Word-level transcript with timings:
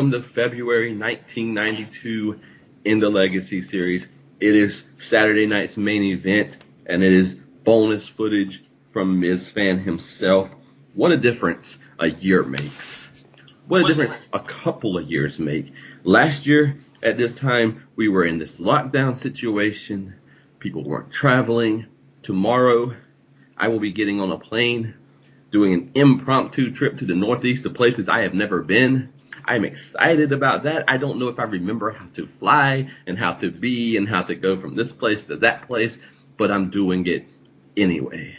Welcome 0.00 0.22
to 0.22 0.26
February 0.26 0.96
1992 0.96 2.40
in 2.86 3.00
the 3.00 3.10
Legacy 3.10 3.60
Series. 3.60 4.08
It 4.40 4.56
is 4.56 4.82
Saturday 4.96 5.44
night's 5.44 5.76
main 5.76 6.02
event, 6.04 6.56
and 6.86 7.04
it 7.04 7.12
is 7.12 7.34
bonus 7.34 8.08
footage 8.08 8.62
from 8.94 9.20
Miz 9.20 9.50
Fan 9.50 9.78
himself. 9.78 10.48
What 10.94 11.12
a 11.12 11.18
difference 11.18 11.76
a 11.98 12.08
year 12.08 12.42
makes. 12.42 13.10
What 13.68 13.90
a 13.90 13.94
difference 13.94 14.26
a 14.32 14.40
couple 14.40 14.96
of 14.96 15.10
years 15.10 15.38
make. 15.38 15.74
Last 16.02 16.46
year, 16.46 16.78
at 17.02 17.18
this 17.18 17.34
time, 17.34 17.86
we 17.94 18.08
were 18.08 18.24
in 18.24 18.38
this 18.38 18.58
lockdown 18.58 19.14
situation. 19.14 20.14
People 20.60 20.82
weren't 20.82 21.12
traveling. 21.12 21.84
Tomorrow, 22.22 22.94
I 23.54 23.68
will 23.68 23.80
be 23.80 23.92
getting 23.92 24.22
on 24.22 24.32
a 24.32 24.38
plane, 24.38 24.94
doing 25.50 25.74
an 25.74 25.90
impromptu 25.94 26.72
trip 26.72 26.96
to 27.00 27.04
the 27.04 27.14
Northeast 27.14 27.64
to 27.64 27.70
places 27.70 28.08
I 28.08 28.22
have 28.22 28.32
never 28.32 28.62
been. 28.62 29.12
I'm 29.50 29.64
excited 29.64 30.30
about 30.30 30.62
that. 30.62 30.84
I 30.86 30.96
don't 30.96 31.18
know 31.18 31.26
if 31.26 31.40
I 31.40 31.42
remember 31.42 31.90
how 31.90 32.06
to 32.14 32.28
fly 32.28 32.88
and 33.08 33.18
how 33.18 33.32
to 33.32 33.50
be 33.50 33.96
and 33.96 34.08
how 34.08 34.22
to 34.22 34.36
go 34.36 34.60
from 34.60 34.76
this 34.76 34.92
place 34.92 35.24
to 35.24 35.38
that 35.38 35.66
place, 35.66 35.98
but 36.36 36.52
I'm 36.52 36.70
doing 36.70 37.04
it 37.08 37.26
anyway. 37.76 38.38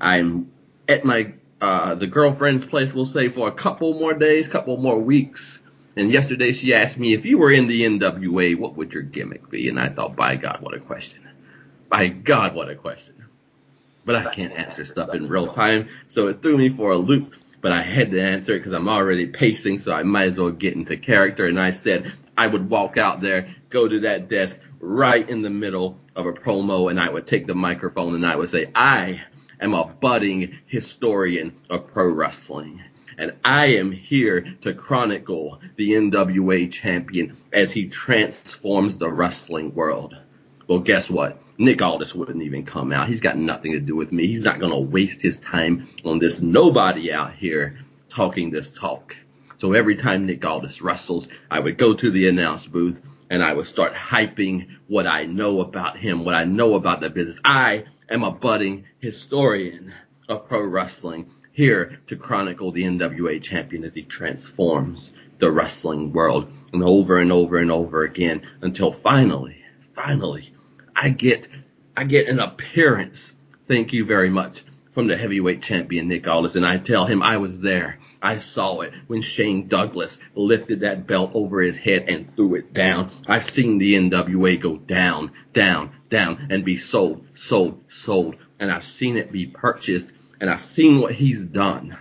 I'm 0.00 0.52
at 0.88 1.04
my 1.04 1.32
uh, 1.60 1.96
the 1.96 2.06
girlfriend's 2.06 2.64
place, 2.64 2.92
we'll 2.92 3.06
say, 3.06 3.28
for 3.28 3.48
a 3.48 3.52
couple 3.52 3.94
more 3.94 4.14
days, 4.14 4.46
couple 4.46 4.76
more 4.76 5.00
weeks. 5.00 5.58
And 5.96 6.12
yesterday 6.12 6.52
she 6.52 6.74
asked 6.74 6.96
me 6.96 7.12
if 7.12 7.26
you 7.26 7.38
were 7.38 7.50
in 7.50 7.66
the 7.66 7.82
NWA, 7.82 8.56
what 8.56 8.76
would 8.76 8.92
your 8.92 9.02
gimmick 9.02 9.50
be? 9.50 9.68
And 9.68 9.80
I 9.80 9.88
thought, 9.88 10.14
by 10.14 10.36
God, 10.36 10.58
what 10.60 10.74
a 10.74 10.78
question. 10.78 11.28
By 11.88 12.06
God, 12.06 12.54
what 12.54 12.70
a 12.70 12.76
question. 12.76 13.16
But 14.04 14.14
I 14.14 14.32
can't 14.32 14.52
answer 14.52 14.84
stuff 14.84 15.12
in 15.12 15.28
real 15.28 15.48
time, 15.48 15.88
so 16.06 16.28
it 16.28 16.40
threw 16.40 16.56
me 16.56 16.68
for 16.68 16.92
a 16.92 16.96
loop. 16.96 17.34
But 17.60 17.72
I 17.72 17.82
had 17.82 18.10
to 18.12 18.20
answer 18.20 18.54
it 18.54 18.60
because 18.60 18.72
I'm 18.72 18.88
already 18.88 19.26
pacing, 19.26 19.80
so 19.80 19.92
I 19.92 20.02
might 20.04 20.30
as 20.30 20.36
well 20.38 20.50
get 20.50 20.74
into 20.74 20.96
character. 20.96 21.46
And 21.46 21.58
I 21.58 21.72
said 21.72 22.12
I 22.36 22.46
would 22.46 22.70
walk 22.70 22.96
out 22.96 23.20
there, 23.20 23.54
go 23.68 23.88
to 23.88 24.00
that 24.00 24.28
desk 24.28 24.58
right 24.80 25.28
in 25.28 25.42
the 25.42 25.50
middle 25.50 25.98
of 26.14 26.26
a 26.26 26.32
promo, 26.32 26.90
and 26.90 27.00
I 27.00 27.08
would 27.08 27.26
take 27.26 27.46
the 27.46 27.54
microphone 27.54 28.14
and 28.14 28.24
I 28.24 28.36
would 28.36 28.50
say, 28.50 28.70
I 28.74 29.22
am 29.60 29.74
a 29.74 29.84
budding 29.84 30.58
historian 30.66 31.56
of 31.68 31.88
pro 31.88 32.06
wrestling. 32.06 32.82
And 33.16 33.32
I 33.44 33.66
am 33.66 33.90
here 33.90 34.42
to 34.60 34.72
chronicle 34.72 35.60
the 35.74 35.90
NWA 35.94 36.70
champion 36.70 37.36
as 37.52 37.72
he 37.72 37.88
transforms 37.88 38.96
the 38.96 39.10
wrestling 39.10 39.74
world. 39.74 40.16
Well, 40.68 40.78
guess 40.78 41.10
what? 41.10 41.42
Nick 41.60 41.82
Aldis 41.82 42.14
wouldn't 42.14 42.42
even 42.42 42.64
come 42.64 42.92
out. 42.92 43.08
He's 43.08 43.18
got 43.18 43.36
nothing 43.36 43.72
to 43.72 43.80
do 43.80 43.96
with 43.96 44.12
me. 44.12 44.28
He's 44.28 44.42
not 44.42 44.60
going 44.60 44.70
to 44.70 44.78
waste 44.78 45.20
his 45.20 45.40
time 45.40 45.88
on 46.04 46.20
this 46.20 46.40
nobody 46.40 47.12
out 47.12 47.34
here 47.34 47.80
talking 48.08 48.50
this 48.50 48.70
talk. 48.70 49.16
So 49.58 49.72
every 49.72 49.96
time 49.96 50.24
Nick 50.24 50.44
Aldis 50.44 50.80
wrestles, 50.80 51.26
I 51.50 51.58
would 51.58 51.76
go 51.76 51.94
to 51.94 52.10
the 52.12 52.28
announce 52.28 52.64
booth 52.64 53.02
and 53.28 53.42
I 53.42 53.52
would 53.52 53.66
start 53.66 53.92
hyping 53.92 54.68
what 54.86 55.08
I 55.08 55.24
know 55.24 55.60
about 55.60 55.98
him, 55.98 56.24
what 56.24 56.34
I 56.34 56.44
know 56.44 56.74
about 56.74 57.00
the 57.00 57.10
business. 57.10 57.40
I 57.44 57.86
am 58.08 58.22
a 58.22 58.30
budding 58.30 58.84
historian 59.00 59.92
of 60.28 60.46
pro 60.46 60.62
wrestling 60.62 61.28
here 61.50 61.98
to 62.06 62.14
chronicle 62.14 62.70
the 62.70 62.84
NWA 62.84 63.42
champion 63.42 63.82
as 63.82 63.96
he 63.96 64.02
transforms 64.02 65.12
the 65.40 65.50
wrestling 65.50 66.12
world 66.12 66.52
and 66.72 66.84
over 66.84 67.18
and 67.18 67.32
over 67.32 67.56
and 67.58 67.72
over 67.72 68.04
again 68.04 68.42
until 68.62 68.92
finally, 68.92 69.56
finally, 69.92 70.52
I 71.00 71.10
get, 71.10 71.46
I 71.98 72.04
get 72.04 72.28
an 72.28 72.38
appearance. 72.38 73.32
Thank 73.66 73.92
you 73.92 74.04
very 74.04 74.30
much 74.30 74.62
from 74.92 75.08
the 75.08 75.16
heavyweight 75.16 75.62
champion 75.62 76.06
Nick 76.06 76.28
Aldis 76.28 76.54
and 76.54 76.64
I 76.64 76.76
tell 76.78 77.06
him 77.06 77.24
I 77.24 77.38
was 77.38 77.58
there. 77.58 77.98
I 78.22 78.38
saw 78.38 78.82
it 78.82 78.92
when 79.08 79.20
Shane 79.20 79.66
Douglas 79.66 80.16
lifted 80.36 80.78
that 80.82 81.08
belt 81.08 81.32
over 81.34 81.60
his 81.60 81.76
head 81.76 82.04
and 82.06 82.32
threw 82.36 82.54
it 82.54 82.72
down. 82.72 83.10
I've 83.26 83.50
seen 83.50 83.78
the 83.78 83.96
NWA 83.96 84.60
go 84.60 84.76
down, 84.76 85.32
down, 85.52 85.90
down 86.08 86.46
and 86.50 86.64
be 86.64 86.76
sold, 86.76 87.26
sold, 87.34 87.82
sold. 87.88 88.36
And 88.60 88.70
I've 88.70 88.84
seen 88.84 89.16
it 89.16 89.32
be 89.32 89.46
purchased 89.46 90.06
and 90.40 90.48
I've 90.48 90.62
seen 90.62 91.00
what 91.00 91.14
he's 91.16 91.44
done. 91.44 91.98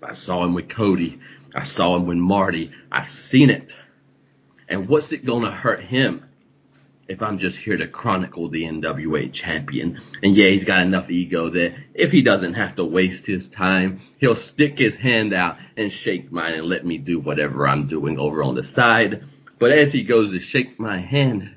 I 0.00 0.12
saw 0.12 0.44
him 0.44 0.54
with 0.54 0.68
Cody. 0.68 1.18
I 1.56 1.64
saw 1.64 1.96
him 1.96 2.06
with 2.06 2.18
Marty. 2.18 2.70
I've 2.92 3.08
seen 3.08 3.50
it. 3.50 3.74
And 4.68 4.88
what's 4.88 5.10
it 5.10 5.26
gonna 5.26 5.50
hurt 5.50 5.80
him 5.80 6.27
if 7.08 7.22
I'm 7.22 7.38
just 7.38 7.56
here 7.56 7.76
to 7.76 7.88
chronicle 7.88 8.48
the 8.48 8.64
NWA 8.64 9.32
champion? 9.32 10.00
And 10.22 10.36
yeah, 10.36 10.48
he's 10.48 10.64
got 10.64 10.82
enough 10.82 11.10
ego 11.10 11.48
that 11.50 11.74
if 11.94 12.12
he 12.12 12.22
doesn't 12.22 12.54
have 12.54 12.74
to 12.76 12.84
waste 12.84 13.26
his 13.26 13.48
time, 13.48 14.00
he'll 14.18 14.36
stick 14.36 14.78
his 14.78 14.94
hand 14.94 15.32
out 15.32 15.58
and 15.76 15.92
shake 15.92 16.30
mine 16.30 16.54
and 16.54 16.66
let 16.66 16.84
me 16.84 16.98
do 16.98 17.18
whatever 17.18 17.66
I'm 17.66 17.86
doing 17.86 18.18
over 18.18 18.42
on 18.42 18.54
the 18.54 18.62
side. 18.62 19.24
But 19.58 19.72
as 19.72 19.92
he 19.92 20.04
goes 20.04 20.30
to 20.30 20.38
shake 20.38 20.78
my 20.78 20.98
hand, 20.98 21.50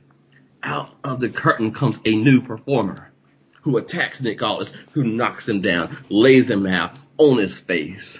out 0.63 0.95
of 1.03 1.19
the 1.19 1.29
curtain 1.29 1.73
comes 1.73 1.99
a 2.05 2.15
new 2.15 2.41
performer 2.41 3.11
who 3.61 3.77
attacks 3.77 4.21
Nick 4.21 4.41
Aldis, 4.41 4.71
who 4.93 5.03
knocks 5.03 5.47
him 5.47 5.61
down, 5.61 5.97
lays 6.09 6.49
him 6.49 6.65
out 6.65 6.97
on 7.17 7.37
his 7.37 7.57
face. 7.57 8.19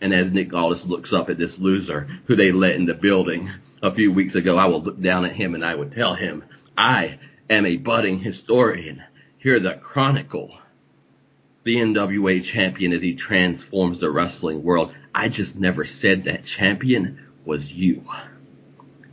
And 0.00 0.12
as 0.12 0.30
Nick 0.30 0.52
Aldis 0.52 0.86
looks 0.86 1.12
up 1.12 1.30
at 1.30 1.38
this 1.38 1.58
loser 1.58 2.08
who 2.26 2.34
they 2.34 2.50
let 2.50 2.74
in 2.74 2.86
the 2.86 2.94
building 2.94 3.50
a 3.82 3.92
few 3.92 4.12
weeks 4.12 4.34
ago, 4.34 4.58
I 4.58 4.66
will 4.66 4.82
look 4.82 5.00
down 5.00 5.24
at 5.24 5.36
him 5.36 5.54
and 5.54 5.64
I 5.64 5.74
would 5.74 5.92
tell 5.92 6.14
him, 6.14 6.42
I 6.82 7.20
am 7.48 7.64
a 7.64 7.76
budding 7.76 8.18
historian 8.18 9.04
here 9.38 9.60
the 9.60 9.74
chronicle 9.74 10.58
the 11.62 11.76
NWA 11.76 12.42
champion 12.42 12.92
as 12.92 13.00
he 13.00 13.14
transforms 13.14 14.00
the 14.00 14.10
wrestling 14.10 14.64
world. 14.64 14.92
I 15.14 15.28
just 15.28 15.56
never 15.56 15.84
said 15.84 16.24
that 16.24 16.44
champion 16.44 17.24
was 17.44 17.72
you. 17.72 18.02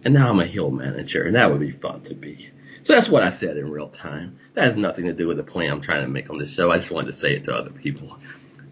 And 0.04 0.16
now 0.16 0.32
I'm 0.32 0.40
a 0.40 0.48
heel 0.48 0.72
manager, 0.72 1.26
and 1.26 1.36
that 1.36 1.52
would 1.52 1.60
be 1.60 1.70
fun 1.70 2.02
to 2.06 2.16
be. 2.16 2.50
So 2.82 2.94
that's 2.94 3.08
what 3.08 3.22
I 3.22 3.30
said 3.30 3.56
in 3.56 3.70
real 3.70 3.90
time. 3.90 4.40
That 4.56 4.64
has 4.64 4.76
nothing 4.76 5.06
to 5.06 5.14
do 5.14 5.28
with 5.28 5.38
the 5.38 5.44
plan 5.44 5.70
I'm 5.70 5.82
trying 5.82 6.02
to 6.02 6.10
make 6.10 6.32
on 6.32 6.40
this 6.40 6.50
show. 6.50 6.72
I 6.72 6.80
just 6.80 6.90
wanted 6.90 7.12
to 7.12 7.20
say 7.20 7.36
it 7.36 7.44
to 7.44 7.54
other 7.54 7.70
people. 7.70 8.18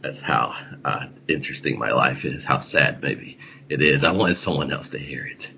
That's 0.01 0.21
how 0.21 0.55
uh, 0.83 1.05
interesting 1.27 1.77
my 1.77 1.91
life 1.91 2.25
is, 2.25 2.43
how 2.43 2.57
sad 2.57 3.03
maybe 3.03 3.37
it 3.69 3.79
is. 3.79 4.03
I 4.03 4.11
wanted 4.13 4.37
someone 4.37 4.73
else 4.73 4.89
to 4.89 4.97
hear 4.97 5.23
it. 5.23 5.51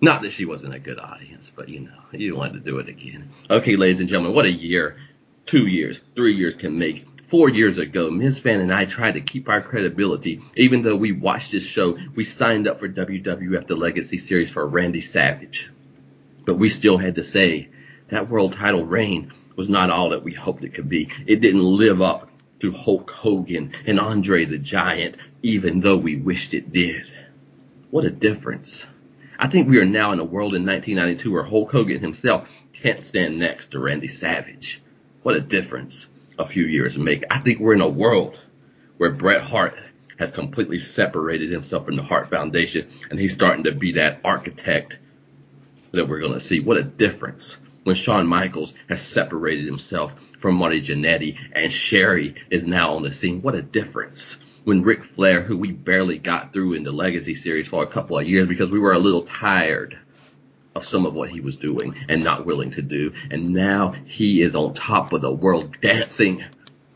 Not 0.00 0.22
that 0.22 0.32
she 0.32 0.44
wasn't 0.44 0.74
a 0.74 0.78
good 0.78 0.98
audience, 0.98 1.50
but 1.54 1.68
you 1.68 1.80
know, 1.80 1.98
you 2.12 2.36
wanted 2.36 2.64
to 2.64 2.70
do 2.70 2.78
it 2.78 2.88
again. 2.88 3.30
Okay, 3.50 3.76
ladies 3.76 4.00
and 4.00 4.08
gentlemen, 4.08 4.34
what 4.34 4.44
a 4.44 4.52
year, 4.52 4.96
two 5.46 5.66
years, 5.66 6.00
three 6.14 6.34
years 6.34 6.54
can 6.54 6.78
make. 6.78 7.06
Four 7.28 7.48
years 7.48 7.78
ago, 7.78 8.08
Ms. 8.08 8.38
Fan 8.38 8.60
and 8.60 8.72
I 8.72 8.84
tried 8.84 9.14
to 9.14 9.20
keep 9.20 9.48
our 9.48 9.60
credibility. 9.60 10.40
Even 10.54 10.82
though 10.82 10.94
we 10.94 11.10
watched 11.10 11.50
this 11.50 11.64
show, 11.64 11.98
we 12.14 12.24
signed 12.24 12.68
up 12.68 12.78
for 12.78 12.88
WWF 12.88 13.66
The 13.66 13.74
Legacy 13.74 14.18
Series 14.18 14.50
for 14.50 14.66
Randy 14.66 15.00
Savage. 15.00 15.70
But 16.44 16.58
we 16.58 16.68
still 16.68 16.98
had 16.98 17.16
to 17.16 17.24
say, 17.24 17.68
that 18.08 18.28
world 18.28 18.52
title 18.52 18.84
reign 18.84 19.32
was 19.56 19.68
not 19.68 19.90
all 19.90 20.10
that 20.10 20.22
we 20.22 20.34
hoped 20.34 20.62
it 20.62 20.74
could 20.74 20.88
be. 20.88 21.08
It 21.26 21.40
didn't 21.40 21.64
live 21.64 22.00
up 22.00 22.30
to 22.60 22.70
Hulk 22.70 23.10
Hogan 23.10 23.72
and 23.86 23.98
Andre 23.98 24.44
the 24.44 24.58
Giant, 24.58 25.16
even 25.42 25.80
though 25.80 25.96
we 25.96 26.16
wished 26.16 26.54
it 26.54 26.72
did. 26.72 27.10
What 27.90 28.04
a 28.04 28.10
difference. 28.10 28.86
I 29.38 29.48
think 29.48 29.68
we 29.68 29.78
are 29.78 29.84
now 29.84 30.12
in 30.12 30.20
a 30.20 30.24
world 30.24 30.54
in 30.54 30.64
1992 30.64 31.32
where 31.32 31.42
Hulk 31.42 31.70
Hogan 31.70 32.00
himself 32.00 32.48
can't 32.72 33.02
stand 33.02 33.38
next 33.38 33.72
to 33.72 33.78
Randy 33.78 34.08
Savage. 34.08 34.82
What 35.22 35.36
a 35.36 35.40
difference 35.40 36.06
a 36.38 36.46
few 36.46 36.64
years 36.64 36.96
make. 36.96 37.22
I 37.30 37.40
think 37.40 37.58
we're 37.58 37.74
in 37.74 37.80
a 37.80 37.88
world 37.88 38.38
where 38.96 39.10
Bret 39.10 39.42
Hart 39.42 39.76
has 40.18 40.30
completely 40.30 40.78
separated 40.78 41.50
himself 41.50 41.84
from 41.84 41.96
the 41.96 42.02
Hart 42.02 42.30
Foundation 42.30 42.88
and 43.10 43.18
he's 43.18 43.34
starting 43.34 43.64
to 43.64 43.72
be 43.72 43.92
that 43.92 44.20
architect 44.24 44.98
that 45.92 46.08
we're 46.08 46.20
going 46.20 46.32
to 46.32 46.40
see. 46.40 46.60
What 46.60 46.78
a 46.78 46.82
difference 46.82 47.58
when 47.84 47.94
Shawn 47.94 48.26
Michaels 48.26 48.72
has 48.88 49.02
separated 49.02 49.66
himself 49.66 50.14
from 50.38 50.56
Marty 50.56 50.80
Jannetty 50.80 51.36
and 51.52 51.70
Sherri 51.70 52.34
is 52.50 52.66
now 52.66 52.94
on 52.96 53.02
the 53.02 53.12
scene. 53.12 53.42
What 53.42 53.54
a 53.54 53.62
difference. 53.62 54.38
When 54.66 54.82
Ric 54.82 55.04
Flair, 55.04 55.42
who 55.42 55.56
we 55.56 55.70
barely 55.70 56.18
got 56.18 56.52
through 56.52 56.72
in 56.72 56.82
the 56.82 56.90
Legacy 56.90 57.36
series 57.36 57.68
for 57.68 57.84
a 57.84 57.86
couple 57.86 58.18
of 58.18 58.28
years 58.28 58.48
because 58.48 58.68
we 58.68 58.80
were 58.80 58.94
a 58.94 58.98
little 58.98 59.22
tired 59.22 59.96
of 60.74 60.82
some 60.82 61.06
of 61.06 61.14
what 61.14 61.28
he 61.28 61.38
was 61.38 61.54
doing 61.54 61.94
and 62.08 62.24
not 62.24 62.44
willing 62.44 62.72
to 62.72 62.82
do. 62.82 63.12
And 63.30 63.52
now 63.52 63.94
he 64.06 64.42
is 64.42 64.56
on 64.56 64.74
top 64.74 65.12
of 65.12 65.20
the 65.20 65.30
world 65.30 65.80
dancing 65.80 66.44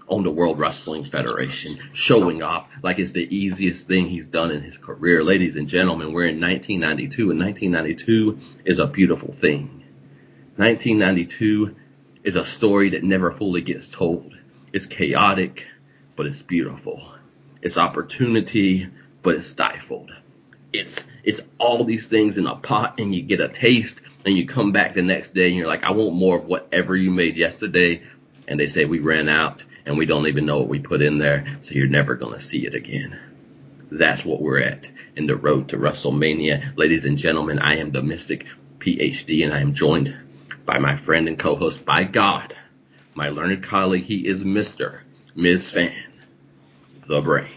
on 0.09 0.25
the 0.25 0.33
World 0.33 0.59
Wrestling 0.59 1.05
Federation, 1.05 1.77
showing 1.93 2.43
off 2.43 2.67
like 2.83 2.99
it's 2.99 3.13
the 3.13 3.33
easiest 3.33 3.87
thing 3.87 4.07
he's 4.07 4.27
done 4.27 4.51
in 4.51 4.65
his 4.65 4.77
career. 4.77 5.23
Ladies 5.23 5.55
and 5.55 5.69
gentlemen, 5.69 6.13
we're 6.13 6.27
in 6.27 6.41
1992 6.41 7.31
and 7.31 7.39
1992 7.39 8.41
is 8.65 8.81
a 8.81 8.89
beautiful 8.89 9.33
thing. 9.33 9.85
1992 10.57 11.77
is 12.25 12.35
a 12.35 12.45
story 12.45 12.91
that 12.91 13.05
never 13.05 13.31
fully 13.31 13.61
gets 13.61 13.89
told. 13.89 14.35
It's 14.73 14.87
chaotic, 14.87 15.69
but 16.17 16.27
it's 16.27 16.43
beautiful. 16.43 17.15
It's 17.63 17.77
opportunity, 17.79 18.89
but 19.23 19.37
it's 19.37 19.49
stifled. 19.49 20.13
It's 20.73 21.05
it's 21.25 21.41
all 21.59 21.85
these 21.85 22.07
things 22.07 22.39
in 22.39 22.47
a 22.47 22.57
pot, 22.57 23.01
and 23.01 23.15
you 23.15 23.23
get 23.23 23.41
a 23.41 23.49
taste, 23.49 24.01
and 24.25 24.37
you 24.37 24.47
come 24.47 24.73
back 24.73 24.95
the 24.95 25.03
next 25.03 25.35
day, 25.35 25.49
and 25.49 25.57
you're 25.57 25.67
like, 25.67 25.85
I 25.85 25.93
want 25.93 26.15
more 26.15 26.39
of 26.39 26.47
whatever 26.47 26.97
you 26.97 27.11
made 27.11 27.37
yesterday. 27.37 28.03
And 28.49 28.59
they 28.59 28.67
say 28.67 28.85
we 28.85 28.99
ran 29.01 29.29
out, 29.29 29.63
and 29.87 29.99
we 29.99 30.07
don't 30.07 30.27
even 30.27 30.47
know 30.47 30.59
what 30.59 30.69
we 30.69 30.81
put 30.81 31.03
in 31.03 31.19
there, 31.19 31.59
so 31.63 31.75
you're 31.75 31.87
never 31.87 32.15
gonna 32.15 32.41
see 32.41 32.67
it 32.67 32.75
again. 32.75 33.19
that's 33.91 34.25
what 34.25 34.41
we're 34.41 34.61
at 34.61 34.89
in 35.17 35.27
the 35.27 35.37
road 35.37 35.69
to 35.69 35.77
WrestleMania. 35.77 36.77
Ladies 36.77 37.05
and 37.05 37.19
gentlemen, 37.19 37.59
I 37.59 37.77
am 37.77 37.91
the 37.91 38.03
Mystic 38.03 38.47
PhD, 38.79 39.45
and 39.45 39.53
I 39.53 39.61
am 39.61 39.75
joined 39.75 40.15
by 40.65 40.79
my 40.79 40.97
friend 40.97 41.29
and 41.29 41.39
co-host, 41.39 41.85
by 41.85 42.05
God, 42.05 42.55
my 43.15 43.29
learned 43.31 43.63
colleague. 43.63 44.05
He 44.05 44.27
is 44.27 44.45
Mister 44.45 45.03
Ms. 45.35 45.71
Fan, 45.71 45.93
the 47.11 47.21
Brain. 47.21 47.49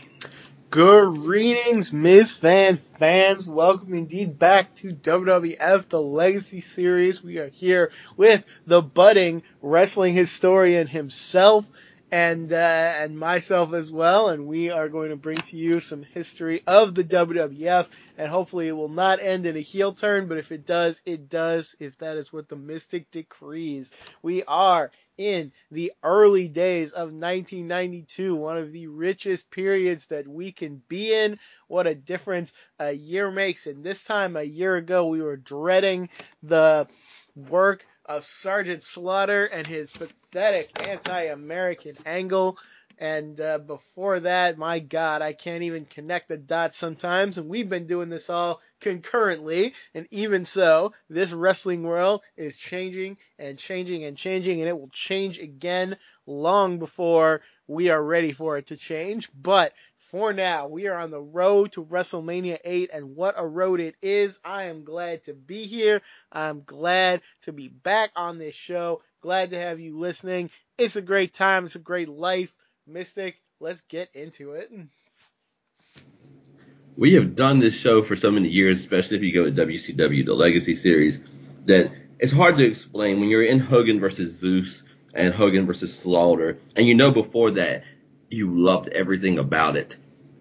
Greetings, 0.71 1.93
Ms. 1.93 2.35
Fan 2.37 2.75
fans. 2.75 3.47
Welcome 3.47 3.93
indeed 3.93 4.39
back 4.39 4.73
to 4.77 4.95
WWF 4.95 5.89
The 5.89 6.01
Legacy 6.01 6.59
Series. 6.59 7.23
We 7.23 7.37
are 7.37 7.49
here 7.49 7.91
with 8.17 8.47
the 8.65 8.81
budding 8.81 9.43
wrestling 9.61 10.15
historian 10.15 10.87
himself 10.87 11.69
and 12.13 12.53
uh, 12.53 12.93
and 12.99 13.17
myself 13.17 13.73
as 13.73 13.91
well, 13.91 14.29
and 14.29 14.45
we 14.45 14.69
are 14.69 14.87
going 14.87 15.09
to 15.09 15.15
bring 15.15 15.37
to 15.37 15.57
you 15.57 15.79
some 15.79 16.03
history 16.03 16.61
of 16.67 16.93
the 16.93 17.03
WWF, 17.03 17.87
and 18.19 18.29
hopefully 18.29 18.67
it 18.67 18.73
will 18.73 18.87
not 18.87 19.19
end 19.19 19.47
in 19.47 19.57
a 19.57 19.61
heel 19.61 19.93
turn, 19.93 20.27
but 20.27 20.37
if 20.37 20.51
it 20.51 20.63
does, 20.63 21.01
it 21.07 21.27
does. 21.27 21.75
If 21.79 21.97
that 21.97 22.17
is 22.17 22.31
what 22.31 22.47
the 22.47 22.55
Mystic 22.55 23.09
decrees, 23.09 23.91
we 24.21 24.43
are 24.43 24.91
in 25.17 25.51
the 25.71 25.91
early 26.03 26.47
days 26.47 26.91
of 26.91 27.11
1992, 27.11 28.35
one 28.35 28.57
of 28.57 28.71
the 28.71 28.85
richest 28.85 29.49
periods 29.49 30.05
that 30.07 30.27
we 30.27 30.51
can 30.51 30.83
be 30.87 31.15
in. 31.15 31.39
What 31.67 31.87
a 31.87 31.95
difference 31.95 32.53
a 32.77 32.91
year 32.91 33.31
makes. 33.31 33.65
And 33.65 33.83
this 33.83 34.03
time, 34.03 34.35
a 34.35 34.43
year 34.43 34.75
ago, 34.75 35.07
we 35.07 35.23
were 35.23 35.37
dreading 35.37 36.09
the 36.43 36.87
work 37.35 37.87
of 38.05 38.23
Sergeant 38.23 38.83
Slaughter 38.83 39.45
and 39.45 39.65
his 39.65 39.91
pathetic 39.91 40.87
anti-American 40.87 41.95
angle. 42.05 42.57
And 42.99 43.39
uh, 43.39 43.57
before 43.57 44.19
that, 44.19 44.57
my 44.57 44.79
God, 44.79 45.21
I 45.21 45.33
can't 45.33 45.63
even 45.63 45.85
connect 45.85 46.29
the 46.29 46.37
dots 46.37 46.77
sometimes. 46.77 47.37
And 47.37 47.49
we've 47.49 47.69
been 47.69 47.87
doing 47.87 48.09
this 48.09 48.29
all 48.29 48.61
concurrently. 48.79 49.73
And 49.95 50.07
even 50.11 50.45
so, 50.45 50.93
this 51.09 51.31
wrestling 51.31 51.83
world 51.83 52.21
is 52.37 52.55
changing 52.55 53.17
and 53.39 53.57
changing 53.57 54.03
and 54.03 54.15
changing. 54.15 54.59
And 54.59 54.69
it 54.69 54.79
will 54.79 54.91
change 54.93 55.39
again 55.39 55.97
long 56.27 56.77
before 56.79 57.41
we 57.67 57.89
are 57.89 58.01
ready 58.01 58.31
for 58.31 58.57
it 58.57 58.67
to 58.67 58.77
change. 58.77 59.29
But 59.33 59.73
for 60.13 60.31
now, 60.31 60.67
we 60.67 60.85
are 60.85 60.99
on 60.99 61.09
the 61.09 61.19
road 61.19 61.71
to 61.71 61.83
WrestleMania 61.83 62.59
8, 62.63 62.91
and 62.93 63.15
what 63.15 63.33
a 63.35 63.47
road 63.47 63.79
it 63.79 63.95
is. 63.99 64.37
I 64.45 64.65
am 64.65 64.83
glad 64.83 65.23
to 65.23 65.33
be 65.33 65.65
here. 65.65 66.03
I'm 66.31 66.61
glad 66.61 67.23
to 67.41 67.51
be 67.51 67.67
back 67.67 68.11
on 68.15 68.37
this 68.37 68.53
show. 68.53 69.01
Glad 69.21 69.49
to 69.49 69.59
have 69.59 69.79
you 69.79 69.97
listening. 69.97 70.51
It's 70.77 70.95
a 70.95 71.01
great 71.01 71.33
time. 71.33 71.65
It's 71.65 71.73
a 71.73 71.79
great 71.79 72.09
life. 72.09 72.55
Mystic, 72.85 73.41
let's 73.59 73.81
get 73.81 74.09
into 74.13 74.51
it. 74.51 74.71
We 76.95 77.15
have 77.15 77.35
done 77.35 77.57
this 77.57 77.73
show 77.73 78.03
for 78.03 78.15
so 78.15 78.29
many 78.29 78.49
years, 78.49 78.81
especially 78.81 79.17
if 79.17 79.23
you 79.23 79.33
go 79.33 79.49
to 79.49 79.65
WCW, 79.65 80.27
the 80.27 80.35
Legacy 80.35 80.75
Series, 80.75 81.17
that 81.65 81.91
it's 82.19 82.31
hard 82.31 82.57
to 82.57 82.63
explain 82.63 83.19
when 83.19 83.29
you're 83.29 83.43
in 83.43 83.57
Hogan 83.57 83.99
versus 83.99 84.37
Zeus 84.37 84.83
and 85.15 85.33
Hogan 85.33 85.65
versus 85.65 85.97
Slaughter, 85.97 86.59
and 86.75 86.85
you 86.85 86.93
know 86.93 87.09
before 87.09 87.49
that 87.49 87.83
you 88.29 88.59
loved 88.59 88.89
everything 88.89 89.39
about 89.39 89.75
it 89.75 89.97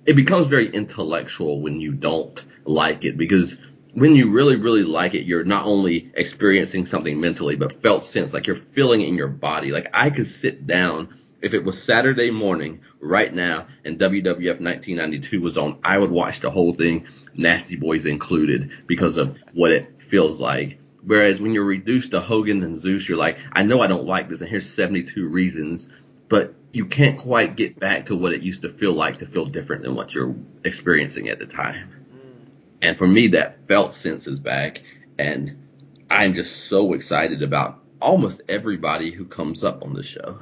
it 0.07 0.15
becomes 0.15 0.49
very 0.49 0.69
intellectual 0.69 1.61
when 1.61 1.81
you 1.81 1.93
don't 1.93 2.43
like 2.65 3.05
it 3.05 3.17
because 3.17 3.57
when 3.95 4.17
you 4.17 4.31
really, 4.31 4.57
really 4.57 4.85
like 4.85 5.15
it, 5.15 5.27
you're 5.27 5.45
not 5.45 5.67
only 5.67 6.11
experiencing 6.15 6.87
something 6.87 7.21
mentally, 7.21 7.57
but 7.57 7.83
felt 7.83 8.05
sense, 8.05 8.33
like 8.33 8.47
you're 8.47 8.57
feeling 8.57 9.03
it 9.03 9.09
in 9.09 9.17
your 9.17 9.29
body. 9.29 9.71
Like 9.71 9.91
I 9.93 10.11
could 10.11 10.29
sit 10.29 10.67
down 10.67 11.19
if 11.43 11.55
it 11.55 11.65
was 11.65 11.83
Saturday 11.83 12.31
morning 12.31 12.81
right 13.01 13.35
now 13.35 13.67
and 13.85 13.99
WWF 13.99 14.61
1992 14.61 15.41
was 15.41 15.59
on, 15.59 15.79
I 15.85 15.99
would 15.99 16.11
watch 16.11 16.41
the 16.41 16.51
whole 16.51 16.73
thing, 16.73 17.07
Nasty 17.35 17.77
Boys 17.77 18.07
included, 18.07 18.71
because 18.87 19.17
of 19.17 19.37
what 19.53 19.73
it 19.73 20.01
feels 20.01 20.41
like. 20.41 20.79
Whereas 21.05 21.41
when 21.41 21.53
you're 21.53 21.65
reduced 21.65 22.13
to 22.13 22.21
Hogan 22.21 22.63
and 22.63 22.77
Zeus, 22.77 23.09
you're 23.09 23.19
like, 23.19 23.39
I 23.53 23.65
know 23.65 23.83
I 23.83 23.89
don't 23.89 24.07
like 24.07 24.29
this, 24.29 24.41
and 24.41 24.49
here's 24.49 24.73
72 24.73 25.29
reasons, 25.29 25.89
but 26.29 26.55
you 26.73 26.87
can't 26.87 27.19
quite 27.19 27.57
get 27.57 27.79
back 27.79 28.07
to 28.07 28.17
what 28.17 28.33
it 28.33 28.43
used 28.43 28.63
to 28.63 28.71
feel 28.71 28.95
like 28.95 29.19
to 29.19 29.27
feel 29.27 29.45
different 29.45 29.83
than 29.83 29.95
what 29.95 30.15
you're 30.15 30.35
experiencing 30.65 31.29
at 31.29 31.39
the 31.39 31.47
time. 31.47 31.91
Mm. 32.15 32.51
And 32.81 32.99
for 32.99 33.07
me, 33.07 33.29
that 33.29 33.69
felt 33.69 33.95
sense 33.95 34.27
is 34.27 34.41
back, 34.41 34.83
and 35.19 35.69
I'm 36.11 36.35
just 36.35 36.69
so 36.69 36.95
excited 36.95 37.43
about 37.43 37.83
almost 38.01 38.43
everybody 38.49 39.11
who 39.11 39.27
comes 39.27 39.63
up 39.63 39.85
on 39.85 39.93
the 39.93 40.03
show. 40.03 40.41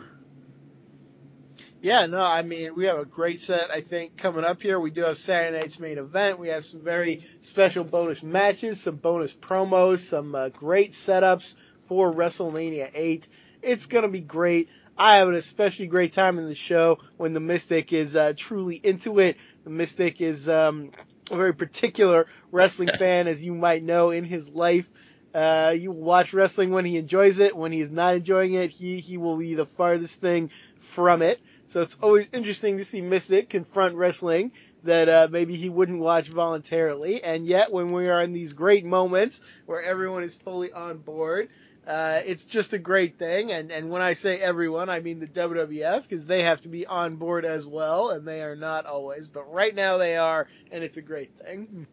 Yeah, 1.83 2.05
no, 2.07 2.21
I 2.21 2.43
mean, 2.43 2.75
we 2.75 2.85
have 2.85 2.99
a 2.99 3.07
great 3.07 3.41
set, 3.41 3.71
I 3.71 3.81
think, 3.81 4.19
coming 4.19 4.45
up 4.45 4.61
here. 4.61 4.79
We 4.79 4.91
do 4.91 5.03
have 5.03 5.17
Saturday 5.17 5.59
night's 5.59 5.81
main 5.81 5.97
event. 5.97 6.39
We 6.39 6.49
have 6.49 6.67
some 6.67 6.81
very 6.83 7.25
special 7.41 7.85
bonus 7.85 8.23
matches, 8.23 8.83
some 8.83 8.97
bonus 8.97 9.35
promos, 9.35 10.01
some 10.01 10.35
uh, 10.35 10.51
great 10.51 10.93
setups 10.93 11.55
for 11.85 12.13
WrestleMania 12.13 12.91
8. 12.93 13.27
It's 13.63 13.87
going 13.87 14.03
to 14.03 14.11
be 14.11 14.21
great. 14.21 14.69
I 15.01 15.17
have 15.17 15.29
an 15.29 15.35
especially 15.35 15.87
great 15.87 16.13
time 16.13 16.39
in 16.39 16.47
the 16.47 16.55
show 16.55 16.99
when 17.17 17.33
the 17.33 17.41
Mystic 17.41 17.91
is 17.95 18.15
uh, 18.15 18.35
truly 18.37 18.77
into 18.77 19.19
it. 19.19 19.39
The 19.65 19.71
Mystic 19.71 20.21
is 20.21 20.47
um, 20.47 20.91
a 21.31 21.37
very 21.37 21.55
particular 21.55 22.27
wrestling 22.53 22.91
fan, 22.99 23.27
as 23.27 23.43
you 23.43 23.55
might 23.55 23.83
know 23.83 24.11
in 24.11 24.25
his 24.25 24.51
life. 24.51 24.91
Uh, 25.33 25.75
you 25.75 25.91
watch 25.91 26.35
wrestling 26.35 26.71
when 26.71 26.85
he 26.85 26.99
enjoys 26.99 27.39
it. 27.39 27.57
When 27.57 27.73
he 27.73 27.81
is 27.81 27.91
not 27.91 28.15
enjoying 28.17 28.53
it, 28.55 28.71
he 28.71 29.01
he 29.01 29.17
will 29.17 29.39
be 29.39 29.55
the 29.55 29.65
farthest 29.65 30.21
thing 30.21 30.51
from 30.81 31.23
it. 31.23 31.41
So 31.67 31.81
it's 31.81 31.97
always 32.03 32.29
interesting 32.35 32.77
to 32.77 32.85
see 32.85 33.01
Mystic 33.01 33.49
confront 33.49 33.95
wrestling 33.97 34.53
that 34.83 35.09
uh, 35.09 35.29
maybe 35.31 35.57
he 35.57 35.71
wouldn't 35.71 36.01
watch 36.01 36.29
voluntarily. 36.29 37.23
And 37.25 37.47
yet, 37.47 37.73
when 37.73 37.89
we 37.93 38.09
are 38.09 38.21
in 38.23 38.35
these 38.35 38.53
great 38.53 38.85
moments 38.85 39.41
where 39.67 39.81
everyone 39.83 40.25
is 40.25 40.37
fully 40.37 40.73
on 40.73 40.99
board, 40.99 41.49
uh, 41.91 42.23
it's 42.25 42.45
just 42.45 42.73
a 42.73 42.79
great 42.79 43.19
thing, 43.19 43.51
and, 43.51 43.73
and 43.73 43.91
when 43.91 44.01
I 44.01 44.13
say 44.13 44.39
everyone, 44.39 44.89
I 44.89 45.01
mean 45.01 45.19
the 45.19 45.27
WWF 45.27 46.05
because 46.05 46.25
they 46.25 46.45
have 46.45 46.61
to 46.61 46.69
be 46.69 46.87
on 46.87 47.17
board 47.17 47.45
as 47.45 47.67
well, 47.67 48.11
and 48.11 48.27
they 48.27 48.43
are 48.43 48.55
not 48.55 48.87
always, 48.87 49.27
but 49.27 49.53
right 49.53 49.75
now 49.75 49.99
they 49.99 50.17
are, 50.17 50.47
and 50.71 50.85
it's 50.85 50.99
a 50.99 51.03
great 51.03 51.35
thing. 51.35 51.89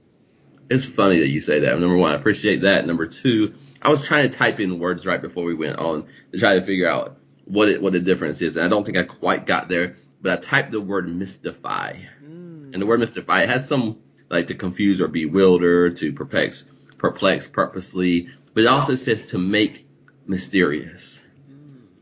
It's 0.70 0.86
funny 0.86 1.22
that 1.22 1.30
you 1.30 1.42
say 1.42 1.62
that. 1.62 1.80
Number 1.80 1.98
one, 1.98 2.12
I 2.12 2.16
appreciate 2.16 2.62
that. 2.62 2.86
Number 2.86 3.08
two, 3.08 3.56
I 3.82 3.90
was 3.90 4.06
trying 4.06 4.30
to 4.30 4.38
type 4.38 4.60
in 4.60 4.78
words 4.78 5.04
right 5.04 5.20
before 5.20 5.44
we 5.44 5.56
went 5.56 5.80
on 5.80 6.06
to 6.32 6.38
try 6.38 6.60
to 6.60 6.62
figure 6.62 6.88
out 6.88 7.18
what 7.46 7.68
it, 7.68 7.82
what 7.82 7.94
the 7.94 8.00
difference 8.00 8.40
is, 8.44 8.56
and 8.56 8.64
I 8.64 8.70
don't 8.70 8.86
think 8.86 9.00
I 9.00 9.04
quite 9.04 9.48
got 9.48 9.68
there. 9.68 9.98
But 10.22 10.32
I 10.32 10.36
typed 10.36 10.72
the 10.72 10.82
word 10.82 11.10
mystify, 11.10 11.94
mm. 12.24 12.72
and 12.72 12.80
the 12.80 12.86
word 12.86 13.00
mystify 13.00 13.42
it 13.42 13.50
has 13.50 13.68
some 13.68 13.98
like 14.30 14.46
to 14.48 14.54
confuse 14.54 15.02
or 15.02 15.08
bewilder, 15.08 15.90
to 15.90 16.14
perplex, 16.14 16.66
perplex 17.00 17.48
purposely, 17.48 18.30
but 18.54 18.64
it 18.64 18.68
also 18.68 18.94
says 18.94 19.24
to 19.26 19.40
make 19.40 19.87
mysterious. 20.28 21.20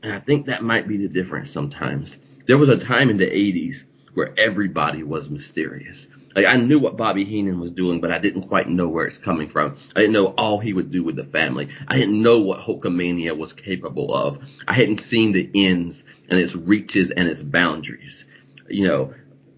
And 0.03 0.13
I 0.13 0.19
think 0.19 0.45
that 0.45 0.63
might 0.63 0.87
be 0.87 0.97
the 0.97 1.07
difference 1.07 1.49
sometimes. 1.49 2.17
There 2.47 2.57
was 2.57 2.69
a 2.69 2.77
time 2.77 3.09
in 3.09 3.17
the 3.17 3.25
80s 3.25 3.85
where 4.13 4.33
everybody 4.37 5.03
was 5.03 5.29
mysterious. 5.29 6.07
Like 6.35 6.45
I 6.45 6.57
knew 6.57 6.79
what 6.79 6.97
Bobby 6.97 7.23
Heenan 7.23 7.59
was 7.59 7.71
doing, 7.71 8.01
but 8.01 8.11
I 8.11 8.19
didn't 8.19 8.49
quite 8.49 8.69
know 8.69 8.87
where 8.87 9.05
it's 9.05 9.17
coming 9.17 9.49
from. 9.49 9.77
I 9.95 10.01
didn't 10.01 10.13
know 10.13 10.33
all 10.37 10.59
he 10.59 10.73
would 10.73 10.91
do 10.91 11.03
with 11.03 11.15
the 11.15 11.23
family. 11.23 11.69
I 11.87 11.95
didn't 11.95 12.21
know 12.21 12.41
what 12.41 12.59
Hulkamania 12.59 13.37
was 13.37 13.53
capable 13.53 14.13
of. 14.13 14.39
I 14.67 14.73
hadn't 14.73 14.99
seen 14.99 15.31
the 15.31 15.49
ends 15.55 16.03
and 16.29 16.37
its 16.37 16.55
reaches 16.55 17.11
and 17.11 17.27
its 17.27 17.41
boundaries. 17.41 18.25
You 18.67 18.87
know, 18.87 19.13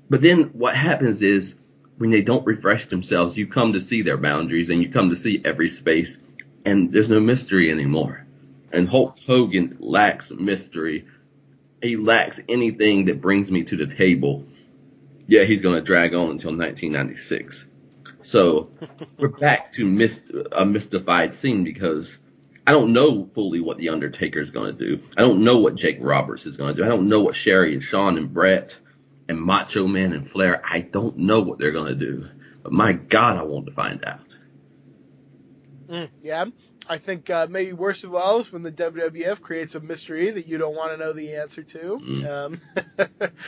but 0.09 0.21
then 0.21 0.51
what 0.53 0.75
happens 0.75 1.21
is 1.21 1.55
when 1.97 2.11
they 2.11 2.21
don't 2.21 2.45
refresh 2.45 2.85
themselves, 2.85 3.35
you 3.35 3.47
come 3.47 3.73
to 3.73 3.81
see 3.81 4.03
their 4.03 4.17
boundaries 4.17 4.69
and 4.69 4.81
you 4.83 4.89
come 4.89 5.09
to 5.09 5.15
see 5.15 5.41
every 5.43 5.69
space 5.69 6.19
and 6.63 6.91
there's 6.91 7.09
no 7.09 7.19
mystery 7.19 7.71
anymore. 7.71 8.26
And 8.71 8.87
Hulk 8.87 9.19
Hogan 9.25 9.77
lacks 9.79 10.31
mystery. 10.31 11.05
He 11.81 11.95
lacks 11.95 12.39
anything 12.49 13.05
that 13.05 13.21
brings 13.21 13.49
me 13.49 13.63
to 13.63 13.77
the 13.77 13.87
table. 13.87 14.45
Yeah, 15.27 15.43
he's 15.43 15.61
going 15.61 15.75
to 15.75 15.81
drag 15.81 16.13
on 16.13 16.31
until 16.31 16.55
1996. 16.55 17.67
So 18.23 18.71
we're 19.17 19.29
back 19.29 19.71
to 19.73 19.85
myst- 19.85 20.31
a 20.51 20.65
mystified 20.65 21.35
scene 21.35 21.63
because 21.63 22.17
I 22.65 22.71
don't 22.71 22.91
know 22.91 23.29
fully 23.33 23.61
what 23.61 23.77
the 23.77 23.89
Undertaker 23.89 24.39
is 24.39 24.51
going 24.51 24.75
to 24.75 24.85
do. 24.85 25.01
I 25.17 25.21
don't 25.21 25.43
know 25.43 25.59
what 25.59 25.75
Jake 25.75 25.99
Roberts 26.01 26.45
is 26.45 26.57
going 26.57 26.75
to 26.75 26.81
do. 26.81 26.85
I 26.85 26.89
don't 26.89 27.07
know 27.07 27.21
what 27.21 27.35
Sherri 27.35 27.73
and 27.73 27.81
Shawn 27.81 28.17
and 28.17 28.33
Bret 28.33 28.75
and 29.29 29.39
Macho 29.39 29.87
Man 29.87 30.13
and 30.13 30.29
Flair. 30.29 30.61
I 30.65 30.81
don't 30.81 31.17
know 31.17 31.41
what 31.41 31.59
they're 31.59 31.71
going 31.71 31.87
to 31.87 31.95
do. 31.95 32.27
But 32.63 32.73
my 32.73 32.91
God, 32.91 33.37
I 33.37 33.43
want 33.43 33.67
to 33.67 33.71
find 33.71 34.03
out. 34.03 34.19
Mm, 35.89 36.09
yeah, 36.21 36.45
I 36.89 36.97
think 36.97 37.29
uh, 37.29 37.47
maybe 37.49 37.73
worst 37.73 38.03
of 38.03 38.15
all 38.15 38.39
is 38.39 38.51
when 38.51 38.63
the 38.63 38.71
WWF 38.71 39.41
creates 39.41 39.75
a 39.75 39.79
mystery 39.79 40.31
that 40.31 40.47
you 40.47 40.57
don't 40.57 40.75
want 40.75 40.91
to 40.91 40.97
know 40.97 41.13
the 41.13 41.35
answer 41.35 41.63
to. 41.63 41.99
Mm. 42.01 42.29
Um, 42.29 42.61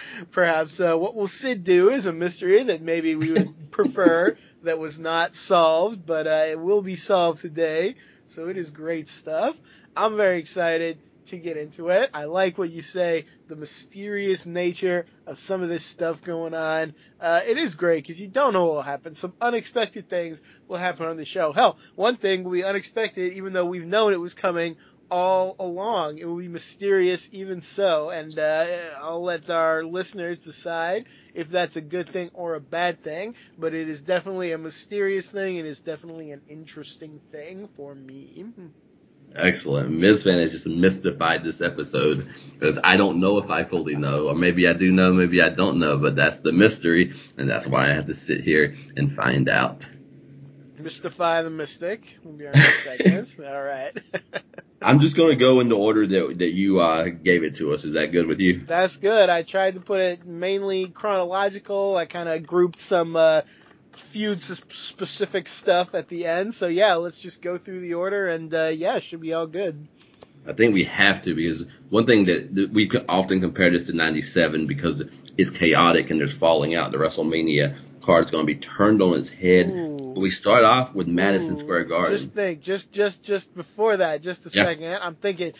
perhaps 0.31 0.79
uh, 0.79 0.95
what 0.95 1.15
will 1.15 1.27
Sid 1.27 1.63
do 1.63 1.89
is 1.89 2.05
a 2.05 2.13
mystery 2.13 2.63
that 2.63 2.81
maybe 2.81 3.15
we 3.15 3.31
would 3.31 3.71
prefer 3.71 4.37
that 4.63 4.77
was 4.77 4.99
not 4.99 5.35
solved, 5.35 6.05
but 6.05 6.27
uh, 6.27 6.45
it 6.49 6.59
will 6.59 6.81
be 6.81 6.95
solved 6.95 7.41
today. 7.41 7.95
So 8.25 8.47
it 8.49 8.57
is 8.57 8.69
great 8.69 9.09
stuff. 9.09 9.55
I'm 9.95 10.17
very 10.17 10.39
excited 10.39 10.99
to 11.29 11.37
get 11.37 11.57
into 11.57 11.89
it. 11.89 12.09
I 12.13 12.25
like 12.25 12.57
what 12.57 12.69
you 12.69 12.81
say, 12.81 13.25
the 13.47 13.55
mysterious 13.55 14.45
nature 14.45 15.05
of 15.25 15.37
some 15.37 15.61
of 15.61 15.69
this 15.69 15.85
stuff 15.85 16.21
going 16.21 16.53
on. 16.53 16.93
Uh, 17.19 17.41
it 17.47 17.57
is 17.57 17.75
great 17.75 18.03
because 18.03 18.21
you 18.21 18.27
don't 18.27 18.53
know 18.53 18.65
what 18.65 18.75
will 18.75 18.81
happen. 18.81 19.15
Some 19.15 19.33
unexpected 19.41 20.09
things 20.09 20.41
will 20.67 20.77
happen 20.77 21.07
on 21.07 21.17
the 21.17 21.25
show. 21.25 21.51
Hell, 21.51 21.77
one 21.95 22.17
thing 22.17 22.43
will 22.43 22.51
be 22.51 22.63
unexpected, 22.63 23.33
even 23.33 23.53
though 23.53 23.65
we've 23.65 23.85
known 23.85 24.13
it 24.13 24.19
was 24.19 24.33
coming 24.33 24.77
all 25.11 25.55
along. 25.59 26.17
It 26.19 26.25
will 26.25 26.37
be 26.37 26.47
mysterious 26.47 27.29
even 27.31 27.61
so, 27.61 28.09
and 28.09 28.37
uh, 28.37 28.65
I'll 29.01 29.23
let 29.23 29.49
our 29.49 29.83
listeners 29.83 30.39
decide 30.39 31.05
if 31.33 31.49
that's 31.49 31.75
a 31.75 31.81
good 31.81 32.09
thing 32.09 32.29
or 32.33 32.55
a 32.55 32.59
bad 32.61 33.01
thing. 33.01 33.35
But 33.57 33.73
it 33.73 33.89
is 33.89 34.01
definitely 34.01 34.51
a 34.51 34.57
mysterious 34.57 35.31
thing. 35.31 35.57
It 35.57 35.65
is 35.65 35.79
definitely 35.79 36.31
an 36.31 36.41
interesting 36.47 37.19
thing 37.31 37.67
for 37.75 37.95
me. 37.95 38.45
Excellent. 39.35 39.91
Ms. 39.91 40.23
Van 40.23 40.39
has 40.39 40.51
just 40.51 40.67
mystified 40.67 41.43
this 41.43 41.61
episode 41.61 42.29
because 42.53 42.79
I 42.83 42.97
don't 42.97 43.19
know 43.19 43.37
if 43.37 43.49
I 43.49 43.63
fully 43.63 43.95
know, 43.95 44.27
or 44.27 44.35
maybe 44.35 44.67
I 44.67 44.73
do 44.73 44.91
know, 44.91 45.13
maybe 45.13 45.41
I 45.41 45.49
don't 45.49 45.79
know, 45.79 45.97
but 45.97 46.15
that's 46.15 46.39
the 46.39 46.51
mystery, 46.51 47.13
and 47.37 47.49
that's 47.49 47.65
why 47.65 47.89
I 47.89 47.93
have 47.93 48.05
to 48.05 48.15
sit 48.15 48.41
here 48.41 48.75
and 48.97 49.15
find 49.15 49.47
out. 49.47 49.85
Mystify 50.77 51.41
the 51.43 51.49
Mystic 51.49 52.17
will 52.23 52.33
be 52.33 52.47
our 52.47 52.53
next 52.53 52.83
segment. 52.83 53.29
All 53.39 53.63
right. 53.63 53.97
I'm 54.81 55.01
just 55.01 55.17
going 55.17 55.31
to 55.31 55.35
go 55.35 55.59
in 55.59 55.67
the 55.67 55.75
order 55.75 56.07
that 56.07 56.39
that 56.39 56.53
you 56.53 56.79
uh, 56.79 57.09
gave 57.09 57.43
it 57.43 57.57
to 57.57 57.73
us. 57.73 57.83
Is 57.83 57.93
that 57.93 58.13
good 58.13 58.27
with 58.27 58.39
you? 58.39 58.61
That's 58.61 58.95
good. 58.95 59.29
I 59.29 59.43
tried 59.43 59.75
to 59.75 59.81
put 59.81 59.99
it 59.99 60.25
mainly 60.25 60.87
chronological. 60.87 61.97
I 61.97 62.05
kind 62.05 62.29
of 62.29 62.47
grouped 62.47 62.79
some 62.79 63.17
uh, 63.17 63.41
feud 63.99 64.41
specific 64.41 65.47
stuff 65.47 65.93
at 65.93 66.07
the 66.07 66.25
end. 66.25 66.53
So 66.53 66.67
yeah, 66.67 66.95
let's 66.95 67.19
just 67.19 67.41
go 67.41 67.57
through 67.57 67.81
the 67.81 67.93
order, 67.93 68.27
and 68.27 68.53
uh, 68.53 68.71
yeah, 68.73 68.97
it 68.97 69.03
should 69.03 69.21
be 69.21 69.33
all 69.33 69.47
good. 69.47 69.87
I 70.47 70.53
think 70.53 70.73
we 70.73 70.85
have 70.85 71.21
to 71.23 71.35
because 71.35 71.65
one 71.89 72.05
thing 72.05 72.25
that, 72.25 72.55
that 72.55 72.71
we 72.71 72.89
often 73.07 73.41
compare 73.41 73.69
this 73.69 73.85
to 73.85 73.93
'97 73.93 74.67
because 74.67 75.03
it's 75.37 75.49
chaotic 75.49 76.09
and 76.09 76.19
there's 76.19 76.33
falling 76.33 76.75
out. 76.75 76.91
The 76.91 76.97
WrestleMania 76.97 77.77
card 78.01 78.25
is 78.25 78.31
going 78.31 78.47
to 78.47 78.53
be 78.53 78.59
turned 78.59 79.01
on 79.01 79.17
its 79.17 79.29
head. 79.29 79.67
Ooh. 79.67 80.13
We 80.17 80.31
start 80.31 80.63
off 80.63 80.93
with 80.95 81.07
Madison 81.07 81.55
Ooh, 81.55 81.59
Square 81.59 81.85
Garden. 81.85 82.17
Just 82.17 82.33
think, 82.33 82.61
just 82.61 82.91
just 82.91 83.23
just 83.23 83.53
before 83.53 83.97
that, 83.97 84.21
just 84.21 84.45
a 84.45 84.49
Yeah. 84.49 84.63
second. 84.63 84.93
I'm 85.01 85.15
thinking 85.15 85.53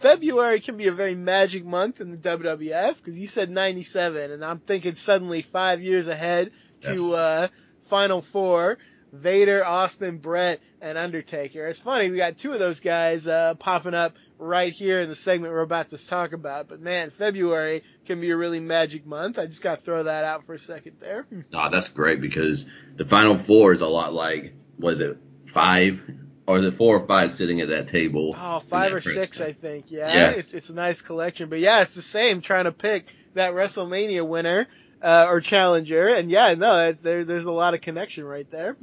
February 0.00 0.60
can 0.60 0.76
be 0.76 0.86
a 0.86 0.92
very 0.92 1.14
magic 1.14 1.64
month 1.64 2.00
in 2.00 2.10
the 2.10 2.16
WWF 2.16 2.96
because 2.96 3.18
you 3.18 3.26
said 3.26 3.50
97, 3.50 4.30
and 4.30 4.44
I'm 4.44 4.60
thinking 4.60 4.94
suddenly 4.94 5.42
five 5.42 5.80
years 5.80 6.06
ahead 6.06 6.50
to 6.82 7.14
uh, 7.14 7.48
Final 7.88 8.22
Four. 8.22 8.78
Vader, 9.10 9.64
Austin, 9.64 10.18
Bret, 10.18 10.60
and 10.82 10.98
Undertaker. 10.98 11.66
It's 11.66 11.80
funny, 11.80 12.10
we 12.10 12.18
got 12.18 12.36
two 12.36 12.52
of 12.52 12.58
those 12.58 12.80
guys 12.80 13.26
uh, 13.26 13.54
popping 13.54 13.94
up 13.94 14.16
right 14.38 14.70
here 14.70 15.00
in 15.00 15.08
the 15.08 15.16
segment 15.16 15.52
we're 15.54 15.60
about 15.62 15.88
to 15.90 16.06
talk 16.06 16.34
about. 16.34 16.68
But 16.68 16.80
man, 16.82 17.08
February 17.08 17.84
can 18.04 18.20
be 18.20 18.28
a 18.28 18.36
really 18.36 18.60
magic 18.60 19.06
month. 19.06 19.38
I 19.38 19.46
just 19.46 19.62
got 19.62 19.78
to 19.78 19.82
throw 19.82 20.02
that 20.02 20.24
out 20.24 20.44
for 20.44 20.52
a 20.52 20.58
second 20.58 20.96
there. 21.00 21.26
Oh, 21.54 21.70
that's 21.70 21.88
great 21.88 22.20
because 22.20 22.66
the 22.96 23.06
final 23.06 23.38
four 23.38 23.72
is 23.72 23.80
a 23.80 23.86
lot 23.86 24.12
like 24.12 24.52
what 24.76 24.92
is 24.92 25.00
it, 25.00 25.16
five 25.46 26.02
or 26.46 26.58
is 26.58 26.66
it 26.66 26.76
four 26.76 26.96
or 26.98 27.06
five 27.06 27.32
sitting 27.32 27.62
at 27.62 27.68
that 27.68 27.88
table? 27.88 28.34
Oh, 28.36 28.60
five 28.60 28.92
or 28.92 29.00
six, 29.00 29.38
con. 29.38 29.46
I 29.46 29.52
think. 29.54 29.90
Yeah, 29.90 30.12
Yes. 30.12 30.36
it's, 30.38 30.52
it's 30.52 30.68
a 30.68 30.74
nice 30.74 31.00
collection. 31.00 31.48
But 31.48 31.60
yeah, 31.60 31.80
it's 31.80 31.94
the 31.94 32.02
same 32.02 32.42
trying 32.42 32.64
to 32.64 32.72
pick 32.72 33.06
that 33.32 33.54
WrestleMania 33.54 34.26
winner 34.28 34.66
uh, 35.02 35.26
or 35.28 35.40
challenger. 35.40 36.08
And 36.08 36.30
yeah, 36.30 36.54
no, 36.54 36.92
there, 36.92 37.24
there's 37.24 37.44
a 37.44 37.52
lot 37.52 37.74
of 37.74 37.80
connection 37.80 38.24
right 38.24 38.48
there. 38.50 38.76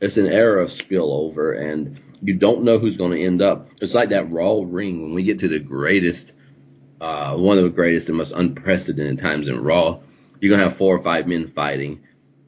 It's 0.00 0.16
an 0.16 0.26
era 0.26 0.62
of 0.62 0.70
spillover, 0.70 1.60
and 1.60 2.00
you 2.22 2.34
don't 2.34 2.62
know 2.62 2.78
who's 2.78 2.96
going 2.96 3.12
to 3.12 3.24
end 3.24 3.42
up. 3.42 3.68
It's 3.80 3.94
like 3.94 4.10
that 4.10 4.30
Raw 4.30 4.62
ring 4.64 5.02
when 5.02 5.14
we 5.14 5.22
get 5.22 5.40
to 5.40 5.48
the 5.48 5.58
greatest, 5.58 6.32
uh, 7.00 7.36
one 7.36 7.58
of 7.58 7.64
the 7.64 7.70
greatest 7.70 8.08
and 8.08 8.16
most 8.16 8.32
unprecedented 8.32 9.18
times 9.18 9.48
in 9.48 9.62
Raw. 9.62 10.00
You're 10.40 10.50
gonna 10.50 10.62
have 10.62 10.76
four 10.76 10.96
or 10.96 11.02
five 11.02 11.26
men 11.26 11.46
fighting 11.46 12.00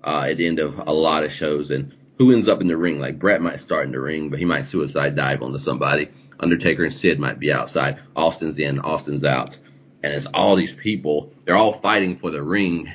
uh, 0.03 0.29
at 0.31 0.39
the 0.39 0.47
end 0.47 0.59
of 0.59 0.79
a 0.79 0.93
lot 0.93 1.25
of 1.25 1.33
shows, 1.33 1.71
and 1.71 1.95
who 2.17 2.33
ends 2.33 2.49
up 2.49 2.63
in 2.63 2.69
the 2.69 2.77
ring? 2.77 2.99
Like 2.99 3.19
Bret 3.19 3.43
might 3.43 3.61
start 3.61 3.85
in 3.85 3.93
the 3.93 4.01
ring, 4.01 4.31
but 4.31 4.39
he 4.39 4.47
might 4.47 4.65
suicide 4.65 5.15
dive 5.15 5.43
onto 5.43 5.59
somebody. 5.59 6.09
Undertaker 6.41 6.85
and 6.85 6.95
Sid 6.95 7.21
might 7.21 7.39
be 7.39 7.53
outside. 7.53 8.01
Austin's 8.17 8.59
in, 8.59 8.81
Austin's 8.81 9.25
out, 9.25 9.57
and 10.03 10.15
it's 10.15 10.27
all 10.27 10.57
these 10.57 10.73
people. 10.73 11.33
They're 11.45 11.57
all 11.57 11.75
fighting 11.75 12.17
for 12.17 12.31
the 12.31 12.43
ring, 12.43 12.91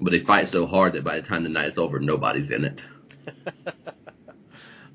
but 0.00 0.10
they 0.10 0.20
fight 0.20 0.48
so 0.48 0.66
hard 0.66 0.94
that 0.94 1.04
by 1.04 1.16
the 1.16 1.26
time 1.26 1.42
the 1.42 1.48
night's 1.48 1.78
over, 1.78 1.98
nobody's 2.00 2.50
in 2.50 2.64
it. 2.64 2.82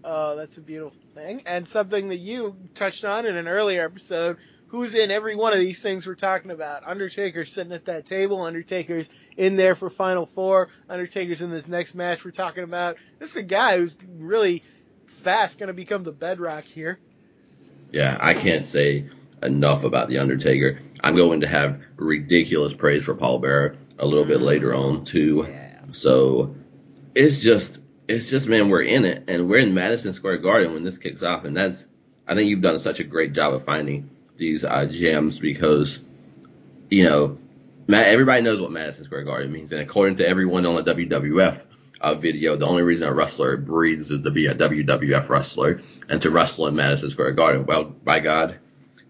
Oh, 0.03 0.36
that's 0.36 0.58
a 0.58 0.62
beautiful 0.62 0.98
thing. 1.13 1.43
And 1.46 1.67
something 1.67 2.10
that 2.10 2.17
you 2.17 2.55
touched 2.74 3.05
on 3.05 3.25
in 3.25 3.38
an 3.38 3.48
earlier 3.48 3.86
episode. 3.86 4.38
Who's 4.67 4.96
in 4.96 5.12
every 5.12 5.36
one 5.36 5.51
of 5.51 5.60
these 5.60 5.81
things 5.81 6.08
we're 6.08 6.15
talking 6.15 6.50
about? 6.50 6.88
Undertaker's 6.88 7.51
sitting 7.51 7.74
at 7.74 7.86
that 7.86 8.05
table. 8.05 8.41
Undertaker's 8.41 9.10
in 9.36 9.58
there 9.58 9.75
for 9.75 9.89
Final 9.89 10.25
Four. 10.25 10.70
Undertaker's 10.89 11.41
in 11.41 11.51
this 11.51 11.67
next 11.67 11.93
match 11.93 12.24
we're 12.24 12.31
talking 12.31 12.63
about. 12.63 12.96
This 13.20 13.31
is 13.31 13.36
a 13.36 13.43
guy 13.43 13.77
who's 13.77 13.98
really 14.17 14.63
fast 15.08 15.60
going 15.60 15.67
to 15.67 15.74
become 15.74 16.03
the 16.03 16.13
bedrock 16.13 16.63
here. 16.63 17.00
Yeah, 17.91 18.17
I 18.20 18.34
can't 18.34 18.65
say 18.65 19.10
enough 19.43 19.84
about 19.84 20.08
the 20.08 20.20
Undertaker. 20.20 20.79
I'm 21.01 21.15
going 21.15 21.41
to 21.41 21.48
have 21.48 21.81
ridiculous 21.98 22.74
praise 22.74 23.03
for 23.03 23.13
Paul 23.13 23.39
Bearer 23.39 23.75
a 24.01 24.05
little 24.05 24.25
bit 24.25 24.41
later 24.41 24.74
on 24.74 25.05
too. 25.05 25.46
Yeah. 25.48 25.84
So 25.93 26.55
it's 27.15 27.39
just 27.39 27.79
it's 28.08 28.29
just 28.29 28.48
man, 28.48 28.70
we're 28.70 28.81
in 28.81 29.05
it 29.05 29.25
and 29.27 29.48
we're 29.48 29.60
in 29.60 29.74
Madison 29.74 30.13
Square 30.13 30.39
Garden 30.39 30.74
when 30.74 30.84
this 30.84 30.98
kicks 30.98 31.24
off 31.24 31.46
and 31.46 31.55
that's 31.55 31.86
I 32.27 32.36
think 32.36 32.50
you've 32.50 32.62
done 32.62 32.79
such 32.79 33.00
a 33.00 33.03
great 33.03 33.34
job 33.34 33.53
of 33.53 33.63
finding 33.63 34.10
these 34.38 34.65
uh, 34.65 34.86
gems 34.86 35.39
because 35.39 36.00
you 36.89 37.03
know 37.03 37.38
everybody 37.88 38.41
knows 38.41 38.60
what 38.60 38.72
Madison 38.72 39.05
Square 39.05 39.24
Garden 39.24 39.51
means 39.51 39.72
and 39.72 39.81
according 39.81 40.17
to 40.17 40.27
everyone 40.27 40.65
on 40.65 40.84
the 40.84 40.93
WWF 40.93 41.62
uh, 42.01 42.15
video, 42.15 42.55
the 42.58 42.65
only 42.65 42.81
reason 42.81 43.08
a 43.08 43.13
wrestler 43.13 43.58
breathes 43.58 44.10
is 44.10 44.24
to 44.24 44.31
be 44.31 44.48
a 44.48 44.55
WWF 44.55 45.29
wrestler 45.29 45.81
and 46.10 46.20
to 46.24 46.31
wrestle 46.31 46.65
in 46.65 46.75
Madison 46.75 47.12
Square 47.12 47.34
Garden. 47.34 47.67
Well, 47.67 47.84
by 47.84 48.20
God, 48.20 48.58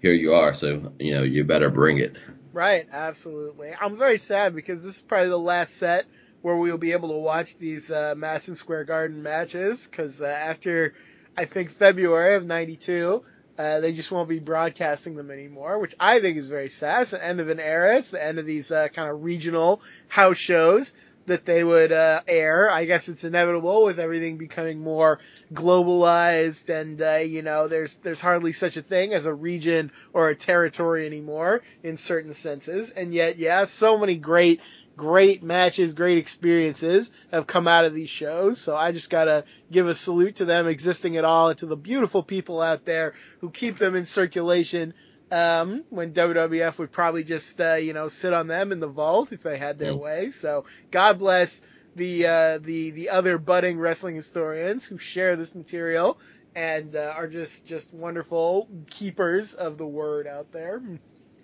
here 0.01 0.11
you 0.11 0.33
are. 0.33 0.53
So 0.53 0.91
you 0.99 1.13
know 1.13 1.23
you 1.23 1.45
better 1.45 1.69
bring 1.69 1.99
it. 1.99 2.19
Right, 2.53 2.87
absolutely. 2.91 3.71
I'm 3.79 3.97
very 3.97 4.17
sad 4.17 4.55
because 4.55 4.83
this 4.83 4.97
is 4.97 5.01
probably 5.01 5.29
the 5.29 5.37
last 5.39 5.75
set 5.77 6.05
where 6.41 6.55
we'll 6.57 6.77
be 6.77 6.91
able 6.91 7.09
to 7.09 7.17
watch 7.19 7.57
these 7.57 7.89
uh, 7.91 8.13
Madison 8.17 8.55
Square 8.55 8.85
Garden 8.85 9.23
matches 9.23 9.87
because 9.87 10.21
uh, 10.21 10.25
after 10.25 10.93
I 11.37 11.45
think 11.45 11.69
February 11.69 12.35
of 12.35 12.45
'92, 12.45 13.23
uh, 13.57 13.79
they 13.79 13.93
just 13.93 14.11
won't 14.11 14.27
be 14.27 14.39
broadcasting 14.39 15.15
them 15.15 15.31
anymore, 15.31 15.79
which 15.79 15.95
I 15.99 16.19
think 16.19 16.35
is 16.37 16.49
very 16.49 16.69
sad. 16.69 17.03
It's 17.03 17.11
the 17.11 17.23
end 17.25 17.39
of 17.39 17.47
an 17.47 17.59
era. 17.59 17.97
It's 17.97 18.11
the 18.11 18.23
end 18.23 18.37
of 18.37 18.45
these 18.45 18.69
uh, 18.71 18.89
kind 18.89 19.09
of 19.09 19.23
regional 19.23 19.81
house 20.09 20.37
shows 20.37 20.93
that 21.27 21.45
they 21.45 21.63
would 21.63 21.91
uh, 21.93 22.21
air. 22.27 22.69
I 22.69 22.83
guess 22.85 23.07
it's 23.07 23.23
inevitable 23.23 23.85
with 23.85 23.99
everything 23.99 24.37
becoming 24.37 24.79
more 24.79 25.19
globalized, 25.53 26.69
and 26.69 27.01
uh, 27.01 27.17
you 27.17 27.41
know, 27.41 27.67
there's 27.67 27.97
there's 27.99 28.21
hardly 28.21 28.51
such 28.53 28.77
a 28.77 28.81
thing 28.81 29.13
as 29.13 29.25
a 29.25 29.33
region 29.33 29.91
or 30.13 30.29
a 30.29 30.35
territory 30.35 31.05
anymore 31.05 31.61
in 31.83 31.97
certain 31.97 32.33
senses. 32.33 32.91
And 32.91 33.13
yet, 33.13 33.37
yeah, 33.37 33.65
so 33.65 33.97
many 33.97 34.17
great 34.17 34.61
great 34.97 35.41
matches, 35.41 35.93
great 35.93 36.17
experiences 36.17 37.11
have 37.31 37.47
come 37.47 37.67
out 37.67 37.85
of 37.85 37.93
these 37.93 38.09
shows. 38.09 38.59
So 38.59 38.75
I 38.75 38.91
just 38.91 39.09
gotta 39.09 39.45
give 39.71 39.87
a 39.87 39.95
salute 39.95 40.35
to 40.37 40.45
them 40.45 40.67
existing 40.67 41.17
at 41.17 41.25
all 41.25 41.49
and 41.49 41.57
to 41.59 41.65
the 41.65 41.77
beautiful 41.77 42.23
people 42.23 42.61
out 42.61 42.85
there 42.85 43.13
who 43.39 43.49
keep 43.49 43.77
them 43.77 43.95
in 43.95 44.05
circulation. 44.05 44.93
Um, 45.31 45.85
when 45.89 46.11
WWF 46.11 46.77
would 46.77 46.91
probably 46.91 47.23
just, 47.23 47.61
uh, 47.61 47.75
you 47.75 47.93
know, 47.93 48.09
sit 48.09 48.33
on 48.33 48.47
them 48.47 48.73
in 48.73 48.81
the 48.81 48.87
vault 48.87 49.31
if 49.31 49.43
they 49.43 49.57
had 49.57 49.79
their 49.79 49.93
Mm. 49.93 49.99
way. 49.99 50.29
So 50.31 50.65
God 50.91 51.19
bless 51.19 51.61
the, 51.95 52.25
uh, 52.27 52.57
the, 52.59 52.91
the 52.91 53.09
other 53.09 53.37
budding 53.37 53.79
wrestling 53.79 54.15
historians 54.15 54.85
who 54.85 54.97
share 54.97 55.35
this 55.35 55.55
material 55.55 56.17
and, 56.55 56.95
uh, 56.95 57.13
are 57.15 57.27
just, 57.27 57.65
just 57.65 57.93
wonderful 57.93 58.67
keepers 58.89 59.53
of 59.53 59.77
the 59.77 59.87
word 59.87 60.27
out 60.27 60.51
there. 60.51 60.81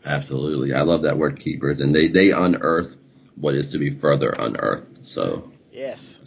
Absolutely, 0.06 0.74
I 0.74 0.82
love 0.82 1.02
that 1.04 1.18
word 1.18 1.40
keepers, 1.40 1.82
and 1.82 1.94
they 1.94 2.08
they 2.08 2.32
unearth 2.32 2.96
what 3.36 3.56
is 3.56 3.70
to 3.70 3.78
be 3.78 3.90
further 3.90 4.30
unearthed. 4.30 5.06
So 5.06 5.52
Yes. 5.72 6.20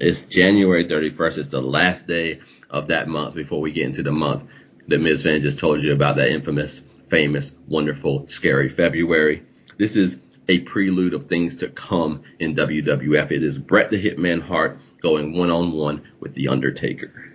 it's 0.00 0.22
January 0.22 0.86
31st. 0.86 1.38
It's 1.38 1.48
the 1.48 1.60
last 1.62 2.06
day 2.06 2.40
of 2.70 2.88
that 2.88 3.06
month 3.06 3.34
before 3.34 3.60
we 3.60 3.70
get 3.72 3.86
into 3.86 4.02
the 4.02 4.10
month 4.12 4.44
that 4.88 4.98
Ms. 4.98 5.22
Van 5.22 5.42
just 5.42 5.58
told 5.58 5.80
you 5.82 5.92
about 5.92 6.16
that 6.16 6.28
infamous, 6.28 6.82
famous, 7.08 7.54
wonderful, 7.68 8.26
scary 8.28 8.68
February. 8.68 9.44
This 9.78 9.96
is 9.96 10.18
a 10.48 10.60
prelude 10.60 11.14
of 11.14 11.24
things 11.24 11.56
to 11.56 11.68
come 11.68 12.22
in 12.38 12.54
WWF. 12.54 13.32
It 13.32 13.42
is 13.42 13.58
Bret 13.58 13.90
the 13.90 14.02
Hitman 14.02 14.42
Hart 14.42 14.78
going 15.00 15.36
one 15.36 15.50
on 15.50 15.72
one 15.72 16.02
with 16.20 16.34
The 16.34 16.48
Undertaker. 16.48 17.32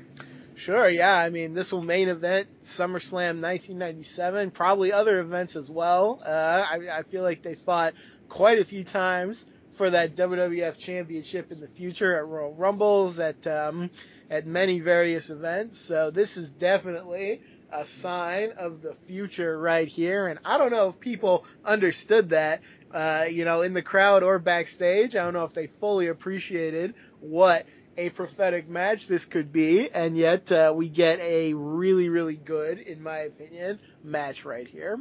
Sure, 0.55 0.89
yeah. 0.89 1.15
I 1.15 1.29
mean, 1.29 1.53
this 1.53 1.71
will 1.71 1.81
main 1.81 2.09
event 2.09 2.47
SummerSlam 2.61 3.41
1997, 3.41 4.51
probably 4.51 4.91
other 4.91 5.19
events 5.19 5.55
as 5.55 5.71
well. 5.71 6.21
Uh, 6.23 6.65
I, 6.69 6.99
I 6.99 7.03
feel 7.03 7.23
like 7.23 7.41
they 7.41 7.55
fought 7.55 7.93
quite 8.27 8.59
a 8.59 8.65
few 8.65 8.83
times 8.83 9.45
for 9.73 9.89
that 9.89 10.15
WWF 10.17 10.77
Championship 10.77 11.53
in 11.53 11.61
the 11.61 11.67
future 11.67 12.17
at 12.17 12.27
Royal 12.27 12.53
Rumbles, 12.53 13.19
at 13.19 13.47
um, 13.47 13.89
at 14.29 14.45
many 14.45 14.81
various 14.81 15.29
events. 15.29 15.79
So 15.79 16.11
this 16.11 16.35
is 16.35 16.51
definitely 16.51 17.41
a 17.71 17.85
sign 17.85 18.51
of 18.57 18.81
the 18.81 18.93
future 18.93 19.57
right 19.57 19.87
here. 19.87 20.27
And 20.27 20.39
I 20.43 20.57
don't 20.57 20.71
know 20.71 20.89
if 20.89 20.99
people 20.99 21.45
understood 21.63 22.29
that, 22.29 22.61
uh, 22.93 23.25
you 23.29 23.45
know, 23.45 23.61
in 23.61 23.73
the 23.73 23.81
crowd 23.81 24.23
or 24.23 24.39
backstage. 24.39 25.15
I 25.15 25.23
don't 25.23 25.33
know 25.33 25.43
if 25.43 25.53
they 25.53 25.67
fully 25.67 26.07
appreciated 26.07 26.95
what 27.19 27.65
a 27.97 28.09
prophetic 28.09 28.69
match 28.69 29.07
this 29.07 29.25
could 29.25 29.51
be, 29.51 29.89
and 29.91 30.17
yet 30.17 30.51
uh, 30.51 30.73
we 30.75 30.87
get 30.87 31.19
a 31.19 31.53
really, 31.53 32.09
really 32.09 32.37
good, 32.37 32.79
in 32.79 33.03
my 33.03 33.19
opinion, 33.19 33.79
match 34.03 34.45
right 34.45 34.67
here. 34.67 34.97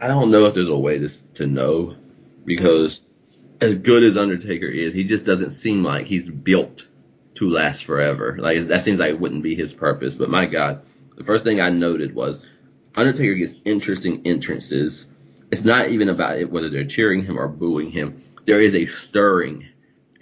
I 0.00 0.08
don't 0.08 0.30
know 0.30 0.46
if 0.46 0.54
there's 0.54 0.68
a 0.68 0.76
way 0.76 0.98
to 0.98 1.08
to 1.34 1.46
know 1.46 1.96
because 2.44 3.00
as 3.60 3.76
good 3.76 4.02
as 4.02 4.16
Undertaker 4.16 4.66
is, 4.66 4.92
he 4.92 5.04
just 5.04 5.24
doesn't 5.24 5.52
seem 5.52 5.84
like 5.84 6.06
he's 6.06 6.28
built 6.28 6.86
to 7.36 7.48
last 7.48 7.84
forever. 7.84 8.36
Like 8.38 8.66
that 8.68 8.82
seems 8.82 8.98
like 8.98 9.10
it 9.10 9.20
wouldn't 9.20 9.42
be 9.42 9.54
his 9.54 9.72
purpose. 9.72 10.14
But 10.14 10.28
my 10.28 10.46
God, 10.46 10.84
the 11.16 11.24
first 11.24 11.44
thing 11.44 11.60
I 11.60 11.70
noted 11.70 12.14
was 12.14 12.42
Undertaker 12.94 13.34
gets 13.34 13.54
interesting 13.64 14.22
entrances. 14.26 15.06
It's 15.52 15.64
not 15.64 15.90
even 15.90 16.08
about 16.08 16.38
it 16.38 16.50
whether 16.50 16.70
they're 16.70 16.86
cheering 16.86 17.26
him 17.26 17.38
or 17.38 17.46
booing 17.46 17.90
him. 17.90 18.24
There 18.46 18.62
is 18.62 18.74
a 18.74 18.86
stirring 18.86 19.68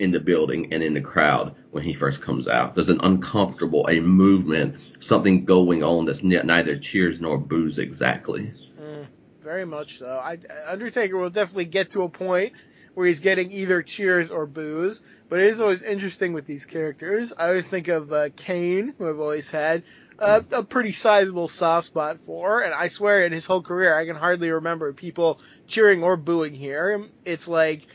in 0.01 0.11
the 0.11 0.19
building 0.19 0.73
and 0.73 0.83
in 0.83 0.93
the 0.93 1.01
crowd 1.01 1.55
when 1.71 1.85
he 1.85 1.95
first 1.95 2.21
comes 2.21 2.49
out. 2.49 2.75
There's 2.75 2.89
an 2.89 2.99
uncomfortable, 3.01 3.87
a 3.89 4.01
movement, 4.01 4.75
something 4.99 5.45
going 5.45 5.85
on 5.85 6.07
that's 6.07 6.25
neither 6.25 6.77
cheers 6.77 7.21
nor 7.21 7.39
boos 7.39 7.79
exactly. 7.79 8.51
Mm, 8.81 9.07
very 9.41 9.65
much 9.65 9.99
so. 9.99 10.09
I, 10.09 10.39
Undertaker 10.67 11.17
will 11.17 11.31
definitely 11.31 11.67
get 11.67 11.91
to 11.91 12.03
a 12.03 12.09
point 12.09 12.53
where 12.95 13.07
he's 13.07 13.21
getting 13.21 13.53
either 13.53 13.83
cheers 13.83 14.33
or 14.33 14.47
boos, 14.47 15.01
but 15.29 15.39
it 15.39 15.47
is 15.47 15.61
always 15.61 15.83
interesting 15.83 16.33
with 16.33 16.45
these 16.45 16.67
characters. 16.67 17.33
I 17.39 17.51
always 17.51 17.69
think 17.69 17.87
of 17.87 18.13
uh, 18.13 18.31
Kane, 18.35 18.95
who 18.99 19.09
I've 19.09 19.21
always 19.21 19.49
had 19.49 19.85
uh, 20.21 20.43
a 20.53 20.63
pretty 20.63 20.93
sizable 20.93 21.49
soft 21.49 21.87
spot 21.87 22.21
for, 22.21 22.61
and 22.61 22.75
I 22.75 22.89
swear 22.89 23.25
in 23.25 23.33
his 23.33 23.47
whole 23.47 23.63
career 23.63 23.97
I 23.97 24.07
can 24.07 24.17
hardly 24.17 24.51
remember 24.51 24.93
people 24.93 25.41
cheering 25.67 26.03
or 26.03 26.17
booing 26.17 26.55
here. 26.55 27.07
It's 27.25 27.49
like 27.49 27.87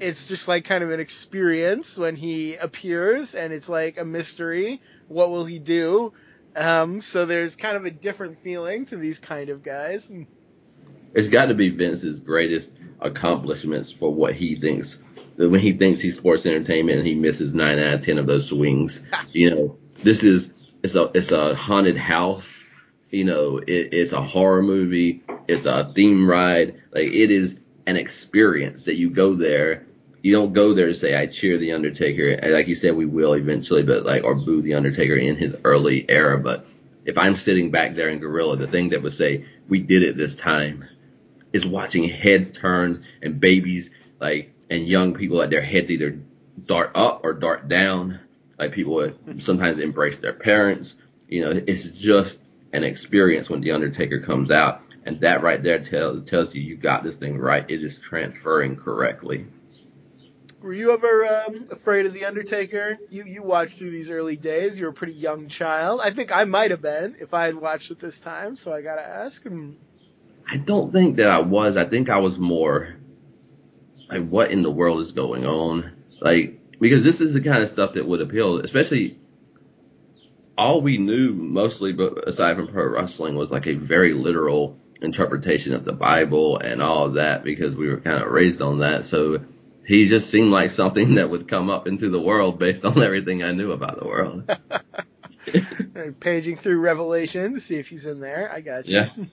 it's 0.00 0.26
just 0.28 0.48
like 0.48 0.64
kind 0.64 0.84
of 0.84 0.90
an 0.90 1.00
experience 1.00 1.98
when 1.98 2.16
he 2.16 2.54
appears 2.56 3.34
and 3.34 3.52
it's 3.52 3.68
like 3.68 3.98
a 3.98 4.04
mystery. 4.04 4.80
What 5.08 5.30
will 5.30 5.44
he 5.44 5.58
do? 5.58 6.12
Um, 6.56 7.00
so 7.00 7.26
there's 7.26 7.56
kind 7.56 7.76
of 7.76 7.84
a 7.84 7.90
different 7.90 8.38
feeling 8.38 8.86
to 8.86 8.96
these 8.96 9.18
kind 9.18 9.48
of 9.50 9.62
guys. 9.62 10.10
It's 11.14 11.28
got 11.28 11.46
to 11.46 11.54
be 11.54 11.68
Vince's 11.70 12.20
greatest 12.20 12.72
accomplishments 13.00 13.90
for 13.90 14.12
what 14.12 14.34
he 14.34 14.56
thinks. 14.56 14.98
When 15.36 15.60
he 15.60 15.72
thinks 15.72 16.00
he's 16.00 16.16
sports 16.16 16.46
entertainment 16.46 16.98
and 16.98 17.06
he 17.06 17.14
misses 17.14 17.54
nine 17.54 17.78
out 17.78 17.94
of 17.94 18.00
ten 18.00 18.18
of 18.18 18.26
those 18.26 18.48
swings, 18.48 19.02
you 19.32 19.50
know, 19.50 19.78
this 20.02 20.24
is 20.24 20.52
it's 20.82 20.94
a 20.94 21.10
it's 21.14 21.32
a 21.32 21.54
haunted 21.54 21.96
house. 21.96 22.64
You 23.10 23.24
know, 23.24 23.58
it, 23.58 23.92
it's 23.92 24.12
a 24.12 24.22
horror 24.22 24.62
movie. 24.62 25.22
It's 25.48 25.64
a 25.64 25.92
theme 25.94 26.28
ride. 26.28 26.80
Like 26.92 27.08
it 27.08 27.30
is 27.30 27.58
an 27.86 27.96
experience 27.96 28.82
that 28.84 28.96
you 28.96 29.10
go 29.10 29.34
there 29.34 29.86
you 30.22 30.32
don't 30.32 30.52
go 30.52 30.74
there 30.74 30.86
to 30.86 30.94
say 30.94 31.16
I 31.16 31.26
cheer 31.26 31.58
the 31.58 31.72
Undertaker. 31.72 32.38
Like 32.50 32.68
you 32.68 32.74
said, 32.74 32.96
we 32.96 33.06
will 33.06 33.34
eventually, 33.34 33.82
but 33.82 34.04
like 34.04 34.24
or 34.24 34.34
boo 34.34 34.62
the 34.62 34.74
Undertaker 34.74 35.16
in 35.16 35.36
his 35.36 35.56
early 35.64 36.08
era. 36.08 36.38
But 36.38 36.66
if 37.04 37.16
I'm 37.16 37.36
sitting 37.36 37.70
back 37.70 37.94
there 37.94 38.08
in 38.08 38.18
Gorilla, 38.18 38.56
the 38.56 38.66
thing 38.66 38.90
that 38.90 39.02
would 39.02 39.14
say 39.14 39.44
we 39.68 39.80
did 39.80 40.02
it 40.02 40.16
this 40.16 40.34
time 40.36 40.84
is 41.52 41.64
watching 41.64 42.08
heads 42.08 42.50
turn 42.50 43.04
and 43.22 43.40
babies 43.40 43.90
like 44.20 44.52
and 44.70 44.86
young 44.86 45.14
people 45.14 45.40
at 45.40 45.50
their 45.50 45.62
heads 45.62 45.90
either 45.90 46.18
dart 46.66 46.92
up 46.94 47.20
or 47.22 47.32
dart 47.32 47.68
down. 47.68 48.20
Like 48.58 48.72
people 48.72 49.12
sometimes 49.38 49.78
embrace 49.78 50.18
their 50.18 50.32
parents. 50.32 50.96
You 51.28 51.44
know, 51.44 51.62
it's 51.66 51.86
just 51.86 52.40
an 52.72 52.84
experience 52.84 53.48
when 53.48 53.60
the 53.60 53.72
Undertaker 53.72 54.20
comes 54.20 54.50
out, 54.50 54.82
and 55.04 55.20
that 55.20 55.42
right 55.42 55.62
there 55.62 55.78
tells 55.78 56.28
tells 56.28 56.54
you 56.54 56.62
you 56.62 56.76
got 56.76 57.04
this 57.04 57.16
thing 57.16 57.38
right. 57.38 57.64
It 57.68 57.82
is 57.82 57.98
transferring 57.98 58.76
correctly. 58.76 59.46
Were 60.60 60.72
you 60.72 60.90
ever 60.92 61.24
um, 61.24 61.66
afraid 61.70 62.06
of 62.06 62.12
the 62.12 62.24
Undertaker? 62.24 62.98
You 63.10 63.24
you 63.24 63.42
watched 63.42 63.78
through 63.78 63.92
these 63.92 64.10
early 64.10 64.36
days. 64.36 64.78
You 64.78 64.86
were 64.86 64.90
a 64.90 64.94
pretty 64.94 65.12
young 65.12 65.48
child. 65.48 66.00
I 66.02 66.10
think 66.10 66.34
I 66.34 66.44
might 66.44 66.72
have 66.72 66.82
been 66.82 67.16
if 67.20 67.32
I 67.32 67.46
had 67.46 67.54
watched 67.54 67.92
it 67.92 67.98
this 67.98 68.18
time. 68.18 68.56
So 68.56 68.72
I 68.72 68.82
gotta 68.82 69.06
ask. 69.06 69.44
him. 69.44 69.78
I 70.50 70.56
don't 70.56 70.92
think 70.92 71.16
that 71.18 71.30
I 71.30 71.40
was. 71.40 71.76
I 71.76 71.84
think 71.84 72.08
I 72.08 72.18
was 72.18 72.38
more 72.38 72.96
like, 74.10 74.28
what 74.28 74.50
in 74.50 74.62
the 74.62 74.70
world 74.70 75.00
is 75.00 75.12
going 75.12 75.46
on? 75.46 75.92
Like 76.20 76.57
because 76.80 77.04
this 77.04 77.20
is 77.20 77.34
the 77.34 77.40
kind 77.40 77.62
of 77.62 77.68
stuff 77.68 77.94
that 77.94 78.06
would 78.06 78.20
appeal, 78.20 78.58
especially. 78.58 79.18
All 80.56 80.80
we 80.80 80.98
knew 80.98 81.34
mostly, 81.34 81.92
but 81.92 82.28
aside 82.28 82.56
from 82.56 82.66
pro 82.66 82.88
wrestling, 82.88 83.36
was 83.36 83.52
like 83.52 83.68
a 83.68 83.74
very 83.74 84.12
literal 84.12 84.76
interpretation 85.00 85.72
of 85.72 85.84
the 85.84 85.92
Bible 85.92 86.58
and 86.58 86.82
all 86.82 87.06
of 87.06 87.14
that 87.14 87.44
because 87.44 87.74
we 87.74 87.88
were 87.88 88.00
kind 88.00 88.22
of 88.22 88.28
raised 88.28 88.60
on 88.60 88.80
that. 88.80 89.04
So 89.04 89.44
he 89.86 90.08
just 90.08 90.30
seemed 90.30 90.50
like 90.50 90.70
something 90.70 91.14
that 91.14 91.30
would 91.30 91.48
come 91.48 91.70
up 91.70 91.86
into 91.86 92.10
the 92.10 92.20
world 92.20 92.58
based 92.58 92.84
on 92.84 93.02
everything 93.02 93.42
I 93.42 93.52
knew 93.52 93.72
about 93.72 93.98
the 93.98 94.06
world. 94.06 94.50
Paging 96.20 96.56
through 96.56 96.80
Revelation 96.80 97.54
to 97.54 97.60
see 97.60 97.76
if 97.76 97.88
he's 97.88 98.04
in 98.04 98.20
there. 98.20 98.52
I 98.52 98.60
got 98.60 98.86
you. 98.86 98.96
Yeah. 98.96 99.10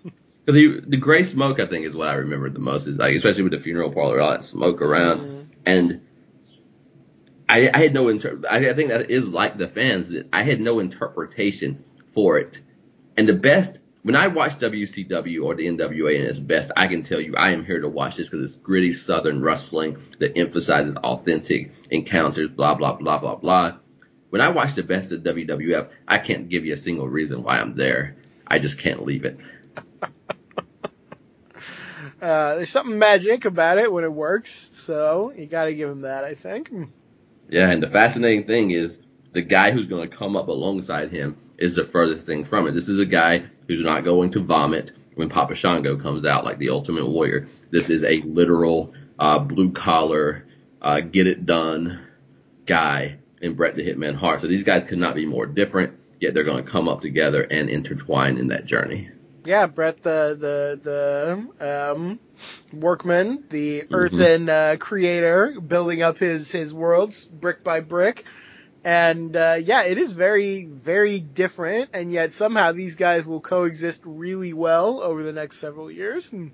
Because 0.46 0.86
the 0.86 0.98
gray 0.98 1.24
smoke, 1.24 1.60
I 1.60 1.66
think, 1.66 1.88
is 1.88 1.96
what 1.96 2.08
I 2.08 2.14
remember 2.14 2.48
the 2.52 2.60
most. 2.60 2.86
Is 2.86 3.00
like, 3.00 3.16
especially 3.16 3.42
with 3.42 3.54
the 3.54 3.60
funeral 3.60 3.92
parlor, 3.92 4.22
all 4.22 4.30
that 4.30 4.44
smoke 4.44 4.80
around, 4.80 5.20
mm-hmm. 5.22 5.42
and 5.66 6.02
I, 7.48 7.70
I, 7.74 7.78
had 7.80 7.94
no 7.94 8.08
inter- 8.08 8.42
I, 8.50 8.70
I 8.70 8.74
think 8.74 8.90
that 8.90 9.12
is 9.12 9.30
like 9.30 9.58
the 9.58 9.68
fans. 9.68 10.12
I 10.34 10.44
had 10.44 10.60
no 10.60 10.80
interpretation 10.80 11.84
for 12.12 12.38
it, 12.38 12.60
and 13.18 13.30
the 13.30 13.34
best 13.34 13.80
when 14.06 14.16
I 14.16 14.28
watch 14.28 14.60
WCW 14.60 15.44
or 15.44 15.56
the 15.56 15.66
NWA 15.66 16.20
in 16.20 16.26
its 16.28 16.38
best, 16.38 16.70
I 16.78 16.86
can 16.86 17.02
tell 17.02 17.20
you 17.20 17.36
I 17.36 17.50
am 17.50 17.66
here 17.66 17.82
to 17.82 17.90
watch 17.90 18.18
this 18.18 18.30
because 18.30 18.52
it's 18.52 18.62
gritty 18.62 18.94
Southern 18.94 19.42
wrestling 19.42 19.98
that 20.20 20.38
emphasizes 20.38 20.96
authentic 20.96 21.72
encounters, 21.90 22.52
blah, 22.52 22.76
blah, 22.76 22.94
blah, 22.94 23.18
blah, 23.18 23.34
blah. 23.34 23.78
When 24.30 24.42
I 24.42 24.50
watch 24.50 24.76
the 24.76 24.84
best 24.84 25.12
of 25.12 25.22
WWF, 25.22 25.90
I 26.08 26.20
can't 26.20 26.50
give 26.50 26.66
you 26.66 26.74
a 26.74 26.78
single 26.78 27.08
reason 27.08 27.42
why 27.42 27.58
I'm 27.58 27.76
there. 27.76 28.16
I 28.46 28.60
just 28.60 28.78
can't 28.78 29.04
leave 29.04 29.26
it. 29.26 29.40
Uh, 32.22 32.56
there's 32.56 32.70
something 32.70 32.98
magic 32.98 33.46
about 33.46 33.78
it 33.78 33.92
when 33.92 34.04
it 34.04 34.12
works, 34.12 34.52
so 34.74 35.34
you 35.36 35.46
got 35.46 35.66
to 35.66 35.76
give 35.76 35.90
him 35.90 36.02
that, 36.02 36.24
I 36.24 36.34
think. 36.34 36.72
Yeah, 37.50 37.70
and 37.70 37.82
the 37.82 37.90
fascinating 37.90 38.46
thing 38.46 38.72
is 38.72 38.98
the 39.34 39.42
guy 39.42 39.72
who's 39.72 39.86
going 39.86 40.10
to 40.10 40.16
come 40.16 40.36
up 40.36 40.48
alongside 40.48 41.12
him 41.12 41.38
is 41.58 41.76
the 41.76 41.84
furthest 41.84 42.26
thing 42.26 42.44
from 42.44 42.68
it. 42.68 42.72
This 42.72 42.90
is 42.90 43.00
a 43.00 43.06
guy 43.06 43.46
who's 43.68 43.82
not 43.82 44.04
going 44.04 44.32
to 44.32 44.40
vomit 44.40 44.92
when 45.16 45.30
Papa 45.30 45.56
Shango 45.56 45.98
comes 45.98 46.26
out 46.26 46.44
like 46.44 46.58
the 46.58 46.70
Ultimate 46.70 47.08
Warrior. 47.08 47.48
This 47.72 47.90
is 47.90 48.04
a 48.04 48.22
literal 48.22 48.94
uh, 49.20 49.40
blue 49.40 49.72
collar, 49.72 50.46
uh, 50.82 51.00
get 51.00 51.28
it 51.28 51.46
done 51.46 52.08
guy 52.66 53.18
in 53.42 53.54
Bret 53.54 53.76
the 53.76 53.84
Hitman 53.84 54.16
Hart. 54.16 54.42
So 54.42 54.48
these 54.48 54.64
guys 54.64 54.88
could 54.88 54.98
not 54.98 55.16
be 55.16 55.26
more 55.26 55.46
different, 55.46 55.98
yet 56.20 56.34
they're 56.34 56.44
going 56.44 56.64
to 56.64 56.70
come 56.70 56.90
up 56.90 57.02
together 57.02 57.44
and 57.44 57.70
intertwine 57.70 58.38
in 58.38 58.48
that 58.48 58.66
journey. 58.66 59.10
Yeah, 59.46 59.68
Bret 59.68 60.02
the 60.02 60.36
the 60.40 61.48
the 61.60 61.92
um, 61.94 62.20
workman, 62.74 63.44
the 63.50 63.82
mm-hmm. 63.82 63.96
earthen 63.96 64.50
uh, 64.50 64.76
creator, 64.80 65.60
building 65.60 66.02
up 66.02 66.18
his 66.18 66.52
his 66.52 66.74
worlds 66.74 67.26
brick 67.26 67.64
by 67.64 67.80
brick 67.80 68.26
and 68.86 69.36
uh, 69.36 69.58
yeah, 69.60 69.82
it 69.82 69.98
is 69.98 70.12
very, 70.12 70.66
very 70.66 71.20
different, 71.20 71.90
and 71.94 72.12
yet 72.12 72.32
somehow 72.32 72.72
these 72.72 72.96
guys 72.96 73.26
will 73.26 73.42
coexist 73.42 74.04
really 74.06 74.54
well 74.54 75.02
over 75.02 75.24
the 75.24 75.34
next 75.34 75.58
several 75.58 75.90
years. 75.90 76.30
Hmm. 76.30 76.50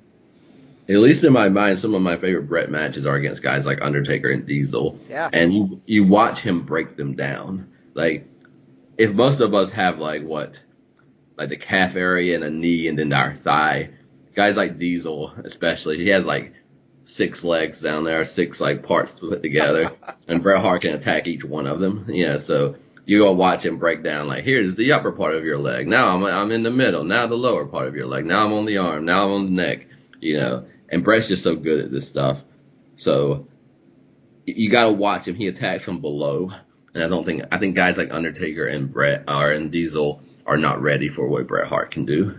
At 0.87 0.95
least 0.95 1.25
in 1.25 1.33
my 1.33 1.49
mind, 1.49 1.79
some 1.79 1.93
of 1.93 2.01
my 2.01 2.15
favorite 2.15 2.47
Bret 2.47 2.71
matches 2.71 3.05
are 3.05 3.15
against 3.15 3.43
guys 3.43 3.65
like 3.65 3.81
Undertaker 3.81 4.31
and 4.31 4.47
Diesel. 4.47 4.97
Yeah. 5.09 5.29
And 5.31 5.53
you 5.53 5.81
you 5.85 6.03
watch 6.05 6.39
him 6.39 6.61
break 6.61 6.95
them 6.95 7.15
down. 7.15 7.69
Like, 7.93 8.25
if 8.97 9.11
most 9.11 9.41
of 9.41 9.53
us 9.53 9.69
have 9.71 9.99
like 9.99 10.23
what, 10.23 10.57
like 11.37 11.49
the 11.49 11.57
calf 11.57 11.97
area 11.97 12.35
and 12.35 12.45
a 12.45 12.49
knee 12.49 12.87
and 12.87 12.97
then 12.97 13.11
our 13.11 13.33
thigh, 13.33 13.89
guys 14.33 14.57
like 14.57 14.77
Diesel 14.77 15.31
especially, 15.43 15.97
he 15.97 16.09
has 16.09 16.25
like 16.25 16.53
six 17.05 17.43
legs 17.43 17.81
down 17.81 18.03
there, 18.03 18.23
six 18.25 18.59
like 18.59 18.83
parts 18.83 19.11
to 19.13 19.29
put 19.29 19.41
together, 19.41 19.91
and 20.27 20.43
Bret 20.43 20.61
Hart 20.61 20.81
can 20.81 20.95
attack 20.95 21.27
each 21.27 21.43
one 21.43 21.67
of 21.67 21.79
them. 21.79 22.05
Yeah, 22.09 22.37
so 22.37 22.75
you 23.05 23.19
go 23.19 23.31
watch 23.31 23.65
him 23.65 23.77
break 23.77 24.03
down 24.03 24.27
like 24.27 24.43
here's 24.43 24.75
the 24.75 24.93
upper 24.93 25.11
part 25.11 25.35
of 25.35 25.43
your 25.43 25.57
leg. 25.57 25.87
Now 25.87 26.15
I'm 26.15 26.23
I'm 26.23 26.51
in 26.51 26.63
the 26.63 26.71
middle. 26.71 27.03
Now 27.03 27.27
the 27.27 27.35
lower 27.35 27.65
part 27.65 27.87
of 27.87 27.95
your 27.95 28.07
leg. 28.07 28.25
Now 28.25 28.45
I'm 28.45 28.53
on 28.53 28.65
the 28.65 28.77
arm. 28.77 29.05
Now 29.05 29.25
I'm 29.25 29.31
on 29.31 29.45
the 29.45 29.61
neck. 29.61 29.87
You 30.19 30.39
know, 30.39 30.65
and 30.89 31.03
Bret's 31.03 31.27
just 31.27 31.43
so 31.43 31.55
good 31.55 31.79
at 31.79 31.91
this 31.91 32.07
stuff. 32.07 32.43
So 32.95 33.47
you 34.45 34.69
got 34.69 34.85
to 34.85 34.91
watch 34.91 35.27
him. 35.27 35.35
He 35.35 35.47
attacks 35.47 35.83
from 35.83 36.01
below, 36.01 36.51
and 36.93 37.03
I 37.03 37.07
don't 37.07 37.25
think 37.25 37.43
I 37.51 37.57
think 37.57 37.75
guys 37.75 37.97
like 37.97 38.13
Undertaker 38.13 38.67
and 38.67 38.91
Bret 38.91 39.23
are 39.27 39.51
and 39.51 39.71
Diesel 39.71 40.21
are 40.45 40.57
not 40.57 40.81
ready 40.81 41.09
for 41.09 41.27
what 41.27 41.47
Bret 41.47 41.67
Hart 41.67 41.91
can 41.91 42.05
do. 42.05 42.37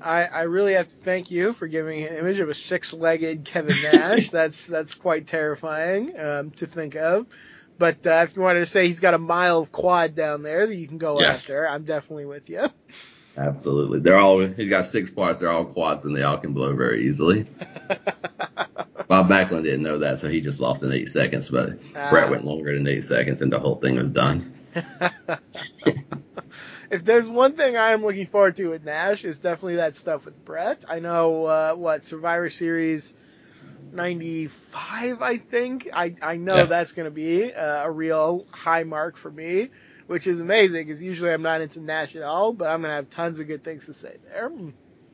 I, 0.00 0.24
I 0.24 0.42
really 0.42 0.74
have 0.74 0.88
to 0.88 0.96
thank 0.96 1.30
you 1.30 1.52
for 1.52 1.66
giving 1.66 2.04
an 2.04 2.14
image 2.14 2.38
of 2.38 2.48
a 2.48 2.54
six-legged 2.54 3.44
Kevin 3.44 3.76
Nash. 3.82 4.30
that's 4.30 4.66
that's 4.66 4.94
quite 4.94 5.26
terrifying 5.26 6.18
um, 6.18 6.50
to 6.52 6.66
think 6.66 6.94
of. 6.96 7.26
But 7.78 8.06
uh, 8.06 8.24
if 8.24 8.36
you 8.36 8.42
wanted 8.42 8.60
to 8.60 8.66
say 8.66 8.86
he's 8.86 9.00
got 9.00 9.14
a 9.14 9.18
mile 9.18 9.60
of 9.60 9.70
quad 9.70 10.14
down 10.14 10.42
there 10.42 10.66
that 10.66 10.74
you 10.74 10.88
can 10.88 10.98
go 10.98 11.20
yes. 11.20 11.42
after, 11.42 11.68
I'm 11.68 11.84
definitely 11.84 12.26
with 12.26 12.50
you. 12.50 12.68
Absolutely. 13.36 14.00
They're 14.00 14.18
all 14.18 14.40
he's 14.40 14.68
got 14.68 14.86
six 14.86 15.10
parts, 15.10 15.38
they're 15.38 15.50
all 15.50 15.64
quads 15.64 16.04
and 16.04 16.16
they 16.16 16.22
all 16.22 16.38
can 16.38 16.52
blow 16.52 16.74
very 16.74 17.08
easily. 17.08 17.46
Bob 19.06 19.28
Backlund 19.28 19.62
didn't 19.62 19.82
know 19.82 20.00
that, 20.00 20.18
so 20.18 20.28
he 20.28 20.40
just 20.40 20.60
lost 20.60 20.82
in 20.82 20.92
eight 20.92 21.08
seconds, 21.08 21.48
but 21.48 21.78
uh, 21.94 22.10
Bret 22.10 22.30
went 22.30 22.44
longer 22.44 22.74
than 22.74 22.86
eight 22.88 23.04
seconds 23.04 23.40
and 23.40 23.52
the 23.52 23.60
whole 23.60 23.76
thing 23.76 23.94
was 23.94 24.10
done. 24.10 24.52
if 26.90 27.04
there's 27.04 27.28
one 27.28 27.54
thing 27.54 27.76
I 27.76 27.92
am 27.92 28.02
looking 28.02 28.26
forward 28.26 28.56
to 28.56 28.68
with 28.68 28.84
Nash, 28.84 29.24
is 29.24 29.38
definitely 29.38 29.76
that 29.76 29.96
stuff 29.96 30.24
with 30.24 30.44
Bret. 30.44 30.84
I 30.88 31.00
know 31.00 31.44
uh, 31.44 31.74
what 31.74 32.04
Survivor 32.04 32.50
Series 32.50 33.14
95, 33.92 35.22
I 35.22 35.36
think. 35.36 35.88
I 35.92 36.14
I 36.22 36.36
know 36.36 36.56
yeah. 36.56 36.64
that's 36.64 36.92
going 36.92 37.06
to 37.06 37.14
be 37.14 37.52
uh, 37.52 37.84
a 37.84 37.90
real 37.90 38.46
high 38.50 38.84
mark 38.84 39.16
for 39.16 39.30
me, 39.30 39.70
which 40.06 40.26
is 40.26 40.40
amazing 40.40 40.86
because 40.86 41.02
usually 41.02 41.32
I'm 41.32 41.42
not 41.42 41.60
into 41.60 41.80
Nash 41.80 42.16
at 42.16 42.22
all, 42.22 42.52
but 42.52 42.68
I'm 42.68 42.80
going 42.80 42.90
to 42.90 42.96
have 42.96 43.10
tons 43.10 43.38
of 43.38 43.46
good 43.46 43.64
things 43.64 43.86
to 43.86 43.94
say 43.94 44.16
there. 44.24 44.50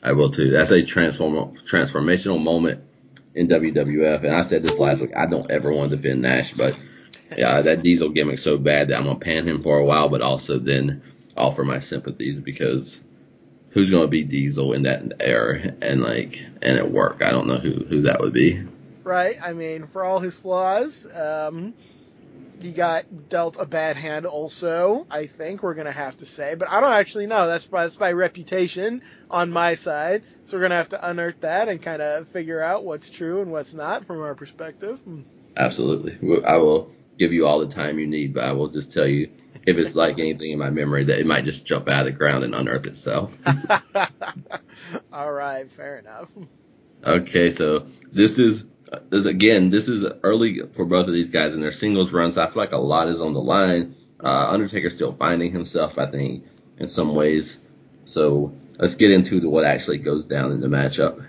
I 0.02 0.12
will 0.12 0.30
too. 0.30 0.50
That's 0.50 0.70
a 0.70 0.84
transform 0.84 1.54
transformational 1.66 2.42
moment 2.42 2.82
in 3.34 3.48
WWF, 3.48 4.22
and 4.24 4.34
I 4.34 4.42
said 4.42 4.62
this 4.62 4.78
last 4.78 5.00
week. 5.00 5.16
I 5.16 5.26
don't 5.26 5.50
ever 5.50 5.72
want 5.72 5.90
to 5.90 5.96
defend 5.96 6.22
Nash, 6.22 6.52
but 6.52 6.76
yeah, 7.36 7.62
that 7.62 7.82
Diesel 7.82 8.10
gimmick's 8.10 8.42
so 8.42 8.58
bad 8.58 8.88
that 8.88 8.96
I'm 8.96 9.06
gonna 9.06 9.18
pan 9.18 9.48
him 9.48 9.62
for 9.62 9.78
a 9.78 9.84
while, 9.84 10.08
but 10.08 10.20
also 10.20 10.58
then 10.58 11.02
offer 11.36 11.64
my 11.64 11.80
sympathies 11.80 12.36
because 12.38 13.00
who's 13.70 13.90
gonna 13.90 14.06
be 14.06 14.22
Diesel 14.22 14.72
in 14.72 14.84
that 14.84 15.14
era 15.20 15.74
and 15.80 16.00
like 16.00 16.38
and 16.62 16.78
at 16.78 16.90
work? 16.90 17.22
I 17.22 17.30
don't 17.30 17.46
know 17.46 17.58
who 17.58 17.84
who 17.84 18.02
that 18.02 18.20
would 18.20 18.32
be. 18.32 18.62
Right. 19.02 19.38
I 19.40 19.52
mean, 19.52 19.86
for 19.86 20.02
all 20.02 20.18
his 20.18 20.38
flaws, 20.38 21.06
um, 21.14 21.74
he 22.60 22.72
got 22.72 23.28
dealt 23.28 23.58
a 23.58 23.66
bad 23.66 23.96
hand 23.96 24.24
also, 24.24 25.06
I 25.10 25.26
think 25.26 25.62
we're 25.62 25.74
going 25.74 25.86
to 25.86 25.92
have 25.92 26.16
to 26.18 26.26
say. 26.26 26.54
But 26.54 26.70
I 26.70 26.80
don't 26.80 26.92
actually 26.92 27.26
know. 27.26 27.46
That's 27.46 27.66
by, 27.66 27.82
that's 27.82 27.96
by 27.96 28.12
reputation 28.12 29.02
on 29.30 29.50
my 29.50 29.74
side. 29.74 30.22
So 30.46 30.56
we're 30.56 30.62
going 30.62 30.70
to 30.70 30.76
have 30.76 30.88
to 30.90 31.08
unearth 31.08 31.40
that 31.40 31.68
and 31.68 31.82
kind 31.82 32.00
of 32.00 32.28
figure 32.28 32.62
out 32.62 32.84
what's 32.84 33.10
true 33.10 33.42
and 33.42 33.52
what's 33.52 33.74
not 33.74 34.06
from 34.06 34.22
our 34.22 34.34
perspective. 34.34 34.98
Hmm. 35.00 35.22
Absolutely. 35.56 36.42
I 36.44 36.56
will 36.56 36.90
give 37.18 37.32
you 37.32 37.46
all 37.46 37.60
the 37.60 37.72
time 37.72 37.98
you 37.98 38.06
need, 38.06 38.34
but 38.34 38.44
I 38.44 38.52
will 38.52 38.68
just 38.68 38.92
tell 38.92 39.06
you 39.06 39.30
if 39.66 39.76
it's 39.76 39.94
like 39.94 40.18
anything 40.18 40.50
in 40.50 40.58
my 40.58 40.70
memory 40.70 41.04
that 41.04 41.18
it 41.18 41.26
might 41.26 41.44
just 41.44 41.64
jump 41.64 41.88
out 41.88 42.00
of 42.00 42.06
the 42.06 42.12
ground 42.12 42.44
and 42.44 42.54
unearth 42.54 42.86
itself. 42.86 43.36
all 45.12 45.32
right. 45.32 45.70
Fair 45.72 45.98
enough. 45.98 46.28
Okay. 47.04 47.50
So 47.50 47.86
this 48.12 48.38
is 48.38 48.64
this 49.10 49.24
again, 49.24 49.70
this 49.70 49.88
is 49.88 50.04
early 50.22 50.60
for 50.72 50.84
both 50.84 51.06
of 51.06 51.14
these 51.14 51.30
guys 51.30 51.54
in 51.54 51.60
their 51.60 51.72
singles 51.72 52.12
runs. 52.12 52.38
I 52.38 52.46
feel 52.46 52.62
like 52.62 52.72
a 52.72 52.78
lot 52.78 53.08
is 53.08 53.20
on 53.20 53.34
the 53.34 53.40
line. 53.40 53.96
Uh, 54.22 54.50
Undertaker 54.50 54.90
still 54.90 55.12
finding 55.12 55.52
himself, 55.52 55.98
I 55.98 56.10
think, 56.10 56.44
in 56.78 56.88
some 56.88 57.14
ways. 57.14 57.68
So 58.04 58.54
let's 58.78 58.94
get 58.94 59.10
into 59.10 59.40
the, 59.40 59.48
what 59.48 59.64
actually 59.64 59.98
goes 59.98 60.24
down 60.24 60.52
in 60.52 60.60
the 60.60 60.68
matchup. 60.68 61.26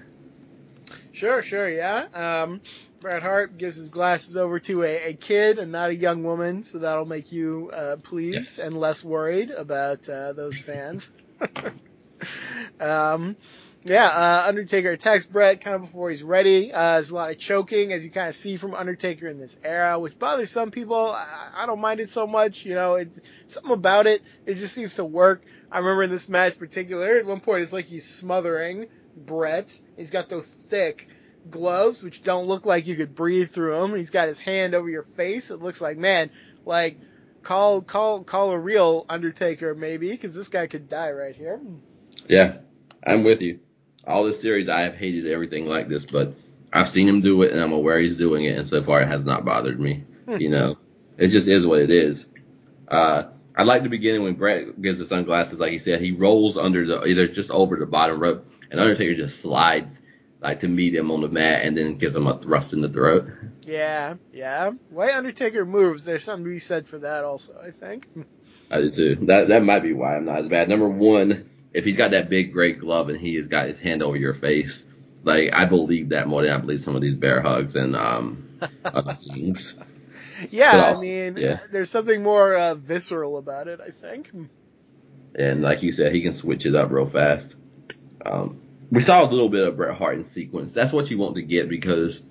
Sure, 1.12 1.42
sure, 1.42 1.70
yeah. 1.70 2.06
Um, 2.14 2.62
Bret 3.00 3.22
Hart 3.22 3.58
gives 3.58 3.76
his 3.76 3.90
glasses 3.90 4.38
over 4.38 4.60
to 4.62 4.84
a, 4.84 5.10
a, 5.10 5.14
kid 5.14 5.60
and 5.60 5.72
not 5.72 5.90
a 5.90 5.96
young 5.96 6.24
woman, 6.24 6.64
so 6.64 6.80
that'll 6.80 7.06
make 7.06 7.32
you 7.32 7.72
uh, 7.74 7.98
pleased 7.98 8.58
yes. 8.58 8.60
and 8.60 8.80
less 8.80 9.04
worried 9.04 9.52
about 9.52 10.08
uh, 10.10 10.34
those 10.34 10.58
fans. 10.58 11.12
um, 12.80 13.36
yeah, 13.84 14.08
uh, 14.08 14.46
Undertaker 14.48 14.90
attacks 14.90 15.28
Bret 15.28 15.62
kind 15.62 15.76
of 15.76 15.82
before 15.84 16.10
he's 16.10 16.24
ready. 16.24 16.74
Uh, 16.74 16.94
there's 16.94 17.12
a 17.12 17.16
lot 17.16 17.30
of 17.30 17.38
choking, 17.38 17.94
as 17.94 18.04
you 18.04 18.10
kind 18.10 18.28
of 18.28 18.36
see 18.36 18.58
from 18.58 18.74
Undertaker 18.74 19.28
in 19.28 19.40
this 19.40 19.60
era, 19.64 20.00
which 20.00 20.18
bothers 20.18 20.50
some 20.50 20.72
people. 20.72 21.12
I, 21.12 21.52
I 21.56 21.66
don't 21.68 21.80
mind 21.80 22.00
it 22.00 22.10
so 22.10 22.26
much. 22.26 22.66
You 22.66 22.74
know, 22.74 22.96
it's 22.96 23.20
something 23.46 23.72
about 23.72 24.08
it. 24.08 24.24
It 24.48 24.56
just 24.56 24.74
seems 24.74 24.96
to 24.96 25.06
work. 25.06 25.44
I 25.72 25.78
remember 25.78 26.02
in 26.02 26.10
this 26.10 26.28
match 26.28 26.54
in 26.54 26.60
particular, 26.60 27.18
at 27.18 27.28
one 27.28 27.42
point 27.42 27.62
it's 27.62 27.74
like 27.74 27.86
he's 27.86 28.06
smothering 28.06 28.88
Bret. 29.16 29.78
He's 29.98 30.10
got 30.10 30.30
those 30.30 30.48
thick 30.48 31.08
gloves, 31.50 32.04
which 32.04 32.24
don't 32.24 32.48
look 32.48 32.66
like 32.66 32.88
you 32.88 32.96
could 32.96 33.16
breathe 33.16 33.50
through 33.50 33.80
them. 33.80 33.96
He's 33.96 34.10
got 34.10 34.28
his 34.28 34.40
hand 34.40 34.74
over 34.74 34.90
your 34.90 35.04
face. 35.04 35.52
It 35.52 35.62
looks 35.62 35.82
like, 35.82 35.98
man, 35.98 36.30
like 36.66 36.98
call 37.44 37.82
call 37.82 38.24
call 38.24 38.52
a 38.52 38.60
real 38.60 39.06
Undertaker 39.10 39.76
maybe, 39.76 40.10
because 40.12 40.34
this 40.34 40.50
guy 40.50 40.68
could 40.68 40.90
die 40.90 41.12
right 41.12 41.36
here. 41.36 41.60
Yeah, 42.28 42.58
I'm 43.06 43.24
with 43.24 43.42
you 43.42 43.60
all 44.08 44.24
this 44.24 44.42
series 44.42 44.70
I 44.70 44.82
have 44.82 44.96
hated 44.96 45.28
everything 45.28 45.66
like 45.66 45.88
this, 45.88 46.06
but 46.06 46.34
I've 46.72 46.90
seen 46.90 47.08
him 47.08 47.22
do 47.22 47.42
it 47.44 47.52
and 47.52 47.60
I'm 47.60 47.72
aware 47.72 48.00
he's 48.00 48.16
doing 48.16 48.46
it, 48.46 48.58
and 48.58 48.68
so 48.68 48.84
far 48.84 49.02
it 49.02 49.08
has 49.08 49.26
not 49.26 49.46
bothered 49.46 49.80
me. 49.80 50.04
Hmm. 50.26 50.38
you 50.38 50.50
know, 50.50 50.78
it 51.18 51.28
just 51.28 51.48
is 51.48 51.66
what 51.66 51.80
it 51.80 51.92
is. 51.92 52.26
Uh, 52.88 53.26
I 53.56 53.64
like 53.64 53.84
the 53.84 53.90
beginning 53.90 54.24
when 54.24 54.34
Bret 54.36 54.82
gives 54.82 55.00
the 55.00 55.06
sunglasses, 55.06 55.60
like 55.60 55.72
he 55.72 55.80
said, 55.80 56.02
he 56.02 56.12
rolls 56.12 56.58
under 56.58 56.86
the 56.86 57.06
either 57.06 57.28
just 57.28 57.52
over 57.52 57.78
the 57.78 57.86
bottom 57.86 58.20
rope, 58.20 58.48
and 58.70 58.80
Undertaker 58.80 59.16
just 59.16 59.40
slides 59.40 60.00
like 60.46 60.60
to 60.60 60.68
meet 60.68 60.94
him 60.94 61.10
on 61.10 61.22
the 61.22 61.28
mat, 61.28 61.64
and 61.64 61.76
then 61.76 61.98
gives 61.98 62.16
him 62.16 62.28
a 62.28 62.40
thrust 62.40 62.74
in 62.74 62.82
the 62.82 62.90
throat. 62.90 63.28
Yeah, 63.66 64.16
yeah. 64.32 64.72
Way 64.92 65.12
Undertaker 65.12 65.66
moves, 65.66 66.06
there's 66.06 66.24
something 66.24 66.46
to 66.46 66.52
be 66.52 66.60
said 66.60 66.88
for 66.88 67.00
that, 67.00 67.24
also. 67.24 67.60
I 67.60 67.72
think. 67.72 68.08
I 68.70 68.82
do 68.82 68.92
too. 68.92 69.16
That 69.24 69.48
that 69.50 69.64
might 69.64 69.82
be 69.82 69.94
why 69.94 70.16
I'm 70.16 70.26
not 70.26 70.40
as 70.40 70.48
bad. 70.48 70.70
Number 70.70 70.88
one, 70.88 71.50
if 71.74 71.84
he's 71.84 71.98
got 71.98 72.12
that 72.12 72.30
big 72.30 72.52
great 72.52 72.80
glove 72.80 73.10
and 73.10 73.20
he 73.20 73.36
has 73.36 73.48
got 73.48 73.68
his 73.68 73.80
hand 73.80 74.04
over 74.04 74.18
your 74.18 74.36
face, 74.36 74.84
like 75.24 75.50
I 75.52 75.66
believe 75.66 76.10
that 76.10 76.28
more 76.28 76.44
than 76.44 76.52
I 76.52 76.58
believe 76.58 76.82
some 76.82 76.96
of 76.96 77.02
these 77.02 77.16
bear 77.16 77.42
hugs 77.42 77.76
and 77.76 77.96
um 77.96 78.60
other 78.86 79.16
things. 79.16 79.74
Yeah, 80.52 80.90
also, 80.90 81.02
I 81.02 81.06
mean, 81.06 81.38
yeah. 81.38 81.60
there's 81.72 81.90
something 81.90 82.22
more 82.22 82.56
uh, 82.56 82.76
visceral 82.76 83.38
about 83.38 83.68
it, 83.68 83.80
I 83.80 83.92
think. 83.92 84.30
And 85.34 85.62
like 85.62 85.82
you 85.82 85.92
said, 85.92 86.14
he 86.14 86.22
can 86.22 86.34
switch 86.34 86.66
it 86.66 86.76
up 86.76 86.92
real 86.92 87.08
fast. 87.08 87.56
Um, 88.26 88.62
we 88.92 89.04
saw 89.04 89.24
a 89.24 89.30
little 89.30 89.50
bit 89.50 89.68
of 89.68 89.78
Bret 89.78 89.98
Hart 89.98 90.18
in 90.18 90.24
sequence. 90.24 90.74
That's 90.74 90.94
what 90.94 91.10
you 91.10 91.18
want 91.18 91.36
to 91.36 91.42
get 91.42 91.70
because 91.70 92.22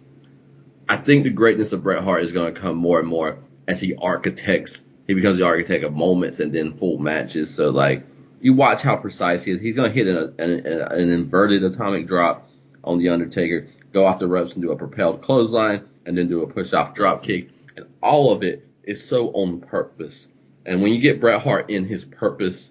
I 0.88 0.96
think 0.96 1.24
the 1.24 1.30
greatness 1.30 1.72
of 1.72 1.82
Bret 1.82 2.02
Hart 2.02 2.22
is 2.22 2.32
going 2.32 2.54
to 2.54 2.60
come 2.60 2.76
more 2.76 2.98
and 2.98 3.08
more 3.08 3.38
as 3.66 3.80
he 3.80 3.94
architects. 3.94 4.80
He 5.06 5.14
becomes 5.14 5.36
the 5.36 5.44
architect 5.44 5.84
of 5.84 5.92
moments 5.92 6.40
and 6.40 6.52
then 6.54 6.76
full 6.76 6.98
matches. 6.98 7.54
So 7.54 7.70
like 7.70 8.06
you 8.40 8.52
watch 8.52 8.82
how 8.82 8.96
precise 8.96 9.44
he 9.44 9.52
is. 9.52 9.60
He's 9.60 9.74
going 9.74 9.90
to 9.90 9.94
hit 9.94 10.06
an, 10.06 10.34
an, 10.38 10.66
an, 10.66 11.08
inverted 11.10 11.64
atomic 11.64 12.06
drop 12.06 12.50
on 12.84 12.98
the 12.98 13.08
Undertaker, 13.08 13.68
go 13.92 14.06
off 14.06 14.18
the 14.18 14.28
ropes 14.28 14.52
and 14.52 14.60
do 14.60 14.70
a 14.70 14.76
propelled 14.76 15.22
clothesline, 15.22 15.84
and 16.04 16.16
then 16.16 16.28
do 16.28 16.42
a 16.42 16.46
push 16.46 16.74
off 16.74 16.94
drop 16.94 17.22
kick. 17.22 17.48
And 17.76 17.86
all 18.02 18.32
of 18.32 18.42
it 18.42 18.68
is 18.82 19.02
so 19.02 19.30
on 19.30 19.60
purpose. 19.60 20.28
And 20.66 20.82
when 20.82 20.92
you 20.92 21.00
get 21.00 21.20
Bret 21.20 21.40
Hart 21.40 21.70
in 21.70 21.86
his 21.86 22.04
purpose, 22.04 22.70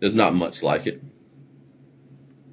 there's 0.00 0.14
not 0.14 0.34
much 0.34 0.62
like 0.62 0.86
it. 0.86 1.02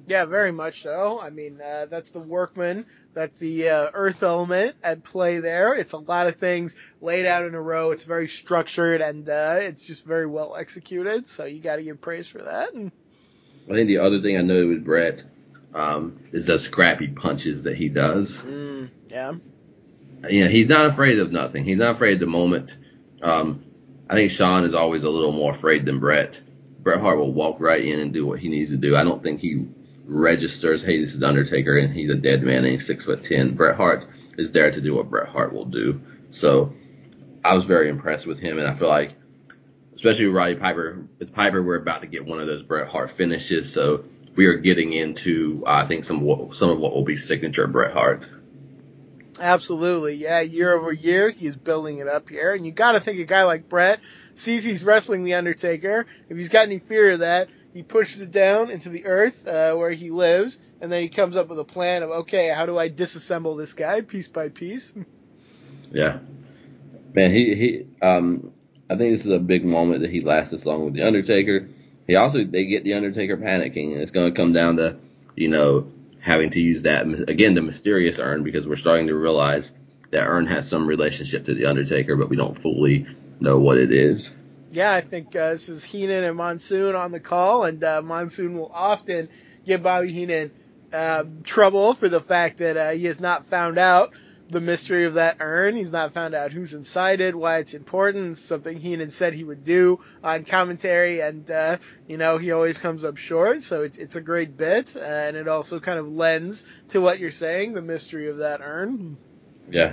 Yeah, 0.06 0.24
very 0.26 0.52
much 0.52 0.82
so. 0.82 1.20
I 1.20 1.30
mean, 1.30 1.60
uh, 1.60 1.86
that's 1.86 2.10
the 2.10 2.20
workman 2.20 2.86
that's 3.14 3.38
the 3.38 3.68
uh, 3.68 3.90
earth 3.94 4.22
element 4.22 4.74
at 4.82 5.04
play 5.04 5.38
there. 5.38 5.74
It's 5.74 5.92
a 5.92 5.98
lot 5.98 6.26
of 6.26 6.36
things 6.36 6.76
laid 7.00 7.26
out 7.26 7.46
in 7.46 7.54
a 7.54 7.60
row. 7.60 7.92
It's 7.92 8.04
very 8.04 8.28
structured 8.28 9.00
and 9.00 9.28
uh, 9.28 9.58
it's 9.60 9.84
just 9.84 10.04
very 10.04 10.26
well 10.26 10.56
executed. 10.56 11.26
So 11.26 11.44
you 11.44 11.60
got 11.60 11.76
to 11.76 11.84
give 11.84 12.00
praise 12.00 12.28
for 12.28 12.42
that. 12.42 12.74
And 12.74 12.90
I 13.70 13.74
think 13.74 13.86
the 13.86 13.98
other 13.98 14.20
thing 14.20 14.36
I 14.36 14.42
know 14.42 14.66
with 14.66 14.84
Bret 14.84 15.22
um, 15.74 16.18
is 16.32 16.46
the 16.46 16.58
scrappy 16.58 17.08
punches 17.08 17.62
that 17.62 17.76
he 17.76 17.88
does. 17.88 18.42
Mm, 18.42 18.90
yeah. 19.08 19.34
You 20.28 20.44
know, 20.44 20.50
he's 20.50 20.68
not 20.68 20.86
afraid 20.86 21.18
of 21.18 21.32
nothing. 21.32 21.64
He's 21.64 21.78
not 21.78 21.94
afraid 21.94 22.14
of 22.14 22.20
the 22.20 22.26
moment. 22.26 22.76
Um, 23.22 23.64
I 24.08 24.14
think 24.14 24.30
Shawn 24.30 24.64
is 24.64 24.74
always 24.74 25.04
a 25.04 25.10
little 25.10 25.32
more 25.32 25.52
afraid 25.52 25.86
than 25.86 26.00
Brett. 26.00 26.40
Bret 26.80 27.00
Hart 27.00 27.18
will 27.18 27.32
walk 27.32 27.60
right 27.60 27.82
in 27.82 28.00
and 28.00 28.12
do 28.12 28.26
what 28.26 28.40
he 28.40 28.48
needs 28.48 28.70
to 28.70 28.76
do. 28.76 28.96
I 28.96 29.04
don't 29.04 29.22
think 29.22 29.40
he 29.40 29.66
registers, 30.06 30.82
hey, 30.82 31.00
this 31.00 31.14
is 31.14 31.22
Undertaker, 31.22 31.76
and 31.78 31.92
he's 31.92 32.10
a 32.10 32.14
dead 32.14 32.42
man, 32.42 32.58
and 32.58 32.68
he's 32.68 32.86
six 32.86 33.04
foot 33.04 33.24
ten. 33.24 33.54
Bret 33.54 33.76
Hart 33.76 34.06
is 34.36 34.52
there 34.52 34.70
to 34.70 34.80
do 34.80 34.94
what 34.94 35.10
Bret 35.10 35.28
Hart 35.28 35.52
will 35.52 35.64
do. 35.64 36.00
So 36.30 36.72
I 37.44 37.54
was 37.54 37.64
very 37.64 37.88
impressed 37.88 38.26
with 38.26 38.38
him, 38.38 38.58
and 38.58 38.66
I 38.66 38.74
feel 38.74 38.88
like, 38.88 39.14
especially 39.94 40.26
with 40.26 40.36
Roddy 40.36 40.56
Piper, 40.56 41.06
with 41.18 41.32
Piper, 41.32 41.62
we're 41.62 41.76
about 41.76 42.02
to 42.02 42.06
get 42.06 42.26
one 42.26 42.40
of 42.40 42.46
those 42.46 42.62
Bret 42.62 42.88
Hart 42.88 43.10
finishes. 43.10 43.72
So 43.72 44.04
we 44.36 44.46
are 44.46 44.56
getting 44.56 44.92
into, 44.92 45.62
I 45.66 45.84
think, 45.84 46.04
some 46.04 46.52
some 46.52 46.70
of 46.70 46.78
what 46.78 46.92
will 46.92 47.04
be 47.04 47.16
signature 47.16 47.66
Bret 47.66 47.92
Hart. 47.92 48.26
Absolutely, 49.40 50.14
yeah. 50.14 50.40
Year 50.40 50.72
over 50.72 50.92
year, 50.92 51.30
he's 51.30 51.56
building 51.56 51.98
it 51.98 52.08
up 52.08 52.28
here, 52.28 52.54
and 52.54 52.64
you 52.64 52.72
got 52.72 52.92
to 52.92 53.00
think 53.00 53.18
a 53.18 53.24
guy 53.24 53.44
like 53.44 53.68
Bret 53.68 54.00
sees 54.34 54.64
he's 54.64 54.84
wrestling 54.84 55.24
the 55.24 55.34
Undertaker. 55.34 56.06
If 56.28 56.36
he's 56.36 56.50
got 56.50 56.66
any 56.66 56.78
fear 56.78 57.12
of 57.12 57.18
that, 57.20 57.48
he 57.74 57.82
pushes 57.82 58.22
it 58.22 58.30
down 58.30 58.70
into 58.70 58.88
the 58.88 59.04
earth 59.04 59.46
uh, 59.46 59.74
where 59.74 59.90
he 59.90 60.10
lives, 60.10 60.60
and 60.80 60.90
then 60.90 61.02
he 61.02 61.08
comes 61.08 61.36
up 61.36 61.48
with 61.48 61.58
a 61.58 61.64
plan 61.64 62.02
of 62.04 62.10
okay, 62.10 62.48
how 62.48 62.64
do 62.66 62.78
I 62.78 62.88
disassemble 62.88 63.58
this 63.58 63.72
guy 63.72 64.00
piece 64.00 64.28
by 64.28 64.48
piece? 64.48 64.94
Yeah, 65.92 66.18
man, 67.12 67.30
he 67.30 67.54
he. 67.54 67.86
Um, 68.04 68.52
I 68.90 68.96
think 68.96 69.14
this 69.14 69.24
is 69.24 69.30
a 69.30 69.38
big 69.38 69.64
moment 69.64 70.00
that 70.00 70.10
he 70.10 70.22
lasts 70.22 70.50
this 70.50 70.66
long 70.66 70.84
with 70.84 70.94
the 70.94 71.06
Undertaker. 71.06 71.68
He 72.08 72.16
also 72.16 72.42
they 72.42 72.64
get 72.64 72.82
the 72.82 72.94
Undertaker 72.94 73.36
panicking, 73.36 73.92
and 73.92 74.02
it's 74.02 74.10
going 74.10 74.32
to 74.32 74.36
come 74.36 74.52
down 74.52 74.78
to 74.78 74.96
you 75.36 75.46
know 75.46 75.86
having 76.18 76.50
to 76.50 76.60
use 76.60 76.82
that 76.82 77.06
again 77.28 77.54
the 77.54 77.62
mysterious 77.62 78.18
urn 78.18 78.42
because 78.42 78.66
we're 78.66 78.74
starting 78.74 79.06
to 79.06 79.14
realize 79.14 79.72
that 80.10 80.26
urn 80.26 80.46
has 80.46 80.68
some 80.68 80.84
relationship 80.84 81.46
to 81.46 81.54
the 81.54 81.66
Undertaker, 81.66 82.16
but 82.16 82.28
we 82.28 82.36
don't 82.36 82.60
fully 82.60 83.06
know 83.38 83.60
what 83.60 83.78
it 83.78 83.92
is. 83.92 84.32
Yeah, 84.74 84.92
I 84.92 85.02
think 85.02 85.36
uh, 85.36 85.50
this 85.50 85.68
is 85.68 85.84
Heenan 85.84 86.24
and 86.24 86.36
Monsoon 86.36 86.96
on 86.96 87.12
the 87.12 87.20
call, 87.20 87.62
and 87.62 87.82
uh, 87.84 88.02
Monsoon 88.02 88.58
will 88.58 88.72
often 88.74 89.28
give 89.64 89.84
Bobby 89.84 90.10
Heenan 90.10 90.50
uh, 90.92 91.22
trouble 91.44 91.94
for 91.94 92.08
the 92.08 92.20
fact 92.20 92.58
that 92.58 92.76
uh, 92.76 92.90
he 92.90 93.04
has 93.04 93.20
not 93.20 93.46
found 93.46 93.78
out 93.78 94.10
the 94.50 94.60
mystery 94.60 95.04
of 95.04 95.14
that 95.14 95.36
urn. 95.38 95.76
He's 95.76 95.92
not 95.92 96.12
found 96.12 96.34
out 96.34 96.52
who's 96.52 96.74
inside 96.74 97.20
it, 97.20 97.36
why 97.36 97.58
it's 97.58 97.74
important. 97.74 98.36
Something 98.36 98.76
Heenan 98.76 99.12
said 99.12 99.32
he 99.32 99.44
would 99.44 99.62
do 99.62 100.00
on 100.24 100.44
commentary, 100.44 101.20
and 101.20 101.48
uh, 101.48 101.76
you 102.08 102.16
know 102.16 102.38
he 102.38 102.50
always 102.50 102.78
comes 102.78 103.04
up 103.04 103.16
short. 103.16 103.62
So 103.62 103.82
it's 103.82 103.96
it's 103.96 104.16
a 104.16 104.20
great 104.20 104.56
bit, 104.56 104.96
and 104.96 105.36
it 105.36 105.46
also 105.46 105.78
kind 105.78 106.00
of 106.00 106.10
lends 106.10 106.66
to 106.88 107.00
what 107.00 107.20
you're 107.20 107.30
saying, 107.30 107.74
the 107.74 107.82
mystery 107.82 108.28
of 108.28 108.38
that 108.38 108.60
urn. 108.60 109.18
Yeah, 109.70 109.92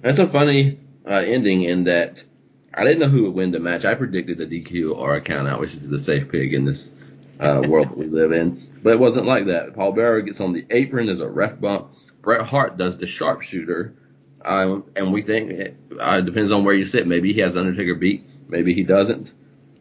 that's 0.00 0.18
a 0.18 0.26
funny 0.26 0.80
uh, 1.06 1.12
ending 1.12 1.62
in 1.62 1.84
that 1.84 2.24
I 2.78 2.84
didn't 2.84 3.00
know 3.00 3.08
who 3.08 3.24
would 3.24 3.34
win 3.34 3.50
the 3.50 3.58
match. 3.58 3.84
I 3.84 3.94
predicted 3.94 4.40
a 4.40 4.46
DQ 4.46 4.96
or 4.96 5.16
a 5.16 5.20
countout, 5.20 5.58
which 5.58 5.74
is 5.74 5.88
the 5.88 5.98
safe 5.98 6.30
pig 6.30 6.54
in 6.54 6.64
this 6.64 6.92
uh, 7.40 7.64
world 7.66 7.90
that 7.90 7.98
we 7.98 8.06
live 8.06 8.30
in. 8.30 8.80
But 8.82 8.92
it 8.92 9.00
wasn't 9.00 9.26
like 9.26 9.46
that. 9.46 9.74
Paul 9.74 9.92
Bearer 9.92 10.22
gets 10.22 10.40
on 10.40 10.52
the 10.52 10.64
apron. 10.70 11.06
There's 11.06 11.18
a 11.18 11.28
ref 11.28 11.60
bump. 11.60 11.88
Bret 12.22 12.46
Hart 12.46 12.76
does 12.76 12.96
the 12.96 13.06
sharpshooter. 13.08 13.94
Um, 14.44 14.84
and 14.94 15.12
we 15.12 15.22
think 15.22 15.50
it 15.50 15.76
uh, 15.98 16.20
depends 16.20 16.52
on 16.52 16.64
where 16.64 16.74
you 16.74 16.84
sit. 16.84 17.04
Maybe 17.04 17.32
he 17.32 17.40
has 17.40 17.56
Undertaker 17.56 17.96
beat. 17.96 18.24
Maybe 18.48 18.74
he 18.74 18.84
doesn't. 18.84 19.32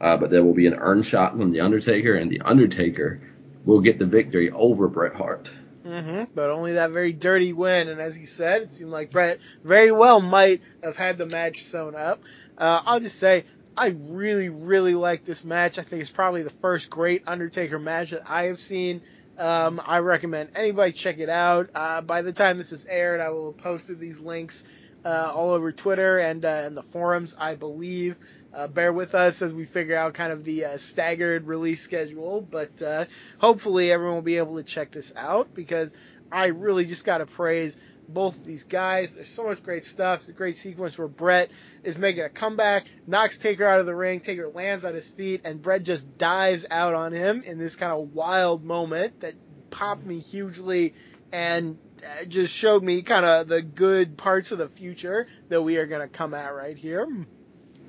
Uh, 0.01 0.17
but 0.17 0.31
there 0.31 0.43
will 0.43 0.55
be 0.55 0.65
an 0.65 0.75
urn 0.75 1.03
shot 1.03 1.37
from 1.37 1.51
the 1.51 1.59
Undertaker, 1.59 2.15
and 2.15 2.31
the 2.31 2.41
Undertaker 2.41 3.21
will 3.63 3.81
get 3.81 3.99
the 3.99 4.05
victory 4.05 4.49
over 4.49 4.87
Bret 4.87 5.13
Hart. 5.13 5.51
Mm-hmm, 5.85 6.33
but 6.35 6.49
only 6.49 6.73
that 6.73 6.91
very 6.91 7.13
dirty 7.13 7.53
win. 7.53 7.87
And 7.87 8.01
as 8.01 8.15
he 8.15 8.25
said, 8.25 8.63
it 8.63 8.71
seemed 8.71 8.91
like 8.91 9.11
Bret 9.11 9.39
very 9.63 9.91
well 9.91 10.19
might 10.19 10.61
have 10.83 10.97
had 10.97 11.17
the 11.17 11.25
match 11.25 11.63
sewn 11.63 11.95
up. 11.95 12.21
Uh, 12.57 12.81
I'll 12.85 12.99
just 12.99 13.19
say 13.19 13.45
I 13.77 13.87
really, 13.87 14.49
really 14.49 14.95
like 14.95 15.23
this 15.23 15.43
match. 15.43 15.77
I 15.77 15.83
think 15.83 16.01
it's 16.01 16.09
probably 16.09 16.41
the 16.41 16.49
first 16.49 16.89
great 16.89 17.23
Undertaker 17.27 17.77
match 17.77 18.11
that 18.11 18.23
I 18.27 18.45
have 18.45 18.59
seen. 18.59 19.01
Um, 19.37 19.79
I 19.85 19.99
recommend 19.99 20.51
anybody 20.55 20.93
check 20.93 21.19
it 21.19 21.29
out. 21.29 21.69
Uh, 21.75 22.01
by 22.01 22.23
the 22.23 22.33
time 22.33 22.57
this 22.57 22.71
is 22.71 22.87
aired, 22.87 23.21
I 23.21 23.29
will 23.29 23.51
have 23.51 23.57
posted 23.57 23.99
these 23.99 24.19
links 24.19 24.63
uh, 25.05 25.31
all 25.33 25.51
over 25.51 25.71
Twitter 25.71 26.17
and 26.17 26.43
uh, 26.43 26.69
the 26.69 26.81
forums, 26.81 27.35
I 27.37 27.53
believe. 27.53 28.17
Uh, 28.51 28.67
bear 28.67 28.91
with 28.91 29.13
us 29.13 29.43
as 29.43 29.53
we 29.53 29.65
figure 29.65 29.95
out 29.95 30.15
kind 30.15 30.33
of 30.33 30.43
the 30.43 30.65
uh, 30.65 30.77
staggered 30.77 31.45
release 31.45 31.81
schedule, 31.81 32.41
but 32.41 32.81
uh, 32.81 33.05
hopefully 33.37 33.91
everyone 33.91 34.15
will 34.15 34.21
be 34.23 34.37
able 34.37 34.55
to 34.55 34.63
check 34.63 34.89
this 34.89 35.13
out 35.15 35.53
because 35.53 35.93
I 36.31 36.47
really 36.47 36.85
just 36.85 37.05
got 37.05 37.19
to 37.19 37.27
praise 37.27 37.77
both 38.07 38.43
these 38.43 38.63
guys. 38.63 39.15
There's 39.15 39.29
so 39.29 39.43
much 39.43 39.63
great 39.63 39.85
stuff. 39.85 40.21
It's 40.21 40.29
a 40.29 40.33
great 40.33 40.57
sequence 40.57 40.97
where 40.97 41.07
Bret 41.07 41.49
is 41.83 41.97
making 41.97 42.23
a 42.23 42.29
comeback, 42.29 42.87
knocks 43.05 43.37
Taker 43.37 43.65
out 43.65 43.79
of 43.79 43.85
the 43.85 43.95
ring, 43.95 44.19
Taker 44.19 44.47
lands 44.47 44.85
on 44.85 44.93
his 44.93 45.09
feet, 45.09 45.41
and 45.43 45.61
Bret 45.61 45.83
just 45.83 46.17
dives 46.17 46.65
out 46.69 46.93
on 46.93 47.11
him 47.11 47.43
in 47.43 47.57
this 47.57 47.75
kind 47.75 47.91
of 47.91 48.13
wild 48.13 48.63
moment 48.63 49.21
that 49.21 49.33
popped 49.69 50.05
me 50.05 50.19
hugely 50.19 50.93
and 51.31 51.77
uh, 52.03 52.25
just 52.25 52.53
showed 52.53 52.83
me 52.83 53.01
kind 53.01 53.25
of 53.25 53.47
the 53.47 53.61
good 53.61 54.17
parts 54.17 54.51
of 54.51 54.57
the 54.57 54.69
future 54.69 55.27
that 55.49 55.61
we 55.61 55.77
are 55.77 55.85
going 55.85 56.01
to 56.01 56.07
come 56.07 56.33
at 56.33 56.53
right 56.53 56.77
here. 56.77 57.07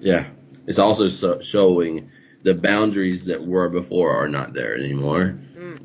Yeah. 0.01 0.29
It's 0.67 0.79
also 0.79 1.09
so 1.09 1.41
showing 1.41 2.11
the 2.43 2.55
boundaries 2.55 3.27
that 3.27 3.45
were 3.45 3.69
before 3.69 4.23
are 4.23 4.29
not 4.29 4.53
there 4.53 4.77
anymore. 4.77 5.39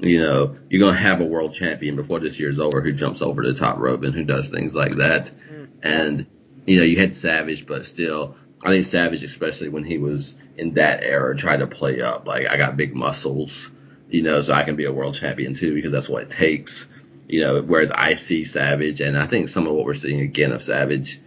You 0.03 0.19
know, 0.19 0.57
you're 0.69 0.81
gonna 0.81 0.97
have 0.97 1.21
a 1.21 1.25
world 1.25 1.53
champion 1.53 1.95
before 1.95 2.19
this 2.19 2.37
year's 2.37 2.59
over 2.59 2.81
who 2.81 2.91
jumps 2.91 3.21
over 3.21 3.41
the 3.41 3.53
top 3.53 3.77
rope 3.77 4.03
and 4.03 4.13
who 4.13 4.25
does 4.25 4.49
things 4.49 4.75
like 4.75 4.97
that. 4.97 5.31
Mm. 5.49 5.69
And 5.81 6.25
you 6.65 6.77
know, 6.77 6.83
you 6.83 6.99
had 6.99 7.13
Savage, 7.13 7.65
but 7.65 7.85
still, 7.85 8.35
I 8.61 8.69
think 8.69 8.85
Savage, 8.85 9.23
especially 9.23 9.69
when 9.69 9.85
he 9.85 9.97
was 9.97 10.35
in 10.57 10.73
that 10.73 11.03
era, 11.03 11.35
tried 11.37 11.57
to 11.57 11.67
play 11.67 12.01
up 12.01 12.27
like 12.27 12.47
I 12.47 12.57
got 12.57 12.75
big 12.75 12.93
muscles, 12.93 13.69
you 14.09 14.23
know, 14.23 14.41
so 14.41 14.53
I 14.53 14.63
can 14.63 14.75
be 14.75 14.85
a 14.85 14.91
world 14.91 15.15
champion 15.15 15.55
too 15.55 15.73
because 15.73 15.93
that's 15.93 16.09
what 16.09 16.23
it 16.23 16.29
takes. 16.31 16.85
You 17.29 17.39
know, 17.39 17.61
whereas 17.61 17.89
I 17.89 18.15
see 18.15 18.43
Savage, 18.43 18.99
and 18.99 19.17
I 19.17 19.25
think 19.25 19.47
some 19.47 19.67
of 19.67 19.73
what 19.73 19.85
we're 19.85 19.93
seeing 19.93 20.19
again 20.19 20.51
of 20.51 20.61
Savage 20.61 21.21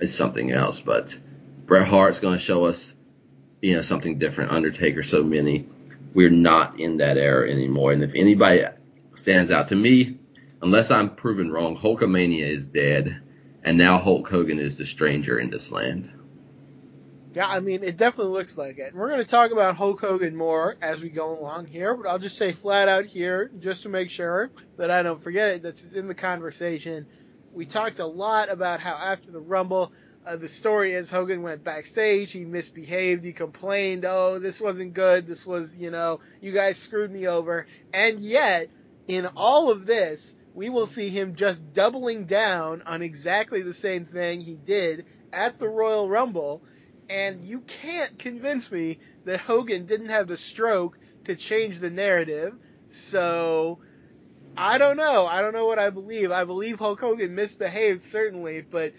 is 0.00 0.14
something 0.14 0.52
else. 0.52 0.80
But 0.80 1.16
Bret 1.64 1.88
Hart's 1.88 2.20
going 2.20 2.36
to 2.36 2.44
show 2.44 2.66
us, 2.66 2.92
you 3.62 3.74
know, 3.74 3.80
something 3.80 4.18
different. 4.18 4.52
Undertaker, 4.52 5.02
so 5.02 5.24
many 5.24 5.66
we're 6.14 6.30
not 6.30 6.80
in 6.80 6.98
that 6.98 7.16
era 7.16 7.50
anymore. 7.50 7.92
And 7.92 8.02
if 8.02 8.14
anybody 8.14 8.64
stands 9.14 9.50
out 9.50 9.68
to 9.68 9.76
me, 9.76 10.18
unless 10.62 10.90
I'm 10.90 11.14
proven 11.14 11.50
wrong, 11.50 11.76
Hulkamania 11.76 12.48
is 12.48 12.66
dead, 12.66 13.20
and 13.62 13.78
now 13.78 13.98
Hulk 13.98 14.28
Hogan 14.28 14.58
is 14.58 14.76
the 14.76 14.86
stranger 14.86 15.38
in 15.38 15.50
this 15.50 15.70
land. 15.70 16.10
Yeah, 17.34 17.46
I 17.46 17.60
mean, 17.60 17.84
it 17.84 17.96
definitely 17.96 18.32
looks 18.32 18.56
like 18.56 18.78
it. 18.78 18.88
And 18.88 18.94
we're 18.94 19.08
going 19.08 19.20
to 19.20 19.26
talk 19.26 19.52
about 19.52 19.76
Hulk 19.76 20.00
Hogan 20.00 20.34
more 20.34 20.76
as 20.80 21.02
we 21.02 21.10
go 21.10 21.38
along 21.38 21.66
here, 21.66 21.94
but 21.94 22.08
I'll 22.08 22.18
just 22.18 22.38
say 22.38 22.52
flat 22.52 22.88
out 22.88 23.04
here, 23.04 23.50
just 23.60 23.82
to 23.82 23.88
make 23.88 24.10
sure 24.10 24.50
that 24.76 24.90
I 24.90 25.02
don't 25.02 25.22
forget 25.22 25.54
it, 25.54 25.62
that's 25.62 25.92
in 25.92 26.08
the 26.08 26.14
conversation. 26.14 27.06
We 27.52 27.66
talked 27.66 27.98
a 27.98 28.06
lot 28.06 28.50
about 28.50 28.80
how 28.80 28.94
after 28.94 29.30
the 29.30 29.40
Rumble, 29.40 29.92
uh, 30.28 30.36
the 30.36 30.48
story 30.48 30.92
is 30.92 31.10
Hogan 31.10 31.40
went 31.40 31.64
backstage, 31.64 32.32
he 32.32 32.44
misbehaved, 32.44 33.24
he 33.24 33.32
complained, 33.32 34.04
oh, 34.04 34.38
this 34.38 34.60
wasn't 34.60 34.92
good, 34.92 35.26
this 35.26 35.46
was, 35.46 35.78
you 35.78 35.90
know, 35.90 36.20
you 36.42 36.52
guys 36.52 36.76
screwed 36.76 37.10
me 37.10 37.26
over. 37.26 37.66
And 37.94 38.20
yet, 38.20 38.68
in 39.06 39.26
all 39.36 39.70
of 39.70 39.86
this, 39.86 40.34
we 40.54 40.68
will 40.68 40.84
see 40.84 41.08
him 41.08 41.34
just 41.34 41.72
doubling 41.72 42.26
down 42.26 42.82
on 42.82 43.00
exactly 43.00 43.62
the 43.62 43.72
same 43.72 44.04
thing 44.04 44.42
he 44.42 44.58
did 44.58 45.06
at 45.32 45.58
the 45.58 45.68
Royal 45.68 46.10
Rumble. 46.10 46.62
And 47.08 47.42
you 47.42 47.60
can't 47.60 48.18
convince 48.18 48.70
me 48.70 48.98
that 49.24 49.40
Hogan 49.40 49.86
didn't 49.86 50.10
have 50.10 50.28
the 50.28 50.36
stroke 50.36 50.98
to 51.24 51.36
change 51.36 51.78
the 51.78 51.88
narrative. 51.88 52.52
So, 52.88 53.78
I 54.58 54.76
don't 54.76 54.98
know. 54.98 55.26
I 55.26 55.40
don't 55.40 55.54
know 55.54 55.64
what 55.64 55.78
I 55.78 55.88
believe. 55.88 56.32
I 56.32 56.44
believe 56.44 56.78
Hulk 56.78 57.00
Hogan 57.00 57.34
misbehaved, 57.34 58.02
certainly, 58.02 58.60
but 58.60 58.92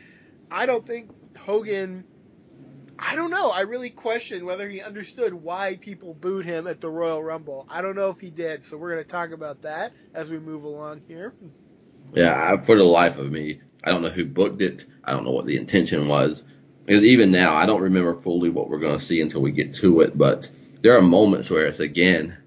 I 0.49 0.65
don't 0.65 0.83
think 0.83 1.11
Hogan. 1.37 2.03
I 2.97 3.15
don't 3.15 3.31
know. 3.31 3.49
I 3.49 3.61
really 3.61 3.89
question 3.89 4.45
whether 4.45 4.67
he 4.67 4.81
understood 4.81 5.33
why 5.33 5.77
people 5.77 6.13
booed 6.13 6.45
him 6.45 6.67
at 6.67 6.81
the 6.81 6.89
Royal 6.89 7.23
Rumble. 7.23 7.65
I 7.69 7.81
don't 7.81 7.95
know 7.95 8.09
if 8.09 8.19
he 8.19 8.29
did, 8.29 8.63
so 8.63 8.77
we're 8.77 8.91
going 8.91 9.03
to 9.03 9.09
talk 9.09 9.31
about 9.31 9.61
that 9.61 9.93
as 10.13 10.29
we 10.29 10.37
move 10.37 10.63
along 10.63 11.01
here. 11.07 11.33
Yeah, 12.13 12.61
for 12.63 12.75
the 12.75 12.83
life 12.83 13.17
of 13.17 13.31
me, 13.31 13.61
I 13.83 13.89
don't 13.91 14.01
know 14.01 14.09
who 14.09 14.25
booked 14.25 14.61
it. 14.61 14.85
I 15.03 15.13
don't 15.13 15.23
know 15.23 15.31
what 15.31 15.45
the 15.45 15.55
intention 15.55 16.07
was. 16.07 16.43
Because 16.85 17.03
even 17.03 17.31
now, 17.31 17.55
I 17.55 17.65
don't 17.65 17.81
remember 17.81 18.15
fully 18.15 18.49
what 18.49 18.69
we're 18.69 18.79
going 18.79 18.99
to 18.99 19.05
see 19.05 19.21
until 19.21 19.41
we 19.41 19.51
get 19.51 19.75
to 19.75 20.01
it. 20.01 20.17
But 20.17 20.49
there 20.81 20.97
are 20.97 21.01
moments 21.01 21.49
where 21.49 21.67
it's 21.67 21.79
again, 21.79 22.37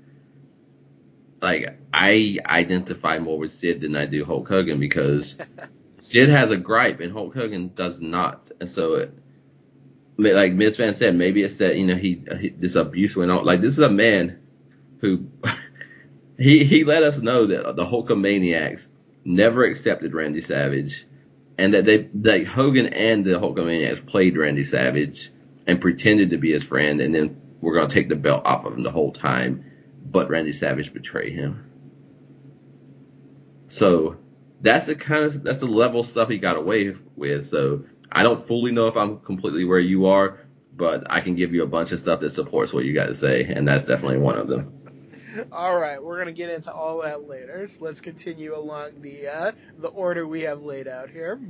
like 1.41 1.79
I 1.95 2.39
identify 2.45 3.19
more 3.19 3.39
with 3.39 3.53
Sid 3.53 3.81
than 3.81 3.97
I 3.97 4.07
do 4.07 4.25
Hulk 4.25 4.49
Hogan 4.49 4.81
because 4.81 5.37
Sid 6.13 6.29
has 6.29 6.51
a 6.51 6.59
gripe 6.59 7.01
and 7.01 7.11
Hulk 7.11 7.35
Hogan 7.35 7.73
does 7.75 8.03
not, 8.03 8.51
and 8.61 8.71
so 8.71 8.97
it, 8.97 9.15
like 10.19 10.53
Miz 10.53 10.77
Van 10.77 10.93
said, 10.93 11.17
maybe 11.17 11.43
it's 11.43 11.57
that 11.57 11.77
you 11.77 11.87
know 11.87 11.95
he, 11.95 12.23
he 12.39 12.51
this 12.51 12.75
abuse 12.75 13.17
went 13.17 13.31
on. 13.31 13.47
Like 13.47 13.63
this 13.63 13.73
is 13.73 13.79
a 13.79 13.89
man 13.89 14.39
who 15.01 15.27
he 16.39 16.65
he 16.65 16.85
let 16.85 17.03
us 17.03 17.19
know 17.23 17.47
that 17.47 17.77
the 17.77 17.87
Hulkamaniacs 17.87 18.89
never 19.25 19.65
accepted 19.65 20.13
Randy 20.13 20.43
Savage, 20.43 21.07
and 21.57 21.73
that 21.73 21.87
they 21.87 22.11
that 22.17 22.47
Hogan 22.47 22.89
and 22.89 23.25
the 23.25 23.41
Hulkamaniacs 23.41 24.07
played 24.07 24.37
Randy 24.37 24.65
Savage 24.65 25.33
and 25.67 25.81
pretended 25.81 26.29
to 26.29 26.37
be 26.37 26.53
his 26.53 26.63
friend, 26.63 27.01
and 27.01 27.15
then 27.15 27.41
we're 27.63 27.75
gonna 27.75 27.89
take 27.89 28.11
the 28.11 28.17
belt 28.17 28.45
off 28.45 28.67
of 28.67 28.75
him 28.75 28.83
the 28.83 28.91
whole 28.91 29.13
time, 29.13 29.65
but 30.05 30.29
Randy 30.29 30.53
Savage 30.53 30.93
betrayed 30.93 31.33
him. 31.33 31.71
So 33.69 34.19
that's 34.63 34.87
the 34.87 34.95
kind 34.95 35.25
of 35.25 35.43
that's 35.43 35.59
the 35.59 35.67
level 35.67 36.05
stuff 36.05 36.29
he 36.29 36.39
got 36.39 36.57
away 36.57 36.95
with. 37.17 37.49
So 37.49 37.85
I 38.11 38.23
don't 38.23 38.47
fully 38.47 38.73
know 38.73 38.87
if 38.87 38.97
I'm 38.97 39.19
completely 39.21 39.65
where 39.65 39.81
you 39.81 40.07
are, 40.07 40.41
but 40.75 41.11
I 41.11 41.21
can 41.21 41.35
give 41.35 41.53
you 41.53 41.63
a 41.65 41.67
bunch 41.67 41.93
of 41.93 41.99
stuff 41.99 42.21
that 42.21 42.31
supports 42.31 42.73
what 42.73 42.85
you 42.85 42.95
got 42.95 43.07
to 43.07 43.15
say, 43.15 43.45
and 43.45 43.67
that's 43.67 43.85
definitely 43.85 44.19
one 44.19 44.39
of 44.39 44.49
them. 44.49 45.49
all 45.53 45.79
right, 45.81 46.03
we're 46.03 46.19
gonna 46.19 46.33
get 46.33 46.51
into 46.51 46.73
all 46.73 47.03
that 47.03 47.29
later. 47.29 47.67
So 47.67 47.85
let's 47.85 48.01
continue 48.01 48.55
along 48.57 49.03
the 49.03 49.29
uh, 49.29 49.53
the 49.79 49.89
order 49.89 50.27
we 50.27 50.43
have 50.43 50.63
laid 50.63 50.89
out 50.89 51.11
here. 51.11 51.41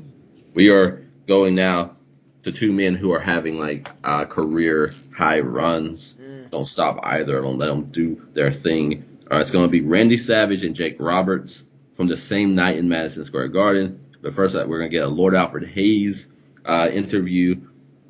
We 0.55 0.70
are 0.70 1.07
going 1.29 1.55
now 1.55 1.96
to 2.44 2.53
two 2.53 2.72
men 2.72 2.94
who 2.94 3.12
are 3.12 3.20
having 3.20 3.59
like 3.59 3.88
uh, 4.03 4.25
career 4.25 4.94
high 5.14 5.40
runs. 5.40 6.14
Mm. 6.20 6.51
Don't 6.51 6.66
stop 6.66 6.98
either 7.03 7.38
of 7.38 7.44
them. 7.44 7.59
Let 7.59 7.68
them 7.68 7.85
do 7.90 8.27
their 8.33 8.53
thing. 8.53 9.05
Uh, 9.31 9.37
it's 9.37 9.51
going 9.51 9.64
to 9.64 9.70
be 9.70 9.81
Randy 9.81 10.18
Savage 10.18 10.64
and 10.64 10.75
Jake 10.75 10.96
Roberts 10.98 11.64
from 12.03 12.09
the 12.09 12.17
same 12.17 12.57
night 12.57 12.79
in 12.79 12.88
Madison 12.88 13.25
Square 13.25 13.47
Garden. 13.51 14.05
But 14.23 14.35
first, 14.35 14.57
we're 14.57 14.79
going 14.79 14.91
to 14.91 14.97
get 14.97 15.05
a 15.05 15.09
Lord 15.09 15.37
Alfred 15.37 15.69
Hayes 15.69 16.27
uh, 16.67 16.88
interview 16.93 17.55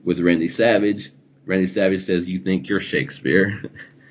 with 0.03 0.19
Randy 0.19 0.49
Savage. 0.49 1.13
Randy 1.45 1.67
Savage 1.67 2.07
says, 2.07 2.27
"You 2.27 2.39
think 2.39 2.71
you're 2.71 2.81
Shakespeare?" 2.81 3.61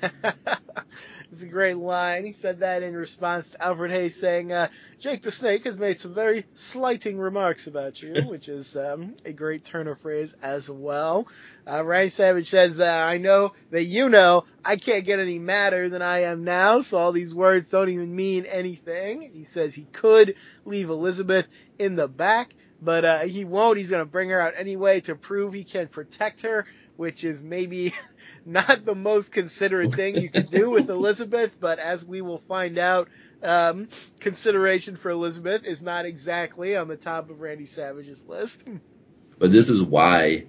A 1.42 1.46
great 1.46 1.76
line. 1.76 2.24
He 2.24 2.32
said 2.32 2.60
that 2.60 2.82
in 2.82 2.94
response 2.94 3.50
to 3.50 3.62
Alfred 3.62 3.90
Hayes 3.90 4.14
saying, 4.18 4.52
uh, 4.52 4.68
Jake 5.00 5.22
the 5.22 5.30
Snake 5.30 5.64
has 5.64 5.76
made 5.76 5.98
some 5.98 6.14
very 6.14 6.44
slighting 6.54 7.18
remarks 7.18 7.66
about 7.66 8.02
you, 8.02 8.22
which 8.26 8.48
is 8.48 8.76
um, 8.76 9.14
a 9.24 9.32
great 9.32 9.64
turn 9.64 9.88
of 9.88 9.98
phrase 9.98 10.34
as 10.42 10.70
well. 10.70 11.26
Uh, 11.68 11.84
Randy 11.84 12.10
Savage 12.10 12.50
says, 12.50 12.80
uh, 12.80 12.86
I 12.86 13.18
know 13.18 13.52
that 13.70 13.84
you 13.84 14.08
know 14.08 14.44
I 14.64 14.76
can't 14.76 15.04
get 15.04 15.18
any 15.18 15.38
madder 15.38 15.88
than 15.88 16.02
I 16.02 16.20
am 16.20 16.44
now, 16.44 16.82
so 16.82 16.98
all 16.98 17.12
these 17.12 17.34
words 17.34 17.66
don't 17.66 17.88
even 17.88 18.14
mean 18.14 18.46
anything. 18.46 19.30
He 19.32 19.44
says 19.44 19.74
he 19.74 19.84
could 19.84 20.36
leave 20.64 20.90
Elizabeth 20.90 21.48
in 21.78 21.96
the 21.96 22.08
back, 22.08 22.54
but 22.80 23.04
uh, 23.04 23.18
he 23.20 23.44
won't. 23.44 23.78
He's 23.78 23.90
going 23.90 24.04
to 24.04 24.10
bring 24.10 24.30
her 24.30 24.40
out 24.40 24.54
anyway 24.56 25.00
to 25.02 25.16
prove 25.16 25.52
he 25.52 25.64
can 25.64 25.88
protect 25.88 26.42
her, 26.42 26.66
which 26.96 27.24
is 27.24 27.42
maybe 27.42 27.94
not 28.44 28.84
the 28.84 28.94
most 28.94 29.32
considerate 29.32 29.94
thing 29.96 30.16
you 30.16 30.28
could 30.28 30.48
do 30.48 30.70
with 30.70 30.90
Elizabeth, 30.90 31.56
but 31.60 31.78
as 31.78 32.04
we 32.04 32.20
will 32.20 32.38
find 32.38 32.78
out, 32.78 33.08
um, 33.42 33.88
consideration 34.20 34.96
for 34.96 35.10
Elizabeth 35.10 35.64
is 35.64 35.82
not 35.82 36.04
exactly 36.04 36.76
on 36.76 36.88
the 36.88 36.96
top 36.96 37.30
of 37.30 37.40
Randy 37.40 37.66
Savage's 37.66 38.24
list. 38.24 38.68
But 39.38 39.52
this 39.52 39.68
is 39.68 39.82
why 39.82 40.44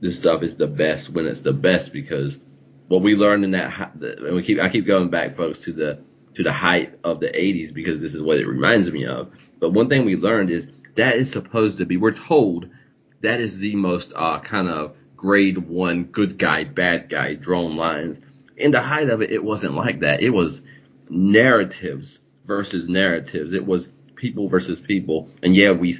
this 0.00 0.16
stuff 0.16 0.42
is 0.42 0.56
the 0.56 0.66
best 0.66 1.10
when 1.10 1.26
it's 1.26 1.40
the 1.40 1.52
best 1.52 1.92
because 1.92 2.38
what 2.88 3.02
we 3.02 3.16
learned 3.16 3.44
in 3.44 3.50
that 3.52 3.92
and 4.00 4.34
we 4.34 4.42
keep 4.42 4.60
I 4.60 4.68
keep 4.68 4.86
going 4.86 5.10
back 5.10 5.34
folks 5.34 5.58
to 5.60 5.72
the 5.72 6.00
to 6.34 6.42
the 6.42 6.52
height 6.52 6.98
of 7.02 7.18
the 7.18 7.28
80s 7.28 7.72
because 7.72 8.00
this 8.00 8.14
is 8.14 8.22
what 8.22 8.38
it 8.38 8.46
reminds 8.46 8.90
me 8.90 9.06
of. 9.06 9.32
But 9.58 9.72
one 9.72 9.88
thing 9.88 10.04
we 10.04 10.16
learned 10.16 10.50
is 10.50 10.70
that 10.94 11.16
is 11.16 11.30
supposed 11.30 11.78
to 11.78 11.86
be 11.86 11.96
we're 11.96 12.12
told 12.12 12.68
that 13.22 13.40
is 13.40 13.58
the 13.58 13.74
most 13.74 14.12
uh, 14.14 14.40
kind 14.40 14.68
of 14.68 14.96
grade 15.26 15.58
one 15.58 16.04
good 16.04 16.38
guy 16.38 16.62
bad 16.62 17.08
guy 17.08 17.34
drawn 17.34 17.76
lines. 17.76 18.20
In 18.56 18.70
the 18.70 18.80
height 18.80 19.10
of 19.10 19.22
it, 19.22 19.32
it 19.32 19.42
wasn't 19.42 19.74
like 19.74 20.00
that. 20.00 20.22
It 20.22 20.30
was 20.30 20.62
narratives 21.10 22.20
versus 22.44 22.88
narratives. 22.88 23.52
It 23.52 23.66
was 23.66 23.88
people 24.14 24.48
versus 24.48 24.78
people. 24.78 25.28
And 25.42 25.56
yeah, 25.56 25.72
we 25.72 25.96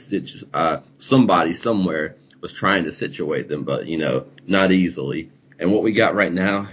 uh, 0.55 0.79
somebody 0.99 1.55
somewhere 1.55 2.15
was 2.41 2.53
trying 2.53 2.85
to 2.85 2.93
situate 2.93 3.49
them, 3.49 3.65
but 3.65 3.89
you 3.89 3.99
know, 3.99 4.27
not 4.47 4.71
easily. 4.71 5.33
And 5.59 5.73
what 5.73 5.83
we 5.83 5.91
got 5.91 6.15
right 6.15 6.33
now, 6.33 6.69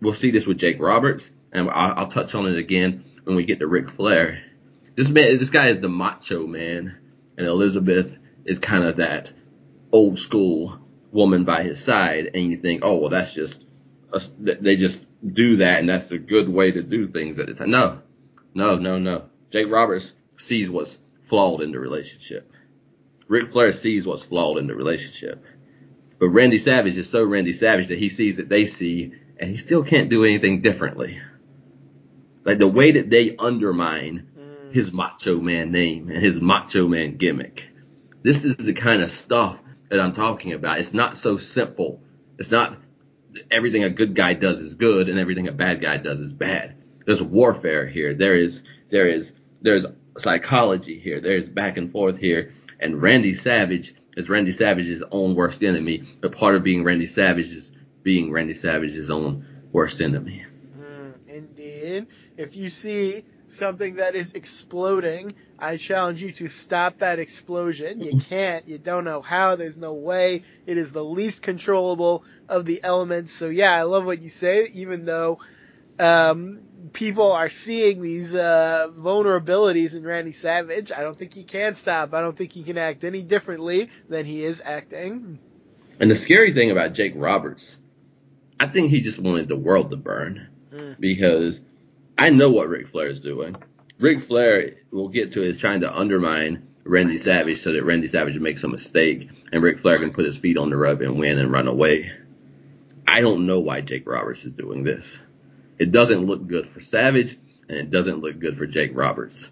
we'll 0.00 0.14
see 0.14 0.32
this 0.32 0.46
with 0.46 0.58
Jake 0.58 0.80
Roberts, 0.80 1.30
and 1.52 1.70
I'll, 1.70 1.98
I'll 1.98 2.08
touch 2.08 2.34
on 2.34 2.46
it 2.46 2.58
again 2.58 3.04
when 3.22 3.36
we 3.36 3.44
get 3.44 3.60
to 3.60 3.68
Ric 3.68 3.88
Flair. 3.88 4.42
This 4.96 5.08
man, 5.08 5.38
this 5.38 5.50
guy 5.50 5.68
is 5.68 5.78
the 5.78 5.88
macho 5.88 6.44
man, 6.44 6.98
and 7.38 7.46
Elizabeth 7.46 8.16
is 8.44 8.58
kind 8.58 8.82
of 8.82 8.96
that 8.96 9.30
old 9.92 10.18
school 10.18 10.81
woman 11.12 11.44
by 11.44 11.62
his 11.62 11.82
side, 11.82 12.30
and 12.34 12.50
you 12.50 12.56
think, 12.56 12.82
oh 12.84 12.96
well, 12.96 13.10
that's 13.10 13.32
just 13.32 13.64
a, 14.12 14.20
they 14.38 14.76
just 14.76 15.00
do 15.24 15.56
that, 15.58 15.80
and 15.80 15.88
that's 15.88 16.06
the 16.06 16.18
good 16.18 16.48
way 16.48 16.72
to 16.72 16.82
do 16.82 17.06
things 17.06 17.38
at 17.38 17.46
the 17.46 17.54
time. 17.54 17.70
No, 17.70 18.00
no, 18.54 18.76
no, 18.76 18.98
no. 18.98 19.26
Jake 19.52 19.70
Roberts 19.70 20.14
sees 20.38 20.70
what's 20.70 20.98
flawed 21.24 21.60
in 21.62 21.72
the 21.72 21.78
relationship. 21.78 22.50
Ric 23.28 23.50
Flair 23.50 23.72
sees 23.72 24.06
what's 24.06 24.24
flawed 24.24 24.58
in 24.58 24.66
the 24.66 24.74
relationship. 24.74 25.44
But 26.18 26.28
Randy 26.28 26.58
Savage 26.58 26.98
is 26.98 27.08
so 27.08 27.24
Randy 27.24 27.52
Savage 27.52 27.88
that 27.88 27.98
he 27.98 28.08
sees 28.08 28.36
that 28.36 28.48
they 28.48 28.66
see, 28.66 29.12
and 29.38 29.50
he 29.50 29.56
still 29.56 29.82
can't 29.82 30.10
do 30.10 30.24
anything 30.24 30.62
differently. 30.62 31.20
Like 32.44 32.58
the 32.58 32.68
way 32.68 32.92
that 32.92 33.10
they 33.10 33.36
undermine 33.36 34.28
mm. 34.36 34.74
his 34.74 34.92
macho 34.92 35.40
man 35.40 35.72
name 35.72 36.10
and 36.10 36.22
his 36.22 36.40
macho 36.40 36.88
man 36.88 37.16
gimmick. 37.16 37.64
This 38.22 38.44
is 38.44 38.56
the 38.56 38.72
kind 38.72 39.02
of 39.02 39.10
stuff 39.10 39.58
that 39.92 40.00
I'm 40.00 40.14
talking 40.14 40.54
about. 40.54 40.78
It's 40.78 40.94
not 40.94 41.18
so 41.18 41.36
simple. 41.36 42.00
It's 42.38 42.50
not 42.50 42.78
everything 43.50 43.84
a 43.84 43.90
good 43.90 44.14
guy 44.14 44.32
does 44.32 44.58
is 44.58 44.72
good 44.72 45.10
and 45.10 45.18
everything 45.18 45.48
a 45.48 45.52
bad 45.52 45.82
guy 45.82 45.98
does 45.98 46.18
is 46.18 46.32
bad. 46.32 46.74
There's 47.04 47.22
warfare 47.22 47.86
here. 47.86 48.14
There 48.14 48.34
is 48.34 48.62
there 48.90 49.06
is 49.06 49.34
there's 49.60 49.84
psychology 50.18 50.98
here. 50.98 51.20
There's 51.20 51.46
back 51.46 51.76
and 51.76 51.92
forth 51.92 52.16
here. 52.16 52.54
And 52.80 53.02
Randy 53.02 53.34
Savage 53.34 53.94
is 54.16 54.30
Randy 54.30 54.52
Savage's 54.52 55.02
own 55.12 55.34
worst 55.34 55.62
enemy. 55.62 56.04
But 56.22 56.32
part 56.32 56.54
of 56.54 56.64
being 56.64 56.84
Randy 56.84 57.06
Savage 57.06 57.52
is 57.52 57.70
being 58.02 58.32
Randy 58.32 58.54
Savage's 58.54 59.10
own 59.10 59.46
worst 59.72 60.00
enemy. 60.00 60.46
Mm, 60.78 61.12
indeed. 61.28 62.06
If 62.38 62.56
you 62.56 62.70
see 62.70 63.24
something 63.52 63.96
that 63.96 64.14
is 64.14 64.32
exploding, 64.32 65.34
I 65.58 65.76
challenge 65.76 66.22
you 66.22 66.32
to 66.32 66.48
stop 66.48 66.98
that 66.98 67.18
explosion. 67.18 68.00
You 68.00 68.18
can't. 68.18 68.66
You 68.66 68.78
don't 68.78 69.04
know 69.04 69.20
how. 69.20 69.56
There's 69.56 69.78
no 69.78 69.94
way. 69.94 70.42
It 70.66 70.78
is 70.78 70.92
the 70.92 71.04
least 71.04 71.42
controllable 71.42 72.24
of 72.48 72.64
the 72.64 72.82
elements. 72.82 73.32
So 73.32 73.48
yeah, 73.48 73.72
I 73.72 73.82
love 73.82 74.04
what 74.04 74.20
you 74.22 74.28
say, 74.28 74.68
even 74.74 75.04
though, 75.04 75.38
um, 75.98 76.60
people 76.92 77.32
are 77.32 77.48
seeing 77.48 78.02
these, 78.02 78.34
uh, 78.34 78.88
vulnerabilities 78.98 79.94
in 79.94 80.04
Randy 80.04 80.32
Savage. 80.32 80.90
I 80.90 81.02
don't 81.02 81.16
think 81.16 81.34
he 81.34 81.44
can 81.44 81.74
stop. 81.74 82.12
I 82.14 82.22
don't 82.22 82.36
think 82.36 82.52
he 82.52 82.62
can 82.62 82.78
act 82.78 83.04
any 83.04 83.22
differently 83.22 83.90
than 84.08 84.24
he 84.24 84.44
is 84.44 84.62
acting. 84.64 85.38
And 86.00 86.10
the 86.10 86.16
scary 86.16 86.52
thing 86.52 86.70
about 86.70 86.94
Jake 86.94 87.12
Roberts, 87.14 87.76
I 88.58 88.66
think 88.66 88.90
he 88.90 89.00
just 89.00 89.18
wanted 89.18 89.48
the 89.48 89.56
world 89.56 89.90
to 89.90 89.96
burn 89.96 90.48
mm. 90.72 90.98
because 90.98 91.60
I 92.18 92.30
know 92.30 92.50
what 92.50 92.68
Ric 92.68 92.88
Flair 92.88 93.08
is 93.08 93.20
doing. 93.20 93.56
Ric 93.98 94.22
Flair 94.22 94.76
we'll 94.90 95.08
get 95.08 95.32
to 95.32 95.42
is 95.42 95.58
trying 95.58 95.80
to 95.80 95.96
undermine 95.96 96.68
Randy 96.84 97.18
Savage 97.18 97.60
so 97.60 97.72
that 97.72 97.84
Randy 97.84 98.08
Savage 98.08 98.38
makes 98.38 98.64
a 98.64 98.68
mistake 98.68 99.30
and 99.52 99.62
Ric 99.62 99.78
Flair 99.78 99.98
can 99.98 100.12
put 100.12 100.24
his 100.24 100.36
feet 100.36 100.56
on 100.56 100.70
the 100.70 100.76
rug 100.76 101.02
and 101.02 101.18
win 101.18 101.38
and 101.38 101.52
run 101.52 101.68
away. 101.68 102.12
I 103.06 103.20
don't 103.20 103.46
know 103.46 103.60
why 103.60 103.80
Jake 103.80 104.08
Roberts 104.08 104.44
is 104.44 104.52
doing 104.52 104.84
this. 104.84 105.18
It 105.78 105.92
doesn't 105.92 106.26
look 106.26 106.46
good 106.46 106.68
for 106.68 106.80
Savage 106.80 107.38
and 107.68 107.78
it 107.78 107.90
doesn't 107.90 108.20
look 108.20 108.38
good 108.38 108.56
for 108.56 108.66
Jake 108.66 108.90
Roberts. 108.94 109.48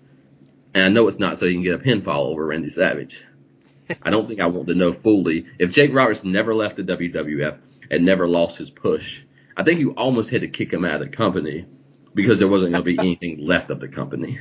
And 0.74 0.84
I 0.84 0.88
know 0.88 1.08
it's 1.08 1.18
not 1.18 1.38
so 1.38 1.46
you 1.46 1.54
can 1.54 1.62
get 1.62 1.74
a 1.74 1.78
pinfall 1.78 2.26
over 2.26 2.46
Randy 2.46 2.70
Savage. 2.70 3.24
I 4.02 4.10
don't 4.10 4.28
think 4.28 4.40
I 4.40 4.46
want 4.46 4.68
to 4.68 4.74
know 4.74 4.92
fully. 4.92 5.46
If 5.58 5.70
Jake 5.70 5.94
Roberts 5.94 6.24
never 6.24 6.54
left 6.54 6.76
the 6.76 6.84
WWF 6.84 7.58
and 7.90 8.04
never 8.04 8.28
lost 8.28 8.58
his 8.58 8.70
push, 8.70 9.22
I 9.56 9.62
think 9.62 9.80
you 9.80 9.90
almost 9.92 10.30
had 10.30 10.42
to 10.42 10.48
kick 10.48 10.72
him 10.72 10.84
out 10.84 11.02
of 11.02 11.10
the 11.10 11.16
company 11.16 11.66
because 12.14 12.38
there 12.38 12.48
wasn't 12.48 12.72
going 12.72 12.84
to 12.84 12.86
be 12.86 12.98
anything 12.98 13.38
left 13.46 13.70
of 13.70 13.80
the 13.80 13.88
company. 13.88 14.38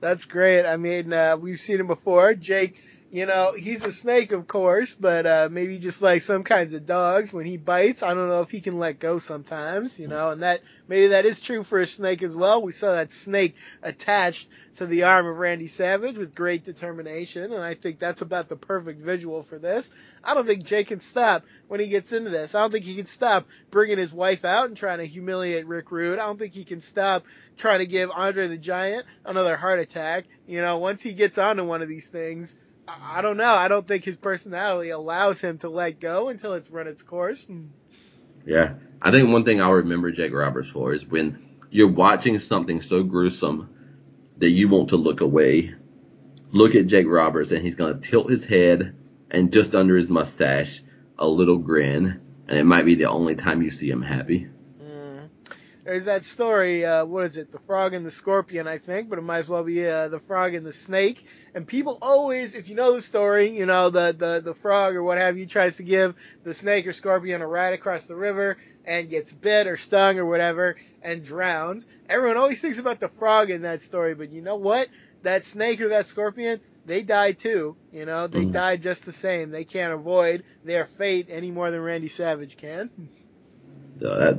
That's 0.00 0.24
great. 0.24 0.64
I 0.64 0.76
mean, 0.76 1.12
uh, 1.12 1.36
we've 1.38 1.58
seen 1.58 1.78
him 1.78 1.86
before. 1.86 2.34
Jake 2.34 2.80
you 3.12 3.26
know, 3.26 3.52
he's 3.56 3.82
a 3.82 3.90
snake, 3.90 4.30
of 4.30 4.46
course, 4.46 4.94
but 4.94 5.26
uh, 5.26 5.48
maybe 5.50 5.80
just 5.80 6.00
like 6.00 6.22
some 6.22 6.44
kinds 6.44 6.74
of 6.74 6.86
dogs, 6.86 7.32
when 7.32 7.44
he 7.44 7.56
bites, 7.56 8.04
I 8.04 8.14
don't 8.14 8.28
know 8.28 8.42
if 8.42 8.50
he 8.50 8.60
can 8.60 8.78
let 8.78 9.00
go 9.00 9.18
sometimes, 9.18 9.98
you 9.98 10.06
know, 10.06 10.30
and 10.30 10.42
that 10.42 10.60
maybe 10.86 11.08
that 11.08 11.26
is 11.26 11.40
true 11.40 11.64
for 11.64 11.80
a 11.80 11.88
snake 11.88 12.22
as 12.22 12.36
well. 12.36 12.62
We 12.62 12.70
saw 12.70 12.92
that 12.92 13.10
snake 13.10 13.56
attached 13.82 14.48
to 14.76 14.86
the 14.86 15.02
arm 15.02 15.26
of 15.26 15.36
Randy 15.36 15.66
Savage 15.66 16.18
with 16.18 16.36
great 16.36 16.62
determination, 16.62 17.52
and 17.52 17.62
I 17.62 17.74
think 17.74 17.98
that's 17.98 18.22
about 18.22 18.48
the 18.48 18.54
perfect 18.54 19.00
visual 19.00 19.42
for 19.42 19.58
this. 19.58 19.90
I 20.22 20.34
don't 20.34 20.46
think 20.46 20.64
Jake 20.64 20.88
can 20.88 21.00
stop 21.00 21.44
when 21.66 21.80
he 21.80 21.88
gets 21.88 22.12
into 22.12 22.30
this. 22.30 22.54
I 22.54 22.60
don't 22.60 22.70
think 22.70 22.84
he 22.84 22.94
can 22.94 23.06
stop 23.06 23.48
bringing 23.72 23.98
his 23.98 24.12
wife 24.12 24.44
out 24.44 24.68
and 24.68 24.76
trying 24.76 24.98
to 24.98 25.06
humiliate 25.06 25.66
Rick 25.66 25.90
Rude. 25.90 26.20
I 26.20 26.26
don't 26.26 26.38
think 26.38 26.54
he 26.54 26.64
can 26.64 26.80
stop 26.80 27.24
trying 27.56 27.80
to 27.80 27.86
give 27.86 28.10
Andre 28.14 28.46
the 28.46 28.56
Giant 28.56 29.04
another 29.24 29.56
heart 29.56 29.80
attack. 29.80 30.26
You 30.46 30.60
know, 30.60 30.78
once 30.78 31.02
he 31.02 31.12
gets 31.12 31.38
onto 31.38 31.64
one 31.64 31.82
of 31.82 31.88
these 31.88 32.08
things, 32.08 32.56
I 33.02 33.22
don't 33.22 33.36
know. 33.36 33.44
I 33.44 33.68
don't 33.68 33.86
think 33.86 34.04
his 34.04 34.16
personality 34.16 34.90
allows 34.90 35.40
him 35.40 35.58
to 35.58 35.68
let 35.68 36.00
go 36.00 36.28
until 36.28 36.54
it's 36.54 36.70
run 36.70 36.86
its 36.86 37.02
course. 37.02 37.44
Hmm. 37.46 37.66
Yeah. 38.46 38.74
I 39.02 39.10
think 39.10 39.28
one 39.28 39.44
thing 39.44 39.60
I'll 39.60 39.72
remember 39.72 40.10
Jake 40.10 40.32
Roberts 40.32 40.68
for 40.68 40.92
is 40.92 41.06
when 41.06 41.56
you're 41.70 41.88
watching 41.88 42.38
something 42.38 42.82
so 42.82 43.02
gruesome 43.02 43.70
that 44.38 44.50
you 44.50 44.68
want 44.68 44.90
to 44.90 44.96
look 44.96 45.20
away, 45.20 45.74
look 46.50 46.74
at 46.74 46.86
Jake 46.86 47.06
Roberts 47.08 47.52
and 47.52 47.62
he's 47.62 47.76
going 47.76 48.00
to 48.00 48.08
tilt 48.08 48.30
his 48.30 48.44
head 48.44 48.94
and 49.30 49.52
just 49.52 49.74
under 49.74 49.96
his 49.96 50.10
mustache, 50.10 50.82
a 51.18 51.26
little 51.26 51.58
grin. 51.58 52.20
And 52.48 52.58
it 52.58 52.64
might 52.64 52.84
be 52.84 52.96
the 52.96 53.04
only 53.06 53.36
time 53.36 53.62
you 53.62 53.70
see 53.70 53.88
him 53.88 54.02
happy. 54.02 54.48
There's 55.84 56.04
that 56.04 56.24
story, 56.24 56.84
uh, 56.84 57.06
what 57.06 57.24
is 57.24 57.36
it? 57.36 57.52
The 57.52 57.58
frog 57.58 57.94
and 57.94 58.04
the 58.04 58.10
scorpion, 58.10 58.68
I 58.68 58.78
think, 58.78 59.08
but 59.08 59.18
it 59.18 59.22
might 59.22 59.38
as 59.38 59.48
well 59.48 59.64
be, 59.64 59.86
uh, 59.86 60.08
the 60.08 60.18
frog 60.18 60.54
and 60.54 60.66
the 60.66 60.72
snake. 60.72 61.26
And 61.54 61.66
people 61.66 61.98
always, 62.02 62.54
if 62.54 62.68
you 62.68 62.76
know 62.76 62.94
the 62.94 63.00
story, 63.00 63.48
you 63.50 63.64
know, 63.64 63.88
the, 63.88 64.14
the, 64.16 64.40
the 64.44 64.54
frog 64.54 64.94
or 64.94 65.02
what 65.02 65.18
have 65.18 65.38
you 65.38 65.46
tries 65.46 65.76
to 65.76 65.82
give 65.82 66.14
the 66.44 66.52
snake 66.52 66.86
or 66.86 66.92
scorpion 66.92 67.40
a 67.40 67.46
ride 67.46 67.72
across 67.72 68.04
the 68.04 68.14
river 68.14 68.58
and 68.84 69.08
gets 69.08 69.32
bit 69.32 69.66
or 69.66 69.76
stung 69.76 70.18
or 70.18 70.26
whatever 70.26 70.76
and 71.02 71.24
drowns. 71.24 71.86
Everyone 72.08 72.36
always 72.36 72.60
thinks 72.60 72.78
about 72.78 73.00
the 73.00 73.08
frog 73.08 73.50
in 73.50 73.62
that 73.62 73.80
story, 73.80 74.14
but 74.14 74.30
you 74.30 74.42
know 74.42 74.56
what? 74.56 74.88
That 75.22 75.44
snake 75.44 75.80
or 75.80 75.88
that 75.88 76.06
scorpion, 76.06 76.60
they 76.84 77.02
die 77.02 77.32
too. 77.32 77.76
You 77.92 78.04
know, 78.04 78.26
they 78.26 78.44
mm. 78.44 78.52
die 78.52 78.76
just 78.76 79.04
the 79.04 79.12
same. 79.12 79.50
They 79.50 79.64
can't 79.64 79.92
avoid 79.92 80.44
their 80.64 80.84
fate 80.84 81.28
any 81.30 81.50
more 81.50 81.70
than 81.70 81.80
Randy 81.80 82.08
Savage 82.08 82.56
can. 82.56 82.90
So 84.00 84.18
that 84.18 84.38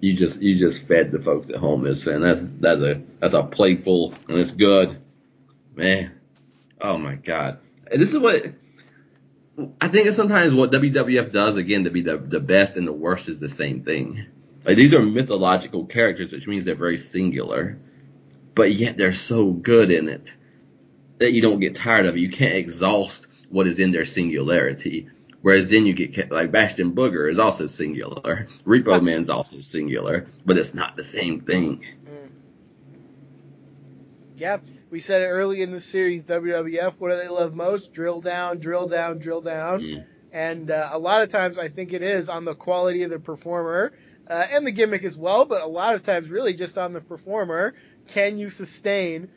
you 0.00 0.14
just 0.14 0.40
you 0.40 0.54
just 0.54 0.86
fed 0.86 1.10
the 1.10 1.20
folks 1.20 1.50
at 1.50 1.56
home 1.56 1.84
this 1.84 2.06
and 2.06 2.22
that's 2.22 2.40
that's 2.60 2.80
a 2.80 3.02
that's 3.20 3.34
a 3.34 3.42
playful 3.42 4.14
and 4.28 4.38
it's 4.38 4.50
good. 4.50 5.00
Man. 5.74 6.12
Oh 6.80 6.98
my 6.98 7.14
god. 7.14 7.58
This 7.90 8.12
is 8.12 8.18
what 8.18 8.46
I 9.80 9.88
think 9.88 10.12
sometimes 10.12 10.54
what 10.54 10.70
WWF 10.70 11.32
does 11.32 11.56
again 11.56 11.84
to 11.84 11.90
be 11.90 12.02
the 12.02 12.16
the 12.18 12.40
best 12.40 12.76
and 12.76 12.86
the 12.86 12.92
worst 12.92 13.28
is 13.28 13.40
the 13.40 13.48
same 13.48 13.82
thing. 13.82 14.26
Like 14.64 14.76
these 14.76 14.94
are 14.94 15.02
mythological 15.02 15.86
characters, 15.86 16.32
which 16.32 16.46
means 16.46 16.64
they're 16.64 16.74
very 16.74 16.98
singular, 16.98 17.78
but 18.54 18.72
yet 18.74 18.96
they're 18.96 19.12
so 19.12 19.50
good 19.50 19.90
in 19.90 20.08
it 20.08 20.32
that 21.18 21.32
you 21.32 21.42
don't 21.42 21.60
get 21.60 21.74
tired 21.74 22.06
of 22.06 22.16
it. 22.16 22.20
You 22.20 22.30
can't 22.30 22.54
exhaust 22.54 23.26
what 23.48 23.66
is 23.66 23.78
in 23.78 23.90
their 23.90 24.04
singularity. 24.04 25.08
Whereas 25.40 25.68
then 25.68 25.86
you 25.86 25.94
get 25.94 26.32
like 26.32 26.50
Bastion 26.50 26.92
Booger 26.92 27.30
is 27.30 27.38
also 27.38 27.66
singular, 27.66 28.48
Repo 28.66 29.00
Man's 29.00 29.30
also 29.30 29.60
singular, 29.60 30.26
but 30.44 30.58
it's 30.58 30.74
not 30.74 30.96
the 30.96 31.04
same 31.04 31.40
thing. 31.40 31.84
Mm. 32.04 32.30
Yeah, 34.36 34.58
we 34.90 35.00
said 35.00 35.22
it 35.22 35.26
early 35.26 35.62
in 35.62 35.70
the 35.70 35.80
series. 35.80 36.24
WWF, 36.24 36.98
what 36.98 37.10
do 37.10 37.16
they 37.16 37.28
love 37.28 37.54
most? 37.54 37.92
Drill 37.92 38.20
down, 38.20 38.58
drill 38.58 38.88
down, 38.88 39.18
drill 39.18 39.40
down. 39.40 39.80
Mm. 39.82 40.04
And 40.32 40.70
uh, 40.70 40.90
a 40.92 40.98
lot 40.98 41.22
of 41.22 41.28
times, 41.28 41.58
I 41.58 41.68
think 41.68 41.92
it 41.92 42.02
is 42.02 42.28
on 42.28 42.44
the 42.44 42.54
quality 42.54 43.02
of 43.02 43.10
the 43.10 43.18
performer 43.18 43.92
uh, 44.28 44.44
and 44.50 44.66
the 44.66 44.72
gimmick 44.72 45.04
as 45.04 45.16
well. 45.16 45.44
But 45.44 45.62
a 45.62 45.66
lot 45.66 45.94
of 45.94 46.02
times, 46.02 46.30
really 46.30 46.54
just 46.54 46.78
on 46.78 46.92
the 46.92 47.00
performer. 47.00 47.74
Can 48.08 48.38
you 48.38 48.50
sustain 48.50 49.28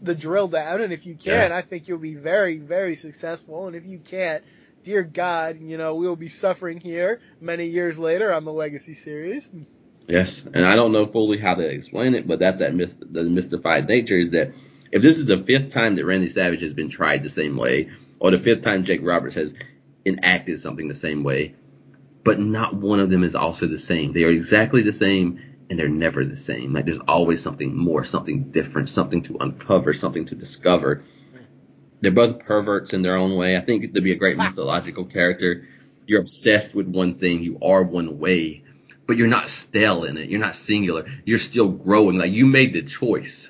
the 0.00 0.14
drill 0.14 0.48
down? 0.48 0.80
And 0.80 0.92
if 0.92 1.06
you 1.06 1.14
can, 1.16 1.50
yeah. 1.50 1.56
I 1.56 1.62
think 1.62 1.88
you'll 1.88 1.98
be 1.98 2.14
very, 2.14 2.58
very 2.58 2.94
successful. 2.94 3.66
And 3.66 3.76
if 3.76 3.86
you 3.86 3.98
can't, 3.98 4.44
dear 4.82 5.02
God, 5.02 5.60
you 5.60 5.76
know, 5.76 5.94
we'll 5.94 6.16
be 6.16 6.28
suffering 6.28 6.80
here 6.80 7.20
many 7.40 7.66
years 7.66 7.98
later 7.98 8.32
on 8.32 8.44
the 8.44 8.52
Legacy 8.52 8.94
series. 8.94 9.50
Yes, 10.08 10.42
and 10.42 10.64
I 10.64 10.76
don't 10.76 10.92
know 10.92 11.06
fully 11.06 11.38
how 11.38 11.54
to 11.54 11.62
explain 11.62 12.14
it, 12.14 12.26
but 12.26 12.38
that's 12.38 12.56
that 12.58 12.74
myth, 12.74 12.94
the 13.00 13.24
mystified 13.24 13.86
nature 13.88 14.18
is 14.18 14.30
that 14.30 14.52
if 14.90 15.02
this 15.02 15.18
is 15.18 15.26
the 15.26 15.42
fifth 15.44 15.72
time 15.72 15.96
that 15.96 16.04
Randy 16.04 16.28
Savage 16.28 16.62
has 16.62 16.72
been 16.72 16.88
tried 16.88 17.22
the 17.22 17.30
same 17.30 17.56
way, 17.56 17.90
or 18.18 18.30
the 18.30 18.38
fifth 18.38 18.62
time 18.62 18.84
Jake 18.84 19.00
Roberts 19.02 19.36
has 19.36 19.54
enacted 20.04 20.60
something 20.60 20.88
the 20.88 20.96
same 20.96 21.22
way, 21.22 21.54
but 22.24 22.40
not 22.40 22.74
one 22.74 23.00
of 23.00 23.10
them 23.10 23.22
is 23.22 23.34
also 23.34 23.66
the 23.66 23.78
same. 23.78 24.12
They 24.12 24.24
are 24.24 24.30
exactly 24.30 24.82
the 24.82 24.92
same, 24.92 25.40
and 25.68 25.78
they're 25.78 25.88
never 25.88 26.24
the 26.24 26.36
same. 26.36 26.72
Like 26.72 26.86
there's 26.86 26.98
always 27.06 27.40
something 27.42 27.76
more, 27.76 28.04
something 28.04 28.50
different, 28.50 28.88
something 28.88 29.22
to 29.24 29.36
uncover, 29.38 29.92
something 29.92 30.24
to 30.26 30.34
discover 30.34 31.04
they're 32.00 32.10
both 32.10 32.40
perverts 32.40 32.92
in 32.92 33.02
their 33.02 33.16
own 33.16 33.36
way. 33.36 33.56
I 33.56 33.60
think 33.60 33.92
they'd 33.92 34.04
be 34.04 34.12
a 34.12 34.16
great 34.16 34.36
mythological 34.36 35.04
character, 35.04 35.66
you're 36.10 36.20
obsessed 36.20 36.74
with 36.74 36.88
one 36.88 37.14
thing, 37.14 37.40
you 37.40 37.56
are 37.62 37.84
one 37.84 38.18
way, 38.18 38.64
but 39.06 39.16
you're 39.16 39.28
not 39.28 39.48
stale 39.48 40.02
in 40.02 40.16
it. 40.16 40.28
You're 40.28 40.40
not 40.40 40.56
singular. 40.56 41.06
You're 41.24 41.38
still 41.38 41.68
growing. 41.68 42.18
Like 42.18 42.32
you 42.32 42.46
made 42.46 42.72
the 42.72 42.82
choice 42.82 43.48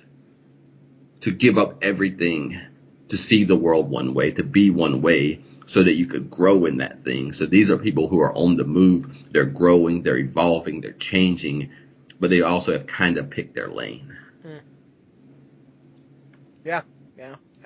to 1.22 1.30
give 1.30 1.56
up 1.56 1.78
everything 1.82 2.60
to 3.08 3.16
see 3.16 3.44
the 3.44 3.56
world 3.56 3.88
one 3.88 4.12
way, 4.12 4.32
to 4.32 4.42
be 4.42 4.68
one 4.68 5.00
way, 5.00 5.40
so 5.64 5.82
that 5.82 5.94
you 5.94 6.04
could 6.04 6.30
grow 6.30 6.66
in 6.66 6.76
that 6.78 7.02
thing. 7.02 7.32
So 7.32 7.46
these 7.46 7.70
are 7.70 7.78
people 7.78 8.08
who 8.08 8.20
are 8.20 8.36
on 8.36 8.58
the 8.58 8.64
move. 8.64 9.06
They're 9.32 9.46
growing, 9.46 10.02
they're 10.02 10.18
evolving, 10.18 10.82
they're 10.82 10.92
changing, 10.92 11.70
but 12.20 12.28
they 12.28 12.42
also 12.42 12.72
have 12.72 12.86
kind 12.86 13.16
of 13.16 13.30
picked 13.30 13.54
their 13.54 13.68
lane. 13.68 14.18
Hmm. 14.42 14.58
Yeah, 16.62 16.82
yeah 16.82 16.99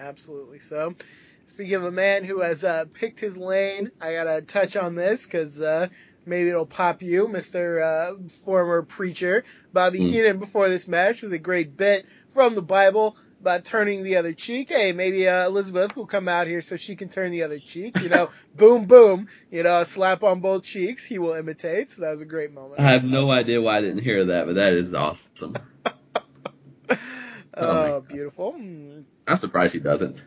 absolutely. 0.04 0.58
So, 0.58 0.94
speaking 1.46 1.74
of 1.74 1.84
a 1.84 1.92
man 1.92 2.24
who 2.24 2.40
has 2.40 2.64
uh, 2.64 2.84
picked 2.92 3.20
his 3.20 3.36
lane, 3.36 3.90
I 4.00 4.12
gotta 4.12 4.42
touch 4.42 4.76
on 4.76 4.94
this 4.94 5.26
because 5.26 5.60
uh, 5.60 5.88
maybe 6.26 6.50
it'll 6.50 6.66
pop 6.66 7.02
you, 7.02 7.28
Mister 7.28 7.80
uh, 7.80 8.28
former 8.44 8.82
preacher 8.82 9.44
Bobby 9.72 10.00
mm. 10.00 10.10
Heenan. 10.10 10.38
Before 10.38 10.68
this 10.68 10.86
match 10.88 11.22
was 11.22 11.32
a 11.32 11.38
great 11.38 11.76
bit 11.76 12.06
from 12.32 12.54
the 12.54 12.62
Bible 12.62 13.16
about 13.40 13.64
turning 13.64 14.02
the 14.02 14.16
other 14.16 14.32
cheek. 14.32 14.70
Hey, 14.70 14.92
maybe 14.92 15.28
uh, 15.28 15.46
Elizabeth 15.46 15.96
will 15.96 16.06
come 16.06 16.28
out 16.28 16.46
here 16.46 16.60
so 16.60 16.76
she 16.76 16.96
can 16.96 17.08
turn 17.08 17.30
the 17.30 17.42
other 17.42 17.58
cheek. 17.58 18.00
You 18.00 18.08
know, 18.08 18.30
boom, 18.54 18.86
boom. 18.86 19.28
You 19.50 19.62
know, 19.62 19.80
a 19.80 19.84
slap 19.84 20.22
on 20.22 20.40
both 20.40 20.62
cheeks. 20.64 21.04
He 21.04 21.18
will 21.18 21.34
imitate. 21.34 21.92
So 21.92 22.02
that 22.02 22.10
was 22.10 22.20
a 22.20 22.26
great 22.26 22.52
moment. 22.52 22.80
I 22.80 22.90
have 22.90 23.04
no 23.04 23.30
idea 23.30 23.60
why 23.60 23.78
I 23.78 23.80
didn't 23.80 24.02
hear 24.02 24.26
that, 24.26 24.46
but 24.46 24.54
that 24.56 24.74
is 24.74 24.94
awesome. 24.94 25.56
Oh, 27.56 28.00
beautiful. 28.00 28.56
I'm 29.26 29.36
surprised 29.36 29.72
she 29.72 29.80
doesn't. 29.80 30.24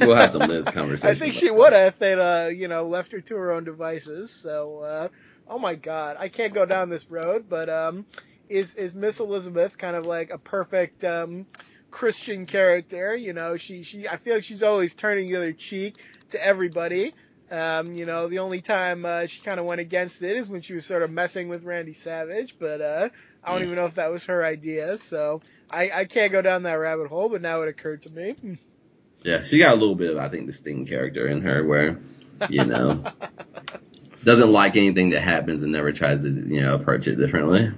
We'll 0.00 0.16
have 0.16 0.30
some 0.30 0.48
Liz 0.48 0.64
conversation. 0.72 1.08
I 1.08 1.14
think 1.14 1.34
she 1.34 1.50
would 1.50 1.72
have 1.72 1.88
if 1.88 1.98
they'd, 1.98 2.18
uh, 2.18 2.48
you 2.48 2.68
know, 2.68 2.86
left 2.86 3.12
her 3.12 3.20
to 3.20 3.36
her 3.36 3.52
own 3.52 3.64
devices. 3.64 4.30
So, 4.30 4.80
uh, 4.80 5.08
oh 5.48 5.58
my 5.58 5.74
God, 5.74 6.16
I 6.18 6.28
can't 6.28 6.54
go 6.54 6.66
down 6.66 6.90
this 6.90 7.10
road. 7.10 7.46
But 7.48 7.68
um, 7.68 8.06
is 8.48 8.74
is 8.74 8.94
Miss 8.94 9.20
Elizabeth 9.20 9.78
kind 9.78 9.96
of 9.96 10.06
like 10.06 10.30
a 10.30 10.38
perfect 10.38 11.04
um, 11.04 11.46
Christian 11.90 12.46
character? 12.46 13.14
You 13.14 13.32
know, 13.32 13.56
she 13.56 13.82
she 13.82 14.08
I 14.08 14.16
feel 14.16 14.34
like 14.36 14.44
she's 14.44 14.62
always 14.62 14.94
turning 14.94 15.28
the 15.28 15.36
other 15.36 15.52
cheek 15.52 15.96
to 16.30 16.44
everybody. 16.44 17.14
Um, 17.50 17.94
you 17.94 18.06
know, 18.06 18.26
the 18.28 18.38
only 18.38 18.60
time 18.60 19.04
uh, 19.04 19.26
she 19.26 19.42
kind 19.42 19.60
of 19.60 19.66
went 19.66 19.80
against 19.80 20.22
it 20.22 20.36
is 20.36 20.48
when 20.48 20.62
she 20.62 20.74
was 20.74 20.86
sort 20.86 21.02
of 21.02 21.10
messing 21.10 21.48
with 21.48 21.62
Randy 21.64 21.92
Savage, 21.92 22.56
but 22.58 22.80
uh, 22.80 23.08
I 23.44 23.52
don't 23.52 23.62
even 23.62 23.76
know 23.76 23.86
if 23.86 23.96
that 23.96 24.10
was 24.10 24.24
her 24.26 24.44
idea. 24.44 24.98
So 24.98 25.42
I, 25.70 25.90
I 25.92 26.04
can't 26.04 26.32
go 26.32 26.42
down 26.42 26.62
that 26.64 26.74
rabbit 26.74 27.08
hole, 27.08 27.28
but 27.28 27.42
now 27.42 27.60
it 27.62 27.68
occurred 27.68 28.02
to 28.02 28.10
me. 28.10 28.36
Yeah, 29.22 29.42
she 29.42 29.58
got 29.58 29.72
a 29.72 29.78
little 29.80 29.94
bit 29.94 30.10
of 30.10 30.18
I 30.18 30.28
think 30.28 30.46
the 30.46 30.52
Sting 30.52 30.86
character 30.86 31.26
in 31.28 31.42
her, 31.42 31.64
where 31.64 31.98
you 32.48 32.64
know 32.64 33.02
doesn't 34.24 34.52
like 34.52 34.76
anything 34.76 35.10
that 35.10 35.22
happens 35.22 35.62
and 35.62 35.72
never 35.72 35.92
tries 35.92 36.20
to 36.20 36.28
you 36.28 36.60
know 36.60 36.74
approach 36.74 37.06
it 37.06 37.16
differently. 37.16 37.72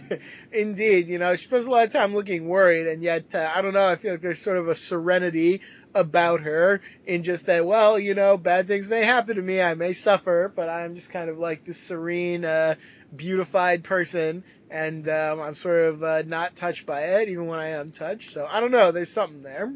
Indeed, 0.52 1.08
you 1.08 1.18
know, 1.18 1.34
she 1.36 1.46
spends 1.46 1.66
a 1.66 1.70
lot 1.70 1.86
of 1.86 1.92
time 1.92 2.14
looking 2.14 2.48
worried, 2.48 2.86
and 2.86 3.02
yet, 3.02 3.34
uh, 3.34 3.50
I 3.54 3.62
don't 3.62 3.74
know, 3.74 3.86
I 3.86 3.96
feel 3.96 4.12
like 4.12 4.20
there's 4.20 4.40
sort 4.40 4.56
of 4.56 4.68
a 4.68 4.74
serenity 4.74 5.60
about 5.94 6.40
her 6.40 6.80
in 7.06 7.22
just 7.22 7.46
that, 7.46 7.66
well, 7.66 7.98
you 7.98 8.14
know, 8.14 8.38
bad 8.38 8.66
things 8.66 8.88
may 8.88 9.04
happen 9.04 9.36
to 9.36 9.42
me, 9.42 9.60
I 9.60 9.74
may 9.74 9.92
suffer, 9.92 10.50
but 10.54 10.68
I'm 10.68 10.94
just 10.94 11.10
kind 11.10 11.28
of 11.28 11.38
like 11.38 11.64
this 11.64 11.78
serene, 11.78 12.44
uh, 12.44 12.76
beautified 13.14 13.84
person, 13.84 14.44
and 14.70 15.08
um, 15.08 15.40
I'm 15.40 15.54
sort 15.54 15.84
of 15.84 16.02
uh, 16.02 16.22
not 16.22 16.56
touched 16.56 16.86
by 16.86 17.02
it, 17.20 17.28
even 17.28 17.46
when 17.46 17.58
I 17.58 17.68
am 17.70 17.92
touched. 17.92 18.30
So 18.30 18.46
I 18.48 18.60
don't 18.60 18.70
know, 18.70 18.92
there's 18.92 19.10
something 19.10 19.42
there. 19.42 19.72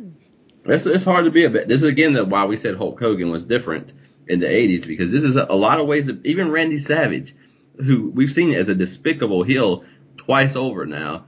It's, 0.65 0.87
it's 0.87 1.05
hard 1.05 1.27
to 1.27 1.31
be 1.31 1.45
a 1.45 1.51
bit. 1.51 1.69
This 1.69 1.83
is 1.83 1.89
again 1.89 2.15
why 2.29 2.45
we 2.47 2.57
said 2.57 2.77
Hulk 2.77 2.99
Hogan 2.99 3.31
was 3.31 3.45
different 3.45 3.93
in 4.27 4.41
the 4.41 4.47
80s, 4.47 4.87
because 4.87 5.13
this 5.13 5.23
is 5.23 5.37
a, 5.37 5.47
a 5.49 5.55
lot 5.55 5.79
of 5.79 5.87
ways, 5.87 6.07
that, 6.07 6.25
even 6.27 6.51
Randy 6.51 6.79
Savage, 6.79 7.35
who 7.77 8.11
we've 8.11 8.33
seen 8.33 8.53
as 8.55 8.69
a 8.69 8.75
despicable 8.75 9.43
heel 9.43 9.85
twice 10.17 10.57
over 10.57 10.87
now. 10.87 11.27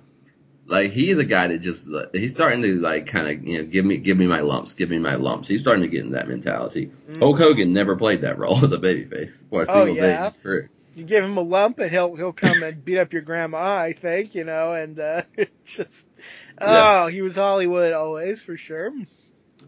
Like 0.67 0.91
he's 0.91 1.17
a 1.17 1.25
guy 1.25 1.47
that 1.47 1.59
just 1.59 1.89
he's 2.13 2.33
starting 2.33 2.63
to 2.63 2.79
like 2.79 3.07
kind 3.07 3.27
of 3.27 3.43
you 3.43 3.59
know 3.59 3.65
give 3.65 3.87
me 3.87 3.97
give 3.97 4.19
me 4.19 4.27
my 4.27 4.41
lumps, 4.41 4.75
give 4.75 4.91
me 4.91 4.99
my 4.99 5.15
lumps. 5.15 5.49
He's 5.49 5.63
starting 5.63 5.83
to 5.83 5.89
get 5.89 6.05
in 6.05 6.13
that 6.13 6.29
mentality. 6.29 6.87
Mm-hmm. 7.09 7.21
Hulk 7.21 7.39
Hogan 7.39 7.73
never 7.73 7.97
played 7.97 8.21
that 8.21 8.39
role 8.39 8.57
as 8.65 8.73
a 8.73 8.77
babyface 8.77 9.43
for 9.49 9.63
a 9.63 9.67
single 9.67 9.83
oh, 9.83 9.87
yeah. 9.87 10.01
day 10.03 10.19
in 10.19 10.25
his 10.25 10.37
career. 10.37 10.71
You 10.95 11.05
give 11.05 11.25
him 11.25 11.37
a 11.37 11.43
lump 11.43 11.79
and 11.79 11.91
he'll 11.91 12.17
he'll 12.17 12.33
come 12.33 12.63
and 12.63 12.85
beat 12.85 12.99
up 12.99 13.13
your 13.13 13.23
grandma, 13.23 13.77
I 13.77 13.93
think, 13.93 14.35
you 14.35 14.45
know, 14.45 14.73
and 14.73 14.99
uh, 14.99 15.23
just 15.65 16.09
oh, 16.61 17.07
yeah. 17.07 17.11
he 17.11 17.23
was 17.23 17.37
Hollywood 17.37 17.93
always 17.93 18.43
for 18.43 18.57
sure. 18.57 18.93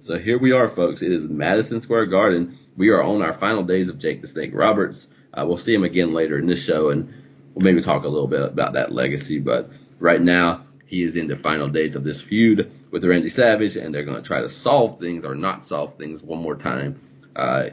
So 0.03 0.18
here 0.18 0.39
we 0.39 0.53
are, 0.53 0.68
folks. 0.68 1.03
It 1.03 1.12
is 1.12 1.29
Madison 1.29 1.81
Square 1.81 2.07
Garden. 2.07 2.57
We 2.77 2.89
are 2.89 3.03
on 3.03 3.23
our 3.23 3.35
final 3.35 3.62
days 3.62 3.89
of 3.89 3.99
Jake 3.99 4.23
the 4.23 4.29
Snake 4.29 4.53
Roberts. 4.55 5.09
Uh, 5.35 5.45
we'll 5.47 5.59
see 5.59 5.75
him 5.75 5.85
again 5.85 6.14
later 6.14 6.39
in 6.39 6.47
this 6.47 6.62
show, 6.62 6.89
and 6.89 7.12
we'll 7.55 7.64
maybe 7.64 7.83
talk 7.83 8.05
a 8.05 8.09
little 8.09 8.27
bit 8.27 8.43
about 8.43 8.73
that 8.73 8.93
legacy. 8.93 9.39
But 9.39 9.71
right 9.99 10.21
now, 10.21 10.64
he 10.87 11.03
is 11.03 11.16
in 11.16 11.29
the 11.29 11.37
final 11.37 11.68
days 11.68 11.97
of 11.97 12.03
this 12.03 12.21
feud 12.21 12.73
with 12.91 13.05
Randy 13.05 13.31
Savage, 13.31 13.77
and 13.77 13.95
they're 13.95 14.05
going 14.05 14.16
to 14.16 14.27
try 14.27 14.41
to 14.41 14.49
solve 14.49 14.99
things 14.99 15.25
or 15.25 15.35
not 15.35 15.64
solve 15.64 15.97
things 15.99 16.23
one 16.23 16.41
more 16.41 16.57
time 16.57 17.01
uh, 17.37 17.71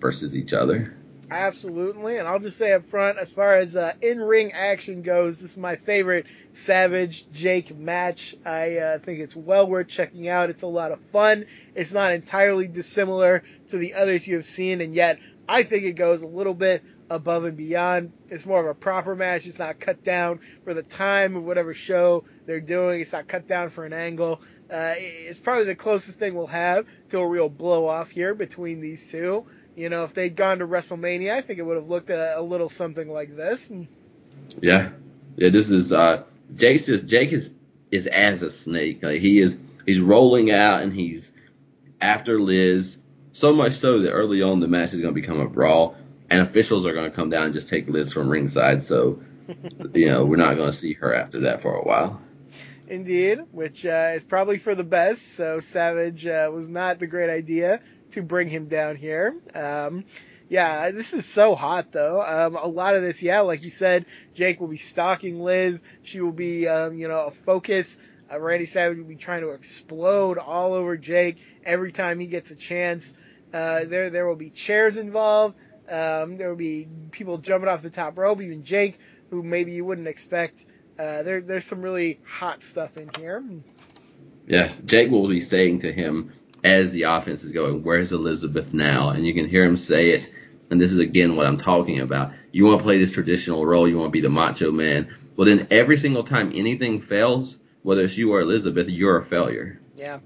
versus 0.00 0.36
each 0.36 0.52
other. 0.52 0.94
Absolutely, 1.34 2.18
and 2.18 2.28
I'll 2.28 2.38
just 2.38 2.56
say 2.56 2.72
up 2.72 2.84
front, 2.84 3.18
as 3.18 3.34
far 3.34 3.56
as 3.56 3.74
uh, 3.74 3.92
in-ring 4.00 4.52
action 4.52 5.02
goes, 5.02 5.38
this 5.38 5.50
is 5.50 5.58
my 5.58 5.74
favorite 5.74 6.26
Savage 6.52 7.28
Jake 7.32 7.76
match. 7.76 8.36
I 8.46 8.76
uh, 8.76 8.98
think 9.00 9.18
it's 9.18 9.34
well 9.34 9.68
worth 9.68 9.88
checking 9.88 10.28
out. 10.28 10.48
It's 10.48 10.62
a 10.62 10.68
lot 10.68 10.92
of 10.92 11.00
fun. 11.00 11.46
It's 11.74 11.92
not 11.92 12.12
entirely 12.12 12.68
dissimilar 12.68 13.42
to 13.70 13.78
the 13.78 13.94
others 13.94 14.24
you 14.28 14.36
have 14.36 14.44
seen, 14.44 14.80
and 14.80 14.94
yet 14.94 15.18
I 15.48 15.64
think 15.64 15.82
it 15.82 15.94
goes 15.94 16.22
a 16.22 16.26
little 16.28 16.54
bit 16.54 16.84
above 17.10 17.44
and 17.44 17.56
beyond. 17.56 18.12
It's 18.28 18.46
more 18.46 18.60
of 18.60 18.66
a 18.66 18.74
proper 18.74 19.16
match. 19.16 19.44
It's 19.46 19.58
not 19.58 19.80
cut 19.80 20.04
down 20.04 20.38
for 20.62 20.72
the 20.72 20.84
time 20.84 21.34
of 21.34 21.44
whatever 21.44 21.74
show 21.74 22.24
they're 22.46 22.60
doing. 22.60 23.00
It's 23.00 23.12
not 23.12 23.26
cut 23.26 23.48
down 23.48 23.70
for 23.70 23.84
an 23.84 23.92
angle. 23.92 24.40
Uh, 24.70 24.94
it's 24.96 25.40
probably 25.40 25.64
the 25.64 25.74
closest 25.74 26.18
thing 26.18 26.34
we'll 26.34 26.46
have 26.46 26.86
to 27.08 27.18
a 27.18 27.26
real 27.26 27.48
blow 27.48 27.86
off 27.86 28.10
here 28.10 28.34
between 28.34 28.80
these 28.80 29.10
two. 29.10 29.44
You 29.76 29.88
know, 29.88 30.04
if 30.04 30.14
they'd 30.14 30.34
gone 30.34 30.58
to 30.58 30.66
WrestleMania, 30.66 31.32
I 31.32 31.40
think 31.40 31.58
it 31.58 31.62
would 31.62 31.76
have 31.76 31.88
looked 31.88 32.10
a, 32.10 32.38
a 32.38 32.42
little 32.42 32.68
something 32.68 33.08
like 33.08 33.34
this. 33.34 33.72
Yeah, 34.60 34.90
yeah. 35.36 35.50
This 35.50 35.70
is 35.70 35.92
uh, 35.92 36.24
Jake 36.54 36.88
is 36.88 37.02
Jake 37.02 37.32
is 37.32 37.50
is 37.90 38.06
as 38.06 38.42
a 38.42 38.50
snake. 38.50 39.02
Like 39.02 39.20
he 39.20 39.40
is 39.40 39.56
he's 39.84 40.00
rolling 40.00 40.52
out 40.52 40.82
and 40.82 40.92
he's 40.92 41.32
after 42.00 42.40
Liz. 42.40 42.98
So 43.32 43.52
much 43.52 43.72
so 43.72 44.02
that 44.02 44.10
early 44.10 44.42
on 44.42 44.60
the 44.60 44.68
match 44.68 44.92
is 44.92 45.00
going 45.00 45.12
to 45.12 45.20
become 45.20 45.40
a 45.40 45.48
brawl, 45.48 45.96
and 46.30 46.40
officials 46.40 46.86
are 46.86 46.94
going 46.94 47.10
to 47.10 47.16
come 47.16 47.30
down 47.30 47.46
and 47.46 47.54
just 47.54 47.68
take 47.68 47.88
Liz 47.88 48.12
from 48.12 48.28
ringside. 48.28 48.84
So, 48.84 49.20
you 49.92 50.06
know, 50.06 50.24
we're 50.24 50.36
not 50.36 50.54
going 50.54 50.70
to 50.70 50.76
see 50.76 50.92
her 50.94 51.12
after 51.12 51.40
that 51.40 51.60
for 51.62 51.74
a 51.74 51.82
while. 51.82 52.22
Indeed, 52.86 53.40
which 53.50 53.84
uh, 53.84 54.12
is 54.14 54.22
probably 54.22 54.58
for 54.58 54.76
the 54.76 54.84
best. 54.84 55.34
So 55.34 55.58
Savage 55.58 56.26
uh, 56.26 56.48
was 56.52 56.68
not 56.68 57.00
the 57.00 57.08
great 57.08 57.30
idea 57.30 57.80
to 58.14 58.22
bring 58.22 58.48
him 58.48 58.66
down 58.66 58.96
here. 58.96 59.34
Um, 59.54 60.04
Yeah, 60.48 60.90
this 60.90 61.14
is 61.14 61.24
so 61.24 61.54
hot 61.54 61.90
though. 61.90 62.22
Um, 62.22 62.54
a 62.56 62.68
lot 62.68 62.94
of 62.94 63.02
this, 63.02 63.22
yeah, 63.22 63.40
like 63.40 63.64
you 63.64 63.70
said, 63.70 64.04
Jake 64.34 64.60
will 64.60 64.68
be 64.68 64.76
stalking 64.76 65.40
Liz. 65.40 65.82
She 66.02 66.20
will 66.20 66.32
be, 66.32 66.68
um, 66.68 66.96
you 66.98 67.08
know, 67.08 67.26
a 67.26 67.30
focus. 67.30 67.98
Uh, 68.30 68.38
Randy 68.38 68.66
Savage 68.66 68.98
will 68.98 69.04
be 69.04 69.16
trying 69.16 69.40
to 69.40 69.50
explode 69.50 70.38
all 70.38 70.74
over 70.74 70.96
Jake 70.96 71.38
every 71.64 71.92
time 71.92 72.18
he 72.18 72.26
gets 72.26 72.50
a 72.50 72.56
chance. 72.56 73.14
Uh, 73.52 73.84
there, 73.84 74.10
there 74.10 74.26
will 74.26 74.36
be 74.36 74.50
chairs 74.50 74.96
involved. 74.96 75.56
Um, 75.88 76.36
there 76.36 76.50
will 76.50 76.56
be 76.56 76.88
people 77.10 77.38
jumping 77.38 77.68
off 77.68 77.82
the 77.82 77.90
top 77.90 78.18
rope, 78.18 78.40
even 78.40 78.64
Jake, 78.64 78.98
who 79.30 79.42
maybe 79.42 79.72
you 79.72 79.84
wouldn't 79.84 80.08
expect. 80.08 80.64
Uh, 80.98 81.22
there, 81.22 81.40
there's 81.40 81.64
some 81.64 81.80
really 81.80 82.20
hot 82.24 82.62
stuff 82.62 82.96
in 82.96 83.10
here. 83.18 83.42
Yeah, 84.46 84.72
Jake 84.84 85.10
will 85.10 85.28
be 85.28 85.40
saying 85.40 85.80
to 85.80 85.92
him 85.92 86.32
as 86.64 86.90
the 86.90 87.02
offense 87.02 87.44
is 87.44 87.52
going, 87.52 87.84
"Where's 87.84 88.12
Elizabeth 88.12 88.74
now?" 88.74 89.10
And 89.10 89.24
you 89.26 89.34
can 89.34 89.48
hear 89.48 89.64
him 89.64 89.76
say 89.76 90.10
it. 90.10 90.30
And 90.70 90.80
this 90.80 90.92
is 90.92 90.98
again 90.98 91.36
what 91.36 91.46
I'm 91.46 91.58
talking 91.58 92.00
about. 92.00 92.32
You 92.50 92.64
want 92.64 92.78
to 92.78 92.84
play 92.84 92.98
this 92.98 93.12
traditional 93.12 93.64
role. 93.66 93.86
You 93.86 93.98
want 93.98 94.08
to 94.08 94.12
be 94.12 94.22
the 94.22 94.30
macho 94.30 94.72
man. 94.72 95.14
Well, 95.36 95.46
then 95.46 95.66
every 95.70 95.96
single 95.96 96.24
time 96.24 96.52
anything 96.54 97.00
fails, 97.00 97.58
whether 97.82 98.02
it's 98.02 98.16
you 98.16 98.32
or 98.32 98.40
Elizabeth, 98.40 98.88
you're 98.88 99.18
a 99.18 99.24
failure. 99.24 99.80
Yeah. 99.96 100.20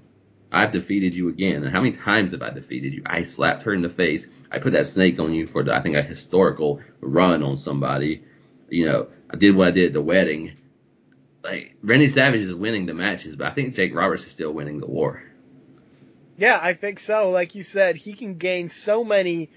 I've 0.51 0.71
defeated 0.71 1.13
you 1.13 1.29
again. 1.29 1.63
And 1.63 1.71
how 1.71 1.81
many 1.81 1.95
times 1.95 2.31
have 2.31 2.41
I 2.41 2.49
defeated 2.49 2.93
you? 2.93 3.03
I 3.05 3.23
slapped 3.23 3.63
her 3.63 3.73
in 3.73 3.81
the 3.81 3.89
face. 3.89 4.27
I 4.51 4.59
put 4.59 4.73
that 4.73 4.87
snake 4.87 5.19
on 5.19 5.33
you 5.33 5.45
for, 5.45 5.63
the, 5.63 5.75
I 5.75 5.81
think, 5.81 5.95
a 5.95 6.01
historical 6.01 6.81
run 7.01 7.43
on 7.43 7.57
somebody. 7.57 8.23
You 8.69 8.85
know, 8.85 9.09
I 9.29 9.35
did 9.35 9.55
what 9.55 9.67
I 9.67 9.71
did 9.71 9.87
at 9.87 9.93
the 9.93 10.01
wedding. 10.01 10.53
Like, 11.43 11.75
Randy 11.83 12.09
Savage 12.09 12.41
is 12.41 12.53
winning 12.53 12.85
the 12.85 12.93
matches, 12.93 13.35
but 13.35 13.47
I 13.47 13.51
think 13.51 13.75
Jake 13.75 13.93
Roberts 13.93 14.25
is 14.25 14.31
still 14.31 14.51
winning 14.51 14.79
the 14.79 14.87
war. 14.87 15.23
Yeah, 16.39 16.57
I 16.61 16.73
think 16.73 17.01
so. 17.01 17.31
Like 17.31 17.53
you 17.55 17.63
said, 17.63 17.97
he 17.97 18.13
can 18.13 18.37
gain 18.37 18.69
so 18.69 19.03
many. 19.03 19.49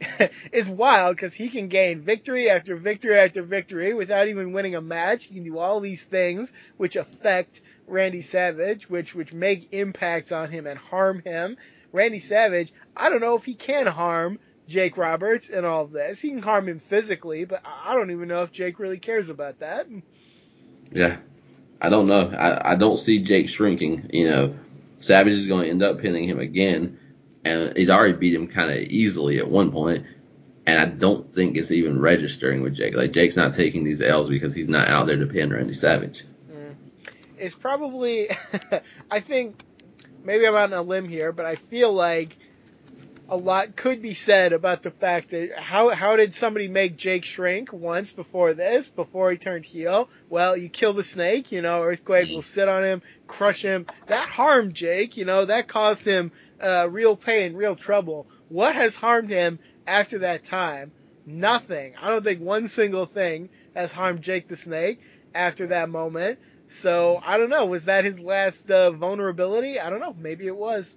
it's 0.52 0.68
wild 0.68 1.16
because 1.16 1.34
he 1.34 1.48
can 1.48 1.66
gain 1.66 2.00
victory 2.00 2.48
after 2.48 2.76
victory 2.76 3.18
after 3.18 3.42
victory 3.42 3.92
without 3.92 4.28
even 4.28 4.52
winning 4.52 4.76
a 4.76 4.80
match. 4.80 5.24
He 5.24 5.34
can 5.34 5.42
do 5.42 5.58
all 5.58 5.80
these 5.80 6.04
things 6.04 6.52
which 6.76 6.94
affect 6.94 7.60
Randy 7.88 8.22
Savage, 8.22 8.88
which 8.88 9.16
which 9.16 9.32
make 9.32 9.72
impacts 9.74 10.30
on 10.30 10.48
him 10.48 10.68
and 10.68 10.78
harm 10.78 11.22
him. 11.24 11.56
Randy 11.90 12.20
Savage, 12.20 12.72
I 12.96 13.10
don't 13.10 13.20
know 13.20 13.34
if 13.34 13.44
he 13.44 13.54
can 13.54 13.86
harm 13.86 14.38
Jake 14.68 14.96
Roberts 14.96 15.50
and 15.50 15.66
all 15.66 15.86
of 15.86 15.90
this. 15.90 16.20
He 16.20 16.28
can 16.28 16.42
harm 16.42 16.68
him 16.68 16.78
physically, 16.78 17.46
but 17.46 17.62
I 17.64 17.96
don't 17.96 18.12
even 18.12 18.28
know 18.28 18.42
if 18.42 18.52
Jake 18.52 18.78
really 18.78 19.00
cares 19.00 19.28
about 19.28 19.58
that. 19.58 19.88
Yeah, 20.92 21.16
I 21.80 21.88
don't 21.88 22.06
know. 22.06 22.30
I, 22.30 22.74
I 22.74 22.74
don't 22.76 23.00
see 23.00 23.24
Jake 23.24 23.48
shrinking. 23.48 24.10
You 24.12 24.30
know, 24.30 24.54
Savage 25.00 25.32
is 25.32 25.46
going 25.46 25.64
to 25.64 25.70
end 25.70 25.82
up 25.82 26.00
pinning 26.00 26.28
him 26.28 26.38
again, 26.38 26.98
and 27.44 27.76
he's 27.76 27.90
already 27.90 28.14
beat 28.14 28.34
him 28.34 28.48
kind 28.48 28.70
of 28.70 28.78
easily 28.78 29.38
at 29.38 29.48
one 29.48 29.70
point. 29.70 30.06
And 30.66 30.78
I 30.78 30.84
don't 30.84 31.32
think 31.34 31.56
it's 31.56 31.70
even 31.70 31.98
registering 31.98 32.62
with 32.62 32.74
Jake. 32.74 32.94
Like 32.94 33.12
Jake's 33.12 33.36
not 33.36 33.54
taking 33.54 33.84
these 33.84 34.02
L's 34.02 34.28
because 34.28 34.54
he's 34.54 34.68
not 34.68 34.88
out 34.88 35.06
there 35.06 35.16
to 35.16 35.26
pin 35.26 35.50
Randy 35.50 35.74
Savage 35.74 36.24
mm. 36.52 36.74
It's 37.38 37.54
probably, 37.54 38.28
I 39.10 39.20
think, 39.20 39.62
maybe 40.24 40.46
I'm 40.46 40.54
on 40.54 40.72
a 40.74 40.82
limb 40.82 41.08
here, 41.08 41.32
but 41.32 41.46
I 41.46 41.54
feel 41.54 41.92
like 41.92 42.36
a 43.28 43.36
lot 43.36 43.76
could 43.76 44.00
be 44.00 44.14
said 44.14 44.52
about 44.52 44.82
the 44.82 44.90
fact 44.90 45.30
that 45.30 45.58
how 45.58 45.90
how 45.90 46.16
did 46.16 46.32
somebody 46.32 46.68
make 46.68 46.96
Jake 46.96 47.24
shrink 47.24 47.72
once 47.72 48.12
before 48.12 48.54
this, 48.54 48.88
before 48.88 49.30
he 49.30 49.36
turned 49.36 49.66
heel? 49.66 50.08
Well, 50.30 50.56
you 50.56 50.68
kill 50.68 50.94
the 50.94 51.02
snake, 51.02 51.52
you 51.52 51.60
know, 51.60 51.82
Earthquake 51.82 52.30
will 52.30 52.42
sit 52.42 52.68
on 52.68 52.84
him, 52.84 53.02
crush 53.26 53.62
him. 53.62 53.86
That 54.06 54.28
harmed 54.28 54.74
Jake, 54.74 55.16
you 55.18 55.26
know, 55.26 55.44
that 55.44 55.68
caused 55.68 56.04
him 56.04 56.32
uh, 56.60 56.88
real 56.90 57.16
pain, 57.16 57.54
real 57.54 57.76
trouble. 57.76 58.26
What 58.48 58.74
has 58.74 58.96
harmed 58.96 59.28
him 59.28 59.58
after 59.86 60.20
that 60.20 60.44
time? 60.44 60.92
Nothing. 61.26 61.94
I 62.00 62.08
don't 62.08 62.24
think 62.24 62.40
one 62.40 62.68
single 62.68 63.04
thing 63.04 63.50
has 63.74 63.92
harmed 63.92 64.22
Jake 64.22 64.48
the 64.48 64.56
Snake 64.56 65.00
after 65.34 65.66
that 65.68 65.90
moment. 65.90 66.38
So 66.64 67.20
I 67.22 67.36
don't 67.36 67.50
know. 67.50 67.66
Was 67.66 67.84
that 67.84 68.04
his 68.04 68.20
last 68.20 68.70
uh, 68.70 68.90
vulnerability? 68.90 69.78
I 69.78 69.90
don't 69.90 70.00
know. 70.00 70.16
Maybe 70.18 70.46
it 70.46 70.56
was. 70.56 70.96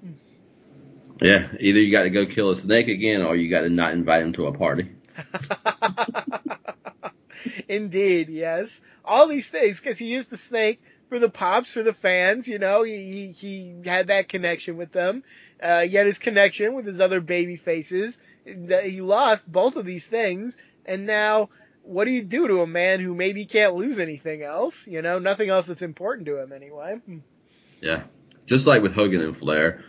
Yeah, 1.21 1.47
either 1.59 1.79
you 1.79 1.91
got 1.91 2.03
to 2.03 2.09
go 2.09 2.25
kill 2.25 2.49
a 2.49 2.55
snake 2.55 2.87
again, 2.87 3.21
or 3.21 3.35
you 3.35 3.49
got 3.49 3.61
to 3.61 3.69
not 3.69 3.93
invite 3.93 4.23
him 4.23 4.33
to 4.33 4.47
a 4.47 4.53
party. 4.53 4.89
Indeed, 7.69 8.29
yes. 8.29 8.81
All 9.05 9.27
these 9.27 9.49
things 9.49 9.79
because 9.79 9.97
he 9.97 10.05
used 10.05 10.29
the 10.29 10.37
snake 10.37 10.81
for 11.09 11.19
the 11.19 11.29
pops, 11.29 11.73
for 11.73 11.83
the 11.83 11.93
fans. 11.93 12.47
You 12.47 12.59
know, 12.59 12.83
he 12.83 13.11
he, 13.11 13.31
he 13.31 13.81
had 13.85 14.07
that 14.07 14.29
connection 14.29 14.77
with 14.77 14.91
them. 14.91 15.23
Uh, 15.61 15.81
he 15.81 15.95
had 15.95 16.07
his 16.07 16.17
connection 16.17 16.73
with 16.73 16.87
his 16.87 16.99
other 16.99 17.21
baby 17.21 17.55
faces. 17.55 18.19
He 18.43 19.01
lost 19.01 19.49
both 19.49 19.75
of 19.75 19.85
these 19.85 20.07
things, 20.07 20.57
and 20.85 21.05
now 21.05 21.49
what 21.83 22.05
do 22.05 22.11
you 22.11 22.23
do 22.23 22.47
to 22.47 22.61
a 22.61 22.67
man 22.67 22.99
who 22.99 23.13
maybe 23.13 23.45
can't 23.45 23.75
lose 23.75 23.99
anything 23.99 24.41
else? 24.41 24.87
You 24.87 25.01
know, 25.01 25.19
nothing 25.19 25.49
else 25.49 25.67
that's 25.67 25.81
important 25.81 26.25
to 26.27 26.41
him 26.41 26.51
anyway. 26.51 26.99
Yeah. 27.79 28.03
Just 28.45 28.67
like 28.67 28.81
with 28.81 28.93
Hogan 28.93 29.21
and 29.21 29.37
Flair, 29.37 29.83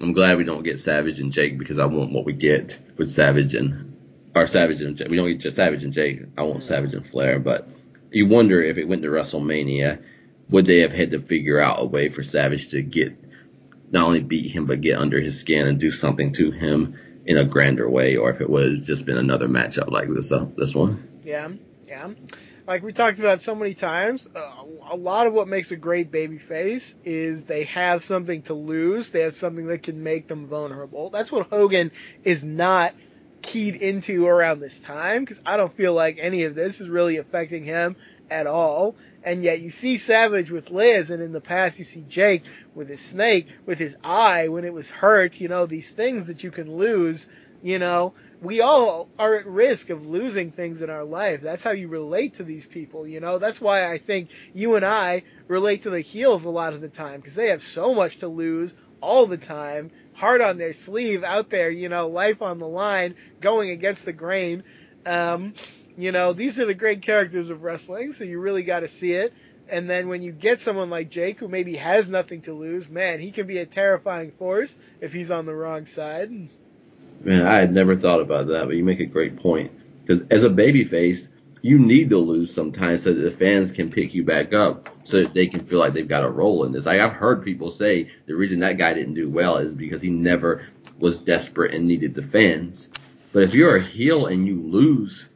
I'm 0.00 0.12
glad 0.12 0.36
we 0.36 0.44
don't 0.44 0.62
get 0.62 0.80
Savage 0.80 1.18
and 1.18 1.32
Jake 1.32 1.58
because 1.58 1.78
I 1.78 1.86
want 1.86 2.12
what 2.12 2.24
we 2.24 2.32
get 2.32 2.78
with 2.96 3.10
Savage 3.10 3.54
and 3.54 3.96
or 4.34 4.46
Savage 4.46 4.80
and 4.80 4.96
Jake. 4.96 5.08
We 5.08 5.16
don't 5.16 5.28
get 5.28 5.40
just 5.40 5.56
Savage 5.56 5.82
and 5.82 5.92
Jake. 5.92 6.22
I 6.36 6.42
want 6.42 6.58
mm-hmm. 6.58 6.68
Savage 6.68 6.94
and 6.94 7.06
Flair, 7.06 7.38
but 7.38 7.68
you 8.10 8.26
wonder 8.26 8.62
if 8.62 8.78
it 8.78 8.84
went 8.84 9.02
to 9.02 9.08
WrestleMania, 9.08 10.02
would 10.50 10.66
they 10.66 10.78
have 10.78 10.92
had 10.92 11.10
to 11.10 11.20
figure 11.20 11.60
out 11.60 11.82
a 11.82 11.84
way 11.84 12.08
for 12.08 12.22
Savage 12.22 12.68
to 12.70 12.82
get 12.82 13.16
not 13.90 14.06
only 14.06 14.20
beat 14.20 14.52
him 14.52 14.66
but 14.66 14.80
get 14.80 14.98
under 14.98 15.20
his 15.20 15.40
skin 15.40 15.66
and 15.66 15.80
do 15.80 15.90
something 15.90 16.32
to 16.34 16.50
him 16.50 16.98
in 17.26 17.36
a 17.36 17.44
grander 17.44 17.88
way, 17.90 18.16
or 18.16 18.30
if 18.30 18.40
it 18.40 18.48
would 18.48 18.78
have 18.78 18.84
just 18.84 19.04
been 19.04 19.18
another 19.18 19.48
matchup 19.48 19.90
like 19.90 20.08
this 20.08 20.32
uh, 20.32 20.46
this 20.56 20.74
one. 20.74 21.20
Yeah, 21.24 21.48
yeah. 21.86 22.08
Like 22.68 22.82
we 22.82 22.92
talked 22.92 23.18
about 23.18 23.40
so 23.40 23.54
many 23.54 23.72
times, 23.72 24.28
uh, 24.36 24.52
a 24.90 24.94
lot 24.94 25.26
of 25.26 25.32
what 25.32 25.48
makes 25.48 25.70
a 25.70 25.76
great 25.76 26.10
baby 26.10 26.36
face 26.36 26.94
is 27.02 27.46
they 27.46 27.64
have 27.64 28.02
something 28.02 28.42
to 28.42 28.52
lose. 28.52 29.08
They 29.08 29.22
have 29.22 29.34
something 29.34 29.68
that 29.68 29.82
can 29.82 30.02
make 30.02 30.28
them 30.28 30.44
vulnerable. 30.44 31.08
That's 31.08 31.32
what 31.32 31.46
Hogan 31.46 31.92
is 32.24 32.44
not 32.44 32.92
keyed 33.40 33.76
into 33.76 34.26
around 34.26 34.60
this 34.60 34.80
time 34.80 35.22
because 35.24 35.40
I 35.46 35.56
don't 35.56 35.72
feel 35.72 35.94
like 35.94 36.18
any 36.20 36.42
of 36.42 36.54
this 36.54 36.82
is 36.82 36.90
really 36.90 37.16
affecting 37.16 37.64
him 37.64 37.96
at 38.30 38.46
all. 38.46 38.96
And 39.24 39.42
yet 39.42 39.62
you 39.62 39.70
see 39.70 39.96
Savage 39.96 40.50
with 40.50 40.70
Liz, 40.70 41.10
and 41.10 41.22
in 41.22 41.32
the 41.32 41.40
past 41.40 41.78
you 41.78 41.86
see 41.86 42.04
Jake 42.06 42.42
with 42.74 42.90
his 42.90 43.00
snake, 43.00 43.48
with 43.64 43.78
his 43.78 43.96
eye 44.04 44.48
when 44.48 44.66
it 44.66 44.74
was 44.74 44.90
hurt. 44.90 45.40
You 45.40 45.48
know 45.48 45.64
these 45.64 45.90
things 45.90 46.26
that 46.26 46.44
you 46.44 46.50
can 46.50 46.76
lose. 46.76 47.30
You 47.62 47.78
know 47.78 48.14
we 48.40 48.60
all 48.60 49.08
are 49.18 49.34
at 49.34 49.46
risk 49.46 49.90
of 49.90 50.06
losing 50.06 50.52
things 50.52 50.82
in 50.82 50.90
our 50.90 51.04
life. 51.04 51.40
That's 51.40 51.64
how 51.64 51.72
you 51.72 51.88
relate 51.88 52.34
to 52.34 52.44
these 52.44 52.66
people, 52.66 53.06
you 53.06 53.20
know? 53.20 53.38
That's 53.38 53.60
why 53.60 53.90
I 53.90 53.98
think 53.98 54.30
you 54.54 54.76
and 54.76 54.84
I 54.84 55.24
relate 55.48 55.82
to 55.82 55.90
the 55.90 56.00
heels 56.00 56.44
a 56.44 56.50
lot 56.50 56.72
of 56.72 56.80
the 56.80 56.88
time 56.88 57.20
because 57.20 57.34
they 57.34 57.48
have 57.48 57.62
so 57.62 57.94
much 57.94 58.18
to 58.18 58.28
lose 58.28 58.76
all 59.00 59.26
the 59.26 59.36
time, 59.36 59.90
hard 60.14 60.40
on 60.40 60.58
their 60.58 60.72
sleeve, 60.72 61.24
out 61.24 61.50
there, 61.50 61.70
you 61.70 61.88
know, 61.88 62.08
life 62.08 62.42
on 62.42 62.58
the 62.58 62.68
line, 62.68 63.16
going 63.40 63.70
against 63.70 64.04
the 64.04 64.12
grain. 64.12 64.62
Um, 65.06 65.54
you 65.96 66.12
know, 66.12 66.32
these 66.32 66.60
are 66.60 66.66
the 66.66 66.74
great 66.74 67.02
characters 67.02 67.50
of 67.50 67.64
wrestling, 67.64 68.12
so 68.12 68.24
you 68.24 68.40
really 68.40 68.62
got 68.62 68.80
to 68.80 68.88
see 68.88 69.12
it. 69.12 69.32
And 69.68 69.90
then 69.90 70.08
when 70.08 70.22
you 70.22 70.32
get 70.32 70.60
someone 70.60 70.90
like 70.90 71.10
Jake 71.10 71.38
who 71.38 71.48
maybe 71.48 71.74
has 71.74 72.08
nothing 72.08 72.42
to 72.42 72.54
lose, 72.54 72.88
man, 72.88 73.20
he 73.20 73.32
can 73.32 73.46
be 73.46 73.58
a 73.58 73.66
terrifying 73.66 74.30
force 74.30 74.78
if 75.00 75.12
he's 75.12 75.30
on 75.30 75.44
the 75.44 75.54
wrong 75.54 75.86
side. 75.86 76.48
Man, 77.20 77.46
I 77.46 77.58
had 77.58 77.72
never 77.72 77.96
thought 77.96 78.20
about 78.20 78.46
that, 78.48 78.66
but 78.66 78.76
you 78.76 78.84
make 78.84 79.00
a 79.00 79.06
great 79.06 79.36
point. 79.36 79.72
Because 80.02 80.22
as 80.30 80.44
a 80.44 80.50
babyface, 80.50 81.28
you 81.62 81.78
need 81.78 82.10
to 82.10 82.18
lose 82.18 82.54
sometimes 82.54 83.02
so 83.02 83.12
that 83.12 83.20
the 83.20 83.30
fans 83.30 83.72
can 83.72 83.90
pick 83.90 84.14
you 84.14 84.24
back 84.24 84.52
up, 84.52 84.88
so 85.04 85.22
that 85.22 85.34
they 85.34 85.46
can 85.46 85.64
feel 85.64 85.80
like 85.80 85.92
they've 85.92 86.08
got 86.08 86.24
a 86.24 86.28
role 86.28 86.64
in 86.64 86.72
this. 86.72 86.86
Like 86.86 87.00
I've 87.00 87.12
heard 87.12 87.44
people 87.44 87.70
say 87.70 88.10
the 88.26 88.36
reason 88.36 88.60
that 88.60 88.78
guy 88.78 88.94
didn't 88.94 89.14
do 89.14 89.28
well 89.28 89.56
is 89.56 89.74
because 89.74 90.00
he 90.00 90.10
never 90.10 90.66
was 90.98 91.18
desperate 91.18 91.74
and 91.74 91.86
needed 91.86 92.14
the 92.14 92.22
fans. 92.22 92.88
But 93.32 93.42
if 93.42 93.54
you're 93.54 93.76
a 93.76 93.84
heel 93.84 94.26
and 94.26 94.46
you 94.46 94.62
lose, 94.62 95.28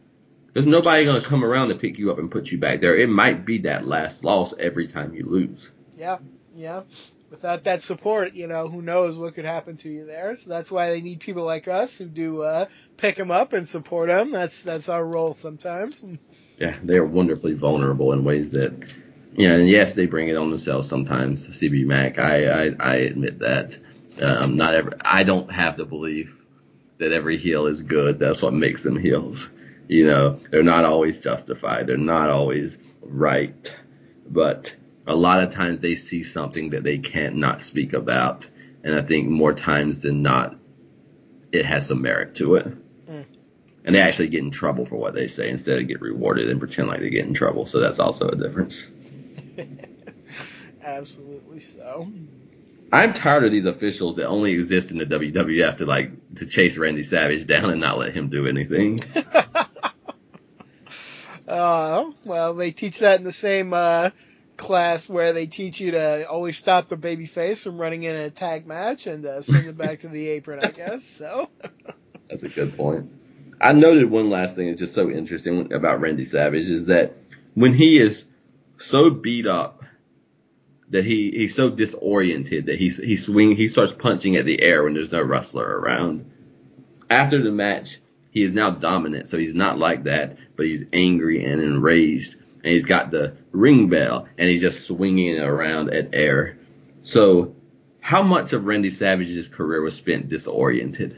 there's 0.52 0.66
nobody 0.66 1.04
gonna 1.04 1.20
come 1.20 1.44
around 1.44 1.68
to 1.68 1.74
pick 1.74 1.98
you 1.98 2.10
up 2.10 2.18
and 2.18 2.30
put 2.30 2.50
you 2.50 2.58
back 2.58 2.80
there. 2.80 2.96
It 2.96 3.08
might 3.08 3.44
be 3.44 3.58
that 3.58 3.86
last 3.86 4.24
loss 4.24 4.54
every 4.58 4.86
time 4.86 5.14
you 5.14 5.26
lose. 5.26 5.70
Yeah, 5.96 6.18
yeah 6.54 6.82
without 7.32 7.64
that 7.64 7.82
support, 7.82 8.34
you 8.34 8.46
know, 8.46 8.68
who 8.68 8.82
knows 8.82 9.16
what 9.16 9.34
could 9.34 9.46
happen 9.46 9.76
to 9.78 9.90
you 9.90 10.04
there. 10.04 10.36
So 10.36 10.50
that's 10.50 10.70
why 10.70 10.90
they 10.90 11.00
need 11.00 11.18
people 11.20 11.44
like 11.44 11.66
us 11.66 11.96
who 11.96 12.04
do 12.04 12.42
uh, 12.42 12.66
pick 12.98 13.16
them 13.16 13.30
up 13.30 13.54
and 13.54 13.66
support 13.66 14.08
them. 14.08 14.30
That's 14.30 14.62
that's 14.62 14.88
our 14.88 15.04
role 15.04 15.34
sometimes. 15.34 16.04
Yeah, 16.58 16.78
they 16.84 16.96
are 16.96 17.04
wonderfully 17.04 17.54
vulnerable 17.54 18.12
in 18.12 18.22
ways 18.22 18.50
that, 18.50 18.72
you 19.34 19.48
know, 19.48 19.58
and 19.58 19.68
yes, 19.68 19.94
they 19.94 20.06
bring 20.06 20.28
it 20.28 20.36
on 20.36 20.50
themselves 20.50 20.86
sometimes. 20.86 21.48
CB 21.48 21.86
Mac, 21.86 22.20
I 22.20 22.66
I, 22.66 22.70
I 22.78 22.94
admit 22.96 23.40
that. 23.40 23.78
Um, 24.20 24.58
not 24.58 24.74
every, 24.74 24.92
I 25.00 25.24
don't 25.24 25.50
have 25.50 25.76
the 25.76 25.86
belief 25.86 26.32
that 26.98 27.10
every 27.10 27.38
heel 27.38 27.66
is 27.66 27.80
good. 27.80 28.20
That's 28.20 28.42
what 28.42 28.52
makes 28.52 28.84
them 28.84 28.96
heels. 28.96 29.50
You 29.88 30.06
know, 30.06 30.40
they're 30.50 30.62
not 30.62 30.84
always 30.84 31.18
justified. 31.18 31.88
They're 31.88 31.96
not 31.96 32.30
always 32.30 32.78
right, 33.00 33.74
but 34.28 34.76
a 35.06 35.14
lot 35.14 35.42
of 35.42 35.50
times 35.50 35.80
they 35.80 35.94
see 35.94 36.22
something 36.22 36.70
that 36.70 36.84
they 36.84 36.98
can't 36.98 37.36
not 37.36 37.60
speak 37.60 37.92
about. 37.92 38.48
And 38.84 38.94
I 38.94 39.02
think 39.02 39.28
more 39.28 39.52
times 39.52 40.02
than 40.02 40.22
not, 40.22 40.56
it 41.52 41.64
has 41.64 41.86
some 41.86 42.02
merit 42.02 42.34
to 42.36 42.56
it. 42.56 43.06
Mm, 43.06 43.26
and 43.84 43.94
they 43.94 44.00
actually 44.00 44.28
get 44.28 44.42
in 44.42 44.50
trouble 44.50 44.86
for 44.86 44.96
what 44.96 45.14
they 45.14 45.28
say 45.28 45.50
instead 45.50 45.80
of 45.80 45.88
get 45.88 46.00
rewarded 46.00 46.48
and 46.48 46.58
pretend 46.58 46.88
like 46.88 47.00
they 47.00 47.10
get 47.10 47.26
in 47.26 47.34
trouble. 47.34 47.66
So 47.66 47.80
that's 47.80 47.98
also 47.98 48.28
a 48.28 48.36
difference. 48.36 48.88
Absolutely 50.82 51.60
so. 51.60 52.10
I'm 52.92 53.14
tired 53.14 53.44
of 53.44 53.52
these 53.52 53.64
officials 53.64 54.16
that 54.16 54.26
only 54.26 54.52
exist 54.52 54.90
in 54.90 54.98
the 54.98 55.06
WWF 55.06 55.78
to 55.78 55.86
like 55.86 56.34
to 56.36 56.46
chase 56.46 56.76
Randy 56.76 57.04
Savage 57.04 57.46
down 57.46 57.70
and 57.70 57.80
not 57.80 57.98
let 57.98 58.14
him 58.14 58.28
do 58.28 58.46
anything. 58.46 59.00
uh, 61.48 62.10
well, 62.24 62.54
they 62.54 62.70
teach 62.70 62.98
that 62.98 63.18
in 63.18 63.24
the 63.24 63.32
same 63.32 63.72
uh, 63.72 64.10
class 64.62 65.08
where 65.08 65.32
they 65.32 65.46
teach 65.46 65.80
you 65.80 65.90
to 65.90 66.28
always 66.28 66.56
stop 66.56 66.88
the 66.88 66.96
baby 66.96 67.26
face 67.26 67.64
from 67.64 67.78
running 67.78 68.04
in 68.04 68.14
a 68.14 68.30
tag 68.30 68.64
match 68.64 69.08
and 69.08 69.26
uh, 69.26 69.42
send 69.42 69.66
it 69.66 69.76
back 69.76 69.98
to 70.00 70.08
the 70.08 70.28
apron, 70.30 70.64
I 70.64 70.70
guess. 70.70 71.04
So. 71.04 71.50
That's 72.30 72.44
a 72.44 72.48
good 72.48 72.76
point. 72.76 73.10
I 73.60 73.72
noted 73.72 74.10
one 74.10 74.30
last 74.30 74.56
thing 74.56 74.68
that's 74.68 74.80
just 74.80 74.94
so 74.94 75.10
interesting 75.10 75.72
about 75.72 76.00
Randy 76.00 76.24
Savage 76.24 76.68
is 76.68 76.86
that 76.86 77.16
when 77.54 77.74
he 77.74 77.98
is 77.98 78.24
so 78.78 79.10
beat 79.10 79.46
up 79.46 79.84
that 80.88 81.04
he, 81.04 81.30
he's 81.30 81.54
so 81.54 81.70
disoriented 81.70 82.66
that 82.66 82.78
he 82.78 82.88
he 82.88 83.16
swing 83.16 83.54
he 83.54 83.68
starts 83.68 83.92
punching 83.96 84.36
at 84.36 84.46
the 84.46 84.60
air 84.60 84.82
when 84.82 84.94
there's 84.94 85.12
no 85.12 85.22
wrestler 85.22 85.64
around. 85.64 86.30
After 87.08 87.40
the 87.40 87.52
match, 87.52 88.00
he 88.30 88.42
is 88.42 88.52
now 88.52 88.70
dominant, 88.70 89.28
so 89.28 89.38
he's 89.38 89.54
not 89.54 89.78
like 89.78 90.04
that, 90.04 90.38
but 90.56 90.66
he's 90.66 90.84
angry 90.92 91.44
and 91.44 91.62
enraged, 91.62 92.36
and 92.62 92.72
he's 92.72 92.84
got 92.84 93.10
the 93.10 93.36
ring 93.52 93.88
bell, 93.88 94.28
and 94.38 94.48
he's 94.48 94.60
just 94.60 94.86
swinging 94.86 95.36
it 95.36 95.42
around 95.42 95.92
at 95.92 96.14
air. 96.14 96.58
So, 97.02 97.54
how 98.00 98.22
much 98.22 98.52
of 98.52 98.66
Randy 98.66 98.90
Savage's 98.90 99.48
career 99.48 99.82
was 99.82 99.94
spent 99.94 100.28
disoriented? 100.28 101.16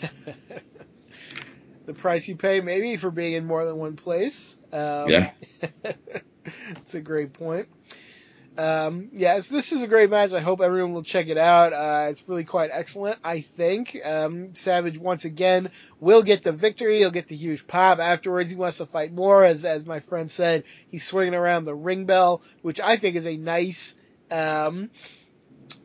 the 1.86 1.94
price 1.94 2.28
you 2.28 2.36
pay 2.36 2.60
maybe 2.60 2.96
for 2.96 3.10
being 3.10 3.32
in 3.32 3.46
more 3.46 3.64
than 3.64 3.76
one 3.76 3.96
place. 3.96 4.58
Um, 4.72 5.08
yeah. 5.08 5.30
it's 6.76 6.94
a 6.94 7.00
great 7.00 7.32
point. 7.32 7.68
Um, 8.58 9.10
yes, 9.12 9.48
this 9.48 9.70
is 9.70 9.82
a 9.82 9.86
great 9.86 10.10
match. 10.10 10.32
I 10.32 10.40
hope 10.40 10.60
everyone 10.60 10.92
will 10.92 11.04
check 11.04 11.28
it 11.28 11.38
out. 11.38 11.72
Uh, 11.72 12.08
it's 12.10 12.28
really 12.28 12.42
quite 12.42 12.70
excellent, 12.72 13.20
I 13.22 13.40
think. 13.40 13.96
Um, 14.04 14.56
Savage 14.56 14.98
once 14.98 15.24
again 15.24 15.70
will 16.00 16.24
get 16.24 16.42
the 16.42 16.50
victory. 16.50 16.98
He'll 16.98 17.12
get 17.12 17.28
the 17.28 17.36
huge 17.36 17.68
pop 17.68 18.00
afterwards. 18.00 18.50
He 18.50 18.56
wants 18.56 18.78
to 18.78 18.86
fight 18.86 19.12
more, 19.12 19.44
as 19.44 19.64
as 19.64 19.86
my 19.86 20.00
friend 20.00 20.28
said. 20.28 20.64
He's 20.88 21.06
swinging 21.06 21.36
around 21.36 21.66
the 21.66 21.74
ring 21.74 22.06
bell, 22.06 22.42
which 22.62 22.80
I 22.80 22.96
think 22.96 23.14
is 23.14 23.26
a 23.26 23.36
nice 23.36 23.96
um, 24.28 24.90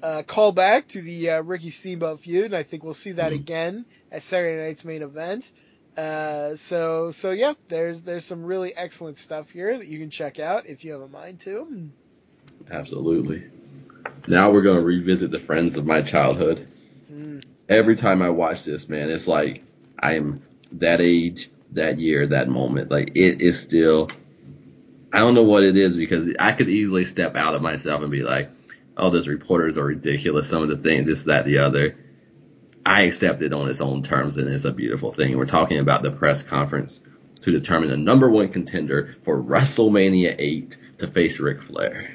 uh, 0.02 0.24
callback 0.26 0.88
to 0.88 1.02
the 1.02 1.30
uh, 1.30 1.42
Ricky 1.44 1.70
Steamboat 1.70 2.22
feud, 2.22 2.46
and 2.46 2.56
I 2.56 2.64
think 2.64 2.84
we'll 2.84 2.96
see 2.96 3.12
that 3.12 3.34
mm-hmm. 3.34 3.42
again 3.42 3.86
at 4.12 4.24
Saturday 4.24 4.66
night's 4.66 4.84
main 4.84 5.04
event. 5.04 5.52
Uh, 5.96 6.56
so 6.56 7.12
so 7.12 7.30
yeah, 7.30 7.54
there's 7.68 8.02
there's 8.02 8.26
some 8.26 8.44
really 8.44 8.76
excellent 8.76 9.20
stuff 9.20 9.52
here 9.52 9.78
that 9.78 9.86
you 9.86 10.00
can 10.00 10.10
check 10.10 10.40
out 10.40 10.66
if 10.66 10.84
you 10.84 10.94
have 10.94 11.02
a 11.02 11.08
mind 11.08 11.40
to. 11.42 11.92
Absolutely. 12.72 13.44
Now 14.28 14.52
we're 14.52 14.62
going 14.62 14.78
to 14.78 14.86
revisit 14.86 15.32
the 15.32 15.40
friends 15.40 15.78
of 15.78 15.86
my 15.86 16.02
childhood. 16.02 16.68
Mm. 17.12 17.44
Every 17.70 17.96
time 17.96 18.22
I 18.22 18.30
watch 18.30 18.64
this, 18.64 18.88
man, 18.88 19.10
it's 19.10 19.28
like 19.28 19.64
I'm 20.00 20.42
that 20.74 21.02
age, 21.02 21.50
that 21.72 22.00
year, 22.00 22.28
that 22.28 22.50
moment. 22.50 22.92
Like 22.92 23.12
it 23.16 23.42
is 23.42 23.60
still. 23.60 24.10
I 25.12 25.20
don't 25.20 25.36
know 25.36 25.44
what 25.44 25.64
it 25.64 25.78
is 25.78 25.96
because 25.96 26.34
I 26.40 26.54
could 26.54 26.70
easily 26.70 27.06
step 27.06 27.36
out 27.36 27.54
of 27.54 27.62
myself 27.62 28.02
and 28.02 28.12
be 28.12 28.24
like, 28.24 28.50
"Oh, 28.98 29.10
those 29.10 29.28
reporters 29.28 29.78
are 29.78 29.86
ridiculous. 29.86 30.50
Some 30.50 30.64
of 30.64 30.70
the 30.70 30.78
things, 30.78 31.06
this, 31.06 31.24
that, 31.24 31.46
the 31.46 31.60
other." 31.60 31.96
I 32.86 33.04
accept 33.04 33.42
it 33.42 33.54
on 33.54 33.70
its 33.70 33.80
own 33.80 34.04
terms, 34.04 34.36
and 34.36 34.48
it's 34.50 34.66
a 34.66 34.72
beautiful 34.72 35.14
thing. 35.14 35.38
We're 35.38 35.46
talking 35.46 35.80
about 35.80 36.04
the 36.04 36.12
press 36.12 36.44
conference 36.44 37.00
to 37.42 37.52
determine 37.52 37.90
the 37.90 37.98
number 37.98 38.30
one 38.30 38.50
contender 38.50 39.16
for 39.24 39.42
WrestleMania 39.42 40.36
8 40.38 40.78
to 40.98 41.08
face 41.08 41.40
Ric 41.40 41.62
Flair. 41.62 42.12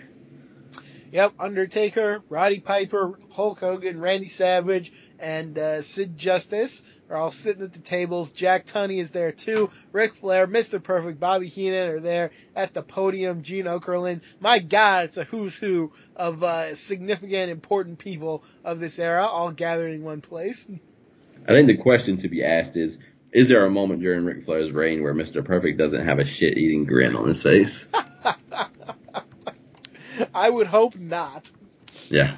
Yep, 1.10 1.34
Undertaker, 1.38 2.22
Roddy 2.28 2.60
Piper, 2.60 3.18
Hulk 3.32 3.60
Hogan, 3.60 4.00
Randy 4.00 4.28
Savage, 4.28 4.92
and 5.18 5.58
uh, 5.58 5.82
Sid 5.82 6.16
Justice 6.16 6.82
are 7.10 7.16
all 7.16 7.30
sitting 7.30 7.62
at 7.62 7.72
the 7.72 7.80
tables. 7.80 8.32
Jack 8.32 8.66
Tunney 8.66 8.98
is 8.98 9.10
there 9.10 9.32
too. 9.32 9.70
Ric 9.92 10.14
Flair, 10.14 10.46
Mr. 10.46 10.82
Perfect, 10.82 11.18
Bobby 11.18 11.48
Heenan 11.48 11.90
are 11.90 12.00
there 12.00 12.30
at 12.54 12.74
the 12.74 12.82
podium. 12.82 13.42
Gene 13.42 13.64
Okerlund. 13.64 14.20
My 14.40 14.58
God, 14.58 15.06
it's 15.06 15.16
a 15.16 15.24
who's 15.24 15.56
who 15.56 15.92
of 16.14 16.42
uh, 16.42 16.74
significant, 16.74 17.50
important 17.50 17.98
people 17.98 18.44
of 18.64 18.78
this 18.78 18.98
era, 18.98 19.24
all 19.24 19.50
gathered 19.50 19.94
in 19.94 20.02
one 20.02 20.20
place. 20.20 20.68
I 21.48 21.52
think 21.52 21.68
the 21.68 21.76
question 21.76 22.18
to 22.18 22.28
be 22.28 22.44
asked 22.44 22.76
is, 22.76 22.98
is 23.32 23.48
there 23.48 23.64
a 23.64 23.70
moment 23.70 24.00
during 24.00 24.24
Ric 24.24 24.44
Flair's 24.44 24.72
reign 24.72 25.02
where 25.02 25.14
Mr. 25.14 25.44
Perfect 25.44 25.78
doesn't 25.78 26.06
have 26.06 26.18
a 26.18 26.24
shit-eating 26.24 26.84
grin 26.84 27.16
on 27.16 27.28
his 27.28 27.42
face? 27.42 27.86
I 30.34 30.50
would 30.50 30.66
hope 30.66 30.96
not. 30.96 31.50
Yeah. 32.08 32.36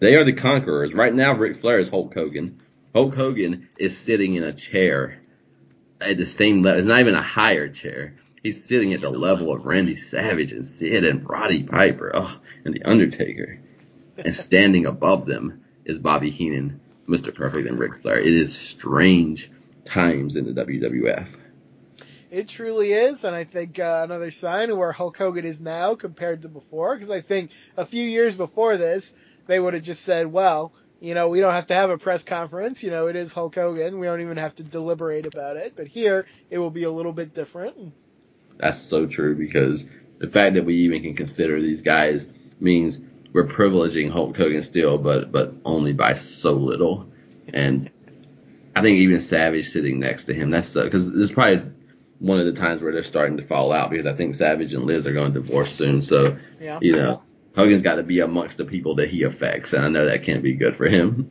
They 0.00 0.16
are 0.16 0.24
the 0.24 0.32
conquerors. 0.32 0.92
Right 0.92 1.14
now, 1.14 1.32
Ric 1.34 1.60
Flair 1.60 1.78
is 1.78 1.88
Hulk 1.88 2.14
Hogan. 2.14 2.60
Hulk 2.94 3.14
Hogan 3.14 3.68
is 3.78 3.96
sitting 3.96 4.34
in 4.34 4.42
a 4.42 4.52
chair 4.52 5.20
at 6.00 6.16
the 6.16 6.26
same 6.26 6.62
level. 6.62 6.80
It's 6.80 6.88
not 6.88 7.00
even 7.00 7.14
a 7.14 7.22
higher 7.22 7.68
chair. 7.68 8.16
He's 8.42 8.62
sitting 8.62 8.92
at 8.92 9.00
the 9.00 9.10
level 9.10 9.54
of 9.54 9.64
Randy 9.64 9.96
Savage 9.96 10.52
and 10.52 10.66
Sid 10.66 11.04
and 11.04 11.28
Roddy 11.28 11.62
Piper 11.62 12.12
oh, 12.14 12.38
and 12.64 12.74
The 12.74 12.82
Undertaker. 12.82 13.58
And 14.18 14.34
standing 14.34 14.86
above 14.86 15.26
them 15.26 15.64
is 15.84 15.98
Bobby 15.98 16.30
Heenan, 16.30 16.80
Mr. 17.08 17.34
Perfect, 17.34 17.66
and 17.66 17.78
Ric 17.78 18.00
Flair. 18.00 18.20
It 18.20 18.34
is 18.34 18.54
strange 18.54 19.50
times 19.84 20.36
in 20.36 20.44
the 20.44 20.64
WWF. 20.64 21.26
It 22.34 22.48
truly 22.48 22.92
is, 22.92 23.22
and 23.22 23.36
I 23.36 23.44
think 23.44 23.78
uh, 23.78 24.00
another 24.02 24.32
sign 24.32 24.68
of 24.70 24.76
where 24.76 24.90
Hulk 24.90 25.16
Hogan 25.16 25.44
is 25.44 25.60
now 25.60 25.94
compared 25.94 26.42
to 26.42 26.48
before. 26.48 26.96
Because 26.96 27.08
I 27.08 27.20
think 27.20 27.52
a 27.76 27.86
few 27.86 28.02
years 28.02 28.34
before 28.34 28.76
this, 28.76 29.14
they 29.46 29.60
would 29.60 29.74
have 29.74 29.84
just 29.84 30.02
said, 30.02 30.32
"Well, 30.32 30.72
you 30.98 31.14
know, 31.14 31.28
we 31.28 31.38
don't 31.38 31.52
have 31.52 31.68
to 31.68 31.74
have 31.74 31.90
a 31.90 31.96
press 31.96 32.24
conference. 32.24 32.82
You 32.82 32.90
know, 32.90 33.06
it 33.06 33.14
is 33.14 33.32
Hulk 33.32 33.54
Hogan. 33.54 34.00
We 34.00 34.08
don't 34.08 34.20
even 34.20 34.38
have 34.38 34.56
to 34.56 34.64
deliberate 34.64 35.32
about 35.32 35.58
it." 35.58 35.74
But 35.76 35.86
here, 35.86 36.26
it 36.50 36.58
will 36.58 36.72
be 36.72 36.82
a 36.82 36.90
little 36.90 37.12
bit 37.12 37.34
different. 37.34 37.92
That's 38.56 38.80
so 38.80 39.06
true 39.06 39.36
because 39.36 39.86
the 40.18 40.26
fact 40.28 40.54
that 40.54 40.64
we 40.64 40.74
even 40.78 41.04
can 41.04 41.14
consider 41.14 41.62
these 41.62 41.82
guys 41.82 42.26
means 42.58 42.98
we're 43.32 43.46
privileging 43.46 44.10
Hulk 44.10 44.36
Hogan 44.36 44.62
still, 44.64 44.98
but 44.98 45.30
but 45.30 45.54
only 45.64 45.92
by 45.92 46.14
so 46.14 46.54
little. 46.54 47.06
And 47.52 47.92
I 48.74 48.82
think 48.82 48.98
even 48.98 49.20
Savage 49.20 49.68
sitting 49.68 50.00
next 50.00 50.24
to 50.24 50.34
him, 50.34 50.50
that's 50.50 50.74
because 50.74 51.06
uh, 51.06 51.12
there's 51.14 51.30
probably 51.30 51.70
one 52.24 52.40
of 52.40 52.46
the 52.46 52.58
times 52.58 52.80
where 52.80 52.92
they're 52.92 53.04
starting 53.04 53.36
to 53.36 53.42
fall 53.42 53.70
out 53.70 53.90
because 53.90 54.06
I 54.06 54.14
think 54.14 54.34
Savage 54.34 54.72
and 54.72 54.84
Liz 54.84 55.06
are 55.06 55.12
going 55.12 55.34
to 55.34 55.40
divorce 55.40 55.74
soon. 55.74 56.00
So, 56.00 56.38
yeah. 56.58 56.78
you 56.80 56.92
know, 56.92 57.22
Hogan's 57.54 57.82
got 57.82 57.96
to 57.96 58.02
be 58.02 58.20
amongst 58.20 58.56
the 58.56 58.64
people 58.64 58.96
that 58.96 59.10
he 59.10 59.24
affects, 59.24 59.74
and 59.74 59.84
I 59.84 59.88
know 59.88 60.06
that 60.06 60.22
can't 60.22 60.42
be 60.42 60.54
good 60.54 60.74
for 60.74 60.86
him. 60.86 61.30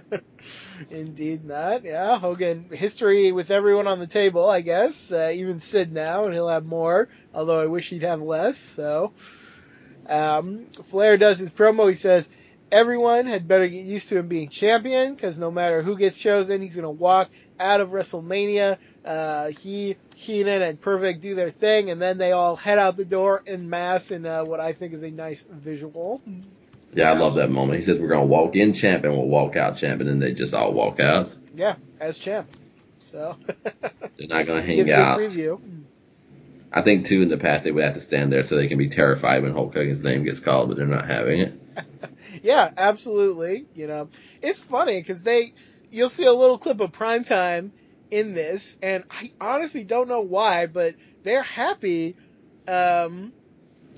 Indeed 0.90 1.44
not. 1.44 1.84
Yeah, 1.84 2.16
Hogan 2.16 2.68
history 2.70 3.32
with 3.32 3.50
everyone 3.50 3.88
on 3.88 3.98
the 3.98 4.06
table, 4.06 4.48
I 4.48 4.60
guess. 4.60 5.10
Uh, 5.10 5.32
even 5.34 5.58
Sid 5.58 5.92
now, 5.92 6.24
and 6.24 6.32
he'll 6.32 6.48
have 6.48 6.64
more. 6.64 7.08
Although 7.34 7.60
I 7.60 7.66
wish 7.66 7.90
he'd 7.90 8.04
have 8.04 8.22
less. 8.22 8.56
So, 8.56 9.12
um, 10.06 10.66
Flair 10.66 11.16
does 11.16 11.40
his 11.40 11.52
promo. 11.52 11.88
He 11.88 11.94
says 11.94 12.30
everyone 12.70 13.26
had 13.26 13.48
better 13.48 13.66
get 13.66 13.84
used 13.84 14.10
to 14.10 14.18
him 14.18 14.28
being 14.28 14.48
champion 14.48 15.14
because 15.14 15.38
no 15.38 15.50
matter 15.50 15.82
who 15.82 15.96
gets 15.96 16.18
chosen, 16.18 16.62
he's 16.62 16.76
going 16.76 16.84
to 16.84 16.90
walk 16.90 17.30
out 17.58 17.80
of 17.80 17.90
WrestleMania 17.90 18.78
uh, 19.04 19.48
he, 19.48 19.96
Heenan, 20.16 20.62
and 20.62 20.80
Perfect 20.80 21.20
do 21.20 21.34
their 21.34 21.50
thing, 21.50 21.90
and 21.90 22.00
then 22.00 22.18
they 22.18 22.32
all 22.32 22.56
head 22.56 22.78
out 22.78 22.96
the 22.96 23.04
door 23.04 23.42
in 23.46 23.70
mass 23.70 24.10
in 24.10 24.26
uh, 24.26 24.44
what 24.44 24.60
I 24.60 24.72
think 24.72 24.92
is 24.92 25.02
a 25.02 25.10
nice 25.10 25.46
visual. 25.48 26.20
Yeah, 26.92 27.12
I 27.12 27.16
love 27.16 27.36
that 27.36 27.50
moment. 27.50 27.80
He 27.80 27.84
says 27.84 27.98
we're 27.98 28.08
gonna 28.08 28.26
walk 28.26 28.56
in 28.56 28.72
champ 28.72 29.04
and 29.04 29.12
we'll 29.12 29.26
walk 29.26 29.56
out 29.56 29.76
champ, 29.76 30.00
and 30.00 30.08
then 30.08 30.18
they 30.18 30.32
just 30.32 30.54
all 30.54 30.72
walk 30.72 31.00
out. 31.00 31.34
Yeah, 31.54 31.76
as 32.00 32.18
champ. 32.18 32.48
So 33.12 33.36
they're 34.18 34.28
not 34.28 34.46
gonna 34.46 34.62
hang 34.62 34.90
out. 34.90 35.18
preview. 35.18 35.60
I 36.70 36.82
think 36.82 37.06
too 37.06 37.22
in 37.22 37.28
the 37.28 37.38
past 37.38 37.64
they 37.64 37.70
would 37.70 37.84
have 37.84 37.94
to 37.94 38.00
stand 38.00 38.32
there 38.32 38.42
so 38.42 38.56
they 38.56 38.68
can 38.68 38.78
be 38.78 38.90
terrified 38.90 39.42
when 39.42 39.52
Hulk 39.52 39.72
Hogan's 39.74 40.02
name 40.02 40.24
gets 40.24 40.40
called, 40.40 40.68
but 40.68 40.76
they're 40.76 40.86
not 40.86 41.08
having 41.08 41.40
it. 41.40 41.60
yeah, 42.42 42.70
absolutely. 42.76 43.66
You 43.74 43.86
know, 43.86 44.10
it's 44.42 44.60
funny 44.60 45.00
because 45.00 45.22
they, 45.22 45.52
you'll 45.90 46.10
see 46.10 46.26
a 46.26 46.32
little 46.32 46.58
clip 46.58 46.80
of 46.80 46.92
primetime 46.92 47.70
in 48.10 48.34
this, 48.34 48.78
and 48.82 49.04
I 49.10 49.32
honestly 49.40 49.84
don't 49.84 50.08
know 50.08 50.20
why, 50.20 50.66
but 50.66 50.94
they're 51.22 51.42
happy 51.42 52.16
um, 52.66 53.32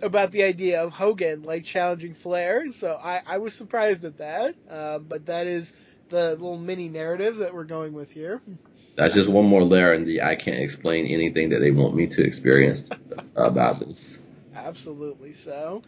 about 0.03 0.33
the 0.33 0.45
idea 0.45 0.83
of 0.83 0.93
Hogan 0.93 1.43
like 1.43 1.65
challenging 1.65 2.15
Flair. 2.15 2.71
So 2.73 2.99
I, 3.03 3.23
I 3.27 3.39
was 3.39 3.55
surprised 3.55 4.05
at 4.05 4.19
that, 4.19 4.55
uh, 4.69 4.99
but 4.99 5.27
that 5.27 5.47
is 5.47 5.75
the 6.09 6.31
little 6.31 6.59
mini 6.59 6.89
narrative 6.89 7.39
that 7.39 7.55
we're 7.55 7.65
going 7.65 7.93
with 7.93 8.11
here. 8.11 8.41
That's 8.97 9.15
just 9.15 9.29
one 9.29 9.47
more 9.47 9.63
layer 9.63 9.95
in 9.95 10.05
the 10.05 10.23
I 10.23 10.35
can't 10.35 10.61
explain 10.61 11.07
anything 11.07 11.51
that 11.51 11.61
they 11.61 11.71
want 11.71 11.95
me 11.95 12.07
to 12.09 12.23
experience 12.23 12.85
about 13.37 13.81
this. 13.81 14.19
Absolutely 14.55 15.33
so. 15.33 15.83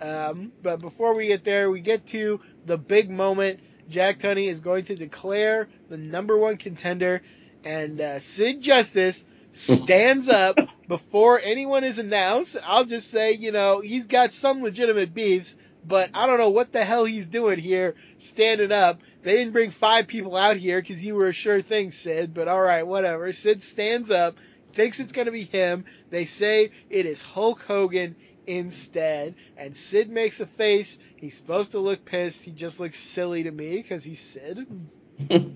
Um, 0.00 0.52
but 0.62 0.80
before 0.80 1.14
we 1.14 1.26
get 1.26 1.44
there, 1.44 1.70
we 1.70 1.80
get 1.80 2.06
to 2.06 2.40
the 2.66 2.78
big 2.78 3.10
moment. 3.10 3.60
Jack 3.88 4.18
Tunney 4.18 4.48
is 4.48 4.60
going 4.60 4.84
to 4.86 4.94
declare 4.94 5.68
the 5.88 5.96
number 5.96 6.36
one 6.36 6.56
contender 6.56 7.22
and 7.68 8.00
uh, 8.00 8.18
Sid 8.18 8.62
Justice 8.62 9.26
stands 9.52 10.30
up 10.30 10.58
before 10.88 11.38
anyone 11.38 11.84
is 11.84 11.98
announced. 11.98 12.56
I'll 12.64 12.86
just 12.86 13.10
say, 13.10 13.32
you 13.32 13.52
know, 13.52 13.82
he's 13.82 14.06
got 14.06 14.32
some 14.32 14.62
legitimate 14.62 15.12
beefs, 15.12 15.54
but 15.86 16.08
I 16.14 16.26
don't 16.26 16.38
know 16.38 16.48
what 16.48 16.72
the 16.72 16.82
hell 16.82 17.04
he's 17.04 17.26
doing 17.26 17.58
here 17.58 17.94
standing 18.16 18.72
up. 18.72 19.02
They 19.22 19.36
didn't 19.36 19.52
bring 19.52 19.70
five 19.70 20.06
people 20.06 20.34
out 20.34 20.56
here 20.56 20.80
because 20.80 21.04
you 21.04 21.14
were 21.14 21.28
a 21.28 21.34
sure 21.34 21.60
thing, 21.60 21.90
Sid, 21.90 22.32
but 22.32 22.48
alright, 22.48 22.86
whatever. 22.86 23.30
Sid 23.34 23.62
stands 23.62 24.10
up, 24.10 24.38
thinks 24.72 24.98
it's 24.98 25.12
gonna 25.12 25.30
be 25.30 25.44
him. 25.44 25.84
They 26.08 26.24
say 26.24 26.70
it 26.88 27.04
is 27.04 27.20
Hulk 27.20 27.62
Hogan 27.64 28.16
instead, 28.46 29.34
and 29.58 29.76
Sid 29.76 30.08
makes 30.08 30.40
a 30.40 30.46
face. 30.46 30.98
He's 31.16 31.36
supposed 31.36 31.72
to 31.72 31.80
look 31.80 32.06
pissed. 32.06 32.46
He 32.46 32.52
just 32.52 32.80
looks 32.80 32.98
silly 32.98 33.42
to 33.42 33.50
me 33.50 33.76
because 33.76 34.04
he's 34.04 34.20
Sid. 34.20 34.66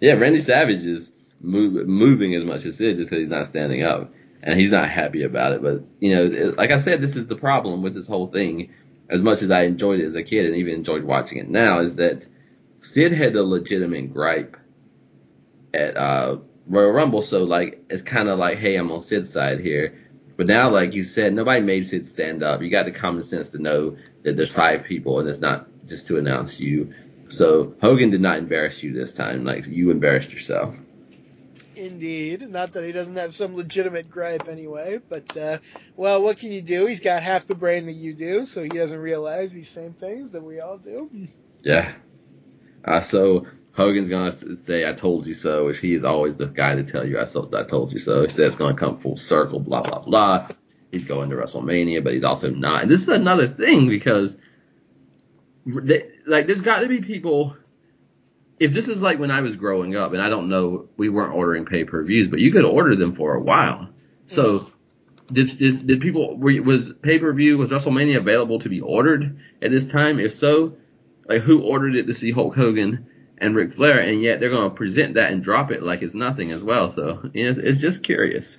yeah, 0.00 0.14
Randy 0.14 0.40
Savage 0.40 0.86
is 0.86 1.11
move, 1.42 1.86
moving 1.86 2.34
as 2.34 2.44
much 2.44 2.64
as 2.64 2.76
Sid 2.76 2.96
just 2.96 3.10
because 3.10 3.22
he's 3.22 3.30
not 3.30 3.46
standing 3.46 3.82
up. 3.82 4.12
And 4.44 4.58
he's 4.58 4.72
not 4.72 4.88
happy 4.88 5.22
about 5.22 5.52
it. 5.52 5.62
But, 5.62 5.84
you 6.00 6.14
know, 6.14 6.24
it, 6.24 6.56
like 6.56 6.72
I 6.72 6.80
said, 6.80 7.00
this 7.00 7.14
is 7.14 7.26
the 7.26 7.36
problem 7.36 7.82
with 7.82 7.94
this 7.94 8.08
whole 8.08 8.26
thing. 8.26 8.72
As 9.08 9.22
much 9.22 9.42
as 9.42 9.50
I 9.50 9.62
enjoyed 9.62 10.00
it 10.00 10.06
as 10.06 10.14
a 10.14 10.22
kid 10.22 10.46
and 10.46 10.56
even 10.56 10.74
enjoyed 10.74 11.04
watching 11.04 11.38
it 11.38 11.48
now, 11.48 11.80
is 11.80 11.96
that 11.96 12.26
Sid 12.80 13.12
had 13.12 13.36
a 13.36 13.44
legitimate 13.44 14.12
gripe 14.12 14.56
at 15.72 15.96
uh, 15.96 16.38
Royal 16.66 16.90
Rumble. 16.90 17.22
So, 17.22 17.44
like, 17.44 17.84
it's 17.88 18.02
kind 18.02 18.28
of 18.28 18.38
like, 18.38 18.58
hey, 18.58 18.74
I'm 18.76 18.90
on 18.90 19.00
Sid's 19.00 19.30
side 19.30 19.60
here. 19.60 19.98
But 20.36 20.48
now, 20.48 20.70
like 20.70 20.94
you 20.94 21.04
said, 21.04 21.34
nobody 21.34 21.60
made 21.60 21.86
Sid 21.86 22.06
stand 22.06 22.42
up. 22.42 22.62
You 22.62 22.70
got 22.70 22.86
the 22.86 22.90
common 22.90 23.22
sense 23.22 23.50
to 23.50 23.58
know 23.58 23.96
that 24.24 24.36
there's 24.36 24.50
five 24.50 24.84
people 24.84 25.20
and 25.20 25.28
it's 25.28 25.38
not 25.38 25.68
just 25.86 26.06
to 26.08 26.18
announce 26.18 26.58
you. 26.58 26.94
So 27.28 27.74
Hogan 27.80 28.10
did 28.10 28.20
not 28.20 28.38
embarrass 28.38 28.82
you 28.82 28.92
this 28.92 29.12
time. 29.12 29.44
Like 29.44 29.66
you 29.66 29.90
embarrassed 29.90 30.32
yourself. 30.32 30.74
Indeed. 31.76 32.48
Not 32.50 32.72
that 32.72 32.84
he 32.84 32.92
doesn't 32.92 33.16
have 33.16 33.34
some 33.34 33.56
legitimate 33.56 34.10
gripe 34.10 34.48
anyway, 34.48 35.00
but, 35.08 35.36
uh, 35.36 35.58
well, 35.96 36.22
what 36.22 36.38
can 36.38 36.52
you 36.52 36.62
do? 36.62 36.86
He's 36.86 37.00
got 37.00 37.22
half 37.22 37.46
the 37.46 37.54
brain 37.54 37.86
that 37.86 37.92
you 37.92 38.14
do, 38.14 38.44
so 38.44 38.62
he 38.62 38.68
doesn't 38.68 38.98
realize 38.98 39.52
these 39.52 39.68
same 39.68 39.92
things 39.92 40.30
that 40.30 40.42
we 40.42 40.60
all 40.60 40.78
do. 40.78 41.10
Yeah. 41.62 41.94
Uh, 42.84 43.00
so 43.00 43.46
Hogan's 43.72 44.10
gonna 44.10 44.56
say, 44.56 44.88
I 44.88 44.92
told 44.92 45.26
you 45.26 45.34
so, 45.34 45.66
which 45.66 45.78
he 45.78 45.94
is 45.94 46.04
always 46.04 46.36
the 46.36 46.46
guy 46.46 46.74
to 46.74 46.82
tell 46.82 47.06
you, 47.06 47.18
I, 47.18 47.24
so, 47.24 47.48
I 47.54 47.62
told 47.62 47.92
you 47.92 47.98
so. 47.98 48.22
He 48.22 48.28
says 48.28 48.38
it's 48.38 48.56
gonna 48.56 48.76
come 48.76 48.98
full 48.98 49.16
circle, 49.16 49.60
blah, 49.60 49.82
blah, 49.82 50.00
blah. 50.00 50.48
He's 50.90 51.06
going 51.06 51.30
to 51.30 51.36
WrestleMania, 51.36 52.04
but 52.04 52.12
he's 52.12 52.24
also 52.24 52.50
not. 52.50 52.82
And 52.82 52.90
this 52.90 53.00
is 53.02 53.08
another 53.08 53.48
thing 53.48 53.88
because, 53.88 54.36
they, 55.64 56.10
like, 56.26 56.46
there's 56.46 56.60
got 56.60 56.80
to 56.80 56.88
be 56.88 57.00
people 57.00 57.56
if 58.62 58.72
this 58.72 58.86
is 58.86 59.02
like 59.02 59.18
when 59.18 59.32
I 59.32 59.40
was 59.40 59.56
growing 59.56 59.96
up, 59.96 60.12
and 60.12 60.22
I 60.22 60.28
don't 60.28 60.48
know, 60.48 60.88
we 60.96 61.08
weren't 61.08 61.34
ordering 61.34 61.64
pay 61.64 61.84
per 61.84 62.02
views, 62.04 62.28
but 62.28 62.38
you 62.38 62.52
could 62.52 62.64
order 62.64 62.94
them 62.94 63.14
for 63.14 63.34
a 63.34 63.40
while. 63.40 63.88
So, 64.28 64.60
mm-hmm. 64.60 65.34
did, 65.34 65.58
did, 65.58 65.86
did 65.86 66.00
people 66.00 66.36
was 66.36 66.92
pay 67.02 67.18
per 67.18 67.32
view 67.32 67.58
was 67.58 67.70
WrestleMania 67.70 68.18
available 68.18 68.60
to 68.60 68.68
be 68.68 68.80
ordered 68.80 69.40
at 69.60 69.72
this 69.72 69.86
time? 69.86 70.20
If 70.20 70.32
so, 70.34 70.76
like 71.28 71.42
who 71.42 71.62
ordered 71.62 71.96
it 71.96 72.06
to 72.06 72.14
see 72.14 72.30
Hulk 72.30 72.54
Hogan 72.54 73.06
and 73.38 73.56
Ric 73.56 73.72
Flair, 73.72 73.98
and 73.98 74.22
yet 74.22 74.38
they're 74.38 74.50
going 74.50 74.70
to 74.70 74.76
present 74.76 75.14
that 75.14 75.32
and 75.32 75.42
drop 75.42 75.72
it 75.72 75.82
like 75.82 76.02
it's 76.02 76.14
nothing 76.14 76.52
as 76.52 76.62
well. 76.62 76.88
So, 76.88 77.28
you 77.34 77.44
know, 77.44 77.50
it's, 77.50 77.58
it's 77.58 77.80
just 77.80 78.04
curious. 78.04 78.58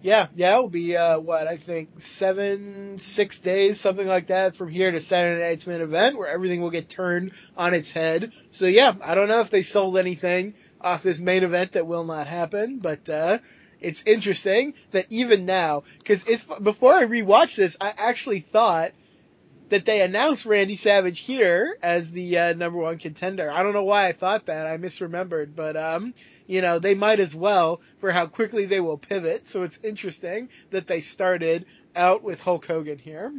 Yeah, 0.00 0.28
yeah, 0.36 0.52
it'll 0.52 0.68
be 0.68 0.96
uh, 0.96 1.18
what 1.18 1.48
I 1.48 1.56
think 1.56 2.00
seven, 2.00 2.98
six 2.98 3.40
days, 3.40 3.80
something 3.80 4.06
like 4.06 4.28
that, 4.28 4.54
from 4.54 4.68
here 4.68 4.90
to 4.90 5.00
Saturday 5.00 5.42
Night's 5.42 5.66
main 5.66 5.80
event, 5.80 6.16
where 6.16 6.28
everything 6.28 6.60
will 6.60 6.70
get 6.70 6.88
turned 6.88 7.32
on 7.56 7.74
its 7.74 7.90
head. 7.90 8.32
So 8.52 8.66
yeah, 8.66 8.94
I 9.02 9.14
don't 9.14 9.28
know 9.28 9.40
if 9.40 9.50
they 9.50 9.62
sold 9.62 9.98
anything 9.98 10.54
off 10.80 11.02
this 11.02 11.18
main 11.18 11.42
event 11.42 11.72
that 11.72 11.86
will 11.86 12.04
not 12.04 12.28
happen, 12.28 12.78
but 12.78 13.08
uh, 13.08 13.38
it's 13.80 14.04
interesting 14.04 14.74
that 14.92 15.06
even 15.10 15.46
now, 15.46 15.82
because 15.98 16.28
it's 16.28 16.44
before 16.60 16.94
I 16.94 17.04
rewatched 17.04 17.56
this, 17.56 17.76
I 17.80 17.92
actually 17.96 18.40
thought 18.40 18.92
that 19.68 19.84
they 19.84 20.02
announced 20.02 20.46
Randy 20.46 20.76
Savage 20.76 21.20
here 21.20 21.76
as 21.82 22.10
the 22.10 22.38
uh, 22.38 22.52
number 22.54 22.78
one 22.78 22.98
contender. 22.98 23.50
I 23.50 23.62
don't 23.62 23.74
know 23.74 23.84
why 23.84 24.06
I 24.06 24.12
thought 24.12 24.46
that. 24.46 24.66
I 24.66 24.76
misremembered, 24.78 25.54
but 25.54 25.76
um, 25.76 26.14
you 26.46 26.62
know, 26.62 26.78
they 26.78 26.94
might 26.94 27.20
as 27.20 27.34
well 27.34 27.80
for 27.98 28.10
how 28.10 28.26
quickly 28.26 28.66
they 28.66 28.80
will 28.80 28.98
pivot. 28.98 29.46
So 29.46 29.62
it's 29.62 29.80
interesting 29.82 30.48
that 30.70 30.86
they 30.86 31.00
started 31.00 31.66
out 31.94 32.22
with 32.22 32.40
Hulk 32.40 32.66
Hogan 32.66 32.98
here. 32.98 33.32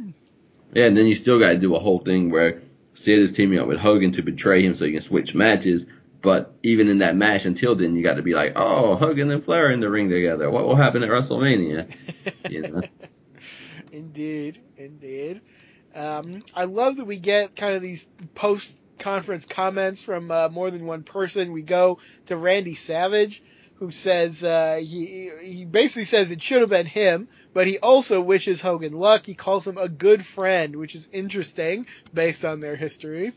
Yeah, 0.72 0.84
and 0.84 0.96
then 0.96 1.06
you 1.06 1.14
still 1.14 1.38
got 1.38 1.50
to 1.50 1.58
do 1.58 1.74
a 1.74 1.80
whole 1.80 1.98
thing 1.98 2.30
where 2.30 2.62
Sid 2.94 3.18
is 3.18 3.32
teaming 3.32 3.58
up 3.58 3.66
with 3.66 3.78
Hogan 3.78 4.12
to 4.12 4.22
betray 4.22 4.62
him 4.62 4.76
so 4.76 4.84
you 4.84 4.92
can 4.92 5.02
switch 5.02 5.34
matches. 5.34 5.86
But 6.22 6.54
even 6.62 6.88
in 6.88 6.98
that 6.98 7.16
match, 7.16 7.46
until 7.46 7.74
then, 7.74 7.96
you 7.96 8.02
got 8.02 8.14
to 8.14 8.22
be 8.22 8.34
like, 8.34 8.52
oh, 8.54 8.96
Hogan 8.96 9.30
and 9.30 9.42
Flair 9.42 9.70
in 9.70 9.80
the 9.80 9.88
ring 9.88 10.10
together. 10.10 10.50
What 10.50 10.66
will 10.66 10.76
happen 10.76 11.02
at 11.02 11.08
WrestleMania? 11.08 11.90
You 12.50 12.62
know? 12.62 12.82
indeed, 13.92 14.60
indeed. 14.76 15.40
Um, 15.94 16.40
I 16.54 16.64
love 16.64 16.96
that 16.96 17.04
we 17.04 17.16
get 17.16 17.56
kind 17.56 17.74
of 17.74 17.82
these 17.82 18.06
post 18.34 18.80
conference 18.98 19.46
comments 19.46 20.02
from 20.02 20.30
uh, 20.30 20.48
more 20.48 20.70
than 20.70 20.86
one 20.86 21.02
person. 21.02 21.52
We 21.52 21.62
go 21.62 21.98
to 22.26 22.36
Randy 22.36 22.74
Savage, 22.74 23.42
who 23.76 23.90
says 23.90 24.44
uh, 24.44 24.78
he 24.80 25.30
he 25.42 25.64
basically 25.64 26.04
says 26.04 26.30
it 26.30 26.42
should 26.42 26.60
have 26.60 26.70
been 26.70 26.86
him, 26.86 27.28
but 27.52 27.66
he 27.66 27.78
also 27.78 28.20
wishes 28.20 28.60
Hogan 28.60 28.92
luck. 28.92 29.26
He 29.26 29.34
calls 29.34 29.66
him 29.66 29.78
a 29.78 29.88
good 29.88 30.24
friend, 30.24 30.76
which 30.76 30.94
is 30.94 31.08
interesting 31.12 31.86
based 32.14 32.44
on 32.44 32.60
their 32.60 32.76
history. 32.76 33.32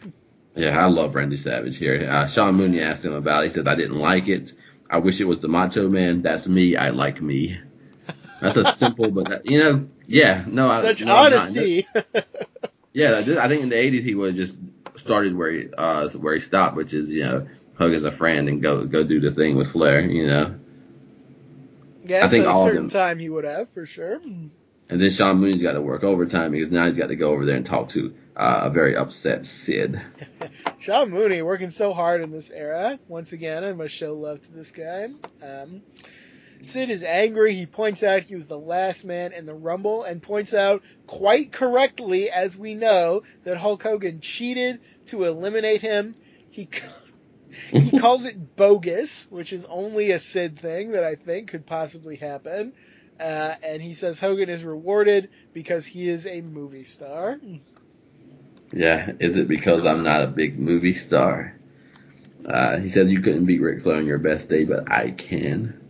Yeah, 0.55 0.77
I 0.77 0.87
love 0.87 1.15
Randy 1.15 1.37
Savage 1.37 1.77
here. 1.77 2.07
Uh, 2.07 2.27
Sean 2.27 2.55
Mooney 2.55 2.81
asked 2.81 3.03
him 3.03 3.13
about 3.13 3.43
it. 3.43 3.47
He 3.47 3.53
says, 3.53 3.65
I 3.65 3.73
didn't 3.73 3.99
like 3.99 4.27
it. 4.27 4.53
I 4.87 4.99
wish 4.99 5.19
it 5.19 5.25
was 5.25 5.39
the 5.39 5.47
Macho 5.47 5.89
Man. 5.89 6.21
That's 6.21 6.45
me. 6.45 6.75
I 6.75 6.89
like 6.89 7.21
me. 7.21 7.59
That's 8.39 8.57
a 8.57 8.65
simple, 8.73 9.09
but 9.09 9.29
that, 9.29 9.49
you 9.49 9.57
know, 9.57 9.87
yeah, 10.07 10.43
no, 10.47 10.75
such 10.75 11.03
no, 11.03 11.15
honesty. 11.15 11.87
yeah, 12.93 13.17
I 13.17 13.47
think 13.47 13.63
in 13.63 13.69
the 13.69 13.75
'80s 13.75 14.03
he 14.03 14.15
would 14.15 14.35
just 14.35 14.55
started 14.97 15.35
where 15.35 15.51
he 15.51 15.73
uh 15.73 16.09
where 16.09 16.35
he 16.35 16.41
stopped, 16.41 16.75
which 16.75 16.93
is 16.93 17.09
you 17.09 17.23
know 17.23 17.47
Hogan's 17.77 18.03
a 18.03 18.11
friend 18.11 18.47
and 18.49 18.61
go 18.61 18.85
go 18.85 19.03
do 19.03 19.19
the 19.19 19.31
thing 19.31 19.55
with 19.55 19.71
Flair, 19.71 20.01
you 20.01 20.27
know. 20.27 20.55
Yes, 22.05 22.23
I 22.23 22.27
think 22.27 22.45
at 22.45 22.51
a 22.51 22.63
certain 22.63 22.89
time 22.89 23.19
he 23.19 23.29
would 23.29 23.45
have 23.45 23.69
for 23.69 23.85
sure. 23.85 24.19
And 24.89 25.01
then 25.01 25.09
Sean 25.09 25.37
Mooney's 25.37 25.61
got 25.61 25.73
to 25.73 25.81
work 25.81 26.03
overtime 26.03 26.51
because 26.51 26.71
now 26.71 26.85
he's 26.85 26.97
got 26.97 27.07
to 27.07 27.15
go 27.15 27.31
over 27.31 27.45
there 27.45 27.55
and 27.55 27.65
talk 27.65 27.89
to 27.89 28.13
uh, 28.35 28.63
a 28.63 28.69
very 28.69 28.95
upset 28.95 29.45
Sid. 29.45 30.01
Sean 30.79 31.09
Mooney 31.09 31.41
working 31.41 31.69
so 31.69 31.93
hard 31.93 32.21
in 32.21 32.31
this 32.31 32.51
era. 32.51 32.99
Once 33.07 33.31
again, 33.31 33.63
I 33.63 33.73
must 33.73 33.93
show 33.93 34.13
love 34.13 34.41
to 34.41 34.51
this 34.51 34.71
guy. 34.71 35.05
Um, 35.41 35.81
Sid 36.63 36.89
is 36.89 37.03
angry. 37.03 37.53
He 37.53 37.65
points 37.65 38.03
out 38.03 38.23
he 38.23 38.35
was 38.35 38.47
the 38.47 38.57
last 38.57 39.03
man 39.03 39.33
in 39.33 39.45
the 39.45 39.53
Rumble 39.53 40.03
and 40.03 40.21
points 40.21 40.53
out 40.53 40.81
quite 41.07 41.51
correctly, 41.51 42.29
as 42.29 42.57
we 42.57 42.73
know, 42.73 43.23
that 43.43 43.57
Hulk 43.57 43.83
Hogan 43.83 44.21
cheated 44.21 44.79
to 45.07 45.25
eliminate 45.25 45.81
him. 45.81 46.15
He 46.49 46.69
he 47.69 47.97
calls 47.99 48.25
it 48.25 48.55
bogus, 48.55 49.27
which 49.29 49.51
is 49.51 49.65
only 49.65 50.11
a 50.11 50.19
Sid 50.19 50.57
thing 50.57 50.91
that 50.91 51.03
I 51.03 51.15
think 51.15 51.49
could 51.49 51.65
possibly 51.65 52.15
happen. 52.15 52.73
Uh, 53.19 53.53
and 53.63 53.81
he 53.81 53.93
says 53.93 54.19
Hogan 54.19 54.49
is 54.49 54.63
rewarded 54.63 55.29
because 55.53 55.85
he 55.85 56.09
is 56.09 56.25
a 56.25 56.41
movie 56.41 56.83
star. 56.83 57.39
Yeah, 58.71 59.11
is 59.19 59.35
it 59.35 59.47
because 59.47 59.85
I'm 59.85 60.03
not 60.03 60.21
a 60.23 60.27
big 60.27 60.57
movie 60.57 60.95
star? 60.95 61.55
Uh, 62.45 62.77
he 62.79 62.89
says 62.89 63.11
you 63.11 63.21
couldn't 63.21 63.45
beat 63.45 63.61
Ric 63.61 63.81
Flair 63.81 63.97
on 63.97 64.07
your 64.07 64.17
best 64.17 64.49
day, 64.49 64.63
but 64.63 64.91
I 64.91 65.11
can. 65.11 65.82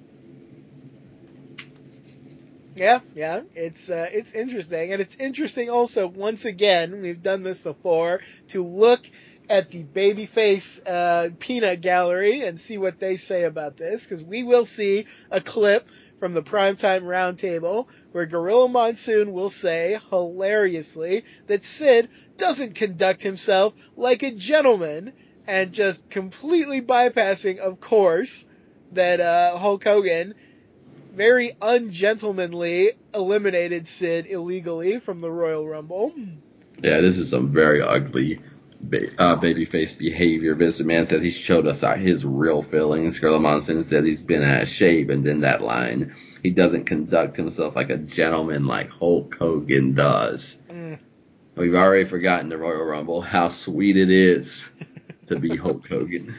Yeah, 2.76 3.02
yeah, 3.14 3.42
it's 3.54 3.90
uh, 3.90 4.10
it's 4.12 4.34
interesting, 4.34 4.94
and 4.94 5.02
it's 5.02 5.16
interesting 5.18 5.70
also. 5.70 6.08
Once 6.08 6.46
again, 6.46 7.02
we've 7.02 7.22
done 7.22 7.44
this 7.44 7.60
before 7.60 8.22
to 8.50 8.64
look 8.64 9.02
at 9.50 9.70
the 9.70 9.84
babyface 9.84 10.82
uh, 10.88 11.30
peanut 11.40 11.82
gallery 11.82 12.42
and 12.42 12.60
see 12.60 12.78
what 12.78 13.00
they 13.00 13.18
say 13.18 13.44
about 13.44 13.78
this, 13.78 14.06
because 14.06 14.24
we 14.24 14.42
will 14.44 14.66
see 14.66 15.06
a 15.30 15.40
clip 15.40 15.88
from 16.20 16.34
the 16.34 16.42
primetime 16.42 17.04
roundtable 17.04 17.88
where 18.12 18.26
Gorilla 18.26 18.70
Monsoon 18.70 19.34
will 19.34 19.50
say 19.50 20.00
hilariously 20.10 21.26
that 21.48 21.64
Sid 21.64 22.10
doesn't 22.38 22.76
conduct 22.76 23.22
himself 23.22 23.76
like 23.96 24.24
a 24.24 24.32
gentleman, 24.32 25.14
and 25.46 25.74
just 25.74 26.10
completely 26.10 26.82
bypassing, 26.82 27.60
of 27.60 27.80
course, 27.80 28.46
that 28.94 29.20
uh, 29.20 29.58
Hulk 29.58 29.84
Hogan 29.84 30.34
very 31.14 31.52
ungentlemanly 31.62 32.92
eliminated 33.14 33.86
Sid 33.88 34.28
illegally 34.28 35.00
from 35.00 35.22
the 35.22 35.32
Royal 35.32 35.68
Rumble. 35.68 36.14
Yeah, 36.82 37.02
this 37.02 37.18
is 37.18 37.30
some 37.30 37.52
very 37.52 37.82
ugly 37.82 38.42
uh, 38.92 39.38
babyface 39.38 39.98
behavior. 39.98 40.56
Vince 40.56 40.80
McMahon 40.80 41.08
says 41.08 41.24
he 41.24 41.30
showed 41.30 41.68
us 41.68 41.82
his 42.00 42.26
real 42.26 42.62
feelings. 42.62 43.20
Gorilla 43.20 43.40
Monsoon 43.40 43.84
says 43.84 44.06
he's 44.06 44.20
been 44.20 44.44
out 44.44 44.64
of 44.64 44.70
shape, 44.70 45.10
and 45.10 45.24
then 45.24 45.42
that 45.42 45.62
line, 45.62 46.16
he 46.42 46.50
doesn't 46.50 46.86
conduct 46.86 47.36
himself 47.36 47.76
like 47.76 47.90
a 47.90 47.98
gentleman 47.98 48.66
like 48.66 48.90
Hulk 48.90 49.36
Hogan 49.36 49.94
does. 49.94 50.58
Mm. 50.70 51.00
We've 51.56 51.76
already 51.76 52.06
forgotten 52.06 52.50
the 52.50 52.58
Royal 52.58 52.84
Rumble, 52.84 53.22
how 53.22 53.50
sweet 53.50 53.96
it 53.96 54.10
is 54.10 54.68
to 55.28 55.38
be 55.38 55.56
Hulk 55.56 55.88
Hogan. 55.88 56.36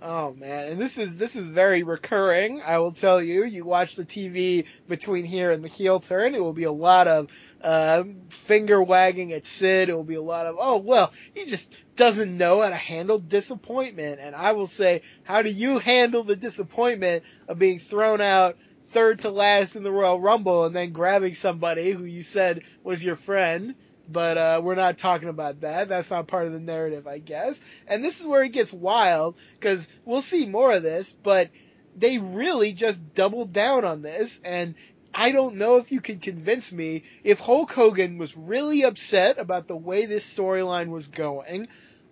Oh 0.00 0.32
man, 0.32 0.68
and 0.68 0.80
this 0.80 0.96
is 0.96 1.16
this 1.16 1.34
is 1.34 1.48
very 1.48 1.82
recurring. 1.82 2.62
I 2.62 2.78
will 2.78 2.92
tell 2.92 3.20
you. 3.20 3.44
You 3.44 3.64
watch 3.64 3.96
the 3.96 4.04
TV 4.04 4.66
between 4.88 5.24
here 5.24 5.50
and 5.50 5.64
the 5.64 5.68
heel 5.68 5.98
turn. 5.98 6.36
It 6.36 6.40
will 6.40 6.52
be 6.52 6.64
a 6.64 6.72
lot 6.72 7.08
of 7.08 7.32
uh, 7.62 8.04
finger 8.28 8.80
wagging 8.80 9.32
at 9.32 9.44
Sid. 9.44 9.88
It 9.88 9.94
will 9.94 10.04
be 10.04 10.14
a 10.14 10.22
lot 10.22 10.46
of 10.46 10.54
oh 10.58 10.78
well, 10.78 11.12
he 11.34 11.46
just 11.46 11.76
doesn't 11.96 12.36
know 12.36 12.62
how 12.62 12.68
to 12.68 12.76
handle 12.76 13.18
disappointment. 13.18 14.20
And 14.20 14.36
I 14.36 14.52
will 14.52 14.68
say, 14.68 15.02
how 15.24 15.42
do 15.42 15.50
you 15.50 15.78
handle 15.78 16.22
the 16.22 16.36
disappointment 16.36 17.24
of 17.48 17.58
being 17.58 17.80
thrown 17.80 18.20
out 18.20 18.56
third 18.84 19.20
to 19.20 19.30
last 19.30 19.74
in 19.74 19.82
the 19.82 19.90
Royal 19.90 20.20
Rumble 20.20 20.64
and 20.64 20.76
then 20.76 20.92
grabbing 20.92 21.34
somebody 21.34 21.90
who 21.90 22.04
you 22.04 22.22
said 22.22 22.62
was 22.84 23.04
your 23.04 23.16
friend? 23.16 23.74
But 24.08 24.38
uh, 24.38 24.60
we're 24.62 24.74
not 24.74 24.98
talking 24.98 25.28
about 25.28 25.60
that. 25.60 25.88
That's 25.88 26.10
not 26.10 26.26
part 26.26 26.46
of 26.46 26.52
the 26.52 26.60
narrative, 26.60 27.06
I 27.06 27.18
guess. 27.18 27.62
And 27.86 28.02
this 28.02 28.20
is 28.20 28.26
where 28.26 28.42
it 28.42 28.52
gets 28.52 28.72
wild 28.72 29.36
because 29.58 29.88
we'll 30.04 30.20
see 30.20 30.46
more 30.46 30.72
of 30.72 30.82
this, 30.82 31.12
but 31.12 31.50
they 31.96 32.18
really 32.18 32.72
just 32.72 33.14
doubled 33.14 33.52
down 33.52 33.84
on 33.84 34.02
this. 34.02 34.40
And 34.44 34.74
I 35.14 35.32
don't 35.32 35.56
know 35.56 35.76
if 35.76 35.92
you 35.92 36.00
can 36.00 36.20
convince 36.20 36.72
me 36.72 37.04
if 37.24 37.40
Hulk 37.40 37.72
Hogan 37.72 38.18
was 38.18 38.36
really 38.36 38.84
upset 38.84 39.38
about 39.38 39.66
the 39.66 39.76
way 39.76 40.06
this 40.06 40.24
storyline 40.24 40.88
was 40.88 41.08
going. 41.08 41.68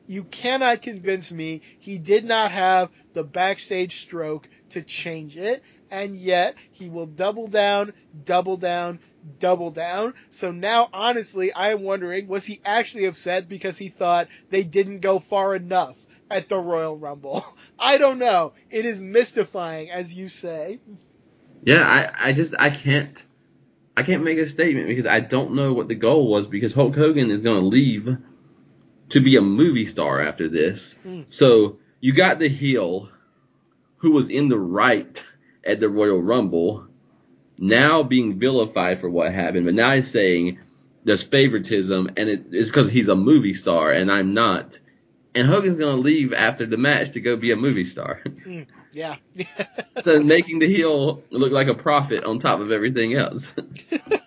You 0.06 0.24
cannot 0.24 0.82
convince 0.82 1.32
me 1.32 1.62
he 1.80 1.98
did 1.98 2.24
not 2.24 2.52
have 2.52 2.90
the 3.12 3.24
backstage 3.24 3.96
stroke 4.02 4.48
to 4.70 4.82
change 4.82 5.36
it 5.36 5.62
and 5.90 6.16
yet 6.16 6.54
he 6.72 6.88
will 6.88 7.06
double 7.06 7.46
down, 7.46 7.92
double 8.24 8.56
down, 8.56 8.98
double 9.38 9.70
down. 9.70 10.14
So 10.30 10.52
now, 10.52 10.88
honestly, 10.92 11.52
I 11.52 11.72
am 11.72 11.82
wondering, 11.82 12.28
was 12.28 12.44
he 12.44 12.60
actually 12.64 13.06
upset 13.06 13.48
because 13.48 13.78
he 13.78 13.88
thought 13.88 14.28
they 14.50 14.62
didn't 14.62 15.00
go 15.00 15.18
far 15.18 15.54
enough 15.54 16.04
at 16.30 16.48
the 16.48 16.58
Royal 16.58 16.96
Rumble? 16.96 17.44
I 17.78 17.98
don't 17.98 18.18
know. 18.18 18.52
It 18.70 18.84
is 18.84 19.00
mystifying, 19.00 19.90
as 19.90 20.12
you 20.12 20.28
say. 20.28 20.80
Yeah, 21.62 21.82
I, 21.82 22.28
I 22.28 22.32
just, 22.32 22.54
I 22.58 22.70
can't, 22.70 23.22
I 23.96 24.02
can't 24.02 24.24
make 24.24 24.38
a 24.38 24.48
statement 24.48 24.88
because 24.88 25.06
I 25.06 25.20
don't 25.20 25.54
know 25.54 25.72
what 25.72 25.88
the 25.88 25.94
goal 25.94 26.28
was 26.28 26.46
because 26.46 26.72
Hulk 26.72 26.94
Hogan 26.94 27.30
is 27.30 27.40
going 27.40 27.60
to 27.60 27.66
leave 27.66 28.16
to 29.10 29.20
be 29.20 29.36
a 29.36 29.40
movie 29.40 29.86
star 29.86 30.20
after 30.20 30.48
this. 30.48 30.96
Mm. 31.06 31.26
So 31.30 31.78
you 32.00 32.12
got 32.12 32.38
the 32.38 32.48
heel 32.48 33.08
who 33.98 34.12
was 34.12 34.28
in 34.28 34.48
the 34.48 34.58
right 34.58 35.22
at 35.64 35.80
the 35.80 35.88
Royal 35.88 36.22
Rumble, 36.22 36.85
now 37.58 38.02
being 38.02 38.38
vilified 38.38 39.00
for 39.00 39.08
what 39.08 39.32
happened, 39.32 39.64
but 39.64 39.74
now 39.74 39.94
he's 39.94 40.10
saying 40.10 40.58
there's 41.04 41.22
favoritism 41.22 42.10
and 42.16 42.28
it 42.28 42.46
is 42.52 42.68
because 42.68 42.90
he's 42.90 43.08
a 43.08 43.16
movie 43.16 43.54
star 43.54 43.92
and 43.92 44.10
I'm 44.10 44.34
not. 44.34 44.78
And 45.34 45.46
Hogan's 45.46 45.76
gonna 45.76 46.00
leave 46.00 46.32
after 46.32 46.66
the 46.66 46.76
match 46.78 47.12
to 47.12 47.20
go 47.20 47.36
be 47.36 47.52
a 47.52 47.56
movie 47.56 47.86
star. 47.86 48.22
Mm, 48.46 48.66
yeah. 48.92 49.16
so 50.04 50.22
making 50.22 50.60
the 50.60 50.68
heel 50.68 51.22
look 51.30 51.50
like 51.50 51.66
a 51.66 51.74
prophet 51.74 52.22
on 52.22 52.38
top 52.38 52.60
of 52.60 52.70
everything 52.70 53.14
else. 53.14 53.52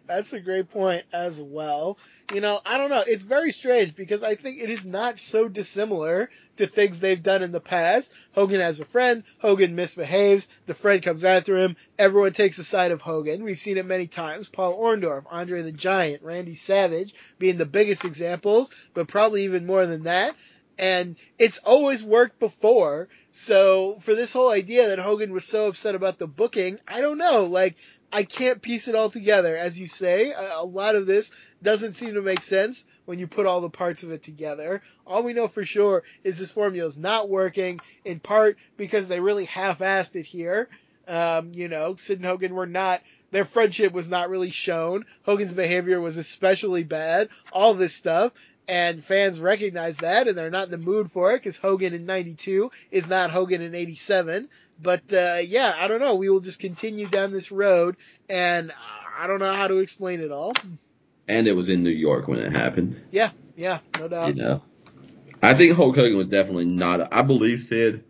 That's 0.06 0.32
a 0.32 0.40
great 0.40 0.70
point 0.70 1.04
as 1.12 1.40
well. 1.40 1.98
You 2.32 2.40
know, 2.40 2.60
I 2.64 2.78
don't 2.78 2.90
know. 2.90 3.04
It's 3.06 3.24
very 3.24 3.52
strange 3.52 3.94
because 3.94 4.22
I 4.22 4.34
think 4.34 4.60
it 4.60 4.70
is 4.70 4.86
not 4.86 5.18
so 5.18 5.48
dissimilar 5.48 6.30
to 6.56 6.66
things 6.66 6.98
they've 6.98 7.22
done 7.22 7.42
in 7.42 7.50
the 7.50 7.60
past. 7.60 8.12
Hogan 8.32 8.60
has 8.60 8.80
a 8.80 8.84
friend. 8.84 9.24
Hogan 9.38 9.74
misbehaves. 9.74 10.48
The 10.66 10.74
friend 10.74 11.02
comes 11.02 11.24
after 11.24 11.58
him. 11.58 11.76
Everyone 11.98 12.32
takes 12.32 12.56
the 12.56 12.64
side 12.64 12.92
of 12.92 13.02
Hogan. 13.02 13.44
We've 13.44 13.58
seen 13.58 13.76
it 13.76 13.86
many 13.86 14.06
times. 14.06 14.48
Paul 14.48 14.80
Orndorff, 14.80 15.24
Andre 15.30 15.62
the 15.62 15.72
Giant, 15.72 16.22
Randy 16.22 16.54
Savage 16.54 17.14
being 17.38 17.58
the 17.58 17.66
biggest 17.66 18.04
examples, 18.04 18.70
but 18.94 19.08
probably 19.08 19.44
even 19.44 19.66
more 19.66 19.84
than 19.86 20.04
that. 20.04 20.34
And 20.78 21.16
it's 21.38 21.58
always 21.58 22.02
worked 22.02 22.40
before. 22.40 23.08
So 23.30 23.96
for 24.00 24.14
this 24.14 24.32
whole 24.32 24.50
idea 24.50 24.88
that 24.88 24.98
Hogan 24.98 25.32
was 25.32 25.44
so 25.44 25.68
upset 25.68 25.94
about 25.94 26.18
the 26.18 26.26
booking, 26.26 26.78
I 26.88 27.00
don't 27.00 27.18
know. 27.18 27.44
Like, 27.44 27.76
I 28.14 28.22
can't 28.22 28.62
piece 28.62 28.86
it 28.86 28.94
all 28.94 29.10
together. 29.10 29.56
As 29.56 29.78
you 29.78 29.88
say, 29.88 30.30
a, 30.30 30.60
a, 30.60 30.64
lot 30.64 30.94
of 30.94 31.04
this 31.04 31.32
doesn't 31.64 31.94
seem 31.94 32.14
to 32.14 32.22
make 32.22 32.42
sense 32.42 32.84
when 33.06 33.18
you 33.18 33.26
put 33.26 33.44
all 33.44 33.60
the 33.60 33.68
parts 33.68 34.04
of 34.04 34.12
it 34.12 34.22
together. 34.22 34.82
All 35.04 35.24
we 35.24 35.32
know 35.32 35.48
for 35.48 35.64
sure 35.64 36.04
is 36.22 36.38
this 36.38 36.52
formula 36.52 36.86
is 36.86 36.96
not 36.96 37.28
working, 37.28 37.80
in 38.04 38.20
part 38.20 38.56
because 38.76 39.08
they 39.08 39.18
really 39.18 39.46
half-assed 39.46 40.14
it 40.14 40.26
here. 40.26 40.68
Um, 41.08 41.50
you 41.54 41.66
know, 41.66 41.96
Sid 41.96 42.18
and 42.18 42.26
Hogan 42.26 42.54
were 42.54 42.68
not, 42.68 43.02
their 43.32 43.44
friendship 43.44 43.92
was 43.92 44.08
not 44.08 44.30
really 44.30 44.50
shown. 44.50 45.06
Hogan's 45.24 45.52
behavior 45.52 46.00
was 46.00 46.16
especially 46.16 46.84
bad. 46.84 47.30
All 47.52 47.74
this 47.74 47.94
stuff. 47.94 48.32
And 48.68 49.02
fans 49.02 49.40
recognize 49.40 49.98
that 49.98 50.26
and 50.26 50.38
they're 50.38 50.50
not 50.50 50.66
in 50.66 50.70
the 50.70 50.78
mood 50.78 51.10
for 51.10 51.32
it 51.32 51.38
because 51.38 51.58
Hogan 51.58 51.92
in 51.92 52.06
92 52.06 52.70
is 52.92 53.08
not 53.08 53.30
Hogan 53.30 53.60
in 53.60 53.74
87. 53.74 54.48
But 54.80 55.12
uh, 55.12 55.38
yeah, 55.44 55.74
I 55.78 55.88
don't 55.88 56.00
know. 56.00 56.14
We 56.16 56.28
will 56.28 56.40
just 56.40 56.60
continue 56.60 57.06
down 57.06 57.32
this 57.32 57.52
road, 57.52 57.96
and 58.28 58.72
I 59.16 59.26
don't 59.26 59.38
know 59.38 59.52
how 59.52 59.68
to 59.68 59.78
explain 59.78 60.20
it 60.20 60.32
all. 60.32 60.54
And 61.28 61.46
it 61.46 61.52
was 61.52 61.68
in 61.68 61.82
New 61.82 61.90
York 61.90 62.28
when 62.28 62.38
it 62.38 62.52
happened. 62.52 63.00
Yeah, 63.10 63.30
yeah, 63.56 63.78
no 63.98 64.08
doubt. 64.08 64.28
You 64.36 64.42
know, 64.42 64.62
I 65.42 65.54
think 65.54 65.76
Hulk 65.76 65.96
Hogan 65.96 66.16
was 66.16 66.26
definitely 66.26 66.66
not. 66.66 67.12
I 67.12 67.22
believe 67.22 67.60
Sid 67.60 68.04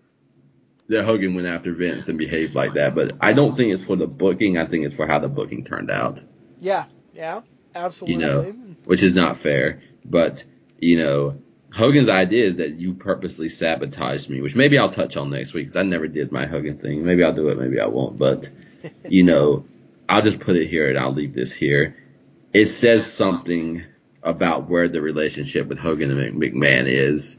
that 0.89 1.05
Hogan 1.05 1.35
went 1.35 1.47
after 1.47 1.73
Vince 1.73 2.09
and 2.09 2.19
behaved 2.19 2.55
like 2.55 2.75
that, 2.75 2.95
but 2.95 3.12
I 3.21 3.33
don't 3.33 3.57
think 3.57 3.75
it's 3.75 3.85
for 3.85 3.97
the 3.97 4.07
booking. 4.07 4.59
I 4.59 4.67
think 4.67 4.85
it's 4.85 4.95
for 4.95 5.07
how 5.07 5.19
the 5.19 5.29
booking 5.29 5.65
turned 5.65 5.91
out. 5.91 6.23
Yeah, 6.61 6.87
yeah, 7.15 7.43
absolutely. 7.75 8.15
You 8.15 8.21
know, 8.21 8.77
which 8.85 9.03
is 9.03 9.15
not 9.15 9.39
fair. 9.39 9.83
But 10.05 10.45
you 10.79 10.99
know, 10.99 11.39
Hogan's 11.75 12.09
idea 12.09 12.45
is 12.45 12.57
that 12.57 12.79
you 12.79 12.95
purposely 12.95 13.49
sabotaged 13.49 14.31
me, 14.31 14.41
which 14.41 14.55
maybe 14.55 14.79
I'll 14.79 14.93
touch 14.93 15.16
on 15.16 15.31
next 15.31 15.55
week 15.55 15.66
because 15.66 15.81
I 15.81 15.83
never 15.83 16.07
did 16.07 16.31
my 16.31 16.47
Hogan 16.47 16.79
thing. 16.79 17.05
Maybe 17.05 17.25
I'll 17.25 17.35
do 17.35 17.49
it, 17.49 17.59
maybe 17.59 17.81
I 17.81 17.87
won't. 17.87 18.16
But, 18.16 18.49
you 19.09 19.25
know, 19.25 19.64
I'll 20.09 20.22
just 20.22 20.39
put 20.39 20.55
it 20.55 20.68
here 20.68 20.89
and 20.89 20.97
I'll 20.97 21.12
leave 21.12 21.35
this 21.35 21.53
here. 21.53 21.97
It 22.53 22.66
says 22.66 23.12
something 23.12 23.83
about 24.22 24.70
where 24.70 24.89
the 24.89 25.03
relationship 25.03 25.66
with 25.66 25.79
Hogan 25.79 26.16
and 26.16 26.41
McMahon 26.41 26.85
is 26.87 27.37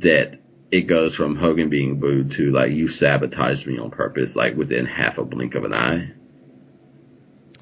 that 0.00 0.38
it 0.70 0.82
goes 0.82 1.14
from 1.14 1.34
Hogan 1.34 1.70
being 1.70 1.98
booed 1.98 2.32
to 2.32 2.50
like 2.50 2.72
you 2.72 2.88
sabotaged 2.88 3.66
me 3.66 3.78
on 3.78 3.90
purpose, 3.90 4.36
like 4.36 4.54
within 4.54 4.84
half 4.84 5.16
a 5.16 5.24
blink 5.24 5.54
of 5.54 5.64
an 5.64 5.72
eye. 5.72 6.12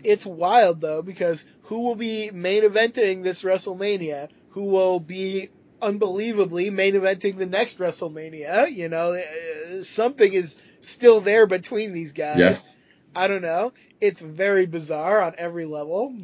It's 0.03 0.27
wild 0.27 0.81
though 0.81 1.03
because 1.03 1.45
who 1.63 1.83
will 1.83 1.95
be 1.95 2.33
main 2.33 2.65
eventing 2.65 3.23
this 3.23 3.45
WrestleMania? 3.45 4.29
Who 4.51 4.65
will 4.65 4.99
be 4.99 5.51
unbelievably 5.81 6.71
main 6.71 6.95
eventing 6.95 7.37
the 7.37 7.47
next 7.47 7.79
WrestleMania. 7.79 8.73
You 8.73 8.89
know, 8.89 9.15
uh, 9.15 9.83
something 9.83 10.33
is 10.33 10.61
still 10.81 11.21
there 11.21 11.47
between 11.47 11.93
these 11.93 12.13
guys. 12.13 12.39
Yes. 12.39 12.75
I 13.15 13.29
don't 13.29 13.43
know. 13.43 13.73
It's 14.01 14.21
very 14.21 14.67
bizarre 14.67 15.23
on 15.23 15.35
every 15.39 15.65
level. 15.65 16.15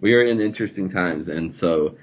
We 0.00 0.14
are 0.14 0.22
in 0.22 0.40
interesting 0.40 0.88
times, 0.90 1.26
and 1.28 1.52
so 1.52 1.96